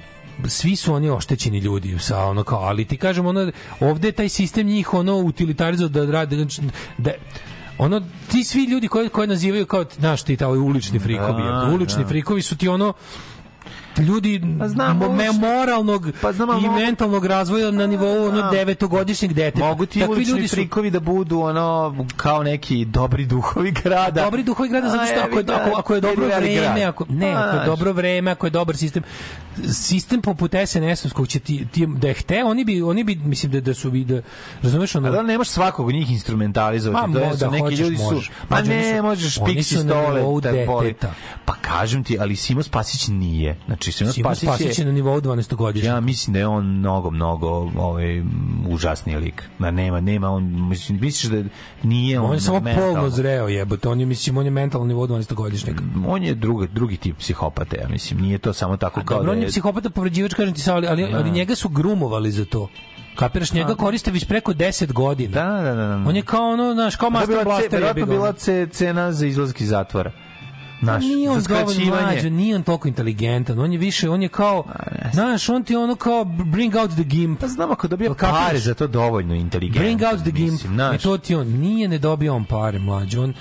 svi 0.48 0.76
su 0.76 0.94
oni 0.94 1.10
oštećeni 1.10 1.58
ljudi 1.58 1.98
sa 1.98 2.24
ono 2.24 2.44
kao 2.44 2.58
ali 2.58 2.84
ti 2.84 2.96
kažem 2.96 3.26
ono 3.26 3.52
ovde 3.80 4.08
je 4.08 4.12
taj 4.12 4.28
sistem 4.28 4.66
njih 4.66 4.94
ono 4.94 5.16
utilitarizao 5.16 5.88
da 5.88 6.10
rade 6.10 6.36
znači, 6.36 6.62
da 6.98 7.10
ono 7.78 8.02
ti 8.30 8.44
svi 8.44 8.64
ljudi 8.64 8.88
koji 8.88 9.08
koji 9.08 9.28
nazivaju 9.28 9.66
kao 9.66 9.84
znaš 9.98 10.22
ti 10.22 10.36
taj 10.36 10.48
ulični 10.48 10.98
frikovi 10.98 11.42
Da, 11.42 11.70
ulični 11.74 12.02
da. 12.02 12.08
frikovi 12.08 12.42
su 12.42 12.56
ti 12.56 12.68
ono 12.68 12.92
ljudi 13.98 14.40
znam, 14.66 14.98
mo- 14.98 15.08
me- 15.08 15.32
moralnog 15.32 16.06
Pa 16.22 16.32
znam, 16.32 16.64
i 16.64 16.68
mentalnog 16.70 17.26
razvoja 17.26 17.70
na 17.70 17.86
nivou 17.86 18.24
ono 18.24 18.42
Da. 18.42 18.50
devetogodišnjeg 18.50 19.32
deteta. 19.32 19.64
Mogu 19.64 19.86
ti 19.86 20.00
Takvi 20.00 20.22
ljudi 20.22 20.48
su 20.48 20.56
frikovi 20.56 20.90
da 20.90 21.00
budu 21.00 21.40
ono 21.40 21.96
kao 22.16 22.42
neki 22.42 22.84
dobri 22.84 23.26
duhovi 23.26 23.70
grada. 23.72 24.22
dobri 24.22 24.42
duhovi 24.42 24.68
grada 24.68 24.88
zato 24.88 25.04
što 25.04 25.20
ako 25.20 25.38
je, 25.38 25.44
ako, 25.50 25.78
ako 25.78 25.94
je 25.94 26.00
dobro 26.00 26.26
vreme, 26.28 26.84
ako, 26.84 27.06
ne, 27.08 27.32
Pa, 27.32 27.40
ako 27.40 27.56
je 27.56 27.66
dobro 27.66 27.92
vreme, 27.92 28.30
ako 28.30 28.46
je 28.46 28.50
dobar 28.50 28.76
sistem, 28.76 29.02
sistem 29.64 30.22
poput 30.22 30.52
SNS-ovskog 30.52 31.28
će 31.28 31.40
ti, 31.40 31.66
ti 31.66 31.86
da 31.88 32.08
je 32.08 32.14
hteo, 32.14 32.46
oni 32.46 32.64
bi, 32.64 32.82
oni 32.82 33.04
bi, 33.04 33.14
mislim 33.16 33.52
da, 33.52 33.60
da 33.60 33.74
su 33.74 33.90
bi, 33.90 34.04
da, 34.04 34.20
razumeš 34.62 34.94
ono, 34.94 35.08
A 35.08 35.10
da 35.10 35.22
nemaš 35.22 35.48
svakog 35.48 35.86
od 35.86 35.94
njih 35.94 36.10
instrumentalizovati? 36.10 37.08
Ma, 37.08 37.14
To 37.14 37.20
je 37.20 37.36
da 37.36 37.50
neki 37.50 37.62
hoćeš, 37.62 37.78
ljudi 37.78 37.96
su... 37.96 38.02
možeš. 38.04 38.30
Pa 38.48 38.56
oni 38.56 38.68
ne, 38.68 39.02
možeš 39.02 39.38
piksi 39.46 39.76
nivou 39.76 40.40
stole, 40.40 40.52
deteta. 40.66 41.14
Pa 41.44 41.54
kažem 41.54 42.04
ti, 42.04 42.18
ali 42.20 42.36
Simo 42.36 42.62
Spasić 42.62 43.08
nije. 43.08 43.56
Znači, 43.66 43.79
Simo, 43.82 44.12
Simo 44.12 44.24
Spasić, 44.24 44.48
Spasić 44.48 44.78
je 44.78 44.84
na 44.84 44.92
nivou 44.92 45.20
12 45.20 45.54
godišnja. 45.54 45.90
Ja 45.90 46.00
mislim 46.00 46.32
da 46.32 46.38
je 46.38 46.46
on 46.46 46.66
mnogo, 46.68 47.10
mnogo 47.10 47.48
ovaj, 47.76 48.22
užasniji 48.68 49.16
lik. 49.16 49.42
Da 49.58 49.70
nema, 49.70 50.00
nema 50.00 50.30
on, 50.30 50.68
mislim, 50.68 50.98
misliš 51.00 51.32
da 51.32 51.48
nije 51.82 52.20
on, 52.20 52.26
On 52.26 52.34
je 52.34 52.40
samo 52.40 52.60
polno 52.76 53.10
zreo 53.10 53.48
jebote, 53.48 53.88
on 53.88 54.00
je, 54.00 54.06
mislim, 54.06 54.36
on 54.36 54.44
je 54.44 54.50
mentalno 54.50 54.86
nivo 54.86 55.06
12 55.06 55.34
godišnjaka. 55.34 55.82
On 56.06 56.22
je 56.22 56.34
drugi, 56.34 56.68
drugi 56.68 56.96
tip 56.96 57.18
psihopate, 57.18 57.76
ja 57.76 57.88
mislim. 57.88 58.20
Nije 58.20 58.38
to 58.38 58.52
samo 58.52 58.76
tako 58.76 59.02
kao 59.02 59.16
Dobro, 59.16 59.26
da 59.26 59.32
on 59.32 59.38
je... 59.38 59.44
je 59.44 59.48
psihopata 59.48 59.90
povređivač, 59.90 60.34
kažem 60.34 60.54
ti 60.54 60.62
ali, 60.66 60.86
ali, 60.86 61.04
ali 61.04 61.24
Da. 61.24 61.30
njega 61.30 61.54
su 61.54 61.68
grumovali 61.68 62.30
za 62.30 62.44
to. 62.44 62.68
Kapiraš, 63.16 63.52
njega 63.52 63.74
koriste 63.74 64.10
već 64.10 64.24
preko 64.24 64.52
10 64.52 64.92
godina. 64.92 65.32
Da, 65.34 65.62
da, 65.62 65.74
da. 65.74 65.86
da. 65.86 66.04
On 66.06 66.16
je 66.16 66.22
kao 66.22 66.50
ono, 66.50 66.72
znaš, 66.74 66.96
kao 66.96 67.06
je 67.06 67.10
master 67.10 67.36
ce- 67.36 67.44
blaster. 67.44 67.70
verovatno 67.72 68.06
bila 68.06 68.32
ce- 68.32 68.66
cena 68.66 69.12
za 69.12 69.26
izlazak 69.26 69.60
iz 69.60 69.68
zatvora. 69.68 70.12
Naš, 70.80 71.04
nije 71.04 71.30
on 71.30 71.42
mlađan, 71.86 72.32
nije 72.32 72.56
on 72.56 72.62
toliko 72.62 72.88
inteligentan, 72.88 73.58
on 73.58 73.72
je 73.72 73.78
više, 73.78 74.10
on 74.10 74.22
je 74.22 74.28
kao, 74.28 74.64
znaš, 75.12 75.48
on 75.48 75.64
ti 75.64 75.76
ono 75.76 75.96
kao 75.96 76.24
bring 76.24 76.74
out 76.74 76.90
the 76.90 77.04
gimp. 77.04 77.40
Pa 77.40 77.48
znam 77.48 77.70
ako 77.70 77.88
dobija 77.88 78.14
Kapiraš? 78.14 78.46
pare 78.46 78.58
za 78.58 78.74
to 78.74 78.86
dovoljno 78.86 79.34
inteligentan. 79.34 79.82
Bring 79.82 80.02
out 80.12 80.20
the 80.20 80.30
gimp. 80.30 80.52
mislim, 80.52 80.72
I 80.72 80.74
znaš. 80.74 81.02
to 81.02 81.18
ti 81.18 81.34
on, 81.34 81.46
nije 81.46 81.88
ne 81.88 81.98
dobio 81.98 82.34
on 82.34 82.44
pare, 82.44 82.78
mlađe, 82.78 83.20
on, 83.20 83.34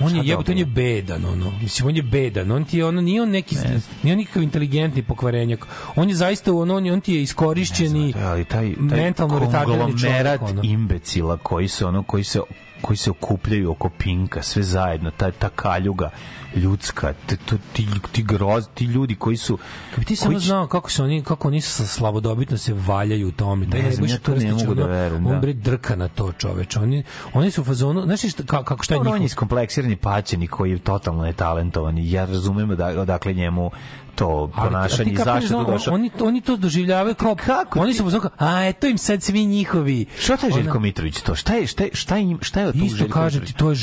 on 0.00 0.08
Šta 0.08 0.18
je 0.18 0.26
jebote, 0.26 0.52
on 0.52 0.58
je 0.58 0.64
bedan, 0.64 1.24
ono. 1.24 1.50
Mislim, 1.62 1.88
on 1.88 1.96
je 1.96 2.02
bedan. 2.02 2.50
On 2.52 2.64
ti 2.64 2.78
je 2.78 2.86
ono, 2.86 3.00
nije 3.00 3.22
on 3.22 3.30
neki, 3.30 3.56
nije 4.02 4.12
on 4.12 4.18
nikakav 4.18 4.42
inteligentni 4.42 5.02
pokvarenjak. 5.02 5.66
On 5.96 6.08
je 6.08 6.14
zaista, 6.14 6.52
ono, 6.52 6.76
on, 6.76 6.90
on 6.90 7.00
ti 7.00 7.14
je 7.14 7.22
iskorišćeni, 7.22 8.14
ali 8.24 8.44
taj, 8.44 8.74
taj 8.88 8.98
mentalno 8.98 9.38
retardirani 9.38 9.98
čovjek, 9.98 10.42
ono. 10.42 10.60
imbecila 10.64 11.36
koji 11.36 11.68
se 11.68 11.86
ono 11.86 12.02
koji 12.02 12.24
se 12.24 12.40
koji 12.80 12.96
se 12.96 13.10
okupljaju 13.10 13.70
oko 13.70 13.90
Pinka, 13.98 14.42
sve 14.42 14.62
zajedno, 14.62 15.10
ta, 15.10 15.30
ta 15.30 15.48
kaljuga 15.48 16.10
ljudska, 16.56 17.12
to- 17.26 17.56
ti, 17.72 17.86
ti, 18.12 18.22
groz, 18.22 18.64
ti 18.74 18.84
ljudi 18.84 19.14
koji 19.14 19.36
su... 19.36 19.58
Ti 20.06 20.16
samo 20.16 20.30
koji 20.30 20.40
znao 20.40 20.66
kako 20.66 20.90
se 20.90 21.02
oni 21.02 21.22
kako 21.22 21.48
oni 21.48 21.60
sa 21.60 21.86
slavodobitno 21.86 22.58
se 22.58 22.74
valjaju 22.74 23.28
u 23.28 23.32
tome. 23.32 23.70
Taj 23.70 23.82
Ne 23.82 23.90
znam, 23.90 24.08
ja 24.08 24.18
to 24.18 24.34
ne 24.34 24.52
mogu 24.52 24.74
da 24.74 24.86
verujem, 24.86 25.26
On 25.26 25.32
da. 25.32 25.38
bre 25.38 25.52
drka 25.52 25.96
na 25.96 26.08
to, 26.08 26.32
čoveče. 26.32 26.78
Oni 26.78 27.02
oni 27.32 27.50
su 27.50 27.60
u 27.60 27.64
fazonu, 27.64 28.02
znaš 28.02 28.20
šta 28.20 28.42
ka- 28.42 28.64
kako 28.64 28.82
šta 28.84 28.94
je 28.94 28.96
Dobro, 28.96 29.10
on 29.10 29.16
je 29.16 29.18
njihov 29.18 29.26
iskompleksirani 29.26 29.96
paćeni 29.96 30.46
koji 30.46 30.70
je 30.70 30.78
totalno 30.78 31.22
netalentovan 31.22 31.98
ja 32.00 32.24
razumem 32.24 32.68
da, 32.68 32.86
odakle 32.86 33.32
njemu 33.32 33.70
to 34.14 34.50
ponašanje 34.56 35.12
i 35.12 35.16
zašto 35.16 35.58
on- 35.58 35.66
došao. 35.66 35.94
Oni, 35.94 36.10
oni 36.20 36.40
to 36.40 36.56
doživljavaju 36.56 37.14
kao... 37.14 37.34
kako 37.36 37.80
Oni 37.80 37.94
su 37.94 38.20
kao, 38.20 38.30
a 38.38 38.64
eto 38.64 38.86
im 38.86 38.98
sad 38.98 39.22
svi 39.22 39.46
njihovi. 39.46 40.06
Šta 40.18 40.36
to 40.36 40.46
Ona- 40.46 40.54
Željko 40.54 40.80
Mitrović 40.80 41.20
to? 41.20 41.34
Šta 41.34 41.54
je, 41.54 41.66
šta 41.66 41.84
je, 41.84 41.90
šta 41.92 42.16
je, 42.16 42.36
šta 42.40 42.60
je 42.60 42.66
od 42.66 42.74
tog 42.74 42.82
Isto 42.82 43.08
kaže 43.08 43.40
ti, 43.40 43.54
to 43.54 43.68
je 43.70 43.74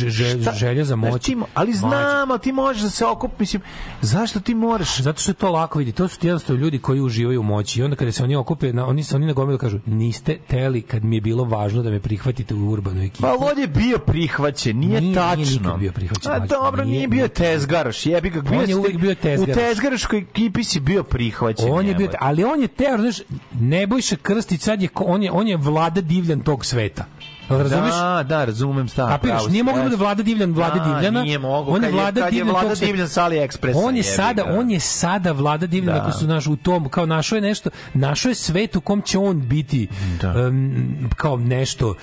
želja 0.53 0.85
za 0.85 0.95
moć. 0.95 1.30
mo- 1.30 1.45
ali 1.53 1.74
znam, 1.74 2.32
ali 2.32 2.40
ti 2.40 2.52
možeš 2.64 2.82
da 2.82 2.90
se 2.90 3.06
okup, 3.06 3.40
mislim, 3.40 3.61
zašto 4.01 4.40
ti 4.40 4.56
moraš? 4.56 5.00
Zato 5.00 5.22
što 5.22 5.32
je 5.32 5.35
to 5.35 5.51
lako 5.51 5.80
vidi, 5.80 5.92
to 5.92 6.08
su 6.08 6.19
ti 6.19 6.27
jednostavno 6.27 6.61
ljudi 6.61 6.80
koji 6.80 7.01
uživaju 7.01 7.40
u 7.40 7.43
moći 7.43 7.80
i 7.80 7.83
onda 7.83 7.95
kada 7.95 8.11
se 8.11 8.24
oni 8.24 8.35
okupe, 8.35 8.74
na, 8.74 8.88
oni 8.88 9.03
se 9.03 9.16
oni 9.16 9.25
na 9.25 9.33
gomilu 9.33 9.58
kažu, 9.58 9.80
niste 9.85 10.38
teli 10.48 10.82
kad 10.82 11.03
mi 11.03 11.17
je 11.17 11.22
bilo 11.22 11.43
važno 11.43 11.83
da 11.83 11.90
me 11.90 12.00
prihvatite 12.00 12.53
u 12.53 12.69
urbanu 12.69 13.03
ekipu. 13.03 13.22
Pa 13.22 13.35
on 13.40 13.59
je 13.59 13.67
bio 13.67 13.98
prihvaćen, 13.98 14.77
nije, 14.77 15.01
Nije- 15.01 15.16
tačno. 15.16 15.43
nije 15.43 15.59
nikad 15.59 15.80
bio 15.80 15.92
prihvaćen, 15.92 16.32
A 16.32 16.40
dobro, 16.40 16.83
nije, 16.83 16.98
Nije- 16.98 17.08
bio 17.08 17.27
tezgaraš, 17.27 18.06
jebi 18.06 18.30
ga. 18.30 18.43
On 18.58 18.69
je 18.69 18.75
uvek 18.75 18.98
bio 18.98 19.16
tezgaraš. 19.16 19.56
U 19.56 19.59
tezgaraškoj 19.59 20.19
ekipi 20.19 20.64
si 20.64 20.80
bio 20.80 21.03
prihvaćen. 21.03 21.72
On 21.72 21.85
je 21.85 21.95
bio, 21.95 22.09
ali 22.19 22.43
on 22.43 22.61
je 22.61 22.67
teo, 22.67 22.98
znaš, 22.98 23.17
Nebojša 23.59 24.16
Krstić 24.16 24.61
sad 24.61 24.82
je, 24.82 24.90
on 24.95 25.24
je, 25.24 25.32
on 25.32 25.48
je 25.48 25.58
vlada 25.58 26.01
divljan 26.01 26.40
tog 26.40 26.66
sveta. 26.66 27.06
Jel 27.50 27.60
Razumeš? 27.60 27.94
Da, 27.94 28.26
da, 28.26 28.46
razumem. 28.46 28.88
Kapiraš, 28.88 29.20
pravo 29.22 29.40
si, 29.40 29.52
nije 29.52 29.64
mogao 29.64 29.90
da 29.90 29.96
vlada 29.96 30.24
divljan, 30.24 30.52
vlada 30.52 30.80
Da, 30.80 30.86
divljana. 30.86 31.22
nije 31.22 31.40
mogao, 31.40 31.74
On 31.74 31.84
je 31.84 31.92
vlada 31.92 32.22
kad 32.22 32.34
je 32.34 32.38
divljan 32.38 32.56
vlada 32.56 32.76
divljan 32.76 33.10
sa 33.10 33.24
AliExpressa, 33.24 33.78
On 33.78 33.96
je 33.96 34.04
sada, 34.04 34.46
on 34.50 34.72
je 34.72 34.80
sada 34.80 35.32
vlada 35.32 35.68
divljana, 35.68 36.00
Da. 36.00 36.04
ako 36.04 36.12
su 36.12 36.28
naš 36.28 36.48
u 36.48 36.56
tom, 36.56 36.90
kao 36.90 37.06
našo 37.06 37.36
je 37.36 37.42
nešto, 37.42 37.70
našo 37.94 38.30
je 38.30 38.36
svet 38.36 38.76
u 38.76 38.82
kom 38.82 39.02
će 39.02 39.18
on 39.18 39.48
biti 39.48 39.88
em, 40.24 41.10
kao 41.16 41.38
nešto 41.38 41.96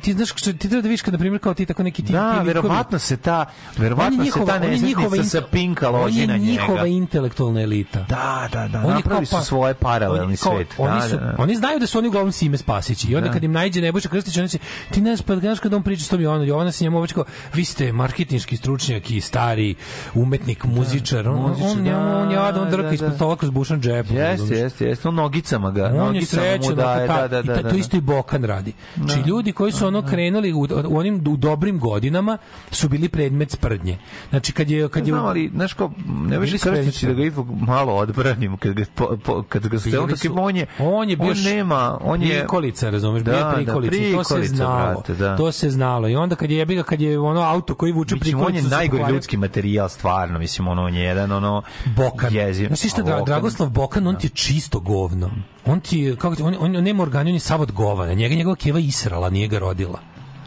ti 0.00 0.12
znaš 0.12 0.28
što 0.30 0.52
ti 0.52 0.58
treba 0.60 0.82
da 0.82 0.88
vidiš 0.88 1.02
kad 1.02 1.12
na 1.12 1.18
primjer 1.18 1.40
kao 1.40 1.54
ti 1.54 1.66
tako 1.66 1.82
neki 1.82 2.02
ti 2.02 2.12
Da, 2.12 2.40
verovatno 2.40 2.98
se 2.98 3.16
ta, 3.16 3.38
On 3.38 3.44
je 3.74 3.82
verovatno 3.82 4.24
se 4.24 4.30
ta 4.36 4.54
on 4.56 4.62
je 4.62 4.76
in- 5.16 5.24
sa 5.24 5.40
Pinka 5.42 5.88
loži 5.88 6.20
on 6.22 6.26
na 6.26 6.34
je 6.34 6.38
njega. 6.38 6.52
njihova 6.52 6.86
intelektualna 6.86 7.60
elita. 7.62 7.98
Da, 8.00 8.48
da, 8.52 8.68
da, 8.68 8.78
On 8.78 8.86
je 8.86 8.94
napravili 8.94 9.04
kao 9.06 9.24
su 9.26 9.36
pa- 9.36 9.42
svoje 9.42 9.74
paralelni 9.74 10.24
on 10.24 10.30
je 10.30 10.36
kao- 10.36 10.54
svet. 10.54 10.68
Oni, 10.78 10.94
Da, 10.94 11.00
su, 11.02 11.16
da, 11.16 11.20
da. 11.22 11.34
oni 11.38 11.56
znaju 11.56 11.78
da 11.78 11.86
su 11.86 11.98
oni 11.98 12.08
uglavnom 12.08 12.32
Sime 12.32 12.56
Spasići 12.58 13.08
i 13.08 13.16
onda 13.16 13.28
Da. 13.28 13.32
kad 13.32 13.44
im 13.44 13.52
najde 13.52 13.80
Nebojša 13.80 14.08
Krstić, 14.08 14.36
oni 14.36 14.48
se, 14.48 14.58
ti 14.90 15.00
ne 15.00 15.16
znaš, 15.16 15.26
pa 15.26 15.36
znaš 15.36 15.58
kad 15.58 15.74
on 15.74 15.82
priča 15.82 16.04
s 16.04 16.08
tom 16.08 16.20
Jovanom, 16.20 16.46
Jovana 16.46 16.72
se 16.72 16.84
njemu 16.84 17.06
kao, 17.08 17.24
vi 17.54 17.64
ste 17.64 17.92
marketinški 17.92 18.56
stručnjak 18.56 19.10
i 19.10 19.20
stari 19.20 19.74
umetnik, 20.14 20.64
muzičar, 20.66 21.28
on, 21.28 21.40
muzičar, 21.40 21.70
on, 21.70 21.82
njemu, 21.82 22.16
on, 22.16 22.30
je 22.30 22.36
da, 22.36 22.62
on 22.62 22.70
drka 22.70 22.82
da, 22.82 22.90
ispod 22.90 23.08
da. 23.08 23.14
stola 23.14 23.36
kroz 23.36 23.50
bušan 23.50 23.80
džep. 23.80 24.06
Jeste, 24.10 24.54
jeste, 24.54 24.86
jeste. 24.86 25.08
On 25.08 25.14
nogicama 25.14 25.70
ga. 25.70 25.92
On 25.98 26.14
je 26.14 26.24
srećan, 26.24 26.74
da, 26.74 27.06
da, 27.06 27.28
da, 27.28 27.42
da, 27.42 27.54
ta- 27.54 27.62
to 27.62 27.68
da. 27.68 27.76
isto 27.76 27.96
i 27.96 28.00
Bokan 28.00 28.44
radi. 28.44 28.72
Znači 28.96 29.20
ljudi 29.20 29.52
koji 29.58 29.72
su 29.72 29.86
ono 29.86 30.02
krenuli 30.02 30.52
u, 30.52 30.66
u 30.88 30.98
onim 30.98 31.24
u 31.28 31.36
dobrim 31.36 31.78
godinama 31.78 32.38
su 32.70 32.88
bili 32.88 33.08
predmet 33.08 33.50
sprdnje. 33.50 33.98
Znači 34.30 34.52
kad 34.52 34.70
je 34.70 34.88
kad 34.88 35.06
je 35.06 35.12
Znam, 35.12 35.24
ali, 35.24 35.50
znaš 35.54 35.72
ko, 35.72 35.90
ne 36.06 36.46
su 36.46 36.70
Krstić 36.70 37.02
da 37.02 37.12
ga 37.12 37.24
ipak 37.24 37.44
malo 37.60 37.94
odbranim 37.94 38.56
kad 38.56 38.72
ga, 38.72 38.84
po, 38.94 39.16
po, 39.24 39.42
kad 39.42 39.68
ga 39.68 39.78
se 39.78 40.00
on 40.00 40.08
tako 40.08 40.40
on 40.40 40.56
je, 40.56 40.66
on 40.78 41.10
je 41.10 41.16
bio 41.16 41.30
on 41.30 41.42
nema, 41.44 41.98
on 42.00 42.22
je 42.22 42.38
prikolica, 42.38 42.90
razumeš, 42.90 43.22
Da, 43.22 43.32
bio 43.32 43.40
da, 43.40 43.52
prikolica. 43.54 43.96
I 43.96 44.12
to 44.12 44.24
se 44.24 44.34
prikolica, 44.34 44.54
znalo. 44.54 44.92
brate, 44.92 45.14
da. 45.14 45.36
To 45.36 45.52
se 45.52 45.70
znalo. 45.70 46.08
I 46.08 46.16
onda 46.16 46.36
kad 46.36 46.50
je 46.50 46.56
jebi 46.56 46.74
ga, 46.74 46.82
kad 46.82 47.00
je 47.00 47.18
ono 47.18 47.40
auto 47.40 47.74
koji 47.74 47.92
vuče 47.92 48.14
Mislim, 48.14 48.34
on 48.34 48.42
je 48.42 48.46
prikolicu 48.46 48.76
najgori 48.76 49.12
ljudski 49.12 49.36
materijal, 49.36 49.88
stvarno. 49.88 50.38
Mislim, 50.38 50.68
ono, 50.68 50.82
on 50.82 50.94
je 50.94 51.02
jedan, 51.02 51.32
ono... 51.32 51.62
Bokan. 51.96 52.34
Jeziv. 52.34 52.66
Znaš 52.66 52.80
ti 52.80 52.88
šta, 52.88 53.22
Dragoslav 53.26 53.68
Bokan, 53.68 54.06
on 54.06 54.16
ti 54.16 54.26
je 54.26 54.30
čisto 54.30 54.80
govno. 54.80 55.30
On 55.68 55.80
ti 55.80 55.98
je, 55.98 56.16
kako 56.16 56.36
ti, 56.36 56.42
on, 56.42 56.54
on, 56.56 56.76
on 56.76 56.84
nema 56.84 57.02
organi, 57.02 57.30
on 57.30 57.34
je 57.34 57.40
sav 57.40 57.60
od 57.60 57.72
govana. 57.72 58.12
Njega 58.14 58.34
njegova 58.34 58.56
keva 58.56 58.78
israla, 58.78 59.30
nije 59.30 59.48
ga 59.48 59.58
rodila. 59.58 60.00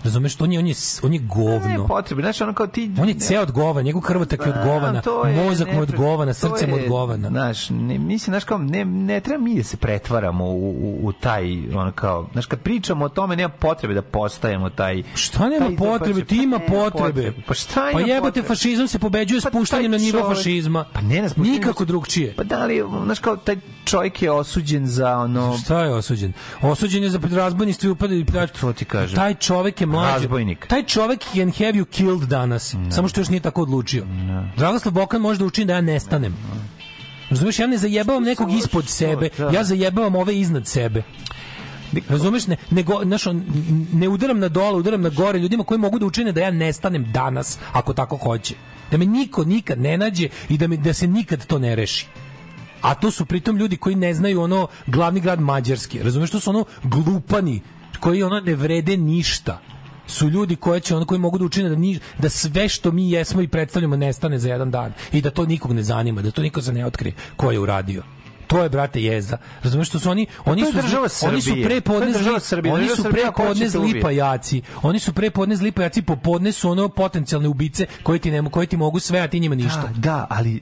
Razumeš, 0.04 0.42
on 0.42 0.52
je, 0.54 0.60
on 0.60 0.68
je, 0.68 0.74
on 1.04 1.14
je 1.14 1.20
Ne 1.20 1.26
govno. 1.28 1.88
potrebe, 1.88 2.22
znaš, 2.22 2.42
ono 2.42 2.54
kao 2.54 2.68
ti... 2.68 2.92
On 3.02 3.08
je 3.10 3.14
ceo 3.16 3.42
od 3.42 3.52
govana, 3.52 3.82
njegov 3.82 4.02
krvotak 4.02 4.40
je 4.40 4.48
od 4.48 4.54
Pa, 4.54 4.64
govana, 4.64 5.02
to 5.02 5.26
je 5.26 5.36
mozak 5.36 5.68
mu 5.68 5.74
je 5.74 5.82
od 5.82 5.92
govana, 5.92 6.34
to 6.34 6.40
srce 6.40 6.68
mu 6.68 6.76
je 6.76 6.80
je, 6.80 6.84
od 6.84 6.90
govana. 6.90 7.28
Znaš, 7.30 7.70
ne, 7.70 7.98
mislim, 7.98 8.18
znaš 8.26 8.44
kao, 8.44 8.58
ne, 8.58 8.86
ne 8.86 9.20
treba 9.20 9.44
mi 9.44 9.56
da 9.56 9.64
se 9.64 9.78
pretvaramo 9.78 10.46
u, 10.46 10.70
u, 10.70 11.00
u 11.04 11.12
taj, 11.14 11.44
ono 11.70 11.92
kao, 11.92 12.28
znaš, 12.32 12.46
kad 12.46 12.60
pričamo 12.60 13.06
o 13.06 13.10
tome, 13.10 13.36
nema 13.36 13.50
potrebe 13.52 13.94
da 13.94 14.02
postajemo 14.02 14.70
taj... 14.70 15.04
Šta 15.16 15.50
nema 15.50 15.66
taj- 15.68 15.76
potrebe, 15.78 16.26
ti 16.26 16.36
ima 16.38 16.58
nema 16.60 16.70
potrebe. 16.70 17.34
Pa 17.48 17.54
šta 17.54 17.82
Pa 17.84 17.92
ima 17.92 18.00
jebote, 18.04 18.22
potrebe? 18.24 18.48
fašizam 18.48 18.88
se 18.88 19.00
pobeđuje 19.00 19.42
Pa 19.42 19.50
spuštanjem 19.50 19.92
na 19.92 19.98
nivo 19.98 20.30
fašizma. 20.30 20.86
Pa 20.94 21.02
ne 21.02 21.22
na 21.22 21.30
spuštanjem- 21.30 21.52
Nikako 21.54 21.86
drugčije. 21.86 22.34
Pa 22.36 22.44
da 22.44 22.66
li, 22.66 22.84
znaš 23.06 23.20
kao, 23.20 23.36
taj 23.36 23.56
čovjek 23.86 24.22
je 24.22 24.32
osuđen 24.32 24.88
za 24.88 25.18
ono... 25.18 25.58
Šta 25.58 25.84
je 25.84 25.94
osuđen? 25.94 26.34
Osuđen 26.62 27.04
je 27.04 27.10
za 27.10 27.20
razbojništvo 27.32 27.88
i 27.88 27.92
upad 27.92 28.12
i 28.12 28.26
pljačku. 28.26 28.60
To 28.60 28.74
ti 28.74 28.86
kažem. 28.86 29.16
Taj 29.16 29.34
čovek 29.34 29.82
je 29.82 29.88
mlađi. 29.88 30.12
Razbojnik. 30.12 30.68
Taj 30.68 30.84
čovek 30.84 31.20
can 31.34 31.52
have 31.52 31.74
you 31.74 31.86
killed 31.86 32.30
danas. 32.30 32.76
Samo 32.90 33.08
što 33.08 33.22
još 33.22 33.30
nije 33.30 33.40
tako 33.40 33.62
odlučio. 33.62 34.06
Dragoslav 34.58 34.94
Bokan 34.94 35.22
može 35.22 35.40
da 35.40 35.46
učini 35.46 35.66
da 35.66 35.74
ja 35.74 35.82
nestanem. 35.82 36.36
Razumeš, 37.30 37.60
ja 37.60 37.68
ne 37.68 37.78
zajebavam 37.78 38.24
nekog 38.24 38.52
ispod 38.54 38.88
sebe, 38.88 39.30
da. 39.38 39.50
ja 39.54 39.64
zajebavam 39.64 40.16
ove 40.16 40.40
iznad 40.40 40.68
sebe. 40.68 41.04
Razumeš, 42.10 42.48
ne, 42.48 42.58
ne, 42.72 42.84
go, 42.84 43.02
znaš, 43.04 43.24
ne 43.94 44.08
udaram 44.10 44.40
na 44.40 44.50
dole, 44.50 44.78
udaram 44.78 45.02
na 45.02 45.10
gore 45.10 45.40
ljudima 45.40 45.64
koji 45.64 45.80
mogu 45.80 46.00
da 46.00 46.06
učine 46.06 46.32
da 46.32 46.42
ja 46.42 46.52
nestanem 46.52 47.12
danas, 47.12 47.60
ako 47.72 47.94
tako 47.94 48.18
hoće. 48.18 48.56
Da 48.92 48.98
me 48.98 49.06
niko 49.06 49.44
nikad 49.44 49.80
ne 49.80 49.98
nađe 49.98 50.30
i 50.50 50.58
da, 50.58 50.68
me, 50.68 50.78
da 50.78 50.94
se 50.94 51.08
nikad 51.08 51.46
to 51.46 51.60
ne 51.60 51.76
reši. 51.76 52.08
A 52.82 52.94
to 52.96 53.12
su 53.12 53.26
pritom 53.26 53.58
ljudi 53.58 53.78
koji 53.78 53.96
ne 53.96 54.14
znaju 54.14 54.42
ono 54.42 54.68
glavni 54.88 55.20
grad 55.20 55.40
Mađarski. 55.40 56.04
Razumeš, 56.04 56.30
to 56.30 56.40
su 56.40 56.50
ono 56.50 56.66
glupani 56.84 57.62
koji 58.00 58.24
ono 58.24 58.40
ne 58.40 58.56
vrede 58.56 58.98
ništa 58.98 59.60
su 60.08 60.30
ljudi 60.30 60.56
koji 60.56 60.82
će 60.82 60.96
ono 60.96 61.06
koji 61.06 61.20
mogu 61.20 61.38
da 61.38 61.46
učine 61.46 61.70
da, 61.70 61.76
ni, 61.76 62.00
da 62.18 62.30
sve 62.30 62.70
što 62.70 62.92
mi 62.92 63.12
jesmo 63.12 63.42
i 63.42 63.48
predstavljamo 63.48 63.96
nestane 63.96 64.40
za 64.40 64.50
jedan 64.50 64.72
dan 64.72 64.94
i 65.12 65.22
da 65.22 65.30
to 65.30 65.46
nikog 65.46 65.74
ne 65.74 65.84
zanima, 65.84 66.22
da 66.22 66.32
to 66.32 66.42
niko 66.42 66.62
se 66.62 66.74
ne 66.74 66.86
otkrije 66.86 67.14
ko 67.36 67.52
je 67.52 67.60
uradio. 67.60 68.04
To 68.48 68.64
je 68.64 68.70
brate 68.70 69.04
jeza. 69.04 69.38
Razumeš 69.64 69.88
što 69.88 70.00
su 70.00 70.10
oni 70.10 70.26
oni 70.46 70.66
su 70.66 70.72
država 70.72 71.08
oni 71.24 71.42
su 71.42 71.48
Srbije. 71.50 71.66
prepodne 71.66 72.00
To 72.02 72.06
je 72.08 72.14
država 72.14 72.40
zli- 72.40 72.46
Srbije. 72.46 72.74
oni 72.74 72.88
su 72.88 73.04
hoće 73.38 73.60
te 73.62 73.78
ubije. 73.78 73.92
zlipajaci. 73.92 74.62
Oni 74.82 75.00
su 75.00 75.14
prepodne 75.14 75.56
zlipajaci, 75.56 76.02
popodne 76.02 76.52
su 76.52 76.70
ono 76.70 76.90
potencijalne 76.90 77.48
ubice 77.48 77.86
koji 78.04 78.20
ti 78.20 78.32
ne 78.32 78.50
koji 78.50 78.68
ti 78.68 78.78
mogu 78.78 79.00
sve 79.00 79.20
a 79.20 79.28
ti 79.28 79.40
njima 79.40 79.56
ništa. 79.56 79.82
Da, 79.82 80.00
da, 80.00 80.28
ali 80.30 80.62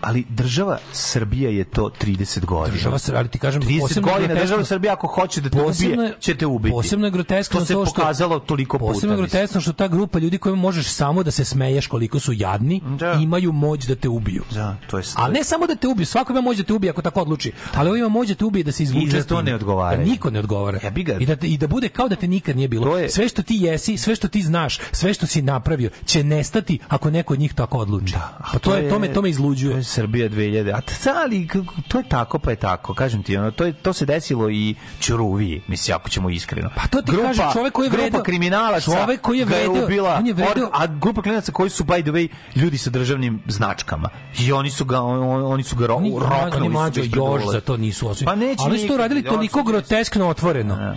ali 0.00 0.24
država 0.30 0.78
Srbija 0.92 1.50
je 1.50 1.64
to 1.64 1.90
30 1.96 2.44
godina. 2.44 2.74
Država 2.74 2.98
Srbija, 2.98 3.18
ali 3.18 3.28
ti 3.28 3.38
kažem, 3.38 3.62
30 3.62 3.80
posebno 3.80 4.08
je 4.08 4.14
godina 4.14 4.34
država 4.34 4.64
Srbija 4.64 4.92
ako 4.92 5.06
hoće 5.08 5.40
da 5.40 5.50
te 5.50 5.62
ubije, 5.62 5.90
je- 5.96 6.14
će 6.20 6.34
te 6.34 6.46
ubiti. 6.46 6.72
Posebno 6.72 7.06
je 7.06 7.10
groteskno 7.10 7.60
to 7.60 7.66
se 7.66 7.72
to 7.74 7.86
što 7.86 7.94
pokazalo 7.94 8.38
toliko 8.40 8.78
puta. 8.78 8.92
Posebno 8.92 9.14
je 9.14 9.18
groteskno 9.18 9.60
što 9.60 9.72
ta 9.72 9.88
grupa 9.88 10.18
ljudi 10.18 10.38
kojima 10.38 10.58
možeš 10.58 10.86
samo 10.86 11.22
da 11.22 11.30
se 11.30 11.44
smeješ 11.44 11.86
koliko 11.86 12.20
su 12.20 12.32
jadni, 12.32 12.80
Da. 12.90 13.12
imaju 13.12 13.52
moć 13.52 13.84
da 13.84 13.94
te 13.94 14.08
ubiju. 14.08 14.42
Da, 14.50 14.76
to 14.86 14.98
je 14.98 15.04
A 15.14 15.28
ne 15.28 15.44
samo 15.44 15.66
da 15.66 15.74
te 15.74 15.88
ubiju, 15.88 16.06
svako 16.06 16.32
ima 16.32 16.40
moć 16.40 16.56
da 16.56 16.64
te 16.64 16.72
ubije 16.72 16.90
ako 16.90 17.02
tako 17.02 17.20
odluči, 17.20 17.52
ali 17.74 17.88
ovo 17.88 17.96
ima 17.96 18.08
moć 18.08 18.28
da 18.28 18.34
te 18.34 18.44
ubije 18.44 18.64
da 18.64 18.72
se 18.72 18.82
izvuče. 18.82 19.06
I 19.06 19.10
za 19.10 19.24
to 19.24 19.42
ne 19.42 19.54
odgovaraju. 19.54 19.98
Da 19.98 20.10
niko 20.10 20.30
ne 20.30 20.38
odgovara. 20.38 20.78
Jebi 20.82 21.02
ga. 21.02 21.14
I 21.14 21.26
da, 21.26 21.36
te- 21.36 21.48
I 21.48 21.58
da 21.58 21.66
bude 21.66 21.88
kao 21.88 22.08
da 22.08 22.16
te 22.16 22.28
nikad 22.28 22.56
nije 22.56 22.68
bilo. 22.68 22.98
Je- 22.98 23.10
Sve 23.10 23.28
što 23.28 23.42
ti 23.42 23.56
jesi, 23.56 23.96
sve 23.96 24.14
što 24.14 24.28
ti 24.28 24.42
znaš, 24.42 24.78
sve 24.92 25.14
što 25.14 25.26
si 25.26 25.42
napravio, 25.42 25.90
će 26.04 26.24
nestati 26.24 26.78
ako 26.88 27.10
neko 27.10 27.32
od 27.32 27.40
njih 27.40 27.54
tako 27.54 27.78
odluči. 27.78 28.14
pa 28.52 28.58
to, 28.58 28.74
je, 28.74 28.88
to 28.88 28.98
me, 28.98 29.12
to 29.12 29.22
me 29.22 29.30
izluđuje. 29.30 29.84
Srbija 29.90 30.28
2000. 30.28 30.72
A 30.72 30.80
ali 31.16 31.48
to 31.88 31.98
je 31.98 32.04
tako 32.06 32.38
pa 32.38 32.50
je 32.50 32.56
tako. 32.58 32.94
Kažem 32.94 33.22
ti, 33.22 33.36
ono, 33.36 33.50
to, 33.50 33.64
je, 33.64 33.72
to 33.74 33.92
se 33.92 34.06
desilo 34.06 34.50
i 34.50 34.74
Ćuruviji, 35.00 35.62
mislim, 35.68 35.96
ako 35.96 36.08
ćemo 36.08 36.30
iskreno. 36.30 36.70
Pa 36.76 36.86
to 36.88 37.02
ti 37.02 37.12
kaže 37.22 37.42
čovek 37.52 37.72
koji 37.72 37.86
je 37.86 37.90
grupa 37.90 38.04
vredeo- 38.08 38.22
kriminalaca 38.22 38.80
čovek 38.92 39.20
koji 39.20 39.38
je 39.38 39.44
ga 39.44 39.54
vredeo- 39.54 39.84
ubila, 39.84 40.14
on 40.14 40.26
je 40.26 40.34
vredeo- 40.34 40.70
a 40.72 40.86
grupa 40.88 41.22
kriminalaca 41.22 41.52
koji 41.52 41.70
su, 41.70 41.84
by 41.84 42.02
the 42.02 42.10
way, 42.10 42.28
ljudi 42.56 42.78
sa 42.78 42.90
državnim 42.90 43.42
značkama. 43.46 44.08
I 44.38 44.52
oni 44.52 44.70
su 44.70 44.84
ga, 44.84 45.00
on, 45.00 45.18
oni 45.44 45.62
su 45.62 45.76
ga 45.76 45.86
ro, 45.86 45.94
Oni, 45.94 46.10
roknuli. 46.12 46.56
oni 46.56 46.68
mlađo 46.68 47.00
još 47.02 47.42
za 47.46 47.60
to 47.60 47.76
nisu 47.76 48.08
osuđeni. 48.08 48.26
Pa 48.26 48.34
neće 48.36 48.62
Ali 48.62 48.78
su 48.78 48.88
to 48.88 48.96
radili 48.96 49.22
toliko 49.22 49.62
groteskno 49.62 50.28
otvoreno. 50.28 50.96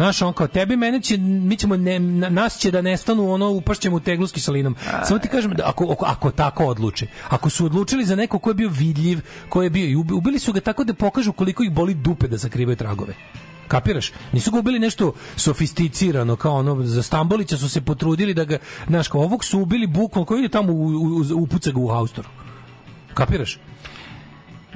Znaš, 0.00 0.22
on 0.22 0.32
kao 0.32 0.48
tebi, 0.48 0.76
mene 0.76 1.00
će, 1.00 1.16
mi 1.18 1.56
ćemo, 1.56 1.76
ne, 1.76 1.98
na- 1.98 2.28
nas 2.28 2.58
će 2.58 2.70
da 2.70 2.82
nestanu, 2.82 3.32
ono, 3.32 3.50
upašćemo 3.50 3.96
u 3.96 4.00
teglu 4.00 4.26
s 4.26 4.32
kiselinom. 4.32 4.76
Samo 5.04 5.18
ti 5.18 5.28
kažem, 5.28 5.50
da 5.52 5.62
ako, 5.66 5.84
ako, 5.92 6.04
ako 6.04 6.30
tako 6.30 6.66
odluče, 6.66 7.06
ako 7.28 7.50
su 7.50 7.66
odlučili 7.66 8.04
za 8.04 8.16
neko 8.16 8.38
ko 8.38 8.50
je 8.50 8.54
bio 8.54 8.68
vidljiv, 8.68 9.20
ko 9.48 9.62
je 9.62 9.70
bio, 9.70 9.86
i 9.86 9.96
ubi- 9.96 10.12
ubili 10.14 10.38
su 10.38 10.52
ga 10.52 10.60
tako 10.60 10.84
da 10.84 10.94
pokažu 10.94 11.32
koliko 11.32 11.62
ih 11.62 11.72
boli 11.72 11.94
dupe 11.94 12.28
da 12.28 12.38
sakrivaju 12.38 12.76
tragove. 12.76 13.14
Kapiraš? 13.68 14.12
Nisu 14.32 14.50
ga 14.50 14.58
ubili 14.58 14.78
nešto 14.78 15.12
sofisticirano, 15.36 16.36
kao 16.36 16.54
ono, 16.54 16.82
za 16.82 17.02
Stambolića 17.02 17.56
su 17.56 17.68
se 17.68 17.80
potrudili 17.80 18.34
da 18.34 18.44
ga, 18.44 18.58
znaš, 18.86 19.08
kao 19.08 19.20
ovog 19.20 19.44
su 19.44 19.60
ubili 19.60 19.86
bukvalno, 19.86 20.26
koji 20.26 20.42
je 20.42 20.48
tamo 20.48 20.72
u, 20.72 20.86
u, 20.86 21.24
upuca 21.34 21.70
ga 21.70 21.80
u 21.80 21.88
haustoru. 21.88 22.28
Kapiraš? 23.14 23.58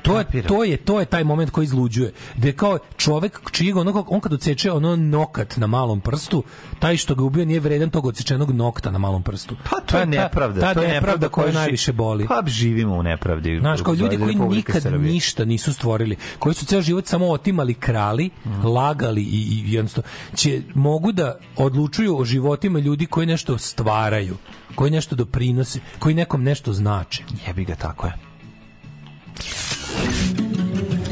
To 0.04 0.18
je, 0.18 0.42
to 0.42 0.64
je 0.64 0.76
to 0.76 1.00
je 1.00 1.06
taj 1.06 1.24
moment 1.24 1.50
koji 1.50 1.64
izluđuje. 1.64 2.12
Da 2.36 2.52
kao 2.52 2.78
čovek 2.96 3.40
čijeg 3.50 3.76
ono 3.76 4.04
on 4.08 4.20
kad 4.20 4.32
odseče 4.32 4.72
ono 4.72 4.96
nokat 4.96 5.56
na 5.56 5.66
malom 5.66 6.00
prstu, 6.00 6.42
taj 6.78 6.96
što 6.96 7.14
ga 7.14 7.24
ubio 7.24 7.44
nije 7.44 7.60
vredan 7.60 7.90
tog 7.90 8.06
odsečenog 8.06 8.50
nokta 8.52 8.90
na 8.90 8.98
malom 8.98 9.22
prstu. 9.22 9.56
Pa 9.64 9.80
to 9.80 9.96
je 9.96 10.02
ta- 10.02 10.10
nepravda. 10.12 10.60
Ta, 10.60 10.74
to 10.74 10.82
je 10.82 10.88
nepravda 10.88 11.28
koja 11.28 11.48
ži- 11.48 11.54
najviše 11.54 11.92
boli. 11.92 12.26
Pa 12.26 12.42
živimo 12.46 12.94
u 12.94 13.02
nepravdi. 13.02 13.58
Znaš, 13.60 13.82
kao 13.82 13.94
ljudi 13.94 14.18
koji 14.18 14.36
nikad 14.36 14.82
Srbije. 14.82 15.12
ništa 15.12 15.44
nisu 15.44 15.72
stvorili, 15.72 16.16
koji 16.38 16.54
su 16.54 16.66
ceo 16.66 16.82
život 16.82 17.06
samo 17.06 17.28
otimali, 17.28 17.74
krali, 17.74 18.30
Mhm. 18.46 18.66
lagali 18.66 19.22
i, 19.22 19.26
i 19.26 19.72
jednostavno, 19.72 20.08
će, 20.34 20.62
mogu 20.74 21.12
da 21.12 21.36
odlučuju 21.56 22.18
o 22.18 22.24
životima 22.24 22.78
ljudi 22.78 23.06
koji 23.06 23.26
nešto 23.26 23.58
stvaraju, 23.58 24.36
koji 24.74 24.90
nešto 24.90 25.16
doprinose, 25.16 25.80
koji 25.98 26.14
nekom 26.14 26.42
nešto 26.42 26.72
znače. 26.72 27.22
Jebi 27.46 27.64
ga, 27.64 27.74
tako 27.76 28.06
je. 28.06 28.12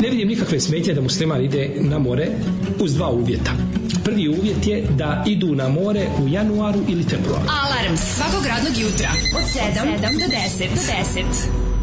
Ne 0.00 0.10
vidim 0.10 0.28
nikakve 0.28 0.60
smetnje 0.60 0.94
da 0.94 1.00
musliman 1.00 1.44
ide 1.44 1.70
na 1.80 1.98
more 1.98 2.28
uz 2.80 2.94
dva 2.94 3.10
uvjeta. 3.10 3.52
Prvi 4.04 4.28
uvjet 4.28 4.66
je 4.66 4.84
da 4.96 5.24
idu 5.26 5.54
na 5.54 5.68
more 5.68 6.06
u 6.24 6.28
januaru 6.28 6.80
ili 6.88 7.02
februaru. 7.02 7.42
Alarm 7.48 7.96
svakog 7.96 8.46
radnog 8.46 8.78
jutra 8.78 9.10
od 9.36 9.44
7, 9.44 10.00
do 10.00 10.08
10. 10.08 10.68
Do 10.74 10.80
10. 11.20 11.81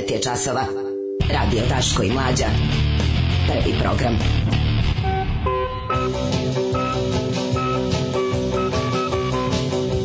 9 0.00 0.12
je 0.12 0.22
časova. 0.22 0.62
Radio 1.32 1.62
Daško 1.68 2.02
i 2.02 2.10
Mlađa. 2.12 2.46
Prvi 3.46 3.74
program. 3.82 4.18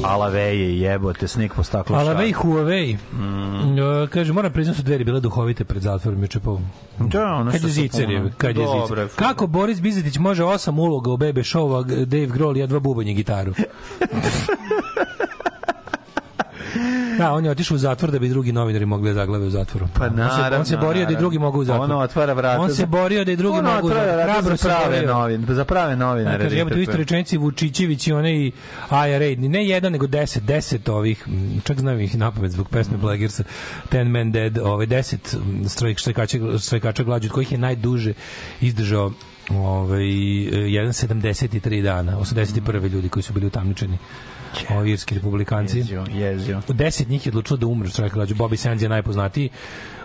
Alaveje, 0.03 0.80
jebote, 0.80 1.27
sneg 1.27 1.53
po 1.53 1.64
staklu. 1.64 1.95
Alavej 1.95 2.33
Huawei. 2.33 2.98
Mm. 3.14 4.07
kaže, 4.09 4.33
moram 4.33 4.51
priznati 4.51 4.77
su 4.77 4.83
dveri 4.83 5.03
bile 5.03 5.19
duhovite 5.19 5.64
pred 5.64 5.82
zatvorom 5.82 6.22
juče 6.22 6.40
po... 6.40 6.59
Da, 6.99 7.25
ono 7.25 7.51
kad 7.51 7.59
što 7.59 7.67
je 7.67 7.72
zicer, 7.72 8.09
je, 8.09 8.19
puno. 8.19 8.32
kad 8.38 8.57
je 8.57 8.65
zicer. 8.67 9.07
Kako 9.15 9.48
Boris 9.48 9.82
Bizetić 9.82 10.17
može 10.17 10.43
osam 10.43 10.80
uloga 10.80 11.11
u 11.11 11.17
Bebe 11.17 11.41
Show, 11.41 11.80
a 11.80 12.06
Dave 12.06 12.27
Grohl 12.27 12.57
jedva 12.57 12.80
bubanje 12.80 13.14
gitaru? 13.14 13.53
Da, 17.18 17.34
on 17.34 17.45
je 17.45 17.52
otišao 17.52 17.76
u 17.76 17.80
zatvor 17.80 18.11
da 18.11 18.19
bi 18.19 18.30
drugi 18.30 18.52
novinari 18.52 18.85
mogli 18.85 19.10
da 19.10 19.14
zaglave 19.16 19.45
u 19.45 19.50
zatvoru. 19.50 19.88
Pa 19.94 20.03
On 20.03 20.10
se- 20.10 20.16
naravno. 20.18 20.58
On 20.58 20.66
se 20.66 20.77
borio 20.77 20.94
da 20.95 21.02
i 21.02 21.03
naravno. 21.03 21.19
drugi 21.19 21.40
mogu 21.40 21.60
u 21.60 21.64
zatvor. 21.64 21.84
Ono 21.85 22.00
otvara 22.00 22.34
vrata. 22.34 22.61
On 22.61 22.69
se 22.72 22.85
borio 22.85 23.26
da 23.26 23.32
i 23.32 23.35
drugi 23.35 23.60
Ono 23.60 23.72
mogu 23.72 23.88
u 23.88 23.90
otvara 23.90 24.06
zatvor. 24.06 24.16
vrata 24.18 24.34
Hrabro 24.34 24.56
za 24.56 24.69
prave 24.69 25.02
novine, 25.03 25.45
za 25.50 25.66
prave 25.66 25.90
Da, 25.90 25.95
novinare. 25.98 26.44
kaže, 26.44 26.58
jebote, 26.58 26.76
u 26.76 26.82
istoj 26.82 26.98
rečenici 26.98 27.38
Vučićević 27.38 28.08
i 28.08 28.14
onaj 28.14 28.52
IRA, 29.08 29.35
ni 29.38 29.50
ne 29.50 29.66
jedan, 29.66 29.92
nego 29.92 30.08
deset, 30.08 30.44
deset 30.44 30.90
ovih, 30.90 31.27
čak 31.64 31.80
znam 31.80 32.00
ih 32.00 32.18
napamet 32.18 32.52
zbog 32.52 32.69
pesme 32.69 32.98
Blagersa, 32.98 33.44
Ten 33.90 34.08
Man 34.08 34.32
Dead, 34.32 34.58
ovaj, 34.58 34.85
deset 34.85 35.34
m, 35.35 35.69
strojk, 35.69 35.98
štrajkača, 35.98 36.38
štrajkača 36.60 37.03
glađu, 37.03 37.27
od 37.27 37.32
kojih 37.32 37.52
je 37.52 37.58
najduže 37.58 38.14
izdržao 38.61 39.11
ovaj, 39.52 40.03
e, 40.03 40.08
jedan 40.68 40.92
73 40.92 41.82
dana, 41.82 42.18
81. 42.19 42.61
ljudi 42.88 43.10
koji 43.10 43.24
su 43.24 43.34
bili 43.34 43.45
utamničeni 43.45 43.98
ovi 44.69 44.92
irski 44.92 45.16
republikanci. 45.16 45.77
Jezio, 45.77 46.06
jezio. 46.14 46.61
10 46.67 47.09
njih 47.09 47.25
je 47.25 47.30
odlučilo 47.30 47.58
da 47.58 47.67
umre 47.67 47.90
čovjek 47.90 48.14
glađu. 48.14 48.35
Bobby 48.35 48.56
Sands 48.56 48.84
je 48.84 48.90
najpoznatiji. 48.90 49.50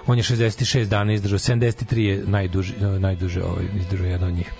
On 0.07 0.19
je 0.19 0.23
66 0.25 0.85
dana 0.89 1.13
izdržao, 1.13 1.39
73 1.39 1.99
je 1.99 2.25
najduže, 2.27 2.75
najduže 2.99 3.43
ovaj, 3.45 3.65
izdržao 3.81 4.07
jedan 4.07 4.29
od 4.29 4.35
njih. 4.35 4.53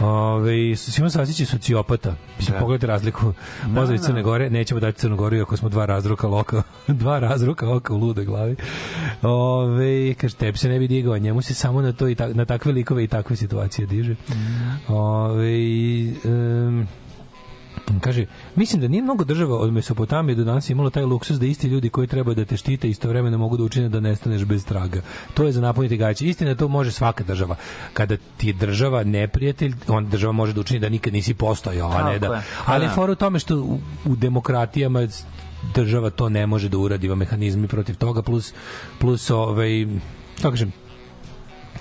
Ove, 0.00 0.76
Simon 0.76 1.10
Sasić 1.10 1.40
je 1.40 1.46
sociopata. 1.46 2.14
Mislim, 2.38 2.54
Da. 2.54 2.60
pogledajte 2.60 2.86
razliku. 2.86 3.32
Pozdrav 3.74 3.94
iz 3.94 4.00
da. 4.00 4.06
Crne 4.06 4.22
Gore. 4.22 4.50
Nećemo 4.50 4.80
dati 4.80 4.98
Crnu 4.98 5.16
Goru, 5.16 5.42
ako 5.42 5.56
smo 5.56 5.68
dva 5.68 5.86
razruka 5.86 6.26
loka, 6.26 6.62
dva 7.02 7.18
razruka 7.18 7.70
oka 7.70 7.94
u 7.94 7.96
lude 7.96 8.24
glavi. 8.24 8.56
Ove, 9.22 10.14
kaže, 10.14 10.34
tebi 10.34 10.58
se 10.58 10.68
ne 10.68 10.78
bi 10.78 10.88
digao, 10.88 11.18
njemu 11.18 11.42
se 11.42 11.54
samo 11.54 11.82
na 11.82 11.92
to 11.92 12.08
i 12.08 12.14
ta, 12.14 12.28
na 12.28 12.44
takve 12.44 12.72
likove 12.72 13.04
i 13.04 13.08
takve 13.08 13.36
situacije 13.36 13.86
diže. 13.86 14.14
Ove, 14.88 15.54
em, 16.24 16.88
Kaže, 18.00 18.26
mislim 18.56 18.80
da 18.80 18.88
nije 18.88 19.02
mnogo 19.02 19.24
država 19.24 19.56
od 19.58 19.72
Mesopotamije 19.72 20.36
do 20.36 20.44
danas 20.44 20.70
imalo 20.70 20.90
taj 20.90 21.04
luksus 21.04 21.38
da 21.38 21.46
isti 21.46 21.68
ljudi 21.68 21.88
koji 21.90 22.06
treba 22.06 22.34
da 22.34 22.44
te 22.44 22.56
štite 22.56 22.90
istovremeno 22.90 23.38
mogu 23.38 23.56
da 23.56 23.64
učine 23.64 23.88
da 23.88 24.00
nestaneš 24.00 24.44
bez 24.44 24.64
traga. 24.64 25.00
To 25.34 25.44
je 25.44 25.52
za 25.52 25.60
napuniti 25.60 25.96
gaće. 25.96 26.26
Istina, 26.26 26.54
to 26.54 26.68
može 26.68 26.92
svaka 26.92 27.24
država. 27.24 27.56
Kada 27.92 28.16
ti 28.36 28.46
je 28.46 28.52
država 28.52 29.04
neprijatelj, 29.04 29.74
on 29.88 30.08
država 30.08 30.32
može 30.32 30.52
da 30.52 30.60
učini 30.60 30.80
da 30.80 30.88
nikad 30.88 31.12
nisi 31.12 31.34
postojao, 31.34 31.90
a 31.90 32.10
ne 32.12 32.18
Tako 32.20 32.32
da. 32.32 32.38
je. 32.38 32.42
Ali 32.66 32.86
Da. 32.86 32.92
fora 32.92 33.12
u 33.12 33.16
tome 33.16 33.38
što 33.38 33.56
u, 33.56 33.78
u 34.04 34.16
demokratijama 34.16 35.08
država 35.74 36.10
to 36.10 36.28
ne 36.28 36.46
može 36.46 36.68
da 36.68 36.78
uradi, 36.78 37.06
ima 37.06 37.14
mehanizmi 37.14 37.68
protiv 37.68 37.96
toga, 37.96 38.22
plus, 38.22 38.52
plus 38.98 39.30
ovaj, 39.30 39.86
kako 40.36 40.50
kažem, 40.50 40.72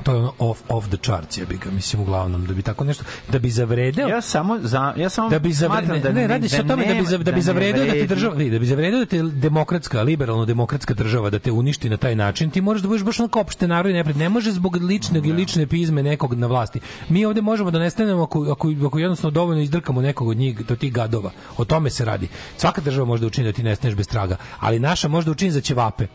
to 0.04 0.12
je 0.12 0.18
ono 0.18 0.34
off, 0.40 0.62
off 0.70 0.88
the 0.88 0.98
charts, 0.98 1.38
je 1.38 1.46
bi 1.46 1.58
ga, 1.58 1.72
mislim, 1.72 2.02
uglavnom, 2.02 2.46
da 2.46 2.54
bi 2.54 2.62
tako 2.62 2.84
nešto, 2.84 3.04
da 3.32 3.40
bi 3.40 3.50
zavredeo, 3.50 4.08
Ja 4.08 4.22
samo 4.22 4.60
za 4.62 4.94
ja 4.98 5.10
samo 5.10 5.30
da 5.30 5.40
bi 5.40 5.54
zavredeo 5.54 5.96
smatram 5.96 6.16
ne, 6.16 6.22
ne, 6.22 6.28
radi 6.28 6.50
se 6.50 6.62
o 6.62 6.64
tome 6.64 6.86
da 6.86 6.94
bi 6.94 7.06
za, 7.06 7.18
da 7.18 7.32
bi 7.32 7.38
ne 7.38 7.42
zavredeo 7.42 7.86
da 7.86 7.92
ti 7.92 7.98
vredi. 7.98 8.08
država 8.08 8.36
vidi, 8.36 8.50
da 8.50 8.60
bi 8.60 8.66
zavredeo 8.66 9.00
da 9.00 9.06
te 9.06 9.22
demokratska 9.22 10.02
liberalno 10.02 10.46
demokratska 10.46 10.94
država 10.94 11.30
da 11.30 11.40
te 11.40 11.52
uništi 11.52 11.90
na 11.90 11.98
taj 11.98 12.16
način 12.16 12.50
ti 12.50 12.62
možeš 12.62 12.82
da 12.82 12.88
budeš 12.88 13.04
baš 13.04 13.20
onako 13.20 13.40
opšte 13.40 13.68
narod 13.68 13.94
nepred 13.94 14.18
ne 14.18 14.30
može 14.30 14.52
zbog 14.52 14.76
ličnog 14.76 15.26
i 15.26 15.32
lične 15.32 15.68
pizme 15.68 16.04
nekog 16.04 16.34
na 16.34 16.48
vlasti. 16.48 16.80
Mi 17.10 17.26
ovde 17.26 17.42
možemo 17.42 17.72
da 17.72 17.80
nestanemo 17.80 18.24
ako, 18.24 18.52
ako, 18.52 18.74
ako 18.86 19.00
jednostavno 19.00 19.32
dovoljno 19.32 19.62
izdrkamo 19.62 20.02
nekog 20.02 20.28
od 20.28 20.38
njih 20.38 20.66
do 20.66 20.76
tih 20.76 20.94
gadova. 20.94 21.32
O 21.58 21.66
tome 21.66 21.90
se 21.90 22.06
radi. 22.06 22.28
Svaka 22.58 22.82
država 22.82 23.06
može 23.06 23.22
da 23.22 23.28
učini 23.28 23.48
da 23.48 23.54
ti 23.54 23.64
nestaneš 23.64 23.96
bez 23.96 24.08
traga 24.08 24.38
ali 24.60 24.80
naša 24.80 25.08
može 25.08 25.26
da 25.26 25.32
učini 25.32 25.52
za 25.52 25.62
ćevape 25.62 26.08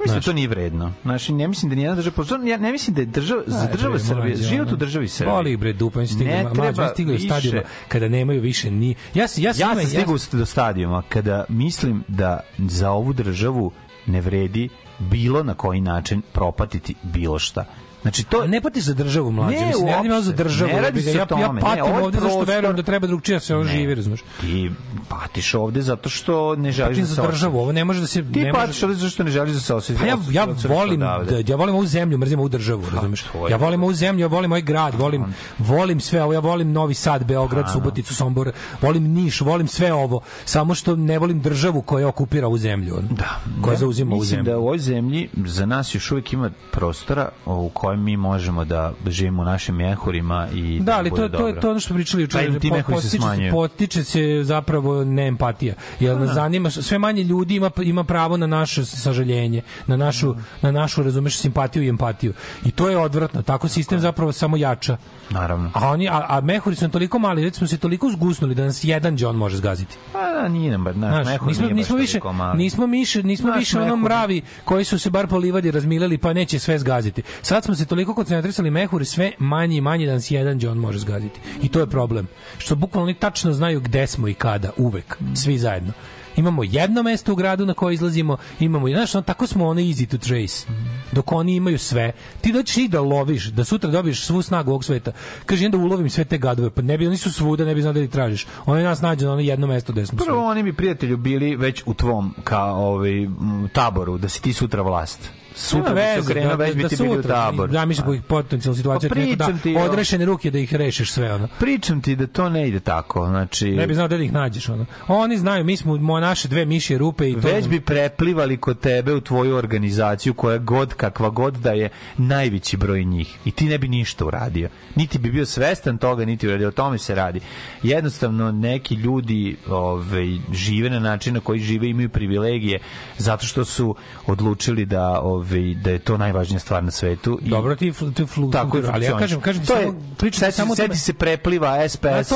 Mislim 0.00 0.20
da 0.20 0.24
to 0.24 0.32
nije 0.32 0.48
vredno. 0.48 0.92
Znači, 1.02 1.32
ne 1.32 1.48
mislim 1.48 1.70
da 1.70 1.76
nijedna 1.76 1.94
država, 1.94 2.44
ja 2.44 2.56
ne 2.56 2.72
mislim 2.72 2.94
da 2.94 3.00
je 3.00 3.06
država, 3.06 3.42
za 3.46 3.68
država 3.72 3.98
Srbije, 3.98 4.36
život 4.36 4.72
u 4.72 4.76
državi 4.76 5.08
Srbije. 5.08 5.34
Boli 5.34 5.56
bre 5.56 5.72
dupa, 5.72 5.98
oni 5.98 6.08
stigli, 6.08 6.26
Ne 6.26 6.44
ma- 6.44 6.52
treba 6.54 6.88
stigli 6.88 7.12
više. 7.12 7.26
stadijuma 7.26 7.60
kada 7.88 8.08
nemaju 8.08 8.40
više 8.40 8.70
ni 8.70 8.94
ja 9.14 9.26
ja 9.36 9.48
Ja 9.48 9.54
sam 9.54 9.86
stigao 9.86 10.16
do 10.32 10.46
stadijuma 10.46 11.02
kada 11.08 11.44
mislim 11.48 12.04
da 12.08 12.40
za 12.58 12.90
ovu 12.90 13.12
državu 13.12 13.72
ne 14.06 14.20
vredi 14.20 14.68
bilo 14.98 15.42
na 15.42 15.54
koji 15.54 15.80
način 15.80 16.22
propatiti 16.32 16.94
bilo 17.02 17.38
šta. 17.38 17.64
Znači 18.02 18.24
to 18.24 18.46
ne 18.46 18.60
patiš 18.60 18.84
za 18.84 18.94
državu 18.94 19.32
mlađe, 19.32 19.56
Ne, 19.56 19.66
mislim, 19.66 19.86
ne 19.86 19.92
radim 19.92 20.12
ja 20.12 20.20
za 20.20 20.32
državu. 20.34 20.70
Ne 20.72 20.80
radi 20.80 21.02
se 21.02 21.10
o 21.10 21.14
ja, 21.14 21.26
tome, 21.26 21.42
ja 21.42 21.52
ne, 21.52 21.60
patim 21.60 21.84
ovo 21.84 21.98
je 21.98 22.04
ovde 22.04 22.18
zašto 22.18 22.28
prostor- 22.30 22.46
verujem 22.46 22.76
da 22.76 22.82
treba 22.82 23.06
drugčije 23.06 23.36
da 23.36 23.40
se 23.40 23.54
Ne. 23.54 23.64
živi, 23.66 23.94
razumeš? 23.94 24.20
Ti 24.40 24.70
patiš 25.10 25.54
ovde 25.56 25.82
zato 25.82 26.08
što 26.08 26.56
ne 26.56 26.72
želiš 26.72 26.88
Patim 26.88 27.02
da 27.02 27.08
se 27.08 27.14
za 27.14 27.22
državu, 27.24 27.58
ovo 27.58 27.72
ne 27.72 27.84
može 27.84 28.00
da 28.00 28.06
se 28.06 28.22
Ti 28.22 28.40
ne 28.40 28.52
može- 28.52 28.52
patiš 28.56 28.82
ovde 28.82 28.94
zato 28.96 29.10
što 29.10 29.22
ne 29.22 29.30
želiš 29.30 29.54
da 29.54 29.60
se 29.60 29.74
osjeti. 29.74 30.00
Pa 30.00 30.06
ja, 30.06 30.16
ja 30.32 30.46
volim, 30.68 31.00
da, 31.00 31.20
ja 31.46 31.56
volim 31.56 31.74
ovu 31.74 31.86
zemlju, 31.86 32.18
mrzim 32.18 32.38
ovu 32.38 32.48
državu, 32.48 32.82
razumeš? 32.90 33.24
Ja 33.50 33.56
volim 33.56 33.82
ovu 33.82 33.92
zemlju, 33.94 34.20
ja 34.20 34.28
volim 34.28 34.52
ovaj 34.52 34.62
grad, 34.62 34.94
volim, 34.94 35.24
volim 35.60 36.00
sve 36.00 36.22
ovo, 36.22 36.32
ja 36.32 36.40
volim 36.40 36.72
Novi 36.72 36.94
Sad, 36.94 37.24
Beograd, 37.24 37.72
Suboticu, 37.72 38.14
Sombor, 38.14 38.52
volim 38.82 39.02
Niš, 39.04 39.40
volim 39.40 39.68
sve 39.68 39.92
ovo, 39.94 40.20
samo 40.44 40.74
što 40.74 40.96
ne 40.96 41.18
volim 41.18 41.40
državu 41.40 41.82
koja 41.82 42.08
okupira 42.08 42.46
ovu 42.46 42.58
zemlju, 42.58 42.96
Da, 43.10 43.40
koja 43.62 43.72
Ja 43.72 43.78
zauzima 43.78 44.10
ovu 44.10 44.20
Mislim 44.20 44.36
zemlju. 44.36 44.44
da 44.46 44.58
u 44.58 44.62
ovoj 44.62 44.78
zemlji 44.78 45.28
za 45.36 45.66
nas 45.66 45.94
još 45.94 46.10
uvijek 46.12 46.32
ima 46.32 46.50
prostora 46.72 47.28
u 47.46 47.68
kojem 47.86 48.02
mi 48.02 48.16
možemo 48.16 48.64
da 48.64 48.92
živimo 49.06 49.42
u 49.42 49.44
našim 49.44 49.74
mehurima 49.76 50.48
i 50.54 50.80
Da, 50.80 50.96
ali 50.96 51.10
to, 51.10 51.16
bude 51.16 51.36
to, 51.38 51.48
je 51.48 51.60
to 51.60 51.70
ono 51.70 51.80
što 51.80 51.94
pričali 51.94 52.22
juče. 52.22 52.38
Pa 52.38 52.68
mehuri 52.76 52.82
se 52.82 52.92
potiče 52.92 53.18
smanjuju. 53.18 53.52
Potiče 53.52 54.04
se 54.04 54.20
zapravo 54.42 55.04
neempatija. 55.04 55.74
Jer 56.00 56.16
nas 56.16 56.34
zanima, 56.34 56.70
sve 56.70 56.98
manje 56.98 57.22
ljudi 57.22 57.54
ima, 57.56 57.70
ima 57.82 58.04
pravo 58.04 58.36
na 58.36 58.46
naše 58.46 58.84
sažaljenje, 58.84 59.62
na 59.86 59.96
našu, 59.96 60.34
na 60.62 60.70
našu 60.70 61.02
razumeš, 61.02 61.38
simpatiju 61.38 61.82
i 61.82 61.88
empatiju. 61.88 62.32
I 62.64 62.70
to 62.70 62.88
je 62.88 62.96
odvratno. 62.98 63.42
Tako 63.42 63.68
sistem 63.68 64.00
zapravo 64.00 64.32
samo 64.32 64.56
jača. 64.56 64.96
Naravno. 65.30 65.70
A, 65.74 65.88
oni, 65.88 66.08
a, 66.08 66.26
a 66.28 66.40
mehuri 66.40 66.76
su 66.76 66.88
toliko 66.88 67.18
mali, 67.18 67.44
već 67.44 67.56
smo 67.56 67.66
se 67.66 67.78
toliko 67.78 68.10
zgusnuli 68.10 68.54
da 68.54 68.64
nas 68.64 68.84
jedan 68.84 69.16
John 69.18 69.36
može 69.36 69.56
zgaziti. 69.56 69.96
Pa 70.12 70.18
da, 70.18 70.48
nije 70.48 70.70
nam, 70.72 70.84
bar- 70.84 70.96
naš 70.96 71.26
mehur 71.26 71.48
nismo, 71.48 71.62
nije 71.62 71.74
baš 71.74 71.78
nismo 71.78 71.96
više, 71.96 72.20
nismo 72.56 72.86
više, 72.86 73.22
nismo 73.22 73.48
Naš 73.50 73.58
više 73.58 73.80
ono 73.80 73.96
mehur- 73.96 74.04
mravi 74.04 74.42
koji 74.64 74.84
su 74.84 74.98
se 74.98 75.10
bar 75.10 75.26
po 75.26 75.38
livadi 75.38 75.70
razmileli 75.70 76.18
pa 76.18 76.32
neće 76.32 76.58
sve 76.58 76.78
zgaziti. 76.78 77.22
Sad 77.42 77.64
smo 77.64 77.74
se 77.76 77.86
toliko 77.86 78.14
koncentrisali 78.14 78.70
mehuri 78.70 79.04
sve 79.04 79.32
manje 79.38 79.76
i 79.76 79.80
manje 79.80 80.06
da 80.06 80.12
nas 80.12 80.30
jedan 80.30 80.58
John 80.62 80.78
može 80.78 80.98
zgaziti. 80.98 81.40
I 81.62 81.68
to 81.68 81.80
je 81.80 81.86
problem. 81.86 82.28
Što 82.58 82.74
bukvalno 82.74 83.14
tačno 83.14 83.52
znaju 83.52 83.80
gde 83.80 84.06
smo 84.06 84.28
i 84.28 84.34
kada, 84.34 84.70
uvek, 84.76 85.18
svi 85.34 85.58
zajedno. 85.58 85.92
Imamo 86.36 86.64
jedno 86.64 87.02
mesto 87.02 87.32
u 87.32 87.36
gradu 87.36 87.66
na 87.66 87.74
koje 87.74 87.94
izlazimo, 87.94 88.36
imamo, 88.60 88.88
znaš, 88.88 89.14
ono, 89.14 89.22
tako 89.22 89.46
smo 89.46 89.66
ono 89.66 89.80
easy 89.80 90.06
to 90.06 90.18
trace. 90.18 90.66
Dok 91.12 91.32
oni 91.32 91.54
imaju 91.56 91.78
sve, 91.78 92.12
ti 92.40 92.52
doćeš 92.52 92.76
ih 92.76 92.90
da 92.90 93.00
loviš, 93.00 93.46
da 93.46 93.64
sutra 93.64 93.90
dobiješ 93.90 94.24
svu 94.24 94.42
snagu 94.42 94.70
ovog 94.70 94.84
sveta. 94.84 95.12
Kaže, 95.46 95.66
onda 95.66 95.78
ulovim 95.78 96.10
sve 96.10 96.24
te 96.24 96.38
gadove, 96.38 96.70
pa 96.70 96.82
ne 96.82 96.98
bi, 96.98 97.06
oni 97.06 97.16
su 97.16 97.32
svuda, 97.32 97.64
ne 97.64 97.74
bi 97.74 97.80
znao 97.80 97.92
da 97.92 98.00
ih 98.00 98.10
tražiš. 98.10 98.46
Oni 98.66 98.82
nas 98.82 99.00
nađu 99.00 99.26
na 99.26 99.32
ono 99.32 99.40
jedno 99.40 99.66
mesto 99.66 99.92
gde 99.92 100.06
smo 100.06 100.18
svi. 100.18 100.26
Prvo 100.26 100.46
oni 100.46 100.62
bi 100.62 100.72
prijatelju 100.72 101.16
bili 101.16 101.56
već 101.56 101.82
u 101.86 101.94
tvom 101.94 102.34
kao 102.44 102.86
ovaj 102.86 103.28
taboru 103.72 104.18
da 104.18 104.28
si 104.28 104.42
ti 104.42 104.52
sutra 104.52 104.82
vlast. 104.82 105.30
Sutra 105.56 105.94
bi 105.94 106.00
se 106.00 106.20
okrenuo, 106.20 106.56
već 106.56 106.76
bi 106.76 106.88
ti 106.88 106.96
bili 106.96 107.18
u 107.18 107.22
taboru. 107.22 107.72
Da, 107.72 107.84
mislim 107.84 108.14
ih 108.14 108.22
potencijalnu 108.22 108.76
situaciju 108.76 109.10
Pa 109.10 109.46
da 109.74 109.80
odrešene 109.80 110.24
ruke 110.24 110.50
da 110.50 110.58
ih 110.58 110.74
rešiš 110.74 111.12
sve 111.12 111.34
ono. 111.34 111.48
Pričam 111.58 112.02
ti 112.02 112.16
da 112.16 112.26
to 112.26 112.48
ne 112.48 112.68
ide 112.68 112.80
tako. 112.80 113.26
Znači, 113.26 113.70
Ne 113.70 113.86
bi 113.86 113.94
znao 113.94 114.08
da 114.08 114.16
ih 114.16 114.32
nađeš 114.32 114.68
ono. 114.68 114.86
Oni 115.08 115.38
znaju, 115.38 115.64
mi 115.64 115.76
smo 115.76 115.96
mo 115.96 116.20
naše 116.20 116.48
dve 116.48 116.64
mišje 116.64 116.98
rupe 116.98 117.30
i 117.30 117.32
to. 117.32 117.40
već 117.40 117.68
bi 117.68 117.80
preplivali 117.80 118.56
kod 118.56 118.80
tebe 118.80 119.14
u 119.14 119.20
tvoju 119.20 119.56
organizaciju 119.56 120.34
koja 120.34 120.58
god, 120.58 120.94
kakva 120.94 121.30
god 121.30 121.54
da 121.54 121.72
je 121.72 121.88
najveći 122.16 122.76
broj 122.76 123.04
njih. 123.04 123.36
I 123.44 123.50
ti 123.50 123.64
ne 123.64 123.78
bi 123.78 123.88
ništa 123.88 124.24
uradio. 124.24 124.68
Niti 124.94 125.18
bi 125.18 125.30
bio 125.30 125.46
svestan 125.46 125.98
toga, 125.98 126.24
niti 126.24 126.48
uradio. 126.48 126.68
O 126.68 126.70
tome 126.70 126.98
se 126.98 127.14
radi. 127.14 127.40
Jednostavno, 127.82 128.52
neki 128.52 128.94
ljudi 128.94 129.56
ovaj, 129.68 130.38
žive 130.52 130.90
na 130.90 131.00
način 131.00 131.34
na 131.34 131.40
koji 131.40 131.60
žive, 131.60 131.88
imaju 131.88 132.08
privilegije, 132.08 132.78
zato 133.18 133.46
što 133.46 133.64
su 133.64 133.94
odlučili 134.26 134.84
da, 134.84 135.20
ovaj, 135.46 135.74
da 135.74 135.90
je 135.90 135.98
to 135.98 136.16
najvažnija 136.16 136.58
stvar 136.58 136.84
na 136.84 136.90
svetu. 136.90 137.38
I 137.42 137.48
Dobro 137.48 137.76
ti 137.76 137.92
ti 138.14 138.26
flu, 138.26 138.50
tako 138.50 138.82
ali 138.92 139.04
ja 139.04 139.18
kažem, 139.18 139.40
kažem 139.40 139.66
to 139.66 139.76
je, 139.76 139.92
seti, 140.32 140.52
samo 140.52 140.74
seti 140.74 140.98
se 140.98 141.12
prepliva 141.12 141.78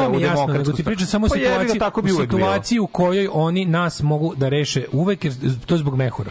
mi 0.09 0.17
u 0.17 0.21
demokratsku 0.21 0.77
ti 0.77 0.85
pričam 0.85 1.07
samo 1.07 1.29
Pa 1.29 1.35
situaciji, 1.35 1.79
tako 1.79 2.03
bi 2.03 2.11
situaciji 2.11 2.79
u 2.79 2.87
kojoj 2.87 3.29
oni 3.33 3.65
nas 3.65 4.03
mogu 4.03 4.35
da 4.37 4.49
reše 4.49 4.85
uvek, 4.93 5.25
jer 5.25 5.35
to 5.67 5.75
je 5.75 5.79
zbog 5.79 5.97
mehura. 5.97 6.31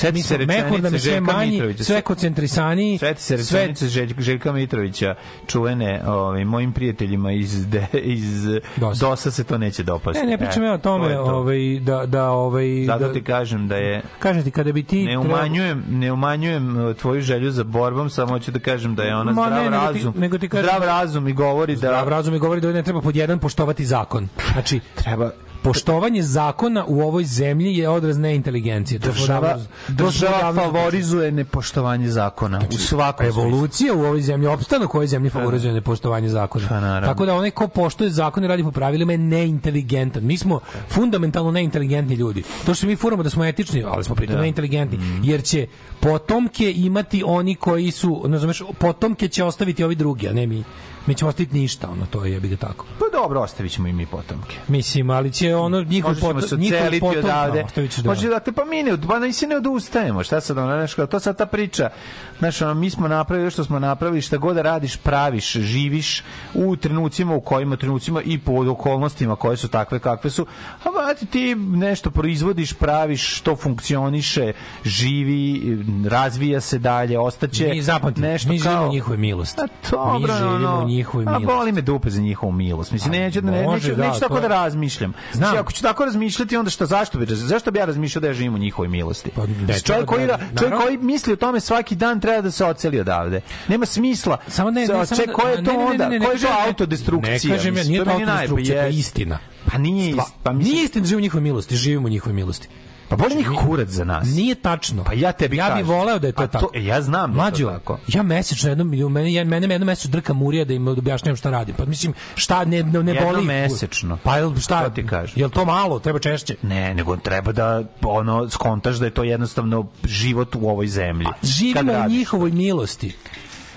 Seti 0.00 0.12
mi 0.12 0.22
se 0.22 0.38
mehur 0.38 0.82
nam 0.82 0.94
je 0.94 1.00
sve 1.00 1.20
manji, 1.22 1.50
Mitrovića. 1.50 1.84
sve 1.84 2.02
koncentrisaniji, 2.02 2.98
Sveti 2.98 3.22
se 3.22 3.38
sve 3.38 3.60
rečenice 3.60 3.88
Željka, 3.88 4.22
Željka 4.22 4.52
Mitrovića, 4.52 5.14
čuvene 5.46 6.02
ovaj, 6.06 6.44
mojim 6.44 6.72
prijateljima 6.72 7.32
iz, 7.32 7.66
de, 7.66 7.86
iz 7.94 8.46
Dosa. 8.76 9.00
DOS-a 9.00 9.30
se 9.30 9.44
to 9.44 9.58
neće 9.58 9.82
dopasti. 9.82 10.20
Ne, 10.20 10.28
ne 10.28 10.38
pričam 10.38 10.62
E, 10.62 10.66
ja 10.66 10.72
o 10.72 10.78
tome, 10.78 11.08
to 11.08 11.14
to. 11.16 11.20
ovaj 11.22 11.56
da 11.80 12.06
da 12.06 12.30
ovaj 12.30 12.84
Zato 12.86 12.98
da, 13.00 13.12
ti 13.12 13.22
kažem 13.22 13.68
da 13.68 13.76
je 13.76 14.02
kažem 14.18 14.42
ti 14.44 14.50
kada 14.50 14.72
bi 14.72 14.82
ti 14.82 15.04
ne 15.04 15.18
umanjujem, 15.18 15.84
ne 15.90 16.12
umanjujem 16.12 16.50
uh, 16.78 16.96
tvoju 16.96 17.20
želju 17.22 17.50
za 17.50 17.64
borbom, 17.64 18.10
samo 18.10 18.28
hoću 18.28 18.50
da 18.50 18.58
kažem 18.60 18.94
da 18.94 19.02
je 19.02 19.16
ona 19.16 19.32
Ma 19.32 19.42
zdrav 19.42 19.50
ne, 19.54 19.70
nego 19.70 19.86
ti- 19.88 19.98
razum. 19.98 20.14
nego 20.16 20.38
ti 20.38 20.48
kažem 20.48 20.64
zdrav 20.64 20.80
da- 20.80 20.86
razum 20.88 21.28
i 21.28 21.32
govori 21.34 21.72
da 21.72 21.78
Zdrav 21.78 22.08
razum 22.08 22.34
i 22.34 22.38
govori 22.38 22.60
da 22.60 22.72
ne 22.72 22.82
treba 22.82 23.00
pod 23.00 23.16
jedan 23.16 23.38
poštovati 23.38 23.84
zakon. 23.84 24.28
Znači, 24.52 24.80
treba 24.94 25.30
poštovanje 25.62 26.22
zakona 26.22 26.84
u 26.86 27.00
ovoj 27.00 27.24
zemlji 27.24 27.76
je 27.76 27.88
odraz 27.88 28.18
neinteligencije. 28.18 28.98
Država, 28.98 29.58
država 29.88 30.54
favorizuje 30.54 31.32
nepoštovanje 31.32 32.08
zakona 32.08 32.60
u 32.70 32.78
svakom. 32.78 33.26
Evolucija 33.26 33.94
u 33.94 34.00
ovoj 34.00 34.20
zemlji, 34.20 34.46
opstanak 34.46 34.94
u 34.94 34.96
ovoj 34.96 35.06
zemlji 35.06 35.30
favorizuje 35.30 35.72
nepoštovanje 35.72 36.28
zakona. 36.28 36.68
Pa. 37.00 37.06
Tako 37.06 37.26
da 37.26 37.34
onaj 37.34 37.50
ko 37.50 37.68
poštuje 37.68 38.10
zakone 38.10 38.46
i 38.46 38.48
radi 38.48 38.62
po 38.62 38.70
pravilima 38.70 39.12
je 39.12 39.18
neinteligentan. 39.18 40.24
Mi 40.24 40.36
smo 40.38 40.60
fundamentalno 40.88 41.50
neinteligentni 41.50 42.14
ljudi. 42.14 42.42
To 42.66 42.74
što 42.74 42.86
mi 42.86 42.96
furamo 42.96 43.22
da 43.22 43.30
smo 43.30 43.44
etični, 43.44 43.84
ali 43.86 44.04
smo 44.04 44.14
pritom 44.14 44.36
Da. 44.36 44.42
neinteligentni. 44.42 44.98
Mm. 44.98 45.20
Jer 45.24 45.42
će 45.42 45.66
potomke 46.00 46.72
imati 46.72 47.22
oni 47.26 47.54
koji 47.54 47.90
su, 47.90 48.24
ne 48.28 48.38
znaš, 48.38 48.62
potomke 48.78 49.28
će 49.28 49.44
ostaviti 49.44 49.84
ovi 49.84 49.94
drugi, 49.94 50.28
a 50.28 50.32
ne 50.32 50.46
mi. 50.46 50.64
Mi 51.10 51.14
ćemo 51.14 51.28
ostaviti 51.28 51.58
ništa, 51.58 51.88
ono, 51.90 52.06
to 52.06 52.24
je 52.24 52.32
jebi 52.32 52.48
ga 52.48 52.56
tako. 52.56 52.86
Pa 52.98 53.18
dobro, 53.18 53.40
ostavit 53.40 53.72
ćemo 53.72 53.88
i 53.88 53.92
mi 53.92 54.06
potomke. 54.06 54.56
Mislim, 54.68 55.10
ali 55.10 55.32
će 55.32 55.54
ono 55.54 55.82
njihov 55.82 56.10
Možemo 56.10 56.32
pot, 56.32 56.48
se 56.48 56.56
njihov 56.56 56.90
potom, 57.00 57.18
odavde. 57.24 57.64
da, 57.76 57.82
da. 58.02 58.08
Može 58.08 58.28
da 58.28 58.40
te 58.40 58.52
pa 58.52 58.64
mi 58.64 58.82
ne, 58.82 58.96
pa 59.08 59.18
nisi 59.18 59.46
ne 59.46 59.56
odustajemo. 59.56 60.24
Šta 60.24 60.40
sad 60.40 60.58
ono, 60.58 60.86
kao, 60.96 61.06
to 61.06 61.20
sad 61.20 61.38
ta 61.38 61.46
priča. 61.46 61.90
Znaš, 62.38 62.62
ono, 62.62 62.74
mi 62.74 62.90
smo 62.90 63.08
napravili 63.08 63.50
što 63.50 63.64
smo 63.64 63.78
napravili, 63.78 64.22
šta 64.22 64.36
god 64.36 64.54
da 64.54 64.62
radiš, 64.62 64.96
praviš, 64.96 65.52
živiš 65.52 66.22
u 66.54 66.76
trenucima 66.76 67.34
u 67.34 67.40
kojima 67.40 67.76
trenucima 67.76 68.22
i 68.22 68.38
pod 68.38 68.68
okolnostima 68.68 69.36
koje 69.36 69.56
su 69.56 69.68
takve 69.68 69.98
kakve 69.98 70.30
su. 70.30 70.46
A 70.84 70.90
vati 71.10 71.26
ti 71.26 71.54
nešto 71.56 72.10
proizvodiš, 72.10 72.72
praviš, 72.72 73.36
što 73.36 73.56
funkcioniše, 73.56 74.52
živi, 74.84 75.60
razvija 76.06 76.60
se 76.60 76.78
dalje, 76.78 77.18
ostaće 77.18 77.68
Mi 77.68 77.82
zapamti, 77.82 78.20
nešto 78.20 78.48
mi 78.48 78.58
živimo 78.58 78.76
kao 78.76 78.88
u 78.88 78.92
njihovoj 78.92 79.18
milosti. 79.18 79.60
A 79.60 79.66
dobro, 79.90 80.18
mi 80.18 80.26
živimo 80.28 80.54
ono, 80.68 80.80
u 80.80 80.88
njihovoj 80.88 81.24
A 81.28 81.38
boli 81.38 81.72
me 81.72 81.80
dupe 81.80 82.10
za 82.10 82.20
njihovu 82.20 82.52
milost. 82.52 82.92
Mislim, 82.92 83.12
neću, 83.12 83.42
ne, 83.42 83.62
može, 83.62 83.88
neću, 83.88 83.96
da, 83.96 84.06
neću 84.06 84.20
tako 84.20 84.34
to 84.34 84.40
da 84.40 84.46
je- 84.46 84.48
razmišljam. 84.50 85.12
Znam. 85.32 85.44
Znači, 85.44 85.58
ako 85.58 85.72
ću 85.72 85.82
tako 85.82 86.04
razmišljati, 86.04 86.56
onda 86.56 86.70
šta, 86.70 86.86
zašto 86.86 87.18
bi, 87.18 87.26
zašto 87.28 87.70
bi 87.70 87.78
ja 87.78 87.84
razmišljao 87.84 88.20
da 88.20 88.26
ja 88.26 88.34
živim 88.34 88.54
u 88.54 88.58
njihovoj 88.58 88.88
milosti? 88.88 89.30
Pa, 89.30 89.46
ne 89.46 89.80
čovjek, 89.80 90.06
koji, 90.06 90.26
da- 90.26 90.38
čovjek 90.58 90.74
koji 90.76 90.98
misli 90.98 91.32
o 91.32 91.36
tome 91.36 91.60
svaki 91.60 91.94
dan 91.94 92.20
treba 92.20 92.40
da 92.40 92.50
se 92.50 92.64
oceli 92.64 93.00
odavde. 93.00 93.40
Nema 93.68 93.86
smisla. 93.86 94.36
Samo 94.48 94.70
ne, 94.70 94.80
ne, 94.80 94.86
Sa- 94.86 95.06
samo 95.06 95.26
da- 95.26 95.32
ko 95.32 95.48
je 95.48 95.64
to 95.64 95.70
onda? 95.72 96.08
ne, 96.08 96.18
ne, 96.18 96.26
Ko 96.26 96.32
je 96.32 96.38
to 96.38 96.46
autodestrukcija? 96.66 97.50
Ne 97.50 97.56
kažem 97.56 97.76
ja, 97.76 97.84
nije 97.84 97.98
to 97.98 98.04
to 98.04 98.10
autodestrukcija, 98.10 98.80
to 98.80 98.86
je 98.86 98.90
istina. 98.90 99.38
Pa 99.72 99.78
nije, 99.78 100.12
Stva- 100.14 100.24
pa 100.42 100.52
mislim, 100.52 100.72
nije 100.72 100.84
istina 100.84 101.00
da 101.00 101.06
živimo 101.06 101.18
u 101.18 101.22
njihovoj 101.22 101.42
milosti, 101.42 101.76
živimo 101.76 102.06
u 102.06 102.10
njihovoj 102.10 102.34
milosti. 102.34 102.68
pa 103.08 103.16
boli 103.16 103.34
njih 103.34 103.48
kurac 103.58 103.88
za 103.88 104.04
nas. 104.04 104.26
Nije 104.26 104.54
tačno. 104.54 105.04
Pa 105.04 105.12
ja 105.12 105.32
tebi 105.32 105.56
Ja 105.56 105.70
bih 105.70 105.86
voleo 105.86 106.18
da 106.18 106.26
je 106.26 106.32
to 106.32 106.42
A 106.42 106.46
to- 106.46 106.52
tako. 106.52 106.70
ja 106.76 107.02
znam 107.02 107.12
da 107.12 107.44
je 107.44 107.50
to 107.50 107.58
Mlađo, 107.60 107.70
tako. 107.70 107.98
ja 108.08 108.22
mesečno 108.22 108.68
jednom 108.68 108.88
mene 109.12 109.32
ja 109.32 109.44
mene 109.44 109.66
jednom 109.66 109.86
mesečno 109.86 110.10
drka 110.10 110.32
murija 110.32 110.64
da 110.64 110.74
im 110.74 110.88
objašnjavam 110.88 111.36
šta 111.36 111.50
radim. 111.50 111.74
Pa 111.74 111.84
mislim 111.84 112.14
šta 112.34 112.64
ne 112.64 112.82
ne, 112.82 113.02
ne 113.04 113.20
boli. 113.22 113.44
mesečno. 113.44 114.18
Pa 114.22 114.36
jel 114.36 114.56
šta 114.56 114.84
To 114.84 114.90
ti 114.90 115.06
kažem. 115.06 115.40
Jel 115.40 115.50
to 115.50 115.64
malo? 115.64 115.98
Treba 115.98 116.18
češće. 116.18 116.56
Ne, 116.62 116.94
nego 116.94 117.16
treba 117.16 117.52
da 117.52 117.82
ono 118.02 118.48
skontaš 118.50 118.96
da 118.96 119.04
je 119.04 119.10
to 119.10 119.24
jednostavno 119.24 119.86
život 120.04 120.54
u 120.54 120.68
ovoj 120.68 120.86
zemlji. 120.88 121.26
Kad 121.26 121.50
Živimo 121.50 121.92
u 122.06 122.08
njihovoj 122.08 122.50
milosti. 122.50 123.12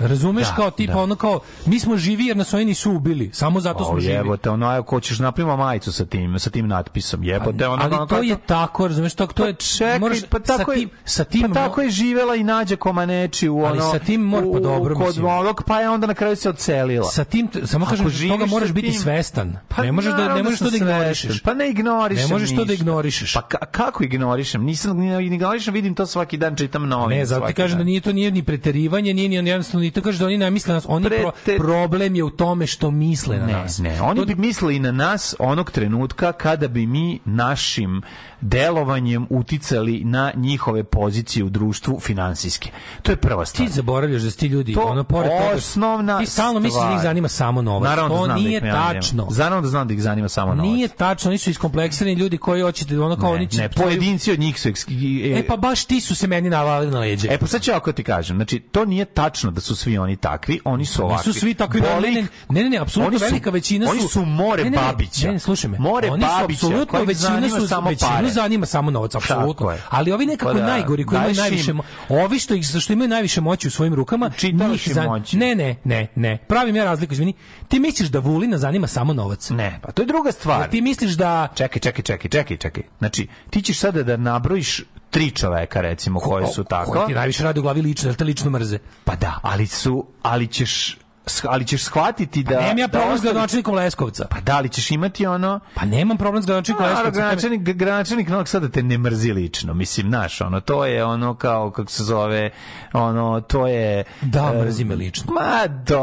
Razumeš 0.03 0.47
Da, 0.47 0.55
kao 0.55 0.71
tipa 0.71 0.93
da. 0.93 0.99
ono 0.99 1.15
kao 1.15 1.39
mi 1.65 1.79
smo 1.79 1.97
živi 1.97 2.25
jer 2.25 2.37
nas 2.37 2.53
oni 2.53 2.65
nisu 2.65 2.91
ubili. 2.91 3.29
Samo 3.33 3.59
zato 3.59 3.85
smo 3.85 3.93
O, 3.93 3.99
živi. 3.99 4.13
jebote, 4.13 4.49
ono, 4.49 4.67
ako 4.67 4.89
hoćeš 4.89 5.19
napravimo 5.19 5.57
majicu 5.57 5.91
sa 5.93 6.05
tim, 6.05 6.39
sa 6.39 6.49
tim 6.49 6.67
natpisom, 6.67 7.23
jebote, 7.23 7.67
ono, 7.67 7.83
ali 7.83 7.95
ono, 7.95 8.05
to 8.05 8.17
je 8.17 8.37
tako, 8.37 8.87
razumeš, 8.87 9.13
to, 9.13 9.27
to 9.27 9.45
je 9.45 9.53
Čekaj, 9.53 9.99
moraš 9.99 10.19
pa 10.23 10.39
tako 10.39 10.63
sa 10.65 10.71
je, 10.71 10.77
tim, 10.77 10.89
sa 11.05 11.23
tim 11.23 11.41
pa 11.43 11.53
tako 11.55 11.81
je 11.81 11.89
živela 11.89 12.35
i 12.35 12.43
Nađa 12.43 12.75
Komaneči 12.75 13.49
u 13.49 13.57
ono, 13.57 13.67
Ali 13.67 13.81
sa 13.81 13.99
tim 13.99 14.21
mora 14.21 14.47
u- 14.47 14.59
dobro, 14.59 14.95
kod 14.95 15.07
mislim. 15.07 15.25
pa 15.67 15.79
je 15.79 15.89
onda 15.89 16.07
na 16.07 16.13
kraju 16.13 16.35
se 16.35 16.49
odselila. 16.49 17.03
sa 17.05 17.23
tim 17.23 17.49
samo 17.65 17.85
kažem 17.85 18.05
toga 18.29 18.45
moraš 18.45 18.71
biti 18.71 18.87
tim- 18.87 18.99
svestan. 18.99 19.57
Pa 19.67 19.83
ne 19.83 19.91
možeš 19.91 20.11
da 20.11 20.17
ne 20.17 20.23
naravno 20.23 20.43
možeš 20.43 20.59
to 20.59 20.69
da 20.69 20.77
ignorišeš. 20.77 21.41
Pa 21.41 21.53
ne 21.53 21.69
ignorišem 21.69 22.27
Ne 22.27 22.33
možeš 22.33 22.55
to 22.55 22.65
da 22.65 22.73
ignorišeš. 22.73 23.33
Pa 23.33 23.41
ka- 23.41 23.65
kako 23.67 24.03
ignorišem? 24.03 24.63
Nisam 24.63 24.97
ni 24.97 25.25
ignorišem, 25.25 25.73
vidim 25.73 25.95
to 25.95 26.05
svaki 26.05 26.37
dan, 26.37 26.55
čitam 26.55 26.83
novine. 26.83 27.19
Ne, 27.19 27.25
zato 27.25 27.47
ti 27.47 27.53
kažem 27.53 27.77
da 27.77 27.83
nije 27.83 28.01
to 28.01 28.11
nije 28.13 28.31
ni 28.31 28.43
preterivanje, 28.43 29.13
nije 29.13 29.41
ni 29.41 29.49
jednostavno 29.49 29.85
to 29.93 30.01
kaže 30.01 30.19
da 30.19 30.25
oni 30.25 30.37
ne 30.37 30.51
misle 30.51 30.69
na 30.69 30.75
nas, 30.75 30.85
oni 30.87 31.05
pro- 31.05 31.31
Prete- 31.37 31.57
problem 31.57 32.15
je 32.15 32.23
u 32.23 32.29
tome 32.29 32.67
što 32.67 32.91
misle 32.91 33.37
na 33.37 33.45
Ne, 33.45 33.53
nas. 33.53 33.77
ne, 33.77 34.01
oni 34.01 34.25
bi 34.25 34.35
mislili 34.37 34.79
na 34.79 34.91
nas 34.91 35.35
onog 35.39 35.71
trenutka 35.71 36.31
kada 36.33 36.67
bi 36.67 36.85
mi 36.87 37.19
našim 37.25 38.01
delovanjem 38.43 39.27
uticali 39.29 40.01
na 40.01 40.31
njihove 40.35 40.83
pozicije 40.83 41.43
u 41.43 41.49
društvu 41.49 41.99
finansijske. 41.99 42.69
To 43.01 43.11
je 43.11 43.15
prva 43.17 43.45
stvar. 43.45 43.67
Ti 43.67 43.73
zaboravljaš 43.73 44.21
da 44.21 44.31
ti 44.31 44.47
ljudi, 44.47 44.73
To 44.73 44.81
ono 44.81 45.03
pored 45.03 45.31
toga, 45.31 45.55
osnovna 45.55 46.19
ti 46.19 46.25
stalno 46.25 46.59
misliš 46.59 46.83
da 46.83 46.93
ih 46.93 47.01
zanima 47.01 47.27
samo 47.27 47.61
novac. 47.61 47.85
Naravno 47.85 48.09
da 48.09 48.19
to 48.19 48.25
znam 48.25 48.39
nije 48.39 48.59
da 48.61 48.71
tačno. 48.73 49.27
Naravno 49.31 49.61
da 49.61 49.67
znam 49.67 49.87
da 49.87 49.93
ih 49.93 50.01
zanima 50.01 50.29
samo 50.29 50.55
novac. 50.55 50.63
Nije 50.65 50.87
tačno, 50.87 51.29
oni 51.29 51.37
su 51.37 51.49
iskompleksirani 51.49 52.13
ljudi 52.13 52.37
koji 52.37 52.61
hoćete 52.61 52.99
ono 52.99 53.15
kao 53.15 53.29
ne, 53.29 53.35
oni 53.35 53.47
će 53.47 53.57
ne, 53.57 53.69
pojedinci 53.69 54.31
od 54.31 54.39
njih 54.39 54.59
su... 54.59 54.69
eks- 54.69 55.33
E 55.35 55.47
pa 55.47 55.57
baš 55.57 55.85
ti 55.85 56.01
su 56.01 56.15
se 56.15 56.27
meni 56.27 56.49
navalili 56.49 56.91
na 56.91 56.99
leđe. 56.99 57.27
E 57.27 57.37
pa 57.37 57.47
sad 57.47 57.61
ću 57.61 57.71
ako 57.71 57.91
ti 57.91 58.03
kažem, 58.03 58.37
znači 58.37 58.59
to 58.61 58.85
nije 58.85 59.05
tačno 59.05 59.51
da 59.51 59.61
su 59.61 59.72
svi 59.75 59.97
oni 59.97 60.15
takvi, 60.15 60.59
oni 60.65 60.85
su 60.85 61.03
ovakvi. 61.03 61.27
Nisu 61.27 61.39
svi 61.39 61.53
takvi, 61.53 61.81
Boli 61.83 62.11
ne, 62.11 62.21
ih- 62.21 62.27
ne, 62.49 62.63
ne, 62.63 62.69
ne, 62.69 62.77
apsolutno 62.77 63.19
su- 63.19 63.25
velika 63.25 63.49
većina 63.49 63.85
su... 63.85 63.91
Oni 63.91 64.01
su 64.01 64.25
more 64.25 64.63
Ne, 64.63 64.69
ne, 64.69 64.77
ne, 64.77 64.83
Babića. 64.83 65.27
Ne, 65.27 65.33
ne, 65.33 65.39
slušaj 65.39 65.69
me. 65.69 65.77
More 65.79 66.09
oni 66.09 66.23
su 66.23 66.29
apsolutno 66.43 67.03
većina 67.03 67.49
su 67.49 67.67
samo 67.67 67.89
većinu 67.89 68.11
pare. 68.11 68.29
zanima 68.29 68.65
samo 68.65 68.91
novac, 68.91 69.15
apsolutno. 69.15 69.75
Ali 69.89 70.11
ovi 70.11 70.25
nekako 70.25 70.53
Pa 70.53 70.59
da, 70.59 70.65
najgori 70.65 71.05
koji 71.05 71.17
imaju 71.17 71.35
najviše 71.35 71.73
mo- 71.73 71.83
ovi 72.09 72.39
što 72.39 72.53
ih 72.53 72.65
što 72.79 72.93
imaju 72.93 73.09
najviše 73.09 73.41
moći 73.41 73.67
u 73.67 73.71
svojim 73.71 73.93
rukama, 73.93 74.31
im 74.43 74.59
zan- 74.85 75.07
moći. 75.07 75.37
Ne, 75.37 75.55
ne, 75.55 75.75
ne, 75.83 76.07
ne. 76.15 76.37
Pravim 76.37 76.75
ja 76.75 76.83
razliku, 76.83 77.13
izvini. 77.13 77.33
Ti 77.67 77.79
misliš 77.79 78.09
da 78.09 78.19
Vulina 78.19 78.57
zanima 78.57 78.87
samo 78.87 79.13
novac? 79.13 79.49
Ne, 79.49 79.79
pa 79.81 79.91
to 79.91 80.01
je 80.01 80.05
druga 80.05 80.31
stvar. 80.31 80.69
Ti 80.69 80.81
misliš 80.81 81.11
da 81.11 81.47
Čekaj, 81.55 81.79
čekaj, 81.79 82.03
čekaj, 82.03 82.29
čekaj, 82.29 82.57
čekaj. 82.57 82.83
Znači, 82.99 83.27
ti 83.49 83.61
ćeš 83.61 83.77
sada 83.79 84.03
da 84.03 84.17
nabrojiš 84.17 84.81
tri 85.13 85.31
čoveka, 85.31 85.81
recimo, 85.81 86.19
koji 86.19 86.47
su 86.47 86.63
tako. 86.63 86.91
Koji 86.91 87.07
ti 87.07 87.13
najviše 87.13 87.43
radi 87.43 87.59
u 87.59 87.63
glavi 87.63 87.81
lično, 87.81 88.09
jer 88.09 88.15
te 88.15 88.23
lično 88.23 88.49
mrze. 88.51 88.77
Pa 89.03 89.15
da, 89.15 89.39
ali 89.41 89.67
su, 89.67 90.05
ali 90.23 90.47
ćeš 90.47 90.97
ali 91.43 91.65
ćeš 91.65 91.83
shvatiti 91.83 92.43
da... 92.43 92.49
Pa 92.49 92.61
nemam 92.61 92.77
ja 92.77 92.87
da 92.87 92.91
problem 92.91 93.11
s 93.11 93.15
ostali- 93.15 93.23
gradonačelnikom 93.23 93.75
Leskovca. 93.75 94.25
Pa 94.25 94.39
da 94.41 94.59
li 94.59 94.69
ćeš 94.69 94.91
imati 94.91 95.25
ono... 95.25 95.59
Pa 95.75 95.85
nemam 95.85 96.17
problem 96.17 96.43
s 96.43 96.45
gradonačelnikom 96.45 96.83
Naravno, 96.83 97.01
Leskovca. 97.01 97.19
gradonačelnik, 97.21 97.61
gradonačelnik 97.61 98.27
Novog 98.29 98.47
Sada 98.47 98.69
te 98.69 98.83
ne 98.83 98.97
mrzi 98.97 99.31
lično, 99.31 99.73
mislim, 99.73 100.07
znaš, 100.07 100.41
ono, 100.41 100.59
to 100.59 100.85
je 100.85 101.05
ono 101.05 101.35
kao, 101.35 101.71
kako 101.71 101.91
se 101.91 102.03
zove, 102.03 102.49
ono, 102.93 103.41
to 103.41 103.67
je... 103.67 104.03
Da, 104.21 104.51
e, 104.55 104.63
mrzi 104.63 104.83
me 104.83 104.95
lično. 104.95 105.33
Ma, 105.33 105.67
da, 105.67 105.99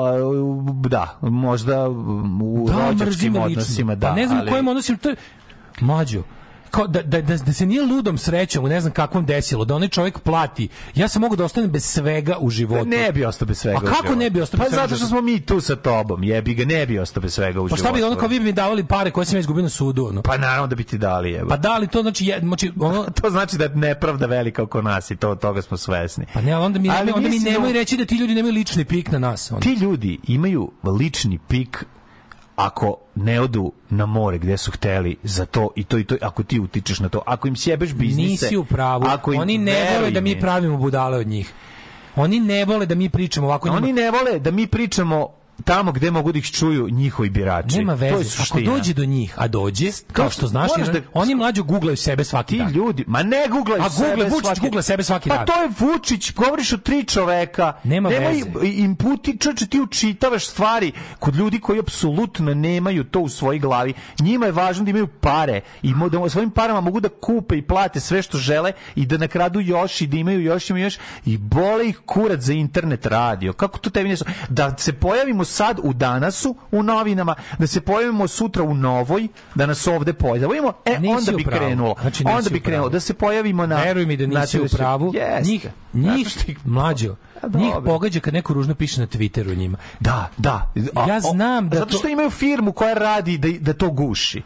da, 0.89 1.19
možda 1.21 1.89
u 1.89 2.67
Da, 2.69 2.89
rođačkim 2.89 3.37
odnosima, 3.37 3.93
lično. 3.93 3.97
da. 3.97 4.09
Pa 4.09 4.15
ne 4.15 4.27
znam 4.27 4.39
ali- 4.39 4.49
u 4.49 4.51
kojim 4.51 4.69
odnosima, 4.69 4.99
to 4.99 5.09
je... 5.09 5.17
Mlađo, 5.81 6.23
kao 6.71 6.87
da, 6.87 7.03
da, 7.03 7.21
da, 7.21 7.37
da 7.37 7.53
se 7.53 7.67
nije 7.67 7.83
ludom 7.83 8.19
srećom, 8.19 8.65
ne 8.65 8.81
znam 8.81 8.93
kakvom 8.93 9.27
desilo, 9.27 9.65
da 9.65 9.75
onaj 9.75 9.89
čovjek 9.89 10.19
plati, 10.19 10.69
ja 10.95 11.09
sam 11.09 11.23
mogu 11.23 11.37
da 11.37 11.45
ostanem 11.45 11.71
bez 11.71 11.85
svega 11.85 12.37
u 12.39 12.51
životu. 12.51 12.85
Ne 12.87 13.13
bi 13.13 13.25
ostao 13.25 13.47
bez 13.47 13.59
svega. 13.59 13.79
A 13.79 13.93
kako 13.93 14.15
ne 14.15 14.31
bi 14.31 14.41
ostao 14.41 14.59
bez 14.59 14.65
Pa 14.65 14.71
svega 14.71 14.85
u 14.85 14.89
zato 14.89 14.97
što 14.97 15.07
smo 15.07 15.21
mi 15.21 15.41
tu 15.41 15.61
sa 15.61 15.77
tobom, 15.77 16.23
jebi 16.25 16.55
ga, 16.55 16.65
ne 16.67 16.87
bi 16.87 16.99
ostao 16.99 17.21
bez 17.21 17.35
svega 17.35 17.61
u 17.61 17.65
Pa 17.65 17.69
životu. 17.69 17.83
šta 17.83 17.93
bi 17.93 18.03
ono 18.03 18.17
kao 18.17 18.29
vi 18.29 18.39
bi 18.39 18.45
mi 18.45 18.53
davali 18.53 18.85
pare 18.85 19.11
koje 19.11 19.27
sam 19.27 19.37
ja 19.37 19.41
izgubio 19.41 19.63
na 19.63 19.69
sudu, 19.69 20.07
ono? 20.07 20.23
Pa 20.23 20.37
naravno 20.37 20.67
da 20.67 20.75
bi 20.75 20.85
ti 20.85 20.99
dali, 20.99 21.31
jeba. 21.33 21.49
Pa 21.49 21.57
da 21.57 21.79
li 21.79 21.87
to 21.87 22.03
znači, 22.03 22.27
je, 22.27 22.39
znači 22.41 22.73
ono, 22.81 23.05
to 23.23 23.31
znači 23.31 23.57
da 23.57 23.65
je 23.65 23.71
nepravda 23.71 24.27
velika 24.27 24.63
oko 24.63 24.83
nas 24.83 25.11
i 25.11 25.17
to 25.17 25.35
toga 25.35 25.63
smo 25.63 25.77
svesni. 25.77 26.27
pa 26.35 26.41
ne, 26.41 26.53
ali 26.53 26.65
onda 26.65 26.79
mi, 26.79 26.91
Ali 26.91 27.13
onda 27.13 27.29
mi 27.29 27.39
da- 27.41 27.51
nemoj 27.51 27.73
reći 27.73 27.97
da 27.97 28.05
ti 28.05 28.15
ljudi 28.15 28.35
nemaju 28.35 28.55
lični 28.55 28.85
pik 28.85 29.11
na 29.11 29.19
nas. 29.19 29.51
Ono. 29.51 29.61
Ti 29.61 29.73
ljudi 29.73 30.19
imaju 30.25 30.71
lični 31.01 31.39
pik 31.39 31.85
ako 32.61 32.97
ne 33.15 33.41
odu 33.41 33.73
na 33.91 34.07
more 34.07 34.39
gde 34.39 34.57
su 34.57 34.71
hteli 34.71 35.17
za 35.23 35.47
to 35.47 35.71
i 35.77 35.85
to 35.85 35.99
i 35.99 36.05
to 36.05 36.17
ako 36.23 36.43
ti 36.43 36.61
utičeš 36.61 37.01
na 37.01 37.09
to 37.09 37.23
ako 37.27 37.49
im 37.49 37.57
sjebeš 37.57 37.93
biznise 37.93 38.45
Nisi 38.45 38.57
u 38.57 38.65
pravu. 38.65 39.05
ako 39.07 39.33
im, 39.33 39.41
Oni 39.41 39.59
ne 39.59 39.75
vole 39.95 40.11
da 40.11 40.21
mi 40.21 40.41
pravimo 40.41 40.77
budale 40.77 41.17
od 41.19 41.27
njih. 41.27 41.53
Oni 42.17 42.41
ne 42.41 42.65
vole 42.65 42.87
da 42.87 42.95
mi 42.95 43.09
pričamo 43.09 43.47
ovako 43.47 43.69
njima. 43.69 43.77
oni 43.79 43.93
ne 43.93 44.11
vole 44.11 44.39
da 44.39 44.51
mi 44.51 44.67
pričamo 44.67 45.29
tamo 45.61 45.93
gde 45.93 46.11
mogu 46.11 46.33
da 46.33 46.39
ih 46.39 46.45
čuju 46.47 46.89
njihovi 46.91 47.31
birači. 47.31 47.79
Nema 47.79 47.97
To 47.97 48.05
je 48.05 48.13
veze. 48.13 48.43
Ako 48.43 48.61
dođe 48.61 48.95
do 48.95 49.05
njih, 49.05 49.35
a 49.37 49.49
dođe, 49.49 49.91
kao 50.13 50.31
što 50.31 50.47
znaš, 50.47 50.71
jer 50.79 50.93
da- 50.93 51.01
oni 51.13 51.35
mlađo 51.35 51.63
guglaju 51.63 51.97
sebe 51.97 52.25
svaki 52.25 52.49
Ti 52.49 52.59
dan. 52.59 52.73
ljudi, 52.73 53.05
ma 53.07 53.23
ne 53.23 53.47
googlaju 53.51 53.83
A 53.83 53.91
sebe 53.91 54.09
google, 54.09 54.25
Vučić 54.25 54.59
svaki- 54.59 54.83
sebe 54.83 55.03
svaki 55.03 55.29
pa 55.29 55.37
dan. 55.37 55.47
to 55.47 55.53
je 55.55 55.69
Vučić, 55.79 56.33
govoriš 56.33 56.73
o 56.73 56.77
tri 56.77 57.05
čoveka. 57.05 57.73
Nema 57.85 58.09
Nemoj 58.09 58.33
veze. 58.33 58.45
inputi, 58.65 59.39
čoče, 59.39 59.67
ti 59.67 59.81
učitavaš 59.81 60.47
stvari 60.47 60.93
kod 61.19 61.37
ljudi 61.37 61.61
koji 61.61 61.79
apsolutno 61.79 62.55
nemaju 62.55 63.05
to 63.05 63.21
u 63.21 63.29
svojoj 63.29 63.59
glavi. 63.59 63.93
Njima 64.21 64.47
je 64.47 64.53
važno 64.53 64.85
da 64.85 64.91
imaju 64.91 65.07
pare 65.07 65.61
i 65.83 65.93
da 66.11 66.29
svojim 66.29 66.51
parama 66.51 66.81
mogu 66.81 67.01
da 67.01 67.09
kupe 67.11 67.57
i 67.57 67.63
plate 67.63 68.01
sve 68.01 68.23
što 68.23 68.39
žele 68.39 68.73
i 68.95 69.07
da 69.07 69.17
nakradu 69.17 69.61
još 69.61 70.01
i 70.01 70.07
da 70.07 70.17
imaju 70.17 70.41
još, 70.43 70.71
imaju 70.71 70.85
još 70.85 70.99
i 71.27 71.37
bole 71.39 71.89
ih 71.89 72.01
kurac 72.07 72.41
za 72.41 72.53
internet 72.53 73.07
radio. 73.07 73.53
Kako 73.53 73.79
to 73.79 73.91
tebi 73.91 74.09
nešto? 74.09 74.25
Da 74.49 74.77
se 74.79 74.93
pojavimo 74.93 75.45
sad 75.51 75.79
u 75.83 75.93
danasu 75.93 76.55
u 76.71 76.83
novinama, 76.83 77.35
da 77.59 77.67
se 77.67 77.81
pojavimo 77.81 78.29
sutra 78.29 78.63
u 78.63 78.75
novoj, 78.75 79.29
da 79.55 79.67
nas 79.67 79.87
ovde 79.87 80.13
pojavimo, 80.13 80.73
e 80.85 80.99
Nisi 80.99 81.15
onda 81.15 81.33
bi 81.33 81.45
krenulo. 81.45 81.95
Znači, 82.01 82.25
onda 82.29 82.51
bi 82.51 82.61
krenulo 82.61 82.89
da 82.89 83.01
se 83.01 83.15
pojavimo 83.15 83.67
na 83.67 83.77
Veruj 83.77 84.07
mi 84.07 84.17
da 84.17 84.27
nisi 84.27 84.37
znači, 84.37 84.61
u 84.61 84.69
pravu. 84.69 85.13
Jeste. 85.15 85.51
Njih, 85.51 85.67
njih 85.95 86.49
ih- 86.49 86.67
mlađo, 86.67 87.15
A, 87.43 87.49
njih 87.55 87.75
pogađa 87.85 88.21
kad 88.21 88.35
neko 88.35 88.55
ružno 88.55 88.75
piše 88.75 89.01
na 89.01 89.07
Twitteru 89.07 89.57
njima. 89.57 89.79
Da, 90.01 90.29
da. 90.37 90.73
A- 90.95 91.07
Ja 91.09 91.21
znam 91.21 91.69
da 91.69 91.79
Zato 91.79 91.91
to- 91.91 91.99
što 91.99 92.09
imaju 92.09 92.31
firmu 92.31 92.73
koja 92.73 92.95
radi 92.95 93.39
da, 93.39 93.49
da 93.61 93.73
to 93.73 93.91
guši. 93.91 94.43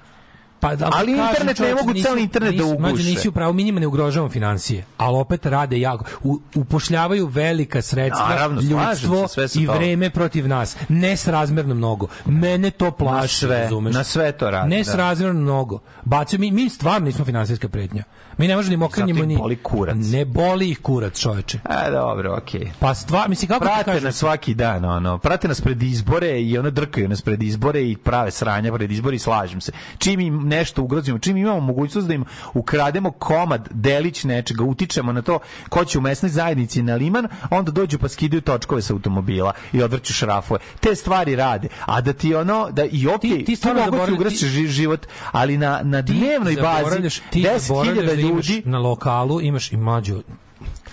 Pa, 0.64 0.76
da, 0.76 0.90
Ali 0.92 1.12
internet 1.12 1.58
ne 1.58 1.74
mogu 1.74 1.94
celi 2.02 2.22
internet 2.22 2.54
da 2.56 2.64
uguše. 2.64 3.02
nisi 3.02 3.28
u 3.28 3.32
pravu, 3.32 3.52
mi 3.52 3.64
njima 3.64 3.80
ne 3.80 3.86
ugrožavamo 3.86 4.30
financije, 4.30 4.84
ali 4.96 5.16
opet 5.16 5.46
rade 5.46 5.80
jako. 5.80 6.04
U, 6.22 6.40
upošljavaju 6.54 7.26
velika 7.26 7.82
sredstva, 7.82 8.28
Naravno, 8.28 8.60
ljudstvo 8.60 9.28
se, 9.28 9.48
sve 9.48 9.62
i 9.62 9.66
vreme 9.66 10.10
protiv 10.10 10.48
nas. 10.48 10.76
Nesrazmerno 10.88 11.74
mnogo. 11.74 12.06
Mene 12.24 12.70
to 12.70 12.90
plaši, 12.90 13.44
Na 13.44 13.48
sve, 13.48 13.58
razumeš? 13.60 13.94
na 13.94 14.04
sve 14.04 14.32
to 14.32 14.50
rade, 14.50 14.68
Nesrazmerno 14.76 15.40
mnogo. 15.40 15.78
Bacaju, 16.02 16.40
mi, 16.40 16.50
mi 16.50 16.68
stvarno 16.70 17.06
nismo 17.06 17.24
finansijska 17.24 17.68
pretnja. 17.68 18.04
Mi 18.38 18.48
ne 18.48 18.56
možemo 18.56 18.88
ni 18.96 19.12
ni... 19.12 19.36
boli 19.36 19.56
kurac. 19.56 19.96
Ne 19.98 20.24
boli 20.24 20.70
ih 20.70 20.78
kurac, 20.78 21.18
čoveče. 21.20 21.58
E, 21.86 21.90
dobro, 21.90 22.36
okej. 22.36 22.70
Pa 22.78 22.94
stvar, 22.94 23.28
mislim, 23.28 23.48
kako 23.48 23.64
ti 23.64 23.68
Prate 23.68 23.84
kažem? 23.84 24.04
nas 24.04 24.14
svaki 24.14 24.54
dan, 24.54 24.84
ono, 24.84 25.18
prate 25.18 25.48
nas 25.48 25.60
pred 25.60 25.82
izbore 25.82 26.42
i 26.42 26.58
ono 26.58 26.70
drkaju 26.70 27.08
nas 27.08 27.22
pred 27.22 27.42
izbore 27.42 27.82
i 27.82 27.96
prave 27.96 28.30
sranja 28.30 28.72
pred 28.72 28.92
izbore 28.92 29.16
i 29.16 29.18
slažem 29.18 29.60
se. 29.60 29.72
Čim 29.98 30.20
im 30.20 30.48
nešto 30.48 30.82
ugrozimo, 30.82 31.18
čim 31.18 31.36
imamo 31.36 31.60
mogućnost 31.60 32.08
da 32.08 32.14
im 32.14 32.24
ukrademo 32.54 33.10
komad, 33.10 33.68
delić 33.70 34.24
nečega, 34.24 34.64
utičemo 34.64 35.12
na 35.12 35.22
to 35.22 35.38
ko 35.68 35.84
će 35.84 35.98
u 35.98 36.00
mesnoj 36.00 36.30
zajednici 36.30 36.82
na 36.82 36.94
liman, 36.94 37.28
onda 37.50 37.70
dođu 37.70 37.98
pa 37.98 38.08
skidaju 38.08 38.40
točkove 38.40 38.82
sa 38.82 38.92
automobila 38.92 39.52
i 39.72 39.82
odvrću 39.82 40.12
šrafove. 40.12 40.60
Te 40.80 40.94
stvari 40.94 41.36
rade. 41.36 41.68
A 41.86 42.00
da 42.00 42.12
ti 42.12 42.34
ono, 42.34 42.68
da 42.70 42.84
i 42.84 43.06
okej, 43.08 43.30
Ti- 43.30 43.38
ti 43.38 43.44
ti, 43.44 43.56
stvarno 43.56 43.80
mogu 43.82 44.24
ti 44.24 44.66
život, 44.66 45.06
ali 45.32 45.58
na, 45.58 45.80
na 45.82 46.02
dnevnoj 46.02 46.56
bazi 46.56 46.84
Zaboravljaš- 46.84 47.20
ti 47.30 47.42
10.000 47.42 47.58
zaboravljaš 47.58 48.06
da 48.06 48.12
imaš 48.12 48.23
ljudi 48.28 48.62
na 48.64 48.78
lokalu 48.78 49.40
imaš 49.40 49.72
i 49.72 49.76
mlađu 49.76 50.22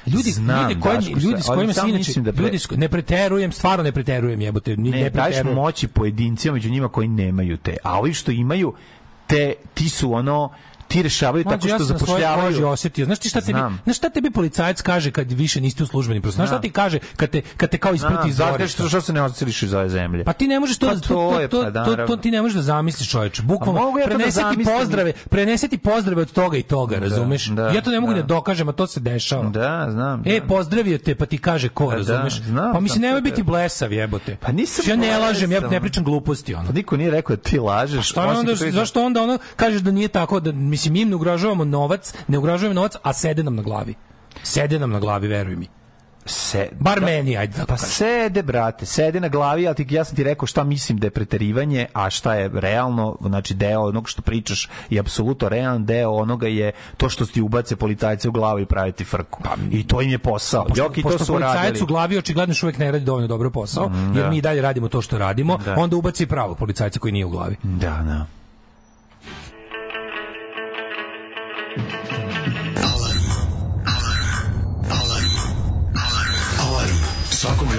ljudi, 0.08 0.32
Znam, 0.32 0.70
ljudi, 0.70 0.82
koji, 0.82 0.98
ljudi 0.98 1.42
s 1.42 1.48
kojima 1.48 1.74
se 1.74 1.90
inače, 1.90 2.22
da 2.22 2.32
pre- 2.34 2.44
ljudi 2.44 2.60
ne 2.72 2.90
preterujem, 2.90 3.52
stvarno 3.52 3.84
ne 3.84 3.92
preterujem, 3.92 4.42
jebote, 4.42 4.78
ni, 4.78 4.90
ne, 4.90 5.02
ne, 5.02 5.12
preterujem. 5.12 5.56
moći 5.56 5.88
pojedincima 5.88 6.54
među 6.54 6.70
njima 6.70 6.88
koji 6.88 7.08
nemaju 7.08 7.58
te. 7.58 7.78
A 7.84 8.00
ovi 8.00 8.14
što 8.14 8.32
imaju, 8.32 8.74
te, 9.28 9.54
ti 9.74 9.90
su 9.90 10.14
ono, 10.14 10.50
ti 10.92 11.04
rešavaju 11.04 11.44
tako 11.44 11.68
ja 11.68 11.76
što 11.76 11.78
koži 11.78 12.00
zapošljavaju. 12.00 12.68
osjetio. 12.68 13.06
Znaš 13.06 13.20
ti 13.20 13.30
šta 13.30 13.42
tebi, 13.42 13.60
znaš 13.84 13.98
šta 13.98 14.10
tebi 14.10 14.32
policajac 14.32 14.82
kaže 14.82 15.12
kad 15.12 15.32
više 15.32 15.62
niste 15.62 15.84
u 15.84 15.88
službenim 15.88 16.22
prostorima? 16.22 16.48
Znaš 16.48 16.58
šta 16.58 16.62
ti 16.62 16.72
kaže 16.72 17.00
kad 17.16 17.30
te, 17.30 17.42
kad 17.58 17.70
te 17.70 17.78
kao 17.78 17.94
isprati 17.94 18.30
iz 18.30 18.36
zato 18.36 18.68
što, 18.68 18.90
što 18.90 19.02
se 19.02 19.14
ne 19.14 19.22
osceliš 19.22 19.64
iz 19.64 19.74
ove 19.74 19.90
zemlje. 19.90 20.24
Pa 20.24 20.34
ti 20.34 20.48
ne 20.48 20.60
možeš 20.60 20.78
to, 20.78 20.88
Pa 20.88 20.94
to, 20.94 21.00
to 21.02 21.08
to, 21.08 21.40
je, 21.40 21.48
to, 21.48 21.62
pa 21.64 21.68
to, 21.68 21.84
to, 21.86 21.92
naravno. 21.92 22.16
ti 22.18 22.32
ne 22.32 22.42
možeš 22.42 22.56
da 22.56 22.62
zamisliš 22.62 23.10
čoveče. 23.10 23.42
Bukvalno 23.42 23.82
A 23.82 23.84
mogu 23.84 24.00
ja 24.00 24.04
to 24.04 24.10
da 24.10 24.16
preneseti 24.16 24.44
zamislim. 24.44 24.78
pozdrave, 24.78 25.14
preneseti 25.30 25.78
pozdrave 25.78 26.22
od 26.22 26.32
toga 26.32 26.58
i 26.58 26.64
toga, 26.64 27.00
razumeš? 27.00 27.46
da, 27.46 27.70
ja 27.70 27.82
to 27.82 27.92
ne 27.92 28.00
mogu 28.00 28.14
da. 28.14 28.22
da 28.22 28.26
dokažem, 28.26 28.70
a 28.70 28.72
to 28.72 28.88
se 28.88 29.00
dešava. 29.00 29.50
Da, 29.50 29.88
znam. 29.90 30.22
E, 30.26 30.32
znam. 30.32 30.48
pozdravio 30.48 30.98
te, 30.98 31.16
pa 31.16 31.26
ti 31.26 31.38
kaže 31.38 31.70
ko, 31.70 31.86
Pa 31.86 31.92
da, 31.92 31.98
razumeš? 31.98 32.42
pa 32.74 32.80
mislim, 32.80 33.02
nemoj 33.02 33.20
to 33.20 33.24
biti 33.24 33.44
blesav, 33.44 33.94
jebote. 33.94 34.38
Pa 34.42 34.52
nisam 34.52 34.86
Ja 34.88 34.96
ne 34.96 35.18
lažem, 35.18 35.52
ja 35.52 35.60
ne 35.62 35.82
pričam 35.82 36.04
gluposti, 36.04 36.56
ono. 36.56 36.68
Pa 36.68 36.74
niko 36.74 36.98
nije 36.98 37.12
rekao 37.12 37.36
da 37.36 37.42
ti 37.42 37.60
lažeš. 37.60 38.10
Šta 38.10 38.26
osim 38.26 38.40
onda, 38.40 38.72
zašto 38.72 39.06
onda 39.06 39.24
ono 39.24 39.38
kažeš 39.56 39.82
da 39.82 39.92
nije 39.92 40.08
tako, 40.08 40.40
da, 40.40 40.52
mislim, 40.52 40.81
mi 40.90 41.02
im 41.02 41.10
ne 41.10 41.16
ugrožavamo 41.16 41.66
novac, 41.66 42.14
ne 42.28 42.38
ugrožavamo 42.38 42.74
novac, 42.76 42.96
a 43.04 43.14
sede 43.14 43.44
nam 43.44 43.56
na 43.56 43.62
glavi. 43.62 43.94
Sede 44.44 44.80
nam 44.80 44.92
na 44.92 45.00
glavi, 45.00 45.28
veruj 45.28 45.56
mi. 45.56 45.68
Se, 46.26 46.70
Bar 46.80 47.00
da. 47.00 47.06
meni, 47.06 47.38
ajde 47.38 47.54
tako 47.54 47.68
Pa 47.68 47.76
kažem. 47.76 47.90
sede, 47.90 48.44
brate, 48.44 48.86
sede 48.86 49.20
na 49.20 49.28
glavi, 49.28 49.68
ali 49.68 49.76
ti, 49.78 49.88
ja 49.90 50.04
sam 50.04 50.16
ti 50.16 50.24
rekao 50.24 50.48
šta 50.48 50.64
mislim 50.64 50.98
da 50.98 51.08
je 51.08 51.12
preterivanje, 51.12 51.88
a 51.94 52.10
šta 52.10 52.34
je 52.34 52.50
realno, 52.54 53.18
znači 53.22 53.54
deo 53.54 53.82
onog 53.82 54.10
što 54.10 54.22
pričaš 54.22 54.70
je 54.90 55.00
apsolutno 55.00 55.50
realan, 55.50 55.86
deo 55.86 56.12
onoga 56.12 56.48
je 56.48 56.72
to 56.98 57.10
što 57.10 57.26
ti 57.26 57.42
ubace 57.42 57.76
policajce 57.76 58.30
u 58.30 58.32
glavu 58.32 58.60
i 58.60 58.66
pravi 58.66 58.92
ti 58.92 59.04
frku. 59.06 59.40
I 59.72 59.88
to 59.88 60.02
im 60.02 60.10
je 60.10 60.18
posao. 60.20 60.66
Pošto, 60.66 60.84
Joki 60.84 61.02
to 61.02 61.10
pošto 61.10 61.26
su 61.26 61.34
policajac 61.34 61.56
uradili. 61.58 61.84
u 61.84 61.88
glavi 61.88 62.18
očigledno 62.18 62.52
još 62.52 62.64
uvijek 62.64 62.78
ne 62.78 62.92
radi 62.92 63.06
dovoljno 63.06 63.28
dobro 63.28 63.50
posao, 63.52 63.90
Mm, 63.90 64.14
jer 64.16 64.24
da. 64.24 64.30
mi 64.30 64.38
i 64.38 64.42
dalje 64.42 64.62
radimo 64.62 64.88
to 64.88 65.02
što 65.02 65.18
radimo, 65.18 65.58
Da. 65.58 65.76
onda 65.76 65.96
ubaci 65.96 66.26
pravo 66.26 66.56
policajca 66.56 67.00
koji 67.00 67.12
nije 67.12 67.26
u 67.26 67.30
glavi. 67.30 67.56
Da, 67.64 67.90
da. 68.00 68.26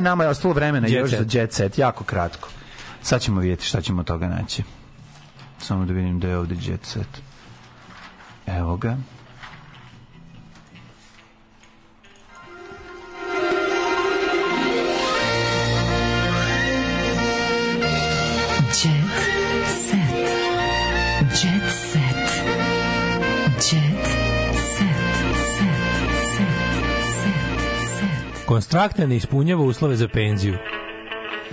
E, 0.00 0.02
nama 0.02 0.24
je 0.24 0.30
ostalo 0.30 0.54
vremena 0.54 0.86
jet 0.86 0.98
još 0.98 1.10
set. 1.10 1.30
za 1.30 1.38
jet 1.38 1.52
set, 1.52 1.78
jako 1.78 2.04
kratko. 2.04 2.48
Sad 3.02 3.20
ćemo 3.20 3.40
vidjeti 3.40 3.64
šta 3.64 3.80
ćemo 3.80 4.00
od 4.00 4.06
toga 4.06 4.28
naći. 4.28 4.62
Samo 5.58 5.84
da 5.84 5.92
vidim 5.92 6.20
da 6.20 6.28
je 6.28 6.38
ovde 6.38 6.54
jet 6.60 6.84
set. 6.84 7.22
Evo 8.46 8.76
ga. 8.76 8.96
Konstrakta 28.70 29.06
ne 29.06 29.16
ispunjava 29.16 29.62
uslove 29.62 29.96
za 29.96 30.08
penziju. 30.08 30.54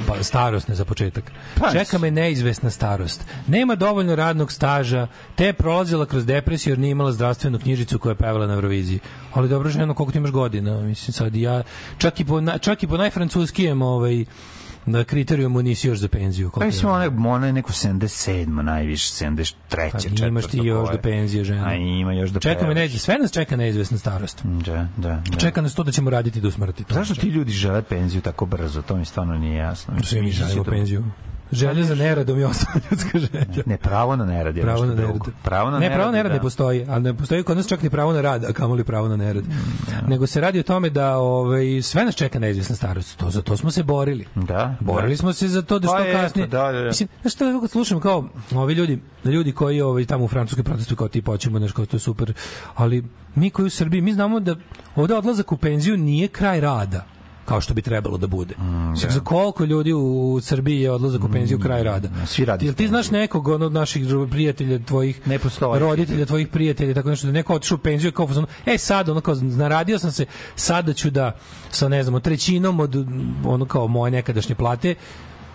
Pa, 0.08 0.24
starosne 0.24 0.76
za 0.76 0.86
početak. 0.86 1.32
Pa, 1.60 1.72
Čeka 1.72 1.98
me 1.98 2.12
neizvesna 2.12 2.70
starost. 2.70 3.26
Nema 3.48 3.76
dovoljno 3.76 4.16
radnog 4.16 4.52
staža, 4.52 5.08
te 5.36 5.46
je 5.46 5.54
prolazila 5.54 6.06
kroz 6.06 6.26
depresiju 6.26 6.72
jer 6.72 6.80
nije 6.80 6.92
imala 6.92 7.12
zdravstvenu 7.12 7.60
knjižicu 7.60 8.00
koja 8.00 8.12
je 8.12 8.16
pevala 8.16 8.48
na 8.48 8.54
Euroviziji. 8.54 9.00
Ali 9.34 9.50
dobro 9.50 9.70
ženo, 9.70 9.94
koliko 9.94 10.12
ti 10.12 10.18
imaš 10.18 10.32
godina? 10.32 10.82
Mislim 10.82 11.14
sad 11.14 11.36
ja, 11.36 11.64
čak 11.98 12.20
i 12.20 12.26
po, 12.26 12.42
čak 12.60 12.84
i 12.84 12.88
po 12.88 12.98
najfrancuskijem 12.98 13.82
ovaj, 13.82 14.26
na 14.88 15.04
kriterijumu 15.04 15.62
nisi 15.62 15.88
još 15.88 15.98
za 16.00 16.08
penziju. 16.08 16.52
Pa 16.54 16.66
mislim, 16.66 16.92
ona, 16.92 17.30
ona 17.30 17.48
je 17.48 17.54
neko 17.54 17.72
77, 17.72 18.46
najviše, 18.62 19.26
73. 19.26 19.54
Pa 20.20 20.26
imaš 20.26 20.46
ti 20.46 20.58
još 20.58 20.90
do 20.92 20.98
penzije, 20.98 21.44
žena. 21.44 21.68
A 21.68 21.74
ima 21.74 22.14
još 22.14 22.30
do 22.30 22.40
Čeka 22.40 22.68
me 22.68 22.90
sve 22.90 23.18
nas 23.18 23.32
čeka 23.32 23.56
neizvesna 23.56 23.98
starost. 23.98 24.42
Da, 24.44 24.88
da, 24.98 25.22
da. 25.28 25.38
Čeka 25.38 25.62
nas 25.62 25.76
to 25.76 25.84
da 25.84 25.92
ćemo 25.92 26.10
raditi 26.10 26.42
do 26.42 26.52
smrti. 26.52 26.84
To 26.84 26.94
Zašto 26.94 27.16
ti 27.16 27.28
ljudi 27.28 27.52
žele 27.52 27.82
penziju 27.82 28.22
tako 28.22 28.46
brzo? 28.46 28.82
To 28.82 28.96
mi 28.96 29.06
stvarno 29.06 29.38
nije 29.38 29.56
jasno. 29.56 29.94
Svi 30.04 30.22
mi 30.22 30.32
želimo 30.32 30.64
da- 30.64 30.72
penziju. 30.72 31.04
Želja 31.52 31.84
za 31.84 31.96
neradom 31.96 32.40
je 32.40 32.46
osnovna 32.48 32.82
ljudska 32.92 33.20
želja. 33.20 33.46
Ne, 33.66 33.78
pravo 33.78 34.16
na 34.16 34.26
nerad 34.26 34.58
je 34.58 34.64
Pravo 34.64 34.86
na 34.86 34.96
drugo. 34.96 35.14
nerad. 35.14 35.34
Pravo 35.44 35.72
na 35.72 35.80
ne, 35.80 35.90
pravo 35.90 36.06
na 36.06 36.12
nerad 36.12 36.32
da. 36.32 36.36
ne 36.36 36.42
postoji, 36.42 36.86
a 36.90 37.00
ne 37.00 37.14
postoji 37.14 37.44
kod 37.44 37.58
nas 37.58 37.68
čak 37.68 37.84
ni 37.84 37.90
pravo 37.90 38.14
na 38.14 38.22
rad, 38.22 38.46
a 38.46 38.54
kamoli 38.54 38.84
pravo 38.84 39.08
na 39.08 39.16
nerad. 39.18 39.44
Nego 40.08 40.28
se 40.28 40.42
radi 40.42 40.60
o 40.60 40.64
tome 40.64 40.90
da 40.90 41.18
ovaj, 41.18 41.82
sve 41.82 42.06
nas 42.06 42.16
čeka 42.16 42.40
neizvesna 42.40 42.76
starost. 42.76 43.18
To, 43.18 43.30
za 43.30 43.42
to 43.42 43.58
smo 43.58 43.72
se 43.72 43.84
borili. 43.84 44.26
Da, 44.36 44.76
Borili 44.80 45.12
da. 45.12 45.18
smo 45.18 45.34
se 45.34 45.48
za 45.48 45.62
to 45.62 45.80
da 45.80 45.88
Pa 45.88 45.94
što 45.94 46.04
eto, 46.04 46.18
kasnije. 46.18 46.48
da, 46.48 46.64
da, 46.64 46.80
da. 46.80 46.86
Mislim, 46.88 47.10
znaš 47.22 47.34
šta 47.34 47.60
kad 47.62 47.72
slušam 47.72 48.00
kao 48.00 48.26
ovi 48.56 48.74
ljudi, 48.74 49.00
ljudi 49.26 49.52
koji 49.52 49.82
ovaj 49.82 50.06
tamo 50.06 50.24
u 50.24 50.28
Francuskoj 50.28 50.64
protestuju 50.64 50.98
kao 50.98 51.08
ti 51.08 51.22
počemo 51.22 51.60
nešto 51.60 51.86
to 51.86 51.96
je 51.96 52.02
super, 52.02 52.34
ali 52.76 53.04
mi 53.36 53.50
koji 53.50 53.66
u 53.66 53.70
Srbiji 53.70 54.02
mi 54.02 54.14
znamo 54.14 54.40
da 54.40 54.56
ovde 54.96 55.14
odlazak 55.16 55.52
u 55.52 55.58
penziju 55.58 55.98
nije 55.98 56.28
kraj 56.28 56.62
rada 56.62 57.06
kao 57.48 57.62
što 57.62 57.74
bi 57.74 57.82
trebalo 57.82 58.18
da 58.18 58.28
bude. 58.28 58.56
Mm, 58.58 58.96
Sad, 58.96 59.12
Za 59.12 59.20
koliko 59.20 59.64
ljudi 59.64 59.94
u 59.94 60.40
Srbiji 60.42 60.82
je 60.82 60.92
odlazak 60.92 61.24
u 61.24 61.30
penziju 61.30 61.60
kraj 61.60 61.84
rada? 61.84 62.10
Svi 62.26 62.46
radi 62.46 62.66
Jel 62.66 62.74
ti 62.74 62.88
znaš 62.88 63.12
nekog 63.12 63.48
ono, 63.48 63.66
od 63.66 63.74
naših 63.74 64.06
prijatelja 64.32 64.80
tvojih 64.80 65.28
Ne 65.28 65.40
postoji. 65.40 65.80
roditelja 65.80 66.26
tvojih 66.26 66.48
prijatelja 66.48 66.94
tako 66.94 67.10
nešto 67.10 67.28
da 67.28 67.34
neko 67.34 67.54
otišao 67.54 67.76
u 67.76 67.80
penziju 67.80 68.12
kao 68.12 68.28
fazon, 68.28 68.46
e 68.66 68.78
sad 68.78 69.10
ono 69.10 69.22
kao 69.22 69.36
naradio 69.36 70.00
sam 70.00 70.12
se 70.12 70.26
sada 70.56 70.94
ću 70.94 71.10
da 71.10 71.38
sa 71.70 71.88
ne 71.88 72.04
znam 72.04 72.22
trećinom 72.22 72.80
od 72.80 72.96
ono 73.46 73.66
kao 73.66 73.88
moje 73.88 74.12
nekadašnje 74.12 74.56
plate 74.56 74.96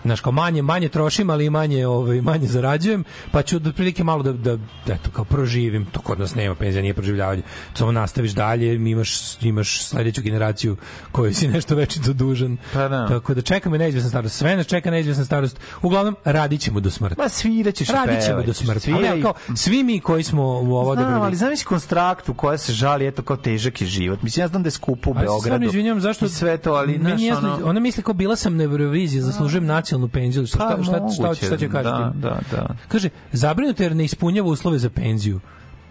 Znaš, 0.03 0.21
kao 0.21 0.31
manje, 0.31 0.61
manje 0.61 0.89
trošim, 0.89 1.29
ali 1.29 1.49
manje, 1.49 1.87
ovaj, 1.87 2.21
manje 2.21 2.47
zarađujem, 2.47 3.03
pa 3.31 3.41
ću 3.41 3.57
otprilike 3.57 4.03
malo 4.03 4.23
da, 4.23 4.33
da, 4.33 4.57
eto, 4.93 5.09
kao 5.13 5.25
proživim. 5.25 5.85
To 5.85 5.99
kod 5.99 6.19
nas 6.19 6.35
nema 6.35 6.55
penzija, 6.55 6.81
nije 6.81 6.93
proživljavanje. 6.93 7.41
Samo 7.73 7.91
nastaviš 7.91 8.31
dalje, 8.31 8.75
imaš, 8.75 9.41
imaš 9.41 9.83
sledeću 9.83 10.21
generaciju 10.21 10.77
kojoj 11.11 11.33
si 11.33 11.47
nešto 11.47 11.75
večito 11.75 12.13
dužan. 12.13 12.57
Pa 12.73 12.87
da. 12.87 13.07
Tako 13.07 13.33
da 13.33 13.41
čeka 13.41 13.69
me 13.69 13.77
neizvesna 13.77 14.09
starost. 14.09 14.35
Sve 14.35 14.55
nas 14.55 14.67
čeka 14.67 14.91
neizvesna 14.91 15.25
starost. 15.25 15.59
Uglavnom, 15.81 16.15
radit 16.25 16.61
ćemo 16.61 16.79
do 16.79 16.91
smrti. 16.91 17.15
Ma 17.21 17.29
sviraćeš 17.29 17.89
i 17.89 17.91
Radit 17.91 18.23
ćemo 18.25 18.41
pevaćeš, 18.41 18.47
do 18.47 18.53
smrti. 18.53 18.79
sviraj. 18.79 19.09
Ali, 19.09 19.21
kao, 19.21 19.33
svi 19.55 19.83
mi 19.83 19.99
koji 19.99 20.23
smo 20.23 20.43
u 20.43 20.75
ovo 20.75 20.95
Znam, 20.95 21.21
ali 21.21 21.35
zamisli 21.35 21.65
konstraktu 21.65 22.33
koja 22.33 22.57
se 22.57 22.73
žali, 22.73 23.07
eto 23.07 23.21
kao 23.21 23.37
težak 23.37 23.81
je 23.81 23.87
život. 23.87 24.21
Mislim, 24.21 24.43
ja 24.43 24.47
znam 24.47 24.63
da 24.63 24.67
je 24.67 24.71
skupo 24.71 25.09
u 25.09 25.13
Ali 25.13 25.19
se 25.19 25.25
Beogradu. 25.25 25.41
stvarno 25.43 25.65
izvinjavam, 25.65 26.01
zašto 26.01 26.25
I 26.25 26.29
sve 26.29 26.57
to, 26.57 26.73
ali, 26.73 26.97
znaš, 26.97 27.21
jasno, 27.21 27.53
ono... 27.53 27.65
ona 27.69 27.79
misli 27.79 28.03
kao 28.03 28.13
bila 28.13 28.35
sam 28.35 28.57
na 28.57 28.63
Euroviziji, 28.63 29.21
zaslužujem 29.21 29.65
nacionalnu 29.65 29.92
penziju. 30.07 30.47
Šta, 30.47 30.57
Pa, 30.57 30.83
šta, 30.83 30.93
šta, 30.93 31.09
šta, 31.09 31.45
šta 31.45 31.57
će 31.57 31.67
da, 31.67 32.11
ti? 32.11 32.19
da, 32.19 32.39
da. 32.51 32.75
Kaže, 32.87 33.09
zabrinuto 33.31 33.83
jer 33.83 33.95
ne 33.95 34.05
ispunjava 34.05 34.49
uslove 34.49 34.79
za 34.79 34.89
penziju. 34.89 35.39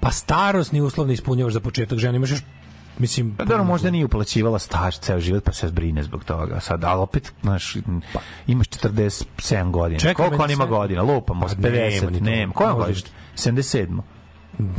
Pa 0.01 0.11
starosni 0.11 0.81
uslov 0.81 1.07
ne 1.07 1.15
ispunjavaš 1.15 1.53
za 1.53 1.61
početak 1.61 1.99
žena, 1.99 2.17
imaš 2.17 2.31
još 2.31 2.43
mislim 2.99 3.35
Pa 3.37 3.45
dobro, 3.45 3.65
možda 3.65 3.91
nije 3.91 4.05
uplaćivala 4.05 4.59
staž 4.59 4.99
ceo 4.99 5.21
život, 5.21 5.45
pa 5.45 5.53
se 5.53 5.71
brine 5.71 6.03
zbog 6.03 6.25
toga. 6.25 6.61
Sad, 6.61 6.85
ali 6.85 7.01
opet, 7.01 7.33
znaš, 7.43 7.77
imaš 8.47 8.67
47 8.69 9.71
godina. 9.71 10.01
Čekaj, 10.01 10.15
Koliko 10.15 10.45
on 10.45 10.51
ima 10.51 10.67
godina? 10.67 11.03
Lupamo, 11.03 11.47
Pa 11.47 11.55
50, 11.55 12.11
nema 12.11 12.31
nema. 12.31 12.53
Koja 12.53 12.73
godište? 12.73 13.11
77. 13.37 14.01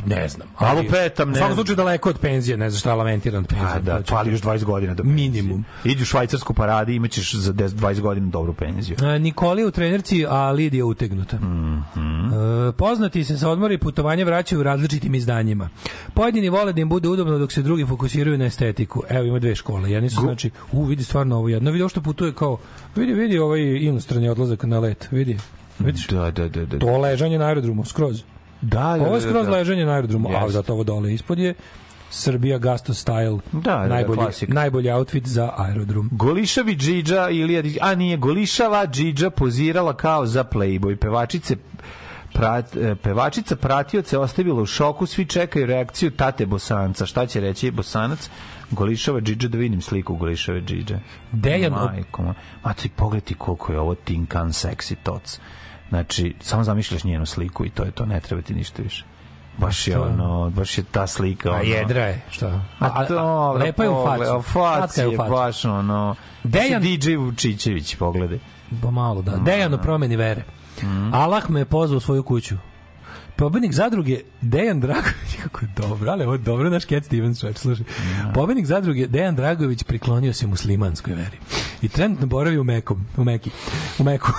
ne 0.06 0.28
znam. 0.28 0.48
A 0.58 0.74
lupetam, 0.74 1.30
U 1.30 1.32
ne 1.32 1.38
svakom 1.38 1.54
znam. 1.54 1.56
slučaju 1.56 1.76
daleko 1.76 2.10
od 2.10 2.20
penzije, 2.20 2.58
ne 2.58 2.70
znam 2.70 2.80
šta 2.80 2.96
lamentiran 2.96 3.44
penzija. 3.46 3.70
Pa 3.74 3.80
da, 3.80 4.02
fali 4.10 4.32
još 4.32 4.42
20 4.42 4.64
godina 4.64 4.94
do 4.94 5.04
penzije. 5.04 5.30
Minimum. 5.30 5.66
Idi 5.84 6.02
u 6.02 6.06
švajcarsku 6.06 6.54
paradi, 6.54 6.96
imaćeš 6.96 7.34
za 7.36 7.54
10, 7.54 7.68
20 7.70 8.00
godina 8.02 8.28
dobru 8.30 8.54
penziju. 8.54 8.98
A, 9.02 9.18
Nikolija 9.18 9.68
u 9.68 9.72
trenerci, 9.72 10.26
a 10.30 10.52
Lidija 10.52 10.86
utegnuta. 10.86 11.36
Mhm. 11.38 12.34
E, 12.34 12.72
poznati 12.72 13.24
se 13.24 13.38
sa 13.38 13.50
odmora 13.50 13.74
i 13.74 13.78
putovanja 13.78 14.26
vraćaju 14.26 14.60
u 14.60 14.64
različitim 14.64 15.16
izdanjima. 15.16 15.70
Pojedini 16.14 16.50
vole 16.50 16.74
da 16.74 16.82
im 16.82 16.90
bude 16.90 17.10
udobno 17.10 17.38
dok 17.38 17.52
se 17.52 17.62
drugi 17.62 17.86
fokusiraju 17.86 18.38
na 18.38 18.46
estetiku. 18.46 19.04
Evo 19.10 19.24
ima 19.26 19.40
dve 19.40 19.56
škole. 19.56 19.92
Jedni 19.92 20.10
su 20.10 20.22
znači, 20.22 20.50
u 20.72 20.84
vidi 20.86 21.04
stvarno 21.04 21.38
ovo 21.38 21.50
jedno, 21.50 21.72
vidi 21.72 21.90
što 21.90 22.02
putuje 22.02 22.34
kao 22.34 22.58
vidi 22.96 23.14
vidi 23.14 23.38
ovaj 23.40 23.62
inostrani 23.62 24.30
odlazak 24.30 24.64
na 24.64 24.80
let, 24.80 25.08
vidi. 25.12 25.38
Vidiš? 25.80 26.08
Da, 26.08 26.32
da, 26.32 26.50
da, 26.50 26.66
da. 26.66 26.80
To 26.80 26.98
ležanje 26.98 27.40
na 27.40 27.46
aerodromu 27.46 27.86
skroz. 27.86 28.24
Da, 28.64 28.80
da, 28.98 29.04
Ovo 29.04 29.16
je 29.16 29.22
da, 29.22 29.28
skroz 29.28 29.46
da. 29.46 29.52
ležanje 29.52 29.86
na 29.86 29.92
aerodromu, 29.92 30.30
a 30.30 30.32
Jeste. 30.32 30.52
zato 30.52 30.74
ovo 30.74 30.84
dole 30.84 31.14
ispod 31.14 31.40
je 31.40 31.54
Srbija 32.10 32.58
Gasto 32.58 32.94
Style. 32.94 33.40
Da, 33.52 33.60
da, 33.62 33.78
da, 33.78 33.88
najbolji, 33.88 34.20
najbolji 34.48 34.92
outfit 34.92 35.28
za 35.28 35.52
aerodrom. 35.58 36.10
Golišavi 36.12 36.76
džidža 36.76 37.30
ili 37.30 37.78
a 37.82 37.96
nije 37.96 38.18
Golišava 38.18 38.88
džidža 38.88 39.30
pozirala 39.30 39.94
kao 39.94 40.26
za 40.26 40.44
Playboy 40.44 40.96
pevačice 40.96 41.56
Prat, 42.34 42.76
e, 42.76 42.96
pevačica 42.96 43.56
pratioce 43.56 44.18
ostavila 44.18 44.62
u 44.62 44.66
šoku, 44.66 45.06
svi 45.06 45.26
čekaju 45.26 45.66
reakciju 45.66 46.12
tate 46.12 46.46
Bosanca. 46.46 47.06
Šta 47.06 47.26
će 47.26 47.40
reći 47.40 47.72
Bosanac? 47.72 48.30
Golišava 48.72 49.22
džidža, 49.22 49.48
da 49.48 49.58
vidim 49.58 49.82
sliku 49.82 50.16
Golišave 50.16 50.62
džidže. 50.62 51.00
Dejan- 51.32 51.86
Majko, 51.86 52.22
ma. 52.24 52.34
Ma 52.64 52.74
ti 52.74 52.90
pogledaj 52.90 53.36
koliko 53.38 53.72
je 53.74 53.80
ovo 53.80 53.96
tinkan 53.96 54.54
seksi 54.54 54.96
toc. 54.96 55.40
Znači, 55.90 56.36
samo 56.42 56.64
zamišljaš 56.64 57.04
njenu 57.04 57.26
sliku 57.26 57.66
i 57.66 57.70
to 57.70 57.84
je 57.84 57.92
to, 57.92 58.06
ne 58.06 58.20
treba 58.20 58.42
ti 58.42 58.54
ništa 58.54 58.82
više. 58.82 59.06
Baš 59.58 59.88
je 59.88 60.00
ono, 60.00 60.50
baš 60.50 60.78
je 60.78 60.84
ta 60.84 61.08
slika. 61.08 61.50
A 61.50 61.54
ono, 61.54 61.64
jedra 61.64 62.06
je, 62.06 62.22
šta? 62.30 62.62
A 62.80 63.06
to, 63.06 63.54
lepa 63.54 63.84
je 63.84 63.90
u 63.90 64.06
facu. 64.06 64.24
A 64.24 64.42
faci 64.42 65.02
je 65.02 65.08
u 65.08 65.18
baš 65.18 65.66
ono... 65.66 66.16
Dejan-. 66.44 66.82
DJ 66.82 67.16
Vučićević, 67.16 67.96
pogledaj. 67.96 68.40
Pa 68.82 68.92
malo, 68.92 69.22
da. 69.22 69.32
Dejan 69.32 69.74
o 69.74 69.78
promeni 69.78 70.16
vere. 70.16 70.44
Allah 71.12 71.50
me 71.50 71.60
je 71.60 71.66
pozvao 71.66 71.98
u 71.98 72.00
svoju 72.00 72.24
kuću. 72.24 72.56
Pobednik 73.36 73.74
zadruge 73.74 74.20
Dejan 74.42 74.80
Dragović, 74.80 75.36
kako 75.44 75.60
je 75.66 75.70
dobro, 75.78 76.12
ali 76.12 76.24
ovo 76.24 76.34
je 76.34 76.38
dobro 76.40 76.70
naš 76.70 76.86
Cat 76.86 77.06
Stevens, 77.06 77.40
čovječ, 77.40 77.58
slušaj. 77.58 77.86
Pobednik 78.34 78.66
zadruge 78.66 79.08
Dejan 79.08 79.36
Dragović 79.36 79.84
priklonio 79.84 80.34
se 80.34 80.48
muslimanskoj 80.48 81.14
veri. 81.14 81.38
I 81.82 81.90
trenutno 81.90 82.28
boravi 82.28 82.60
u 82.60 82.64
Mekom, 82.64 83.06
u 83.18 83.24
Meki, 83.24 83.52
u 84.00 84.04
Meku. 84.04 84.32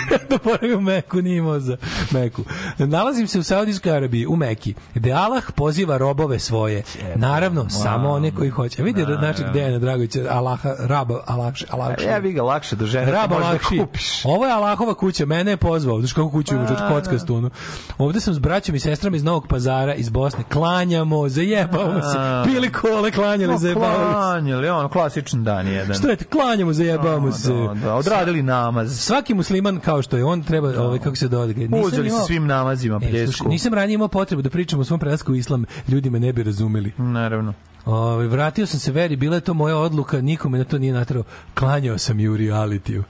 da 0.30 0.38
boravi 0.44 0.74
u 0.74 0.80
Meku, 0.80 1.22
nije 1.22 1.36
imao 1.36 1.60
za 1.60 1.76
Meku. 2.10 2.42
Nalazim 2.78 3.26
se 3.26 3.38
u 3.38 3.42
Saudijskoj 3.42 3.92
Arabiji, 3.92 4.26
u 4.26 4.36
Meki, 4.36 4.74
gde 4.94 5.12
Allah 5.12 5.42
poziva 5.54 5.98
robove 5.98 6.38
svoje. 6.38 6.82
Naravno, 7.14 7.70
samo 7.70 8.10
one 8.10 8.34
koji 8.34 8.50
hoće. 8.50 8.82
Vidi 8.82 9.02
našeg 9.06 9.46
Dejana 9.52 9.78
Dragovića, 9.78 10.20
Allaha, 10.30 10.74
raba, 10.78 11.20
Allah, 11.26 11.54
Allah, 11.70 11.94
Ja 12.06 12.20
bi 12.20 12.32
ga 12.32 12.42
lakše 12.42 12.76
do 12.76 12.86
žene 12.86 13.12
Raba 13.12 13.38
lakši. 13.38 13.78
kupiš. 13.78 14.24
Ovo 14.24 14.46
je 14.46 14.52
Allahova 14.52 14.94
kuća, 14.94 15.26
mene 15.26 15.50
je 15.50 15.56
pozvao. 15.56 15.98
Znaš 15.98 16.12
kako 16.12 16.30
kuću 16.30 16.54
ima, 16.54 16.68
čoč 16.68 16.78
kockastu. 16.88 17.34
ono. 17.36 17.50
Ovde 17.98 18.20
sam 18.20 18.34
s 18.34 18.38
braćom 18.38 18.74
i 18.74 18.80
sestrama 18.80 19.16
iz 19.16 19.24
Novog 19.24 19.46
pazara, 19.46 19.94
iz 19.94 20.08
Bosne. 20.08 20.44
Klanjamo, 20.52 21.28
zajebamo 21.28 22.00
se. 22.02 22.18
Pili 22.44 22.72
kole, 22.72 23.10
klanjali, 23.10 23.58
zajebamo 23.58 23.86
se. 23.94 24.12
Klanjali, 24.12 24.68
ono, 24.68 24.88
klasičan 24.88 25.44
dan 25.44 25.66
jedan. 25.68 25.94
Što 25.94 26.08
je, 26.08 26.16
klanjamo, 26.16 26.72
zajebamo 26.72 27.32
se. 27.32 27.52
Da, 27.52 27.74
da, 27.74 27.94
odradili 27.94 28.42
namaz. 28.42 29.00
Svaki 29.00 29.34
musliman 29.34 29.80
kao 29.90 30.02
što 30.02 30.16
je 30.16 30.24
on 30.24 30.42
treba, 30.42 30.68
ovaj 30.78 30.98
kako 30.98 31.16
se 31.16 31.28
dodaje. 31.28 31.68
Uzeli 31.84 32.10
se 32.10 32.16
svim 32.26 32.46
namazima 32.46 32.96
E, 32.96 33.10
pljesku. 33.10 33.32
slušaj, 33.32 33.48
nisam 33.48 33.74
ranije 33.74 33.94
imao 33.94 34.08
potrebu 34.08 34.42
da 34.42 34.50
pričam 34.50 34.80
o 34.80 34.84
svom 34.84 35.00
prelasku 35.00 35.32
u 35.32 35.36
islam, 35.36 35.64
ljudi 35.88 36.10
me 36.10 36.20
ne 36.20 36.32
bi 36.32 36.42
razumeli. 36.42 36.92
Naravno. 36.98 37.54
Ovaj 37.86 38.26
vratio 38.26 38.66
sam 38.66 38.80
se 38.80 38.92
veri, 38.92 39.16
bila 39.16 39.34
je 39.34 39.40
to 39.40 39.54
moja 39.54 39.76
odluka, 39.76 40.20
nikome 40.20 40.58
na 40.58 40.64
to 40.64 40.78
nije 40.78 40.92
natrao. 40.92 41.22
Klanjao 41.54 41.98
sam 41.98 42.20
i 42.20 42.28
u 42.28 42.36
realitiju. 42.36 43.04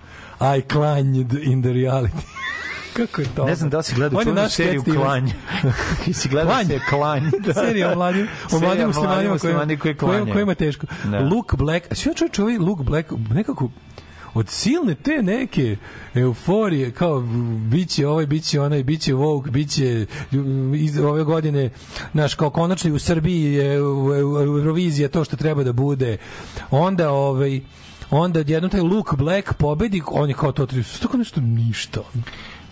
I 0.58 0.62
clanged 0.62 1.32
in 1.34 1.62
the 1.62 1.70
reality. 1.70 2.22
Kako 2.96 3.20
je 3.20 3.26
to? 3.36 3.44
Ne 3.44 3.54
znam 3.54 3.70
da 3.70 3.78
li 3.78 3.84
si 3.84 3.94
gledao 3.94 4.24
čuvenu 4.24 4.48
seriju. 4.48 4.82
Klanj. 4.84 5.30
si 6.12 6.28
gledao 6.28 6.52
Klanj. 6.52 6.66
se 6.66 6.78
Klanj. 6.90 7.22
Da, 7.40 7.54
Serija 7.62 7.92
o 7.92 7.94
mladim, 7.94 8.26
o 8.52 8.60
mladim 8.60 8.86
muslimanima 8.86 9.32
muslimani 9.32 9.76
koji 9.76 9.94
klanjaju. 9.94 10.32
kojima 10.32 10.54
teško. 10.54 10.86
Da. 11.04 11.20
Luke 11.20 11.56
Black, 11.56 11.86
a 11.90 11.94
sve 11.94 12.14
čovječ 12.14 12.38
ovaj 12.38 12.58
Luke 12.58 12.82
Black, 12.82 13.08
nekako 13.30 13.68
od 14.34 14.48
silne 14.48 14.94
te 14.94 15.22
neke 15.22 15.76
euforije 16.14 16.90
kao 16.90 17.20
biće 17.70 18.06
ovaj 18.08 18.26
biće 18.26 18.60
onaj 18.60 18.82
biće 18.82 19.14
Vogue 19.14 19.50
biće 19.50 20.06
iz 20.76 20.98
ove 20.98 21.24
godine 21.24 21.70
naš 22.12 22.34
kao 22.34 22.50
konačno 22.50 22.94
u 22.94 22.98
Srbiji 22.98 23.52
je 23.52 23.80
eu- 23.80 24.20
eu- 24.20 24.58
Eurovizija 24.58 25.08
to 25.08 25.24
što 25.24 25.36
treba 25.36 25.64
da 25.64 25.72
bude. 25.72 26.16
Onda 26.70 27.10
ovaj 27.10 27.60
onda 28.10 28.40
odjednom 28.40 28.70
taj 28.70 28.80
Luke 28.80 29.16
Black 29.16 29.54
pobedi 29.54 30.02
on 30.06 30.28
je 30.28 30.34
kao 30.34 30.52
to 30.52 30.66
tako 31.02 31.16
nešto 31.16 31.40
ništa 31.40 32.00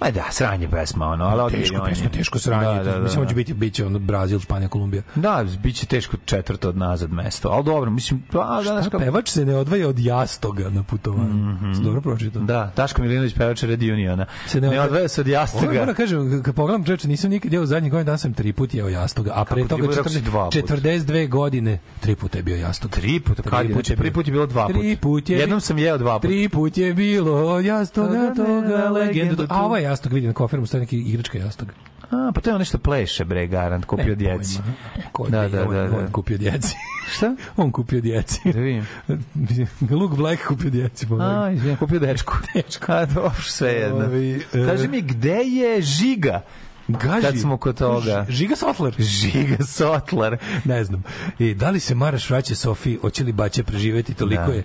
Ma 0.01 0.11
da, 0.11 0.25
sranje 0.31 0.69
pesma, 0.69 1.07
ono, 1.07 1.25
ali 1.25 1.53
Teško 1.53 1.77
on 1.77 1.89
je. 1.89 1.95
pesma, 1.95 2.09
teško 2.09 2.39
sranje. 2.39 2.79
Da, 2.79 2.85
da, 2.85 2.93
da, 2.93 2.99
Mislim, 3.01 3.23
da. 3.23 3.29
će 3.29 3.35
biti, 3.35 3.55
biće 3.55 3.87
ono 3.87 3.99
Brazil, 3.99 4.41
Španija, 4.41 4.69
Kolumbija. 4.69 5.03
Da, 5.15 5.45
bit 5.63 5.77
će 5.77 5.87
teško 5.87 6.17
četvrto 6.25 6.69
od 6.69 6.77
nazad 6.77 7.13
mesto, 7.13 7.49
ali 7.49 7.65
dobro, 7.65 7.91
mislim, 7.91 8.23
pa, 8.33 8.61
danas 8.65 8.89
kao... 8.89 9.01
pevač 9.01 9.29
se 9.29 9.45
ne 9.45 9.57
odvaja 9.57 9.89
od 9.89 9.99
jastoga 9.99 10.71
na 10.71 10.83
putovanju. 10.83 11.35
Mm 11.35 11.85
Dobro 11.85 12.01
pročitao. 12.01 12.43
Da, 12.43 12.73
Daško 12.77 13.03
Milinović 13.03 13.35
pevač 13.35 13.63
Red 13.63 13.83
Uniona. 13.83 14.27
Se 14.47 14.61
ne, 14.61 14.69
ne 14.69 14.77
ne 14.77 14.83
odvaja- 14.83 15.09
se 15.09 15.21
od 15.21 15.27
Ovo 15.27 15.35
jastoga. 15.35 15.73
moram 15.73 15.95
kažem, 15.95 16.43
kad 16.43 16.55
pogledam 16.55 16.85
čoveče, 16.85 17.09
nisam 17.09 17.31
nikad 17.31 17.53
jeo 17.53 17.67
zadnjih 17.67 17.93
godina 17.93 18.05
dana 18.05 18.19
sam 18.19 18.35
tri 18.35 18.53
put 18.53 18.75
jeo 18.75 18.89
jastoga, 18.89 19.33
a 19.35 19.45
pre 19.45 19.69
toga 19.69 19.83
bude, 19.83 19.97
rekao 19.97 20.13
si 20.13 20.21
dva 20.21 20.45
puta? 20.45 20.77
42 20.77 21.29
godine 21.29 21.79
tri 22.01 22.15
puta 22.15 22.39
je 22.39 22.43
bio 22.43 22.57
jastog. 22.57 22.91
Tri 22.91 23.21
puta, 23.21 23.43
kad 23.43 23.67
je, 23.67 23.73
znači, 23.73 23.97
prvi 23.97 24.13
put 24.13 24.27
je 24.27 24.33
bilo 24.33 24.47
dva 24.47 24.67
puta. 24.67 24.79
Tri 24.79 24.97
put 24.97 25.31
je 25.31 25.39
Jednom 25.39 25.61
sam 25.61 25.79
jeo 25.79 25.99
dva 25.99 26.19
puta. 26.19 26.29
Tri 26.29 26.49
put 26.49 26.79
je 26.79 26.95
bilo 26.95 27.61
jastoga 27.61 28.35
toga 28.37 28.89
legendu 28.91 29.47
A 29.49 29.65
ovaj 29.65 29.88
jastog 29.89 30.13
vidim 30.13 30.29
na 30.29 30.35
kofermu, 30.35 30.67
stoji 30.67 30.81
neki 30.81 30.99
igračka 30.99 31.39
jastog. 31.39 31.69
A, 32.03 32.33
pa 32.35 32.41
to 32.41 32.51
je 32.51 32.55
ono 32.55 32.65
što 32.65 32.79
pleše, 32.79 33.25
bre, 33.25 33.47
garant, 33.47 33.85
kupio 33.85 34.07
Ne, 34.07 34.15
djeci. 34.15 34.59
pojma. 34.59 35.09
Ko 35.13 35.29
Da, 35.29 35.49
da, 35.49 35.63
on, 35.63 35.75
da, 35.75 35.83
da. 35.83 35.97
On 35.99 36.07
kupio 36.13 36.39
djeci. 36.39 36.75
Šta? 37.15 37.35
on 37.57 37.73
kupio 37.73 38.01
djeci. 38.01 38.41
Da 38.45 38.61
vidim. 38.61 38.87
Luke 39.93 40.17
Black 40.17 40.47
kupio 40.47 40.71
djeci. 40.71 41.07
meni. 41.07 41.23
A, 41.25 41.51
izvijem, 41.51 41.77
kupio 41.77 41.99
dečku. 41.99 42.35
dečku. 42.55 42.85
A, 42.89 43.07
dobro, 43.07 43.33
sve 43.41 43.71
jedno. 43.71 44.05
Ovi, 44.07 44.45
e, 44.55 44.65
Kaži 44.67 44.89
mi, 44.89 45.01
gde 45.03 45.35
je 45.37 45.83
Žiga? 45.83 46.41
Gaži. 46.89 47.23
Kad 47.23 47.39
smo 47.39 47.57
kod 47.57 47.79
toga. 47.79 48.27
Žiga 48.29 48.57
Sotler. 48.57 48.95
Žiga 48.99 49.65
Sotlar. 49.65 50.37
Ne 50.65 50.85
znam. 50.85 51.03
I 51.39 51.55
da 51.55 51.71
li 51.71 51.81
se 51.81 51.95
Maraš 51.95 52.31
vraća 52.31 52.55
Sofiji, 52.55 52.97
hoće 52.97 53.25
li 53.25 53.33
baće 53.33 53.63
preživeti, 53.63 54.15
toliko 54.15 54.43
Da. 54.43 54.53
je. 54.53 54.65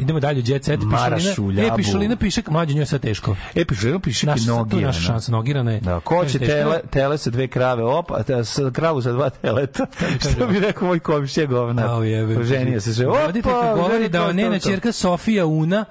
Idemo 0.00 0.20
dalje, 0.20 0.42
Jet 0.46 0.64
Set. 0.64 0.80
Ljabu. 0.80 1.60
E, 1.60 1.76
Pišalina 1.76 2.16
piše, 2.16 2.42
mlađe 2.50 2.74
njoj 2.74 2.82
je 2.82 2.86
sad 2.86 3.00
teško. 3.00 3.36
E, 3.54 3.64
piše, 3.64 3.98
piše 4.02 4.26
Naša, 4.26 4.42
je 4.42 4.46
nogirana. 4.48 4.86
naša 4.86 5.00
šansa, 5.00 5.32
nogirana 5.32 5.72
je. 5.72 5.80
Da, 5.80 6.00
ko 6.00 6.24
će 6.24 6.38
je. 6.38 6.46
tele, 6.46 6.80
tele 6.90 7.18
sa 7.18 7.30
dve 7.30 7.48
krave, 7.48 7.84
opa, 7.84 8.22
te, 8.22 8.44
sa 8.44 8.70
kravu 8.70 9.02
sa 9.02 9.12
dva 9.12 9.30
teleta. 9.30 9.86
Što 10.34 10.46
bi 10.46 10.60
rekao 10.60 10.88
moj 10.88 10.98
komšija 11.00 11.46
govnar. 11.46 11.86
Ao 11.86 12.04
jebe. 12.04 12.44
Ženio 12.44 12.80
se 12.80 12.94
sve. 12.94 13.08
Opa, 13.08 13.26
Roditeljka 13.26 13.74
govori 13.74 14.08
da 14.08 14.26
to, 14.26 14.32
njena 14.32 14.58
ćerka 14.58 14.92
Sofija 14.92 15.46
Una, 15.46 15.84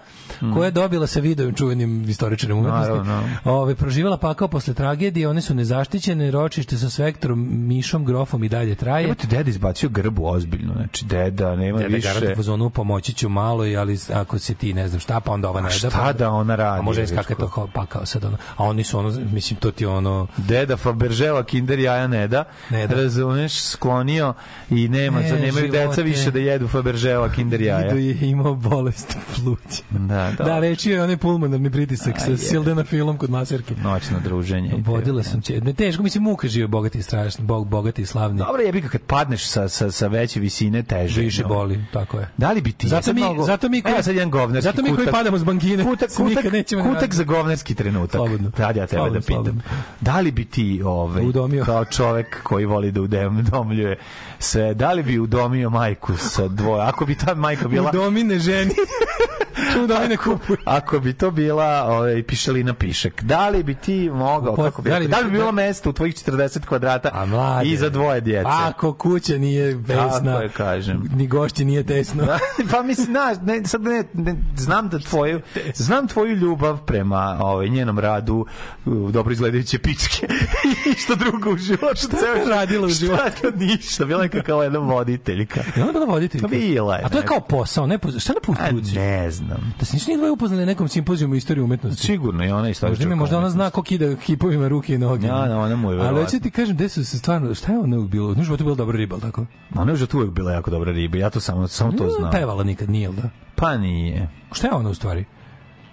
koja 0.53 0.65
je 0.65 0.71
dobila 0.71 1.07
sa 1.07 1.19
videom 1.19 1.53
čuvenim 1.53 2.09
istoričarem 2.09 2.57
umetnosti, 2.57 3.09
ove, 3.45 3.75
proživala 3.75 4.17
pakao 4.17 4.47
posle 4.47 4.73
tragedije, 4.73 5.27
one 5.27 5.41
su 5.41 5.55
nezaštićene, 5.55 6.31
ročište 6.31 6.77
sa 6.77 6.89
svektrom, 6.89 7.47
mišom, 7.67 8.05
grofom 8.05 8.43
i 8.43 8.49
dalje 8.49 8.75
traje. 8.75 9.05
Evo 9.05 9.13
ti 9.15 9.27
deda 9.27 9.49
izbacio 9.49 9.89
grbu 9.89 10.25
ozbiljno, 10.25 10.73
znači 10.73 11.05
deda 11.05 11.55
nema 11.55 11.77
Tebe 11.77 11.95
više. 11.95 12.07
garant 12.07 12.33
u 12.33 12.35
fazonu 12.35 12.69
pomoći 12.69 13.13
ću 13.13 13.29
malo, 13.29 13.63
ali 13.77 13.97
ako 14.13 14.39
se 14.39 14.53
ti 14.53 14.73
ne 14.73 14.87
znam 14.87 14.99
šta, 14.99 15.19
pa 15.19 15.31
onda 15.31 15.49
ova 15.49 15.61
ne 15.61 15.67
da. 15.67 15.73
šta 15.73 15.89
pa, 15.89 16.13
da 16.13 16.29
ona 16.31 16.55
radi, 16.55 16.79
A 16.79 16.81
može 16.81 17.03
iskakati 17.03 17.39
to 17.39 17.49
kao 17.49 17.67
pakao 17.67 18.05
sad 18.05 18.25
ono. 18.25 18.37
A 18.57 18.63
oni 18.63 18.83
su 18.83 18.99
ono, 18.99 19.09
mislim, 19.31 19.59
to 19.59 19.71
ti 19.71 19.85
ono... 19.85 20.27
Deda 20.37 20.77
Faberževa 20.77 21.43
kinder 21.43 21.79
jaja 21.79 22.07
ne 22.07 22.27
da, 22.27 22.43
Ne 22.69 22.87
da. 22.87 22.95
razumeš, 22.95 23.61
sklonio 23.61 24.33
i 24.69 24.87
nema, 24.87 25.19
Ne, 25.19 25.29
nemaju 25.31 25.51
živote. 25.51 25.87
deca 25.87 26.01
više 26.01 26.31
da 26.31 26.39
jedu 26.39 26.67
Faberževa 26.67 27.29
kinder 27.29 27.61
jaja. 27.61 27.87
Ido 27.87 27.95
je 27.95 28.29
imao 28.29 28.55
bolest 28.55 29.17
pluća. 29.35 29.83
Da, 29.89 30.31
da. 30.37 30.43
Da, 30.43 30.59
reći 30.59 30.91
je 30.91 31.03
onaj 31.03 31.17
pulmonarni 31.17 31.71
pritisak 31.71 32.15
A, 32.15 32.19
sa. 32.19 32.37
Sildena 32.37 32.83
filom 32.83 33.17
kod 33.17 33.29
maserke. 33.29 33.75
Noćno 33.75 34.19
druženje. 34.23 34.73
Vodila 34.77 35.23
sam 35.23 35.41
će. 35.41 35.61
Ne 35.61 35.73
teško, 35.73 36.03
mislim 36.03 36.23
muka 36.23 36.47
žive 36.47 36.67
bogati 36.67 36.97
i 36.97 37.01
strašni, 37.01 37.45
bog 37.45 37.67
bogati 37.67 38.01
i 38.01 38.05
slavni. 38.05 38.37
Dobro 38.37 38.61
je 38.61 38.81
kad 38.81 39.01
padneš 39.01 39.47
sa, 39.47 39.69
sa, 39.69 39.91
sa 39.91 40.07
veće 40.07 40.39
visine 40.39 40.83
teže. 40.83 41.21
Više 41.21 41.43
boli, 41.43 41.85
tako 41.93 42.19
je. 42.19 42.29
Da 42.37 42.51
li 42.51 42.61
bi 42.61 42.71
ti... 42.71 42.87
Zato 42.87 43.13
mi, 43.13 43.21
mnogo- 43.21 43.45
zato 43.45 43.69
mi 43.69 43.81
Evo 43.90 44.03
sad 44.03 44.16
jedan 44.16 44.32
govnarski 44.32 44.64
zato 44.64 44.82
mi 44.82 44.88
koji 44.88 44.98
kutak. 44.98 45.14
padamo 45.14 45.38
s 45.38 45.43
bankine, 45.43 45.84
Kutak, 45.84 46.09
kutak, 46.11 46.43
nećemo 46.45 46.82
kutak 46.82 46.93
vratiti. 46.93 47.16
za 47.16 47.24
govnarski 47.26 47.76
trenutak. 47.76 48.11
Slobodno. 48.11 48.51
Sad 48.58 48.76
ja 48.76 48.88
tebe 48.88 48.98
Slobodno, 48.98 49.14
da 49.14 49.19
pitam. 49.22 49.35
slobodno. 49.35 49.61
Da 50.01 50.19
li 50.19 50.32
bi 50.32 50.45
ti 50.45 50.82
ovaj, 50.85 51.26
Udomio. 51.26 51.66
kao 51.66 51.85
čovek 51.88 52.43
koji 52.43 52.66
voli 52.66 52.92
da 52.92 53.01
udomljuje 53.01 53.98
se, 54.40 54.74
da 54.74 54.92
li 54.92 55.03
bi 55.03 55.19
udomio 55.19 55.69
majku 55.69 56.18
sa 56.18 56.48
dvoje? 56.48 56.84
Ako 56.84 57.06
bi 57.06 57.16
ta 57.16 57.34
majka 57.35 57.68
bila... 57.68 57.90
Udomine 57.90 58.40
ženi. 58.40 58.72
Udomine 59.84 60.18
kupuj. 60.18 60.58
Ako 60.66 61.00
bi 61.00 61.14
to 61.14 61.32
bila 61.32 61.66
ovaj, 61.85 62.24
pišalina 62.24 62.74
pišek, 62.74 63.24
da 63.24 63.50
li 63.50 63.64
bi 63.64 63.76
ti 63.76 64.09
mogao, 64.09 64.56
Po- 64.56 64.64
kako 64.64 64.82
bi, 64.82 64.90
da 64.90 64.93
da 64.95 65.00
li 65.00 65.06
li, 65.18 65.24
bi- 65.24 65.24
bi 65.24 65.38
bilo 65.38 65.51
mesto 65.51 65.90
u 65.90 65.93
tvojih 65.93 66.16
40 66.16 66.59
kvadrata 66.61 67.09
A 67.14 67.26
mlade. 67.26 67.69
i 67.69 67.77
za 67.77 67.90
dvoje 67.90 68.22
djece? 68.22 68.50
Ako 68.50 68.93
kuća 68.93 69.38
nije 69.38 69.76
vesna, 69.76 70.08
Tako 70.26 70.42
je, 70.42 70.50
kažem. 70.50 71.09
ni 71.11 71.27
gošće 71.27 71.66
nije 71.66 71.84
tesno. 71.84 72.27
pa 72.72 72.82
mislim, 72.82 73.06
znaš, 73.06 73.38
ne, 73.42 73.66
sad 73.66 73.78
ne, 73.82 74.03
ne, 74.14 74.35
znam 74.58 74.90
da 74.90 74.99
tvoju, 74.99 75.41
znam 75.75 76.08
tvoju 76.08 76.35
ljubav 76.35 76.85
prema 76.85 77.38
ovaj, 77.41 77.69
njenom 77.69 77.99
radu, 77.99 78.45
u 78.85 79.11
dobro 79.11 79.33
izgledajuće 79.33 79.80
pičke 79.80 80.27
i 80.91 80.93
što 80.93 81.16
drugo 81.16 81.51
u 81.51 81.58
životu. 81.58 81.95
Šta 81.95 82.17
je 82.17 82.45
radila 82.49 82.85
u 82.85 82.90
životu? 82.90 83.22
Šta, 83.38 83.48
ništa, 83.56 84.06
bila 84.06 84.24
je 84.24 84.30
kao 84.30 84.64
jedna 84.64 84.80
voditeljka. 84.80 85.61
I 85.77 85.82
ona 85.82 85.91
bila 85.91 86.06
voditeljka. 86.06 86.48
Pa 86.48 86.56
bila 86.56 86.95
je, 86.95 87.03
A 87.06 87.09
to 87.09 87.17
je 87.17 87.22
ne. 87.22 87.27
kao 87.27 87.40
posao, 87.40 87.88
ne 87.88 87.98
poz- 87.98 88.19
šta 88.19 88.33
na 88.33 88.69
tuci? 88.69 88.95
ne 88.95 89.32
znam. 89.32 89.74
Da 89.80 89.85
se 89.85 89.95
nisu 89.95 90.11
ni 90.11 90.17
dvoje 90.17 90.32
upoznali 90.32 90.61
na 90.61 90.66
nekom 90.66 90.88
simpozijumu 90.88 91.35
istorije 91.35 91.64
umetnosti. 91.64 92.06
Sigurno 92.06 92.45
i 92.45 92.51
ona 92.51 92.69
isto. 92.69 92.88
Možda, 92.88 93.06
mi, 93.06 93.16
možda 93.16 93.38
ona 93.38 93.49
zna 93.49 93.69
ko 93.69 93.83
kida 93.83 94.16
kipovima 94.16 94.67
ruke 94.67 94.95
i 94.95 94.98
noge. 94.98 95.27
Ja, 95.27 95.48
da, 95.48 95.58
ona 95.58 95.75
mu 95.75 95.91
je 95.91 96.01
Ali 96.01 96.24
hoću 96.24 96.40
ti 96.40 96.51
kažem, 96.51 96.75
gde 96.75 96.90
su 96.90 97.06
se 97.06 97.17
stvarno, 97.17 97.56
šta 97.56 97.72
je 97.72 97.80
ona 97.80 97.98
uvijek 97.98 98.11
bilo? 98.11 98.33
Znaš, 98.33 98.45
životu 98.45 98.64
bila 98.64 98.75
dobra 98.75 98.98
riba, 98.98 99.19
tako? 99.19 99.45
Ona 99.75 99.91
je 99.91 99.93
už 99.93 100.08
uvijek 100.14 100.32
bila 100.32 100.51
jako 100.51 100.72
dobra 100.72 100.91
riba, 100.91 101.17
ja 101.17 101.30
to 101.30 101.40
samo, 101.40 101.67
samo 101.67 101.91
to 101.91 102.09
znam. 102.09 102.32
Pevala 102.32 102.64
nikad, 102.64 102.90
nije, 102.90 103.09
da? 103.09 103.30
Pa 103.59 103.77
nije. 103.77 104.27
Šta 104.51 104.67
je 104.67 104.73
ona 104.73 104.89
u 104.89 104.93
stvari? 104.93 105.25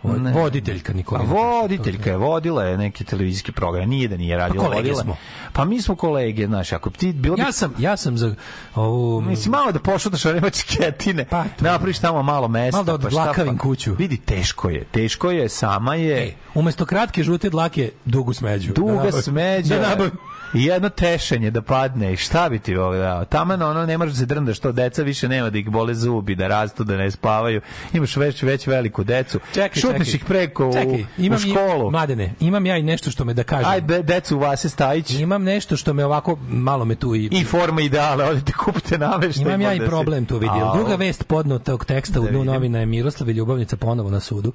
Ne. 0.02 0.32
Voditeljka 0.32 0.92
A 0.92 0.96
Nikola. 0.96 1.22
voditeljka 1.24 2.10
je, 2.10 2.16
vodila 2.16 2.64
je 2.64 2.78
neki 2.78 3.04
televizijski 3.04 3.52
program, 3.52 3.88
nije 3.88 4.08
da 4.08 4.16
nije 4.16 4.36
radila. 4.36 4.64
Pa 4.64 4.70
kolege 4.70 4.88
vodila. 4.88 5.02
smo. 5.02 5.16
Pa 5.52 5.64
mi 5.64 5.82
smo 5.82 5.96
kolege, 5.96 6.46
znaš, 6.46 6.72
ako 6.72 6.90
ti 6.90 7.12
bilo 7.12 7.36
bi 7.36 7.42
Ja 7.42 7.52
sam, 7.52 7.74
ja 7.78 7.96
sam 7.96 8.18
za 8.18 8.34
ovu... 8.74 9.20
Mislim, 9.20 9.50
malo 9.52 9.72
da 9.72 9.78
pošutaš 9.78 10.26
one 10.26 10.40
mačketine, 10.40 11.24
Pa, 11.24 11.44
napraviš 11.60 11.98
tamo 11.98 12.22
malo 12.22 12.48
mesta. 12.48 12.76
Malo 12.76 12.84
da 12.84 12.98
pa 12.98 13.06
odblakavim 13.06 13.56
pa- 13.56 13.62
kuću. 13.62 13.94
Vidi, 13.94 14.16
teško 14.16 14.70
je. 14.70 14.84
Teško 14.84 15.30
je, 15.30 15.48
sama 15.48 15.94
je. 15.94 16.22
Ej, 16.22 16.34
umesto 16.54 16.84
kratke 16.86 17.22
žute 17.22 17.50
dlake, 17.50 17.90
dugu 18.04 18.34
smeđu. 18.34 18.68
Da 18.68 18.74
duga 18.74 18.92
nabavim. 18.92 19.22
smeđa. 19.22 19.78
Da 19.78 19.88
nabavim. 19.88 20.12
I 20.55 20.65
jedno 20.65 20.89
tešenje 20.89 21.50
da 21.50 21.62
padne. 21.62 22.12
I 22.12 22.16
šta 22.16 22.49
bi 22.49 22.58
ti 22.58 22.76
ovo 22.76 22.94
dao? 22.97 23.25
Taman 23.25 23.62
ono, 23.62 23.86
ne 23.86 23.99
možeš 23.99 24.15
da 24.15 24.18
se 24.18 24.26
drndaš, 24.26 24.57
što 24.57 24.73
deca 24.73 25.02
više 25.02 25.28
nema 25.28 25.50
da 25.50 25.58
ih 25.58 25.68
bole 25.68 25.94
zubi, 25.94 26.34
da 26.34 26.49
rastu, 26.49 26.84
da 26.84 26.97
ne 26.97 27.10
spavaju. 27.10 27.60
Imaš 27.92 28.16
već, 28.16 28.42
već 28.42 28.66
veliku 28.66 29.05
decu. 29.05 29.41
Čekaj, 29.55 29.81
Šutneš 29.81 30.07
čekaj. 30.07 30.15
ih 30.16 30.25
preko 30.25 30.68
u, 30.68 30.73
Čekaj, 30.73 31.05
imam 31.18 31.36
u 31.36 31.41
školu. 31.41 31.89
I, 31.89 31.91
mladene, 31.91 32.34
imam 32.41 32.66
ja 32.66 32.76
i 32.76 32.83
nešto 32.83 33.10
što 33.10 33.25
me 33.25 33.34
da 33.34 33.42
kažem. 33.42 33.70
Aj, 33.70 33.81
be- 33.81 34.02
decu 34.02 34.39
Vase 34.39 34.68
Stajić. 34.68 35.10
Imam 35.10 35.42
nešto 35.42 35.76
što 35.76 35.92
me 35.92 36.05
ovako, 36.05 36.39
malo 36.49 36.84
me 36.84 36.94
tu 36.94 37.15
i... 37.15 37.28
I 37.33 37.44
forma 37.44 37.81
ideale, 37.81 38.25
odite 38.25 38.52
kupite 38.52 38.99
nameštaj. 38.99 39.42
Imam 39.42 39.60
ja 39.60 39.75
i 39.75 39.81
problem 39.81 40.26
tu 40.26 40.34
vidio. 40.34 40.73
Druga 40.75 40.94
vest 40.94 41.25
podnotog 41.25 41.84
teksta 41.84 42.20
u 42.20 42.25
Da 42.25 42.31
dnu 42.31 42.39
vidim. 42.41 42.52
novina 42.55 42.78
je 42.78 42.86
Miroslav 42.86 43.28
i 43.31 43.33
Ljubavnica 43.33 43.76
ponovo 43.76 44.10
na 44.10 44.20
sudu. 44.20 44.52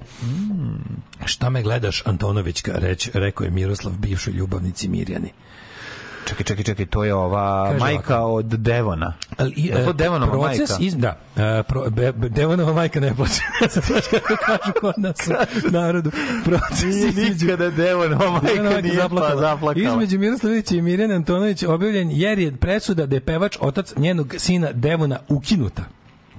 Šta 1.24 1.50
me 1.50 1.62
gledaš, 1.62 2.02
Antonovićka, 2.06 2.72
reć, 2.74 3.10
rekao 3.14 3.44
je 3.44 3.50
Miroslav 3.50 3.94
bivšoj 3.98 4.32
ljubavnici 4.32 4.88
Mirjani. 4.88 5.32
Čekaj, 6.24 6.44
čekaj, 6.44 6.64
čekaj, 6.64 6.86
to 6.86 7.04
je 7.04 7.14
ova 7.14 7.66
Kaže 7.66 7.78
majka 7.80 8.18
ovako. 8.18 8.34
od 8.34 8.46
Devona. 8.46 9.12
Ali, 9.36 9.52
i, 9.52 9.66
Je 9.66 9.84
to 9.84 9.90
e, 9.90 9.92
Devonova 9.94 10.32
proces 10.32 10.70
majka? 10.70 10.76
Iz, 10.80 10.96
da, 10.96 11.16
e, 11.36 11.62
pro, 11.62 11.90
be, 11.90 12.12
be, 12.12 12.28
Devonova 12.28 12.72
majka 12.72 13.00
ne 13.00 13.14
plaće. 13.14 13.40
Znaš 13.80 14.04
kako 14.10 14.36
kažu 14.36 14.72
kod 14.80 14.94
nas 14.98 15.16
u 15.66 15.70
narodu. 15.72 16.10
Proces 16.44 16.82
Nije 16.84 17.08
između- 17.08 17.40
nikada 17.40 17.70
Devonova 17.70 18.08
Devonova 18.08 18.40
majka 18.42 18.62
majka 18.62 18.80
nije 18.80 18.94
zaplakala. 18.94 19.30
pa 19.30 19.36
zaplakala. 19.38 19.86
Između 19.86 20.18
Miroslavića 20.18 20.74
i 20.74 20.82
Mirjana 20.82 21.14
Antonović 21.14 21.62
objavljen 21.62 22.08
jer 22.10 22.38
je 22.38 22.52
presuda 22.52 23.06
da 23.06 23.16
je 23.16 23.20
pevač 23.20 23.56
otac 23.60 23.94
njenog 23.96 24.34
sina 24.38 24.72
Devona 24.72 25.18
ukinuta. 25.28 25.82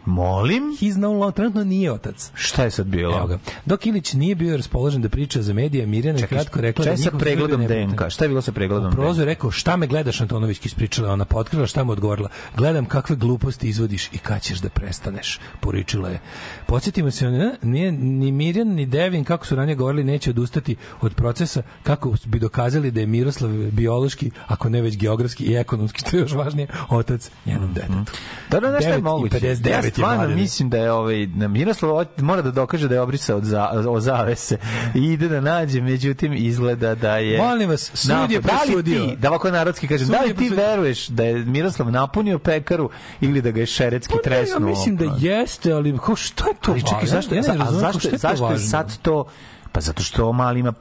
Molim? 0.06 0.64
He's 0.82 0.98
no 0.98 1.12
longer, 1.12 1.32
trenutno 1.32 1.64
nije 1.64 1.92
otac. 1.92 2.32
Šta 2.36 2.64
je 2.64 2.72
sad 2.72 2.86
bilo? 2.86 3.18
Evo 3.18 3.28
ga. 3.28 3.40
Dok 3.66 3.86
Ilić 3.86 4.14
nije 4.14 4.36
bio 4.36 4.58
raspoložen 4.58 5.02
da 5.02 5.10
priča 5.10 5.42
za 5.42 5.54
medije, 5.54 5.86
Mirjana 5.86 6.20
je 6.20 6.28
kratko 6.28 6.62
rekla 6.62 6.84
šta 6.84 6.92
da 6.92 6.98
sa 6.98 7.12
pregledom 7.12 7.68
DNK? 7.68 8.02
Šta 8.10 8.26
je 8.26 8.30
bilo 8.30 8.42
sa 8.42 8.52
pregledom 8.52 8.92
DNK? 8.92 8.96
prozu 8.96 9.22
je 9.22 9.26
rekao, 9.26 9.52
šta 9.52 9.78
me 9.78 9.88
gledaš, 9.88 10.22
Antonović 10.22 10.66
ispričala, 10.66 11.14
ona 11.14 11.26
potkrila, 11.26 11.68
šta 11.68 11.84
mu 11.84 11.92
odgovorila. 11.92 12.30
Gledam 12.58 12.86
kakve 12.86 13.16
gluposti 13.16 13.70
izvodiš 13.70 14.10
i 14.14 14.18
kad 14.18 14.42
ćeš 14.42 14.60
da 14.60 14.70
prestaneš, 14.70 15.40
poričila 15.60 16.10
je. 16.10 16.20
Podsjetimo 16.66 17.12
se, 17.12 17.32
ne, 17.32 17.56
nije, 17.62 17.92
ni 17.92 18.32
Mirjan, 18.32 18.68
ni 18.68 18.86
Devin, 18.86 19.24
kako 19.24 19.46
su 19.46 19.56
ranije 19.56 19.76
govorili, 19.76 20.04
neće 20.04 20.30
odustati 20.30 20.76
od 21.02 21.16
procesa, 21.16 21.62
kako 21.84 22.16
bi 22.26 22.40
dokazali 22.40 22.92
da 22.92 23.00
je 23.00 23.06
Miroslav 23.06 23.52
biološki, 23.52 24.32
ako 24.48 24.70
ne 24.70 24.82
već 24.82 24.98
geografski 24.98 25.44
i 25.44 25.56
ekonomski, 25.56 26.00
što 26.00 26.18
je 26.18 26.22
još 26.22 26.34
važnije, 26.34 26.68
otac 26.90 27.30
njenom 27.46 27.74
detetu. 27.74 28.12
Da, 28.50 28.60
da, 28.60 28.72
nešto 28.72 28.90
je 28.90 28.96
9 28.96 29.00
i 29.00 29.02
moguće. 29.02 29.40
59 29.40 29.93
Je 29.94 30.04
stvarno 30.04 30.36
mislim 30.36 30.70
da 30.70 30.78
je 30.78 30.92
ovaj, 30.92 31.26
da 31.26 31.48
Miroslav 31.48 32.06
mora 32.18 32.42
da 32.42 32.52
dokaže 32.52 32.88
da 32.88 32.96
je 32.96 33.02
obrisao 33.02 33.38
od, 33.38 33.44
za, 33.44 33.70
od 33.70 34.02
zavese 34.02 34.58
i 34.96 35.04
ide 35.04 35.28
da 35.28 35.42
nađe, 35.42 35.82
međutim 35.82 36.34
izgleda 36.34 36.96
da 36.96 37.18
je... 37.18 37.38
Molim 37.38 37.70
vas, 37.70 37.92
sud 37.94 38.32
je. 38.32 38.42
Da 38.42 38.48
presudio. 38.48 39.06
ti, 39.06 39.16
da 39.18 39.30
ovako 39.30 39.52
narodski 39.52 39.88
kažem, 39.88 40.08
Sud 40.08 40.16
da 40.16 40.22
li 40.22 40.36
ti 40.36 40.50
veruješ 40.50 41.08
da 41.08 41.24
je 41.24 41.36
Miroslav 41.36 41.92
napunio 41.92 42.40
pekaru 42.40 42.90
ili 43.22 43.42
da 43.42 43.52
ga 43.52 43.60
je 43.60 43.66
šeretski 43.66 44.14
Pa 44.14 44.30
ne, 44.30 44.36
ja 44.36 44.42
tresnuo? 44.42 44.70
mislim 44.70 44.98
da 44.98 45.06
jeste, 45.20 45.72
ali 45.72 45.98
ko, 45.98 46.16
što 46.16 46.48
je 46.48 46.54
to 46.62 46.72
Ali 46.72 46.82
čekaj, 46.82 47.06
zašto, 47.06 47.36
Ja 47.36 47.42
ne 47.42 47.44
za- 47.44 47.54
a 47.54 47.56
razumem 47.56 47.80
zašto, 47.82 48.18
zašto 48.18 48.52
je 48.52 48.60
sad 48.60 48.98
to... 48.98 49.26
Pa 49.72 49.82
zato 49.82 50.04
što 50.04 50.34
mali 50.34 50.60
ima 50.60 50.74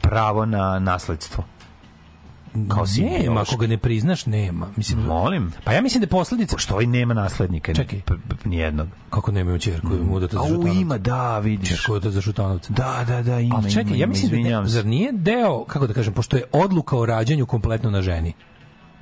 pravo 0.00 0.46
na 0.46 0.78
nasledstvo. 0.78 1.44
Kao 2.68 2.86
sin 2.86 3.04
Nema, 3.04 3.18
biološki. 3.18 3.54
ako 3.54 3.60
ga 3.60 3.66
ne 3.66 3.78
priznaš, 3.78 4.26
nema. 4.26 4.66
Mislim, 4.76 5.00
Molim. 5.00 5.52
Pa 5.64 5.72
ja 5.72 5.82
mislim 5.82 6.00
da 6.00 6.04
je 6.04 6.08
posledica... 6.08 6.56
Pošto 6.56 6.74
ovaj 6.74 6.86
nema 6.86 7.14
naslednika. 7.14 7.74
Čekaj. 7.74 8.00
Nijednog. 8.44 8.88
Kako 9.10 9.32
nema 9.32 9.52
u 9.52 9.58
čerku, 9.58 9.88
mm. 9.88 10.12
udata 10.12 10.36
za 10.36 10.54
Au, 10.54 10.66
ima, 10.66 10.98
da, 10.98 11.38
vidiš. 11.38 11.68
Čerku 11.68 11.92
udata 11.92 12.10
za 12.10 12.20
Šutanovca. 12.20 12.72
Da, 12.72 13.04
da, 13.06 13.22
da, 13.22 13.40
ima, 13.40 13.56
Ali 13.56 13.72
čekaj, 13.72 13.98
ja 13.98 14.06
mislim 14.06 14.42
da 14.42 14.60
ne, 14.60 14.68
zar 14.68 14.86
nije 14.86 15.12
deo, 15.12 15.64
kako 15.64 15.86
da 15.86 15.94
kažem, 15.94 16.14
pošto 16.14 16.36
je 16.36 16.44
odluka 16.52 16.96
o 16.96 17.06
rađanju 17.06 17.46
kompletno 17.46 17.90
na 17.90 18.02
ženi. 18.02 18.32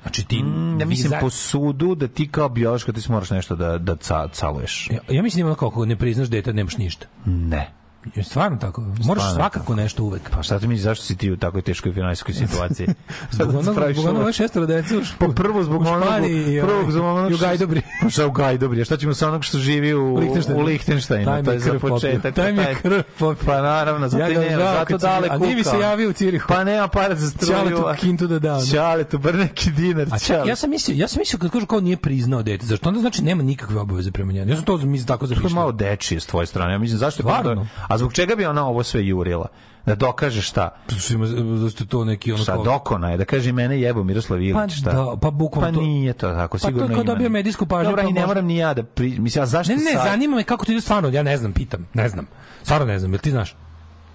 Znači 0.01 0.25
ti... 0.25 0.43
Mm, 0.43 0.79
ja 0.79 0.85
mislim 0.85 1.09
za- 1.09 1.19
po 1.19 1.29
sudu 1.29 1.95
da 1.95 2.07
ti 2.07 2.27
kao 2.27 2.49
biološka 2.49 2.91
ti 2.91 3.11
moraš 3.11 3.29
nešto 3.29 3.55
da, 3.55 3.77
da 3.77 3.95
ca, 3.95 4.27
caluješ. 4.27 4.89
Ja, 4.91 5.15
ja 5.15 5.23
mislim 5.23 5.37
da 5.37 5.41
ima 5.41 5.49
ono 5.49 5.55
kao, 5.55 5.67
ako 5.67 5.85
ne 5.85 5.95
priznaš 5.95 6.27
dete, 6.27 6.53
nemaš 6.53 6.77
ništa. 6.77 7.05
Ne. 7.25 7.71
Je 8.15 8.23
stvarno 8.23 8.57
tako. 8.57 8.81
Moraš 8.81 9.01
Stvarno 9.03 9.33
svakako 9.33 9.75
nešto 9.75 10.03
uvek. 10.03 10.29
Pa 10.29 10.43
šta 10.43 10.59
ti 10.59 10.67
misliš, 10.67 10.83
zašto 10.83 11.05
si 11.05 11.15
ti 11.15 11.31
u 11.31 11.37
takoj 11.37 11.61
teškoj 11.61 11.93
finansijskoj 11.93 12.33
situaciji? 12.45 12.87
Zbog 13.31 13.49
onog, 13.49 13.63
zbog 13.63 13.77
onog 13.99 14.21
ovo? 14.21 14.31
šestoro 14.31 14.65
dece 14.65 14.97
u, 14.97 15.01
Pa 15.19 15.27
prvo 15.27 15.63
zbog 15.63 15.81
onog, 15.81 16.03
Španiji 16.03 16.57
i, 16.57 16.61
prvo 16.61 16.79
ovaj, 16.79 16.91
zbog 16.91 17.05
onog 17.05 17.31
u 17.31 17.37
Gajdobri. 17.37 17.81
Pa 18.01 18.09
šta 18.09 18.27
u 18.27 18.31
Gajdobri? 18.31 18.85
Šta 18.85 18.97
ćemo 18.97 19.13
sa 19.13 19.27
onog 19.27 19.43
što 19.43 19.57
živi 19.57 19.93
u, 19.93 20.05
U 20.05 20.17
Lihtenštajnu. 20.17 20.61
u 20.61 20.65
Lihtenštajnu? 20.65 21.43
To 21.45 21.51
je 21.51 21.59
za 21.59 21.79
početak. 21.79 22.35
Taj 22.35 22.53
mi 22.53 22.61
je 22.61 22.75
krv 22.75 23.01
popio. 23.19 23.45
Pa 23.45 23.61
naravno, 23.61 24.09
zato 24.09 24.23
Ja 24.23 24.49
žao 24.49 24.73
zato 24.75 24.97
dale 24.97 25.27
si- 25.27 25.33
a 25.33 25.37
nije 25.37 25.55
mi 25.55 25.63
se 25.63 25.79
javio 25.79 26.09
u 26.09 26.13
Cirihu. 26.13 26.47
Pa 26.47 26.63
nema 26.63 26.87
para 26.87 27.15
za 27.15 27.29
struju. 27.29 27.51
Ćaletu 27.51 27.85
a- 27.87 27.95
kintu 27.95 28.27
da 28.27 28.39
dam. 28.39 28.61
Ćaletu, 28.63 29.17
bar 29.17 29.35
neki 29.35 29.71
dinar. 29.71 30.07
Ja 30.47 30.55
sam 30.55 30.69
mislio, 30.69 30.95
ja 30.95 31.07
sam 31.07 31.19
mislio 31.19 31.39
kad 31.39 31.51
kažu 31.51 31.65
kao 31.65 31.79
nije 31.79 31.97
priznao 31.97 32.43
dete, 32.43 32.65
zašto 32.65 32.89
onda 32.89 33.01
znači 33.01 33.23
nema 33.23 33.43
nikakve 33.43 33.79
obaveze 33.79 34.11
prema 34.11 34.31
njemu. 34.31 34.49
Ja 34.49 34.55
sam 34.55 34.65
to 34.65 34.77
mislim 34.77 35.07
tako 35.07 35.27
To 35.27 35.33
je 35.33 35.49
malo 35.49 35.71
dečije 35.71 36.19
s 36.19 36.25
tvoje 36.25 36.47
strane. 36.47 36.73
Ja 36.73 36.77
mislim, 36.77 36.97
zašto 36.99 37.23
je 37.23 37.65
A 37.97 37.99
zbog 37.99 38.13
čega 38.13 38.35
bi 38.35 38.45
ona 38.45 38.67
ovo 38.67 38.83
sve 38.83 39.07
jurila? 39.07 39.47
Da 39.85 39.95
dokaže 39.95 40.41
šta? 40.41 40.69
Ima 41.09 41.25
zašto 41.57 41.83
je 41.83 41.87
to 41.87 42.05
neki 42.05 42.31
ono 42.31 42.43
Šta 42.43 42.53
kao 42.53 42.63
dokona 42.63 43.09
je? 43.09 43.17
Da 43.17 43.25
kaže 43.25 43.51
mene 43.51 43.81
jebo 43.81 44.03
Miroslav 44.03 44.41
Ilić, 44.41 44.53
Pa 44.55 44.67
šta? 44.69 44.91
da, 44.91 45.15
pa 45.17 45.31
bukvalno 45.31 45.69
Pa 45.69 45.75
to- 45.75 45.81
nije 45.81 46.13
to 46.13 46.27
tako, 46.27 46.57
Pa 46.57 46.61
to 46.61 46.67
sigurno 46.67 46.85
je 46.85 46.93
kao 46.93 47.01
ima. 47.03 47.13
dobio 47.13 47.29
medijsku 47.29 47.65
pažnju, 47.65 47.89
Dobra, 47.89 48.03
pa 48.03 48.09
i 48.09 48.13
ne 48.13 48.13
možda- 48.13 48.27
moram 48.27 48.45
ni 48.45 48.57
ja 48.57 48.73
da 48.73 48.83
pri... 48.83 49.19
Mislim, 49.19 49.43
a 49.43 49.45
zašto 49.45 49.71
Ne, 49.71 49.77
ne, 49.77 49.91
sad? 49.93 50.05
zanima 50.05 50.35
me 50.35 50.43
kako 50.43 50.65
to 50.65 50.71
ide 50.71 50.81
stvarno, 50.81 51.09
ja 51.09 51.23
ne 51.23 51.37
znam, 51.37 51.53
pitam, 51.53 51.87
ne 51.93 52.09
znam. 52.09 52.27
Stvarno 52.63 52.85
ne 52.85 52.99
znam, 52.99 53.11
jel 53.13 53.19
ti 53.19 53.31
znaš? 53.31 53.55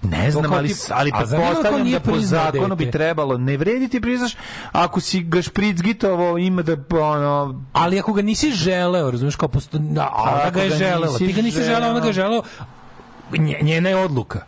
Ne 0.03 0.31
znam, 0.31 0.53
ali, 0.53 0.75
ali 0.91 1.13
pretpostavljam 1.13 1.83
nije 1.83 1.99
da 1.99 2.11
po 2.11 2.19
zakonu 2.19 2.77
bi 2.77 2.91
trebalo 2.91 3.39
ne 3.39 3.57
vredi 3.57 3.89
ti 3.89 4.01
priznaš 4.01 4.37
ako 4.73 5.01
si 5.01 5.21
ga 5.21 5.43
špricgitovo 5.43 6.39
ima 6.39 6.63
da 6.63 6.77
ono 6.93 7.63
Ali 7.73 7.99
ako 7.99 8.13
ga 8.13 8.23
nisi 8.23 8.51
želeo, 8.51 9.11
razumeš, 9.11 9.37
kao 9.37 9.49
posto... 9.49 9.79
Da, 9.79 10.09
ona 10.15 10.51
ga 10.51 10.63
je 10.63 10.71
želela, 10.71 11.07
nisi 11.07 11.27
ti 11.27 11.33
ga 11.33 11.43
nisi 11.43 11.63
želeo, 11.63 11.91
ona 11.91 12.01
ga 12.01 12.07
je 12.07 12.13
želeo, 12.13 12.43
njena 13.39 13.89
je 13.89 13.97
odluka. 13.97 14.41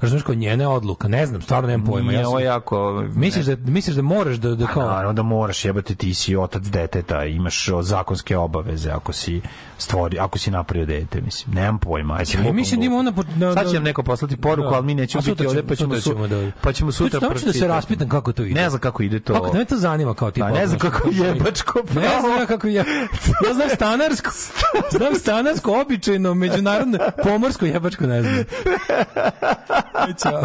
Razumeš, 0.00 0.22
kao 0.22 0.34
njena 0.34 0.64
je 0.64 0.68
odluka, 0.68 1.08
ne 1.08 1.26
znam, 1.26 1.42
stvarno 1.42 1.68
nemam 1.68 1.86
pojma. 1.86 2.10
nije 2.10 2.20
Ja 2.20 2.30
sam, 2.30 2.40
jako 2.40 3.04
misliš, 3.14 3.46
da, 3.46 3.70
misliš 3.70 3.96
da 3.96 4.02
moraš 4.02 4.36
da, 4.36 4.54
da 4.54 4.66
Pa 4.66 4.72
kao... 4.72 4.88
naravno 4.88 5.12
da 5.12 5.22
moraš 5.22 5.64
jebati 5.64 5.94
ti 5.94 6.14
si 6.14 6.36
otac 6.36 6.62
deteta, 6.62 7.24
imaš 7.24 7.68
zakonske 7.80 8.36
obaveze 8.36 8.90
ako 8.90 9.12
si 9.12 9.40
stvori, 9.78 10.18
ako 10.18 10.38
si 10.38 10.50
napravio 10.50 10.86
dete, 10.86 11.20
mislim. 11.20 11.54
Nemam 11.54 11.78
pojma. 11.78 12.14
Aj, 12.14 12.24
Ja 12.36 12.52
mislim 12.52 12.80
da 12.80 12.86
ima 12.86 12.96
ona... 12.96 13.12
po- 13.12 13.22
Da, 13.24 13.52
Sad 13.52 13.64
da- 13.64 13.70
će 13.70 13.74
nam 13.74 13.82
neko 13.84 14.02
poslati 14.02 14.36
poruku, 14.36 14.68
Da. 14.70 14.74
ali 14.74 14.86
mi 14.86 14.94
nećemo 14.94 15.22
biti 15.22 15.46
ovde, 15.46 15.62
pa 15.62 15.74
ćemo, 15.74 15.88
sutra 15.88 16.00
su, 16.02 16.10
ćemo 16.10 16.26
da- 16.28 16.50
pa 16.60 16.72
ćemo 16.72 16.92
sutra 16.92 17.10
ću- 17.10 17.20
to 17.20 17.28
ću 17.28 17.34
da 17.34 17.38
se 17.38 17.44
pročitati. 17.44 17.68
raspitam 17.68 18.08
kako 18.08 18.32
to 18.32 18.42
ide. 18.44 18.54
Ne 18.54 18.68
znam 18.68 18.80
kako 18.80 19.02
ide 19.02 19.20
to. 19.20 19.32
Kako 19.34 19.52
me 19.52 19.64
to 19.64 19.76
zanima 19.76 20.14
kao 20.14 20.30
tipa? 20.30 20.46
Pa 20.46 20.52
ne 20.52 20.66
znam 20.66 20.78
kako 20.80 21.08
jebačko 21.10 21.78
Ne 21.84 22.00
znam 22.00 22.22
pravo. 22.22 22.46
kako 22.48 22.66
je. 22.66 22.74
Ja 22.74 22.84
znam 23.54 23.68
stanarsko. 23.70 24.30
Znam 24.90 25.14
stanarsko, 25.14 25.80
običajno, 25.80 26.34
međunarodno, 26.34 26.98
pomorsko, 27.24 27.66
jebačko 27.66 28.06
ne 28.06 28.22
znam. 28.22 28.44
Ćao. 30.22 30.44